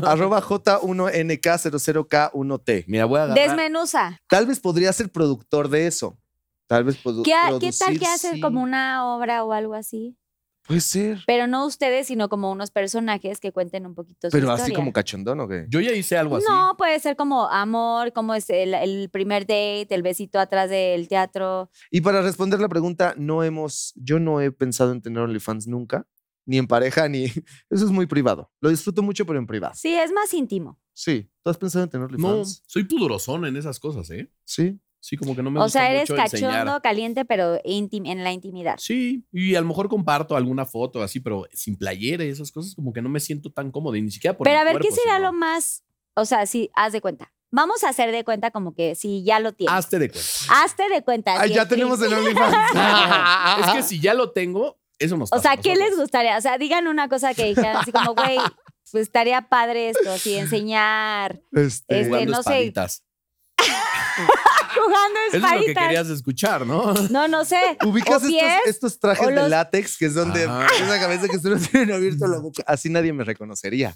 arroba 0.04 0.42
J1NK00K1T. 0.42 2.86
Mira, 2.88 3.06
voy 3.06 3.20
a 3.20 3.24
agarrar. 3.24 3.48
Desmenuza. 3.48 4.20
Tal 4.28 4.46
vez 4.48 4.60
podría 4.60 4.92
ser 4.94 5.12
productor 5.12 5.70
de 5.70 5.86
eso. 5.88 6.18
Tal 6.68 6.84
vez 6.86 6.98
¿Qué, 7.24 7.34
¿Qué 7.60 7.72
tal 7.78 8.00
que 8.00 8.06
hacer 8.08 8.34
sí. 8.36 8.42
como 8.42 8.62
una 8.64 9.06
obra 9.16 9.44
o 9.44 9.52
algo 9.54 9.74
así? 9.76 10.18
Puede 10.66 10.80
ser. 10.82 11.20
Pero 11.28 11.46
no 11.48 11.66
ustedes, 11.66 12.08
sino 12.08 12.30
como 12.30 12.52
unos 12.52 12.72
personajes 12.72 13.40
que 13.40 13.52
cuenten 13.52 13.86
un 13.86 13.96
poquito 13.96 14.30
su 14.30 14.32
Pero 14.32 14.48
historia. 14.48 14.64
así 14.64 14.74
como 14.74 14.94
cachondón 14.94 15.40
o 15.42 15.48
qué? 15.48 15.66
Yo 15.70 15.82
ya 15.82 15.92
hice 15.92 16.18
algo 16.18 16.38
así. 16.38 16.46
No, 16.50 16.76
puede 16.78 17.00
ser 17.00 17.16
como 17.18 17.50
amor, 17.50 18.14
como 18.14 18.34
es 18.34 18.50
el, 18.50 18.74
el 18.74 19.10
primer 19.10 19.44
date, 19.44 19.88
el 19.90 20.04
besito 20.04 20.40
atrás 20.40 20.70
del 20.70 21.08
teatro. 21.10 21.70
Y 21.92 22.02
para 22.02 22.22
responder 22.22 22.60
la 22.62 22.70
pregunta, 22.70 23.14
no 23.18 23.44
hemos, 23.44 23.92
yo 23.96 24.20
no 24.20 24.40
he 24.40 24.52
pensado 24.52 24.92
en 24.94 25.02
tener 25.02 25.20
OnlyFans 25.20 25.68
nunca, 25.68 26.08
ni 26.46 26.58
en 26.58 26.68
pareja, 26.68 27.08
ni. 27.10 27.26
Eso 27.70 27.86
es 27.86 27.92
muy 27.92 28.06
privado. 28.06 28.52
Lo 28.62 28.70
disfruto 28.70 29.02
mucho, 29.04 29.26
pero 29.26 29.40
en 29.40 29.48
privado. 29.48 29.74
Sí, 29.76 29.94
es 29.96 30.12
más 30.14 30.34
íntimo. 30.34 30.80
Sí. 30.94 31.30
¿Tú 31.44 31.50
has 31.50 31.58
pensado 31.58 31.84
en 31.84 31.90
tener 31.90 32.10
No, 32.12 32.28
OnlyFans? 32.30 32.64
soy 32.68 32.86
pudorosón 32.86 33.46
en 33.46 33.58
esas 33.58 33.80
cosas, 33.80 34.10
¿eh? 34.12 34.32
Sí. 34.46 34.80
Sí, 35.06 35.18
como 35.18 35.36
que 35.36 35.44
no 35.44 35.52
me 35.52 35.60
o 35.60 35.64
gusta 35.64 35.80
sea, 35.82 35.90
eres 35.92 36.10
mucho 36.10 36.16
cachondo, 36.16 36.48
enseñar. 36.56 36.82
caliente, 36.82 37.26
pero 37.26 37.58
intim- 37.64 38.10
en 38.10 38.24
la 38.24 38.32
intimidad. 38.32 38.76
Sí, 38.80 39.26
y 39.34 39.54
a 39.56 39.60
lo 39.60 39.68
mejor 39.68 39.90
comparto 39.90 40.38
alguna 40.38 40.66
foto 40.66 41.04
así, 41.04 41.20
pero 41.20 41.46
sin 41.52 41.76
playera 41.76 42.24
y 42.24 42.30
esas 42.30 42.54
cosas 42.54 42.74
como 42.74 42.94
que 42.94 43.02
no 43.02 43.10
me 43.10 43.20
siento 43.20 43.52
tan 43.52 43.70
cómodo 43.70 43.98
y 43.98 44.02
ni 44.02 44.12
siquiera 44.12 44.38
por 44.38 44.46
Pero 44.46 44.56
mi 44.56 44.62
a 44.62 44.64
ver, 44.64 44.82
¿qué 44.82 44.92
será 44.92 45.16
sino- 45.18 45.28
lo 45.28 45.34
más? 45.34 45.84
O 46.14 46.24
sea, 46.24 46.46
sí, 46.46 46.72
haz 46.74 46.94
de 46.94 47.02
cuenta. 47.02 47.34
Vamos 47.52 47.84
a 47.84 47.90
hacer 47.90 48.14
de 48.14 48.24
cuenta 48.24 48.52
como 48.52 48.74
que 48.74 48.96
si 48.96 49.26
ya 49.26 49.42
lo 49.42 49.52
tienes. 49.52 49.76
Hazte 49.76 50.00
de 50.00 50.10
cuenta. 50.10 50.30
Hazte 50.64 50.88
de 50.90 51.04
cuenta. 51.04 51.42
Ay, 51.42 51.54
ya 51.54 51.64
en 51.64 51.68
tenemos 51.68 52.02
el 52.02 52.14
OnlyFans. 52.14 52.56
es 53.68 53.74
que 53.74 53.84
si 53.84 54.00
ya 54.00 54.14
lo 54.14 54.32
tengo, 54.32 54.80
eso 55.00 55.18
nos 55.18 55.30
O 55.34 55.36
pasa 55.36 55.42
sea, 55.42 55.52
a 55.52 55.58
¿qué 55.58 55.76
les 55.76 55.98
gustaría? 55.98 56.38
O 56.38 56.42
sea, 56.42 56.58
digan 56.58 56.88
una 56.88 57.10
cosa 57.10 57.34
que 57.34 57.44
dijeran 57.44 57.76
así 57.76 57.92
como, 57.92 58.16
güey, 58.16 58.38
pues 58.90 59.04
estaría 59.04 59.50
padre 59.50 59.90
esto, 59.90 60.10
así, 60.12 60.36
enseñar, 60.38 61.42
Este, 61.52 62.00
Este, 62.02 62.26
no 62.26 62.42
sé. 62.42 62.74
Espaditas. 64.18 64.54
jugando 64.74 65.20
Eso 65.28 65.38
es 65.38 65.42
lo 65.42 65.48
que 65.48 65.56
espaditas. 65.56 65.84
querías 65.84 66.10
escuchar, 66.10 66.66
¿no? 66.66 66.94
No, 67.12 67.28
no 67.28 67.46
sé. 67.46 67.78
¿Ubicas 67.86 68.24
estos, 68.24 68.42
estos 68.66 69.00
trajes 69.00 69.28
de 69.28 69.50
látex 69.50 69.98
que 69.98 70.10
son 70.10 70.34
de 70.34 70.46
Ajá. 70.46 70.68
esa 70.82 71.00
cabeza 71.00 71.28
que 71.28 71.40
solo 71.40 71.58
tienen 71.72 71.96
abierto 71.96 72.28
la 72.28 72.40
boca? 72.40 72.64
Así 72.66 72.90
nadie 72.90 73.14
me 73.14 73.24
reconocería. 73.24 73.96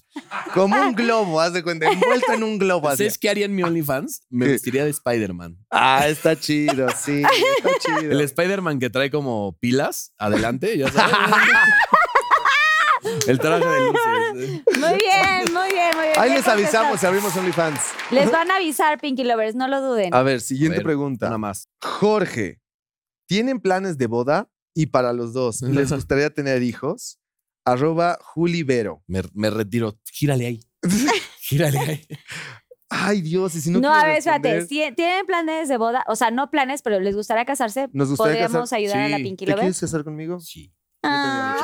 Como 0.54 0.80
un 0.80 0.94
globo, 0.94 1.42
haz 1.42 1.54
de 1.54 1.64
cuenta, 1.64 1.90
envuelto 1.92 2.34
en 2.34 2.44
un 2.44 2.58
globo 2.60 2.88
así. 2.90 2.98
¿Sabes 3.00 3.18
qué 3.18 3.30
haría 3.30 3.46
en 3.46 3.56
mi 3.56 3.64
OnlyFans? 3.64 4.22
Me 4.30 4.46
¿Qué? 4.46 4.52
vestiría 4.54 4.84
de 4.86 4.92
Spider-Man. 4.92 5.58
Ah, 5.72 6.08
está 6.08 6.40
chido, 6.40 6.88
sí, 6.98 7.24
está 7.58 7.70
chido. 8.00 8.12
El 8.12 8.22
Spider-Man 8.22 8.80
que 8.80 8.90
trae 8.90 9.10
como 9.12 9.58
pilas 9.60 10.14
adelante, 10.18 10.78
ya 10.78 10.92
sabes. 10.92 11.16
El 13.28 13.40
traje 13.40 13.66
de 13.66 13.80
luces. 13.88 14.64
Muy 14.80 14.98
bien, 14.98 15.54
muy 15.54 15.70
bien, 15.74 15.96
muy 15.96 16.06
bien. 16.06 16.18
Ahí 16.20 16.32
les 16.32 16.48
avisamos 16.48 17.00
si 17.00 17.06
abrimos 17.06 17.36
OnlyFans. 17.36 17.80
Les 18.12 18.32
van 18.32 18.50
a 18.52 18.56
avisar, 18.58 19.00
Pinky 19.00 19.24
Lovers, 19.24 19.56
no 19.56 19.68
lo 19.68 19.82
duden. 19.82 20.14
A 20.14 20.24
ver, 20.24 20.42
siguiente 20.42 20.76
A 20.76 20.80
ver, 20.80 20.84
pregunta. 20.86 21.28
Una 21.28 21.38
más. 21.38 21.70
Jorge, 21.82 22.60
¿tienen 23.28 23.60
planes 23.60 23.98
de 23.98 24.08
boda? 24.08 24.50
Y 24.74 24.88
para 24.88 25.12
los 25.14 25.34
dos, 25.34 25.62
¿les 25.62 25.92
gustaría 25.92 26.30
tener 26.30 26.62
hijos? 26.64 27.20
Arroba 27.66 28.18
Julivero. 28.22 29.04
Me, 29.08 29.24
me 29.34 29.50
retiro. 29.50 29.98
Gírale 30.12 30.46
ahí. 30.48 30.60
Gírale 31.40 31.80
ahí. 31.80 32.06
Ay, 32.90 33.22
Dios, 33.22 33.54
y 33.56 33.62
si 33.62 33.70
no 33.70 33.80
No, 33.80 33.90
quiero 33.90 34.04
a 34.04 34.08
ver, 34.08 34.18
espérate. 34.20 34.54
responder, 34.60 34.90
si 34.90 34.96
¿Tienen 34.96 35.26
planes 35.26 35.68
de 35.68 35.78
boda? 35.78 36.06
O 36.08 36.16
sea, 36.16 36.32
no 36.32 36.50
planes, 36.50 36.82
pero 36.84 37.00
les 37.02 37.16
gustaría 37.16 37.44
casarse. 37.44 37.90
Nos 37.92 38.10
gustaría 38.10 38.34
Podríamos 38.48 38.70
casar- 38.70 38.78
ayudar 38.80 38.98
a 39.00 39.10
la 39.10 39.18
Sí. 39.18 39.24
Pinky 39.24 39.46
¿Te 39.46 39.52
Lovers. 39.52 39.62
quieres 39.64 39.80
casar 39.82 40.04
conmigo? 40.06 40.40
Sí. 40.40 40.74
también. 41.02 41.57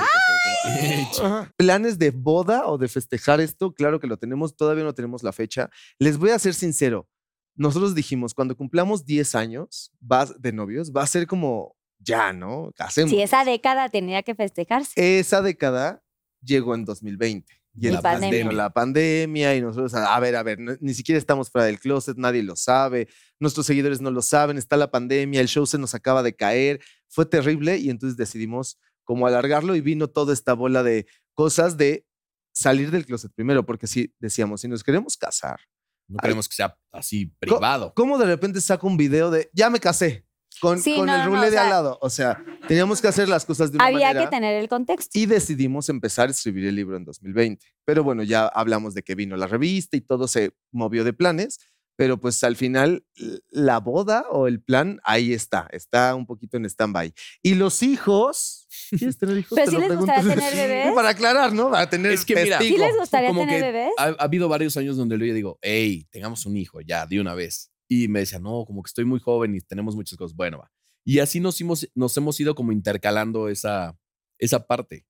Ajá. 0.63 1.51
¿Planes 1.57 1.97
de 1.99 2.11
boda 2.11 2.67
o 2.67 2.77
de 2.77 2.87
festejar 2.87 3.41
esto? 3.41 3.73
Claro 3.73 3.99
que 3.99 4.07
lo 4.07 4.17
tenemos, 4.17 4.55
todavía 4.55 4.83
no 4.83 4.93
tenemos 4.93 5.23
la 5.23 5.31
fecha. 5.33 5.69
Les 5.99 6.17
voy 6.17 6.29
a 6.31 6.39
ser 6.39 6.53
sincero. 6.53 7.07
Nosotros 7.55 7.93
dijimos, 7.93 8.33
cuando 8.33 8.55
cumplamos 8.57 9.05
10 9.05 9.35
años 9.35 9.91
va, 10.01 10.25
de 10.25 10.51
novios, 10.53 10.91
va 10.91 11.03
a 11.03 11.07
ser 11.07 11.27
como 11.27 11.75
ya, 11.99 12.33
¿no? 12.33 12.71
Hacemos. 12.79 13.11
Si 13.11 13.21
esa 13.21 13.45
década 13.45 13.89
tenía 13.89 14.23
que 14.23 14.35
festejarse. 14.35 15.19
Esa 15.19 15.41
década 15.41 16.03
llegó 16.41 16.73
en 16.75 16.83
2020. 16.85 17.53
Y, 17.75 17.85
Y 17.85 17.89
en 17.89 18.01
pandemia. 18.01 18.37
vino 18.39 18.51
la 18.51 18.71
pandemia 18.71 19.55
y 19.55 19.61
nosotros, 19.61 19.93
a 19.95 20.15
a 20.15 20.19
ver, 20.19 20.35
a 20.35 20.43
ver, 20.43 20.59
no- 20.59 20.73
ni 20.79 20.93
siquiera 20.93 21.17
estamos 21.17 21.49
fuera 21.49 21.65
del 21.65 21.79
closet, 21.79 22.17
nadie 22.17 22.43
lo 22.43 22.55
sabe, 22.55 23.07
nuestros 23.39 23.65
seguidores 23.65 23.99
no 23.99 24.11
lo 24.11 24.21
saben, 24.21 24.59
está 24.59 24.77
la 24.77 24.91
pandemia, 24.91 25.41
el 25.41 25.47
show 25.47 25.65
se 25.65 25.79
nos 25.79 25.95
acaba 25.95 26.21
de 26.21 26.35
caer, 26.35 26.81
fue 27.07 27.25
terrible 27.25 27.77
y 27.77 27.89
entonces 27.89 28.15
decidimos 28.15 28.77
como 29.03 29.27
alargarlo 29.27 29.75
y 29.75 29.81
vino 29.81 30.07
toda 30.07 30.33
esta 30.33 30.53
bola 30.53 30.83
de 30.83 31.05
cosas 31.33 31.77
de 31.77 32.05
salir 32.53 32.91
del 32.91 33.05
closet 33.05 33.31
primero, 33.33 33.65
porque 33.65 33.87
si 33.87 34.13
decíamos, 34.19 34.61
si 34.61 34.67
nos 34.67 34.83
queremos 34.83 35.17
casar, 35.17 35.59
No 36.07 36.17
queremos 36.17 36.47
que 36.47 36.55
sea 36.55 36.77
así 36.91 37.27
privado. 37.39 37.93
¿cómo 37.95 38.17
de 38.17 38.25
repente 38.25 38.61
saco 38.61 38.87
un 38.87 38.97
video 38.97 39.31
de 39.31 39.49
ya 39.53 39.69
me 39.69 39.79
casé 39.79 40.25
con, 40.61 40.79
Sí, 40.79 40.95
con 40.95 41.07
no, 41.07 41.15
el 41.15 41.21
no, 41.21 41.27
rulé 41.27 41.39
o 41.39 41.45
de 41.45 41.51
sea, 41.51 41.63
al 41.63 41.69
lado? 41.69 41.97
O 42.01 42.09
sea, 42.11 42.43
teníamos 42.67 43.01
que 43.01 43.07
hacer 43.07 43.27
las 43.27 43.43
cosas 43.45 43.71
de 43.71 43.77
una 43.77 43.85
Había 43.85 44.07
manera 44.09 44.25
que 44.25 44.27
tener 44.29 44.61
el 44.61 44.69
contexto. 44.69 45.17
y 45.17 45.25
decidimos 45.25 45.89
empezar 45.89 46.27
a 46.27 46.31
escribir 46.31 46.67
el 46.67 46.75
libro 46.75 46.95
en 46.97 47.05
2020. 47.05 47.65
Pero 47.85 48.03
bueno, 48.03 48.21
ya 48.21 48.45
hablamos 48.47 48.93
de 48.93 49.01
que 49.01 49.15
vino 49.15 49.35
la 49.35 49.47
revista 49.47 49.97
y 49.97 50.01
todo 50.01 50.27
se 50.27 50.51
movió 50.71 51.03
de 51.03 51.13
planes, 51.13 51.59
pero 51.95 52.19
pues 52.19 52.43
al 52.43 52.55
final 52.55 53.05
la 53.49 53.79
boda 53.79 54.25
o 54.29 54.47
el 54.47 54.61
plan 54.61 54.99
ahí 55.03 55.33
está, 55.33 55.67
está 55.71 56.13
un 56.13 56.25
poquito 56.27 56.57
en 56.57 56.65
stand-by. 56.65 57.13
Y 57.41 57.55
los 57.55 57.81
hijos, 57.81 58.62
¿quieres 58.89 59.17
tener 59.17 59.37
hijos? 59.37 59.55
Pero 59.55 59.65
Te 59.65 59.71
sí 59.71 59.81
lo 59.81 59.87
les 59.87 59.97
gustaría 59.97 60.35
tener 60.35 60.55
bebés. 60.67 60.93
Para 60.93 61.09
aclarar, 61.09 61.53
¿no? 61.53 61.71
Para 61.71 61.89
tener 61.89 62.11
Es 62.11 62.25
que 62.25 62.35
mira, 62.35 62.59
¿Sí 62.59 62.77
les 62.77 62.97
gustaría 62.97 63.29
como 63.29 63.41
tener 63.41 63.61
que 63.61 63.71
bebés? 63.71 63.91
Ha, 63.97 64.05
ha 64.05 64.23
habido 64.23 64.49
varios 64.49 64.77
años 64.77 64.97
donde 64.97 65.17
yo 65.17 65.33
digo, 65.33 65.59
hey, 65.61 66.07
tengamos 66.11 66.45
un 66.45 66.57
hijo 66.57 66.81
ya, 66.81 67.05
de 67.05 67.19
una 67.19 67.33
vez. 67.33 67.71
Y 67.89 68.07
me 68.07 68.19
decía, 68.19 68.39
no, 68.39 68.65
como 68.65 68.81
que 68.81 68.87
estoy 68.87 69.05
muy 69.05 69.19
joven 69.19 69.55
y 69.55 69.61
tenemos 69.61 69.95
muchas 69.95 70.17
cosas. 70.17 70.35
Bueno, 70.35 70.59
va. 70.59 70.71
Y 71.05 71.19
así 71.19 71.39
nos, 71.39 71.59
hemos, 71.59 71.87
nos 71.95 72.15
hemos 72.17 72.39
ido 72.39 72.55
como 72.55 72.71
intercalando 72.71 73.49
esa, 73.49 73.97
esa 74.39 74.65
parte. 74.65 75.05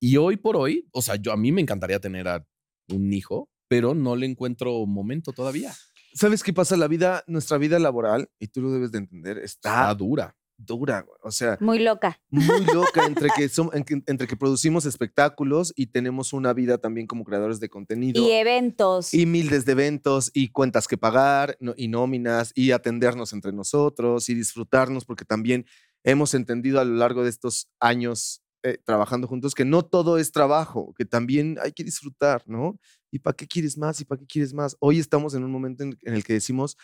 Y 0.00 0.18
hoy 0.18 0.36
por 0.36 0.56
hoy, 0.56 0.88
o 0.92 1.00
sea, 1.00 1.16
yo 1.16 1.32
a 1.32 1.36
mí 1.36 1.52
me 1.52 1.62
encantaría 1.62 2.00
tener 2.00 2.28
a 2.28 2.46
un 2.88 3.12
hijo, 3.12 3.50
pero 3.68 3.94
no 3.94 4.14
le 4.14 4.26
encuentro 4.26 4.84
momento 4.86 5.32
todavía. 5.32 5.74
¿Sabes 6.12 6.42
qué 6.42 6.52
pasa? 6.52 6.76
La 6.76 6.88
vida, 6.88 7.24
nuestra 7.26 7.58
vida 7.58 7.78
laboral, 7.78 8.30
y 8.38 8.48
tú 8.48 8.62
lo 8.62 8.72
debes 8.72 8.92
de 8.92 8.98
entender, 8.98 9.38
Está 9.38 9.90
está 9.90 9.94
dura. 9.94 10.36
Dura. 10.58 11.04
O 11.22 11.30
sea, 11.30 11.58
Muy 11.60 11.78
loca. 11.80 12.20
muy 12.30 12.64
loca 12.72 13.04
entre 13.06 13.28
que, 13.36 13.50
entre 14.06 14.26
que 14.26 14.36
producimos 14.36 14.86
espectáculos 14.86 15.72
y 15.76 15.86
tenemos 15.88 16.32
una 16.32 16.52
vida 16.52 16.78
también 16.78 17.06
como 17.06 17.24
creadores 17.24 17.60
de 17.60 17.68
contenido. 17.68 18.22
Y 18.26 18.30
eventos. 18.32 19.12
y 19.14 19.26
miles 19.26 19.64
de 19.64 19.72
eventos 19.72 20.30
y 20.34 20.48
cuentas 20.48 20.88
que 20.88 20.96
pagar 20.98 21.56
no- 21.60 21.74
y 21.76 21.88
nóminas 21.88 22.52
y 22.54 22.70
atendernos 22.72 23.32
entre 23.32 23.52
nosotros 23.52 24.28
y 24.28 24.34
disfrutarnos 24.34 25.04
porque 25.04 25.24
también 25.24 25.66
hemos 26.04 26.34
entendido 26.34 26.80
a 26.80 26.84
lo 26.84 26.94
largo 26.94 27.22
de 27.24 27.30
estos 27.30 27.68
años 27.80 28.42
eh, 28.62 28.78
trabajando 28.84 29.28
juntos 29.28 29.54
que 29.54 29.64
no 29.64 29.84
todo 29.84 30.18
es 30.18 30.32
trabajo, 30.32 30.92
que 30.96 31.04
también 31.04 31.56
hay 31.62 31.72
que 31.72 31.84
disfrutar, 31.84 32.42
¿no? 32.46 32.78
¿Y 33.12 33.20
para 33.20 33.36
qué 33.36 33.46
quieres 33.46 33.78
más? 33.78 34.00
¿Y 34.00 34.04
para 34.04 34.18
qué 34.20 34.26
quieres 34.26 34.52
más? 34.54 34.76
Hoy 34.80 34.98
estamos 34.98 35.34
en 35.34 35.44
un 35.44 35.52
momento 35.52 35.84
en, 35.84 35.96
en 36.02 36.14
el 36.14 36.24
que 36.24 36.32
decimos, 36.32 36.76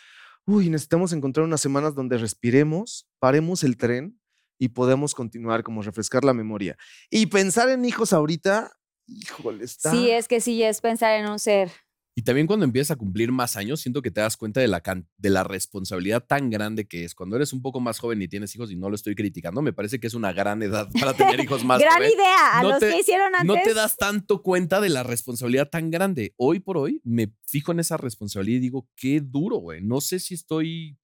uy, 0.45 0.69
necesitamos 0.69 1.13
encontrar 1.13 1.45
unas 1.45 1.61
semanas 1.61 1.95
donde 1.95 2.17
respiremos, 2.17 3.07
paremos 3.19 3.63
el 3.63 3.77
tren 3.77 4.19
y 4.59 4.69
podemos 4.69 5.15
continuar 5.15 5.63
como 5.63 5.81
refrescar 5.81 6.23
la 6.23 6.33
memoria. 6.33 6.77
Y 7.09 7.27
pensar 7.27 7.69
en 7.69 7.85
hijos 7.85 8.13
ahorita, 8.13 8.71
híjole, 9.07 9.63
está... 9.63 9.91
Sí, 9.91 10.09
es 10.09 10.27
que 10.27 10.41
sí, 10.41 10.63
es 10.63 10.81
pensar 10.81 11.19
en 11.19 11.29
un 11.29 11.39
ser. 11.39 11.71
Y 12.15 12.21
también 12.21 12.45
cuando 12.45 12.63
empiezas 12.63 12.91
a 12.91 12.95
cumplir 12.95 13.31
más 13.31 13.57
años, 13.57 13.81
siento 13.81 14.03
que 14.03 14.11
te 14.11 14.21
das 14.21 14.37
cuenta 14.37 14.59
de 14.61 14.67
la, 14.67 14.83
de 15.17 15.29
la 15.31 15.43
responsabilidad 15.43 16.23
tan 16.23 16.51
grande 16.51 16.87
que 16.87 17.05
es. 17.05 17.15
Cuando 17.15 17.35
eres 17.37 17.53
un 17.53 17.61
poco 17.63 17.79
más 17.79 17.97
joven 17.97 18.21
y 18.21 18.27
tienes 18.27 18.53
hijos, 18.55 18.69
y 18.71 18.75
no 18.75 18.87
lo 18.89 18.95
estoy 18.95 19.15
criticando, 19.15 19.63
me 19.63 19.73
parece 19.73 19.99
que 19.99 20.05
es 20.05 20.13
una 20.13 20.31
gran 20.31 20.61
edad 20.61 20.87
para 20.99 21.13
tener 21.13 21.39
hijos 21.39 21.63
más 21.65 21.79
Gran 21.79 21.95
joven. 21.95 22.11
idea. 22.13 22.59
A 22.59 22.61
No 22.61 22.69
los 22.69 22.79
te- 22.79 22.91
que 22.91 22.99
hicieron 22.99 23.33
antes. 23.33 23.47
No 23.47 23.55
te 23.63 23.73
das 23.73 23.97
tanto 23.97 24.43
cuenta 24.43 24.79
de 24.79 24.89
la 24.89 25.01
responsabilidad 25.01 25.69
tan 25.69 25.89
grande. 25.89 26.35
Hoy 26.37 26.59
por 26.59 26.77
hoy 26.77 27.01
me 27.03 27.33
fijo 27.47 27.71
en 27.71 27.79
esa 27.79 27.97
responsabilidad 27.97 28.57
y 28.57 28.61
digo, 28.61 28.87
qué 28.95 29.19
duro, 29.19 29.57
güey. 29.57 29.81
No 29.81 29.99
sé 29.99 30.19
si 30.19 30.35
estoy 30.35 30.99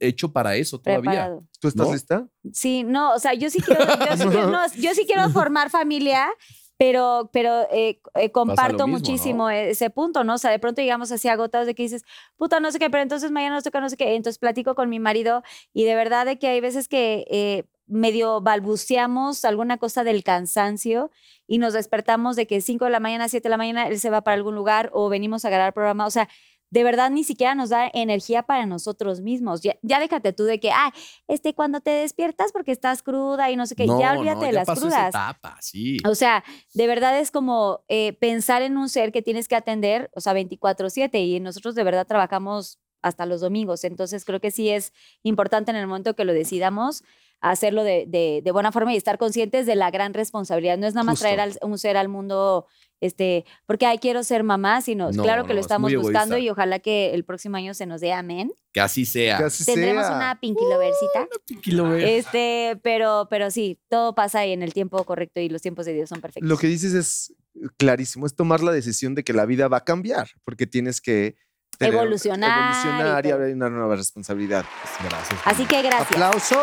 hecho 0.00 0.32
para 0.32 0.56
eso 0.56 0.80
todavía. 0.80 1.10
preparado. 1.10 1.46
¿Tú 1.60 1.68
estás 1.68 1.86
¿no? 1.88 1.92
lista? 1.92 2.28
Sí, 2.54 2.84
no, 2.84 3.12
o 3.14 3.18
sea, 3.18 3.34
yo 3.34 3.50
sí 3.50 3.60
quiero, 3.60 3.84
yo 3.86 4.16
sí 4.16 4.22
quiero, 4.28 4.50
no, 4.50 4.60
yo 4.76 4.94
sí 4.94 5.04
quiero 5.06 5.28
formar 5.30 5.68
familia, 5.70 6.26
pero, 6.78 7.28
pero 7.32 7.66
eh, 7.72 8.00
eh, 8.14 8.30
comparto 8.30 8.86
mismo, 8.86 8.98
muchísimo 8.98 9.50
ese 9.50 9.90
punto, 9.90 10.22
¿no? 10.22 10.34
O 10.34 10.38
sea, 10.38 10.52
de 10.52 10.60
pronto 10.60 10.80
llegamos 10.80 11.10
así 11.10 11.28
agotados 11.28 11.66
de 11.66 11.74
que 11.74 11.82
dices, 11.82 12.04
puta, 12.36 12.60
no 12.60 12.70
sé 12.70 12.78
qué, 12.78 12.88
pero 12.88 13.02
entonces 13.02 13.32
mañana 13.32 13.56
nos 13.56 13.64
toca 13.64 13.80
no 13.80 13.90
sé 13.90 13.96
qué. 13.96 14.14
Entonces 14.14 14.38
platico 14.38 14.76
con 14.76 14.88
mi 14.88 15.00
marido 15.00 15.42
y 15.74 15.84
de 15.84 15.96
verdad 15.96 16.24
de 16.24 16.38
que 16.38 16.46
hay 16.46 16.60
veces 16.60 16.88
que 16.88 17.26
eh, 17.30 17.64
medio 17.88 18.40
balbuceamos 18.40 19.44
alguna 19.44 19.78
cosa 19.78 20.04
del 20.04 20.22
cansancio 20.22 21.10
y 21.48 21.58
nos 21.58 21.72
despertamos 21.72 22.36
de 22.36 22.46
que 22.46 22.60
5 22.60 22.84
de 22.84 22.90
la 22.92 23.00
mañana, 23.00 23.28
7 23.28 23.42
de 23.42 23.50
la 23.50 23.56
mañana, 23.56 23.88
él 23.88 23.98
se 23.98 24.10
va 24.10 24.22
para 24.22 24.36
algún 24.36 24.54
lugar 24.54 24.90
o 24.92 25.08
venimos 25.08 25.44
a 25.44 25.50
grabar 25.50 25.74
programa. 25.74 26.06
O 26.06 26.10
sea, 26.10 26.28
de 26.70 26.84
verdad 26.84 27.10
ni 27.10 27.24
siquiera 27.24 27.54
nos 27.54 27.70
da 27.70 27.90
energía 27.94 28.42
para 28.42 28.66
nosotros 28.66 29.20
mismos. 29.20 29.62
Ya, 29.62 29.76
ya 29.82 29.98
déjate 30.00 30.32
tú 30.32 30.44
de 30.44 30.60
que, 30.60 30.70
ah, 30.70 30.92
este, 31.26 31.54
cuando 31.54 31.80
te 31.80 31.90
despiertas 31.90 32.52
porque 32.52 32.72
estás 32.72 33.02
cruda 33.02 33.50
y 33.50 33.56
no 33.56 33.66
sé 33.66 33.74
qué, 33.74 33.86
No, 33.86 33.98
ya 33.98 34.12
no, 34.14 34.20
olvídate 34.20 34.46
de 34.46 34.52
ya 34.52 34.58
las 34.60 34.66
pasó 34.66 34.86
esa 34.88 34.96
crudas. 34.96 35.08
etapa, 35.10 35.56
sí. 35.60 35.96
O 36.06 36.14
sea, 36.14 36.44
de 36.74 36.86
verdad 36.86 37.18
es 37.18 37.30
como 37.30 37.84
eh, 37.88 38.12
pensar 38.14 38.62
en 38.62 38.76
un 38.76 38.88
ser 38.88 39.12
que 39.12 39.22
tienes 39.22 39.48
que 39.48 39.56
atender, 39.56 40.10
o 40.14 40.20
sea, 40.20 40.32
24/7 40.34 41.18
y 41.24 41.40
nosotros 41.40 41.74
de 41.74 41.84
verdad 41.84 42.06
trabajamos 42.06 42.78
hasta 43.02 43.26
los 43.26 43.40
domingos. 43.40 43.84
Entonces 43.84 44.24
creo 44.24 44.40
que 44.40 44.50
sí 44.50 44.68
es 44.70 44.92
importante 45.22 45.70
en 45.70 45.76
el 45.76 45.86
momento 45.86 46.14
que 46.16 46.24
lo 46.24 46.32
decidamos 46.32 47.02
hacerlo 47.40 47.84
de, 47.84 48.04
de- 48.08 48.40
de 48.42 48.50
buena 48.50 48.72
forma 48.72 48.92
y 48.92 48.96
estar 48.96 49.16
conscientes 49.16 49.64
de 49.64 49.76
la 49.76 49.92
gran 49.92 50.12
responsabilidad. 50.12 50.76
No 50.76 50.88
es 50.88 50.94
nada 50.94 51.04
más 51.04 51.12
Justo. 51.12 51.22
traer 51.24 51.38
al- 51.40 51.58
un 51.62 51.78
ser 51.78 51.96
al 51.96 52.08
mundo, 52.08 52.66
este, 53.00 53.44
porque 53.66 53.86
ay, 53.86 53.98
quiero 53.98 54.22
ser 54.24 54.42
mamá, 54.42 54.80
sino 54.80 55.10
No, 55.12 55.22
claro 55.22 55.44
que 55.44 55.48
no, 55.48 55.54
lo 55.54 55.60
es 55.60 55.66
estamos 55.66 55.94
buscando 55.94 56.34
egoísta. 56.34 56.38
y 56.40 56.50
ojalá 56.50 56.78
que 56.80 57.14
el 57.14 57.24
próximo 57.24 57.56
año 57.56 57.74
se 57.74 57.86
nos 57.86 58.00
dé 58.00 58.12
amén. 58.12 58.52
Que 58.72 58.80
así 58.80 59.06
sea. 59.06 59.38
Que 59.38 59.44
así 59.44 59.64
Tendremos 59.64 60.06
sea. 60.06 60.16
una 60.16 60.38
Pinky. 60.40 60.64
Este, 62.00 62.78
pero, 62.82 63.28
pero 63.30 63.50
sí, 63.50 63.78
todo 63.88 64.14
pasa 64.14 64.44
en 64.44 64.62
el 64.62 64.72
tiempo 64.72 65.02
correcto 65.04 65.40
y 65.40 65.48
los 65.48 65.62
tiempos 65.62 65.86
de 65.86 65.94
Dios 65.94 66.08
son 66.08 66.20
perfectos. 66.20 66.48
Lo 66.48 66.56
que 66.58 66.66
dices 66.66 66.94
es 66.94 67.34
clarísimo, 67.76 68.26
es 68.26 68.34
tomar 68.34 68.62
la 68.62 68.72
decisión 68.72 69.14
de 69.14 69.24
que 69.24 69.32
la 69.32 69.46
vida 69.46 69.68
va 69.68 69.78
a 69.78 69.84
cambiar, 69.84 70.28
porque 70.44 70.66
tienes 70.66 71.00
que 71.00 71.36
Evolucionar 71.80 72.50
y 72.50 72.88
evolucionar 72.88 73.26
y, 73.26 73.30
habrá 73.30 73.46
una 73.46 73.70
nueva 73.70 73.96
responsabilidad. 73.96 74.64
Gracias. 75.08 75.40
Así 75.44 75.64
que 75.66 75.82
gracias. 75.82 76.10
¡Aplauso! 76.10 76.56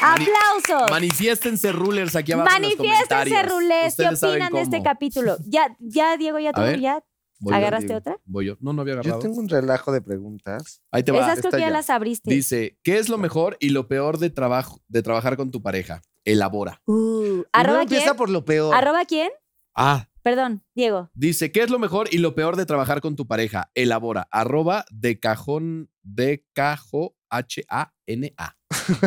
Mani- 0.00 0.26
¡Aplausos! 0.26 0.90
Manifiéstense 0.90 1.72
rulers 1.72 2.14
aquí 2.16 2.32
abajo. 2.32 2.48
en 2.56 2.62
los 2.62 2.76
Manifiéstense. 2.76 3.42
Rulés. 3.42 3.94
¿Qué 3.96 4.08
opinan 4.08 4.52
de 4.52 4.60
este 4.60 4.82
capítulo? 4.82 5.36
Ya, 5.46 5.76
ya, 5.80 6.16
Diego, 6.16 6.38
ya 6.38 6.52
tú, 6.52 6.62
ya. 6.80 7.02
Voy 7.42 7.52
yo, 7.52 7.56
¿Agarraste 7.56 7.94
otra? 7.94 8.18
Voy 8.26 8.46
yo. 8.46 8.56
No, 8.60 8.72
no 8.74 8.82
había 8.82 8.94
Yo 8.94 9.00
agarrado. 9.00 9.20
tengo 9.20 9.36
un 9.40 9.48
relajo 9.48 9.92
de 9.92 10.02
preguntas. 10.02 10.82
Ahí 10.90 11.02
te 11.02 11.10
va. 11.10 11.20
Esas 11.20 11.40
creo 11.40 11.50
que 11.52 11.58
ya 11.58 11.66
ya. 11.66 11.70
las 11.70 11.88
abriste. 11.88 12.30
Dice, 12.30 12.78
¿qué 12.82 12.98
es 12.98 13.08
lo 13.08 13.16
mejor 13.16 13.56
y 13.60 13.70
lo 13.70 13.88
peor 13.88 14.18
de 14.18 14.28
trabajo 14.28 14.82
de 14.88 15.02
trabajar 15.02 15.36
con 15.38 15.50
tu 15.50 15.62
pareja? 15.62 16.02
Elabora. 16.24 16.82
Uh, 16.84 17.42
¿Arroba 17.52 17.82
empieza 17.82 18.04
quién? 18.04 18.16
por 18.16 18.28
lo 18.28 18.44
peor. 18.44 18.74
¿Arroba 18.74 19.06
quién? 19.06 19.30
Ah, 19.74 20.06
Perdón, 20.22 20.62
Diego. 20.74 21.10
dice, 21.14 21.50
¿qué 21.50 21.62
es 21.62 21.70
lo 21.70 21.78
mejor 21.78 22.08
y 22.12 22.18
lo 22.18 22.34
peor 22.34 22.56
de 22.56 22.66
trabajar 22.66 23.00
con 23.00 23.16
tu 23.16 23.26
pareja? 23.26 23.70
Elabora. 23.74 24.28
Arroba 24.30 24.84
de 24.90 25.18
cajón 25.18 25.90
de 26.02 26.44
cajo 26.52 27.16
H-A-N-A. 27.30 28.56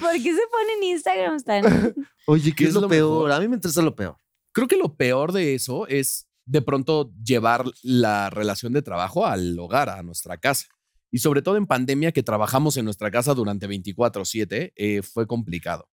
¿Por 0.00 0.12
qué 0.12 0.34
se 0.34 0.42
pone 0.50 0.72
en 0.78 0.82
Instagram 0.84 1.40
tan? 1.42 1.94
Oye, 2.26 2.50
¿qué 2.50 2.56
¿Qué 2.56 2.64
es 2.64 2.68
es 2.70 2.74
lo, 2.74 2.82
lo 2.82 2.88
peor? 2.88 3.10
mejor? 3.24 3.32
A 3.32 3.40
mí 3.40 3.48
me 3.48 3.54
interesa 3.56 3.82
lo 3.82 3.94
peor. 3.94 4.16
Creo 4.52 4.66
que 4.68 4.76
lo 4.76 4.96
peor 4.96 5.32
de 5.32 5.54
eso 5.54 5.86
es 5.86 6.26
de 6.46 6.62
pronto 6.62 7.12
llevar 7.22 7.64
la 7.82 8.30
relación 8.30 8.72
de 8.72 8.82
trabajo 8.82 9.26
al 9.26 9.58
hogar, 9.58 9.88
a 9.90 10.02
nuestra 10.02 10.36
casa. 10.38 10.66
Y 11.10 11.18
sobre 11.18 11.42
todo 11.42 11.56
en 11.56 11.66
pandemia 11.66 12.12
que 12.12 12.22
trabajamos 12.22 12.76
en 12.76 12.84
nuestra 12.84 13.10
casa 13.10 13.34
durante 13.34 13.66
24/7, 13.68 14.72
eh, 14.76 15.02
fue 15.02 15.26
complicado. 15.26 15.88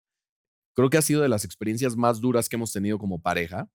Creo 0.75 0.89
que 0.91 0.99
ha 0.99 1.03
sido 1.03 1.23
de 1.23 1.29
las 1.29 1.45
experiencias 1.45 1.97
más 1.97 2.21
duras 2.21 2.49
que 2.49 2.57
hemos 2.57 2.73
tenido 2.73 2.99
como 2.99 3.21
pareja, 3.21 3.69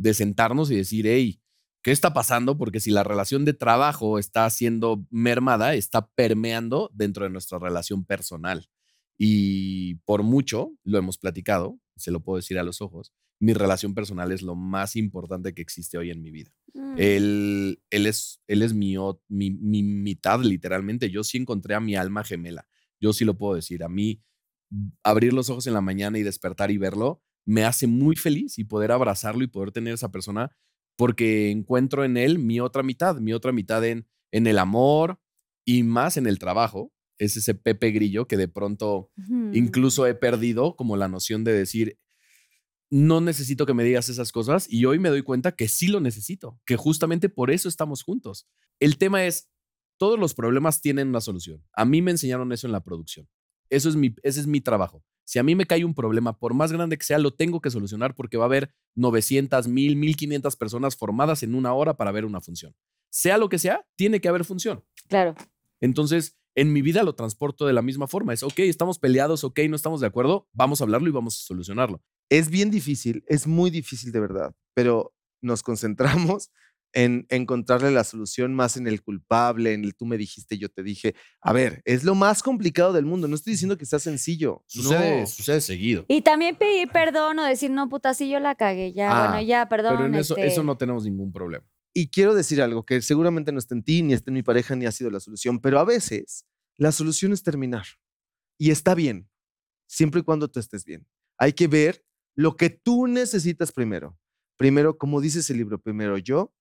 de 0.00 0.14
sentarnos 0.14 0.70
y 0.70 0.76
decir, 0.76 1.06
hey, 1.06 1.42
¿qué 1.82 1.90
está 1.92 2.14
pasando? 2.14 2.56
Porque 2.56 2.80
si 2.80 2.90
la 2.90 3.04
relación 3.04 3.44
de 3.44 3.52
trabajo 3.52 4.18
está 4.18 4.48
siendo 4.48 5.06
mermada, 5.10 5.74
está 5.74 6.08
permeando 6.14 6.90
dentro 6.94 7.24
de 7.24 7.30
nuestra 7.30 7.58
relación 7.58 8.06
personal. 8.06 8.70
Y 9.18 9.96
por 10.06 10.22
mucho, 10.22 10.72
lo 10.84 10.96
hemos 10.96 11.18
platicado, 11.18 11.78
se 11.96 12.10
lo 12.10 12.24
puedo 12.24 12.36
decir 12.36 12.58
a 12.58 12.62
los 12.62 12.80
ojos, 12.80 13.12
mi 13.38 13.52
relación 13.52 13.94
personal 13.94 14.32
es 14.32 14.40
lo 14.40 14.54
más 14.54 14.96
importante 14.96 15.52
que 15.52 15.60
existe 15.60 15.98
hoy 15.98 16.10
en 16.10 16.22
mi 16.22 16.30
vida. 16.30 16.50
Mm. 16.72 16.94
Él, 16.96 17.82
él 17.90 18.06
es, 18.06 18.40
él 18.46 18.62
es 18.62 18.72
mi, 18.72 18.96
mi, 19.28 19.50
mi 19.50 19.82
mitad, 19.82 20.40
literalmente. 20.40 21.10
Yo 21.10 21.24
sí 21.24 21.36
encontré 21.36 21.74
a 21.74 21.80
mi 21.80 21.94
alma 21.94 22.24
gemela. 22.24 22.66
Yo 23.00 23.12
sí 23.12 23.26
lo 23.26 23.36
puedo 23.36 23.54
decir. 23.54 23.84
A 23.84 23.88
mí, 23.88 24.22
abrir 25.02 25.34
los 25.34 25.50
ojos 25.50 25.66
en 25.66 25.74
la 25.74 25.80
mañana 25.82 26.18
y 26.18 26.22
despertar 26.22 26.70
y 26.70 26.78
verlo, 26.78 27.22
me 27.46 27.64
hace 27.64 27.86
muy 27.86 28.16
feliz 28.16 28.58
y 28.58 28.64
poder 28.64 28.92
abrazarlo 28.92 29.42
y 29.42 29.48
poder 29.48 29.72
tener 29.72 29.94
esa 29.94 30.10
persona 30.10 30.50
porque 30.96 31.50
encuentro 31.50 32.04
en 32.04 32.16
él 32.16 32.38
mi 32.38 32.60
otra 32.60 32.82
mitad, 32.82 33.16
mi 33.20 33.32
otra 33.32 33.52
mitad 33.52 33.84
en, 33.84 34.06
en 34.32 34.46
el 34.46 34.58
amor 34.58 35.18
y 35.64 35.82
más 35.82 36.16
en 36.16 36.26
el 36.26 36.38
trabajo. 36.38 36.92
Es 37.18 37.36
ese 37.36 37.54
Pepe 37.54 37.90
Grillo 37.90 38.26
que 38.26 38.36
de 38.36 38.48
pronto 38.48 39.10
incluso 39.52 40.06
he 40.06 40.14
perdido 40.14 40.74
como 40.76 40.96
la 40.96 41.08
noción 41.08 41.44
de 41.44 41.52
decir, 41.52 41.98
no 42.90 43.20
necesito 43.20 43.66
que 43.66 43.74
me 43.74 43.84
digas 43.84 44.08
esas 44.08 44.32
cosas 44.32 44.66
y 44.68 44.84
hoy 44.84 44.98
me 44.98 45.10
doy 45.10 45.22
cuenta 45.22 45.52
que 45.52 45.68
sí 45.68 45.86
lo 45.88 46.00
necesito, 46.00 46.60
que 46.66 46.76
justamente 46.76 47.28
por 47.28 47.50
eso 47.50 47.68
estamos 47.68 48.02
juntos. 48.02 48.48
El 48.80 48.98
tema 48.98 49.24
es, 49.24 49.48
todos 49.96 50.18
los 50.18 50.34
problemas 50.34 50.80
tienen 50.80 51.08
una 51.08 51.20
solución. 51.20 51.62
A 51.72 51.84
mí 51.84 52.02
me 52.02 52.10
enseñaron 52.10 52.52
eso 52.52 52.66
en 52.66 52.72
la 52.72 52.82
producción. 52.82 53.28
Eso 53.68 53.88
es 53.88 53.96
mi, 53.96 54.14
ese 54.22 54.40
es 54.40 54.46
mi 54.46 54.60
trabajo. 54.60 55.04
Si 55.24 55.38
a 55.38 55.42
mí 55.42 55.54
me 55.54 55.66
cae 55.66 55.84
un 55.84 55.94
problema, 55.94 56.38
por 56.38 56.54
más 56.54 56.72
grande 56.72 56.98
que 56.98 57.04
sea, 57.04 57.18
lo 57.18 57.32
tengo 57.32 57.60
que 57.60 57.70
solucionar 57.70 58.14
porque 58.14 58.36
va 58.36 58.44
a 58.44 58.46
haber 58.46 58.74
900, 58.96 59.68
1000, 59.68 59.96
1500 59.96 60.56
personas 60.56 60.96
formadas 60.96 61.42
en 61.42 61.54
una 61.54 61.72
hora 61.72 61.96
para 61.96 62.12
ver 62.12 62.24
una 62.24 62.40
función. 62.40 62.74
Sea 63.10 63.38
lo 63.38 63.48
que 63.48 63.58
sea, 63.58 63.86
tiene 63.96 64.20
que 64.20 64.28
haber 64.28 64.44
función. 64.44 64.84
Claro. 65.08 65.34
Entonces, 65.80 66.36
en 66.54 66.72
mi 66.72 66.82
vida 66.82 67.02
lo 67.02 67.14
transporto 67.14 67.66
de 67.66 67.72
la 67.72 67.82
misma 67.82 68.06
forma. 68.06 68.32
Es, 68.32 68.42
ok, 68.42 68.60
estamos 68.60 68.98
peleados, 68.98 69.44
ok, 69.44 69.60
no 69.68 69.76
estamos 69.76 70.00
de 70.00 70.06
acuerdo, 70.06 70.48
vamos 70.52 70.80
a 70.80 70.84
hablarlo 70.84 71.08
y 71.08 71.12
vamos 71.12 71.36
a 71.36 71.46
solucionarlo. 71.46 72.02
Es 72.28 72.50
bien 72.50 72.70
difícil, 72.70 73.24
es 73.26 73.46
muy 73.46 73.70
difícil 73.70 74.12
de 74.12 74.20
verdad, 74.20 74.54
pero 74.74 75.14
nos 75.42 75.62
concentramos 75.62 76.50
en 76.92 77.26
encontrarle 77.28 77.90
la 77.90 78.04
solución 78.04 78.54
más 78.54 78.76
en 78.76 78.86
el 78.86 79.02
culpable, 79.02 79.72
en 79.74 79.84
el 79.84 79.94
tú 79.94 80.06
me 80.06 80.16
dijiste, 80.16 80.58
yo 80.58 80.68
te 80.68 80.82
dije. 80.82 81.14
A 81.40 81.52
ver, 81.52 81.82
es 81.84 82.04
lo 82.04 82.14
más 82.14 82.42
complicado 82.42 82.92
del 82.92 83.04
mundo. 83.04 83.28
No 83.28 83.34
estoy 83.34 83.52
diciendo 83.52 83.78
que 83.78 83.86
sea 83.86 83.98
sencillo. 83.98 84.64
Sucede, 84.66 85.20
no. 85.20 85.26
sucede 85.26 85.60
seguido. 85.60 86.04
Y 86.08 86.22
también 86.22 86.56
pedir 86.56 86.88
perdón 86.88 87.38
o 87.38 87.44
decir, 87.44 87.70
no, 87.70 87.88
puta, 87.88 88.14
sí 88.14 88.28
yo 88.28 88.40
la 88.40 88.54
cagué, 88.54 88.92
ya, 88.92 89.10
Ah, 89.10 89.28
bueno, 89.28 89.42
ya, 89.46 89.68
perdón. 89.68 89.96
Pero 89.96 90.06
en 90.06 90.14
eso, 90.16 90.36
este, 90.36 90.48
eso 90.48 90.62
no 90.62 90.76
tenemos 90.76 91.04
ningún 91.04 91.32
problema. 91.32 91.66
Y 91.92 92.08
quiero 92.08 92.34
decir 92.34 92.62
algo 92.62 92.84
que 92.84 93.02
seguramente 93.02 93.52
no 93.52 93.58
está 93.58 93.74
en 93.74 93.82
ti, 93.82 94.02
ni 94.02 94.14
está 94.14 94.30
en 94.30 94.34
mi 94.34 94.42
pareja, 94.42 94.76
ni 94.76 94.86
ha 94.86 94.92
sido 94.92 95.10
la 95.10 95.20
solución, 95.20 95.60
pero 95.60 95.78
a 95.78 95.84
veces 95.84 96.46
la 96.76 96.92
solución 96.92 97.32
es 97.32 97.42
terminar. 97.42 97.84
Y 98.58 98.70
está 98.70 98.94
bien, 98.94 99.28
siempre 99.88 100.20
y 100.20 100.24
cuando 100.24 100.48
tú 100.48 100.60
estés 100.60 100.84
bien. 100.84 101.06
Hay 101.38 101.52
que 101.52 101.66
ver 101.66 102.04
lo 102.36 102.56
que 102.56 102.70
tú 102.70 103.06
necesitas 103.06 103.72
primero. 103.72 104.18
Primero, 104.56 104.98
como 104.98 105.20
dices 105.20 105.48
el 105.50 105.56
libro, 105.56 105.80
primero 105.80 106.18
yo, 106.18 106.54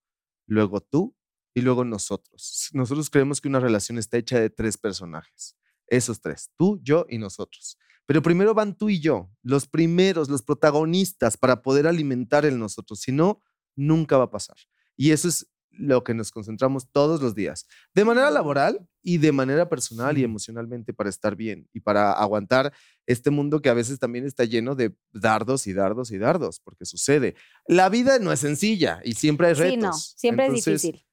luego 0.49 0.81
tú 0.81 1.15
y 1.53 1.61
luego 1.61 1.85
nosotros. 1.85 2.69
Nosotros 2.73 3.09
creemos 3.09 3.41
que 3.41 3.47
una 3.47 3.59
relación 3.59 3.97
está 3.97 4.17
hecha 4.17 4.39
de 4.39 4.49
tres 4.49 4.77
personajes. 4.77 5.55
Esos 5.87 6.21
tres, 6.21 6.51
tú, 6.57 6.79
yo 6.83 7.05
y 7.09 7.17
nosotros. 7.17 7.77
Pero 8.05 8.21
primero 8.21 8.53
van 8.53 8.75
tú 8.75 8.89
y 8.89 8.99
yo, 8.99 9.31
los 9.43 9.67
primeros, 9.67 10.29
los 10.29 10.41
protagonistas 10.41 11.37
para 11.37 11.61
poder 11.61 11.87
alimentar 11.87 12.45
el 12.45 12.57
nosotros. 12.57 13.01
Si 13.01 13.11
no, 13.11 13.41
nunca 13.75 14.17
va 14.17 14.25
a 14.25 14.31
pasar. 14.31 14.57
Y 14.97 15.11
eso 15.11 15.27
es 15.27 15.47
lo 15.79 16.03
que 16.03 16.13
nos 16.13 16.31
concentramos 16.31 16.89
todos 16.91 17.21
los 17.21 17.33
días, 17.35 17.65
de 17.93 18.03
manera 18.05 18.29
laboral 18.31 18.85
y 19.01 19.17
de 19.17 19.31
manera 19.31 19.69
personal 19.69 20.17
y 20.17 20.23
emocionalmente 20.23 20.93
para 20.93 21.09
estar 21.09 21.35
bien 21.35 21.67
y 21.73 21.79
para 21.79 22.11
aguantar 22.11 22.73
este 23.07 23.29
mundo 23.31 23.61
que 23.61 23.69
a 23.69 23.73
veces 23.73 23.97
también 23.97 24.25
está 24.25 24.43
lleno 24.43 24.75
de 24.75 24.93
dardos 25.13 25.67
y 25.67 25.73
dardos 25.73 26.11
y 26.11 26.17
dardos, 26.17 26.59
porque 26.59 26.85
sucede. 26.85 27.35
La 27.65 27.89
vida 27.89 28.19
no 28.19 28.31
es 28.31 28.39
sencilla 28.41 28.99
y 29.03 29.13
siempre 29.13 29.47
hay 29.47 29.53
retos. 29.53 29.73
Sí, 29.73 29.77
no, 29.77 29.93
siempre 29.93 30.45
Entonces, 30.47 30.75
es 30.75 30.81
difícil. 30.81 31.05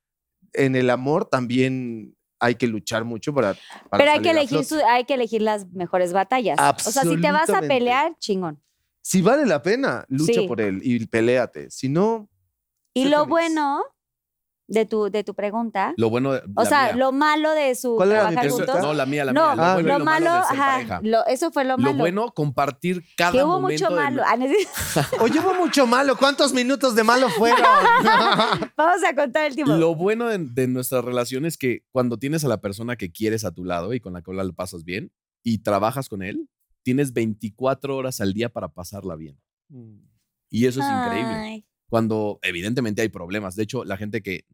En 0.53 0.75
el 0.77 0.91
amor 0.91 1.27
también 1.27 2.17
hay 2.41 2.57
que 2.57 2.67
luchar 2.67 3.05
mucho 3.05 3.33
para... 3.33 3.55
para 3.89 4.03
Pero 4.03 4.11
hay 4.13 4.21
que, 4.21 4.31
elegir 4.31 4.65
su- 4.65 4.81
hay 4.89 5.05
que 5.05 5.15
elegir 5.15 5.43
las 5.43 5.73
mejores 5.73 6.13
batallas. 6.13 6.59
O 6.61 6.91
sea, 6.91 7.03
si 7.03 7.21
te 7.21 7.31
vas 7.33 7.49
a 7.51 7.61
pelear, 7.63 8.17
chingón. 8.19 8.61
Si 9.01 9.23
vale 9.23 9.47
la 9.47 9.63
pena, 9.63 10.05
lucha 10.09 10.41
Sí. 10.43 10.49
por 10.49 10.61
él 10.61 10.81
y 10.83 11.07
peléate. 11.07 11.71
Si 11.71 11.89
no, 11.89 12.29
Y 12.93 13.05
lo 13.05 13.19
feliz. 13.21 13.29
bueno 13.31 13.83
de 14.69 14.85
tu, 14.85 15.11
de 15.11 15.23
tu 15.23 15.33
pregunta, 15.35 15.95
Lo 15.97 16.11
bueno 16.11 16.33
de 16.33 16.43
o 16.57 16.65
sea, 16.65 16.87
mía. 16.87 16.97
lo 16.97 17.13
malo 17.13 17.53
de 17.53 17.75
su 17.77 17.95
¿Cuál 17.97 18.11
era 18.11 18.21
trabajar 18.29 18.51
juntos. 18.51 18.81
no, 18.83 18.95
la 18.95 19.07
mía, 19.07 19.25
la 19.25 19.33
no, 19.33 19.43
mía. 19.47 19.55
Lo 19.55 19.63
Ah, 19.63 19.75
bueno 19.75 19.89
lo 19.93 19.99
lo 20.01 20.05
malo, 20.05 20.25
malo 20.27 20.37
de 20.43 20.49
ser 20.49 20.61
ajá, 20.61 20.73
pareja. 20.73 21.01
lo- 21.05 21.27
eso 21.27 21.53
fue 21.53 21.65
lo 21.65 21.77
Lo 21.77 21.79
malo. 21.79 21.99
bueno, 21.99 22.33
compartir 22.33 23.05
cada 23.17 23.31
que 23.33 23.45
hubo 23.45 23.61
momento 23.61 23.85
mucho 23.85 23.95
de 23.97 24.03
malo. 24.03 24.23
mi- 24.39 24.55
Ah, 24.97 25.09
oye, 25.21 25.39
hubo 25.41 25.55
mucho 25.55 25.87
malo. 25.87 26.17
¿Cuántos 26.17 26.53
minutos 26.53 26.95
de 26.97 27.05
malo 27.05 27.29
fueron? 27.31 27.61
Vamos 28.77 29.05
a 29.09 29.15
contar 29.15 29.47
el 29.47 29.55
tiempo. 29.55 29.73
Lo 29.77 29.95
bueno 29.95 30.27
de, 30.27 30.39
de 30.39 30.67
nuestra 30.69 31.01
relación 31.01 31.45
es 31.47 31.57
que 31.57 31.83
cuando 31.93 32.19
tienes 32.19 32.45
a 32.45 32.49
la 32.49 32.61
persona 32.61 32.97
que 32.97 33.11
quieres 33.13 33.45
a 33.45 33.53
tu 33.53 33.65
lado 33.65 33.95
y 33.95 34.01
con 34.01 34.13
la 34.15 34.23
cual 34.23 34.37
la 34.39 34.53
pasas 34.53 34.85
bien 34.85 35.13
y 35.45 35.59
trabajas 35.59 36.09
con 36.09 36.23
él, 36.23 36.49
tienes 36.83 37.13
24 37.13 37.97
horas 37.97 38.21
al 38.21 38.33
día 38.33 38.49
para 38.49 38.69
pasarla 38.69 39.17
bien. 39.17 39.41
Y 40.51 40.67
eso 40.67 40.81
es 40.81 40.87
increíble. 40.87 41.65
Cuando 41.89 42.39
evidentemente 42.43 43.03
hay 43.03 43.09
problemas. 43.09 43.55
De 43.55 43.63
hecho, 43.63 43.85
la 43.85 43.97
gente 43.97 44.21
que 44.23 44.45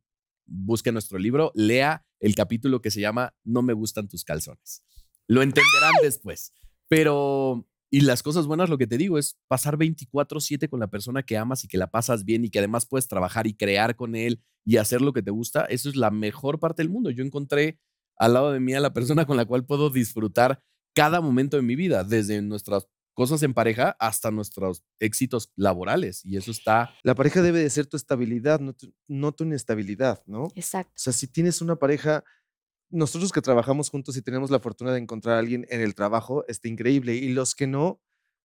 busque 0.46 0.92
nuestro 0.92 1.18
libro, 1.18 1.52
lea 1.54 2.04
el 2.20 2.34
capítulo 2.34 2.80
que 2.80 2.90
se 2.90 3.00
llama 3.00 3.34
No 3.44 3.62
me 3.62 3.72
gustan 3.72 4.08
tus 4.08 4.24
calzones. 4.24 4.84
Lo 5.26 5.42
entenderán 5.42 5.92
después. 6.02 6.52
Pero, 6.88 7.66
y 7.90 8.02
las 8.02 8.22
cosas 8.22 8.46
buenas, 8.46 8.68
lo 8.68 8.78
que 8.78 8.86
te 8.86 8.98
digo, 8.98 9.18
es 9.18 9.38
pasar 9.48 9.76
24/7 9.78 10.68
con 10.68 10.80
la 10.80 10.88
persona 10.88 11.22
que 11.22 11.36
amas 11.36 11.64
y 11.64 11.68
que 11.68 11.78
la 11.78 11.90
pasas 11.90 12.24
bien 12.24 12.44
y 12.44 12.50
que 12.50 12.58
además 12.58 12.86
puedes 12.86 13.08
trabajar 13.08 13.46
y 13.46 13.54
crear 13.54 13.96
con 13.96 14.14
él 14.14 14.42
y 14.64 14.76
hacer 14.76 15.00
lo 15.00 15.12
que 15.12 15.22
te 15.22 15.30
gusta. 15.30 15.64
Eso 15.64 15.88
es 15.88 15.96
la 15.96 16.10
mejor 16.10 16.60
parte 16.60 16.82
del 16.82 16.90
mundo. 16.90 17.10
Yo 17.10 17.24
encontré 17.24 17.80
al 18.16 18.34
lado 18.34 18.52
de 18.52 18.60
mí 18.60 18.74
a 18.74 18.80
la 18.80 18.92
persona 18.92 19.26
con 19.26 19.36
la 19.36 19.44
cual 19.44 19.64
puedo 19.64 19.90
disfrutar 19.90 20.62
cada 20.94 21.20
momento 21.20 21.56
de 21.56 21.62
mi 21.62 21.76
vida, 21.76 22.04
desde 22.04 22.42
nuestras 22.42 22.86
cosas 23.14 23.42
en 23.42 23.54
pareja 23.54 23.96
hasta 23.98 24.30
nuestros 24.30 24.82
éxitos 24.98 25.50
laborales. 25.56 26.24
Y 26.24 26.36
eso 26.36 26.50
está 26.50 26.94
La 27.02 27.14
pareja 27.14 27.42
debe 27.42 27.60
de 27.60 27.70
ser 27.70 27.86
tu 27.86 27.96
estabilidad, 27.96 28.60
no 28.60 28.72
tu, 28.72 28.94
no 29.08 29.32
tu 29.32 29.44
inestabilidad, 29.44 30.22
¿no? 30.26 30.44
O 30.44 30.52
Exacto. 30.54 30.92
sea, 30.96 31.12
si 31.12 31.26
tienes 31.26 31.60
una 31.60 31.76
pareja, 31.76 32.24
nosotros 32.90 33.32
que 33.32 33.40
trabajamos 33.40 33.90
juntos 33.90 34.16
y 34.16 34.22
tenemos 34.22 34.50
la 34.50 34.60
fortuna 34.60 34.92
de 34.92 34.98
encontrar 34.98 35.36
a 35.36 35.38
alguien 35.38 35.66
en 35.70 35.80
el 35.80 35.94
trabajo, 35.94 36.44
está 36.48 36.68
increíble. 36.68 37.14
Y 37.14 37.32
los 37.32 37.54
que 37.54 37.66
no, 37.66 38.00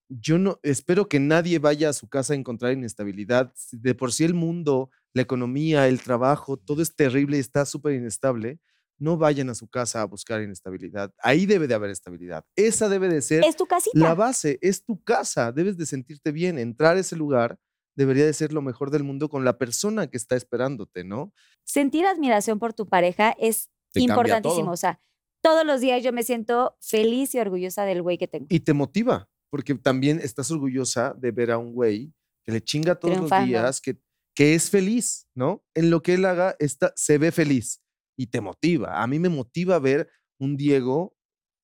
yo 0.09 0.37
no 0.37 0.59
espero 0.63 1.09
que 1.09 1.19
nadie 1.19 1.59
vaya 1.59 1.89
a 1.89 1.93
su 1.93 2.07
casa 2.07 2.33
a 2.33 2.37
encontrar 2.37 2.73
inestabilidad. 2.73 3.53
De 3.71 3.93
por 3.95 4.13
sí 4.13 4.23
el 4.23 4.33
mundo, 4.33 4.89
la 5.13 5.21
economía, 5.21 5.87
el 5.87 6.01
trabajo, 6.01 6.57
todo 6.57 6.81
es 6.81 6.95
terrible 6.95 7.37
y 7.37 7.41
está 7.41 7.65
súper 7.65 7.93
inestable. 7.93 8.59
No 8.99 9.17
vayan 9.17 9.49
a 9.49 9.55
su 9.55 9.67
casa 9.67 10.01
a 10.01 10.05
buscar 10.05 10.41
inestabilidad. 10.41 11.13
Ahí 11.19 11.45
debe 11.45 11.67
de 11.67 11.73
haber 11.75 11.91
estabilidad. 11.91 12.45
Esa 12.55 12.89
debe 12.89 13.09
de 13.09 13.21
ser 13.21 13.43
Es 13.43 13.55
tu 13.55 13.65
casita. 13.65 13.97
la 13.97 14.15
base, 14.15 14.57
es 14.61 14.83
tu 14.83 15.01
casa. 15.03 15.51
Debes 15.51 15.77
de 15.77 15.85
sentirte 15.85 16.31
bien. 16.31 16.57
Entrar 16.57 16.97
a 16.97 16.99
ese 16.99 17.15
lugar 17.15 17.59
debería 17.95 18.25
de 18.25 18.33
ser 18.33 18.53
lo 18.53 18.61
mejor 18.61 18.91
del 18.91 19.03
mundo 19.03 19.29
con 19.29 19.43
la 19.43 19.57
persona 19.57 20.07
que 20.07 20.17
está 20.17 20.35
esperándote, 20.35 21.03
¿no? 21.03 21.33
Sentir 21.63 22.05
admiración 22.05 22.59
por 22.59 22.73
tu 22.73 22.87
pareja 22.87 23.35
es 23.39 23.69
Te 23.91 24.01
importantísimo. 24.01 24.71
O 24.71 24.77
sea, 24.77 25.01
todos 25.41 25.65
los 25.65 25.81
días 25.81 26.03
yo 26.03 26.13
me 26.13 26.23
siento 26.23 26.77
feliz 26.81 27.33
y 27.35 27.39
orgullosa 27.39 27.85
del 27.85 28.01
güey 28.01 28.17
que 28.17 28.27
tengo. 28.27 28.47
Y 28.49 28.59
te 28.61 28.73
motiva, 28.73 29.29
porque 29.49 29.75
también 29.75 30.19
estás 30.19 30.51
orgullosa 30.51 31.15
de 31.17 31.31
ver 31.31 31.51
a 31.51 31.57
un 31.57 31.73
güey 31.73 32.13
que 32.43 32.51
le 32.51 32.61
chinga 32.61 32.95
todos 32.95 33.15
Triunfando. 33.15 33.41
los 33.51 33.61
días, 33.61 33.81
que, 33.81 33.97
que 34.35 34.55
es 34.55 34.69
feliz, 34.69 35.27
¿no? 35.35 35.63
En 35.73 35.89
lo 35.89 36.01
que 36.01 36.13
él 36.15 36.25
haga, 36.25 36.55
está, 36.59 36.93
se 36.95 37.17
ve 37.17 37.31
feliz 37.31 37.81
y 38.17 38.27
te 38.27 38.41
motiva. 38.41 39.01
A 39.01 39.07
mí 39.07 39.19
me 39.19 39.29
motiva 39.29 39.79
ver 39.79 40.09
un 40.39 40.57
Diego 40.57 41.15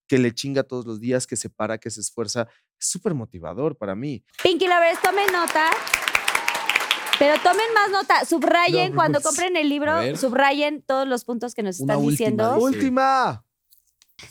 que 0.08 0.20
le 0.20 0.34
chinga 0.34 0.64
todos 0.64 0.86
los 0.86 1.00
días, 1.00 1.28
que 1.28 1.36
se 1.36 1.50
para, 1.50 1.78
que 1.78 1.90
se 1.90 2.02
esfuerza. 2.02 2.48
Es 2.80 2.90
súper 2.90 3.14
motivador 3.14 3.78
para 3.78 3.96
mí. 3.96 4.24
Pinky 4.42 4.68
Lovers, 4.68 5.02
tomen 5.02 5.26
nota. 5.32 5.72
Pero 7.20 7.36
tomen 7.42 7.74
más 7.74 7.92
nota. 7.92 8.26
Subrayen 8.26 8.92
No, 8.92 8.96
cuando 8.96 9.20
pues, 9.20 9.26
compren 9.26 9.56
el 9.58 9.70
libro, 9.70 9.94
subrayen 10.16 10.82
todos 10.82 11.08
los 11.08 11.26
puntos 11.26 11.54
que 11.54 11.64
nos 11.64 11.80
Una 11.80 11.94
están 11.94 12.06
última 12.06 12.12
diciendo. 12.12 12.58
¡Última! 12.60 13.46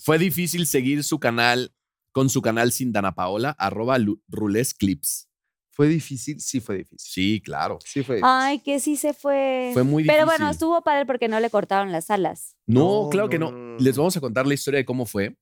Fue 0.03 0.19
difícil 0.19 0.67
seguir 0.67 1.05
su 1.05 1.19
canal 1.19 1.75
con 2.13 2.29
su 2.29 2.43
canal 2.43 2.73
sin 2.73 2.93
Dana 2.93 3.15
Paola, 3.15 3.57
arroba 3.59 3.99
Rules 4.29 4.75
Clips. 4.75 5.29
¿Fue 5.75 5.89
difícil? 5.89 6.39
Sí, 6.39 6.61
fue 6.61 6.77
difícil. 6.79 6.99
Sí, 7.01 7.41
claro. 7.43 7.79
Sí, 7.85 8.03
fue 8.03 8.17
difícil. 8.17 8.31
Ay, 8.31 8.59
que 8.61 8.79
sí 8.79 8.97
se 8.97 9.15
fue. 9.15 9.71
Fue 9.73 9.83
muy 9.83 10.05
Pero 10.05 10.19
difícil. 10.25 10.27
bueno, 10.39 10.51
estuvo 10.51 10.83
padre 10.83 11.07
porque 11.07 11.29
no 11.29 11.41
le 11.41 11.49
cortaron 11.49 11.91
las 11.93 12.11
alas. 12.11 12.57
No, 12.67 13.05
No, 13.05 13.09
claro 13.11 13.27
no, 13.27 13.31
que 13.31 13.39
no. 13.39 13.51
no, 13.53 13.59
no, 13.59 13.79
Les 13.79 13.97
vamos 13.97 14.17
a 14.17 14.21
contar 14.21 14.47
la 14.47 14.53
historia 14.55 14.79
de 14.79 14.85
cómo 14.85 15.07
fue. 15.07 15.37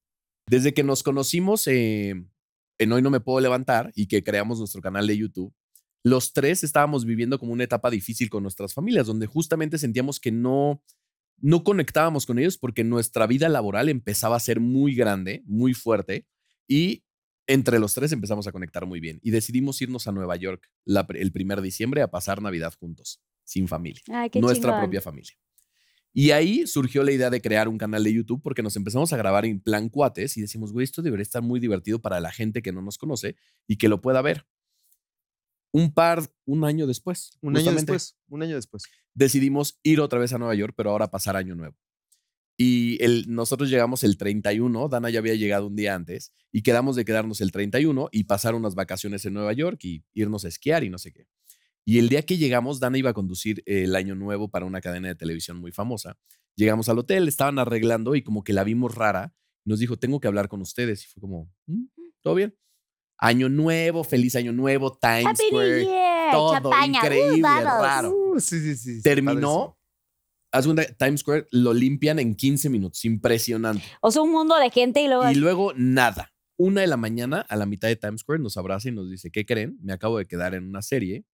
Desde 0.47 0.73
que 0.73 0.85
nos 0.85 1.02
conocimos 1.02 1.66
eh, 1.66 2.15
en 2.78 2.93
Hoy 2.93 3.02
No 3.02 3.11
Me 3.11 3.20
Puedo 3.20 3.40
Levantar 3.40 3.93
y 3.97 4.07
que 4.07 4.23
creamos 4.23 4.59
nuestro 4.61 4.81
canal 4.81 5.07
de 5.07 5.16
YouTube, 5.19 5.52
los 6.05 6.32
tres 6.32 6.62
estábamos 6.65 7.05
viviendo 7.05 7.39
como 7.39 7.52
una 7.52 7.65
etapa 7.65 7.90
difícil 7.90 8.31
con 8.31 8.43
nuestras 8.44 8.73
familias, 8.73 9.07
donde 9.09 9.27
justamente 9.27 9.78
sentíamos 9.78 10.19
que 10.20 10.31
no, 10.32 10.82
no 11.39 11.62
conectábamos 11.65 12.24
con 12.24 12.39
ellos 12.39 12.57
porque 12.57 12.85
nuestra 12.85 13.27
vida 13.27 13.48
laboral 13.48 13.89
empezaba 13.89 14.36
a 14.36 14.40
ser 14.40 14.61
muy 14.61 14.94
grande, 14.94 15.43
muy 15.44 15.74
fuerte 15.74 16.27
y 16.69 17.05
entre 17.52 17.78
los 17.78 17.94
tres 17.94 18.12
empezamos 18.12 18.47
a 18.47 18.52
conectar 18.52 18.86
muy 18.86 19.01
bien 19.01 19.18
y 19.22 19.31
decidimos 19.31 19.82
irnos 19.82 20.06
a 20.06 20.12
Nueva 20.12 20.36
York 20.36 20.70
la 20.85 21.06
el 21.14 21.32
primer 21.32 21.60
diciembre 21.60 22.02
a 22.02 22.10
pasar 22.10 22.40
Navidad 22.40 22.72
juntos, 22.78 23.20
sin 23.44 23.66
familia 23.66 24.01
Ay, 24.09 24.31
qué 24.31 24.40
nuestra 24.40 24.70
chingón. 24.70 24.81
propia 24.82 25.01
familia. 25.01 25.32
Y 26.12 26.32
ahí 26.32 26.66
surgió 26.66 27.05
la 27.05 27.12
idea 27.12 27.31
de 27.31 27.40
crear 27.40 27.68
un 27.68 27.78
canal 27.78 28.02
de 28.02 28.12
YouTube 28.12 28.40
porque 28.43 28.62
nos 28.62 28.77
empezamos 28.77 29.12
a 29.12 29.16
grabar 29.16 29.44
en 29.44 29.60
plan 29.60 29.89
cuates 29.89 30.36
y 30.36 30.40
decimos, 30.40 30.72
güey, 30.72 30.85
esto 30.85 31.02
debería 31.02 31.22
estar 31.22 31.43
muy 31.43 31.60
divertido 31.60 32.01
para 32.01 32.20
la 32.20 32.32
gente 32.32 32.62
que 32.62 32.72
no 32.72 32.82
nos 32.82 32.98
conoce 32.98 33.36
y 33.66 33.77
que 33.77 33.89
lo 33.89 34.01
pueda 34.01 34.20
ver. 34.22 34.47
Un 35.72 35.93
par, 35.93 36.22
un 36.47 36.64
año 36.64 36.86
después. 36.89 37.39
Un 37.43 37.56
año 37.56 37.72
después. 37.72 38.16
Un 38.28 38.43
año 38.43 38.56
después. 38.56 38.85
Decidimos 39.14 39.78
ir 39.85 40.01
otra 40.01 40.18
vez 40.18 40.32
a 40.32 40.39
Nueva 40.39 40.55
York, 40.56 40.74
pero 40.77 40.90
ahora 40.90 41.10
pasar 41.12 41.36
año 41.36 41.55
nuevo. 41.55 41.77
Y 42.62 43.02
el, 43.02 43.24
nosotros 43.26 43.70
llegamos 43.70 44.04
el 44.04 44.18
31, 44.18 44.90
Dana 44.90 45.08
ya 45.08 45.20
había 45.20 45.34
llegado 45.34 45.66
un 45.68 45.76
día 45.76 45.94
antes, 45.94 46.34
y 46.52 46.60
quedamos 46.60 46.94
de 46.94 47.06
quedarnos 47.06 47.40
el 47.40 47.52
31 47.52 48.10
y 48.12 48.24
pasar 48.24 48.54
unas 48.54 48.74
vacaciones 48.74 49.24
en 49.24 49.32
Nueva 49.32 49.54
York 49.54 49.82
y 49.82 50.04
irnos 50.12 50.44
a 50.44 50.48
esquiar 50.48 50.84
y 50.84 50.90
no 50.90 50.98
sé 50.98 51.10
qué. 51.10 51.26
Y 51.86 51.98
el 51.98 52.10
día 52.10 52.20
que 52.20 52.36
llegamos, 52.36 52.78
Dana 52.78 52.98
iba 52.98 53.08
a 53.08 53.14
conducir 53.14 53.62
el 53.64 53.96
año 53.96 54.14
nuevo 54.14 54.50
para 54.50 54.66
una 54.66 54.82
cadena 54.82 55.08
de 55.08 55.14
televisión 55.14 55.56
muy 55.56 55.72
famosa. 55.72 56.18
Llegamos 56.54 56.90
al 56.90 56.98
hotel, 56.98 57.28
estaban 57.28 57.58
arreglando 57.58 58.14
y 58.14 58.20
como 58.20 58.44
que 58.44 58.52
la 58.52 58.62
vimos 58.62 58.94
rara. 58.94 59.32
Nos 59.64 59.78
dijo, 59.78 59.96
tengo 59.96 60.20
que 60.20 60.28
hablar 60.28 60.48
con 60.48 60.60
ustedes. 60.60 61.02
Y 61.04 61.06
fue 61.08 61.22
como, 61.22 61.50
"Mm, 61.64 61.84
¿todo 62.20 62.34
bien? 62.34 62.54
Año 63.16 63.48
nuevo, 63.48 64.04
feliz 64.04 64.36
año 64.36 64.52
nuevo, 64.52 64.98
Times 64.98 65.24
Happy 65.28 65.42
New 65.50 65.60
Square. 65.62 65.84
Year, 65.84 66.30
todo 66.32 66.52
champaña, 66.52 67.00
uh, 67.00 67.04
increíble, 67.06 67.40
vamos. 67.42 67.82
raro. 67.82 68.10
Uh, 68.34 68.38
sí, 68.38 68.60
sí, 68.60 68.76
sí. 68.76 69.02
Terminó, 69.02 69.78
haz 70.52 70.66
Times 70.98 71.20
Square 71.20 71.47
lo 71.51 71.72
limpian 71.72 72.18
en 72.18 72.35
15 72.35 72.70
minutos, 72.70 73.05
impresionante. 73.05 73.85
O 74.01 74.10
sea, 74.10 74.22
un 74.22 74.32
mundo 74.32 74.56
de 74.59 74.70
gente 74.70 75.02
y 75.02 75.06
luego. 75.06 75.31
Y 75.31 75.35
luego 75.35 75.72
nada. 75.74 76.32
Una 76.56 76.82
de 76.82 76.86
la 76.86 76.97
mañana, 76.98 77.40
a 77.48 77.56
la 77.56 77.64
mitad 77.66 77.89
de 77.89 77.97
Times 77.97 78.20
Square, 78.20 78.43
nos 78.43 78.56
abraza 78.56 78.89
y 78.89 78.93
nos 78.93 79.10
dice, 79.10 79.31
¿qué 79.31 79.47
creen? 79.47 79.78
Me 79.81 79.93
acabo 79.93 80.18
de 80.18 80.27
quedar 80.27 80.55
en 80.55 80.64
una 80.64 80.82
serie 80.82 81.24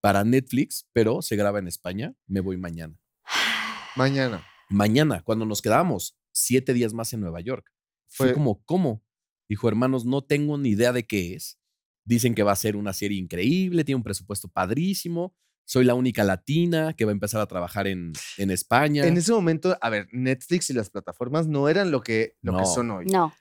para 0.00 0.24
Netflix, 0.24 0.88
pero 0.92 1.22
se 1.22 1.36
graba 1.36 1.58
en 1.58 1.68
España, 1.68 2.14
me 2.26 2.40
voy 2.40 2.56
mañana. 2.56 2.98
Mañana. 3.96 4.44
Mañana, 4.70 5.22
cuando 5.22 5.46
nos 5.46 5.62
quedamos 5.62 6.16
siete 6.32 6.72
días 6.72 6.92
más 6.94 7.12
en 7.12 7.20
Nueva 7.20 7.40
York. 7.40 7.70
Fue, 8.08 8.28
Fue- 8.28 8.34
como, 8.34 8.64
¿cómo? 8.64 9.04
Dijo, 9.48 9.68
hermanos, 9.68 10.04
no 10.04 10.22
tengo 10.22 10.58
ni 10.58 10.70
idea 10.70 10.92
de 10.92 11.06
qué 11.06 11.34
es. 11.34 11.58
Dicen 12.04 12.34
que 12.34 12.42
va 12.42 12.52
a 12.52 12.56
ser 12.56 12.76
una 12.76 12.92
serie 12.92 13.18
increíble, 13.18 13.84
tiene 13.84 13.96
un 13.96 14.02
presupuesto 14.02 14.48
padrísimo. 14.48 15.34
Soy 15.66 15.84
la 15.84 15.94
única 15.94 16.24
latina 16.24 16.92
que 16.94 17.04
va 17.04 17.10
a 17.10 17.14
empezar 17.14 17.40
a 17.40 17.46
trabajar 17.46 17.86
en, 17.86 18.12
en 18.36 18.50
España. 18.50 19.06
En 19.06 19.16
ese 19.16 19.32
momento, 19.32 19.76
a 19.80 19.90
ver, 19.90 20.08
Netflix 20.12 20.68
y 20.70 20.74
las 20.74 20.90
plataformas 20.90 21.46
no 21.46 21.68
eran 21.68 21.90
lo 21.90 22.02
que, 22.02 22.36
lo 22.42 22.52
que 22.52 22.58
No. 22.62 22.66
son 22.66 22.90
hoy. 22.90 23.06
No. 23.06 23.34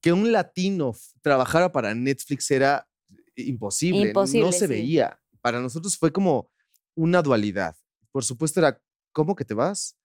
Que 0.00 0.12
un 0.12 0.32
latino 0.32 0.94
trabajara 1.22 1.70
para 1.72 1.94
Netflix 1.94 2.50
era 2.50 2.88
imposible. 3.36 4.08
Imposible, 4.08 4.46
no 4.46 4.52
se 4.52 4.60
sí. 4.60 4.66
veía. 4.66 5.20
Para 5.40 5.60
nosotros 5.60 5.96
fue 5.96 6.12
como 6.12 6.50
una 6.96 7.22
dualidad. 7.22 7.76
Por 8.10 8.24
supuesto, 8.24 8.58
era, 8.60 8.80
¿cómo 9.12 9.36
que 9.36 9.44
te 9.44 9.54
vas? 9.54 9.96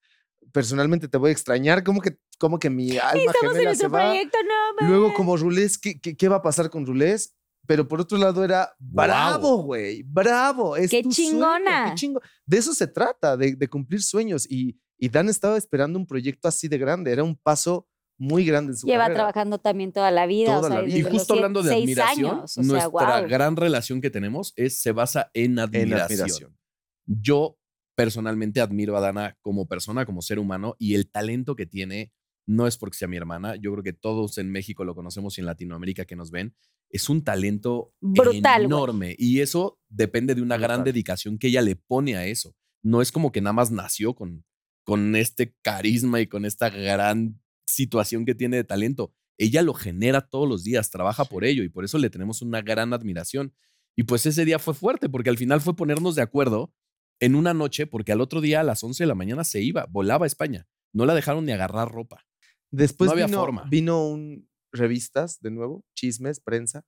Personalmente 0.51 1.07
te 1.07 1.17
voy 1.17 1.29
a 1.29 1.31
extrañar. 1.33 1.83
¿Cómo 1.83 1.99
que, 2.01 2.17
cómo 2.37 2.59
que 2.59 2.69
mi 2.69 2.97
alma 2.97 3.31
Estamos 3.33 3.53
en 3.55 3.57
se 3.59 3.63
nuestro 3.63 3.89
va? 3.89 3.99
proyecto, 4.09 4.37
no, 4.79 4.87
Luego, 4.87 5.13
como 5.15 5.35
Rulés, 5.37 5.77
¿qué, 5.79 5.99
qué, 5.99 6.15
qué 6.15 6.27
va 6.27 6.37
a 6.37 6.41
pasar 6.43 6.69
con 6.69 6.85
Rulés? 6.85 7.35
Pero 7.65 7.87
por 7.87 8.01
otro 8.01 8.17
lado 8.17 8.43
era 8.43 8.73
bravo, 8.79 9.63
güey, 9.63 10.03
bravo. 10.03 10.75
Es 10.75 10.91
¡Qué 10.91 11.01
tu 11.01 11.11
sueño, 11.11 11.31
chingona! 11.31 11.85
qué 11.89 11.95
chingo- 11.95 12.21
De 12.45 12.57
eso 12.57 12.73
se 12.73 12.87
trata, 12.87 13.37
de, 13.37 13.55
de 13.55 13.67
cumplir 13.69 14.01
sueños. 14.01 14.45
Y, 14.49 14.77
y 14.97 15.09
Dan 15.09 15.29
estaba 15.29 15.57
esperando 15.57 15.97
un 15.97 16.05
proyecto 16.05 16.47
así 16.47 16.67
de 16.67 16.77
grande. 16.77 17.11
Era 17.11 17.23
un 17.23 17.35
paso 17.37 17.87
muy 18.17 18.45
grande 18.45 18.73
en 18.73 18.77
su 18.77 18.85
Lleva 18.87 19.03
carrera. 19.05 19.17
trabajando 19.19 19.59
también 19.59 19.91
toda 19.93 20.11
la 20.11 20.25
vida. 20.25 20.47
Toda 20.55 20.59
o 20.59 20.67
sea, 20.67 20.75
la 20.79 20.81
vida. 20.81 20.97
Y 20.97 21.01
justo 21.03 21.17
siete- 21.19 21.33
hablando 21.33 21.63
de 21.63 21.73
admiración, 21.75 22.31
años, 22.31 22.43
o 22.43 22.47
sea, 22.47 22.63
nuestra 22.63 22.87
guau. 22.87 23.27
gran 23.29 23.55
relación 23.55 24.01
que 24.01 24.09
tenemos 24.09 24.51
es, 24.57 24.81
se 24.81 24.91
basa 24.91 25.31
en 25.33 25.57
admiración. 25.57 25.91
En 25.93 26.01
admiración. 26.01 26.57
Yo 27.05 27.57
personalmente 27.95 28.59
admiro 28.61 28.97
a 28.97 29.01
Dana 29.01 29.37
como 29.41 29.67
persona, 29.67 30.05
como 30.05 30.21
ser 30.21 30.39
humano 30.39 30.75
y 30.79 30.95
el 30.95 31.09
talento 31.09 31.55
que 31.55 31.65
tiene 31.65 32.11
no 32.45 32.67
es 32.67 32.77
porque 32.77 32.97
sea 32.97 33.07
mi 33.07 33.15
hermana. 33.17 33.55
Yo 33.55 33.71
creo 33.71 33.83
que 33.83 33.93
todos 33.93 34.37
en 34.37 34.51
México 34.51 34.83
lo 34.83 34.95
conocemos 34.95 35.37
y 35.37 35.41
en 35.41 35.45
Latinoamérica 35.47 36.03
que 36.05 36.15
nos 36.15 36.29
ven. 36.31 36.55
Es 36.93 37.09
un 37.09 37.23
talento 37.23 37.91
Brutal, 37.99 38.65
enorme 38.65 39.15
y 39.17 39.41
eso 39.41 39.79
depende 39.89 40.35
de 40.35 40.41
una 40.41 40.57
gran 40.57 40.83
dedicación 40.83 41.39
que 41.39 41.47
ella 41.47 41.61
le 41.61 41.75
pone 41.75 42.15
a 42.15 42.27
eso. 42.27 42.55
No 42.83 43.01
es 43.01 43.11
como 43.11 43.31
que 43.31 43.41
nada 43.41 43.53
más 43.53 43.71
nació 43.71 44.13
con, 44.13 44.45
con 44.85 45.15
este 45.15 45.55
carisma 45.63 46.21
y 46.21 46.27
con 46.27 46.45
esta 46.45 46.69
gran 46.69 47.41
situación 47.65 48.25
que 48.25 48.35
tiene 48.35 48.57
de 48.57 48.63
talento. 48.63 49.13
Ella 49.39 49.63
lo 49.63 49.73
genera 49.73 50.21
todos 50.21 50.47
los 50.47 50.63
días, 50.63 50.91
trabaja 50.91 51.25
por 51.25 51.43
ello 51.43 51.63
y 51.63 51.69
por 51.69 51.83
eso 51.83 51.97
le 51.97 52.11
tenemos 52.11 52.41
una 52.43 52.61
gran 52.61 52.93
admiración. 52.93 53.55
Y 53.95 54.03
pues 54.03 54.25
ese 54.25 54.45
día 54.45 54.59
fue 54.59 54.73
fuerte 54.73 55.09
porque 55.09 55.31
al 55.31 55.37
final 55.37 55.61
fue 55.61 55.75
ponernos 55.75 56.15
de 56.15 56.21
acuerdo 56.21 56.73
en 57.19 57.35
una 57.35 57.53
noche 57.53 57.87
porque 57.87 58.11
al 58.11 58.21
otro 58.21 58.39
día 58.39 58.59
a 58.59 58.63
las 58.63 58.83
11 58.83 59.03
de 59.03 59.07
la 59.07 59.15
mañana 59.15 59.43
se 59.43 59.61
iba, 59.61 59.87
volaba 59.89 60.25
a 60.25 60.27
España. 60.27 60.67
No 60.93 61.05
la 61.05 61.15
dejaron 61.15 61.45
ni 61.45 61.51
agarrar 61.51 61.91
ropa. 61.91 62.25
Después 62.69 63.09
había 63.11 63.27
vino, 63.27 63.39
forma. 63.39 63.63
vino 63.69 64.07
un 64.07 64.47
revistas 64.73 65.39
de 65.41 65.51
nuevo, 65.51 65.85
chismes, 65.95 66.39
prensa, 66.41 66.83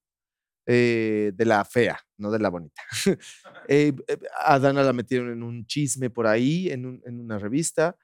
eh, 0.67 1.31
de 1.35 1.45
la 1.45 1.63
fea, 1.63 1.99
no 2.17 2.31
de 2.31 2.39
la 2.39 2.49
bonita. 2.49 2.81
Eh, 3.67 3.93
eh, 4.07 4.17
a 4.45 4.59
Dana 4.59 4.83
la 4.83 4.93
metieron 4.93 5.31
en 5.31 5.41
un 5.43 5.65
chisme 5.65 6.09
por 6.09 6.27
ahí, 6.27 6.69
en, 6.69 6.85
un- 6.85 7.01
en 7.05 7.19
una 7.19 7.39
revista. 7.39 7.95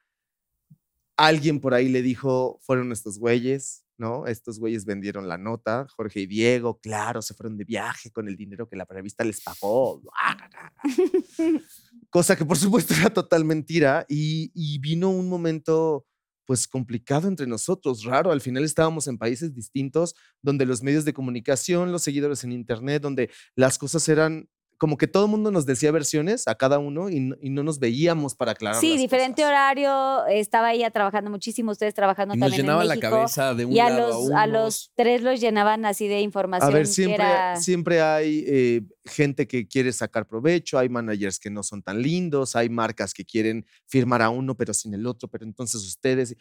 Alguien 1.16 1.60
por 1.60 1.74
ahí 1.74 1.88
le 1.88 2.02
dijo, 2.02 2.58
fueron 2.62 2.90
estos 2.90 3.18
güeyes, 3.18 3.84
¿no? 3.98 4.26
Estos 4.26 4.58
güeyes 4.58 4.84
vendieron 4.84 5.28
la 5.28 5.38
nota, 5.38 5.86
Jorge 5.94 6.20
y 6.20 6.26
Diego, 6.26 6.80
claro, 6.80 7.22
se 7.22 7.34
fueron 7.34 7.56
de 7.56 7.64
viaje 7.64 8.10
con 8.10 8.26
el 8.26 8.36
dinero 8.36 8.68
que 8.68 8.74
la 8.76 8.86
revista 8.86 9.22
les 9.22 9.40
pagó. 9.42 10.02
Cosa 12.10 12.34
que 12.36 12.44
por 12.44 12.56
supuesto 12.58 12.94
era 12.94 13.10
total 13.10 13.44
mentira 13.44 14.04
y, 14.08 14.50
y 14.54 14.78
vino 14.80 15.10
un 15.10 15.28
momento 15.28 16.06
pues 16.44 16.66
complicado 16.68 17.28
entre 17.28 17.46
nosotros, 17.46 18.04
raro. 18.04 18.32
Al 18.32 18.40
final 18.40 18.64
estábamos 18.64 19.08
en 19.08 19.18
países 19.18 19.54
distintos, 19.54 20.14
donde 20.42 20.66
los 20.66 20.82
medios 20.82 21.04
de 21.04 21.12
comunicación, 21.12 21.92
los 21.92 22.02
seguidores 22.02 22.44
en 22.44 22.52
Internet, 22.52 23.02
donde 23.02 23.30
las 23.56 23.78
cosas 23.78 24.08
eran 24.08 24.48
como 24.82 24.96
que 24.96 25.06
todo 25.06 25.26
el 25.26 25.30
mundo 25.30 25.52
nos 25.52 25.64
decía 25.64 25.92
versiones 25.92 26.48
a 26.48 26.56
cada 26.56 26.80
uno 26.80 27.08
y, 27.08 27.20
no- 27.20 27.36
y 27.40 27.50
no 27.50 27.62
nos 27.62 27.78
veíamos 27.78 28.34
para 28.34 28.50
aclarar. 28.50 28.80
Sí, 28.80 28.90
las 28.94 28.98
diferente 28.98 29.42
cosas. 29.42 29.48
horario. 29.50 30.26
Estaba 30.26 30.72
ella 30.72 30.90
trabajando 30.90 31.30
muchísimo, 31.30 31.70
ustedes 31.70 31.94
trabajando 31.94 32.34
Y 32.34 32.38
nos 32.38 32.48
también 32.50 32.62
llenaba 32.66 32.82
en 32.82 32.88
la 32.88 32.98
cabeza 32.98 33.54
de 33.54 33.64
un 33.64 33.72
y 33.72 33.78
a 33.78 33.90
lado 33.90 34.08
los, 34.08 34.32
a 34.32 34.46
los 34.48 34.90
tres 34.96 35.22
los 35.22 35.40
llenaban 35.40 35.84
así 35.84 36.08
de 36.08 36.20
información. 36.20 36.68
A 36.68 36.74
ver, 36.74 36.82
que 36.86 36.92
siempre, 36.92 37.14
era- 37.24 37.56
siempre 37.56 38.00
hay 38.02 38.44
eh, 38.48 38.80
gente 39.04 39.46
que 39.46 39.68
quiere 39.68 39.92
sacar 39.92 40.26
provecho, 40.26 40.80
hay 40.80 40.88
managers 40.88 41.38
que 41.38 41.48
no 41.50 41.62
son 41.62 41.80
tan 41.80 42.02
lindos, 42.02 42.56
hay 42.56 42.68
marcas 42.68 43.14
que 43.14 43.24
quieren 43.24 43.64
firmar 43.86 44.20
a 44.20 44.30
uno 44.30 44.56
pero 44.56 44.74
sin 44.74 44.94
el 44.94 45.06
otro, 45.06 45.28
pero 45.28 45.44
entonces 45.44 45.80
ustedes... 45.86 46.34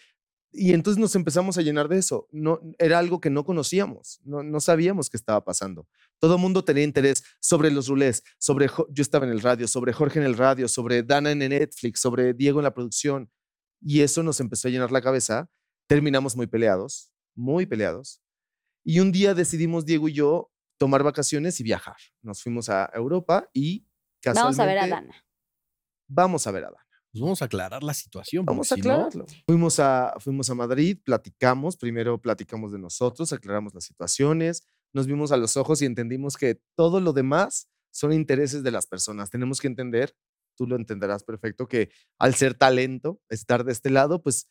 Y 0.53 0.73
entonces 0.73 0.99
nos 0.99 1.15
empezamos 1.15 1.57
a 1.57 1.61
llenar 1.61 1.87
de 1.87 1.97
eso. 1.97 2.27
No, 2.31 2.59
era 2.77 2.99
algo 2.99 3.21
que 3.21 3.29
no 3.29 3.45
conocíamos, 3.45 4.19
no, 4.23 4.43
no 4.43 4.59
sabíamos 4.59 5.09
qué 5.09 5.15
estaba 5.15 5.43
pasando. 5.45 5.87
Todo 6.19 6.35
el 6.35 6.41
mundo 6.41 6.63
tenía 6.65 6.83
interés 6.83 7.23
sobre 7.39 7.71
los 7.71 7.87
rulés, 7.87 8.21
sobre 8.37 8.67
Jo- 8.67 8.87
yo 8.91 9.01
estaba 9.01 9.25
en 9.25 9.31
el 9.31 9.39
radio, 9.41 9.67
sobre 9.67 9.93
Jorge 9.93 10.19
en 10.19 10.25
el 10.25 10.35
radio, 10.37 10.67
sobre 10.67 11.03
Dana 11.03 11.31
en 11.31 11.39
Netflix, 11.39 12.01
sobre 12.01 12.33
Diego 12.33 12.59
en 12.59 12.65
la 12.65 12.73
producción. 12.73 13.31
Y 13.79 14.01
eso 14.01 14.23
nos 14.23 14.39
empezó 14.41 14.67
a 14.67 14.71
llenar 14.71 14.91
la 14.91 15.01
cabeza. 15.01 15.49
Terminamos 15.87 16.35
muy 16.35 16.47
peleados, 16.47 17.11
muy 17.33 17.65
peleados. 17.65 18.21
Y 18.83 18.99
un 18.99 19.11
día 19.11 19.33
decidimos, 19.33 19.85
Diego 19.85 20.09
y 20.09 20.13
yo, 20.13 20.51
tomar 20.77 21.01
vacaciones 21.03 21.59
y 21.59 21.63
viajar. 21.63 21.95
Nos 22.21 22.43
fuimos 22.43 22.67
a 22.69 22.89
Europa 22.93 23.49
y 23.53 23.85
Vamos 24.25 24.59
a 24.59 24.65
ver 24.65 24.77
a 24.77 24.81
casualmente 24.81 25.11
Dana. 25.13 25.25
Vamos 26.07 26.45
a 26.45 26.51
ver 26.51 26.65
a 26.65 26.67
Dana. 26.71 26.85
Pues 27.11 27.21
vamos 27.21 27.41
a 27.41 27.45
aclarar 27.45 27.83
la 27.83 27.93
situación. 27.93 28.45
Vamos 28.45 28.71
a 28.71 28.75
si 28.75 28.81
no, 28.81 28.91
aclararlo. 28.91 29.25
Fuimos, 29.45 29.79
a, 29.79 30.13
fuimos 30.19 30.49
a 30.49 30.55
Madrid, 30.55 30.97
platicamos, 31.03 31.75
primero 31.75 32.21
platicamos 32.21 32.71
de 32.71 32.79
nosotros, 32.79 33.33
aclaramos 33.33 33.73
las 33.73 33.83
situaciones, 33.83 34.63
nos 34.93 35.07
vimos 35.07 35.31
a 35.31 35.37
los 35.37 35.57
ojos 35.57 35.81
y 35.81 35.85
entendimos 35.85 36.37
que 36.37 36.61
todo 36.75 37.01
lo 37.01 37.11
demás 37.11 37.67
son 37.91 38.13
intereses 38.13 38.63
de 38.63 38.71
las 38.71 38.87
personas. 38.87 39.29
Tenemos 39.29 39.59
que 39.59 39.67
entender, 39.67 40.15
tú 40.55 40.67
lo 40.67 40.77
entenderás 40.77 41.23
perfecto, 41.23 41.67
que 41.67 41.89
al 42.17 42.35
ser 42.35 42.53
talento, 42.53 43.19
estar 43.29 43.65
de 43.65 43.73
este 43.73 43.89
lado, 43.89 44.21
pues 44.21 44.47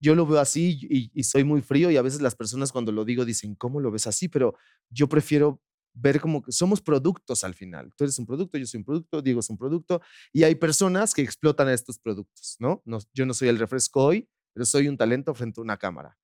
yo 0.00 0.16
lo 0.16 0.26
veo 0.26 0.40
así 0.40 0.78
y, 0.82 1.10
y 1.14 1.22
soy 1.22 1.44
muy 1.44 1.62
frío 1.62 1.90
y 1.92 1.96
a 1.96 2.02
veces 2.02 2.20
las 2.20 2.34
personas 2.34 2.72
cuando 2.72 2.90
lo 2.90 3.04
digo 3.04 3.24
dicen, 3.24 3.54
¿cómo 3.54 3.80
lo 3.80 3.92
ves 3.92 4.08
así? 4.08 4.28
Pero 4.28 4.56
yo 4.90 5.08
prefiero 5.08 5.60
ver 5.94 6.20
como 6.20 6.42
que 6.42 6.52
somos 6.52 6.80
productos 6.82 7.44
al 7.44 7.54
final. 7.54 7.92
Tú 7.96 8.04
eres 8.04 8.18
un 8.18 8.26
producto, 8.26 8.58
yo 8.58 8.66
soy 8.66 8.78
un 8.78 8.84
producto, 8.84 9.22
Diego 9.22 9.40
es 9.40 9.48
un 9.50 9.58
producto 9.58 10.00
y 10.32 10.42
hay 10.44 10.56
personas 10.56 11.14
que 11.14 11.22
explotan 11.22 11.68
a 11.68 11.72
estos 11.74 11.98
productos, 11.98 12.56
¿no? 12.58 12.82
No- 12.84 12.98
yo 13.14 13.26
no 13.26 13.34
soy 13.34 13.48
el 13.48 13.58
refresco 13.58 14.04
hoy, 14.04 14.28
pero 14.52 14.66
soy 14.66 14.88
un 14.88 14.96
talento 14.96 15.34
frente 15.34 15.60
a 15.60 15.64
una 15.64 15.76
cámara. 15.78 16.18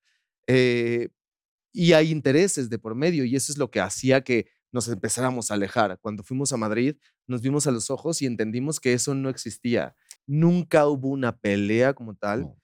Eh, 0.47 1.09
y 1.72 1.92
hay 1.92 2.10
intereses 2.10 2.68
de 2.70 2.78
por 2.78 2.94
medio 2.94 3.24
y 3.24 3.36
eso 3.36 3.52
es 3.52 3.59
lo 3.59 3.70
que 3.70 3.80
hacía 3.80 4.22
que 4.22 4.48
nos 4.72 4.88
empezáramos 4.88 5.51
a 5.51 5.55
alejar. 5.55 5.98
Cuando 6.01 6.22
fuimos 6.22 6.52
a 6.52 6.56
Madrid, 6.56 6.97
nos 7.26 7.42
vimos 7.42 7.66
a 7.66 7.70
los 7.72 7.90
ojos 7.90 8.22
y 8.22 8.26
entendimos 8.26 8.80
que 8.80 8.92
eso 8.92 9.14
no 9.14 9.28
existía. 9.28 9.94
Nunca 10.26 10.86
hubo 10.88 11.09
una 11.09 11.38
pelea 11.38 11.94
como 11.94 12.14
tal. 12.16 12.42
No. 12.42 12.56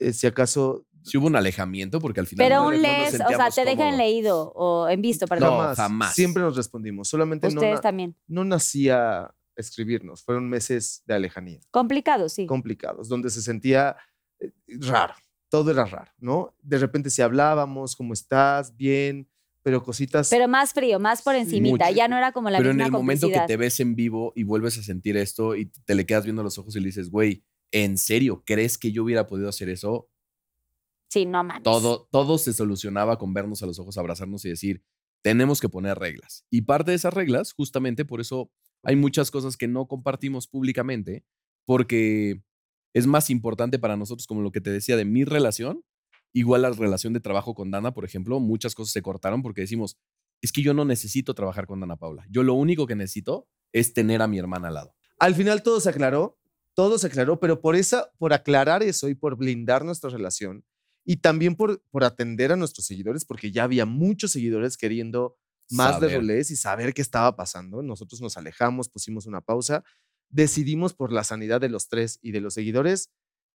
Eh, 0.00 0.12
si 0.12 0.26
acaso 0.26 0.86
Sí 1.08 1.18
hubo 1.18 1.26
un 1.26 1.36
alejamiento 1.36 2.00
porque 2.00 2.20
al 2.20 2.26
final. 2.26 2.46
Pero 2.46 2.60
no- 2.62 2.68
un 2.68 2.74
no 2.74 2.80
les, 2.82 3.14
o 3.14 3.28
sea, 3.28 3.50
te 3.50 3.60
dejan 3.62 3.76
cómodos. 3.76 3.98
leído 3.98 4.52
o 4.54 4.88
en 4.88 5.00
visto, 5.02 5.26
perdón. 5.26 5.50
No, 5.50 5.56
jamás, 5.58 5.76
jamás. 5.76 6.14
siempre 6.14 6.42
nos 6.42 6.56
respondimos. 6.56 7.08
Solamente 7.08 7.48
no, 7.48 7.54
Ustedes 7.54 7.74
na- 7.76 7.80
también. 7.80 8.16
no 8.26 8.44
nacía 8.44 9.34
escribirnos. 9.56 10.22
Fueron 10.22 10.48
meses 10.48 11.02
de 11.06 11.14
alejanía. 11.14 11.60
Complicado, 11.70 12.28
sí. 12.28 12.46
complicados, 12.46 13.08
donde 13.08 13.30
se 13.30 13.42
sentía 13.42 13.96
eh, 14.40 14.52
raro, 14.80 15.14
todo 15.48 15.70
era 15.72 15.84
raro, 15.84 16.12
¿no? 16.18 16.54
De 16.62 16.78
repente 16.78 17.10
si 17.10 17.22
hablábamos, 17.22 17.96
¿cómo 17.96 18.12
estás? 18.12 18.76
Bien, 18.76 19.28
pero 19.64 19.82
cositas. 19.82 20.28
Pero 20.30 20.46
más 20.46 20.72
frío, 20.72 21.00
más 21.00 21.22
por 21.22 21.34
encimita. 21.34 21.86
Mucho. 21.86 21.96
Ya 21.96 22.06
no 22.06 22.16
era 22.16 22.30
como 22.32 22.50
la 22.50 22.58
Pero 22.58 22.70
en 22.70 22.76
misma 22.76 22.86
el 22.86 22.92
momento 22.92 23.28
que 23.28 23.40
te 23.46 23.56
ves 23.56 23.80
en 23.80 23.96
vivo 23.96 24.32
y 24.36 24.44
vuelves 24.44 24.78
a 24.78 24.82
sentir 24.82 25.16
esto 25.16 25.56
y 25.56 25.66
te 25.84 25.94
le 25.96 26.06
quedas 26.06 26.24
viendo 26.24 26.42
los 26.44 26.56
ojos 26.58 26.76
y 26.76 26.80
le 26.80 26.86
dices, 26.86 27.10
güey, 27.10 27.42
¿en 27.72 27.98
serio 27.98 28.44
crees 28.46 28.78
que 28.78 28.92
yo 28.92 29.02
hubiera 29.02 29.26
podido 29.26 29.48
hacer 29.48 29.68
eso? 29.68 30.08
Sí, 31.08 31.26
no 31.26 31.42
mames. 31.42 31.62
Todo, 31.62 32.08
todo 32.10 32.38
se 32.38 32.52
solucionaba 32.52 33.18
con 33.18 33.32
vernos 33.34 33.62
a 33.62 33.66
los 33.66 33.78
ojos, 33.78 33.98
abrazarnos 33.98 34.44
y 34.44 34.50
decir, 34.50 34.82
tenemos 35.22 35.60
que 35.60 35.68
poner 35.68 35.98
reglas. 35.98 36.44
Y 36.50 36.62
parte 36.62 36.92
de 36.92 36.96
esas 36.96 37.14
reglas, 37.14 37.52
justamente 37.52 38.04
por 38.04 38.20
eso 38.20 38.50
hay 38.82 38.96
muchas 38.96 39.30
cosas 39.30 39.56
que 39.56 39.68
no 39.68 39.88
compartimos 39.88 40.46
públicamente, 40.46 41.24
porque 41.64 42.42
es 42.94 43.06
más 43.06 43.30
importante 43.30 43.78
para 43.78 43.96
nosotros, 43.96 44.26
como 44.26 44.42
lo 44.42 44.52
que 44.52 44.60
te 44.60 44.70
decía 44.70 44.96
de 44.96 45.04
mi 45.04 45.24
relación, 45.24 45.84
igual 46.32 46.62
la 46.62 46.70
relación 46.70 47.12
de 47.12 47.20
trabajo 47.20 47.54
con 47.54 47.70
Dana, 47.70 47.92
por 47.92 48.04
ejemplo, 48.04 48.38
muchas 48.40 48.74
cosas 48.74 48.92
se 48.92 49.02
cortaron 49.02 49.42
porque 49.42 49.62
decimos, 49.62 49.98
es 50.40 50.52
que 50.52 50.62
yo 50.62 50.74
no 50.74 50.84
necesito 50.84 51.34
trabajar 51.34 51.66
con 51.66 51.80
Dana 51.80 51.96
Paula. 51.96 52.24
Yo 52.30 52.42
lo 52.42 52.54
único 52.54 52.86
que 52.86 52.94
necesito 52.94 53.48
es 53.72 53.92
tener 53.92 54.22
a 54.22 54.28
mi 54.28 54.38
hermana 54.38 54.68
al 54.68 54.74
lado. 54.74 54.94
Al 55.18 55.34
final 55.34 55.62
todo 55.62 55.80
se 55.80 55.88
aclaró, 55.88 56.38
todo 56.74 56.98
se 56.98 57.08
aclaró, 57.08 57.40
pero 57.40 57.60
por 57.60 57.74
esa, 57.74 58.10
por 58.18 58.32
aclarar 58.32 58.82
eso 58.82 59.08
y 59.08 59.14
por 59.14 59.36
blindar 59.36 59.84
nuestra 59.84 60.10
relación 60.10 60.64
y 61.08 61.16
también 61.16 61.56
por, 61.56 61.82
por 61.90 62.04
atender 62.04 62.52
a 62.52 62.56
nuestros 62.56 62.84
seguidores, 62.84 63.24
porque 63.24 63.50
ya 63.50 63.64
había 63.64 63.86
muchos 63.86 64.32
seguidores 64.32 64.76
queriendo 64.76 65.38
más 65.70 66.02
de 66.02 66.08
Saber. 66.08 66.16
Rolés 66.18 66.50
y 66.50 66.56
saber 66.56 66.92
qué 66.92 67.00
estaba 67.00 67.34
pasando. 67.34 67.82
Nosotros 67.82 68.20
nos 68.20 68.36
alejamos, 68.36 68.90
pusimos 68.90 69.24
una 69.24 69.40
pausa, 69.40 69.84
decidimos 70.28 70.92
por 70.92 71.10
la 71.10 71.24
sanidad 71.24 71.62
de 71.62 71.70
los 71.70 71.88
tres 71.88 72.18
y 72.20 72.32
de 72.32 72.42
los 72.42 72.52
seguidores 72.52 73.10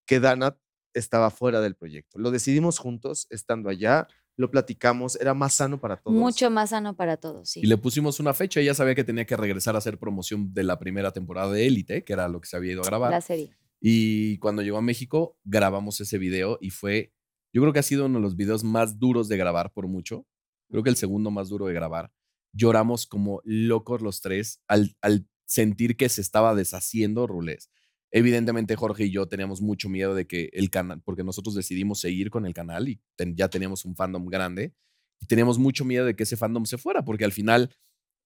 que 0.08 0.20
Dana 0.20 0.58
estaba 0.96 1.30
fuera 1.30 1.62
del 1.62 1.76
proyecto. 1.76 2.18
Lo 2.18 2.32
decidimos 2.32 2.80
juntos, 2.80 3.28
estando 3.30 3.70
allá, 3.70 4.08
lo 4.36 4.50
platicamos, 4.50 5.16
era 5.18 5.36
más 5.36 5.54
sano 5.54 5.80
para 5.80 5.98
todos. 5.98 6.18
Mucho 6.18 6.50
más 6.50 6.72
sano 6.72 6.96
para 6.96 7.18
todos, 7.18 7.52
sí. 7.52 7.60
Y 7.60 7.68
le 7.68 7.78
pusimos 7.78 8.20
una 8.20 8.34
fecha, 8.34 8.62
ella 8.62 8.74
sabía 8.74 8.96
que 8.96 9.04
tenía 9.04 9.26
que 9.26 9.38
regresar 9.38 9.76
a 9.76 9.78
hacer 9.78 10.00
promoción 10.00 10.56
de 10.56 10.64
la 10.64 10.80
primera 10.80 11.12
temporada 11.12 11.52
de 11.52 11.68
Élite, 11.68 12.04
que 12.04 12.14
era 12.14 12.28
lo 12.28 12.42
que 12.42 12.48
se 12.48 12.58
había 12.58 12.72
ido 12.72 12.82
a 12.82 12.86
grabar. 12.86 13.12
La 13.12 13.22
serie. 13.22 13.56
Y 13.80 14.40
cuando 14.40 14.64
llegó 14.64 14.78
a 14.78 14.82
México, 14.82 15.38
grabamos 15.44 16.02
ese 16.02 16.18
video 16.18 16.58
y 16.60 16.72
fue, 16.72 17.14
yo 17.54 17.62
creo 17.62 17.72
que 17.74 17.80
ha 17.80 17.84
sido 17.84 18.06
uno 18.08 18.20
de 18.20 18.24
los 18.24 18.36
videos 18.36 18.64
más 18.64 19.00
duros 19.00 19.28
de 19.30 19.38
grabar 19.38 19.72
por 19.72 19.88
mucho. 19.88 20.26
Creo 20.70 20.84
que 20.84 20.90
el 20.90 20.96
segundo 20.96 21.32
más 21.32 21.50
duro 21.50 21.68
de 21.68 21.74
grabar. 21.74 22.12
Lloramos 22.52 23.06
como 23.08 23.42
locos 23.46 24.02
los 24.02 24.22
tres 24.22 24.62
al, 24.68 24.96
al 25.02 25.28
sentir 25.46 25.96
que 25.96 26.10
se 26.10 26.22
estaba 26.22 26.56
deshaciendo 26.56 27.28
Rulés. 27.28 27.70
Evidentemente 28.12 28.76
Jorge 28.76 29.06
y 29.06 29.12
yo 29.12 29.28
teníamos 29.28 29.62
mucho 29.62 29.90
miedo 29.90 30.14
de 30.14 30.28
que 30.28 30.50
el 30.54 30.70
canal, 30.70 31.02
porque 31.04 31.24
nosotros 31.24 31.56
decidimos 31.56 32.00
seguir 32.00 32.30
con 32.30 32.46
el 32.46 32.54
canal 32.54 32.88
y 32.88 33.02
ten- 33.16 33.36
ya 33.36 33.50
teníamos 33.50 33.86
un 33.86 33.96
fandom 33.96 34.26
grande 34.28 34.74
y 35.20 35.26
teníamos 35.26 35.58
mucho 35.58 35.84
miedo 35.84 36.06
de 36.06 36.16
que 36.16 36.24
ese 36.24 36.38
fandom 36.38 36.66
se 36.66 36.78
fuera, 36.78 37.04
porque 37.04 37.26
al 37.26 37.32
final, 37.32 37.72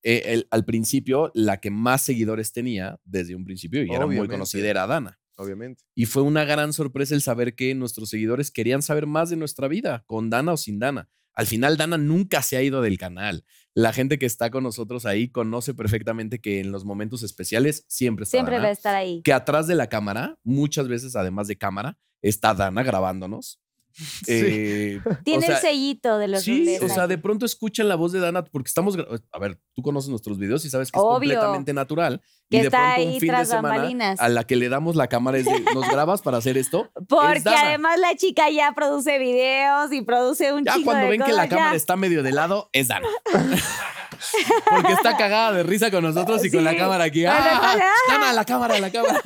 eh, 0.04 0.24
el- 0.26 0.48
al 0.52 0.66
principio, 0.66 1.32
la 1.34 1.58
que 1.62 1.70
más 1.72 2.02
seguidores 2.02 2.52
tenía 2.52 3.00
desde 3.06 3.34
un 3.36 3.46
principio 3.46 3.82
y 3.84 3.88
era 3.96 4.06
muy 4.08 4.28
conocida 4.38 4.70
era 4.72 4.88
Dana. 4.88 5.20
Obviamente. 5.38 5.84
Y 5.96 6.06
fue 6.06 6.24
una 6.24 6.44
gran 6.46 6.74
sorpresa 6.74 7.16
el 7.16 7.22
saber 7.22 7.56
que 7.56 7.74
nuestros 7.76 8.10
seguidores 8.10 8.52
querían 8.52 8.82
saber 8.82 9.06
más 9.06 9.30
de 9.30 9.38
nuestra 9.38 9.68
vida, 9.68 10.04
con 10.08 10.30
Dana 10.30 10.54
o 10.54 10.58
sin 10.58 10.80
Dana. 10.80 11.10
Al 11.34 11.46
final, 11.46 11.78
Dana 11.78 12.00
nunca 12.00 12.42
se 12.42 12.58
ha 12.58 12.64
ido 12.64 12.82
del 12.82 12.98
canal. 12.98 13.46
La 13.76 13.94
gente 13.94 14.18
que 14.18 14.26
está 14.26 14.50
con 14.50 14.64
nosotros 14.64 15.06
ahí 15.06 15.30
conoce 15.30 15.76
perfectamente 15.76 16.42
que 16.42 16.60
en 16.60 16.72
los 16.72 16.84
momentos 16.84 17.22
especiales 17.22 17.86
siempre 17.88 18.24
está 18.24 18.38
Siempre 18.38 18.56
Dana. 18.56 18.64
va 18.64 18.70
a 18.70 18.74
estar 18.74 18.96
ahí. 18.96 19.22
Que 19.22 19.34
atrás 19.34 19.68
de 19.68 19.76
la 19.76 19.88
cámara, 19.88 20.40
muchas 20.44 20.88
veces, 20.88 21.16
además 21.16 21.48
de 21.48 21.56
cámara, 21.56 22.00
está 22.24 22.56
Dana 22.56 22.82
grabándonos. 22.82 23.62
Eh, 24.28 25.00
o 25.06 25.16
Tiene 25.24 25.46
sea, 25.48 25.56
el 25.56 25.62
sellito 25.62 26.18
de 26.20 26.28
los 26.28 26.44
Sí, 26.44 26.78
o 26.82 26.88
sea, 26.90 27.08
de 27.08 27.18
pronto 27.18 27.46
escuchan 27.46 27.88
la 27.90 27.96
voz 27.96 28.12
de 28.12 28.20
Dana 28.20 28.44
porque 28.44 28.68
estamos. 28.68 28.96
A 29.32 29.40
ver, 29.40 29.60
tú 29.74 29.82
conoces 29.82 30.10
nuestros 30.10 30.38
videos 30.38 30.64
y 30.66 30.70
sabes 30.70 30.92
que 30.92 31.00
es 31.00 31.04
completamente 31.04 31.74
natural. 31.74 32.22
Que 32.50 32.58
y 32.58 32.60
de 32.62 32.66
está 32.68 32.78
pronto 32.78 32.96
ahí 32.96 33.06
un 33.16 33.20
fin 33.20 33.22
de 33.22 33.28
tras 33.36 33.50
semana 33.50 33.70
bambalinas. 33.70 34.20
a 34.20 34.30
la 34.30 34.44
que 34.46 34.56
le 34.56 34.70
damos 34.70 34.96
la 34.96 35.08
cámara 35.08 35.38
es 35.40 35.46
de, 35.46 35.60
¿nos 35.74 35.90
grabas 35.90 36.22
para 36.22 36.38
hacer 36.38 36.58
esto? 36.58 36.90
Porque 37.10 37.38
Es 37.40 37.44
Dana. 37.44 37.62
además 37.70 38.00
la 38.00 38.16
chica 38.16 38.50
ya 38.52 38.72
produce 38.74 39.18
videos 39.20 39.92
y 39.92 40.02
produce 40.04 40.54
un 40.54 40.64
Ya 40.64 40.74
chingo 40.74 40.86
cuando 40.86 41.04
de 41.06 41.10
ven 41.12 41.22
que 41.24 41.34
la 41.34 41.46
ya. 41.46 41.50
cámara 41.50 41.76
está 41.76 41.96
medio 41.96 42.22
de 42.24 42.32
lado, 42.32 42.70
es 42.74 42.88
Dana. 42.90 43.08
Porque 44.70 44.94
está 44.94 45.16
cagada 45.18 45.52
de 45.54 45.64
risa 45.64 45.92
con 45.92 46.04
nosotros 46.04 46.44
y 46.46 46.52
con 46.52 46.64
la 46.64 46.76
cámara 46.76 47.04
aquí. 47.06 47.22
Bueno, 47.24 47.36
¡Ah! 47.40 47.52
entonces, 47.74 47.82
¡ah! 47.84 48.12
Dana, 48.14 48.34
la 48.34 48.46
cámara, 48.46 48.80
la 48.80 48.92
cámara. 48.92 49.22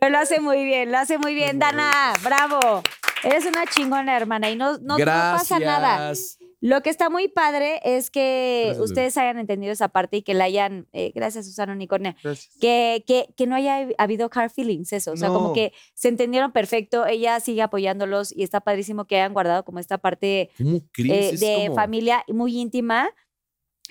Pero 0.00 0.12
lo 0.12 0.18
hace 0.18 0.40
muy 0.40 0.64
bien, 0.64 0.90
lo 0.92 0.98
hace 0.98 1.16
muy 1.18 1.34
bien. 1.34 1.58
Dana, 1.58 2.12
bravo. 2.22 2.82
Eres 3.24 3.46
una 3.46 3.64
chingona, 3.66 4.16
hermana, 4.16 4.50
y 4.50 4.56
no, 4.56 4.78
no, 4.78 4.98
no 4.98 5.38
pasa 5.38 5.58
nada. 5.58 6.12
Lo 6.60 6.80
que 6.80 6.88
está 6.88 7.10
muy 7.10 7.28
padre 7.28 7.80
es 7.84 8.10
que 8.10 8.62
Gracias, 8.68 8.84
ustedes 8.84 9.16
hayan 9.18 9.38
entendido 9.38 9.70
esa 9.70 9.88
parte 9.88 10.16
y 10.18 10.22
que 10.22 10.32
la 10.32 10.44
hayan, 10.44 10.86
eh, 10.94 11.12
gracias 11.14 11.44
Susana 11.44 11.74
Unicornia, 11.74 12.16
Gracias. 12.22 12.54
que, 12.58 13.04
que, 13.06 13.26
que 13.36 13.46
no 13.46 13.54
haya 13.54 13.86
habido 13.98 14.30
hard 14.32 14.50
feelings, 14.50 14.90
eso. 14.94 15.12
O 15.12 15.16
sea, 15.18 15.28
como 15.28 15.52
que 15.52 15.74
se 15.92 16.08
entendieron 16.08 16.52
perfecto, 16.52 17.04
ella 17.04 17.38
sigue 17.40 17.60
apoyándolos 17.60 18.34
y 18.34 18.44
está 18.44 18.60
padrísimo 18.62 19.04
que 19.04 19.16
hayan 19.16 19.34
guardado 19.34 19.62
como 19.66 19.78
esta 19.78 19.98
parte 19.98 20.50
eh, 20.58 21.36
de 21.38 21.64
como- 21.66 21.74
familia 21.74 22.24
muy 22.28 22.56
íntima. 22.58 23.10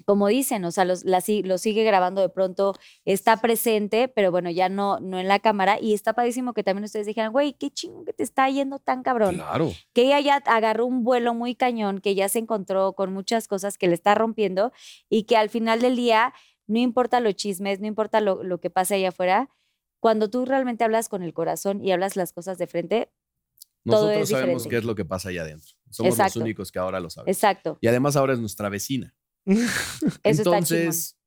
Como 0.05 0.27
dicen, 0.27 0.65
o 0.65 0.71
sea, 0.71 0.85
los, 0.85 1.05
la 1.05 1.21
lo 1.43 1.57
sigue 1.59 1.83
grabando 1.83 2.19
de 2.21 2.29
pronto, 2.29 2.73
está 3.05 3.37
presente, 3.37 4.07
pero 4.07 4.31
bueno, 4.31 4.49
ya 4.49 4.67
no, 4.67 4.99
no 4.99 5.19
en 5.19 5.27
la 5.27 5.37
cámara. 5.39 5.77
Y 5.79 5.93
está 5.93 6.13
padrísimo 6.13 6.53
que 6.53 6.63
también 6.63 6.83
ustedes 6.85 7.05
dijeran, 7.05 7.31
güey, 7.31 7.53
qué 7.53 7.69
chingo 7.69 8.03
que 8.03 8.11
te 8.11 8.23
está 8.23 8.49
yendo 8.49 8.79
tan 8.79 9.03
cabrón 9.03 9.35
Claro. 9.35 9.71
que 9.93 10.01
ella 10.03 10.19
ya 10.19 10.35
agarró 10.37 10.87
un 10.87 11.03
vuelo 11.03 11.35
muy 11.35 11.53
cañón, 11.55 11.99
que 12.01 12.15
ya 12.15 12.27
se 12.27 12.39
encontró 12.39 12.93
con 12.93 13.13
muchas 13.13 13.47
cosas 13.47 13.77
que 13.77 13.87
le 13.87 13.93
está 13.93 14.15
rompiendo 14.15 14.71
y 15.09 15.23
que 15.23 15.37
al 15.37 15.49
final 15.49 15.79
del 15.79 15.95
día, 15.95 16.33
no 16.65 16.79
importa 16.79 17.19
los 17.19 17.35
chismes, 17.35 17.79
no 17.79 17.85
importa 17.85 18.19
lo, 18.19 18.43
lo 18.43 18.59
que 18.59 18.71
pase 18.71 18.95
allá 18.95 19.09
afuera, 19.09 19.49
cuando 19.99 20.27
tú 20.29 20.43
realmente 20.45 20.83
hablas 20.83 21.07
con 21.07 21.21
el 21.21 21.33
corazón 21.33 21.85
y 21.85 21.91
hablas 21.91 22.15
las 22.15 22.33
cosas 22.33 22.57
de 22.57 22.65
frente, 22.67 23.11
Todo 23.85 24.07
Nosotros 24.07 24.23
es 24.23 24.29
sabemos 24.29 24.63
diferente. 24.63 24.69
qué 24.69 24.77
es 24.77 24.83
lo 24.85 24.95
que 24.95 25.05
pasa 25.05 25.29
allá 25.29 25.41
adentro. 25.43 25.73
Somos 25.91 26.13
Exacto. 26.13 26.39
los 26.39 26.43
únicos 26.45 26.71
que 26.71 26.79
ahora 26.79 26.99
lo 26.99 27.09
saben. 27.11 27.29
exacto, 27.29 27.77
Y 27.79 27.87
además 27.87 28.15
ahora 28.15 28.33
es 28.33 28.39
nuestra 28.39 28.69
vecina. 28.69 29.13
eso 29.45 29.61
está 30.23 30.61
chingón. 30.61 30.63
Entonces, 30.63 31.17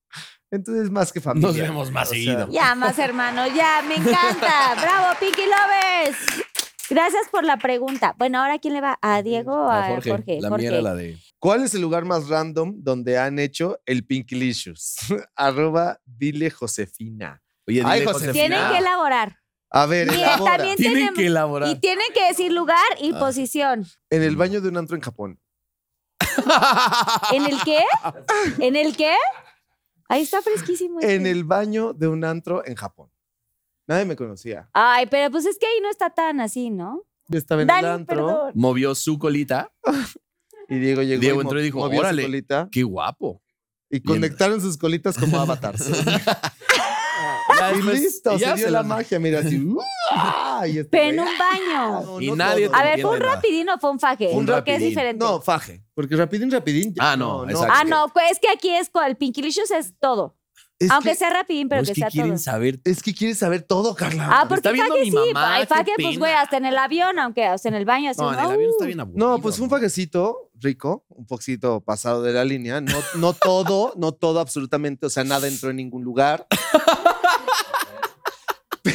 Entonces, 0.51 0.91
más 0.91 1.13
que 1.13 1.21
familia. 1.21 1.49
Nos 1.49 1.57
vemos 1.57 1.91
más 1.91 2.09
O 2.09 2.11
sea, 2.13 2.19
seguido. 2.19 2.49
Ya 2.51 2.75
más 2.75 2.99
hermano, 2.99 3.47
ya, 3.49 3.83
me 3.87 3.97
encanta. 3.97 4.75
Bravo, 4.81 5.19
Pinky 5.21 5.43
Lovers. 5.43 6.45
Gracias 6.89 7.29
por 7.33 7.45
la 7.45 7.57
pregunta. 7.57 8.15
Bueno, 8.17 8.41
ahora 8.41 8.59
quién 8.61 8.73
le 8.75 8.81
va? 8.81 8.97
¿A 9.03 9.21
Diego 9.23 9.53
o 9.53 9.69
a 9.69 9.87
a 9.87 9.89
Jorge, 9.89 10.11
Jorge? 10.11 10.41
la 10.41 10.49
Jorge. 10.51 10.63
mía 10.63 10.71
era 10.73 10.83
la 10.83 10.95
de. 10.95 11.19
¿Cuál 11.41 11.65
es 11.65 11.75
el 11.75 11.81
lugar 11.83 12.05
más 12.05 12.29
random 12.29 12.75
donde 12.79 13.19
han 13.19 13.39
hecho 13.41 13.81
el 13.87 14.07
Pinkylicious? 14.07 14.97
Arroba 15.37 16.01
dile 16.05 16.51
Josefina. 16.51 17.43
Oye, 17.67 17.83
Ay, 17.85 18.01
dile, 18.01 18.13
Josefina. 18.13 18.33
Tienen 18.33 18.69
que 18.71 18.79
elaborar. 18.79 19.37
A 19.71 19.85
ver, 19.87 20.07
Y 20.13 20.15
elabora. 20.15 20.57
también 20.57 20.77
Tienen 20.77 20.99
tenemos- 20.99 21.19
que 21.19 21.27
elaborar. 21.27 21.69
Y 21.71 21.75
tienen 21.81 22.07
que 22.15 22.25
decir 22.29 22.53
lugar 22.53 22.79
y 23.01 23.13
Ah. 23.15 23.19
posición. 23.19 23.85
En 24.11 24.23
el 24.23 24.37
baño 24.37 24.61
de 24.61 24.69
un 24.69 24.77
antro 24.77 24.95
en 24.95 25.03
Japón. 25.03 25.41
¿En 27.33 27.47
el 27.47 27.59
qué? 27.65 27.81
¿En 28.59 28.77
el 28.77 28.97
qué? 28.97 29.15
Ahí 30.09 30.23
está 30.23 30.41
fresquísimo. 30.43 31.01
este. 31.01 31.15
En 31.17 31.27
el 31.27 31.45
baño 31.45 31.93
de 31.93 32.09
un 32.09 32.25
antro 32.25 32.65
en 32.67 32.75
Japón. 32.77 33.11
Nadie 33.87 34.05
me 34.05 34.17
conocía. 34.17 34.69
Ay, 34.73 35.07
pero 35.07 35.31
pues 35.31 35.47
es 35.47 35.59
que 35.59 35.67
ahí 35.67 35.81
no 35.83 35.91
está 35.91 36.11
tan 36.11 36.41
así, 36.41 36.71
¿no? 36.71 37.03
Yo 37.29 37.39
estaba 37.39 37.63
en 37.63 37.71
el 37.71 37.75
Dani, 37.75 37.89
antro 37.89 38.27
perdón. 38.27 38.53
Movió 38.55 38.95
su 38.95 39.19
colita. 39.19 39.73
y 40.69 40.79
Diego 40.79 41.03
llegó 41.03 41.21
Diego 41.21 41.41
y 41.41 41.43
entró 41.43 41.61
y 41.61 41.63
dijo, 41.65 41.79
movió 41.79 41.99
su 41.99 42.01
"Órale". 42.07 42.23
colita 42.23 42.69
Qué 42.71 42.83
guapo. 42.83 43.43
y 43.91 44.01
conectaron 44.01 44.61
sus 44.61 44.77
colitas 44.77 45.17
como 45.19 45.39
avatars. 45.41 45.85
Ya 47.59 47.71
y 47.73 47.75
después- 47.77 48.01
listo, 48.01 48.35
y 48.35 48.39
ya 48.39 48.51
se 48.51 48.57
dio 48.57 48.65
se 48.67 48.71
la 48.71 48.83
magia, 48.83 49.19
mira 49.19 49.41
así. 49.41 49.59
¡uah! 49.65 50.67
y 50.69 50.79
este 50.79 50.85
Pero 50.91 51.05
en 51.11 51.17
güey, 51.17 51.29
un 51.29 51.39
baño. 51.39 52.01
no, 52.03 52.21
Y 52.21 52.27
no 52.29 52.37
nadie 52.37 52.67
todo. 52.69 52.77
A 52.77 52.83
ver, 52.85 53.01
¿fue 53.03 53.11
un 53.13 53.21
rapidín 53.21 53.69
o 53.69 53.79
fue 53.79 53.91
un 53.91 54.01
faje? 54.01 54.29
Un 54.33 54.45
Creo 54.47 54.65
que 54.65 54.75
es 54.75 54.81
diferente. 54.81 55.25
No, 55.25 55.41
faje. 55.41 55.83
Porque 55.95 56.17
rapidín, 56.17 56.51
rapidín. 56.51 56.95
ya- 56.95 57.13
Ah, 57.13 57.17
no, 57.17 57.49
exacto. 57.49 57.73
ah, 57.77 57.85
no, 57.85 58.09
pues 58.13 58.33
es 58.33 58.39
que 58.41 58.49
aquí 58.49 58.71
es 58.71 58.91
con 58.91 59.05
el 59.05 59.17
Pinkylicious 59.17 59.71
es 59.71 59.95
todo. 59.99 60.37
Es 60.79 60.91
Aunque 60.91 61.09
que, 61.11 61.15
sea 61.15 61.31
rapidín, 61.31 61.71
pero 61.71 61.81
No, 61.81 61.83
es 61.85 61.89
que, 61.89 61.95
que 61.95 62.01
sea 62.03 62.11
quieren 62.11 62.33
todo. 62.33 62.39
saber. 62.39 62.81
es 62.85 63.03
que 63.03 63.15
quieres 63.15 63.39
saber 63.39 63.63
todo, 63.63 63.95
Carla. 63.95 64.29
Ah, 64.31 64.43
porque 64.47 64.57
está 64.57 64.73
viendo 64.73 64.93
faje 64.93 65.05
mi 65.07 65.11
sí. 65.11 65.17
mamá, 65.33 65.59
qué 65.61 65.67
faje, 65.67 65.93
pues, 66.03 66.19
güey, 66.19 66.33
hasta 66.35 66.59
en 66.59 66.67
el 66.67 66.77
avión, 66.77 67.19
aunque 67.19 67.47
hasta 67.47 67.69
en 67.71 67.75
el 67.77 67.87
baño. 67.87 68.11
Así, 68.11 68.21
No, 68.21 68.29
en 68.31 68.37
¿no? 68.37 68.45
el 68.45 68.51
avión 68.57 68.71
está 68.73 68.85
Uh. 68.85 68.87
bien 68.87 69.01
aburrido. 69.01 69.27
No, 69.31 69.39
pues 69.41 69.59
un 69.59 69.71
fajecito 69.71 70.51
rico, 70.61 71.07
un 71.09 71.27
poquito 71.27 71.81
pasado 71.81 72.21
de 72.23 72.33
la 72.35 72.45
línea. 72.45 72.83
No, 72.83 72.99
no 73.17 73.33
todo, 73.33 73.95
no 73.97 74.13
todo 74.13 74.39
absolutamente. 74.41 75.07
O 75.07 75.11
sea, 75.11 75.25
nada 75.25 75.49
entró 75.49 75.71
en 75.71 75.77
ningún 75.77 76.05
lugar. 76.05 76.47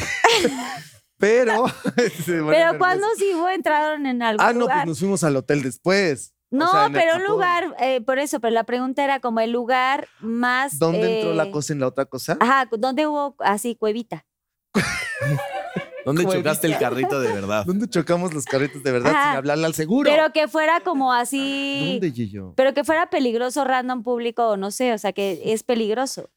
Pero. 1.18 1.66
Pero 2.26 2.78
cuando 2.78 3.06
sí 3.16 3.32
hubo, 3.34 3.48
entraron 3.48 4.06
en 4.06 4.22
algún 4.22 4.44
Ah, 4.44 4.52
no, 4.52 4.60
lugar. 4.60 4.78
pues 4.78 4.86
nos 4.88 4.98
fuimos 4.98 5.24
al 5.24 5.36
hotel 5.36 5.62
después. 5.62 6.34
No, 6.50 6.68
O 6.68 6.72
sea, 6.72 6.90
pero 6.92 7.16
un 7.16 7.24
lugar, 7.24 7.74
eh, 7.80 8.02
por 8.02 8.18
eso, 8.18 8.38
pero 8.38 8.52
la 8.52 8.64
pregunta 8.64 9.02
era 9.02 9.20
como 9.20 9.40
el 9.40 9.52
lugar 9.52 10.06
más. 10.20 10.78
¿Dónde 10.78 11.16
entró 11.20 11.32
eh, 11.32 11.34
la 11.34 11.50
cosa 11.50 11.72
en 11.72 11.80
la 11.80 11.86
otra 11.86 12.04
cosa? 12.04 12.36
Ajá, 12.40 12.68
¿dónde 12.76 13.06
hubo 13.06 13.34
así 13.38 13.74
cuevita? 13.74 14.26
¿Dónde 16.04 16.24
Cuevita. 16.24 16.50
chocaste 16.50 16.66
el 16.66 16.78
carrito 16.78 17.20
de 17.20 17.32
verdad? 17.32 17.64
¿Dónde 17.64 17.88
chocamos 17.88 18.34
los 18.34 18.44
carritos 18.44 18.82
de 18.82 18.90
verdad 18.90 19.12
Ajá. 19.12 19.28
sin 19.30 19.36
hablarle 19.38 19.66
al 19.66 19.74
seguro? 19.74 20.10
Pero 20.10 20.32
que 20.32 20.48
fuera 20.48 20.80
como 20.80 21.12
así. 21.12 21.92
¿Dónde, 22.00 22.10
Gillo? 22.10 22.52
Pero 22.56 22.74
que 22.74 22.82
fuera 22.84 23.08
peligroso, 23.08 23.64
random 23.64 24.02
público, 24.02 24.48
o 24.48 24.56
no 24.56 24.72
sé, 24.72 24.92
o 24.92 24.98
sea, 24.98 25.12
que 25.12 25.40
es 25.52 25.62
peligroso. 25.62 26.28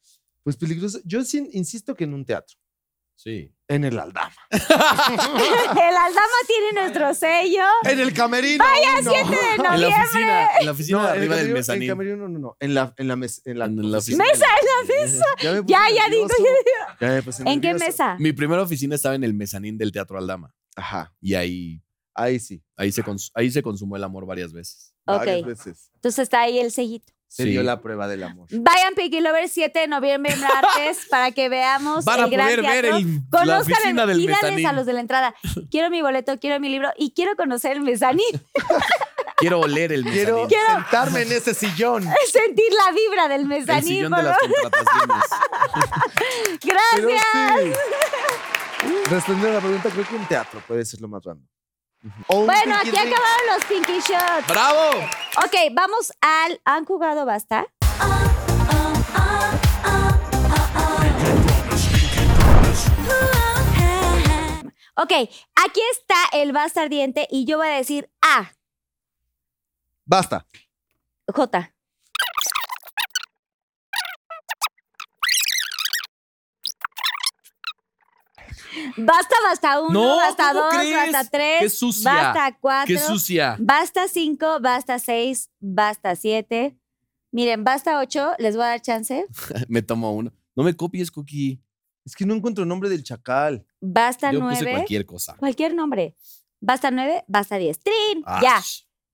Pues 0.44 0.56
peligroso. 0.56 1.00
Yo 1.04 1.24
sí 1.24 1.48
insisto 1.52 1.94
que 1.94 2.04
en 2.04 2.14
un 2.14 2.24
teatro. 2.24 2.56
Sí. 3.16 3.52
En 3.68 3.84
el 3.84 3.98
Aldama. 3.98 4.32
El 4.50 5.96
Aldama 5.96 6.36
tiene 6.46 6.72
nuestro 6.80 7.12
sello. 7.14 7.64
En 7.84 7.98
el 7.98 8.12
camerino. 8.12 8.64
Vaya, 8.64 9.00
uno. 9.00 9.10
7 9.10 9.30
de 9.30 9.54
En 9.56 9.62
la 9.62 9.70
noviembre. 9.72 10.02
oficina, 10.04 10.48
en 10.60 10.66
la 10.66 10.72
oficina 10.72 10.98
No, 10.98 11.04
de 11.04 11.10
arriba 11.10 11.36
del 11.36 11.44
camerino- 11.44 11.48
En 11.48 11.52
mezanín. 11.54 11.82
el 11.82 11.88
camerino, 11.88 12.28
no, 12.28 12.38
no. 12.38 12.56
En 12.60 12.74
la, 12.74 12.94
en 12.96 13.08
la, 13.08 13.16
mes- 13.16 13.42
en 13.44 13.58
la, 13.58 13.64
En 13.64 13.90
la 13.90 13.98
oficina. 13.98 14.24
Mesa, 14.24 14.46
en 14.46 14.66
la 14.88 14.94
mesa. 15.02 15.24
Ya, 15.42 15.52
me 15.52 15.62
Ya, 15.66 15.80
ya 15.94 16.08
digo, 16.10 16.28
ya 17.00 17.08
Ya 17.08 17.14
me 17.14 17.22
puse 17.22 17.42
¿En 17.46 17.60
qué 17.60 17.74
mesa? 17.74 18.16
Mi 18.20 18.32
primera 18.32 18.62
oficina 18.62 18.94
estaba 18.94 19.14
en 19.14 19.24
el 19.24 19.34
mezanín 19.34 19.76
del 19.78 19.90
Teatro 19.92 20.18
Aldama. 20.18 20.54
Ajá. 20.76 21.12
Y 21.20 21.34
ahí, 21.34 21.82
Ahí 22.14 22.38
sí. 22.38 22.62
ahí, 22.76 22.92
se, 22.92 23.02
cons- 23.04 23.30
ahí 23.34 23.50
se 23.50 23.62
consumó 23.62 23.96
el 23.96 24.04
amor 24.04 24.24
varias 24.26 24.52
veces. 24.52 24.94
Ok. 25.06 25.18
Varias 25.18 25.44
veces. 25.44 25.90
Entonces 25.94 26.22
está 26.22 26.40
ahí 26.42 26.58
el 26.58 26.70
sellito. 26.70 27.12
Se 27.28 27.42
Sí. 27.42 27.50
dio 27.50 27.62
la 27.62 27.80
prueba 27.82 28.08
del 28.08 28.22
amor. 28.22 28.46
Vayan 28.50 28.94
Pinky 28.94 29.20
Lovers 29.20 29.52
7 29.52 29.80
de 29.80 29.88
noviembre 29.88 30.34
martes 30.36 31.06
para 31.10 31.32
que 31.32 31.48
veamos 31.48 32.04
Van 32.04 32.20
a 32.20 32.24
el 32.24 32.30
gran 32.30 32.46
poder 32.46 32.62
ver 32.62 32.84
el- 32.86 32.92
la 33.16 33.20
Conozcan 33.30 33.60
oficina 33.60 34.02
el- 34.04 34.08
del 34.08 34.26
mezanín. 34.26 34.66
a 34.66 34.72
los 34.72 34.86
de 34.86 34.92
la 34.94 35.00
entrada. 35.00 35.34
Quiero 35.70 35.90
mi 35.90 36.00
boleto, 36.02 36.38
quiero 36.38 36.58
mi 36.60 36.68
libro 36.68 36.90
y 36.96 37.12
quiero 37.12 37.36
conocer 37.36 37.72
el 37.72 37.80
mezanín. 37.82 38.24
Quiero 39.38 39.60
oler 39.60 39.92
el 39.92 40.02
mezanín. 40.02 40.24
Quiero, 40.24 40.48
Quiero- 40.48 40.66
sentarme 40.82 41.20
en 41.22 41.32
ese 41.32 41.52
sillón. 41.52 42.04
Sentir 42.32 42.72
la 42.72 42.92
vibra 42.92 43.28
del 43.28 43.42
el 43.42 43.46
mezanín. 43.46 43.84
sillón 43.84 44.10
por 44.12 44.18
de 44.20 44.24
las 44.30 44.38
contrataciones. 44.38 45.24
Gracias. 46.64 47.22
sí. 48.80 48.90
Responder 49.10 49.50
a 49.50 49.54
la 49.54 49.60
pregunta, 49.60 49.90
creo 49.90 50.06
que 50.08 50.14
un 50.16 50.26
teatro 50.26 50.62
puede 50.66 50.84
ser 50.86 51.00
lo 51.02 51.08
más 51.08 51.22
random. 51.24 51.46
Bueno, 52.28 52.76
aquí 52.76 52.96
acabaron 52.96 53.46
los 53.54 53.64
Pinky 53.64 54.00
Shots. 54.00 54.46
¡Bravo! 54.48 54.90
Ok, 55.44 55.54
vamos 55.72 56.12
al. 56.20 56.60
¿Han 56.64 56.84
jugado 56.84 57.24
basta? 57.24 57.66
Ok, 64.98 65.12
aquí 65.12 65.80
está 65.92 66.14
el 66.32 66.52
basta 66.52 66.82
ardiente 66.82 67.26
y 67.30 67.44
yo 67.44 67.58
voy 67.58 67.68
a 67.68 67.76
decir 67.76 68.10
A. 68.22 68.52
Basta. 70.06 70.46
J. 71.28 71.75
Basta, 78.96 79.34
basta 79.48 79.80
uno, 79.80 79.90
No, 79.92 80.16
basta 80.16 80.48
¿cómo 80.52 80.64
dos, 80.64 80.74
crees? 80.74 81.12
basta 81.12 81.30
tres, 81.30 81.60
Qué 81.62 81.70
sucia. 81.70 82.12
basta 82.12 82.58
cuatro, 82.60 82.94
¡Qué 82.94 82.98
sucia! 83.00 83.56
basta 83.58 84.08
cinco, 84.08 84.58
basta 84.60 84.98
seis, 84.98 85.50
basta 85.60 86.14
siete. 86.16 86.76
Miren, 87.32 87.64
basta 87.64 87.98
ocho, 88.00 88.32
les 88.38 88.56
voy 88.56 88.64
a 88.64 88.68
dar 88.68 88.80
chance. 88.82 89.26
Me 89.68 89.82
tomo 89.82 90.12
uno. 90.14 90.32
No 90.54 90.62
me 90.62 90.74
copies, 90.74 91.10
Cookie. 91.10 91.60
Es 92.04 92.14
que 92.14 92.24
no 92.24 92.34
encuentro 92.34 92.62
el 92.62 92.68
nombre 92.68 92.88
del 92.88 93.02
chacal. 93.02 93.66
Basta 93.80 94.32
Yo 94.32 94.38
nueve. 94.40 94.58
puse 94.58 94.70
cualquier 94.70 95.04
cosa. 95.04 95.36
Cualquier 95.36 95.74
nombre. 95.74 96.14
Basta 96.60 96.90
nueve, 96.90 97.24
basta 97.28 97.58
diez. 97.58 97.78
¡Trin! 97.80 98.22
Ah, 98.24 98.40
Ya, 98.42 98.62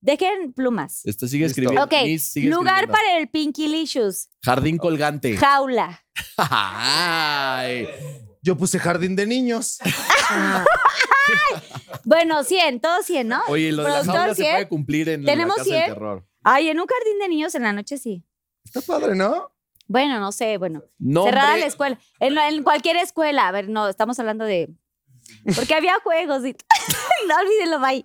dejen 0.01 0.53
plumas. 0.53 1.01
Esto 1.05 1.27
sigue 1.27 1.47
Listo. 1.47 1.61
escribiendo. 1.63 1.85
Ok, 1.85 1.95
Miss, 2.05 2.23
sigue 2.25 2.49
lugar 2.49 2.85
escribiendo. 2.85 2.93
para 2.93 3.19
el 3.19 3.29
Pinky 3.29 3.67
Licious. 3.67 4.29
Jardín 4.43 4.77
colgante. 4.79 5.37
Jaula. 5.37 6.05
Ay. 6.37 7.89
Yo 8.43 8.57
puse 8.57 8.79
jardín 8.79 9.17
de 9.17 9.27
niños. 9.27 9.79
Bueno, 12.05 12.43
100, 12.43 12.81
todos 12.81 13.07
100, 13.07 13.29
¿no? 13.29 13.41
Oye, 13.49 13.71
lo 13.71 13.85
de 13.85 13.89
la 13.89 13.95
Productor, 14.01 14.17
jaula 14.19 14.35
se 14.35 14.43
100. 14.43 14.55
puede 14.55 14.69
cumplir 14.69 15.09
en 15.09 15.25
¿Tenemos 15.25 15.57
la 15.57 15.63
casa 15.63 15.71
100? 15.71 15.81
del 15.85 15.95
terror. 15.95 16.27
Ay, 16.43 16.69
en 16.69 16.81
un 16.81 16.87
jardín 16.87 17.19
de 17.21 17.29
niños 17.29 17.55
en 17.55 17.63
la 17.63 17.73
noche 17.73 17.97
sí. 17.97 18.25
Está 18.65 18.81
padre, 18.81 19.15
¿no? 19.15 19.53
Bueno, 19.87 20.19
no 20.19 20.33
sé, 20.33 20.59
bueno. 20.59 20.83
Nombre, 20.99 21.33
Cerrada 21.33 21.57
la 21.59 21.67
escuela. 21.67 21.99
En, 22.19 22.37
en 22.37 22.63
cualquier 22.65 22.97
escuela. 22.97 23.47
A 23.49 23.53
ver, 23.53 23.69
no, 23.69 23.89
estamos 23.89 24.19
hablando 24.19 24.45
de. 24.45 24.71
Porque 25.55 25.75
había 25.75 25.95
juegos 26.01 26.45
y. 26.45 26.57
no 27.29 27.37
olvídenlo, 27.39 27.79
bye. 27.81 28.05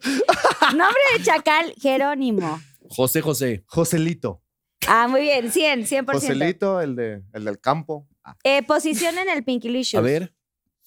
Nombre 0.77 1.01
de 1.17 1.23
chacal, 1.23 1.73
Jerónimo. 1.81 2.59
José 2.89 3.21
José. 3.21 3.63
Joselito. 3.67 4.43
Ah, 4.87 5.07
muy 5.07 5.21
bien, 5.21 5.51
100, 5.51 5.85
100%. 5.87 6.11
Joselito, 6.13 6.81
el, 6.81 6.95
de, 6.95 7.23
el 7.33 7.45
del 7.45 7.59
campo. 7.59 8.07
Eh, 8.43 8.63
posición 8.63 9.17
en 9.17 9.29
el 9.29 9.43
Pinky 9.43 9.69
Licious. 9.69 9.99
A 9.99 10.03
ver. 10.03 10.33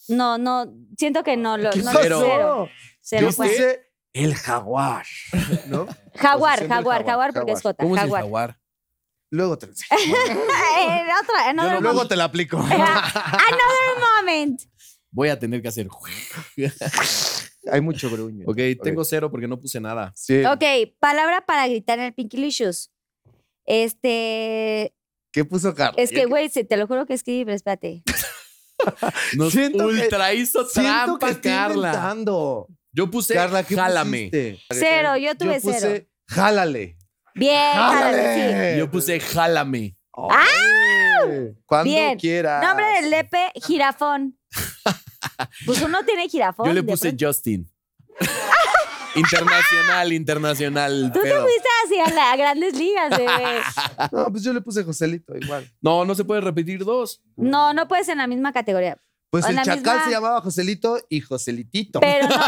No, 0.09 0.39
no, 0.39 0.73
siento 0.97 1.23
que 1.23 1.37
no. 1.37 1.57
Lo, 1.57 1.71
¿Qué 1.71 1.83
no 1.83 1.93
Cero. 1.93 2.19
cero. 2.23 2.69
Cero 3.01 3.31
Yo 3.31 3.37
puse 3.37 3.93
el 4.13 4.35
jaguar. 4.35 5.07
¿No? 5.67 5.87
Jaguar, 6.17 6.67
jaguar, 6.67 6.69
jaguar, 6.69 7.05
jaguar, 7.05 7.33
porque 7.33 7.53
es 7.53 7.63
J. 7.63 7.83
¿Cómo 7.83 7.95
es 7.97 8.03
el 8.03 8.09
Jaguar. 8.09 8.23
jaguar? 8.23 8.61
Luego 9.31 9.57
te 9.57 9.67
lo 9.67 9.73
enseño. 9.73 10.17
en 10.27 11.07
otra, 11.23 11.53
no- 11.53 11.81
Luego 11.81 12.09
te 12.09 12.17
la 12.17 12.25
aplico. 12.25 12.57
Another 12.59 12.81
moment. 14.19 14.63
Voy 15.13 15.29
a 15.29 15.39
tener 15.39 15.63
que 15.63 15.69
hacer. 15.69 15.89
Hay 17.71 17.81
mucho 17.81 18.11
gruño. 18.11 18.45
ok, 18.49 18.59
tengo 18.83 19.05
cero 19.05 19.31
porque 19.31 19.47
no 19.47 19.61
puse 19.61 19.81
nada. 19.81 20.13
Sí. 20.17 20.45
Ok, 20.45 20.63
palabra 20.99 21.45
para 21.47 21.69
gritar 21.69 21.99
en 21.99 22.07
el 22.07 22.15
Pinky 22.15 22.37
Licious. 22.39 22.91
Este. 23.67 24.95
¿Qué 25.33 25.45
puso 25.45 25.75
Carlos? 25.75 25.97
Es 25.99 26.11
que, 26.11 26.25
güey, 26.27 26.49
te 26.49 26.77
lo 26.77 26.87
juro 26.87 27.07
que 27.07 27.15
escribí, 27.15 27.45
pero 27.45 27.57
espérate. 27.57 28.03
Nos 29.37 29.53
Siento 29.53 29.79
que- 29.89 29.95
ultra 30.03 30.33
hizo 30.35 30.65
Siento 30.67 31.19
trampa, 31.19 31.29
que 31.35 31.41
Carla. 31.41 31.89
inventando. 31.89 32.67
Yo 32.93 33.11
puse 33.11 33.35
Carla, 33.35 33.63
¿qué 33.63 33.75
jálame. 33.77 34.31
pusiste? 34.31 34.61
Cero, 34.71 35.17
yo 35.17 35.37
tuve 35.37 35.55
Yo 35.57 35.61
puse 35.61 35.81
cero. 35.81 36.07
jálale. 36.29 36.97
Bien, 37.35 37.73
jálale, 37.75 38.73
sí. 38.75 38.79
Yo 38.79 38.91
puse 38.91 39.21
jálame. 39.21 39.97
¡Ay! 40.31 41.55
Cuando 41.67 41.85
Bien. 41.85 42.19
quieras. 42.19 42.63
Nombre 42.67 42.87
del 43.01 43.11
lepe, 43.11 43.53
jirafón. 43.67 44.37
Pues 45.65 45.81
uno 45.81 46.05
tiene 46.05 46.29
jirafón. 46.29 46.67
Yo 46.67 46.73
le 46.73 46.83
puse. 46.83 47.15
Justin. 47.19 47.71
Internacional, 49.15 50.13
internacional. 50.13 51.11
Tú 51.13 51.21
te 51.21 51.29
pedo. 51.31 51.43
fuiste 51.43 51.69
hacia 51.85 52.15
las 52.15 52.37
grandes 52.39 52.77
ligas, 52.77 53.11
bebé. 53.11 53.61
No, 54.13 54.31
pues 54.31 54.43
yo 54.43 54.53
le 54.53 54.61
puse 54.61 54.83
Joselito 54.85 55.37
igual. 55.37 55.71
No, 55.81 56.05
no 56.05 56.15
se 56.15 56.25
puede 56.25 56.41
repetir 56.41 56.85
dos. 56.85 57.23
No, 57.37 57.73
no 57.75 57.87
puedes 57.89 58.09
en 58.09 58.19
la 58.19 58.27
misma 58.27 58.53
categoría. 58.53 58.99
Pues 59.31 59.45
En 59.45 59.51
el 59.51 59.57
la 59.57 59.63
chacal 59.65 59.79
misma- 59.99 60.05
se 60.05 60.11
llamaba 60.11 60.41
Joselito 60.41 60.99
y 61.09 61.21
Joselitito. 61.21 62.01
Pero 62.01 62.29
no. 62.29 62.35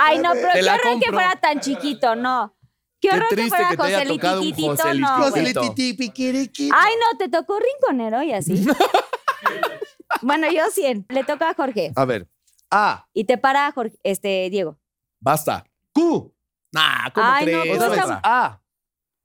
Ay, 0.00 0.18
no, 0.18 0.30
pero 0.32 0.48
Te 0.48 0.58
qué 0.58 0.62
la 0.62 0.74
horror 0.74 0.84
que 0.84 0.90
compro. 0.92 1.12
fuera 1.12 1.36
tan 1.40 1.60
chiquito, 1.60 2.14
no. 2.14 2.56
Qué 3.00 3.08
Qué 3.08 3.16
horror 3.16 3.28
que 3.28 3.34
triste 3.36 3.56
fuera 3.56 3.70
que 3.70 3.76
te 3.76 3.82
haya 3.82 4.04
tocado 4.06 4.42
un 4.42 4.50
Joselititito, 4.52 4.94
no. 4.94 5.16
güey. 5.18 5.30
Joselititi, 5.30 5.94
piquiriqui. 5.94 6.70
Ay, 6.72 6.94
no, 7.00 7.18
te 7.18 7.28
tocó 7.28 7.58
rinconero 7.58 8.22
y 8.22 8.32
así. 8.32 8.64
bueno, 10.22 10.46
yo 10.50 10.62
100. 10.70 11.06
Le 11.08 11.24
toca 11.24 11.50
a 11.50 11.54
Jorge. 11.54 11.92
A 11.96 12.04
ver. 12.04 12.28
A. 12.70 13.06
Y 13.12 13.24
te 13.24 13.38
para 13.38 13.70
Jorge, 13.72 13.96
este, 14.02 14.48
Diego. 14.50 14.78
Basta. 15.20 15.64
Q. 15.92 16.32
Nah, 16.72 17.10
¿cómo 17.14 17.26
Ay, 17.26 17.46
no, 17.46 17.60
crees? 17.62 17.76
pues 17.76 17.82
Otra 17.88 17.94
está- 18.02 18.06
vez. 18.14 18.20
A. 18.24 18.62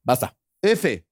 Basta. 0.04 0.38
F. 0.62 1.06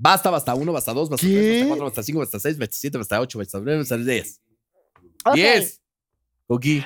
Basta, 0.00 0.30
basta 0.30 0.54
uno, 0.54 0.72
basta 0.72 0.92
dos, 0.92 1.08
basta 1.10 1.26
¿Qué? 1.26 1.32
tres, 1.32 1.50
basta 1.58 1.68
cuatro, 1.68 1.84
basta 1.86 2.02
cinco, 2.04 2.18
basta 2.20 2.38
seis, 2.38 2.56
basta 2.56 2.76
siete, 2.76 2.98
basta 2.98 3.20
ocho, 3.20 3.38
basta 3.38 3.58
nueve, 3.60 3.78
basta 3.80 3.96
diez. 3.96 4.40
Ok, 5.24 5.34
Diez. 5.34 5.82
Coqui. 6.46 6.84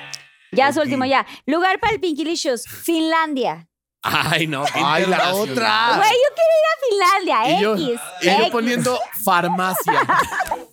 ya 0.51 0.73
su 0.73 0.81
último, 0.81 1.05
ya. 1.05 1.25
Lugar 1.45 1.79
para 1.79 1.93
el 1.93 1.99
Pinkilicious, 1.99 2.65
Finlandia. 2.67 3.69
Ay, 4.01 4.47
no. 4.47 4.65
qué 4.65 4.71
Ay, 4.83 5.05
la 5.05 5.17
internacional. 5.17 5.51
otra. 5.51 5.97
Güey, 5.97 6.09
yo 6.11 6.35
quiero 6.35 6.53
ir 6.59 6.65
a 6.65 6.79
Finlandia, 7.23 7.59
Y 7.59 7.61
yo, 7.61 7.73
X. 7.75 8.01
y 8.21 8.25
yo 8.25 8.31
X. 8.31 8.49
poniendo 8.51 8.99
farmacia. 9.23 10.01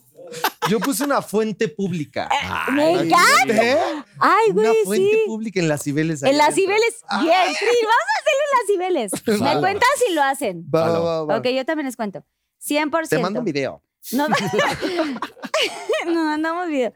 Yo 0.68 0.78
puse 0.80 1.04
una 1.04 1.20
fuente 1.22 1.68
pública. 1.68 2.28
Me 2.72 2.92
encanta. 2.92 3.54
¿Eh? 3.64 3.78
Ay, 4.18 4.50
Una 4.50 4.70
güey, 4.70 4.84
fuente 4.84 5.10
sí. 5.16 5.22
pública 5.26 5.60
en 5.60 5.68
las 5.68 5.82
Cibeles. 5.82 6.22
En 6.22 6.36
las 6.38 6.54
Cibeles. 6.54 7.02
Bien, 7.22 7.54
Fri, 7.54 7.78
vamos 7.82 8.06
a 8.14 8.20
hacerlo 8.20 8.42
en 8.44 8.52
las 8.58 8.66
Cibeles. 8.66 9.12
Me 9.54 9.60
cuentas 9.60 9.88
si 10.06 10.12
lo 10.14 10.22
hacen. 10.22 10.64
Va, 10.74 10.98
va, 10.98 11.24
va. 11.24 11.36
Ok, 11.38 11.46
yo 11.48 11.64
también 11.64 11.86
les 11.86 11.96
cuento. 11.96 12.24
100%. 12.66 13.08
Te 13.08 13.18
mando 13.18 13.38
un 13.40 13.44
video. 13.44 13.82
No, 14.12 14.28
no 16.06 16.24
mandamos 16.24 16.68
video. 16.68 16.92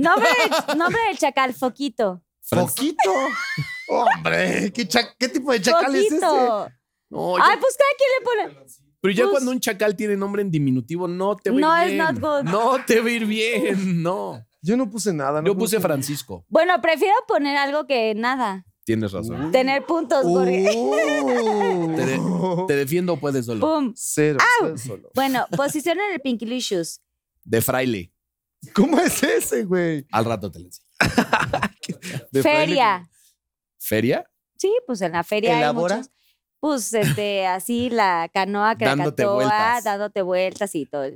Nombre, 0.00 0.28
del- 0.68 0.78
nombre 0.78 1.00
del 1.08 1.18
chacal, 1.18 1.54
Foquito. 1.54 2.22
Poquito. 2.50 3.10
Hombre, 3.88 4.72
¿qué, 4.72 4.86
cha- 4.86 5.14
qué 5.18 5.28
tipo 5.28 5.52
de 5.52 5.60
chacal 5.60 5.94
es 5.96 6.06
ese? 6.06 6.20
Foquito. 6.20 6.68
No, 7.10 7.36
Ay, 7.36 7.56
pues 7.60 7.76
cada 7.76 7.90
quien 7.98 8.10
le 8.18 8.54
pone. 8.54 8.66
Pero 9.06 9.16
ya 9.18 9.24
pues- 9.24 9.32
cuando 9.32 9.50
un 9.52 9.60
chacal 9.60 9.96
tiene 9.96 10.16
nombre 10.16 10.42
en 10.42 10.50
diminutivo, 10.50 11.06
no 11.08 11.36
te 11.36 11.50
va 11.50 11.56
a 11.56 11.58
ir 11.58 11.60
No, 11.60 11.76
it's 11.82 11.92
bien. 11.92 11.98
not 11.98 12.18
good. 12.20 12.50
No 12.50 12.84
te 12.86 13.00
va 13.00 13.06
a 13.08 13.10
ir 13.10 13.26
bien, 13.26 14.02
no. 14.02 14.46
Yo 14.62 14.76
no 14.76 14.90
puse 14.90 15.12
nada. 15.12 15.40
no 15.40 15.46
Yo 15.48 15.54
puse 15.54 15.76
puse 15.76 15.80
Francisco. 15.80 16.44
Bueno, 16.48 16.80
prefiero 16.80 17.14
poner 17.28 17.56
algo 17.56 17.86
que 17.86 18.14
nada. 18.14 18.64
Tienes 18.84 19.10
razón. 19.12 19.50
Tener 19.50 19.84
puntos, 19.84 20.24
porque. 20.24 20.70
Uh. 20.76 21.96
Te, 21.96 22.06
de- 22.06 22.20
te 22.68 22.76
defiendo, 22.76 23.16
puedes 23.18 23.46
solo. 23.46 23.60
¡Pum! 23.60 23.92
Cero. 23.96 24.38
cero 24.60 24.78
solo. 24.78 25.10
Bueno, 25.14 25.46
posición 25.56 25.98
en 26.00 26.14
el 26.14 26.20
Pinkilicious. 26.20 27.00
De 27.44 27.60
fraile. 27.60 28.12
¿Cómo 28.74 28.98
es 29.00 29.22
ese, 29.22 29.64
güey? 29.64 30.06
Al 30.10 30.24
rato 30.24 30.50
te 30.50 30.58
lo 30.60 30.66
enseño. 30.66 30.86
De 32.32 32.42
Feria. 32.42 33.08
¿Feria? 33.78 34.28
Sí, 34.56 34.72
pues 34.86 35.00
en 35.02 35.12
la 35.12 35.22
feria 35.22 35.52
hay 35.54 35.58
¿Elabora? 35.58 35.96
muchos. 35.98 36.12
Pues 36.66 36.92
este, 36.94 37.46
así 37.46 37.90
la 37.90 38.28
canoa 38.34 38.74
vueltas. 38.74 39.84
dándote 39.84 40.22
vueltas 40.22 40.74
y 40.74 40.84
todo. 40.86 41.10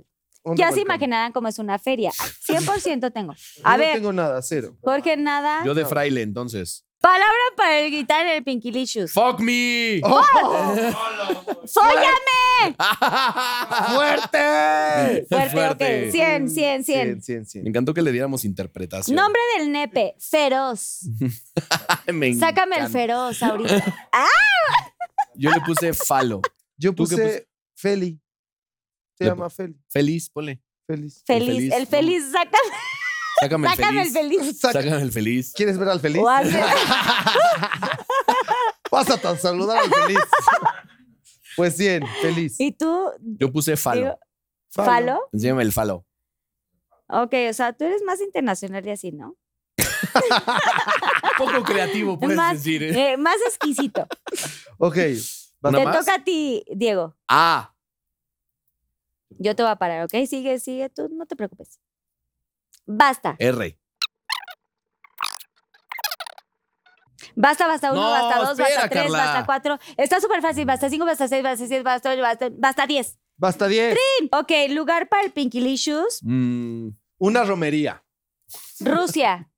Ya 0.55 0.71
se 0.73 0.81
imaginarán 0.81 1.33
cómo 1.33 1.49
es 1.49 1.59
una 1.59 1.79
feria. 1.79 2.13
100% 2.49 3.13
tengo. 3.13 3.35
Yo 3.35 3.63
A 3.65 3.73
no 3.73 3.79
ver, 3.79 3.95
tengo 3.95 4.13
nada, 4.13 4.41
cero. 4.43 4.77
Jorge, 4.83 5.17
nada. 5.17 5.65
Yo 5.65 5.75
de 5.75 5.85
fraile, 5.85 6.23
entonces. 6.23 6.87
Palabra 7.01 7.35
para 7.57 7.81
el 7.81 7.91
gritar 7.91 8.27
en 8.27 8.35
el 8.37 8.45
Pinkilicious. 8.45 9.13
¡Fuck 9.13 9.41
me! 9.41 10.01
¡Oh! 10.05 10.23
¡Fóllame! 11.67 12.77
¡Fuerte! 13.95 15.27
Fuerte, 15.29 15.51
Fuerte. 15.51 16.07
ok. 16.07 16.13
100, 16.13 16.49
100, 16.51 16.51
100. 16.51 16.85
100, 16.85 17.23
100, 17.23 17.47
100. 17.47 17.65
Me 17.65 17.71
encantó 17.71 17.95
que 17.95 18.03
le 18.03 18.13
diéramos 18.13 18.45
interpretación. 18.45 19.17
Nombre 19.17 19.41
del 19.59 19.73
nepe, 19.73 20.15
feroz. 20.19 21.01
Me 22.13 22.35
Sácame 22.35 22.77
el 22.77 22.83
encanta. 22.83 22.99
feroz 22.99 23.43
ahorita. 23.43 24.09
Yo 25.35 25.51
le 25.51 25.61
puse 25.61 25.93
falo. 25.95 26.41
Yo 26.77 26.95
¿Tú 26.95 27.05
qué 27.07 27.17
puse 27.17 27.49
Feli. 27.75 28.21
Se 29.17 29.25
Le- 29.25 29.31
llama 29.31 29.51
Feli. 29.51 29.77
Feliz, 29.89 30.29
ponle. 30.31 30.61
Feliz. 30.87 31.23
Feliz, 31.27 31.49
feliz, 31.49 31.73
el 31.73 31.87
feliz, 31.87 32.25
sácame, 32.33 32.75
Sácame 33.41 33.69
el 33.69 33.75
sácame 33.75 34.03
el 34.03 34.11
feliz. 34.11 34.39
feliz. 34.41 34.61
Saca- 34.61 34.83
Sácame 34.83 35.03
el 35.03 35.13
feliz. 35.13 35.53
¿Quieres 35.55 35.79
ver 35.79 35.89
al 35.89 36.01
feliz? 36.01 36.21
O 36.23 36.25
a 38.97 39.37
saludar 39.39 39.79
al 39.79 39.91
feliz. 39.91 40.19
Pues 41.57 41.77
100, 41.77 42.03
feliz. 42.23 42.57
¿Y 42.59 42.73
tú, 42.73 43.11
Yo 43.21 43.53
puse 43.53 43.77
falo. 43.77 44.01
digo, 44.03 44.19
falo? 44.71 45.29
Enséñame 45.33 45.63
el 45.63 45.73
falo. 45.73 46.07
Ok, 47.09 47.35
o 47.49 47.53
sea, 47.53 47.73
tú 47.73 47.85
eres 47.85 48.03
más 48.03 48.21
internacional 48.21 48.87
y 48.87 48.91
así, 48.91 49.13
¿no? 49.13 49.37
Poco 51.39 51.63
creativo, 51.63 52.19
puedes 52.19 52.37
más, 52.37 52.55
decir. 52.55 52.83
¿eh? 52.83 53.13
eh, 53.13 53.17
más 53.17 53.37
exquisito. 53.47 54.07
Ok. 54.79 54.97
¿Una 55.63 55.79
Te 55.79 55.85
más? 55.85 55.99
toca 55.99 56.15
a 56.17 56.25
ti, 56.25 56.65
Diego. 56.75 57.17
Ah, 57.29 57.75
Yo 59.39 59.55
te 59.55 59.63
voy 59.63 59.73
a 59.73 59.77
parar, 59.77 60.05
¿ok? 60.05 60.27
Sigue, 60.27 60.59
sigue, 60.59 60.89
tú 60.91 61.09
no 61.11 61.27
te 61.27 61.37
preocupes. 61.37 61.79
Basta. 62.87 63.37
R. 63.39 63.79
Basta, 67.37 67.67
basta 67.67 67.93
uno, 67.93 68.01
No, 68.03 68.11
basta 68.11 68.39
dos, 68.41 68.51
espera, 68.59 68.69
basta 68.81 68.89
tres, 68.89 69.03
Carla. 69.05 69.19
basta 69.19 69.47
cuatro. 69.47 69.79
Está 69.97 70.21
súper 70.21 70.43
fácil. 70.43 70.65
Basta 70.67 70.89
cinco, 70.91 71.05
basta 71.05 71.29
seis, 71.29 71.43
basta 71.43 71.67
siete, 71.67 71.83
basta 71.83 72.11
ocho, 72.11 72.23
basta, 72.23 72.49
basta 72.53 72.87
diez. 72.87 73.19
Basta 73.37 73.69
10. 73.69 73.97
Ok, 74.33 74.53
lugar 74.69 75.09
para 75.09 75.23
el 75.25 75.33
Pinkilicious. 75.33 76.21
Mm, 76.23 76.89
Una 77.19 77.45
romería. 77.45 78.05
Rusia. 78.81 79.50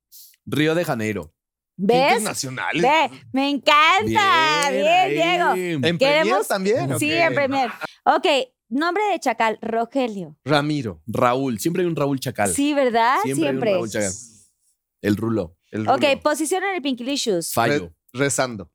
Río 0.45 0.75
de 0.75 0.85
Janeiro. 0.85 1.33
¿Ves? 1.75 2.11
Internacionales. 2.17 2.81
Ve, 2.81 3.09
me 3.31 3.49
encanta. 3.49 4.69
Bien. 4.69 5.09
Diego. 5.09 5.53
¿En 5.55 5.97
Premier 5.97 6.23
Queremos- 6.25 6.47
también? 6.47 6.99
Sí, 6.99 7.11
Ok. 7.11 7.17
en 7.19 7.33
Premier. 7.33 7.71
Ok, 8.05 8.27
nombre 8.69 9.03
de 9.11 9.19
chacal, 9.19 9.57
Rogelio. 9.61 10.37
Ramiro. 10.45 11.01
Raúl. 11.07 11.59
Siempre 11.59 11.81
hay 11.81 11.87
un 11.87 11.95
Raúl 11.95 12.19
Chacal. 12.19 12.53
Sí, 12.53 12.73
¿verdad? 12.73 13.17
Siempre, 13.23 13.49
Siempre. 13.49 13.69
hay 13.71 13.75
un 13.75 13.79
Raúl 13.81 13.89
Chacal. 13.89 14.11
El 15.01 15.17
rulo. 15.17 15.57
El 15.71 15.87
Ok, 15.89 16.01
rulo. 16.03 16.19
posición 16.21 16.63
en 16.63 16.75
el 16.75 16.81
Pinkilicious. 16.81 17.53
Fallo. 17.53 17.91
Re- 18.13 18.19
rezando. 18.25 18.69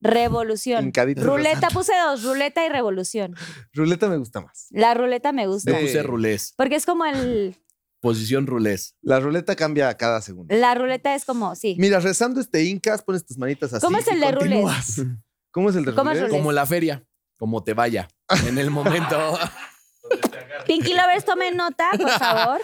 Revolución. 0.00 0.84
Hincadito 0.84 1.22
Ruleta 1.24 1.54
rezando. 1.56 1.74
puse 1.74 1.92
dos, 1.98 2.22
ruleta 2.22 2.64
y 2.64 2.68
revolución. 2.68 3.34
Ruleta 3.72 4.08
me 4.08 4.16
gusta 4.16 4.40
más. 4.40 4.68
La 4.70 4.94
ruleta 4.94 5.32
me 5.32 5.46
gusta. 5.46 5.72
Yo 5.72 5.80
puse 5.80 6.02
rulés. 6.02 6.54
Porque 6.56 6.76
es 6.76 6.86
como 6.86 7.04
el. 7.04 7.56
Posición 8.00 8.46
rulés. 8.46 8.94
La 9.02 9.18
ruleta 9.20 9.56
cambia 9.56 9.92
cada 9.96 10.20
segundo. 10.22 10.54
La 10.54 10.74
ruleta 10.74 11.14
es 11.14 11.24
como, 11.24 11.54
sí. 11.56 11.74
Mira, 11.78 11.98
rezando 12.00 12.40
este 12.40 12.62
incas, 12.64 13.02
pones 13.02 13.26
tus 13.26 13.38
manitas 13.38 13.72
así. 13.72 13.84
¿Cómo 13.84 13.98
es 13.98 14.06
y 14.06 14.10
el 14.10 14.20
de 14.20 14.30
rules? 14.32 14.42
continúas. 14.62 15.02
¿Cómo 15.50 15.70
es 15.70 15.76
el 15.76 15.84
de 15.84 15.94
¿Cómo 15.94 16.10
es 16.12 16.18
rules? 16.20 16.32
Como 16.32 16.52
la 16.52 16.66
feria. 16.66 17.04
Como 17.38 17.64
te 17.64 17.74
vaya. 17.74 18.08
En 18.46 18.58
el 18.58 18.70
momento. 18.70 19.38
Pinky 20.66 20.94
Lovers, 20.94 21.24
tomen 21.24 21.56
nota, 21.56 21.90
por 21.96 22.10
favor. 22.18 22.60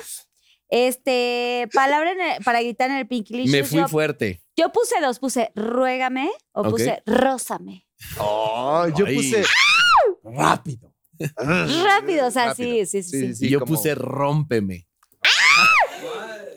Este, 0.69 1.69
palabra 1.73 2.13
en 2.13 2.21
el- 2.21 2.45
para 2.45 2.61
gritar 2.63 2.91
en 2.91 2.97
el 2.97 3.07
Pinky 3.07 3.35
Licious. 3.35 3.53
Me 3.53 3.65
fui 3.65 3.79
yo, 3.79 3.89
fuerte. 3.89 4.43
yo 4.57 4.71
puse 4.73 4.95
dos, 5.01 5.19
puse 5.19 5.53
ruégame 5.55 6.31
o 6.53 6.63
Ok. 6.63 6.71
puse 6.71 7.03
rózame. 7.07 7.87
Oh, 8.19 8.87
yo 8.97 9.07
Ay. 9.07 9.17
puse 9.17 9.45
rápido. 10.23 10.95
Rápido, 11.37 12.27
o 12.27 12.31
sea, 12.31 12.47
Rápido. 12.49 12.87
sí, 12.87 12.87
sí, 12.87 13.03
sí, 13.03 13.11
Sí, 13.11 13.27
sí. 13.29 13.35
sí. 13.37 13.47
y 13.47 13.51
yo 13.51 13.61
como- 13.61 13.75
puse 13.77 13.95
rómpeme. 13.95 14.89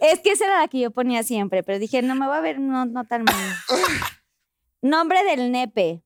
Es 0.02 0.20
que 0.20 0.32
esa 0.32 0.46
era 0.46 0.60
la 0.62 0.68
que 0.68 0.80
yo 0.80 0.92
ponía 0.92 1.24
siempre, 1.24 1.64
pero 1.64 1.80
dije, 1.80 2.02
no 2.02 2.16
me 2.16 2.28
voy 2.28 2.38
a 2.38 2.42
ver 2.42 2.60
no, 2.60 2.86
no 2.86 3.06
tan 3.06 3.24
mal. 3.24 3.36
Nombre 4.82 5.24
del 5.24 5.52
nepe. 5.52 6.04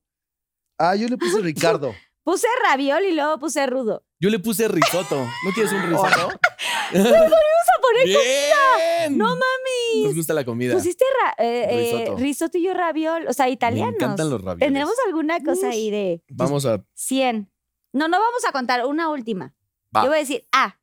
Ah, 0.78 0.96
yo 0.96 1.08
le 1.08 1.16
puse 1.16 1.40
Ricardo. 1.42 1.94
Puse 2.24 2.46
raviol 2.68 3.04
y 3.04 3.12
luego 3.14 3.38
puse 3.38 3.66
rudo. 3.66 4.04
Yo 4.20 4.30
le 4.30 4.38
puse 4.38 4.68
risotto. 4.68 5.16
¿No 5.44 5.50
quieres 5.52 5.72
un 5.72 5.82
risotto? 5.82 6.28
Vamos 6.92 7.12
a 7.12 7.80
poner 7.82 8.04
¡Bien! 8.06 9.18
No 9.18 9.26
mami. 9.30 10.04
Nos 10.04 10.14
gusta 10.14 10.32
la 10.32 10.44
comida. 10.44 10.74
Pusiste 10.74 11.04
ra- 11.20 11.34
eh, 11.44 11.66
eh, 12.08 12.14
Risotto. 12.16 12.58
y 12.58 12.64
yo 12.64 12.74
raviol, 12.74 13.26
o 13.26 13.32
sea, 13.32 13.46
Me 13.46 13.52
italianos. 13.52 13.94
encantan 13.96 14.30
los 14.30 14.40
ravioles. 14.40 14.60
¿Tendremos 14.66 14.94
alguna 15.06 15.42
cosa 15.42 15.70
ahí 15.70 15.90
de 15.90 16.22
Vamos 16.30 16.64
a... 16.66 16.84
100? 16.94 17.50
No, 17.92 18.06
no 18.08 18.20
vamos 18.20 18.44
a 18.48 18.52
contar, 18.52 18.86
una 18.86 19.08
última. 19.10 19.52
Va. 19.94 20.02
Yo 20.04 20.08
voy 20.08 20.18
a 20.18 20.20
decir 20.20 20.46
A, 20.52 20.78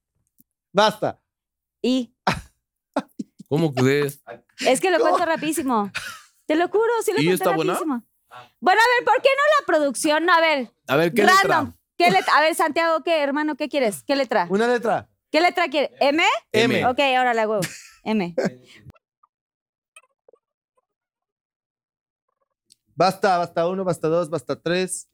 Basta. 0.73 1.21
I. 1.81 2.13
¿Cómo 3.49 3.73
crees? 3.73 4.23
Es 4.65 4.79
que 4.79 4.91
lo 4.91 4.99
cuento 4.99 5.25
rapidísimo. 5.25 5.91
Te 6.45 6.55
lo 6.55 6.69
juro, 6.69 6.91
sí 7.03 7.11
lo 7.11 7.19
¿Y 7.19 7.25
cuento 7.25 7.43
está 7.43 7.55
buena? 7.55 7.73
rapidísimo. 7.73 8.03
Bueno, 8.61 8.79
a 8.79 8.87
ver, 8.97 9.05
¿por 9.05 9.21
qué 9.21 9.29
no 9.35 9.43
la 9.59 9.65
producción? 9.65 10.29
A 10.29 10.39
ver, 10.39 10.71
A 10.87 10.95
ver, 10.95 11.13
¿qué 11.13 11.23
random. 11.25 11.65
letra? 11.67 11.79
¿Qué 11.97 12.11
letra? 12.11 12.37
A 12.37 12.41
ver, 12.41 12.55
Santiago, 12.55 13.03
¿qué, 13.03 13.21
hermano? 13.21 13.55
¿Qué 13.55 13.67
quieres? 13.67 14.03
¿Qué 14.03 14.15
letra? 14.15 14.47
Una 14.49 14.67
letra. 14.67 15.09
¿Qué 15.31 15.41
letra 15.41 15.67
quieres? 15.67 15.91
¿M? 15.99 16.23
M. 16.53 16.85
Ok, 16.87 16.99
ahora 17.17 17.33
la 17.33 17.47
huevo. 17.47 17.61
M. 18.03 18.33
Basta, 22.95 23.37
basta 23.37 23.67
uno, 23.67 23.83
basta 23.83 24.07
dos, 24.07 24.29
basta 24.29 24.59
tres. 24.59 25.09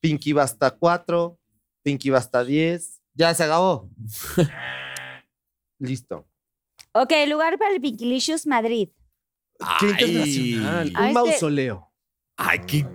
Pinky 0.00 0.32
basta 0.32 0.70
cuatro. 0.70 1.38
Pinky 1.82 2.10
basta 2.10 2.44
diez. 2.44 3.00
Ya 3.14 3.32
se 3.34 3.44
acabó. 3.44 3.88
Listo. 5.78 6.26
Ok, 6.92 7.12
lugar 7.28 7.58
para 7.58 7.74
el 7.74 7.80
Pinkilicious 7.80 8.46
Madrid. 8.46 8.88
Qué 9.80 9.86
Ay. 9.86 9.90
internacional. 9.90 10.78
Ay, 10.78 10.88
Un 10.88 10.96
este- 11.08 11.12
mausoleo. 11.14 11.92
Ay, 12.36 12.58
qué 12.66 12.86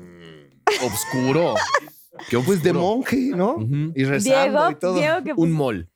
oscuro. 0.84 1.56
Qué 2.30 2.38
Pues 2.40 2.62
de 2.62 2.72
monje, 2.74 3.18
¿no? 3.36 3.56
Ujú. 3.56 3.92
Y 3.96 4.04
rezando 4.06 4.60
Diego, 4.60 4.72
y 4.72 4.76
todo. 4.76 4.94
Diego, 4.94 5.24
¿qué 5.24 5.32
Un 5.32 5.36
puso? 5.36 5.50
mall. 5.50 5.90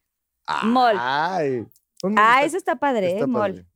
mall. 0.63 0.97
Ay. 0.99 1.63
un 2.01 2.15
Ah, 2.17 2.41
eso 2.43 2.57
está 2.57 2.75
padre, 2.75 3.11
está 3.13 3.25
¿eh? 3.25 3.27
Mall. 3.27 3.51
padre. 3.53 3.67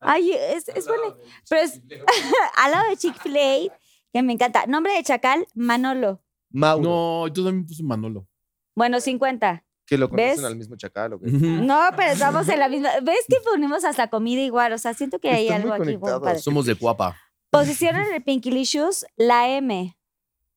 Ay, 0.00 0.32
es, 0.32 0.66
es 0.68 0.86
bueno. 0.86 1.16
Pero 1.48 1.60
es 1.62 1.80
al 2.56 2.70
lado 2.70 2.88
de 2.88 2.96
Chick-fil-A, 2.96 3.72
que 4.12 4.22
me 4.22 4.32
encanta. 4.32 4.66
Nombre 4.66 4.94
de 4.94 5.02
Chacal, 5.02 5.46
Manolo. 5.54 6.22
Mauro. 6.50 6.82
No, 6.82 7.28
yo 7.28 7.44
también 7.44 7.66
puse 7.66 7.82
Manolo. 7.82 8.26
Bueno, 8.74 8.98
50. 8.98 9.62
Que 9.88 9.96
lo 9.98 10.08
conocen 10.10 10.36
¿Ves? 10.36 10.44
al 10.44 10.54
mismo 10.56 10.76
chacal. 10.76 11.14
¿o 11.14 11.18
qué? 11.20 11.30
No, 11.30 11.80
pero 11.96 12.12
estamos 12.12 12.46
en 12.48 12.58
la 12.58 12.68
misma. 12.68 12.90
¿Ves 13.02 13.24
que 13.28 13.36
ponemos 13.42 13.84
hasta 13.84 14.08
comida 14.08 14.42
igual? 14.42 14.72
O 14.74 14.78
sea, 14.78 14.92
siento 14.92 15.18
que 15.18 15.30
hay 15.30 15.44
Están 15.48 15.62
algo 15.62 15.68
muy 15.68 15.76
aquí. 15.76 15.94
como 15.94 16.00
conectados. 16.00 16.22
padre. 16.22 16.38
Somos 16.40 16.66
de 16.66 16.74
Cuapa. 16.74 17.16
Posición 17.50 17.96
en 17.96 18.12
el 18.12 18.22
Pinkilicious, 18.22 19.06
la 19.16 19.48
M. 19.48 19.96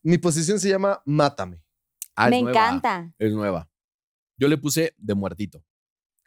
Mi 0.03 0.17
posición 0.17 0.59
se 0.59 0.67
llama 0.67 1.01
Mátame. 1.05 1.63
Ah, 2.15 2.25
es 2.25 2.31
me 2.31 2.41
nueva. 2.43 2.59
encanta. 2.59 3.13
Es 3.17 3.31
nueva. 3.31 3.69
Yo 4.37 4.49
le 4.49 4.57
puse 4.57 4.93
de 4.97 5.15
muertito. 5.15 5.63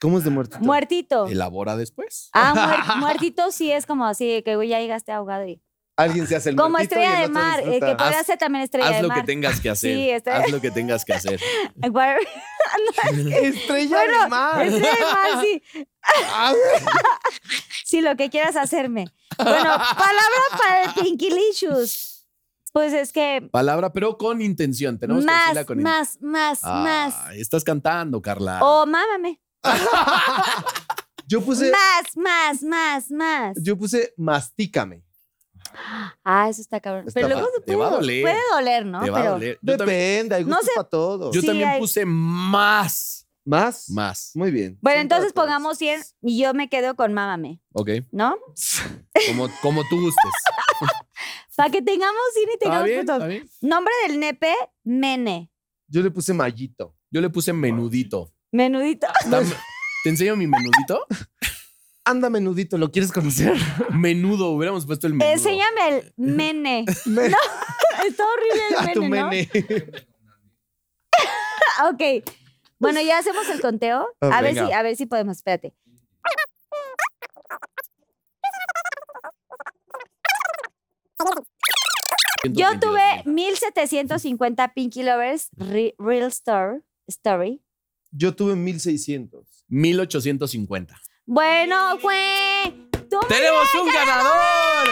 ¿Cómo 0.01 0.17
es 0.19 0.25
de 0.25 0.31
muertito? 0.31 0.61
Muertito. 0.65 1.27
Elabora 1.27 1.77
después. 1.77 2.31
Ah, 2.33 2.55
muer- 2.89 3.01
muertito 3.01 3.53
sí 3.53 3.71
es 3.71 3.85
como 3.85 4.07
así, 4.07 4.43
que 4.45 4.57
güey, 4.57 4.71
ya 4.71 4.81
llegaste 4.81 5.13
ahogado. 5.13 5.47
Y... 5.47 5.61
Alguien 5.97 6.27
se 6.27 6.35
hace 6.35 6.51
el 6.51 6.57
Como 6.57 6.77
estrella 6.79 7.23
el 7.23 7.29
de 7.29 7.31
mar, 7.33 7.61
eh, 7.61 7.79
que 7.79 7.95
podría 7.95 8.21
Haz- 8.21 8.27
ser 8.27 8.37
también 8.39 8.65
estrella 8.65 8.89
Haz 8.89 8.97
de 8.97 9.03
lo 9.03 9.09
mar. 9.09 9.21
que 9.21 9.27
tengas 9.27 9.61
que 9.61 9.71
hacer. 9.71 9.95
Sí, 9.97 10.11
está- 10.11 10.39
Haz 10.39 10.51
lo 10.51 10.61
que 10.61 10.71
tengas 10.73 11.05
que 11.05 11.13
hacer. 11.13 11.41
Estrella 11.83 13.97
Bueno, 13.97 14.23
de 14.25 14.29
mar. 14.29 14.67
Estrella 14.67 14.97
de 14.97 15.13
mar, 15.13 15.43
sí. 15.43 15.63
Ah, 16.33 16.53
Sí, 17.85 18.01
lo 18.01 18.17
que 18.17 18.29
quieras 18.31 18.57
hacerme. 18.57 19.07
Bueno, 19.39 19.63
palabra 19.63 20.43
para 20.59 20.83
el 20.85 20.95
Pinkilicious. 20.95 22.27
Pues 22.73 22.93
es 22.93 23.13
que 23.13 23.49
Palabra, 23.53 23.93
pero 23.93 24.19
con 24.19 24.43
intención. 24.43 24.99
Tenemos 24.99 25.23
que 25.25 25.31
más, 25.31 25.43
decirla 25.45 25.65
con 25.65 25.81
más, 25.83 26.19
más, 26.21 26.63
más. 26.65 27.15
Ay, 27.27 27.41
Estás 27.41 27.63
cantando, 27.63 28.21
Carla. 28.21 28.59
O 28.65 28.85
mámame. 28.85 29.41
Yo 31.27 31.41
puse, 31.41 31.71
Más, 31.71 32.17
más, 32.17 32.63
más, 32.63 33.11
más. 33.11 33.57
yo 33.63 33.79
puse 33.79 34.13
mastícame. 34.17 35.03
Ah, 36.25 36.49
eso 36.49 36.61
está 36.61 36.81
cabrón. 36.81 37.09
Está 37.09 37.21
Pero 37.21 37.29
luego. 37.35 37.49
Te 37.65 37.75
va 37.77 37.87
a 37.87 37.91
puede- 37.91 38.01
doler. 38.01 38.23
Puede 38.23 38.41
doler, 38.53 38.87
¿no? 38.87 39.03
Te 39.03 39.11
va 39.11 39.21
a 39.21 39.29
doler. 39.31 39.59
Yo 39.63 39.77
también, 39.77 39.99
Depende, 40.29 40.35
hay 40.37 40.45
No 40.45 40.49
gustos 40.57 40.67
sé. 40.67 40.73
para 40.77 40.89
todos. 40.89 41.35
yo 41.35 41.41
Sí, 41.41 41.47
también 41.47 41.69
hay- 41.69 41.81
puse 41.81 42.05
más. 42.07 43.21
¿Más? 43.47 43.91
Más. 43.91 44.31
Muy 44.35 44.51
bien. 44.51 44.79
Bueno, 44.81 44.81
100 44.81 44.83
para 44.83 45.01
entonces 45.03 45.33
pongamos 45.35 45.77
100 45.77 46.03
y 46.23 46.41
yo 46.41 46.55
me 46.55 46.71
quedo 46.71 46.97
con 46.97 47.13
Mámame, 47.13 47.61
Ok. 47.75 47.91
¿no? 48.11 48.37
Como, 49.29 49.49
como 49.61 49.83
tú 49.89 50.01
gustes. 50.01 50.33
Para 51.57 51.71
que 51.71 51.83
tengamos 51.83 52.21
100 52.33 52.49
y 52.49 52.53
¿Está 52.55 52.59
tengamos 52.65 52.85
bien? 52.87 52.99
puntos. 53.01 53.17
¿Está 53.17 53.27
bien? 53.29 53.49
Nombre 53.61 53.93
del 54.09 54.19
nepe, 54.19 54.55
Mene. 54.83 55.51
Yo 55.89 56.01
le 56.03 56.11
puse 56.11 56.33
mallito. 56.35 56.97
Yo 57.11 57.21
le 57.21 57.29
puse 57.31 57.53
menudito. 57.53 58.33
Menudito. 58.51 59.07
¿Te 60.05 60.09
enseño 60.11 60.37
mi 60.37 60.47
menudito? 60.47 61.07
Anda, 62.07 62.29
menudito, 62.29 62.77
¿lo 62.77 62.91
quieres 62.93 63.11
conocer? 63.13 63.55
Menudo, 63.95 64.51
hubiéramos 64.51 64.85
puesto 64.87 65.07
el 65.07 65.15
menudo. 65.15 65.33
Enséñame 65.33 65.89
el 65.89 66.13
Mene. 66.17 66.85
Me- 67.07 67.27
Está 67.27 68.25
horrible 68.27 68.63
el 68.69 68.77
a 68.89 68.93
tu 68.93 69.03
Mene, 69.05 69.21
¿no? 69.21 69.29
mene. 69.31 69.49
ok. 71.91 72.25
Bueno, 72.79 73.01
ya 73.01 73.19
hacemos 73.19 73.49
el 73.49 73.61
conteo. 73.61 74.03
Ok. 74.21 74.33
a, 74.33 74.43
ver 74.43 74.53
si, 74.55 74.73
a 74.73 74.83
ver 74.83 74.97
si 74.97 75.07
podemos. 75.07 75.37
Espérate. 75.39 75.73
Yo 82.45 82.69
122 82.71 82.81
tuve 82.81 83.23
mil. 83.25 83.45
1750 83.47 84.75
Pinky 84.75 85.03
Lovers 85.03 85.49
Re- 85.57 85.95
Real 85.99 86.29
Store, 86.29 86.81
Story. 87.09 87.63
Yo 88.11 88.35
tuve 88.35 88.55
1600. 88.55 89.65
1850. 89.69 91.01
Bueno, 91.27 91.97
me 92.07 92.89
¡Tenemos 93.29 93.75
un 93.81 93.91
ganador! 93.91 94.89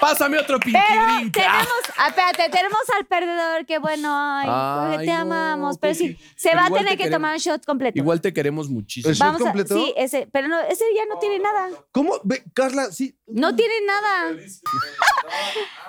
Pásame 0.00 0.38
otro 0.38 0.58
Pinky 0.60 0.78
Pero 0.88 1.04
Drink. 1.16 1.36
Ah, 1.38 1.40
tenemos, 1.40 1.68
ah, 1.98 2.08
espérate, 2.08 2.48
tenemos 2.50 2.80
al 2.96 3.06
perdedor, 3.06 3.66
que 3.66 3.78
bueno, 3.78 4.08
ay, 4.16 4.98
te 4.98 5.12
no, 5.12 5.18
amamos, 5.20 5.78
pero 5.78 5.94
sí, 5.94 6.16
se 6.36 6.50
Pero 6.50 6.60
va 6.60 6.66
a 6.66 6.70
tener 6.70 6.84
te 6.84 6.90
que 6.90 6.96
queremos. 7.04 7.16
tomar 7.16 7.32
un 7.34 7.38
shot 7.38 7.64
completo. 7.64 7.98
Igual 7.98 8.20
te 8.20 8.32
queremos 8.32 8.68
muchísimo. 8.68 9.10
¿El 9.10 9.16
shot 9.16 9.26
Vamos 9.26 9.40
a, 9.40 9.44
completo? 9.44 9.74
sí, 9.76 9.94
ese, 9.96 10.28
pero 10.32 10.48
no, 10.48 10.60
ese 10.60 10.84
ya 10.96 11.04
no 11.06 11.18
tiene 11.18 11.38
nada. 11.38 11.68
¿Cómo? 11.92 12.18
Ve, 12.24 12.42
Carla, 12.54 12.90
sí. 12.92 13.16
No 13.26 13.54
tiene 13.56 13.74
nada. 13.86 14.32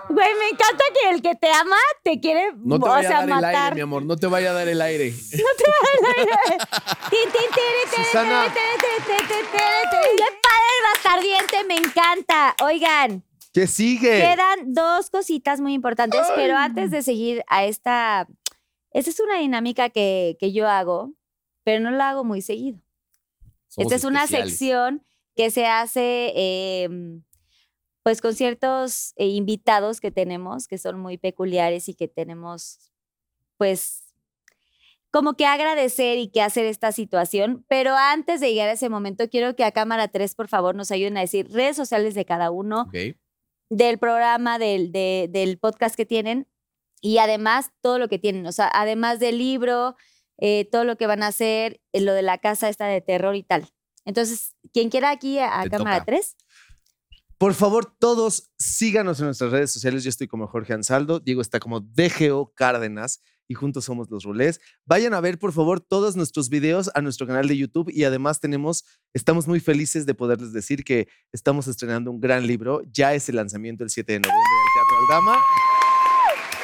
Güey, 0.07 0.35
me 0.35 0.49
encanta 0.49 0.83
que 1.01 1.09
el 1.09 1.21
que 1.21 1.33
te 1.35 1.51
ama 1.51 1.75
te 2.03 2.19
quiere, 2.19 2.51
No 2.57 2.79
te 2.79 2.85
o 2.87 2.91
vaya 2.91 3.07
sea, 3.09 3.17
a 3.21 3.25
dar 3.25 3.39
el 3.39 3.43
aire, 3.45 3.57
matar. 3.57 3.75
mi 3.75 3.81
amor. 3.81 4.03
No 4.05 4.15
te 4.15 4.27
vaya 4.27 4.51
a 4.51 4.53
dar 4.53 4.67
el 4.67 4.79
aire. 4.81 5.11
Susana. 5.11 5.41
tiri, 7.09 7.31
tiri, 9.05 9.27
tiri. 9.27 10.15
¡Qué 10.17 10.29
padre 10.43 10.69
el 10.77 10.83
bastardiente! 10.93 11.63
Me 11.67 11.75
encanta. 11.75 12.55
Oigan, 12.63 13.23
¿Qué 13.55 13.67
sigue? 13.67 14.19
quedan 14.19 14.73
dos 14.73 15.09
cositas 15.09 15.61
muy 15.61 15.73
importantes, 15.73 16.19
pero 16.35 16.57
antes 16.57 16.91
de 16.91 17.01
seguir 17.01 17.41
a 17.47 17.63
esta... 17.63 18.27
Esta 18.91 19.09
es 19.09 19.19
una 19.21 19.39
dinámica 19.39 19.89
que, 19.89 20.35
que 20.41 20.51
yo 20.51 20.67
hago, 20.67 21.13
pero 21.63 21.79
no 21.79 21.89
la 21.91 22.09
hago 22.09 22.25
muy 22.25 22.41
seguido. 22.41 22.81
Somos 23.69 23.93
Esta 23.93 23.95
es 23.95 24.03
una 24.03 24.27
sección 24.27 25.05
que 25.37 25.51
se 25.51 25.67
hace 25.67 26.33
eh, 26.35 26.89
pues 28.03 28.19
con 28.19 28.35
ciertos 28.35 29.13
eh, 29.15 29.27
invitados 29.27 30.01
que 30.01 30.11
tenemos, 30.11 30.67
que 30.67 30.77
son 30.77 30.99
muy 30.99 31.17
peculiares 31.17 31.87
y 31.87 31.93
que 31.93 32.09
tenemos 32.09 32.91
pues 33.55 34.03
como 35.11 35.37
que 35.37 35.45
agradecer 35.45 36.17
y 36.17 36.27
que 36.27 36.41
hacer 36.41 36.65
esta 36.65 36.91
situación. 36.91 37.63
Pero 37.69 37.95
antes 37.95 38.41
de 38.41 38.49
llegar 38.49 38.67
a 38.67 38.73
ese 38.73 38.89
momento, 38.89 39.29
quiero 39.29 39.55
que 39.55 39.63
a 39.63 39.71
cámara 39.71 40.09
3, 40.09 40.35
por 40.35 40.49
favor, 40.49 40.75
nos 40.75 40.91
ayuden 40.91 41.15
a 41.15 41.21
decir 41.21 41.49
redes 41.53 41.77
sociales 41.77 42.15
de 42.15 42.25
cada 42.25 42.51
uno, 42.51 42.81
Ok. 42.89 43.15
Del 43.69 43.97
programa, 43.97 44.59
del, 44.59 44.91
de- 44.91 45.27
del 45.31 45.57
podcast 45.57 45.95
que 45.95 46.05
tienen 46.05 46.47
y 47.01 47.17
además 47.19 47.71
todo 47.81 47.99
lo 47.99 48.07
que 48.07 48.19
tienen. 48.19 48.45
O 48.47 48.51
sea, 48.51 48.69
además 48.73 49.19
del 49.19 49.37
libro, 49.37 49.95
eh, 50.37 50.67
todo 50.71 50.83
lo 50.83 50.97
que 50.97 51.07
van 51.07 51.23
a 51.23 51.27
hacer, 51.27 51.81
eh, 51.93 52.01
lo 52.01 52.13
de 52.13 52.21
la 52.21 52.37
casa 52.37 52.69
esta 52.69 52.87
de 52.87 53.01
terror 53.01 53.35
y 53.35 53.43
tal. 53.43 53.67
Entonces, 54.05 54.55
quien 54.73 54.89
quiera 54.89 55.09
aquí 55.09 55.39
a, 55.39 55.59
a 55.61 55.69
cámara 55.69 55.97
toca. 55.99 56.05
3. 56.05 56.35
Por 57.37 57.53
favor, 57.53 57.93
todos 57.99 58.51
síganos 58.57 59.19
en 59.19 59.25
nuestras 59.25 59.51
redes 59.51 59.71
sociales. 59.71 60.03
Yo 60.03 60.09
estoy 60.09 60.27
como 60.27 60.47
Jorge 60.47 60.73
Ansaldo, 60.73 61.19
Diego 61.19 61.41
está 61.41 61.59
como 61.59 61.81
DGO 61.81 62.53
Cárdenas 62.55 63.21
y 63.47 63.53
juntos 63.53 63.85
somos 63.85 64.09
los 64.09 64.23
Rulés. 64.23 64.59
Vayan 64.85 65.13
a 65.13 65.21
ver, 65.21 65.37
por 65.37 65.53
favor, 65.53 65.79
todos 65.79 66.15
nuestros 66.15 66.49
videos 66.49 66.89
a 66.95 67.01
nuestro 67.01 67.27
canal 67.27 67.47
de 67.47 67.57
YouTube 67.57 67.89
y 67.91 68.03
además 68.03 68.39
tenemos, 68.39 68.85
estamos 69.13 69.47
muy 69.47 69.59
felices 69.59 70.05
de 70.05 70.13
poderles 70.13 70.53
decir 70.53 70.83
que 70.83 71.07
estamos 71.31 71.67
estrenando 71.67 72.11
un 72.11 72.19
gran 72.19 72.47
libro. 72.47 72.81
Ya 72.91 73.13
es 73.13 73.29
el 73.29 73.35
lanzamiento 73.35 73.83
el 73.83 73.89
7 73.89 74.13
de 74.13 74.19
noviembre 74.19 74.41
en 74.41 74.67
el 74.67 74.73
Teatro 74.73 75.17
Aldama. 75.17 75.43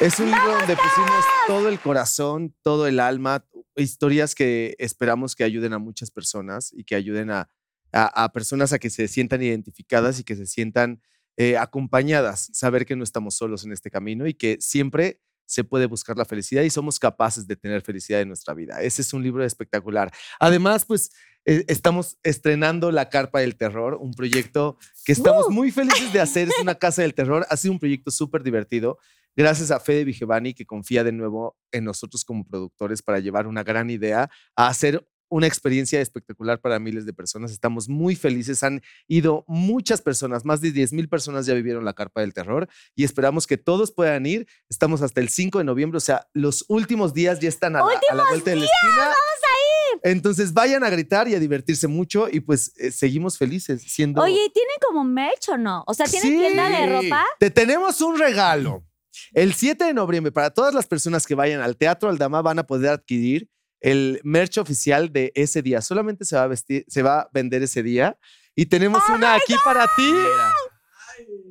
Es 0.00 0.18
un 0.18 0.26
libro 0.26 0.58
donde 0.58 0.76
pusimos 0.76 1.24
todo 1.46 1.68
el 1.68 1.78
corazón, 1.78 2.54
todo 2.62 2.86
el 2.86 2.98
alma, 2.98 3.44
historias 3.76 4.34
que 4.34 4.74
esperamos 4.78 5.36
que 5.36 5.44
ayuden 5.44 5.72
a 5.72 5.78
muchas 5.78 6.10
personas 6.10 6.72
y 6.72 6.84
que 6.84 6.96
ayuden 6.96 7.30
a, 7.30 7.48
a, 7.92 8.24
a 8.24 8.32
personas 8.32 8.72
a 8.72 8.78
que 8.78 8.90
se 8.90 9.06
sientan 9.06 9.42
identificadas 9.42 10.18
y 10.18 10.24
que 10.24 10.34
se 10.34 10.46
sientan 10.46 11.00
eh, 11.38 11.56
acompañadas, 11.56 12.50
saber 12.52 12.84
que 12.84 12.94
no 12.94 13.04
estamos 13.04 13.36
solos 13.36 13.64
en 13.64 13.72
este 13.72 13.90
camino 13.90 14.26
y 14.26 14.34
que 14.34 14.58
siempre 14.60 15.22
se 15.52 15.64
puede 15.64 15.84
buscar 15.84 16.16
la 16.16 16.24
felicidad 16.24 16.62
y 16.62 16.70
somos 16.70 16.98
capaces 16.98 17.46
de 17.46 17.56
tener 17.56 17.82
felicidad 17.82 18.22
en 18.22 18.28
nuestra 18.28 18.54
vida. 18.54 18.80
Ese 18.80 19.02
es 19.02 19.12
un 19.12 19.22
libro 19.22 19.44
espectacular. 19.44 20.10
Además, 20.40 20.86
pues 20.86 21.10
eh, 21.44 21.66
estamos 21.68 22.16
estrenando 22.22 22.90
La 22.90 23.10
Carpa 23.10 23.40
del 23.40 23.56
Terror, 23.56 23.98
un 24.00 24.14
proyecto 24.14 24.78
que 25.04 25.12
estamos 25.12 25.50
muy 25.50 25.70
felices 25.70 26.10
de 26.10 26.20
hacer. 26.20 26.48
Es 26.48 26.58
una 26.58 26.74
casa 26.78 27.02
del 27.02 27.12
terror. 27.12 27.44
Ha 27.50 27.56
sido 27.58 27.72
un 27.72 27.78
proyecto 27.78 28.10
súper 28.10 28.42
divertido. 28.42 28.98
Gracias 29.36 29.70
a 29.70 29.78
Fede 29.78 30.04
Vigevani, 30.04 30.54
que 30.54 30.64
confía 30.64 31.04
de 31.04 31.12
nuevo 31.12 31.58
en 31.70 31.84
nosotros 31.84 32.24
como 32.24 32.46
productores 32.46 33.02
para 33.02 33.18
llevar 33.18 33.46
una 33.46 33.62
gran 33.62 33.90
idea 33.90 34.30
a 34.56 34.68
hacer 34.68 35.06
una 35.32 35.46
experiencia 35.46 36.00
espectacular 36.00 36.60
para 36.60 36.78
miles 36.78 37.06
de 37.06 37.14
personas. 37.14 37.52
Estamos 37.52 37.88
muy 37.88 38.14
felices. 38.16 38.62
Han 38.62 38.82
ido 39.08 39.44
muchas 39.48 40.02
personas, 40.02 40.44
más 40.44 40.60
de 40.60 40.72
10 40.72 40.92
mil 40.92 41.08
personas 41.08 41.46
ya 41.46 41.54
vivieron 41.54 41.84
la 41.86 41.94
carpa 41.94 42.20
del 42.20 42.34
terror 42.34 42.68
y 42.94 43.04
esperamos 43.04 43.46
que 43.46 43.56
todos 43.56 43.92
puedan 43.92 44.26
ir. 44.26 44.46
Estamos 44.68 45.00
hasta 45.00 45.20
el 45.22 45.30
5 45.30 45.58
de 45.58 45.64
noviembre, 45.64 45.96
o 45.96 46.00
sea, 46.00 46.28
los 46.34 46.66
últimos 46.68 47.14
días 47.14 47.40
ya 47.40 47.48
están 47.48 47.76
a 47.76 47.78
la, 47.78 47.86
a 48.10 48.14
la 48.14 48.24
vuelta 48.28 48.50
de 48.50 48.56
la 48.56 48.64
esquina. 48.66 48.94
¡Vamos 48.98 49.14
a 49.14 49.94
ir! 49.94 50.00
Entonces 50.12 50.52
vayan 50.52 50.84
a 50.84 50.90
gritar 50.90 51.28
y 51.28 51.34
a 51.34 51.40
divertirse 51.40 51.88
mucho 51.88 52.28
y 52.30 52.40
pues 52.40 52.72
eh, 52.76 52.90
seguimos 52.92 53.38
felices 53.38 53.82
siendo... 53.86 54.20
Oye, 54.20 54.34
¿y 54.34 54.50
¿tienen 54.52 54.76
como 54.86 55.02
merch 55.02 55.48
o 55.48 55.56
no? 55.56 55.82
O 55.86 55.94
sea, 55.94 56.06
¿tienen 56.06 56.30
Sí. 56.30 56.38
tienda 56.38 56.68
de 56.68 56.86
ropa? 56.86 57.24
Te 57.38 57.50
tenemos 57.50 58.00
un 58.02 58.18
regalo. 58.18 58.84
El 59.32 59.54
7 59.54 59.84
de 59.84 59.94
noviembre, 59.94 60.30
para 60.32 60.50
todas 60.50 60.74
las 60.74 60.86
personas 60.86 61.26
que 61.26 61.34
vayan 61.34 61.60
al 61.62 61.76
Teatro 61.76 62.08
Aldama, 62.10 62.42
van 62.42 62.58
a 62.58 62.66
poder 62.66 62.90
adquirir 62.90 63.48
el 63.82 64.20
merch 64.24 64.58
oficial 64.58 65.12
de 65.12 65.32
ese 65.34 65.60
día. 65.62 65.80
Solamente 65.82 66.24
se 66.24 66.36
va 66.36 66.44
a 66.44 66.46
vestir, 66.46 66.84
se 66.88 67.02
va 67.02 67.20
a 67.20 67.28
vender 67.32 67.62
ese 67.62 67.82
día. 67.82 68.16
Y 68.54 68.66
tenemos 68.66 69.02
¡Oh 69.08 69.14
una 69.14 69.34
aquí 69.34 69.54
para 69.64 69.86
ti. 69.96 70.02
Mira. 70.12 70.52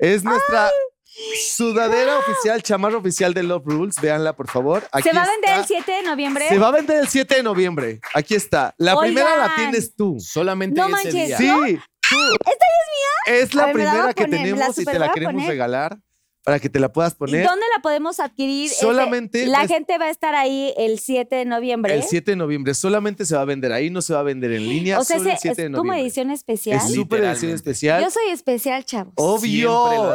Es 0.00 0.24
nuestra 0.24 0.70
sudadera 1.54 2.18
oficial, 2.18 2.62
chamarra 2.62 2.96
oficial 2.96 3.34
de 3.34 3.42
Love 3.42 3.64
Rules. 3.66 3.96
Véanla, 4.00 4.34
por 4.34 4.48
favor. 4.48 4.82
Aquí 4.92 5.08
¿Se 5.08 5.14
va 5.14 5.22
a 5.24 5.28
vender 5.28 5.50
está. 5.50 5.60
el 5.60 5.66
7 5.66 5.92
de 5.92 6.02
noviembre? 6.02 6.48
Se 6.48 6.58
va 6.58 6.68
a 6.68 6.72
vender 6.72 7.00
el 7.00 7.08
7 7.08 7.34
de 7.36 7.42
noviembre. 7.42 8.00
Aquí 8.14 8.34
está. 8.34 8.74
La 8.78 8.98
primera 8.98 9.36
la 9.36 9.44
Oigan. 9.44 9.56
tienes 9.56 9.94
tú. 9.94 10.16
Solamente 10.20 10.80
No 10.80 10.86
ese 10.86 10.92
manches, 10.92 11.12
día. 11.28 11.36
Sí, 11.38 11.46
tú. 12.08 12.16
¿Esta 12.16 12.50
es 12.50 13.34
mía? 13.34 13.42
Es 13.42 13.54
la 13.54 13.64
ver, 13.66 13.74
primera 13.74 14.14
que 14.14 14.24
poner, 14.24 14.30
me 14.30 14.36
la 14.36 14.42
tenemos 14.56 14.78
y 14.78 14.84
te 14.84 14.98
la 14.98 15.12
queremos 15.12 15.34
poner. 15.34 15.48
regalar 15.50 15.98
para 16.44 16.58
que 16.58 16.68
te 16.68 16.80
la 16.80 16.92
puedas 16.92 17.12
¿Y 17.12 17.16
poner. 17.16 17.46
dónde 17.46 17.64
la 17.76 17.80
podemos 17.82 18.18
adquirir? 18.20 18.70
Solamente 18.70 19.46
la 19.46 19.62
es- 19.62 19.68
gente 19.68 19.96
va 19.98 20.06
a 20.06 20.10
estar 20.10 20.34
ahí 20.34 20.74
el 20.76 20.98
7 20.98 21.36
de 21.36 21.44
noviembre. 21.44 21.94
El 21.94 22.02
7 22.02 22.32
de 22.32 22.36
noviembre. 22.36 22.74
Solamente 22.74 23.24
se 23.24 23.36
va 23.36 23.42
a 23.42 23.44
vender 23.44 23.72
ahí, 23.72 23.90
no 23.90 24.02
se 24.02 24.12
va 24.12 24.20
a 24.20 24.24
vender 24.24 24.52
en 24.52 24.68
línea. 24.68 24.98
o 24.98 25.04
sea, 25.04 25.18
solo 25.18 25.30
el 25.30 25.36
ese 25.36 25.42
7 25.54 25.62
de 25.62 25.68
es 25.68 25.74
como 25.76 25.92
edición 25.94 26.30
especial. 26.30 26.78
Es 26.84 26.92
súper 26.94 27.22
edición 27.24 27.52
especial. 27.52 28.02
Yo 28.02 28.10
soy 28.10 28.28
especial, 28.30 28.84
chavos. 28.84 29.14
Obvio. 29.16 30.14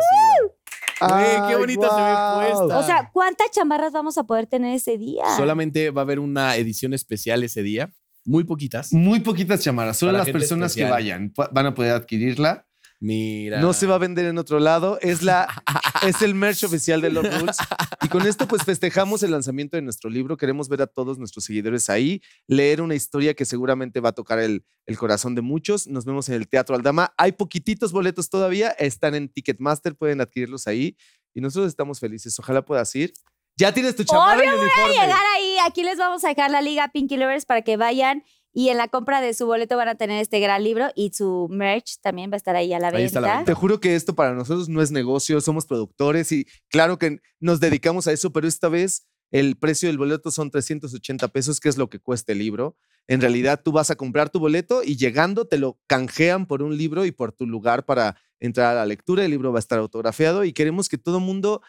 Qué 1.47 1.55
bonita 1.55 1.87
se 1.89 2.01
ve 2.01 2.55
puesta. 2.57 2.79
O 2.79 2.83
sea, 2.83 3.09
¿cuántas 3.13 3.51
chamarras 3.51 3.93
vamos 3.93 4.17
a 4.17 4.23
poder 4.23 4.47
tener 4.47 4.75
ese 4.75 4.97
día? 4.97 5.23
Solamente 5.37 5.91
va 5.91 6.01
a 6.01 6.03
haber 6.03 6.19
una 6.19 6.55
edición 6.55 6.93
especial 6.93 7.43
ese 7.43 7.61
día. 7.61 7.93
Muy 8.25 8.43
poquitas. 8.43 8.91
Muy 8.91 9.19
poquitas 9.21 9.61
chamarras. 9.61 9.97
Solo 9.97 10.11
Para 10.13 10.23
las 10.25 10.31
personas 10.33 10.73
que 10.75 10.81
especial. 10.81 10.91
vayan 10.91 11.33
pu- 11.33 11.49
van 11.51 11.67
a 11.67 11.73
poder 11.73 11.91
adquirirla. 11.93 12.65
Mira. 12.99 13.61
No 13.61 13.73
se 13.73 13.85
va 13.85 13.95
a 13.95 13.97
vender 13.99 14.25
en 14.25 14.39
otro 14.39 14.59
lado. 14.59 14.97
Es 15.01 15.21
la 15.21 15.47
es 16.03 16.21
el 16.21 16.35
merch 16.35 16.63
oficial 16.63 17.01
de 17.01 17.09
Love 17.09 17.39
Rules. 17.39 17.57
Y 18.01 18.09
con 18.09 18.25
esto 18.27 18.47
pues 18.47 18.63
festejamos 18.63 19.23
el 19.23 19.31
lanzamiento 19.31 19.77
de 19.77 19.81
nuestro 19.81 20.09
libro. 20.09 20.37
Queremos 20.37 20.69
ver 20.69 20.81
a 20.81 20.87
todos 20.87 21.17
nuestros 21.17 21.45
seguidores 21.45 21.89
ahí, 21.89 22.21
leer 22.47 22.81
una 22.81 22.95
historia 22.95 23.33
que 23.33 23.45
seguramente 23.45 23.99
va 23.99 24.09
a 24.09 24.13
tocar 24.13 24.39
el, 24.39 24.63
el 24.85 24.97
corazón 24.97 25.35
de 25.35 25.41
muchos. 25.41 25.87
Nos 25.87 26.05
vemos 26.05 26.29
en 26.29 26.35
el 26.35 26.47
Teatro 26.47 26.75
Aldama. 26.75 27.13
Hay 27.17 27.33
poquititos 27.33 27.91
boletos 27.91 28.29
todavía. 28.29 28.69
Están 28.71 29.15
en 29.15 29.29
Ticketmaster. 29.29 29.95
Pueden 29.95 30.21
adquirirlos 30.21 30.67
ahí. 30.67 30.95
Y 31.33 31.41
nosotros 31.41 31.67
estamos 31.69 31.99
felices. 31.99 32.37
Ojalá 32.39 32.63
puedas 32.63 32.93
ir. 32.95 33.13
Ya 33.59 33.73
tienes 33.73 33.95
tu 33.95 34.03
chamarra 34.03 34.43
y 34.45 34.47
Obvio 34.47 34.61
uniforme. 34.61 34.93
llegar 34.93 35.23
ahí. 35.35 35.57
Aquí 35.65 35.83
les 35.83 35.97
vamos 35.97 36.23
a 36.23 36.29
dejar 36.29 36.51
la 36.51 36.61
liga 36.61 36.89
Pinky 36.89 37.17
Lovers 37.17 37.45
para 37.45 37.63
que 37.63 37.75
vayan 37.75 38.23
y 38.57 38.69
en 38.69 38.77
la 38.77 38.87
compra 38.87 39.21
de 39.21 39.35
su 39.35 39.45
boleto 39.45 39.77
van 39.77 39.87
a 39.87 39.93
tener 39.93 40.19
este 40.19 40.39
gran 40.39 40.63
libro 40.63 40.87
y 40.95 41.11
su 41.13 41.47
merch 41.47 41.99
también 42.01 42.31
va 42.31 42.33
a 42.33 42.37
estar 42.37 42.55
ahí 42.55 42.73
a 42.73 42.79
la 42.79 42.87
Ahí 42.87 43.03
está 43.03 43.21
la 43.21 43.27
venta. 43.27 43.37
venta. 43.37 43.51
Te 43.51 43.53
juro 43.53 43.79
que 43.79 43.93
esto 43.93 44.15
para 44.15 44.33
nosotros 44.33 44.67
no 44.67 44.81
es 44.81 44.89
negocio, 44.89 45.39
somos 45.41 45.67
productores 45.67 46.31
y 46.31 46.47
claro 46.67 46.97
que 46.97 47.19
nos 47.39 47.59
dedicamos 47.59 48.07
a 48.07 48.13
eso, 48.13 48.33
pero 48.33 48.47
esta 48.47 48.67
vez 48.67 49.05
el 49.29 49.57
precio 49.57 49.89
del 49.89 49.99
boleto 49.99 50.31
son 50.31 50.49
380 50.49 51.27
pesos, 51.27 51.59
que 51.59 51.69
es 51.69 51.77
lo 51.77 51.87
que 51.87 51.99
cuesta 51.99 52.31
el 52.31 52.39
libro. 52.39 52.75
En 53.07 53.21
realidad 53.21 53.61
tú 53.63 53.71
vas 53.71 53.91
a 53.91 53.95
comprar 53.95 54.31
tu 54.31 54.39
boleto 54.39 54.81
y 54.83 54.97
llegando 54.97 55.45
te 55.45 55.59
lo 55.59 55.79
canjean 55.85 56.47
por 56.47 56.63
un 56.63 56.75
libro 56.75 57.05
y 57.05 57.11
por 57.11 57.33
tu 57.33 57.45
lugar 57.45 57.85
para 57.85 58.17
entrar 58.39 58.71
a 58.71 58.79
la 58.79 58.87
lectura. 58.87 59.23
El 59.23 59.29
libro 59.29 59.51
va 59.51 59.59
a 59.59 59.65
estar 59.65 59.77
autografiado 59.77 60.43
y 60.43 60.53
queremos 60.53 60.89
que 60.89 60.97
todo 60.97 61.19
mundo 61.19 61.61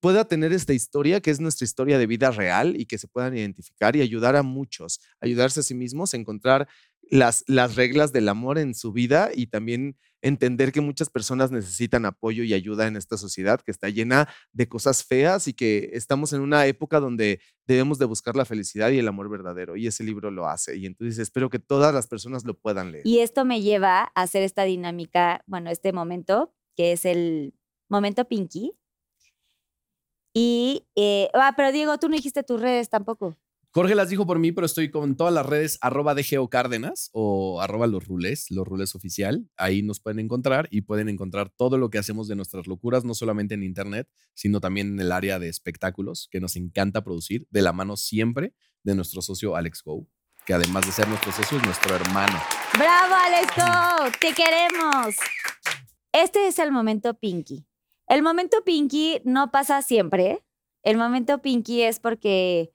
pueda 0.00 0.26
tener 0.26 0.52
esta 0.52 0.72
historia, 0.72 1.20
que 1.20 1.30
es 1.30 1.40
nuestra 1.40 1.64
historia 1.64 1.98
de 1.98 2.06
vida 2.06 2.30
real 2.30 2.78
y 2.78 2.86
que 2.86 2.98
se 2.98 3.08
puedan 3.08 3.36
identificar 3.36 3.96
y 3.96 4.02
ayudar 4.02 4.36
a 4.36 4.42
muchos, 4.42 5.00
ayudarse 5.20 5.60
a 5.60 5.62
sí 5.62 5.74
mismos, 5.74 6.14
encontrar 6.14 6.68
las, 7.08 7.44
las 7.46 7.76
reglas 7.76 8.12
del 8.12 8.28
amor 8.28 8.58
en 8.58 8.74
su 8.74 8.92
vida 8.92 9.30
y 9.34 9.46
también 9.46 9.96
entender 10.22 10.72
que 10.72 10.80
muchas 10.80 11.08
personas 11.08 11.52
necesitan 11.52 12.04
apoyo 12.04 12.42
y 12.42 12.52
ayuda 12.52 12.86
en 12.88 12.96
esta 12.96 13.16
sociedad 13.16 13.60
que 13.60 13.70
está 13.70 13.88
llena 13.88 14.28
de 14.52 14.68
cosas 14.68 15.04
feas 15.04 15.46
y 15.46 15.52
que 15.52 15.90
estamos 15.92 16.32
en 16.32 16.40
una 16.40 16.66
época 16.66 16.98
donde 16.98 17.40
debemos 17.66 17.98
de 17.98 18.06
buscar 18.06 18.34
la 18.34 18.44
felicidad 18.44 18.90
y 18.90 18.98
el 18.98 19.06
amor 19.06 19.30
verdadero 19.30 19.76
y 19.76 19.86
ese 19.86 20.02
libro 20.02 20.30
lo 20.30 20.48
hace 20.48 20.76
y 20.76 20.86
entonces 20.86 21.18
espero 21.18 21.48
que 21.48 21.58
todas 21.58 21.94
las 21.94 22.08
personas 22.08 22.44
lo 22.44 22.58
puedan 22.58 22.90
leer. 22.90 23.06
Y 23.06 23.20
esto 23.20 23.44
me 23.44 23.62
lleva 23.62 24.10
a 24.14 24.22
hacer 24.22 24.42
esta 24.42 24.64
dinámica, 24.64 25.44
bueno, 25.46 25.70
este 25.70 25.92
momento, 25.92 26.52
que 26.76 26.92
es 26.92 27.04
el 27.04 27.54
momento 27.88 28.26
Pinky. 28.26 28.72
Y, 30.38 30.84
eh, 30.96 31.30
ah, 31.32 31.54
pero 31.56 31.72
Diego, 31.72 31.96
tú 31.96 32.10
no 32.10 32.14
dijiste 32.14 32.42
tus 32.42 32.60
redes 32.60 32.90
tampoco. 32.90 33.38
Jorge 33.70 33.94
las 33.94 34.10
dijo 34.10 34.26
por 34.26 34.38
mí, 34.38 34.52
pero 34.52 34.66
estoy 34.66 34.90
con 34.90 35.16
todas 35.16 35.32
las 35.32 35.46
redes 35.46 35.78
arroba 35.80 36.14
DGO 36.14 36.50
Cárdenas 36.50 37.08
o 37.14 37.62
arroba 37.62 37.86
los 37.86 38.06
rules, 38.06 38.50
los 38.50 38.66
rules 38.68 38.94
oficial. 38.94 39.48
Ahí 39.56 39.80
nos 39.80 39.98
pueden 39.98 40.18
encontrar 40.18 40.68
y 40.70 40.82
pueden 40.82 41.08
encontrar 41.08 41.48
todo 41.48 41.78
lo 41.78 41.88
que 41.88 41.96
hacemos 41.96 42.28
de 42.28 42.36
nuestras 42.36 42.66
locuras, 42.66 43.02
no 43.02 43.14
solamente 43.14 43.54
en 43.54 43.62
internet, 43.62 44.10
sino 44.34 44.60
también 44.60 44.88
en 44.88 45.00
el 45.00 45.10
área 45.10 45.38
de 45.38 45.48
espectáculos, 45.48 46.28
que 46.30 46.38
nos 46.38 46.56
encanta 46.56 47.02
producir, 47.02 47.46
de 47.48 47.62
la 47.62 47.72
mano 47.72 47.96
siempre 47.96 48.52
de 48.82 48.94
nuestro 48.94 49.22
socio 49.22 49.56
Alex 49.56 49.82
Go, 49.82 50.06
que 50.44 50.52
además 50.52 50.84
de 50.84 50.92
ser 50.92 51.08
nuestro 51.08 51.32
socio 51.32 51.56
es 51.56 51.64
nuestro 51.64 51.96
hermano. 51.96 52.38
¡Bravo, 52.76 53.14
Alex! 53.14 54.18
¡Te 54.20 54.34
queremos! 54.34 55.16
Este 56.12 56.46
es 56.46 56.58
el 56.58 56.72
momento 56.72 57.14
Pinky. 57.14 57.64
El 58.08 58.22
momento 58.22 58.62
Pinky 58.64 59.20
no 59.24 59.50
pasa 59.50 59.82
siempre. 59.82 60.42
El 60.82 60.96
momento 60.96 61.42
Pinky 61.42 61.82
es 61.82 61.98
porque 62.00 62.72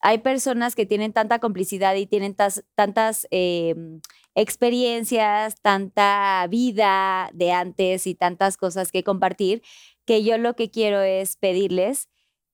hay 0.00 0.18
personas 0.18 0.74
que 0.76 0.86
tienen 0.86 1.12
tanta 1.12 1.38
complicidad 1.40 1.94
y 1.96 2.06
tienen 2.06 2.36
tas- 2.36 2.64
tantas 2.74 3.26
em, 3.30 4.00
experiencias, 4.34 5.60
tanta 5.62 6.46
vida 6.50 7.30
de 7.34 7.52
antes 7.52 8.06
y 8.06 8.14
tantas 8.14 8.56
cosas 8.56 8.92
que 8.92 9.04
compartir, 9.04 9.62
que 10.06 10.24
yo 10.24 10.38
lo 10.38 10.54
que 10.56 10.70
quiero 10.70 11.02
es 11.02 11.36
pedirles 11.36 12.08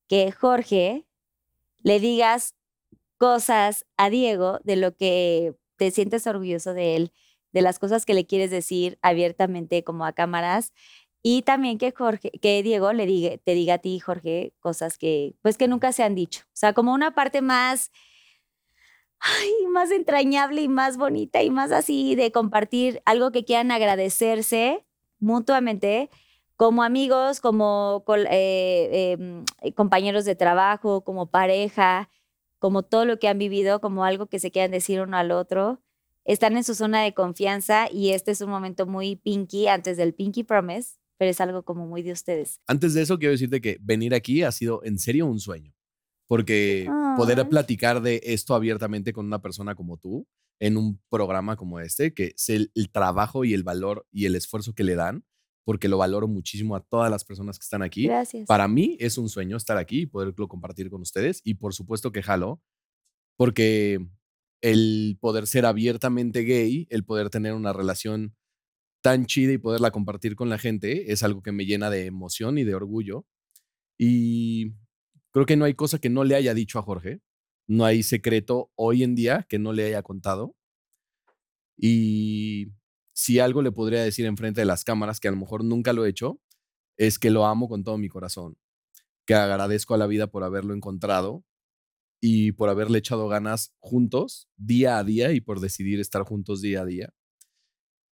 que 0.09 0.31
Jorge 0.31 1.07
le 1.83 1.99
digas 1.99 2.55
cosas 3.17 3.85
a 3.97 4.09
Diego 4.09 4.59
de 4.63 4.75
lo 4.75 4.95
que 4.95 5.55
te 5.77 5.91
sientes 5.91 6.27
orgulloso 6.27 6.73
de 6.73 6.95
él, 6.95 7.13
de 7.53 7.61
las 7.61 7.79
cosas 7.79 8.05
que 8.05 8.13
le 8.13 8.25
quieres 8.25 8.51
decir 8.51 8.99
abiertamente 9.01 9.83
como 9.83 10.05
a 10.05 10.13
cámaras 10.13 10.73
y 11.27 11.41
también 11.41 11.79
que 11.79 11.91
Jorge, 11.91 12.31
Diego 12.39 12.93
le 12.93 13.07
diga, 13.07 13.35
te 13.39 13.55
diga 13.55 13.73
a 13.73 13.77
ti, 13.79 13.97
Jorge, 13.99 14.53
cosas 14.59 14.99
que, 14.99 15.33
pues 15.41 15.57
que 15.57 15.67
nunca 15.67 15.91
se 15.91 16.03
han 16.03 16.13
dicho. 16.13 16.43
O 16.49 16.55
sea, 16.55 16.73
como 16.73 16.93
una 16.93 17.15
parte 17.15 17.41
más, 17.41 17.91
más 19.71 19.89
entrañable 19.89 20.61
y 20.61 20.67
más 20.67 20.97
bonita 20.97 21.41
y 21.41 21.49
más 21.49 21.71
así 21.71 22.13
de 22.13 22.31
compartir 22.31 23.01
algo 23.05 23.31
que 23.31 23.43
quieran 23.43 23.71
agradecerse 23.71 24.85
mutuamente 25.17 26.11
como 26.57 26.83
amigos, 26.83 27.41
como 27.41 28.05
eh, 28.29 29.15
em, 29.17 29.45
eh, 29.63 29.73
compañeros 29.73 30.25
de 30.25 30.35
trabajo, 30.35 31.03
como 31.03 31.31
pareja, 31.31 32.11
como 32.59 32.83
todo 32.83 33.05
lo 33.05 33.17
que 33.17 33.29
han 33.29 33.39
vivido, 33.39 33.81
como 33.81 34.05
algo 34.05 34.27
que 34.27 34.37
se 34.37 34.51
quieran 34.51 34.69
decir 34.69 35.01
uno 35.01 35.17
al 35.17 35.31
otro. 35.31 35.81
Están 36.23 36.55
en 36.55 36.63
su 36.63 36.75
zona 36.75 37.01
de 37.01 37.15
confianza 37.15 37.87
y 37.91 38.11
este 38.11 38.29
es 38.29 38.41
un 38.41 38.51
momento 38.51 38.85
muy 38.85 39.15
pinky 39.15 39.67
antes 39.67 39.97
del 39.97 40.13
Pinky 40.13 40.43
Promise, 40.43 40.99
pero 41.17 41.31
es 41.31 41.41
algo 41.41 41.63
como 41.63 41.87
muy 41.87 42.01
de 42.01 42.11
ustedes. 42.11 42.59
Antes 42.67 42.93
de 42.93 43.01
eso, 43.01 43.17
quiero 43.17 43.31
decirte 43.31 43.61
que 43.61 43.77
venir 43.81 44.13
aquí 44.13 44.43
ha 44.43 44.51
sido 44.51 44.83
en 44.83 44.99
serio 44.99 45.25
un 45.25 45.39
sueño. 45.39 45.73
Porque 46.27 46.89
poder 47.17 47.47
platicar 47.47 48.01
de 48.01 48.19
esto 48.23 48.55
abiertamente 48.55 49.13
con 49.13 49.27
una 49.27 49.43
persona 49.43 49.75
como 49.75 49.97
tú 49.97 50.27
en 50.59 50.75
un 50.75 50.99
programa 51.09 51.55
como 51.55 51.79
este, 51.79 52.13
que 52.13 52.33
sé 52.35 52.55
el, 52.55 52.71
el 52.73 52.89
trabajo 52.89 53.45
y 53.45 53.53
el 53.53 53.63
valor 53.63 54.07
y 54.11 54.25
el 54.25 54.35
esfuerzo 54.35 54.73
que 54.73 54.83
le 54.83 54.95
dan, 54.95 55.23
porque 55.65 55.87
lo 55.87 55.97
valoro 55.97 56.27
muchísimo 56.27 56.75
a 56.75 56.81
todas 56.81 57.11
las 57.11 57.25
personas 57.25 57.59
que 57.59 57.63
están 57.63 57.83
aquí. 57.83 58.07
Gracias. 58.07 58.47
Para 58.47 58.67
mí 58.67 58.97
es 58.99 59.17
un 59.17 59.29
sueño 59.29 59.57
estar 59.57 59.77
aquí 59.77 60.01
y 60.01 60.05
poderlo 60.05 60.47
compartir 60.47 60.89
con 60.89 61.01
ustedes. 61.01 61.41
Y 61.43 61.55
por 61.55 61.73
supuesto 61.73 62.11
que 62.11 62.23
jalo, 62.23 62.61
porque 63.37 63.99
el 64.61 65.17
poder 65.19 65.45
ser 65.45 65.65
abiertamente 65.65 66.41
gay, 66.41 66.87
el 66.89 67.03
poder 67.03 67.29
tener 67.29 67.53
una 67.53 67.73
relación 67.73 68.35
tan 69.05 69.27
chida 69.27 69.53
y 69.53 69.59
poderla 69.59 69.91
compartir 69.91 70.35
con 70.35 70.49
la 70.49 70.57
gente 70.57 71.11
es 71.11 71.21
algo 71.21 71.43
que 71.43 71.51
me 71.51 71.67
llena 71.67 71.91
de 71.91 72.07
emoción 72.07 72.57
y 72.57 72.63
de 72.63 72.73
orgullo. 72.73 73.27
Y 73.99 74.71
creo 75.29 75.45
que 75.45 75.55
no 75.55 75.65
hay 75.65 75.75
cosa 75.75 75.99
que 75.99 76.09
no 76.09 76.23
le 76.23 76.33
haya 76.33 76.55
dicho 76.55 76.79
a 76.79 76.81
Jorge. 76.81 77.21
No 77.67 77.85
hay 77.85 78.01
secreto 78.01 78.71
hoy 78.73 79.03
en 79.03 79.13
día 79.13 79.45
que 79.47 79.59
no 79.59 79.73
le 79.73 79.85
haya 79.85 80.01
contado. 80.01 80.55
Y 81.77 82.71
si 83.13 83.37
algo 83.37 83.61
le 83.61 83.71
podría 83.71 84.01
decir 84.03 84.25
enfrente 84.25 84.61
de 84.61 84.65
las 84.65 84.83
cámaras, 84.83 85.19
que 85.19 85.27
a 85.27 85.31
lo 85.31 85.37
mejor 85.37 85.63
nunca 85.63 85.93
lo 85.93 86.03
he 86.03 86.09
hecho, 86.09 86.41
es 86.97 87.19
que 87.19 87.29
lo 87.29 87.45
amo 87.45 87.69
con 87.69 87.83
todo 87.83 87.99
mi 87.99 88.09
corazón. 88.09 88.57
Que 89.27 89.35
agradezco 89.35 89.93
a 89.93 89.99
la 89.99 90.07
vida 90.07 90.25
por 90.25 90.43
haberlo 90.43 90.73
encontrado 90.73 91.45
y 92.19 92.53
por 92.53 92.69
haberle 92.69 92.97
echado 92.97 93.27
ganas 93.27 93.71
juntos 93.77 94.49
día 94.57 94.97
a 94.97 95.03
día 95.03 95.31
y 95.31 95.41
por 95.41 95.59
decidir 95.59 95.99
estar 95.99 96.23
juntos 96.23 96.59
día 96.59 96.81
a 96.81 96.85
día. 96.85 97.13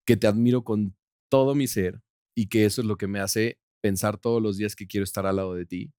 Que 0.05 0.17
te 0.17 0.27
admiro 0.27 0.63
con 0.63 0.95
todo 1.30 1.55
mi 1.55 1.67
ser 1.67 2.01
y 2.35 2.47
que 2.47 2.65
eso 2.65 2.81
es 2.81 2.88
lo 2.88 2.97
que 2.97 3.07
me 3.07 3.19
hace 3.19 3.59
pensar 3.81 4.17
todos 4.19 4.41
los 4.41 4.57
días 4.57 4.75
que 4.75 4.88
quiero 4.88 5.03
estar 5.03 5.25
al 5.25 5.38
lado 5.38 5.53
de 5.55 5.65
ti, 5.65 5.91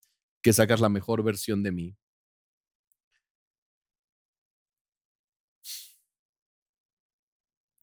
que 0.42 0.52
sacas 0.52 0.80
la 0.80 0.88
mejor 0.88 1.22
versión 1.22 1.62
de 1.62 1.72
mí. 1.72 1.96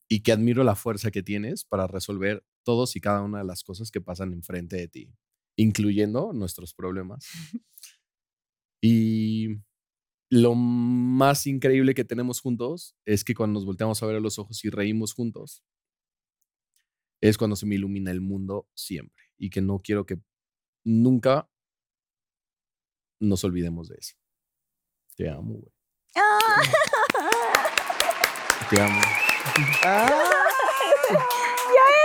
Y 0.09 0.21
que 0.21 0.31
admiro 0.33 0.63
la 0.63 0.75
fuerza 0.75 1.09
que 1.11 1.23
tienes 1.23 1.63
para 1.63 1.87
resolver 1.87 2.43
todos 2.63 2.95
y 2.95 3.01
cada 3.01 3.21
una 3.21 3.39
de 3.39 3.45
las 3.45 3.63
cosas 3.63 3.91
que 3.91 4.01
pasan 4.01 4.33
enfrente 4.33 4.75
de 4.75 4.87
ti, 4.87 5.13
incluyendo 5.57 6.33
nuestros 6.33 6.73
problemas. 6.73 7.25
Y 8.81 9.59
lo 10.29 10.55
más 10.55 11.47
increíble 11.47 11.93
que 11.93 12.05
tenemos 12.05 12.41
juntos 12.41 12.95
es 13.05 13.23
que 13.23 13.35
cuando 13.35 13.59
nos 13.59 13.65
volteamos 13.65 14.01
a 14.01 14.05
ver 14.07 14.17
a 14.17 14.19
los 14.21 14.39
ojos 14.39 14.63
y 14.65 14.69
reímos 14.69 15.13
juntos, 15.13 15.63
es 17.21 17.37
cuando 17.37 17.55
se 17.55 17.65
me 17.65 17.75
ilumina 17.75 18.11
el 18.11 18.19
mundo 18.21 18.67
siempre. 18.73 19.23
Y 19.37 19.49
que 19.49 19.61
no 19.61 19.79
quiero 19.79 20.05
que 20.05 20.19
nunca 20.83 21.49
nos 23.19 23.43
olvidemos 23.43 23.87
de 23.89 23.95
eso. 23.99 24.15
Te 25.15 25.29
amo, 25.29 25.53
güey. 25.53 25.73
Ah. 26.15 26.61
Te 28.69 28.81
amo. 28.81 29.01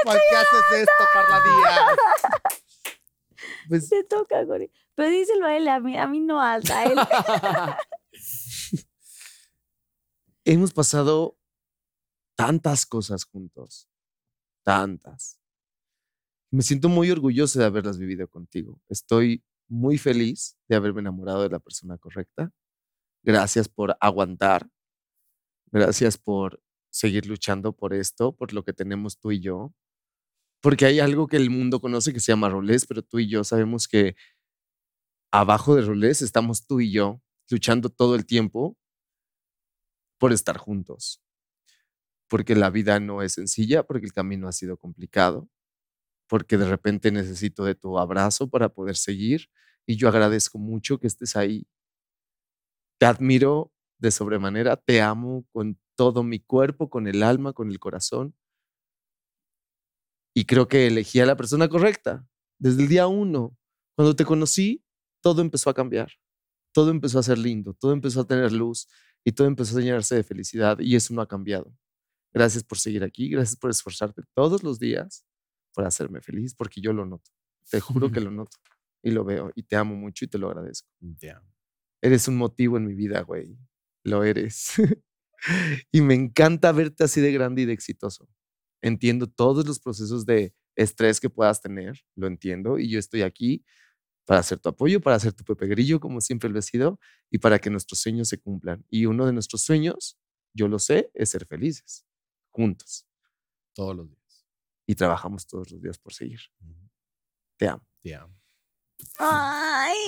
¿Por 0.05 0.15
qué 0.15 0.37
haces 0.37 0.81
esto, 0.81 1.05
Carla 1.13 1.41
Díaz? 1.41 1.97
Pues 3.69 3.89
Te 3.89 4.05
toca, 4.05 4.45
Gori. 4.45 4.71
Pero 4.95 5.11
díselo 5.11 5.47
a 5.47 5.57
él, 5.57 5.67
a 5.69 5.81
mí, 5.81 5.97
a 5.99 6.07
mí 6.07 6.21
no, 6.21 6.41
a 6.41 6.57
él. 6.57 6.63
hemos 10.45 10.73
pasado 10.73 11.37
tantas 12.37 12.87
cosas 12.87 13.25
juntos. 13.25 13.89
Tantas. 14.67 15.39
Me 16.51 16.63
siento 16.63 16.89
muy 16.89 17.09
orgulloso 17.13 17.61
de 17.61 17.67
haberlas 17.67 17.99
vivido 17.99 18.27
contigo. 18.27 18.81
Estoy 18.89 19.45
muy 19.69 19.97
feliz 19.97 20.57
de 20.69 20.75
haberme 20.75 21.03
enamorado 21.03 21.45
de 21.45 21.51
la 21.51 21.61
persona 21.61 21.97
correcta. 21.99 22.51
Gracias 23.23 23.69
por 23.69 23.97
aguantar. 24.01 24.69
Gracias 25.71 26.19
por 26.19 26.61
seguir 26.91 27.27
luchando 27.27 27.75
por 27.77 27.95
esto, 27.95 28.35
por 28.35 28.53
lo 28.53 28.65
que 28.65 28.73
tenemos 28.73 29.21
tú 29.21 29.31
y 29.31 29.41
yo. 29.41 29.73
Porque 30.61 30.87
hay 30.87 30.99
algo 30.99 31.29
que 31.29 31.37
el 31.37 31.49
mundo 31.49 31.81
conoce 31.81 32.13
que 32.13 32.19
se 32.19 32.33
llama 32.33 32.49
Rolés, 32.49 32.87
pero 32.87 33.03
tú 33.03 33.21
y 33.21 33.29
yo 33.29 33.45
sabemos 33.45 33.87
que 33.87 34.17
abajo 35.33 35.77
de 35.77 35.83
Rolés 35.83 36.23
estamos 36.23 36.67
tú 36.67 36.81
y 36.81 36.91
yo 36.91 37.23
luchando 37.49 37.89
todo 37.89 38.17
el 38.17 38.27
tiempo 38.27 38.77
por 40.19 40.33
estar 40.33 40.57
juntos. 40.57 41.23
Porque 42.29 42.57
la 42.57 42.71
vida 42.71 43.01
no 43.01 43.23
es 43.23 43.35
sencilla, 43.35 43.85
porque 43.85 44.07
el 44.07 44.13
camino 44.13 44.49
ha 44.49 44.53
sido 44.53 44.77
complicado, 44.77 45.49
porque 46.29 46.59
de 46.59 46.69
repente 46.69 47.13
necesito 47.13 47.65
de 47.65 47.75
tu 47.75 47.99
abrazo 47.99 48.49
para 48.51 48.69
poder 48.69 48.97
seguir 48.97 49.49
y 49.87 49.97
yo 49.97 50.09
agradezco 50.09 50.59
mucho 50.59 50.99
que 50.99 51.07
estés 51.07 51.37
ahí. 51.37 51.67
Te 52.99 53.07
admiro 53.07 53.73
de 53.99 54.11
sobremanera, 54.11 54.77
te 54.77 55.01
amo 55.01 55.47
con 55.53 55.79
todo 55.97 56.23
mi 56.23 56.41
cuerpo, 56.41 56.91
con 56.91 57.07
el 57.07 57.23
alma, 57.23 57.53
con 57.53 57.71
el 57.71 57.79
corazón. 57.79 58.35
Y 60.35 60.45
creo 60.45 60.69
que 60.69 60.87
elegí 60.87 61.21
a 61.21 61.27
la 61.27 61.37
persona 61.37 61.69
correcta. 61.69 62.27
Desde 62.59 62.83
el 62.83 62.89
día 62.89 63.07
uno, 63.07 63.57
cuando 63.95 64.15
te 64.17 64.25
conocí, 64.25 64.85
todo 65.23 65.41
empezó 65.41 65.71
a 65.71 65.75
cambiar. 65.75 66.13
Todo 66.73 66.91
empezó 66.91 67.19
a 67.19 67.23
ser 67.23 67.39
lindo, 67.39 67.73
todo 67.75 67.93
empezó 67.93 68.21
a 68.21 68.27
tener 68.27 68.53
luz. 68.53 68.89
Y 69.25 69.33
todo 69.33 69.47
empezó 69.47 69.79
a 69.79 69.81
llenarse 69.81 70.15
de 70.15 70.25
felicidad 70.25 70.79
y 70.79 70.95
eso 70.95 71.15
no 71.15 71.23
ha 71.23 71.29
cambiado. 71.29 71.73
Gracias 72.37 72.65
por 72.65 72.77
seguir 72.77 73.03
aquí, 73.03 73.31
gracias 73.31 73.57
por 73.57 73.71
esforzarte 73.71 74.21
todos 74.35 74.63
los 74.63 74.79
días 74.79 75.25
por 75.73 75.87
hacerme 75.87 76.21
feliz, 76.21 76.55
porque 76.55 76.83
yo 76.83 76.93
lo 76.93 77.07
noto. 77.07 77.31
Te 77.71 77.81
juro 77.81 78.13
que 78.13 78.21
lo 78.21 78.31
noto 78.31 78.59
y 79.03 79.11
lo 79.11 79.25
veo 79.25 79.53
y 79.55 79.63
te 79.63 79.75
amo 79.75 79.97
mucho 79.97 80.27
y 80.27 80.29
te 80.29 80.37
lo 80.37 80.49
agradezco. 80.49 80.87
Te 81.19 81.31
amo. 81.31 81.51
Eres 82.03 82.29
un 82.29 82.37
motivo 82.37 82.77
en 82.77 82.85
mi 82.85 82.93
vida, 82.93 83.23
güey. 83.23 83.57
Lo 84.05 84.23
eres. 84.23 84.75
y 85.91 86.03
me 86.03 86.13
encanta 86.13 86.73
verte 86.73 87.05
así 87.05 87.23
de 87.23 87.33
grande 87.33 87.63
y 87.63 87.65
de 87.65 87.73
exitoso. 87.73 88.29
Entiendo 88.83 89.29
todos 89.29 89.67
los 89.67 89.81
procesos 89.81 90.27
de 90.27 90.55
estrés 90.75 91.21
que 91.21 91.31
puedas 91.31 91.63
tener, 91.63 92.03
lo 92.17 92.27
entiendo, 92.27 92.79
y 92.79 92.91
yo 92.91 92.99
estoy 92.99 93.23
aquí 93.23 93.65
para 94.27 94.41
hacer 94.41 94.59
tu 94.59 94.69
apoyo, 94.69 95.01
para 95.01 95.17
hacer 95.17 95.33
tu 95.33 95.43
Pepe 95.43 95.69
Grillo, 95.69 96.01
como 96.01 96.21
siempre 96.21 96.51
lo 96.51 96.59
he 96.59 96.63
sido, 96.63 97.01
y 97.31 97.39
para 97.39 97.59
que 97.59 97.71
nuestros 97.71 98.01
sueños 98.01 98.29
se 98.29 98.39
cumplan. 98.39 98.85
Y 98.91 99.07
uno 99.07 99.25
de 99.25 99.33
nuestros 99.33 99.63
sueños, 99.63 100.19
yo 100.53 100.69
lo 100.69 100.79
sé, 100.79 101.11
es 101.15 101.31
ser 101.31 101.47
felices, 101.47 102.06
juntos. 102.57 103.07
Todos 103.75 103.95
los 103.95 104.09
días. 104.09 104.47
Y 104.87 104.95
trabajamos 104.95 105.47
todos 105.47 105.71
los 105.71 105.83
días 105.83 105.99
por 105.99 106.13
seguir. 106.15 106.41
Te 107.59 107.69
amo. 107.69 107.83
Te 108.01 108.15
amo. 108.15 108.35
¡Ay! 109.19 109.99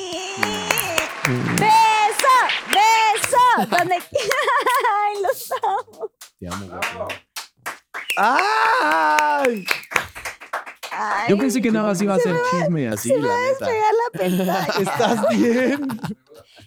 Mm. 1.28 1.56
¡Beso! 1.56 2.36
¡Beso! 2.72 3.76
Donde 3.76 3.96
¡Ay, 4.96 5.22
los 5.22 5.52
amo! 5.52 6.10
Te 6.38 6.48
amo, 6.48 6.66
guapo. 6.66 7.08
¡Ay! 8.16 9.64
Ay, 10.90 11.26
Yo 11.30 11.36
pensé 11.38 11.60
que 11.60 11.70
nada 11.70 11.88
más 11.88 12.00
iba 12.02 12.14
a 12.14 12.18
ser 12.18 12.34
chisme 12.50 12.88
así, 12.88 13.10
se 13.10 13.18
la 13.18 13.28
va 13.28 13.34
a 13.34 13.40
neta. 13.42 13.66
despegar 13.66 13.94
la 13.94 14.18
pestaña. 14.18 14.66
¿Estás 14.80 15.28
bien? 15.38 15.86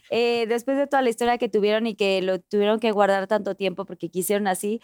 Eh, 0.10 0.45
después 0.48 0.77
de 0.77 0.88
toda 0.88 1.01
la 1.01 1.10
historia 1.10 1.38
que 1.38 1.50
tuvieron 1.50 1.88
y 1.88 1.95
que 1.95 2.22
lo 2.22 2.40
tuvieron 2.40 2.80
que 2.80 2.92
guardar 2.92 3.27
tanto 3.27 3.56
tiempo 3.56 3.85
porque 3.85 4.10
quisieron 4.10 4.48
así, 4.48 4.82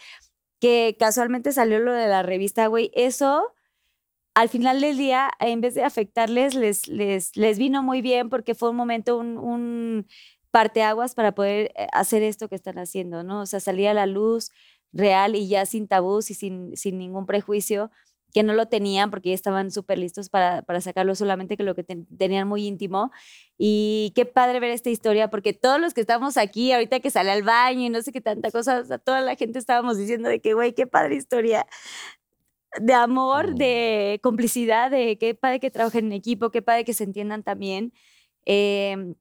que 0.59 0.95
casualmente 0.99 1.51
salió 1.51 1.79
lo 1.79 1.93
de 1.93 2.07
la 2.07 2.23
revista, 2.23 2.67
güey, 2.67 2.91
eso 2.93 3.53
al 4.37 4.49
final 4.49 4.81
del 4.81 4.97
día, 4.97 5.31
en 5.39 5.61
vez 5.61 5.73
de 5.73 5.83
afectarles, 5.83 6.53
les, 6.53 6.87
les, 6.87 7.35
les 7.35 7.57
vino 7.57 7.81
muy 7.81 8.03
bien 8.03 8.29
porque 8.29 8.53
fue 8.53 8.69
un 8.69 8.75
momento, 8.75 9.17
un, 9.17 10.05
parteaguas 10.51 11.15
para 11.15 11.33
poder 11.33 11.71
eh, 11.75 11.87
hacer 11.91 12.21
esto 12.21 12.47
que 12.47 12.55
están 12.55 12.77
haciendo, 12.77 13.23
¿no? 13.23 13.41
O 13.41 13.45
sea, 13.47 13.59
salir 13.59 13.87
a 13.87 13.95
la 13.95 14.05
luz 14.05 14.51
real 14.93 15.35
y 15.35 15.47
ya 15.47 15.65
sin 15.65 15.87
tabús 15.87 16.29
y 16.29 16.35
sin, 16.35 16.77
sin 16.77 16.99
ningún 16.99 17.25
prejuicio, 17.25 17.89
que 18.37 18.43
no 18.43 18.53
lo 18.53 18.67
tenían 18.67 19.09
porque 19.09 19.29
ya 19.29 19.35
estaban 19.35 19.71
súper 19.71 19.97
listos 19.97 20.29
para, 20.29 20.61
para 20.61 20.79
sacarlo, 20.81 21.15
solamente 21.15 21.57
que 21.57 21.63
lo 21.63 21.73
que 21.73 21.83
ten- 21.83 22.05
tenían 22.17 22.47
muy 22.47 22.67
íntimo. 22.67 23.11
Y 23.57 24.11
qué 24.15 24.25
padre 24.27 24.59
ver 24.59 24.69
esta 24.71 24.91
historia, 24.91 25.29
porque 25.29 25.53
todos 25.53 25.79
los 25.81 25.93
que 25.95 26.01
estamos 26.01 26.37
aquí, 26.37 26.71
ahorita 26.71 26.99
que 26.99 27.09
sale 27.09 27.31
al 27.31 27.41
baño 27.43 27.81
y 27.81 27.89
no 27.89 28.01
sé 28.01 28.11
qué 28.11 28.21
tanta 28.21 28.51
cosa, 28.51 28.81
o 28.81 28.85
sea, 28.85 28.99
toda 28.99 29.21
la 29.21 29.35
gente 29.35 29.57
estábamos 29.57 29.97
diciendo 29.97 30.29
de 30.29 30.39
que, 30.39 30.53
güey, 30.53 30.73
qué 30.73 30.85
padre 30.85 31.15
historia 31.15 31.65
de 32.79 32.93
amor, 32.93 33.53
Mm. 33.53 33.55
de 33.55 34.19
complicidad, 34.21 34.91
de 34.91 35.17
qué 35.17 35.33
padre 35.33 35.59
que 35.59 35.71
trabajen 35.71 36.05
en 36.07 36.11
equipo, 36.13 36.51
qué 36.51 36.61
padre 36.61 36.85
que 36.85 36.93
se 36.93 37.03
entiendan 37.05 37.41
también. 37.43 37.91
Em, 38.45 39.15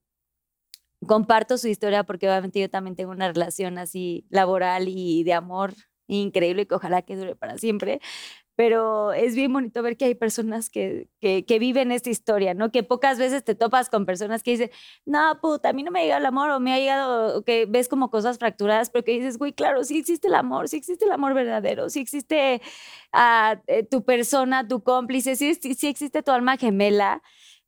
comparto 1.07 1.59
su 1.59 1.69
historia 1.69 2.05
porque 2.05 2.29
obviamente 2.29 2.61
yo 2.61 2.69
también 2.71 2.97
tengo 2.97 3.13
una 3.13 3.29
relación 3.33 3.79
así 3.79 4.27
laboral 4.31 4.89
y 4.89 5.25
de 5.25 5.35
amor 5.35 5.75
increíble 6.09 6.63
y 6.63 6.67
que 6.67 6.75
ojalá 6.75 7.03
que 7.03 7.17
dure 7.17 7.37
para 7.37 7.59
siempre. 7.59 8.01
Pero 8.57 9.13
es 9.13 9.35
bien 9.35 9.53
bonito 9.53 9.83
ver 9.83 9.97
que 9.97 10.07
hay 10.07 10.15
personas 10.15 10.71
que, 10.71 11.09
que, 11.21 11.59
viven 11.59 11.93
esta 11.93 12.11
historia, 12.11 12.55
¿no? 12.55 12.73
Que 12.73 12.83
pocas 12.83 13.19
veces 13.19 13.45
te 13.45 13.55
topas 13.55 13.91
con 13.91 14.07
personas 14.07 14.43
que 14.43 14.53
dicen, 14.53 14.71
no, 15.05 15.39
puta, 15.41 15.69
a 15.69 15.73
mí 15.73 15.83
no 15.83 15.91
me 15.91 16.01
ha 16.01 16.03
llegado 16.03 16.21
el 16.21 16.27
amor 16.27 16.51
o 16.51 16.61
me 16.61 16.73
ha 16.73 16.79
llegado, 16.79 17.45
que 17.45 17.67
ves 17.67 17.89
como 17.89 18.11
cosas 18.11 18.39
fracturadas, 18.39 18.91
pero 18.91 19.05
que 19.05 19.13
dices, 19.13 19.39
güey, 19.39 19.53
claro, 19.53 19.85
sí 19.85 19.99
existe 19.99 20.29
el 20.29 20.35
amor, 20.35 20.69
sí 20.69 20.77
existe 20.79 21.05
el 21.05 21.13
amor 21.13 21.35
verdadero, 21.35 21.91
sí 21.91 22.01
existe 22.01 22.63
ah, 23.13 23.61
eh, 23.67 23.83
tu 23.85 24.05
persona, 24.05 24.67
tu 24.67 24.83
cómplice, 24.83 25.37
sí, 25.37 25.55
sí, 25.55 25.75
sí 25.75 25.87
existe 25.89 26.23
tu 26.23 26.33
alma 26.33 26.57
gemela. 26.57 27.23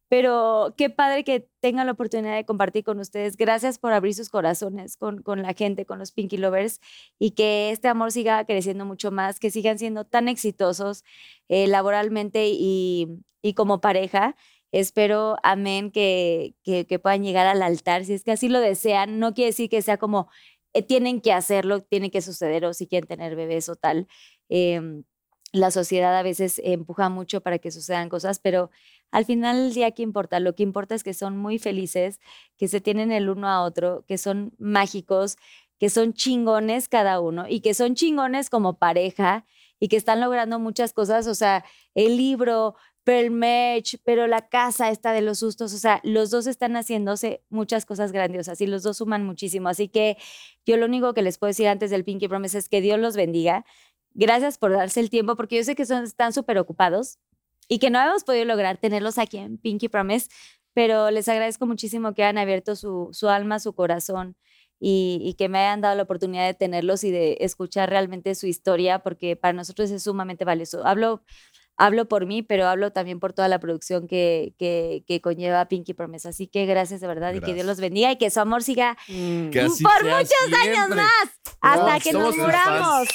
Pero 0.08 0.74
qué 0.76 0.90
padre 0.90 1.24
que 1.24 1.48
tengan 1.60 1.86
la 1.86 1.92
oportunidad 1.92 2.36
de 2.36 2.44
compartir 2.44 2.84
con 2.84 2.98
ustedes. 2.98 3.36
Gracias 3.36 3.78
por 3.78 3.92
abrir 3.92 4.14
sus 4.14 4.30
corazones 4.30 4.96
con, 4.96 5.22
con 5.22 5.42
la 5.42 5.54
gente, 5.54 5.84
con 5.86 5.98
los 5.98 6.12
Pinky 6.12 6.38
Lovers 6.38 6.80
y 7.18 7.32
que 7.32 7.70
este 7.70 7.88
amor 7.88 8.12
siga 8.12 8.44
creciendo 8.44 8.84
mucho 8.86 9.10
más, 9.10 9.38
que 9.38 9.50
sigan 9.50 9.78
siendo 9.78 10.04
tan 10.04 10.28
exitosos 10.28 11.04
eh, 11.48 11.66
laboralmente 11.66 12.48
y, 12.48 13.08
y 13.42 13.54
como 13.54 13.80
pareja. 13.80 14.34
Espero, 14.72 15.36
amén, 15.42 15.90
que, 15.90 16.54
que, 16.62 16.86
que 16.86 16.98
puedan 16.98 17.22
llegar 17.22 17.46
al 17.46 17.62
altar, 17.62 18.04
si 18.04 18.12
es 18.14 18.24
que 18.24 18.32
así 18.32 18.48
lo 18.48 18.60
desean. 18.60 19.18
No 19.18 19.34
quiere 19.34 19.50
decir 19.50 19.70
que 19.70 19.82
sea 19.82 19.96
como 19.98 20.28
eh, 20.74 20.82
tienen 20.82 21.20
que 21.20 21.32
hacerlo, 21.32 21.80
tiene 21.82 22.10
que 22.10 22.22
suceder 22.22 22.64
o 22.64 22.74
si 22.74 22.86
quieren 22.86 23.08
tener 23.08 23.36
bebés 23.36 23.68
o 23.68 23.76
tal. 23.76 24.06
Em, 24.48 25.04
la 25.52 25.70
sociedad 25.70 26.16
a 26.16 26.22
veces 26.22 26.60
empuja 26.64 27.08
mucho 27.08 27.40
para 27.40 27.58
que 27.58 27.70
sucedan 27.70 28.08
cosas, 28.10 28.38
pero 28.38 28.70
al 29.10 29.24
final 29.24 29.56
del 29.56 29.74
día, 29.74 29.90
¿qué 29.92 30.02
importa? 30.02 30.40
Lo 30.40 30.54
que 30.54 30.62
importa 30.62 30.94
es 30.94 31.02
que 31.02 31.14
son 31.14 31.36
muy 31.36 31.58
felices, 31.58 32.20
que 32.56 32.68
se 32.68 32.80
tienen 32.80 33.12
el 33.12 33.28
uno 33.30 33.48
a 33.48 33.62
otro, 33.62 34.04
que 34.06 34.18
son 34.18 34.52
mágicos, 34.58 35.36
que 35.78 35.90
son 35.90 36.12
chingones 36.12 36.88
cada 36.88 37.20
uno 37.20 37.46
y 37.48 37.60
que 37.60 37.74
son 37.74 37.94
chingones 37.94 38.50
como 38.50 38.78
pareja 38.78 39.46
y 39.80 39.88
que 39.88 39.96
están 39.96 40.20
logrando 40.20 40.58
muchas 40.58 40.92
cosas. 40.92 41.26
O 41.26 41.34
sea, 41.34 41.64
el 41.94 42.16
libro, 42.16 42.74
pero 43.04 43.34
pero 44.04 44.26
la 44.26 44.48
casa 44.48 44.90
está 44.90 45.12
de 45.12 45.22
los 45.22 45.38
sustos. 45.38 45.72
O 45.72 45.78
sea, 45.78 46.00
los 46.04 46.30
dos 46.30 46.46
están 46.46 46.74
haciéndose 46.76 47.42
muchas 47.48 47.86
cosas 47.86 48.12
grandiosas 48.12 48.60
y 48.60 48.66
los 48.66 48.82
dos 48.82 48.98
suman 48.98 49.24
muchísimo. 49.24 49.68
Así 49.68 49.88
que 49.88 50.18
yo 50.66 50.76
lo 50.76 50.86
único 50.86 51.14
que 51.14 51.22
les 51.22 51.38
puedo 51.38 51.48
decir 51.48 51.68
antes 51.68 51.90
del 51.90 52.04
Pinky 52.04 52.28
Promise 52.28 52.58
es 52.58 52.68
que 52.68 52.80
Dios 52.82 52.98
los 52.98 53.16
bendiga. 53.16 53.64
Gracias 54.12 54.58
por 54.58 54.72
darse 54.72 55.00
el 55.00 55.10
tiempo 55.10 55.36
porque 55.36 55.56
yo 55.56 55.64
sé 55.64 55.74
que 55.74 55.86
son, 55.86 56.04
están 56.04 56.32
súper 56.32 56.58
ocupados 56.58 57.18
y 57.68 57.78
que 57.78 57.90
no 57.90 58.00
hemos 58.00 58.24
podido 58.24 58.44
lograr 58.44 58.78
tenerlos 58.78 59.18
aquí 59.18 59.38
en 59.38 59.58
Pinky 59.58 59.88
Promise, 59.88 60.28
pero 60.74 61.10
les 61.10 61.28
agradezco 61.28 61.66
muchísimo 61.66 62.14
que 62.14 62.24
hayan 62.24 62.38
abierto 62.38 62.76
su, 62.76 63.08
su 63.12 63.28
alma, 63.28 63.58
su 63.60 63.74
corazón 63.74 64.36
y, 64.80 65.20
y 65.22 65.34
que 65.34 65.48
me 65.48 65.58
hayan 65.58 65.80
dado 65.80 65.96
la 65.96 66.04
oportunidad 66.04 66.46
de 66.46 66.54
tenerlos 66.54 67.04
y 67.04 67.10
de 67.10 67.38
escuchar 67.40 67.90
realmente 67.90 68.34
su 68.34 68.46
historia, 68.46 69.00
porque 69.00 69.36
para 69.36 69.52
nosotros 69.52 69.90
es 69.90 70.04
sumamente 70.04 70.44
valioso. 70.44 70.86
Hablo, 70.86 71.22
hablo 71.78 72.08
por 72.08 72.26
mí, 72.26 72.42
pero 72.42 72.66
hablo 72.66 72.92
también 72.92 73.20
por 73.20 73.32
toda 73.32 73.48
la 73.48 73.60
producción 73.60 74.06
que, 74.08 74.54
que, 74.58 75.04
que 75.06 75.20
conlleva 75.20 75.66
Pinky 75.68 75.94
Promise. 75.94 76.28
Así 76.28 76.48
que 76.48 76.66
gracias 76.66 77.00
de 77.00 77.06
verdad 77.06 77.30
y 77.32 77.40
que 77.40 77.46
Dios 77.54 77.64
Gracias. 77.64 77.66
los 77.66 77.80
bendiga 77.80 78.12
y 78.12 78.16
que 78.18 78.30
su 78.30 78.40
amor 78.40 78.62
siga 78.62 78.96
Que 79.06 79.60
así 79.64 79.82
por 79.82 80.04
muchos 80.04 80.30
años 80.62 80.74
siempre. 80.74 80.96
más 80.96 81.28
hasta 81.60 81.94
No, 81.94 82.00
que 82.02 82.12
somos 82.12 82.36
nos 82.36 82.46
muramos. 82.46 83.08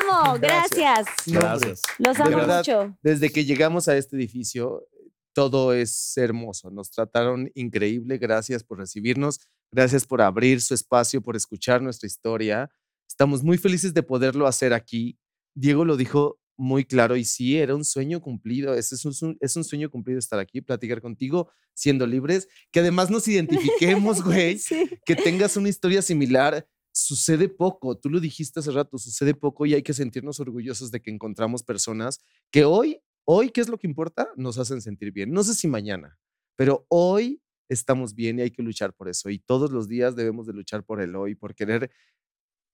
Amo, 0.00 0.38
gracias. 0.38 1.06
Gracias. 1.26 1.82
Los 1.98 2.16
De 2.16 2.22
amo 2.22 2.36
verdad, 2.36 2.58
mucho. 2.58 2.96
Desde 3.02 3.30
que 3.30 3.44
llegamos 3.44 3.88
a 3.88 3.96
este 3.96 4.16
edificio, 4.16 4.86
todo 5.34 5.72
es 5.72 6.16
hermoso. 6.18 6.70
Nos 6.70 6.90
trataron 6.90 7.50
increíble. 7.54 8.18
Gracias 8.18 8.62
por 8.62 8.78
recibirnos. 8.78 9.40
Gracias 9.72 10.06
por 10.06 10.20
abrir 10.20 10.60
su 10.60 10.74
espacio, 10.74 11.22
por 11.22 11.34
escuchar 11.34 11.80
nuestra 11.80 12.06
historia. 12.06 12.70
Estamos 13.08 13.42
muy 13.42 13.56
felices 13.56 13.94
de 13.94 14.02
poderlo 14.02 14.46
hacer 14.46 14.74
aquí. 14.74 15.18
Diego 15.54 15.84
lo 15.86 15.96
dijo 15.96 16.38
muy 16.62 16.84
claro 16.84 17.16
y 17.16 17.24
sí, 17.24 17.56
era 17.58 17.74
un 17.74 17.84
sueño 17.84 18.20
cumplido. 18.20 18.74
Es 18.74 19.04
un, 19.04 19.36
es 19.40 19.56
un 19.56 19.64
sueño 19.64 19.90
cumplido 19.90 20.18
estar 20.18 20.38
aquí, 20.38 20.60
platicar 20.60 21.00
contigo, 21.00 21.50
siendo 21.74 22.06
libres, 22.06 22.48
que 22.70 22.80
además 22.80 23.10
nos 23.10 23.26
identifiquemos, 23.26 24.22
güey, 24.24 24.58
Sí. 24.58 24.88
que 25.04 25.16
tengas 25.16 25.56
una 25.56 25.68
historia 25.68 26.02
similar. 26.02 26.66
Sucede 26.94 27.48
poco, 27.48 27.96
tú 27.98 28.10
lo 28.10 28.20
dijiste 28.20 28.60
hace 28.60 28.70
rato, 28.70 28.96
sucede 28.98 29.34
poco 29.34 29.66
y 29.66 29.74
hay 29.74 29.82
que 29.82 29.94
sentirnos 29.94 30.38
orgullosos 30.40 30.90
de 30.90 31.00
que 31.00 31.10
encontramos 31.10 31.62
personas 31.62 32.20
que 32.52 32.64
hoy, 32.64 33.00
hoy, 33.24 33.48
¿qué 33.50 33.60
es 33.62 33.68
lo 33.68 33.78
que 33.78 33.86
importa? 33.86 34.28
Nos 34.36 34.58
hacen 34.58 34.80
sentir 34.82 35.10
bien. 35.10 35.32
No 35.32 35.42
sé 35.42 35.54
si 35.54 35.66
mañana, 35.68 36.18
pero 36.54 36.84
hoy 36.90 37.40
estamos 37.70 38.14
bien 38.14 38.38
y 38.38 38.42
hay 38.42 38.50
que 38.50 38.62
luchar 38.62 38.92
por 38.94 39.08
eso. 39.08 39.30
Y 39.30 39.38
todos 39.38 39.70
los 39.72 39.88
días 39.88 40.14
debemos 40.14 40.46
de 40.46 40.52
luchar 40.52 40.84
por 40.84 41.00
el 41.00 41.16
hoy, 41.16 41.34
por 41.34 41.54
querer 41.54 41.90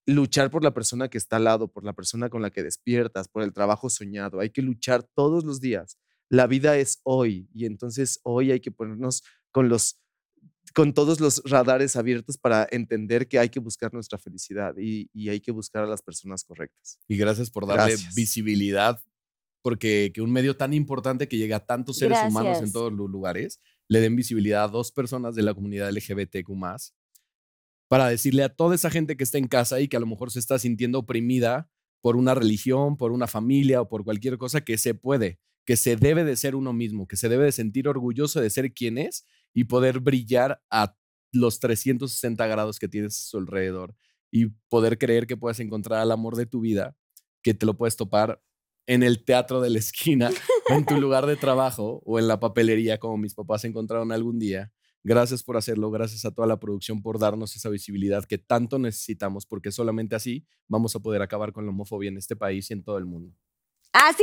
luchar 0.08 0.50
por 0.50 0.64
la 0.64 0.72
persona 0.72 1.08
que 1.08 1.18
está 1.18 1.36
al 1.36 1.44
lado, 1.44 1.68
por 1.68 1.84
la 1.84 1.92
persona 1.92 2.30
con 2.30 2.40
la 2.40 2.50
que 2.50 2.62
despiertas, 2.62 3.28
por 3.28 3.42
el 3.42 3.52
trabajo 3.52 3.90
soñado. 3.90 4.40
Hay 4.40 4.48
que 4.48 4.62
luchar 4.62 5.02
todos 5.02 5.44
los 5.44 5.60
días. 5.60 5.98
La 6.30 6.46
vida 6.46 6.78
es 6.78 7.00
hoy 7.02 7.46
y 7.52 7.66
entonces 7.66 8.18
hoy 8.22 8.50
hay 8.50 8.60
que 8.60 8.70
ponernos 8.70 9.22
con 9.50 9.68
los 9.68 10.00
con 10.74 10.92
todos 10.92 11.20
los 11.20 11.42
radares 11.44 11.96
abiertos 11.96 12.36
para 12.36 12.66
entender 12.70 13.26
que 13.26 13.38
hay 13.38 13.48
que 13.48 13.58
buscar 13.58 13.92
nuestra 13.92 14.18
felicidad 14.18 14.74
y, 14.78 15.10
y 15.12 15.28
hay 15.28 15.40
que 15.40 15.50
buscar 15.50 15.84
a 15.84 15.86
las 15.86 16.02
personas 16.02 16.44
correctas. 16.44 16.98
Y 17.08 17.16
gracias 17.16 17.50
por 17.50 17.66
darle 17.66 17.92
Gracias. 17.92 18.14
visibilidad, 18.14 19.00
porque 19.62 20.10
que 20.14 20.20
un 20.20 20.30
medio 20.30 20.56
tan 20.56 20.74
importante 20.74 21.26
que 21.26 21.38
llega 21.38 21.56
a 21.56 21.66
tantos 21.66 21.96
seres 21.98 22.18
humanos 22.26 22.62
en 22.62 22.70
todos 22.70 22.92
los 22.92 23.10
lugares, 23.10 23.60
le 23.88 24.00
den 24.00 24.14
visibilidad 24.14 24.64
a 24.64 24.68
dos 24.68 24.92
personas 24.92 25.34
de 25.34 25.42
la 25.42 25.54
comunidad 25.54 25.90
LGBTQ 25.90 26.50
para 27.88 28.08
decirle 28.08 28.44
a 28.44 28.48
toda 28.48 28.74
esa 28.74 28.90
gente 28.90 29.16
que 29.16 29.24
está 29.24 29.38
en 29.38 29.48
casa 29.48 29.80
y 29.80 29.88
que 29.88 29.96
a 29.96 30.00
lo 30.00 30.06
mejor 30.06 30.30
se 30.30 30.38
está 30.38 30.58
sintiendo 30.58 30.98
oprimida 30.98 31.68
por 32.00 32.16
una 32.16 32.34
religión, 32.34 32.96
por 32.96 33.12
una 33.12 33.26
familia 33.26 33.80
o 33.80 33.88
por 33.88 34.04
cualquier 34.04 34.38
cosa, 34.38 34.60
que 34.60 34.78
se 34.78 34.94
puede, 34.94 35.40
que 35.64 35.76
se 35.76 35.96
debe 35.96 36.24
de 36.24 36.36
ser 36.36 36.54
uno 36.54 36.72
mismo, 36.72 37.08
que 37.08 37.16
se 37.16 37.28
debe 37.28 37.44
de 37.44 37.52
sentir 37.52 37.88
orgulloso 37.88 38.40
de 38.40 38.50
ser 38.50 38.72
quien 38.72 38.98
es 38.98 39.26
y 39.52 39.64
poder 39.64 40.00
brillar 40.00 40.62
a 40.70 40.96
los 41.32 41.60
360 41.60 42.46
grados 42.46 42.78
que 42.78 42.88
tienes 42.88 43.18
a 43.18 43.28
su 43.28 43.38
alrededor. 43.38 43.94
y 44.30 44.46
poder 44.68 44.98
creer 44.98 45.26
que 45.26 45.38
puedes 45.38 45.58
encontrar 45.58 46.00
al 46.00 46.12
amor 46.12 46.36
de 46.36 46.44
tu 46.44 46.60
vida, 46.60 46.94
que 47.42 47.54
te 47.54 47.64
lo 47.64 47.78
puedes 47.78 47.96
topar 47.96 48.42
en 48.86 49.02
el 49.02 49.24
teatro 49.24 49.62
de 49.62 49.70
la 49.70 49.78
esquina, 49.78 50.30
en 50.68 50.84
tu 50.84 50.96
lugar 51.00 51.26
de 51.26 51.36
trabajo 51.36 52.02
o 52.04 52.18
en 52.18 52.28
la 52.28 52.38
papelería 52.38 52.98
como 52.98 53.16
mis 53.16 53.34
papás 53.34 53.64
encontraron 53.64 54.12
algún 54.12 54.38
día. 54.38 54.70
Gracias 55.04 55.42
por 55.42 55.56
hacerlo, 55.56 55.90
gracias 55.90 56.24
a 56.24 56.30
toda 56.32 56.46
la 56.46 56.58
producción 56.58 57.02
por 57.02 57.18
darnos 57.18 57.54
esa 57.56 57.68
visibilidad 57.68 58.24
que 58.24 58.38
tanto 58.38 58.78
necesitamos, 58.78 59.46
porque 59.46 59.70
solamente 59.70 60.16
así 60.16 60.44
vamos 60.66 60.94
a 60.96 61.00
poder 61.00 61.22
acabar 61.22 61.52
con 61.52 61.64
la 61.64 61.70
homofobia 61.70 62.08
en 62.08 62.18
este 62.18 62.36
país 62.36 62.70
y 62.70 62.74
en 62.74 62.82
todo 62.82 62.98
el 62.98 63.06
mundo. 63.06 63.34
Así 63.92 64.22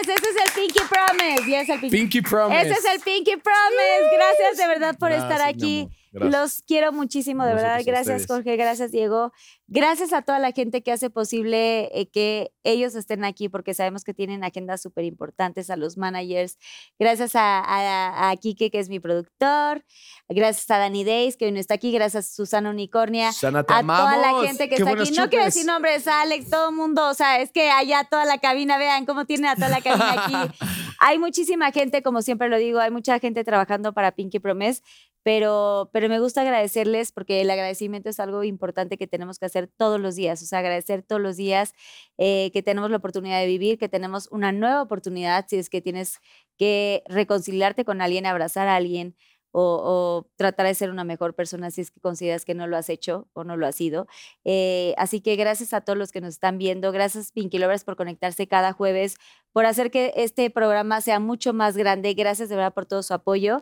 es, 0.00 0.08
ese 0.08 0.28
es 0.28 0.36
el 0.36 0.52
Pinky 0.54 0.80
Promise. 0.88 1.50
Y 1.50 1.54
es 1.54 1.68
el 1.68 1.80
Pinky. 1.80 1.96
Pinky 1.96 2.20
Promise. 2.20 2.60
Ese 2.60 2.72
es 2.72 2.84
el 2.84 3.00
Pinky 3.00 3.36
Promise. 3.36 4.16
Gracias 4.16 4.56
de 4.58 4.66
verdad 4.68 4.96
por 4.98 5.10
estar 5.10 5.38
Gracias, 5.38 5.48
aquí. 5.48 5.88
Gracias. 6.20 6.40
Los 6.40 6.62
quiero 6.66 6.92
muchísimo, 6.92 7.44
de 7.44 7.54
verdad. 7.54 7.78
Nosotros 7.78 8.06
Gracias. 8.06 8.26
Jorge. 8.26 8.56
Gracias, 8.56 8.92
Diego. 8.92 9.32
Gracias 9.68 10.12
a 10.12 10.22
toda 10.22 10.38
la 10.38 10.52
gente 10.52 10.82
que 10.82 10.92
hace 10.92 11.10
posible 11.10 11.90
eh, 11.98 12.08
que 12.10 12.52
ellos 12.62 12.94
estén 12.94 13.24
aquí, 13.24 13.48
porque 13.48 13.74
sabemos 13.74 14.04
que 14.04 14.14
tienen 14.14 14.44
agendas 14.44 14.80
súper 14.82 15.04
importantes, 15.04 15.70
a 15.70 15.76
los 15.76 15.96
managers. 15.96 16.58
Gracias 16.98 17.34
a, 17.34 17.60
a, 17.60 18.30
a 18.30 18.36
Kike, 18.36 18.70
que 18.70 18.78
es 18.78 18.88
mi 18.88 19.00
productor. 19.00 19.84
Gracias 20.28 20.70
a 20.70 20.78
Dani 20.78 21.04
Days, 21.04 21.36
que 21.36 21.46
hoy 21.46 21.52
no 21.52 21.58
está 21.60 21.74
aquí. 21.74 21.92
Gracias 21.92 22.28
a 22.30 22.34
Susana 22.34 22.70
Unicornia. 22.70 23.32
Susana, 23.32 23.62
te 23.64 23.74
a 23.74 23.80
toda 23.80 24.16
la 24.16 24.28
amamos. 24.30 24.46
gente 24.46 24.68
que 24.68 24.76
Qué 24.76 24.82
está 24.82 24.90
aquí. 24.92 25.10
No 25.10 25.28
quiero 25.28 25.44
chupes. 25.44 25.54
decir 25.54 25.66
nombres, 25.66 26.06
Alex, 26.06 26.50
todo 26.50 26.70
el 26.70 26.76
mundo. 26.76 27.08
O 27.08 27.14
sea, 27.14 27.40
es 27.40 27.50
que 27.52 27.70
allá 27.70 28.04
toda 28.10 28.24
la 28.24 28.38
cabina, 28.38 28.78
vean 28.78 29.04
cómo 29.06 29.24
tienen 29.24 29.46
a 29.46 29.54
toda 29.56 29.68
la 29.68 29.80
cabina 29.80 30.24
aquí. 30.24 30.34
Hay 30.98 31.18
muchísima 31.18 31.72
gente, 31.72 32.02
como 32.02 32.22
siempre 32.22 32.48
lo 32.48 32.56
digo, 32.56 32.80
hay 32.80 32.90
mucha 32.90 33.18
gente 33.18 33.44
trabajando 33.44 33.92
para 33.92 34.12
Pinky 34.12 34.38
Promise, 34.38 34.82
pero, 35.26 35.90
pero 35.92 36.08
me 36.08 36.20
gusta 36.20 36.42
agradecerles 36.42 37.10
porque 37.10 37.40
el 37.40 37.50
agradecimiento 37.50 38.08
es 38.08 38.20
algo 38.20 38.44
importante 38.44 38.96
que 38.96 39.08
tenemos 39.08 39.40
que 39.40 39.46
hacer 39.46 39.66
todos 39.66 39.98
los 39.98 40.14
días. 40.14 40.40
O 40.40 40.46
sea, 40.46 40.60
agradecer 40.60 41.02
todos 41.02 41.20
los 41.20 41.36
días 41.36 41.72
eh, 42.16 42.52
que 42.52 42.62
tenemos 42.62 42.92
la 42.92 42.98
oportunidad 42.98 43.40
de 43.40 43.48
vivir, 43.48 43.76
que 43.76 43.88
tenemos 43.88 44.28
una 44.30 44.52
nueva 44.52 44.82
oportunidad 44.82 45.46
si 45.48 45.56
es 45.56 45.68
que 45.68 45.82
tienes 45.82 46.20
que 46.56 47.02
reconciliarte 47.08 47.84
con 47.84 48.02
alguien, 48.02 48.24
abrazar 48.24 48.68
a 48.68 48.76
alguien 48.76 49.16
o, 49.50 50.28
tratar 50.36 50.66
de 50.66 50.74
ser 50.74 50.90
una 50.90 51.02
mejor 51.02 51.34
persona 51.34 51.72
si 51.72 51.80
es 51.80 51.90
que 51.90 51.98
consideras 51.98 52.44
que 52.44 52.54
no 52.54 52.68
lo 52.68 52.76
has 52.76 52.88
hecho 52.88 53.26
o 53.32 53.42
no 53.42 53.56
lo 53.56 53.66
has 53.66 53.74
sido. 53.74 54.06
Eh, 54.44 54.94
así 54.96 55.20
que 55.20 55.34
gracias 55.34 55.72
a 55.72 55.80
todos 55.80 55.98
los 55.98 56.12
que 56.12 56.20
nos 56.20 56.34
están 56.34 56.56
viendo, 56.56 56.92
gracias 56.92 57.32
Pinky 57.32 57.58
Lovers 57.58 57.82
por 57.82 57.96
conectarse 57.96 58.46
cada 58.46 58.72
jueves, 58.72 59.16
por 59.52 59.66
hacer 59.66 59.90
que 59.90 60.12
este 60.14 60.50
programa 60.50 61.00
sea 61.00 61.18
mucho 61.18 61.52
más 61.52 61.76
grande, 61.76 62.14
gracias 62.14 62.48
de 62.48 62.54
verdad 62.54 62.74
por 62.74 62.86
todo 62.86 63.02
su 63.02 63.12
apoyo. 63.12 63.60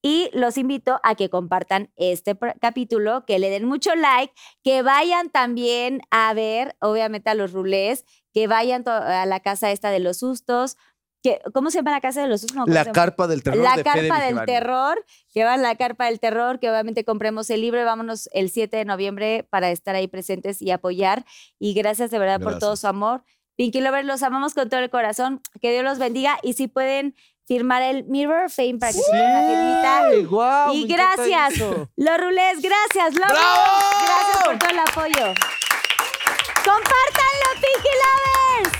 Y 0.00 0.30
los 0.32 0.58
invito 0.58 1.00
a 1.02 1.16
que 1.16 1.28
compartan 1.28 1.90
este 1.96 2.36
capítulo, 2.60 3.24
que 3.26 3.38
le 3.38 3.50
den 3.50 3.64
mucho 3.64 3.94
like, 3.96 4.32
que 4.62 4.82
vayan 4.82 5.30
también 5.30 6.02
a 6.10 6.32
ver, 6.34 6.76
obviamente, 6.80 7.30
a 7.30 7.34
los 7.34 7.52
rulés, 7.52 8.04
que 8.32 8.46
vayan 8.46 8.84
a 8.86 9.26
la 9.26 9.40
casa 9.40 9.72
esta 9.72 9.90
de 9.90 9.98
los 9.98 10.18
sustos. 10.18 10.76
Que, 11.20 11.40
¿Cómo 11.52 11.72
se 11.72 11.78
llama 11.78 11.90
la 11.90 12.00
casa 12.00 12.22
de 12.22 12.28
los 12.28 12.42
sustos? 12.42 12.56
No, 12.56 12.62
¿cómo 12.62 12.74
La 12.74 12.92
carpa 12.92 13.26
del 13.26 13.42
terror 13.42 13.60
la 13.60 13.76
de 13.76 13.82
carpa 13.82 14.20
del 14.20 14.44
terror, 14.44 15.04
que 15.34 15.42
va 15.42 15.54
a 15.54 15.56
la 15.56 15.74
carpa 15.74 16.06
del 16.06 16.20
terror, 16.20 16.60
que 16.60 16.70
obviamente 16.70 17.04
compremos 17.04 17.50
el 17.50 17.60
libro 17.60 17.80
y 17.80 17.84
vámonos 17.84 18.28
el 18.32 18.50
7 18.50 18.76
de 18.76 18.84
noviembre 18.84 19.48
para 19.50 19.70
estar 19.72 19.96
ahí 19.96 20.06
presentes 20.06 20.62
y 20.62 20.70
apoyar. 20.70 21.24
Y 21.58 21.74
gracias 21.74 22.12
de 22.12 22.20
verdad 22.20 22.40
por 22.40 22.60
todo 22.60 22.76
su 22.76 22.86
amor. 22.86 23.24
Pinky 23.56 23.80
Lovers, 23.80 24.06
los 24.06 24.22
amamos 24.22 24.54
con 24.54 24.68
todo 24.68 24.78
el 24.78 24.90
corazón. 24.90 25.40
Que 25.60 25.72
Dios 25.72 25.82
los 25.82 25.98
bendiga 25.98 26.38
y 26.44 26.52
si 26.52 26.68
pueden 26.68 27.16
firmar 27.48 27.82
el 27.82 28.04
Mirror 28.04 28.44
of 28.44 28.54
Fame 28.54 28.78
para 28.78 28.92
que 28.92 28.98
se 28.98 29.10
tengan 29.10 29.32
la 29.32 29.48
firmita. 29.48 30.28
guau, 30.28 30.74
Y 30.74 30.86
gracias, 30.86 31.58
los 31.96 32.18
rulés, 32.20 32.60
gracias. 32.60 33.14
¡Bravo! 33.14 33.34
Gracias 33.34 34.44
por 34.44 34.58
todo 34.58 34.70
el 34.70 34.78
apoyo. 34.78 35.34
¡Compártanlo, 36.64 37.48
Pinky 37.54 37.94
Lovers! 38.04 38.77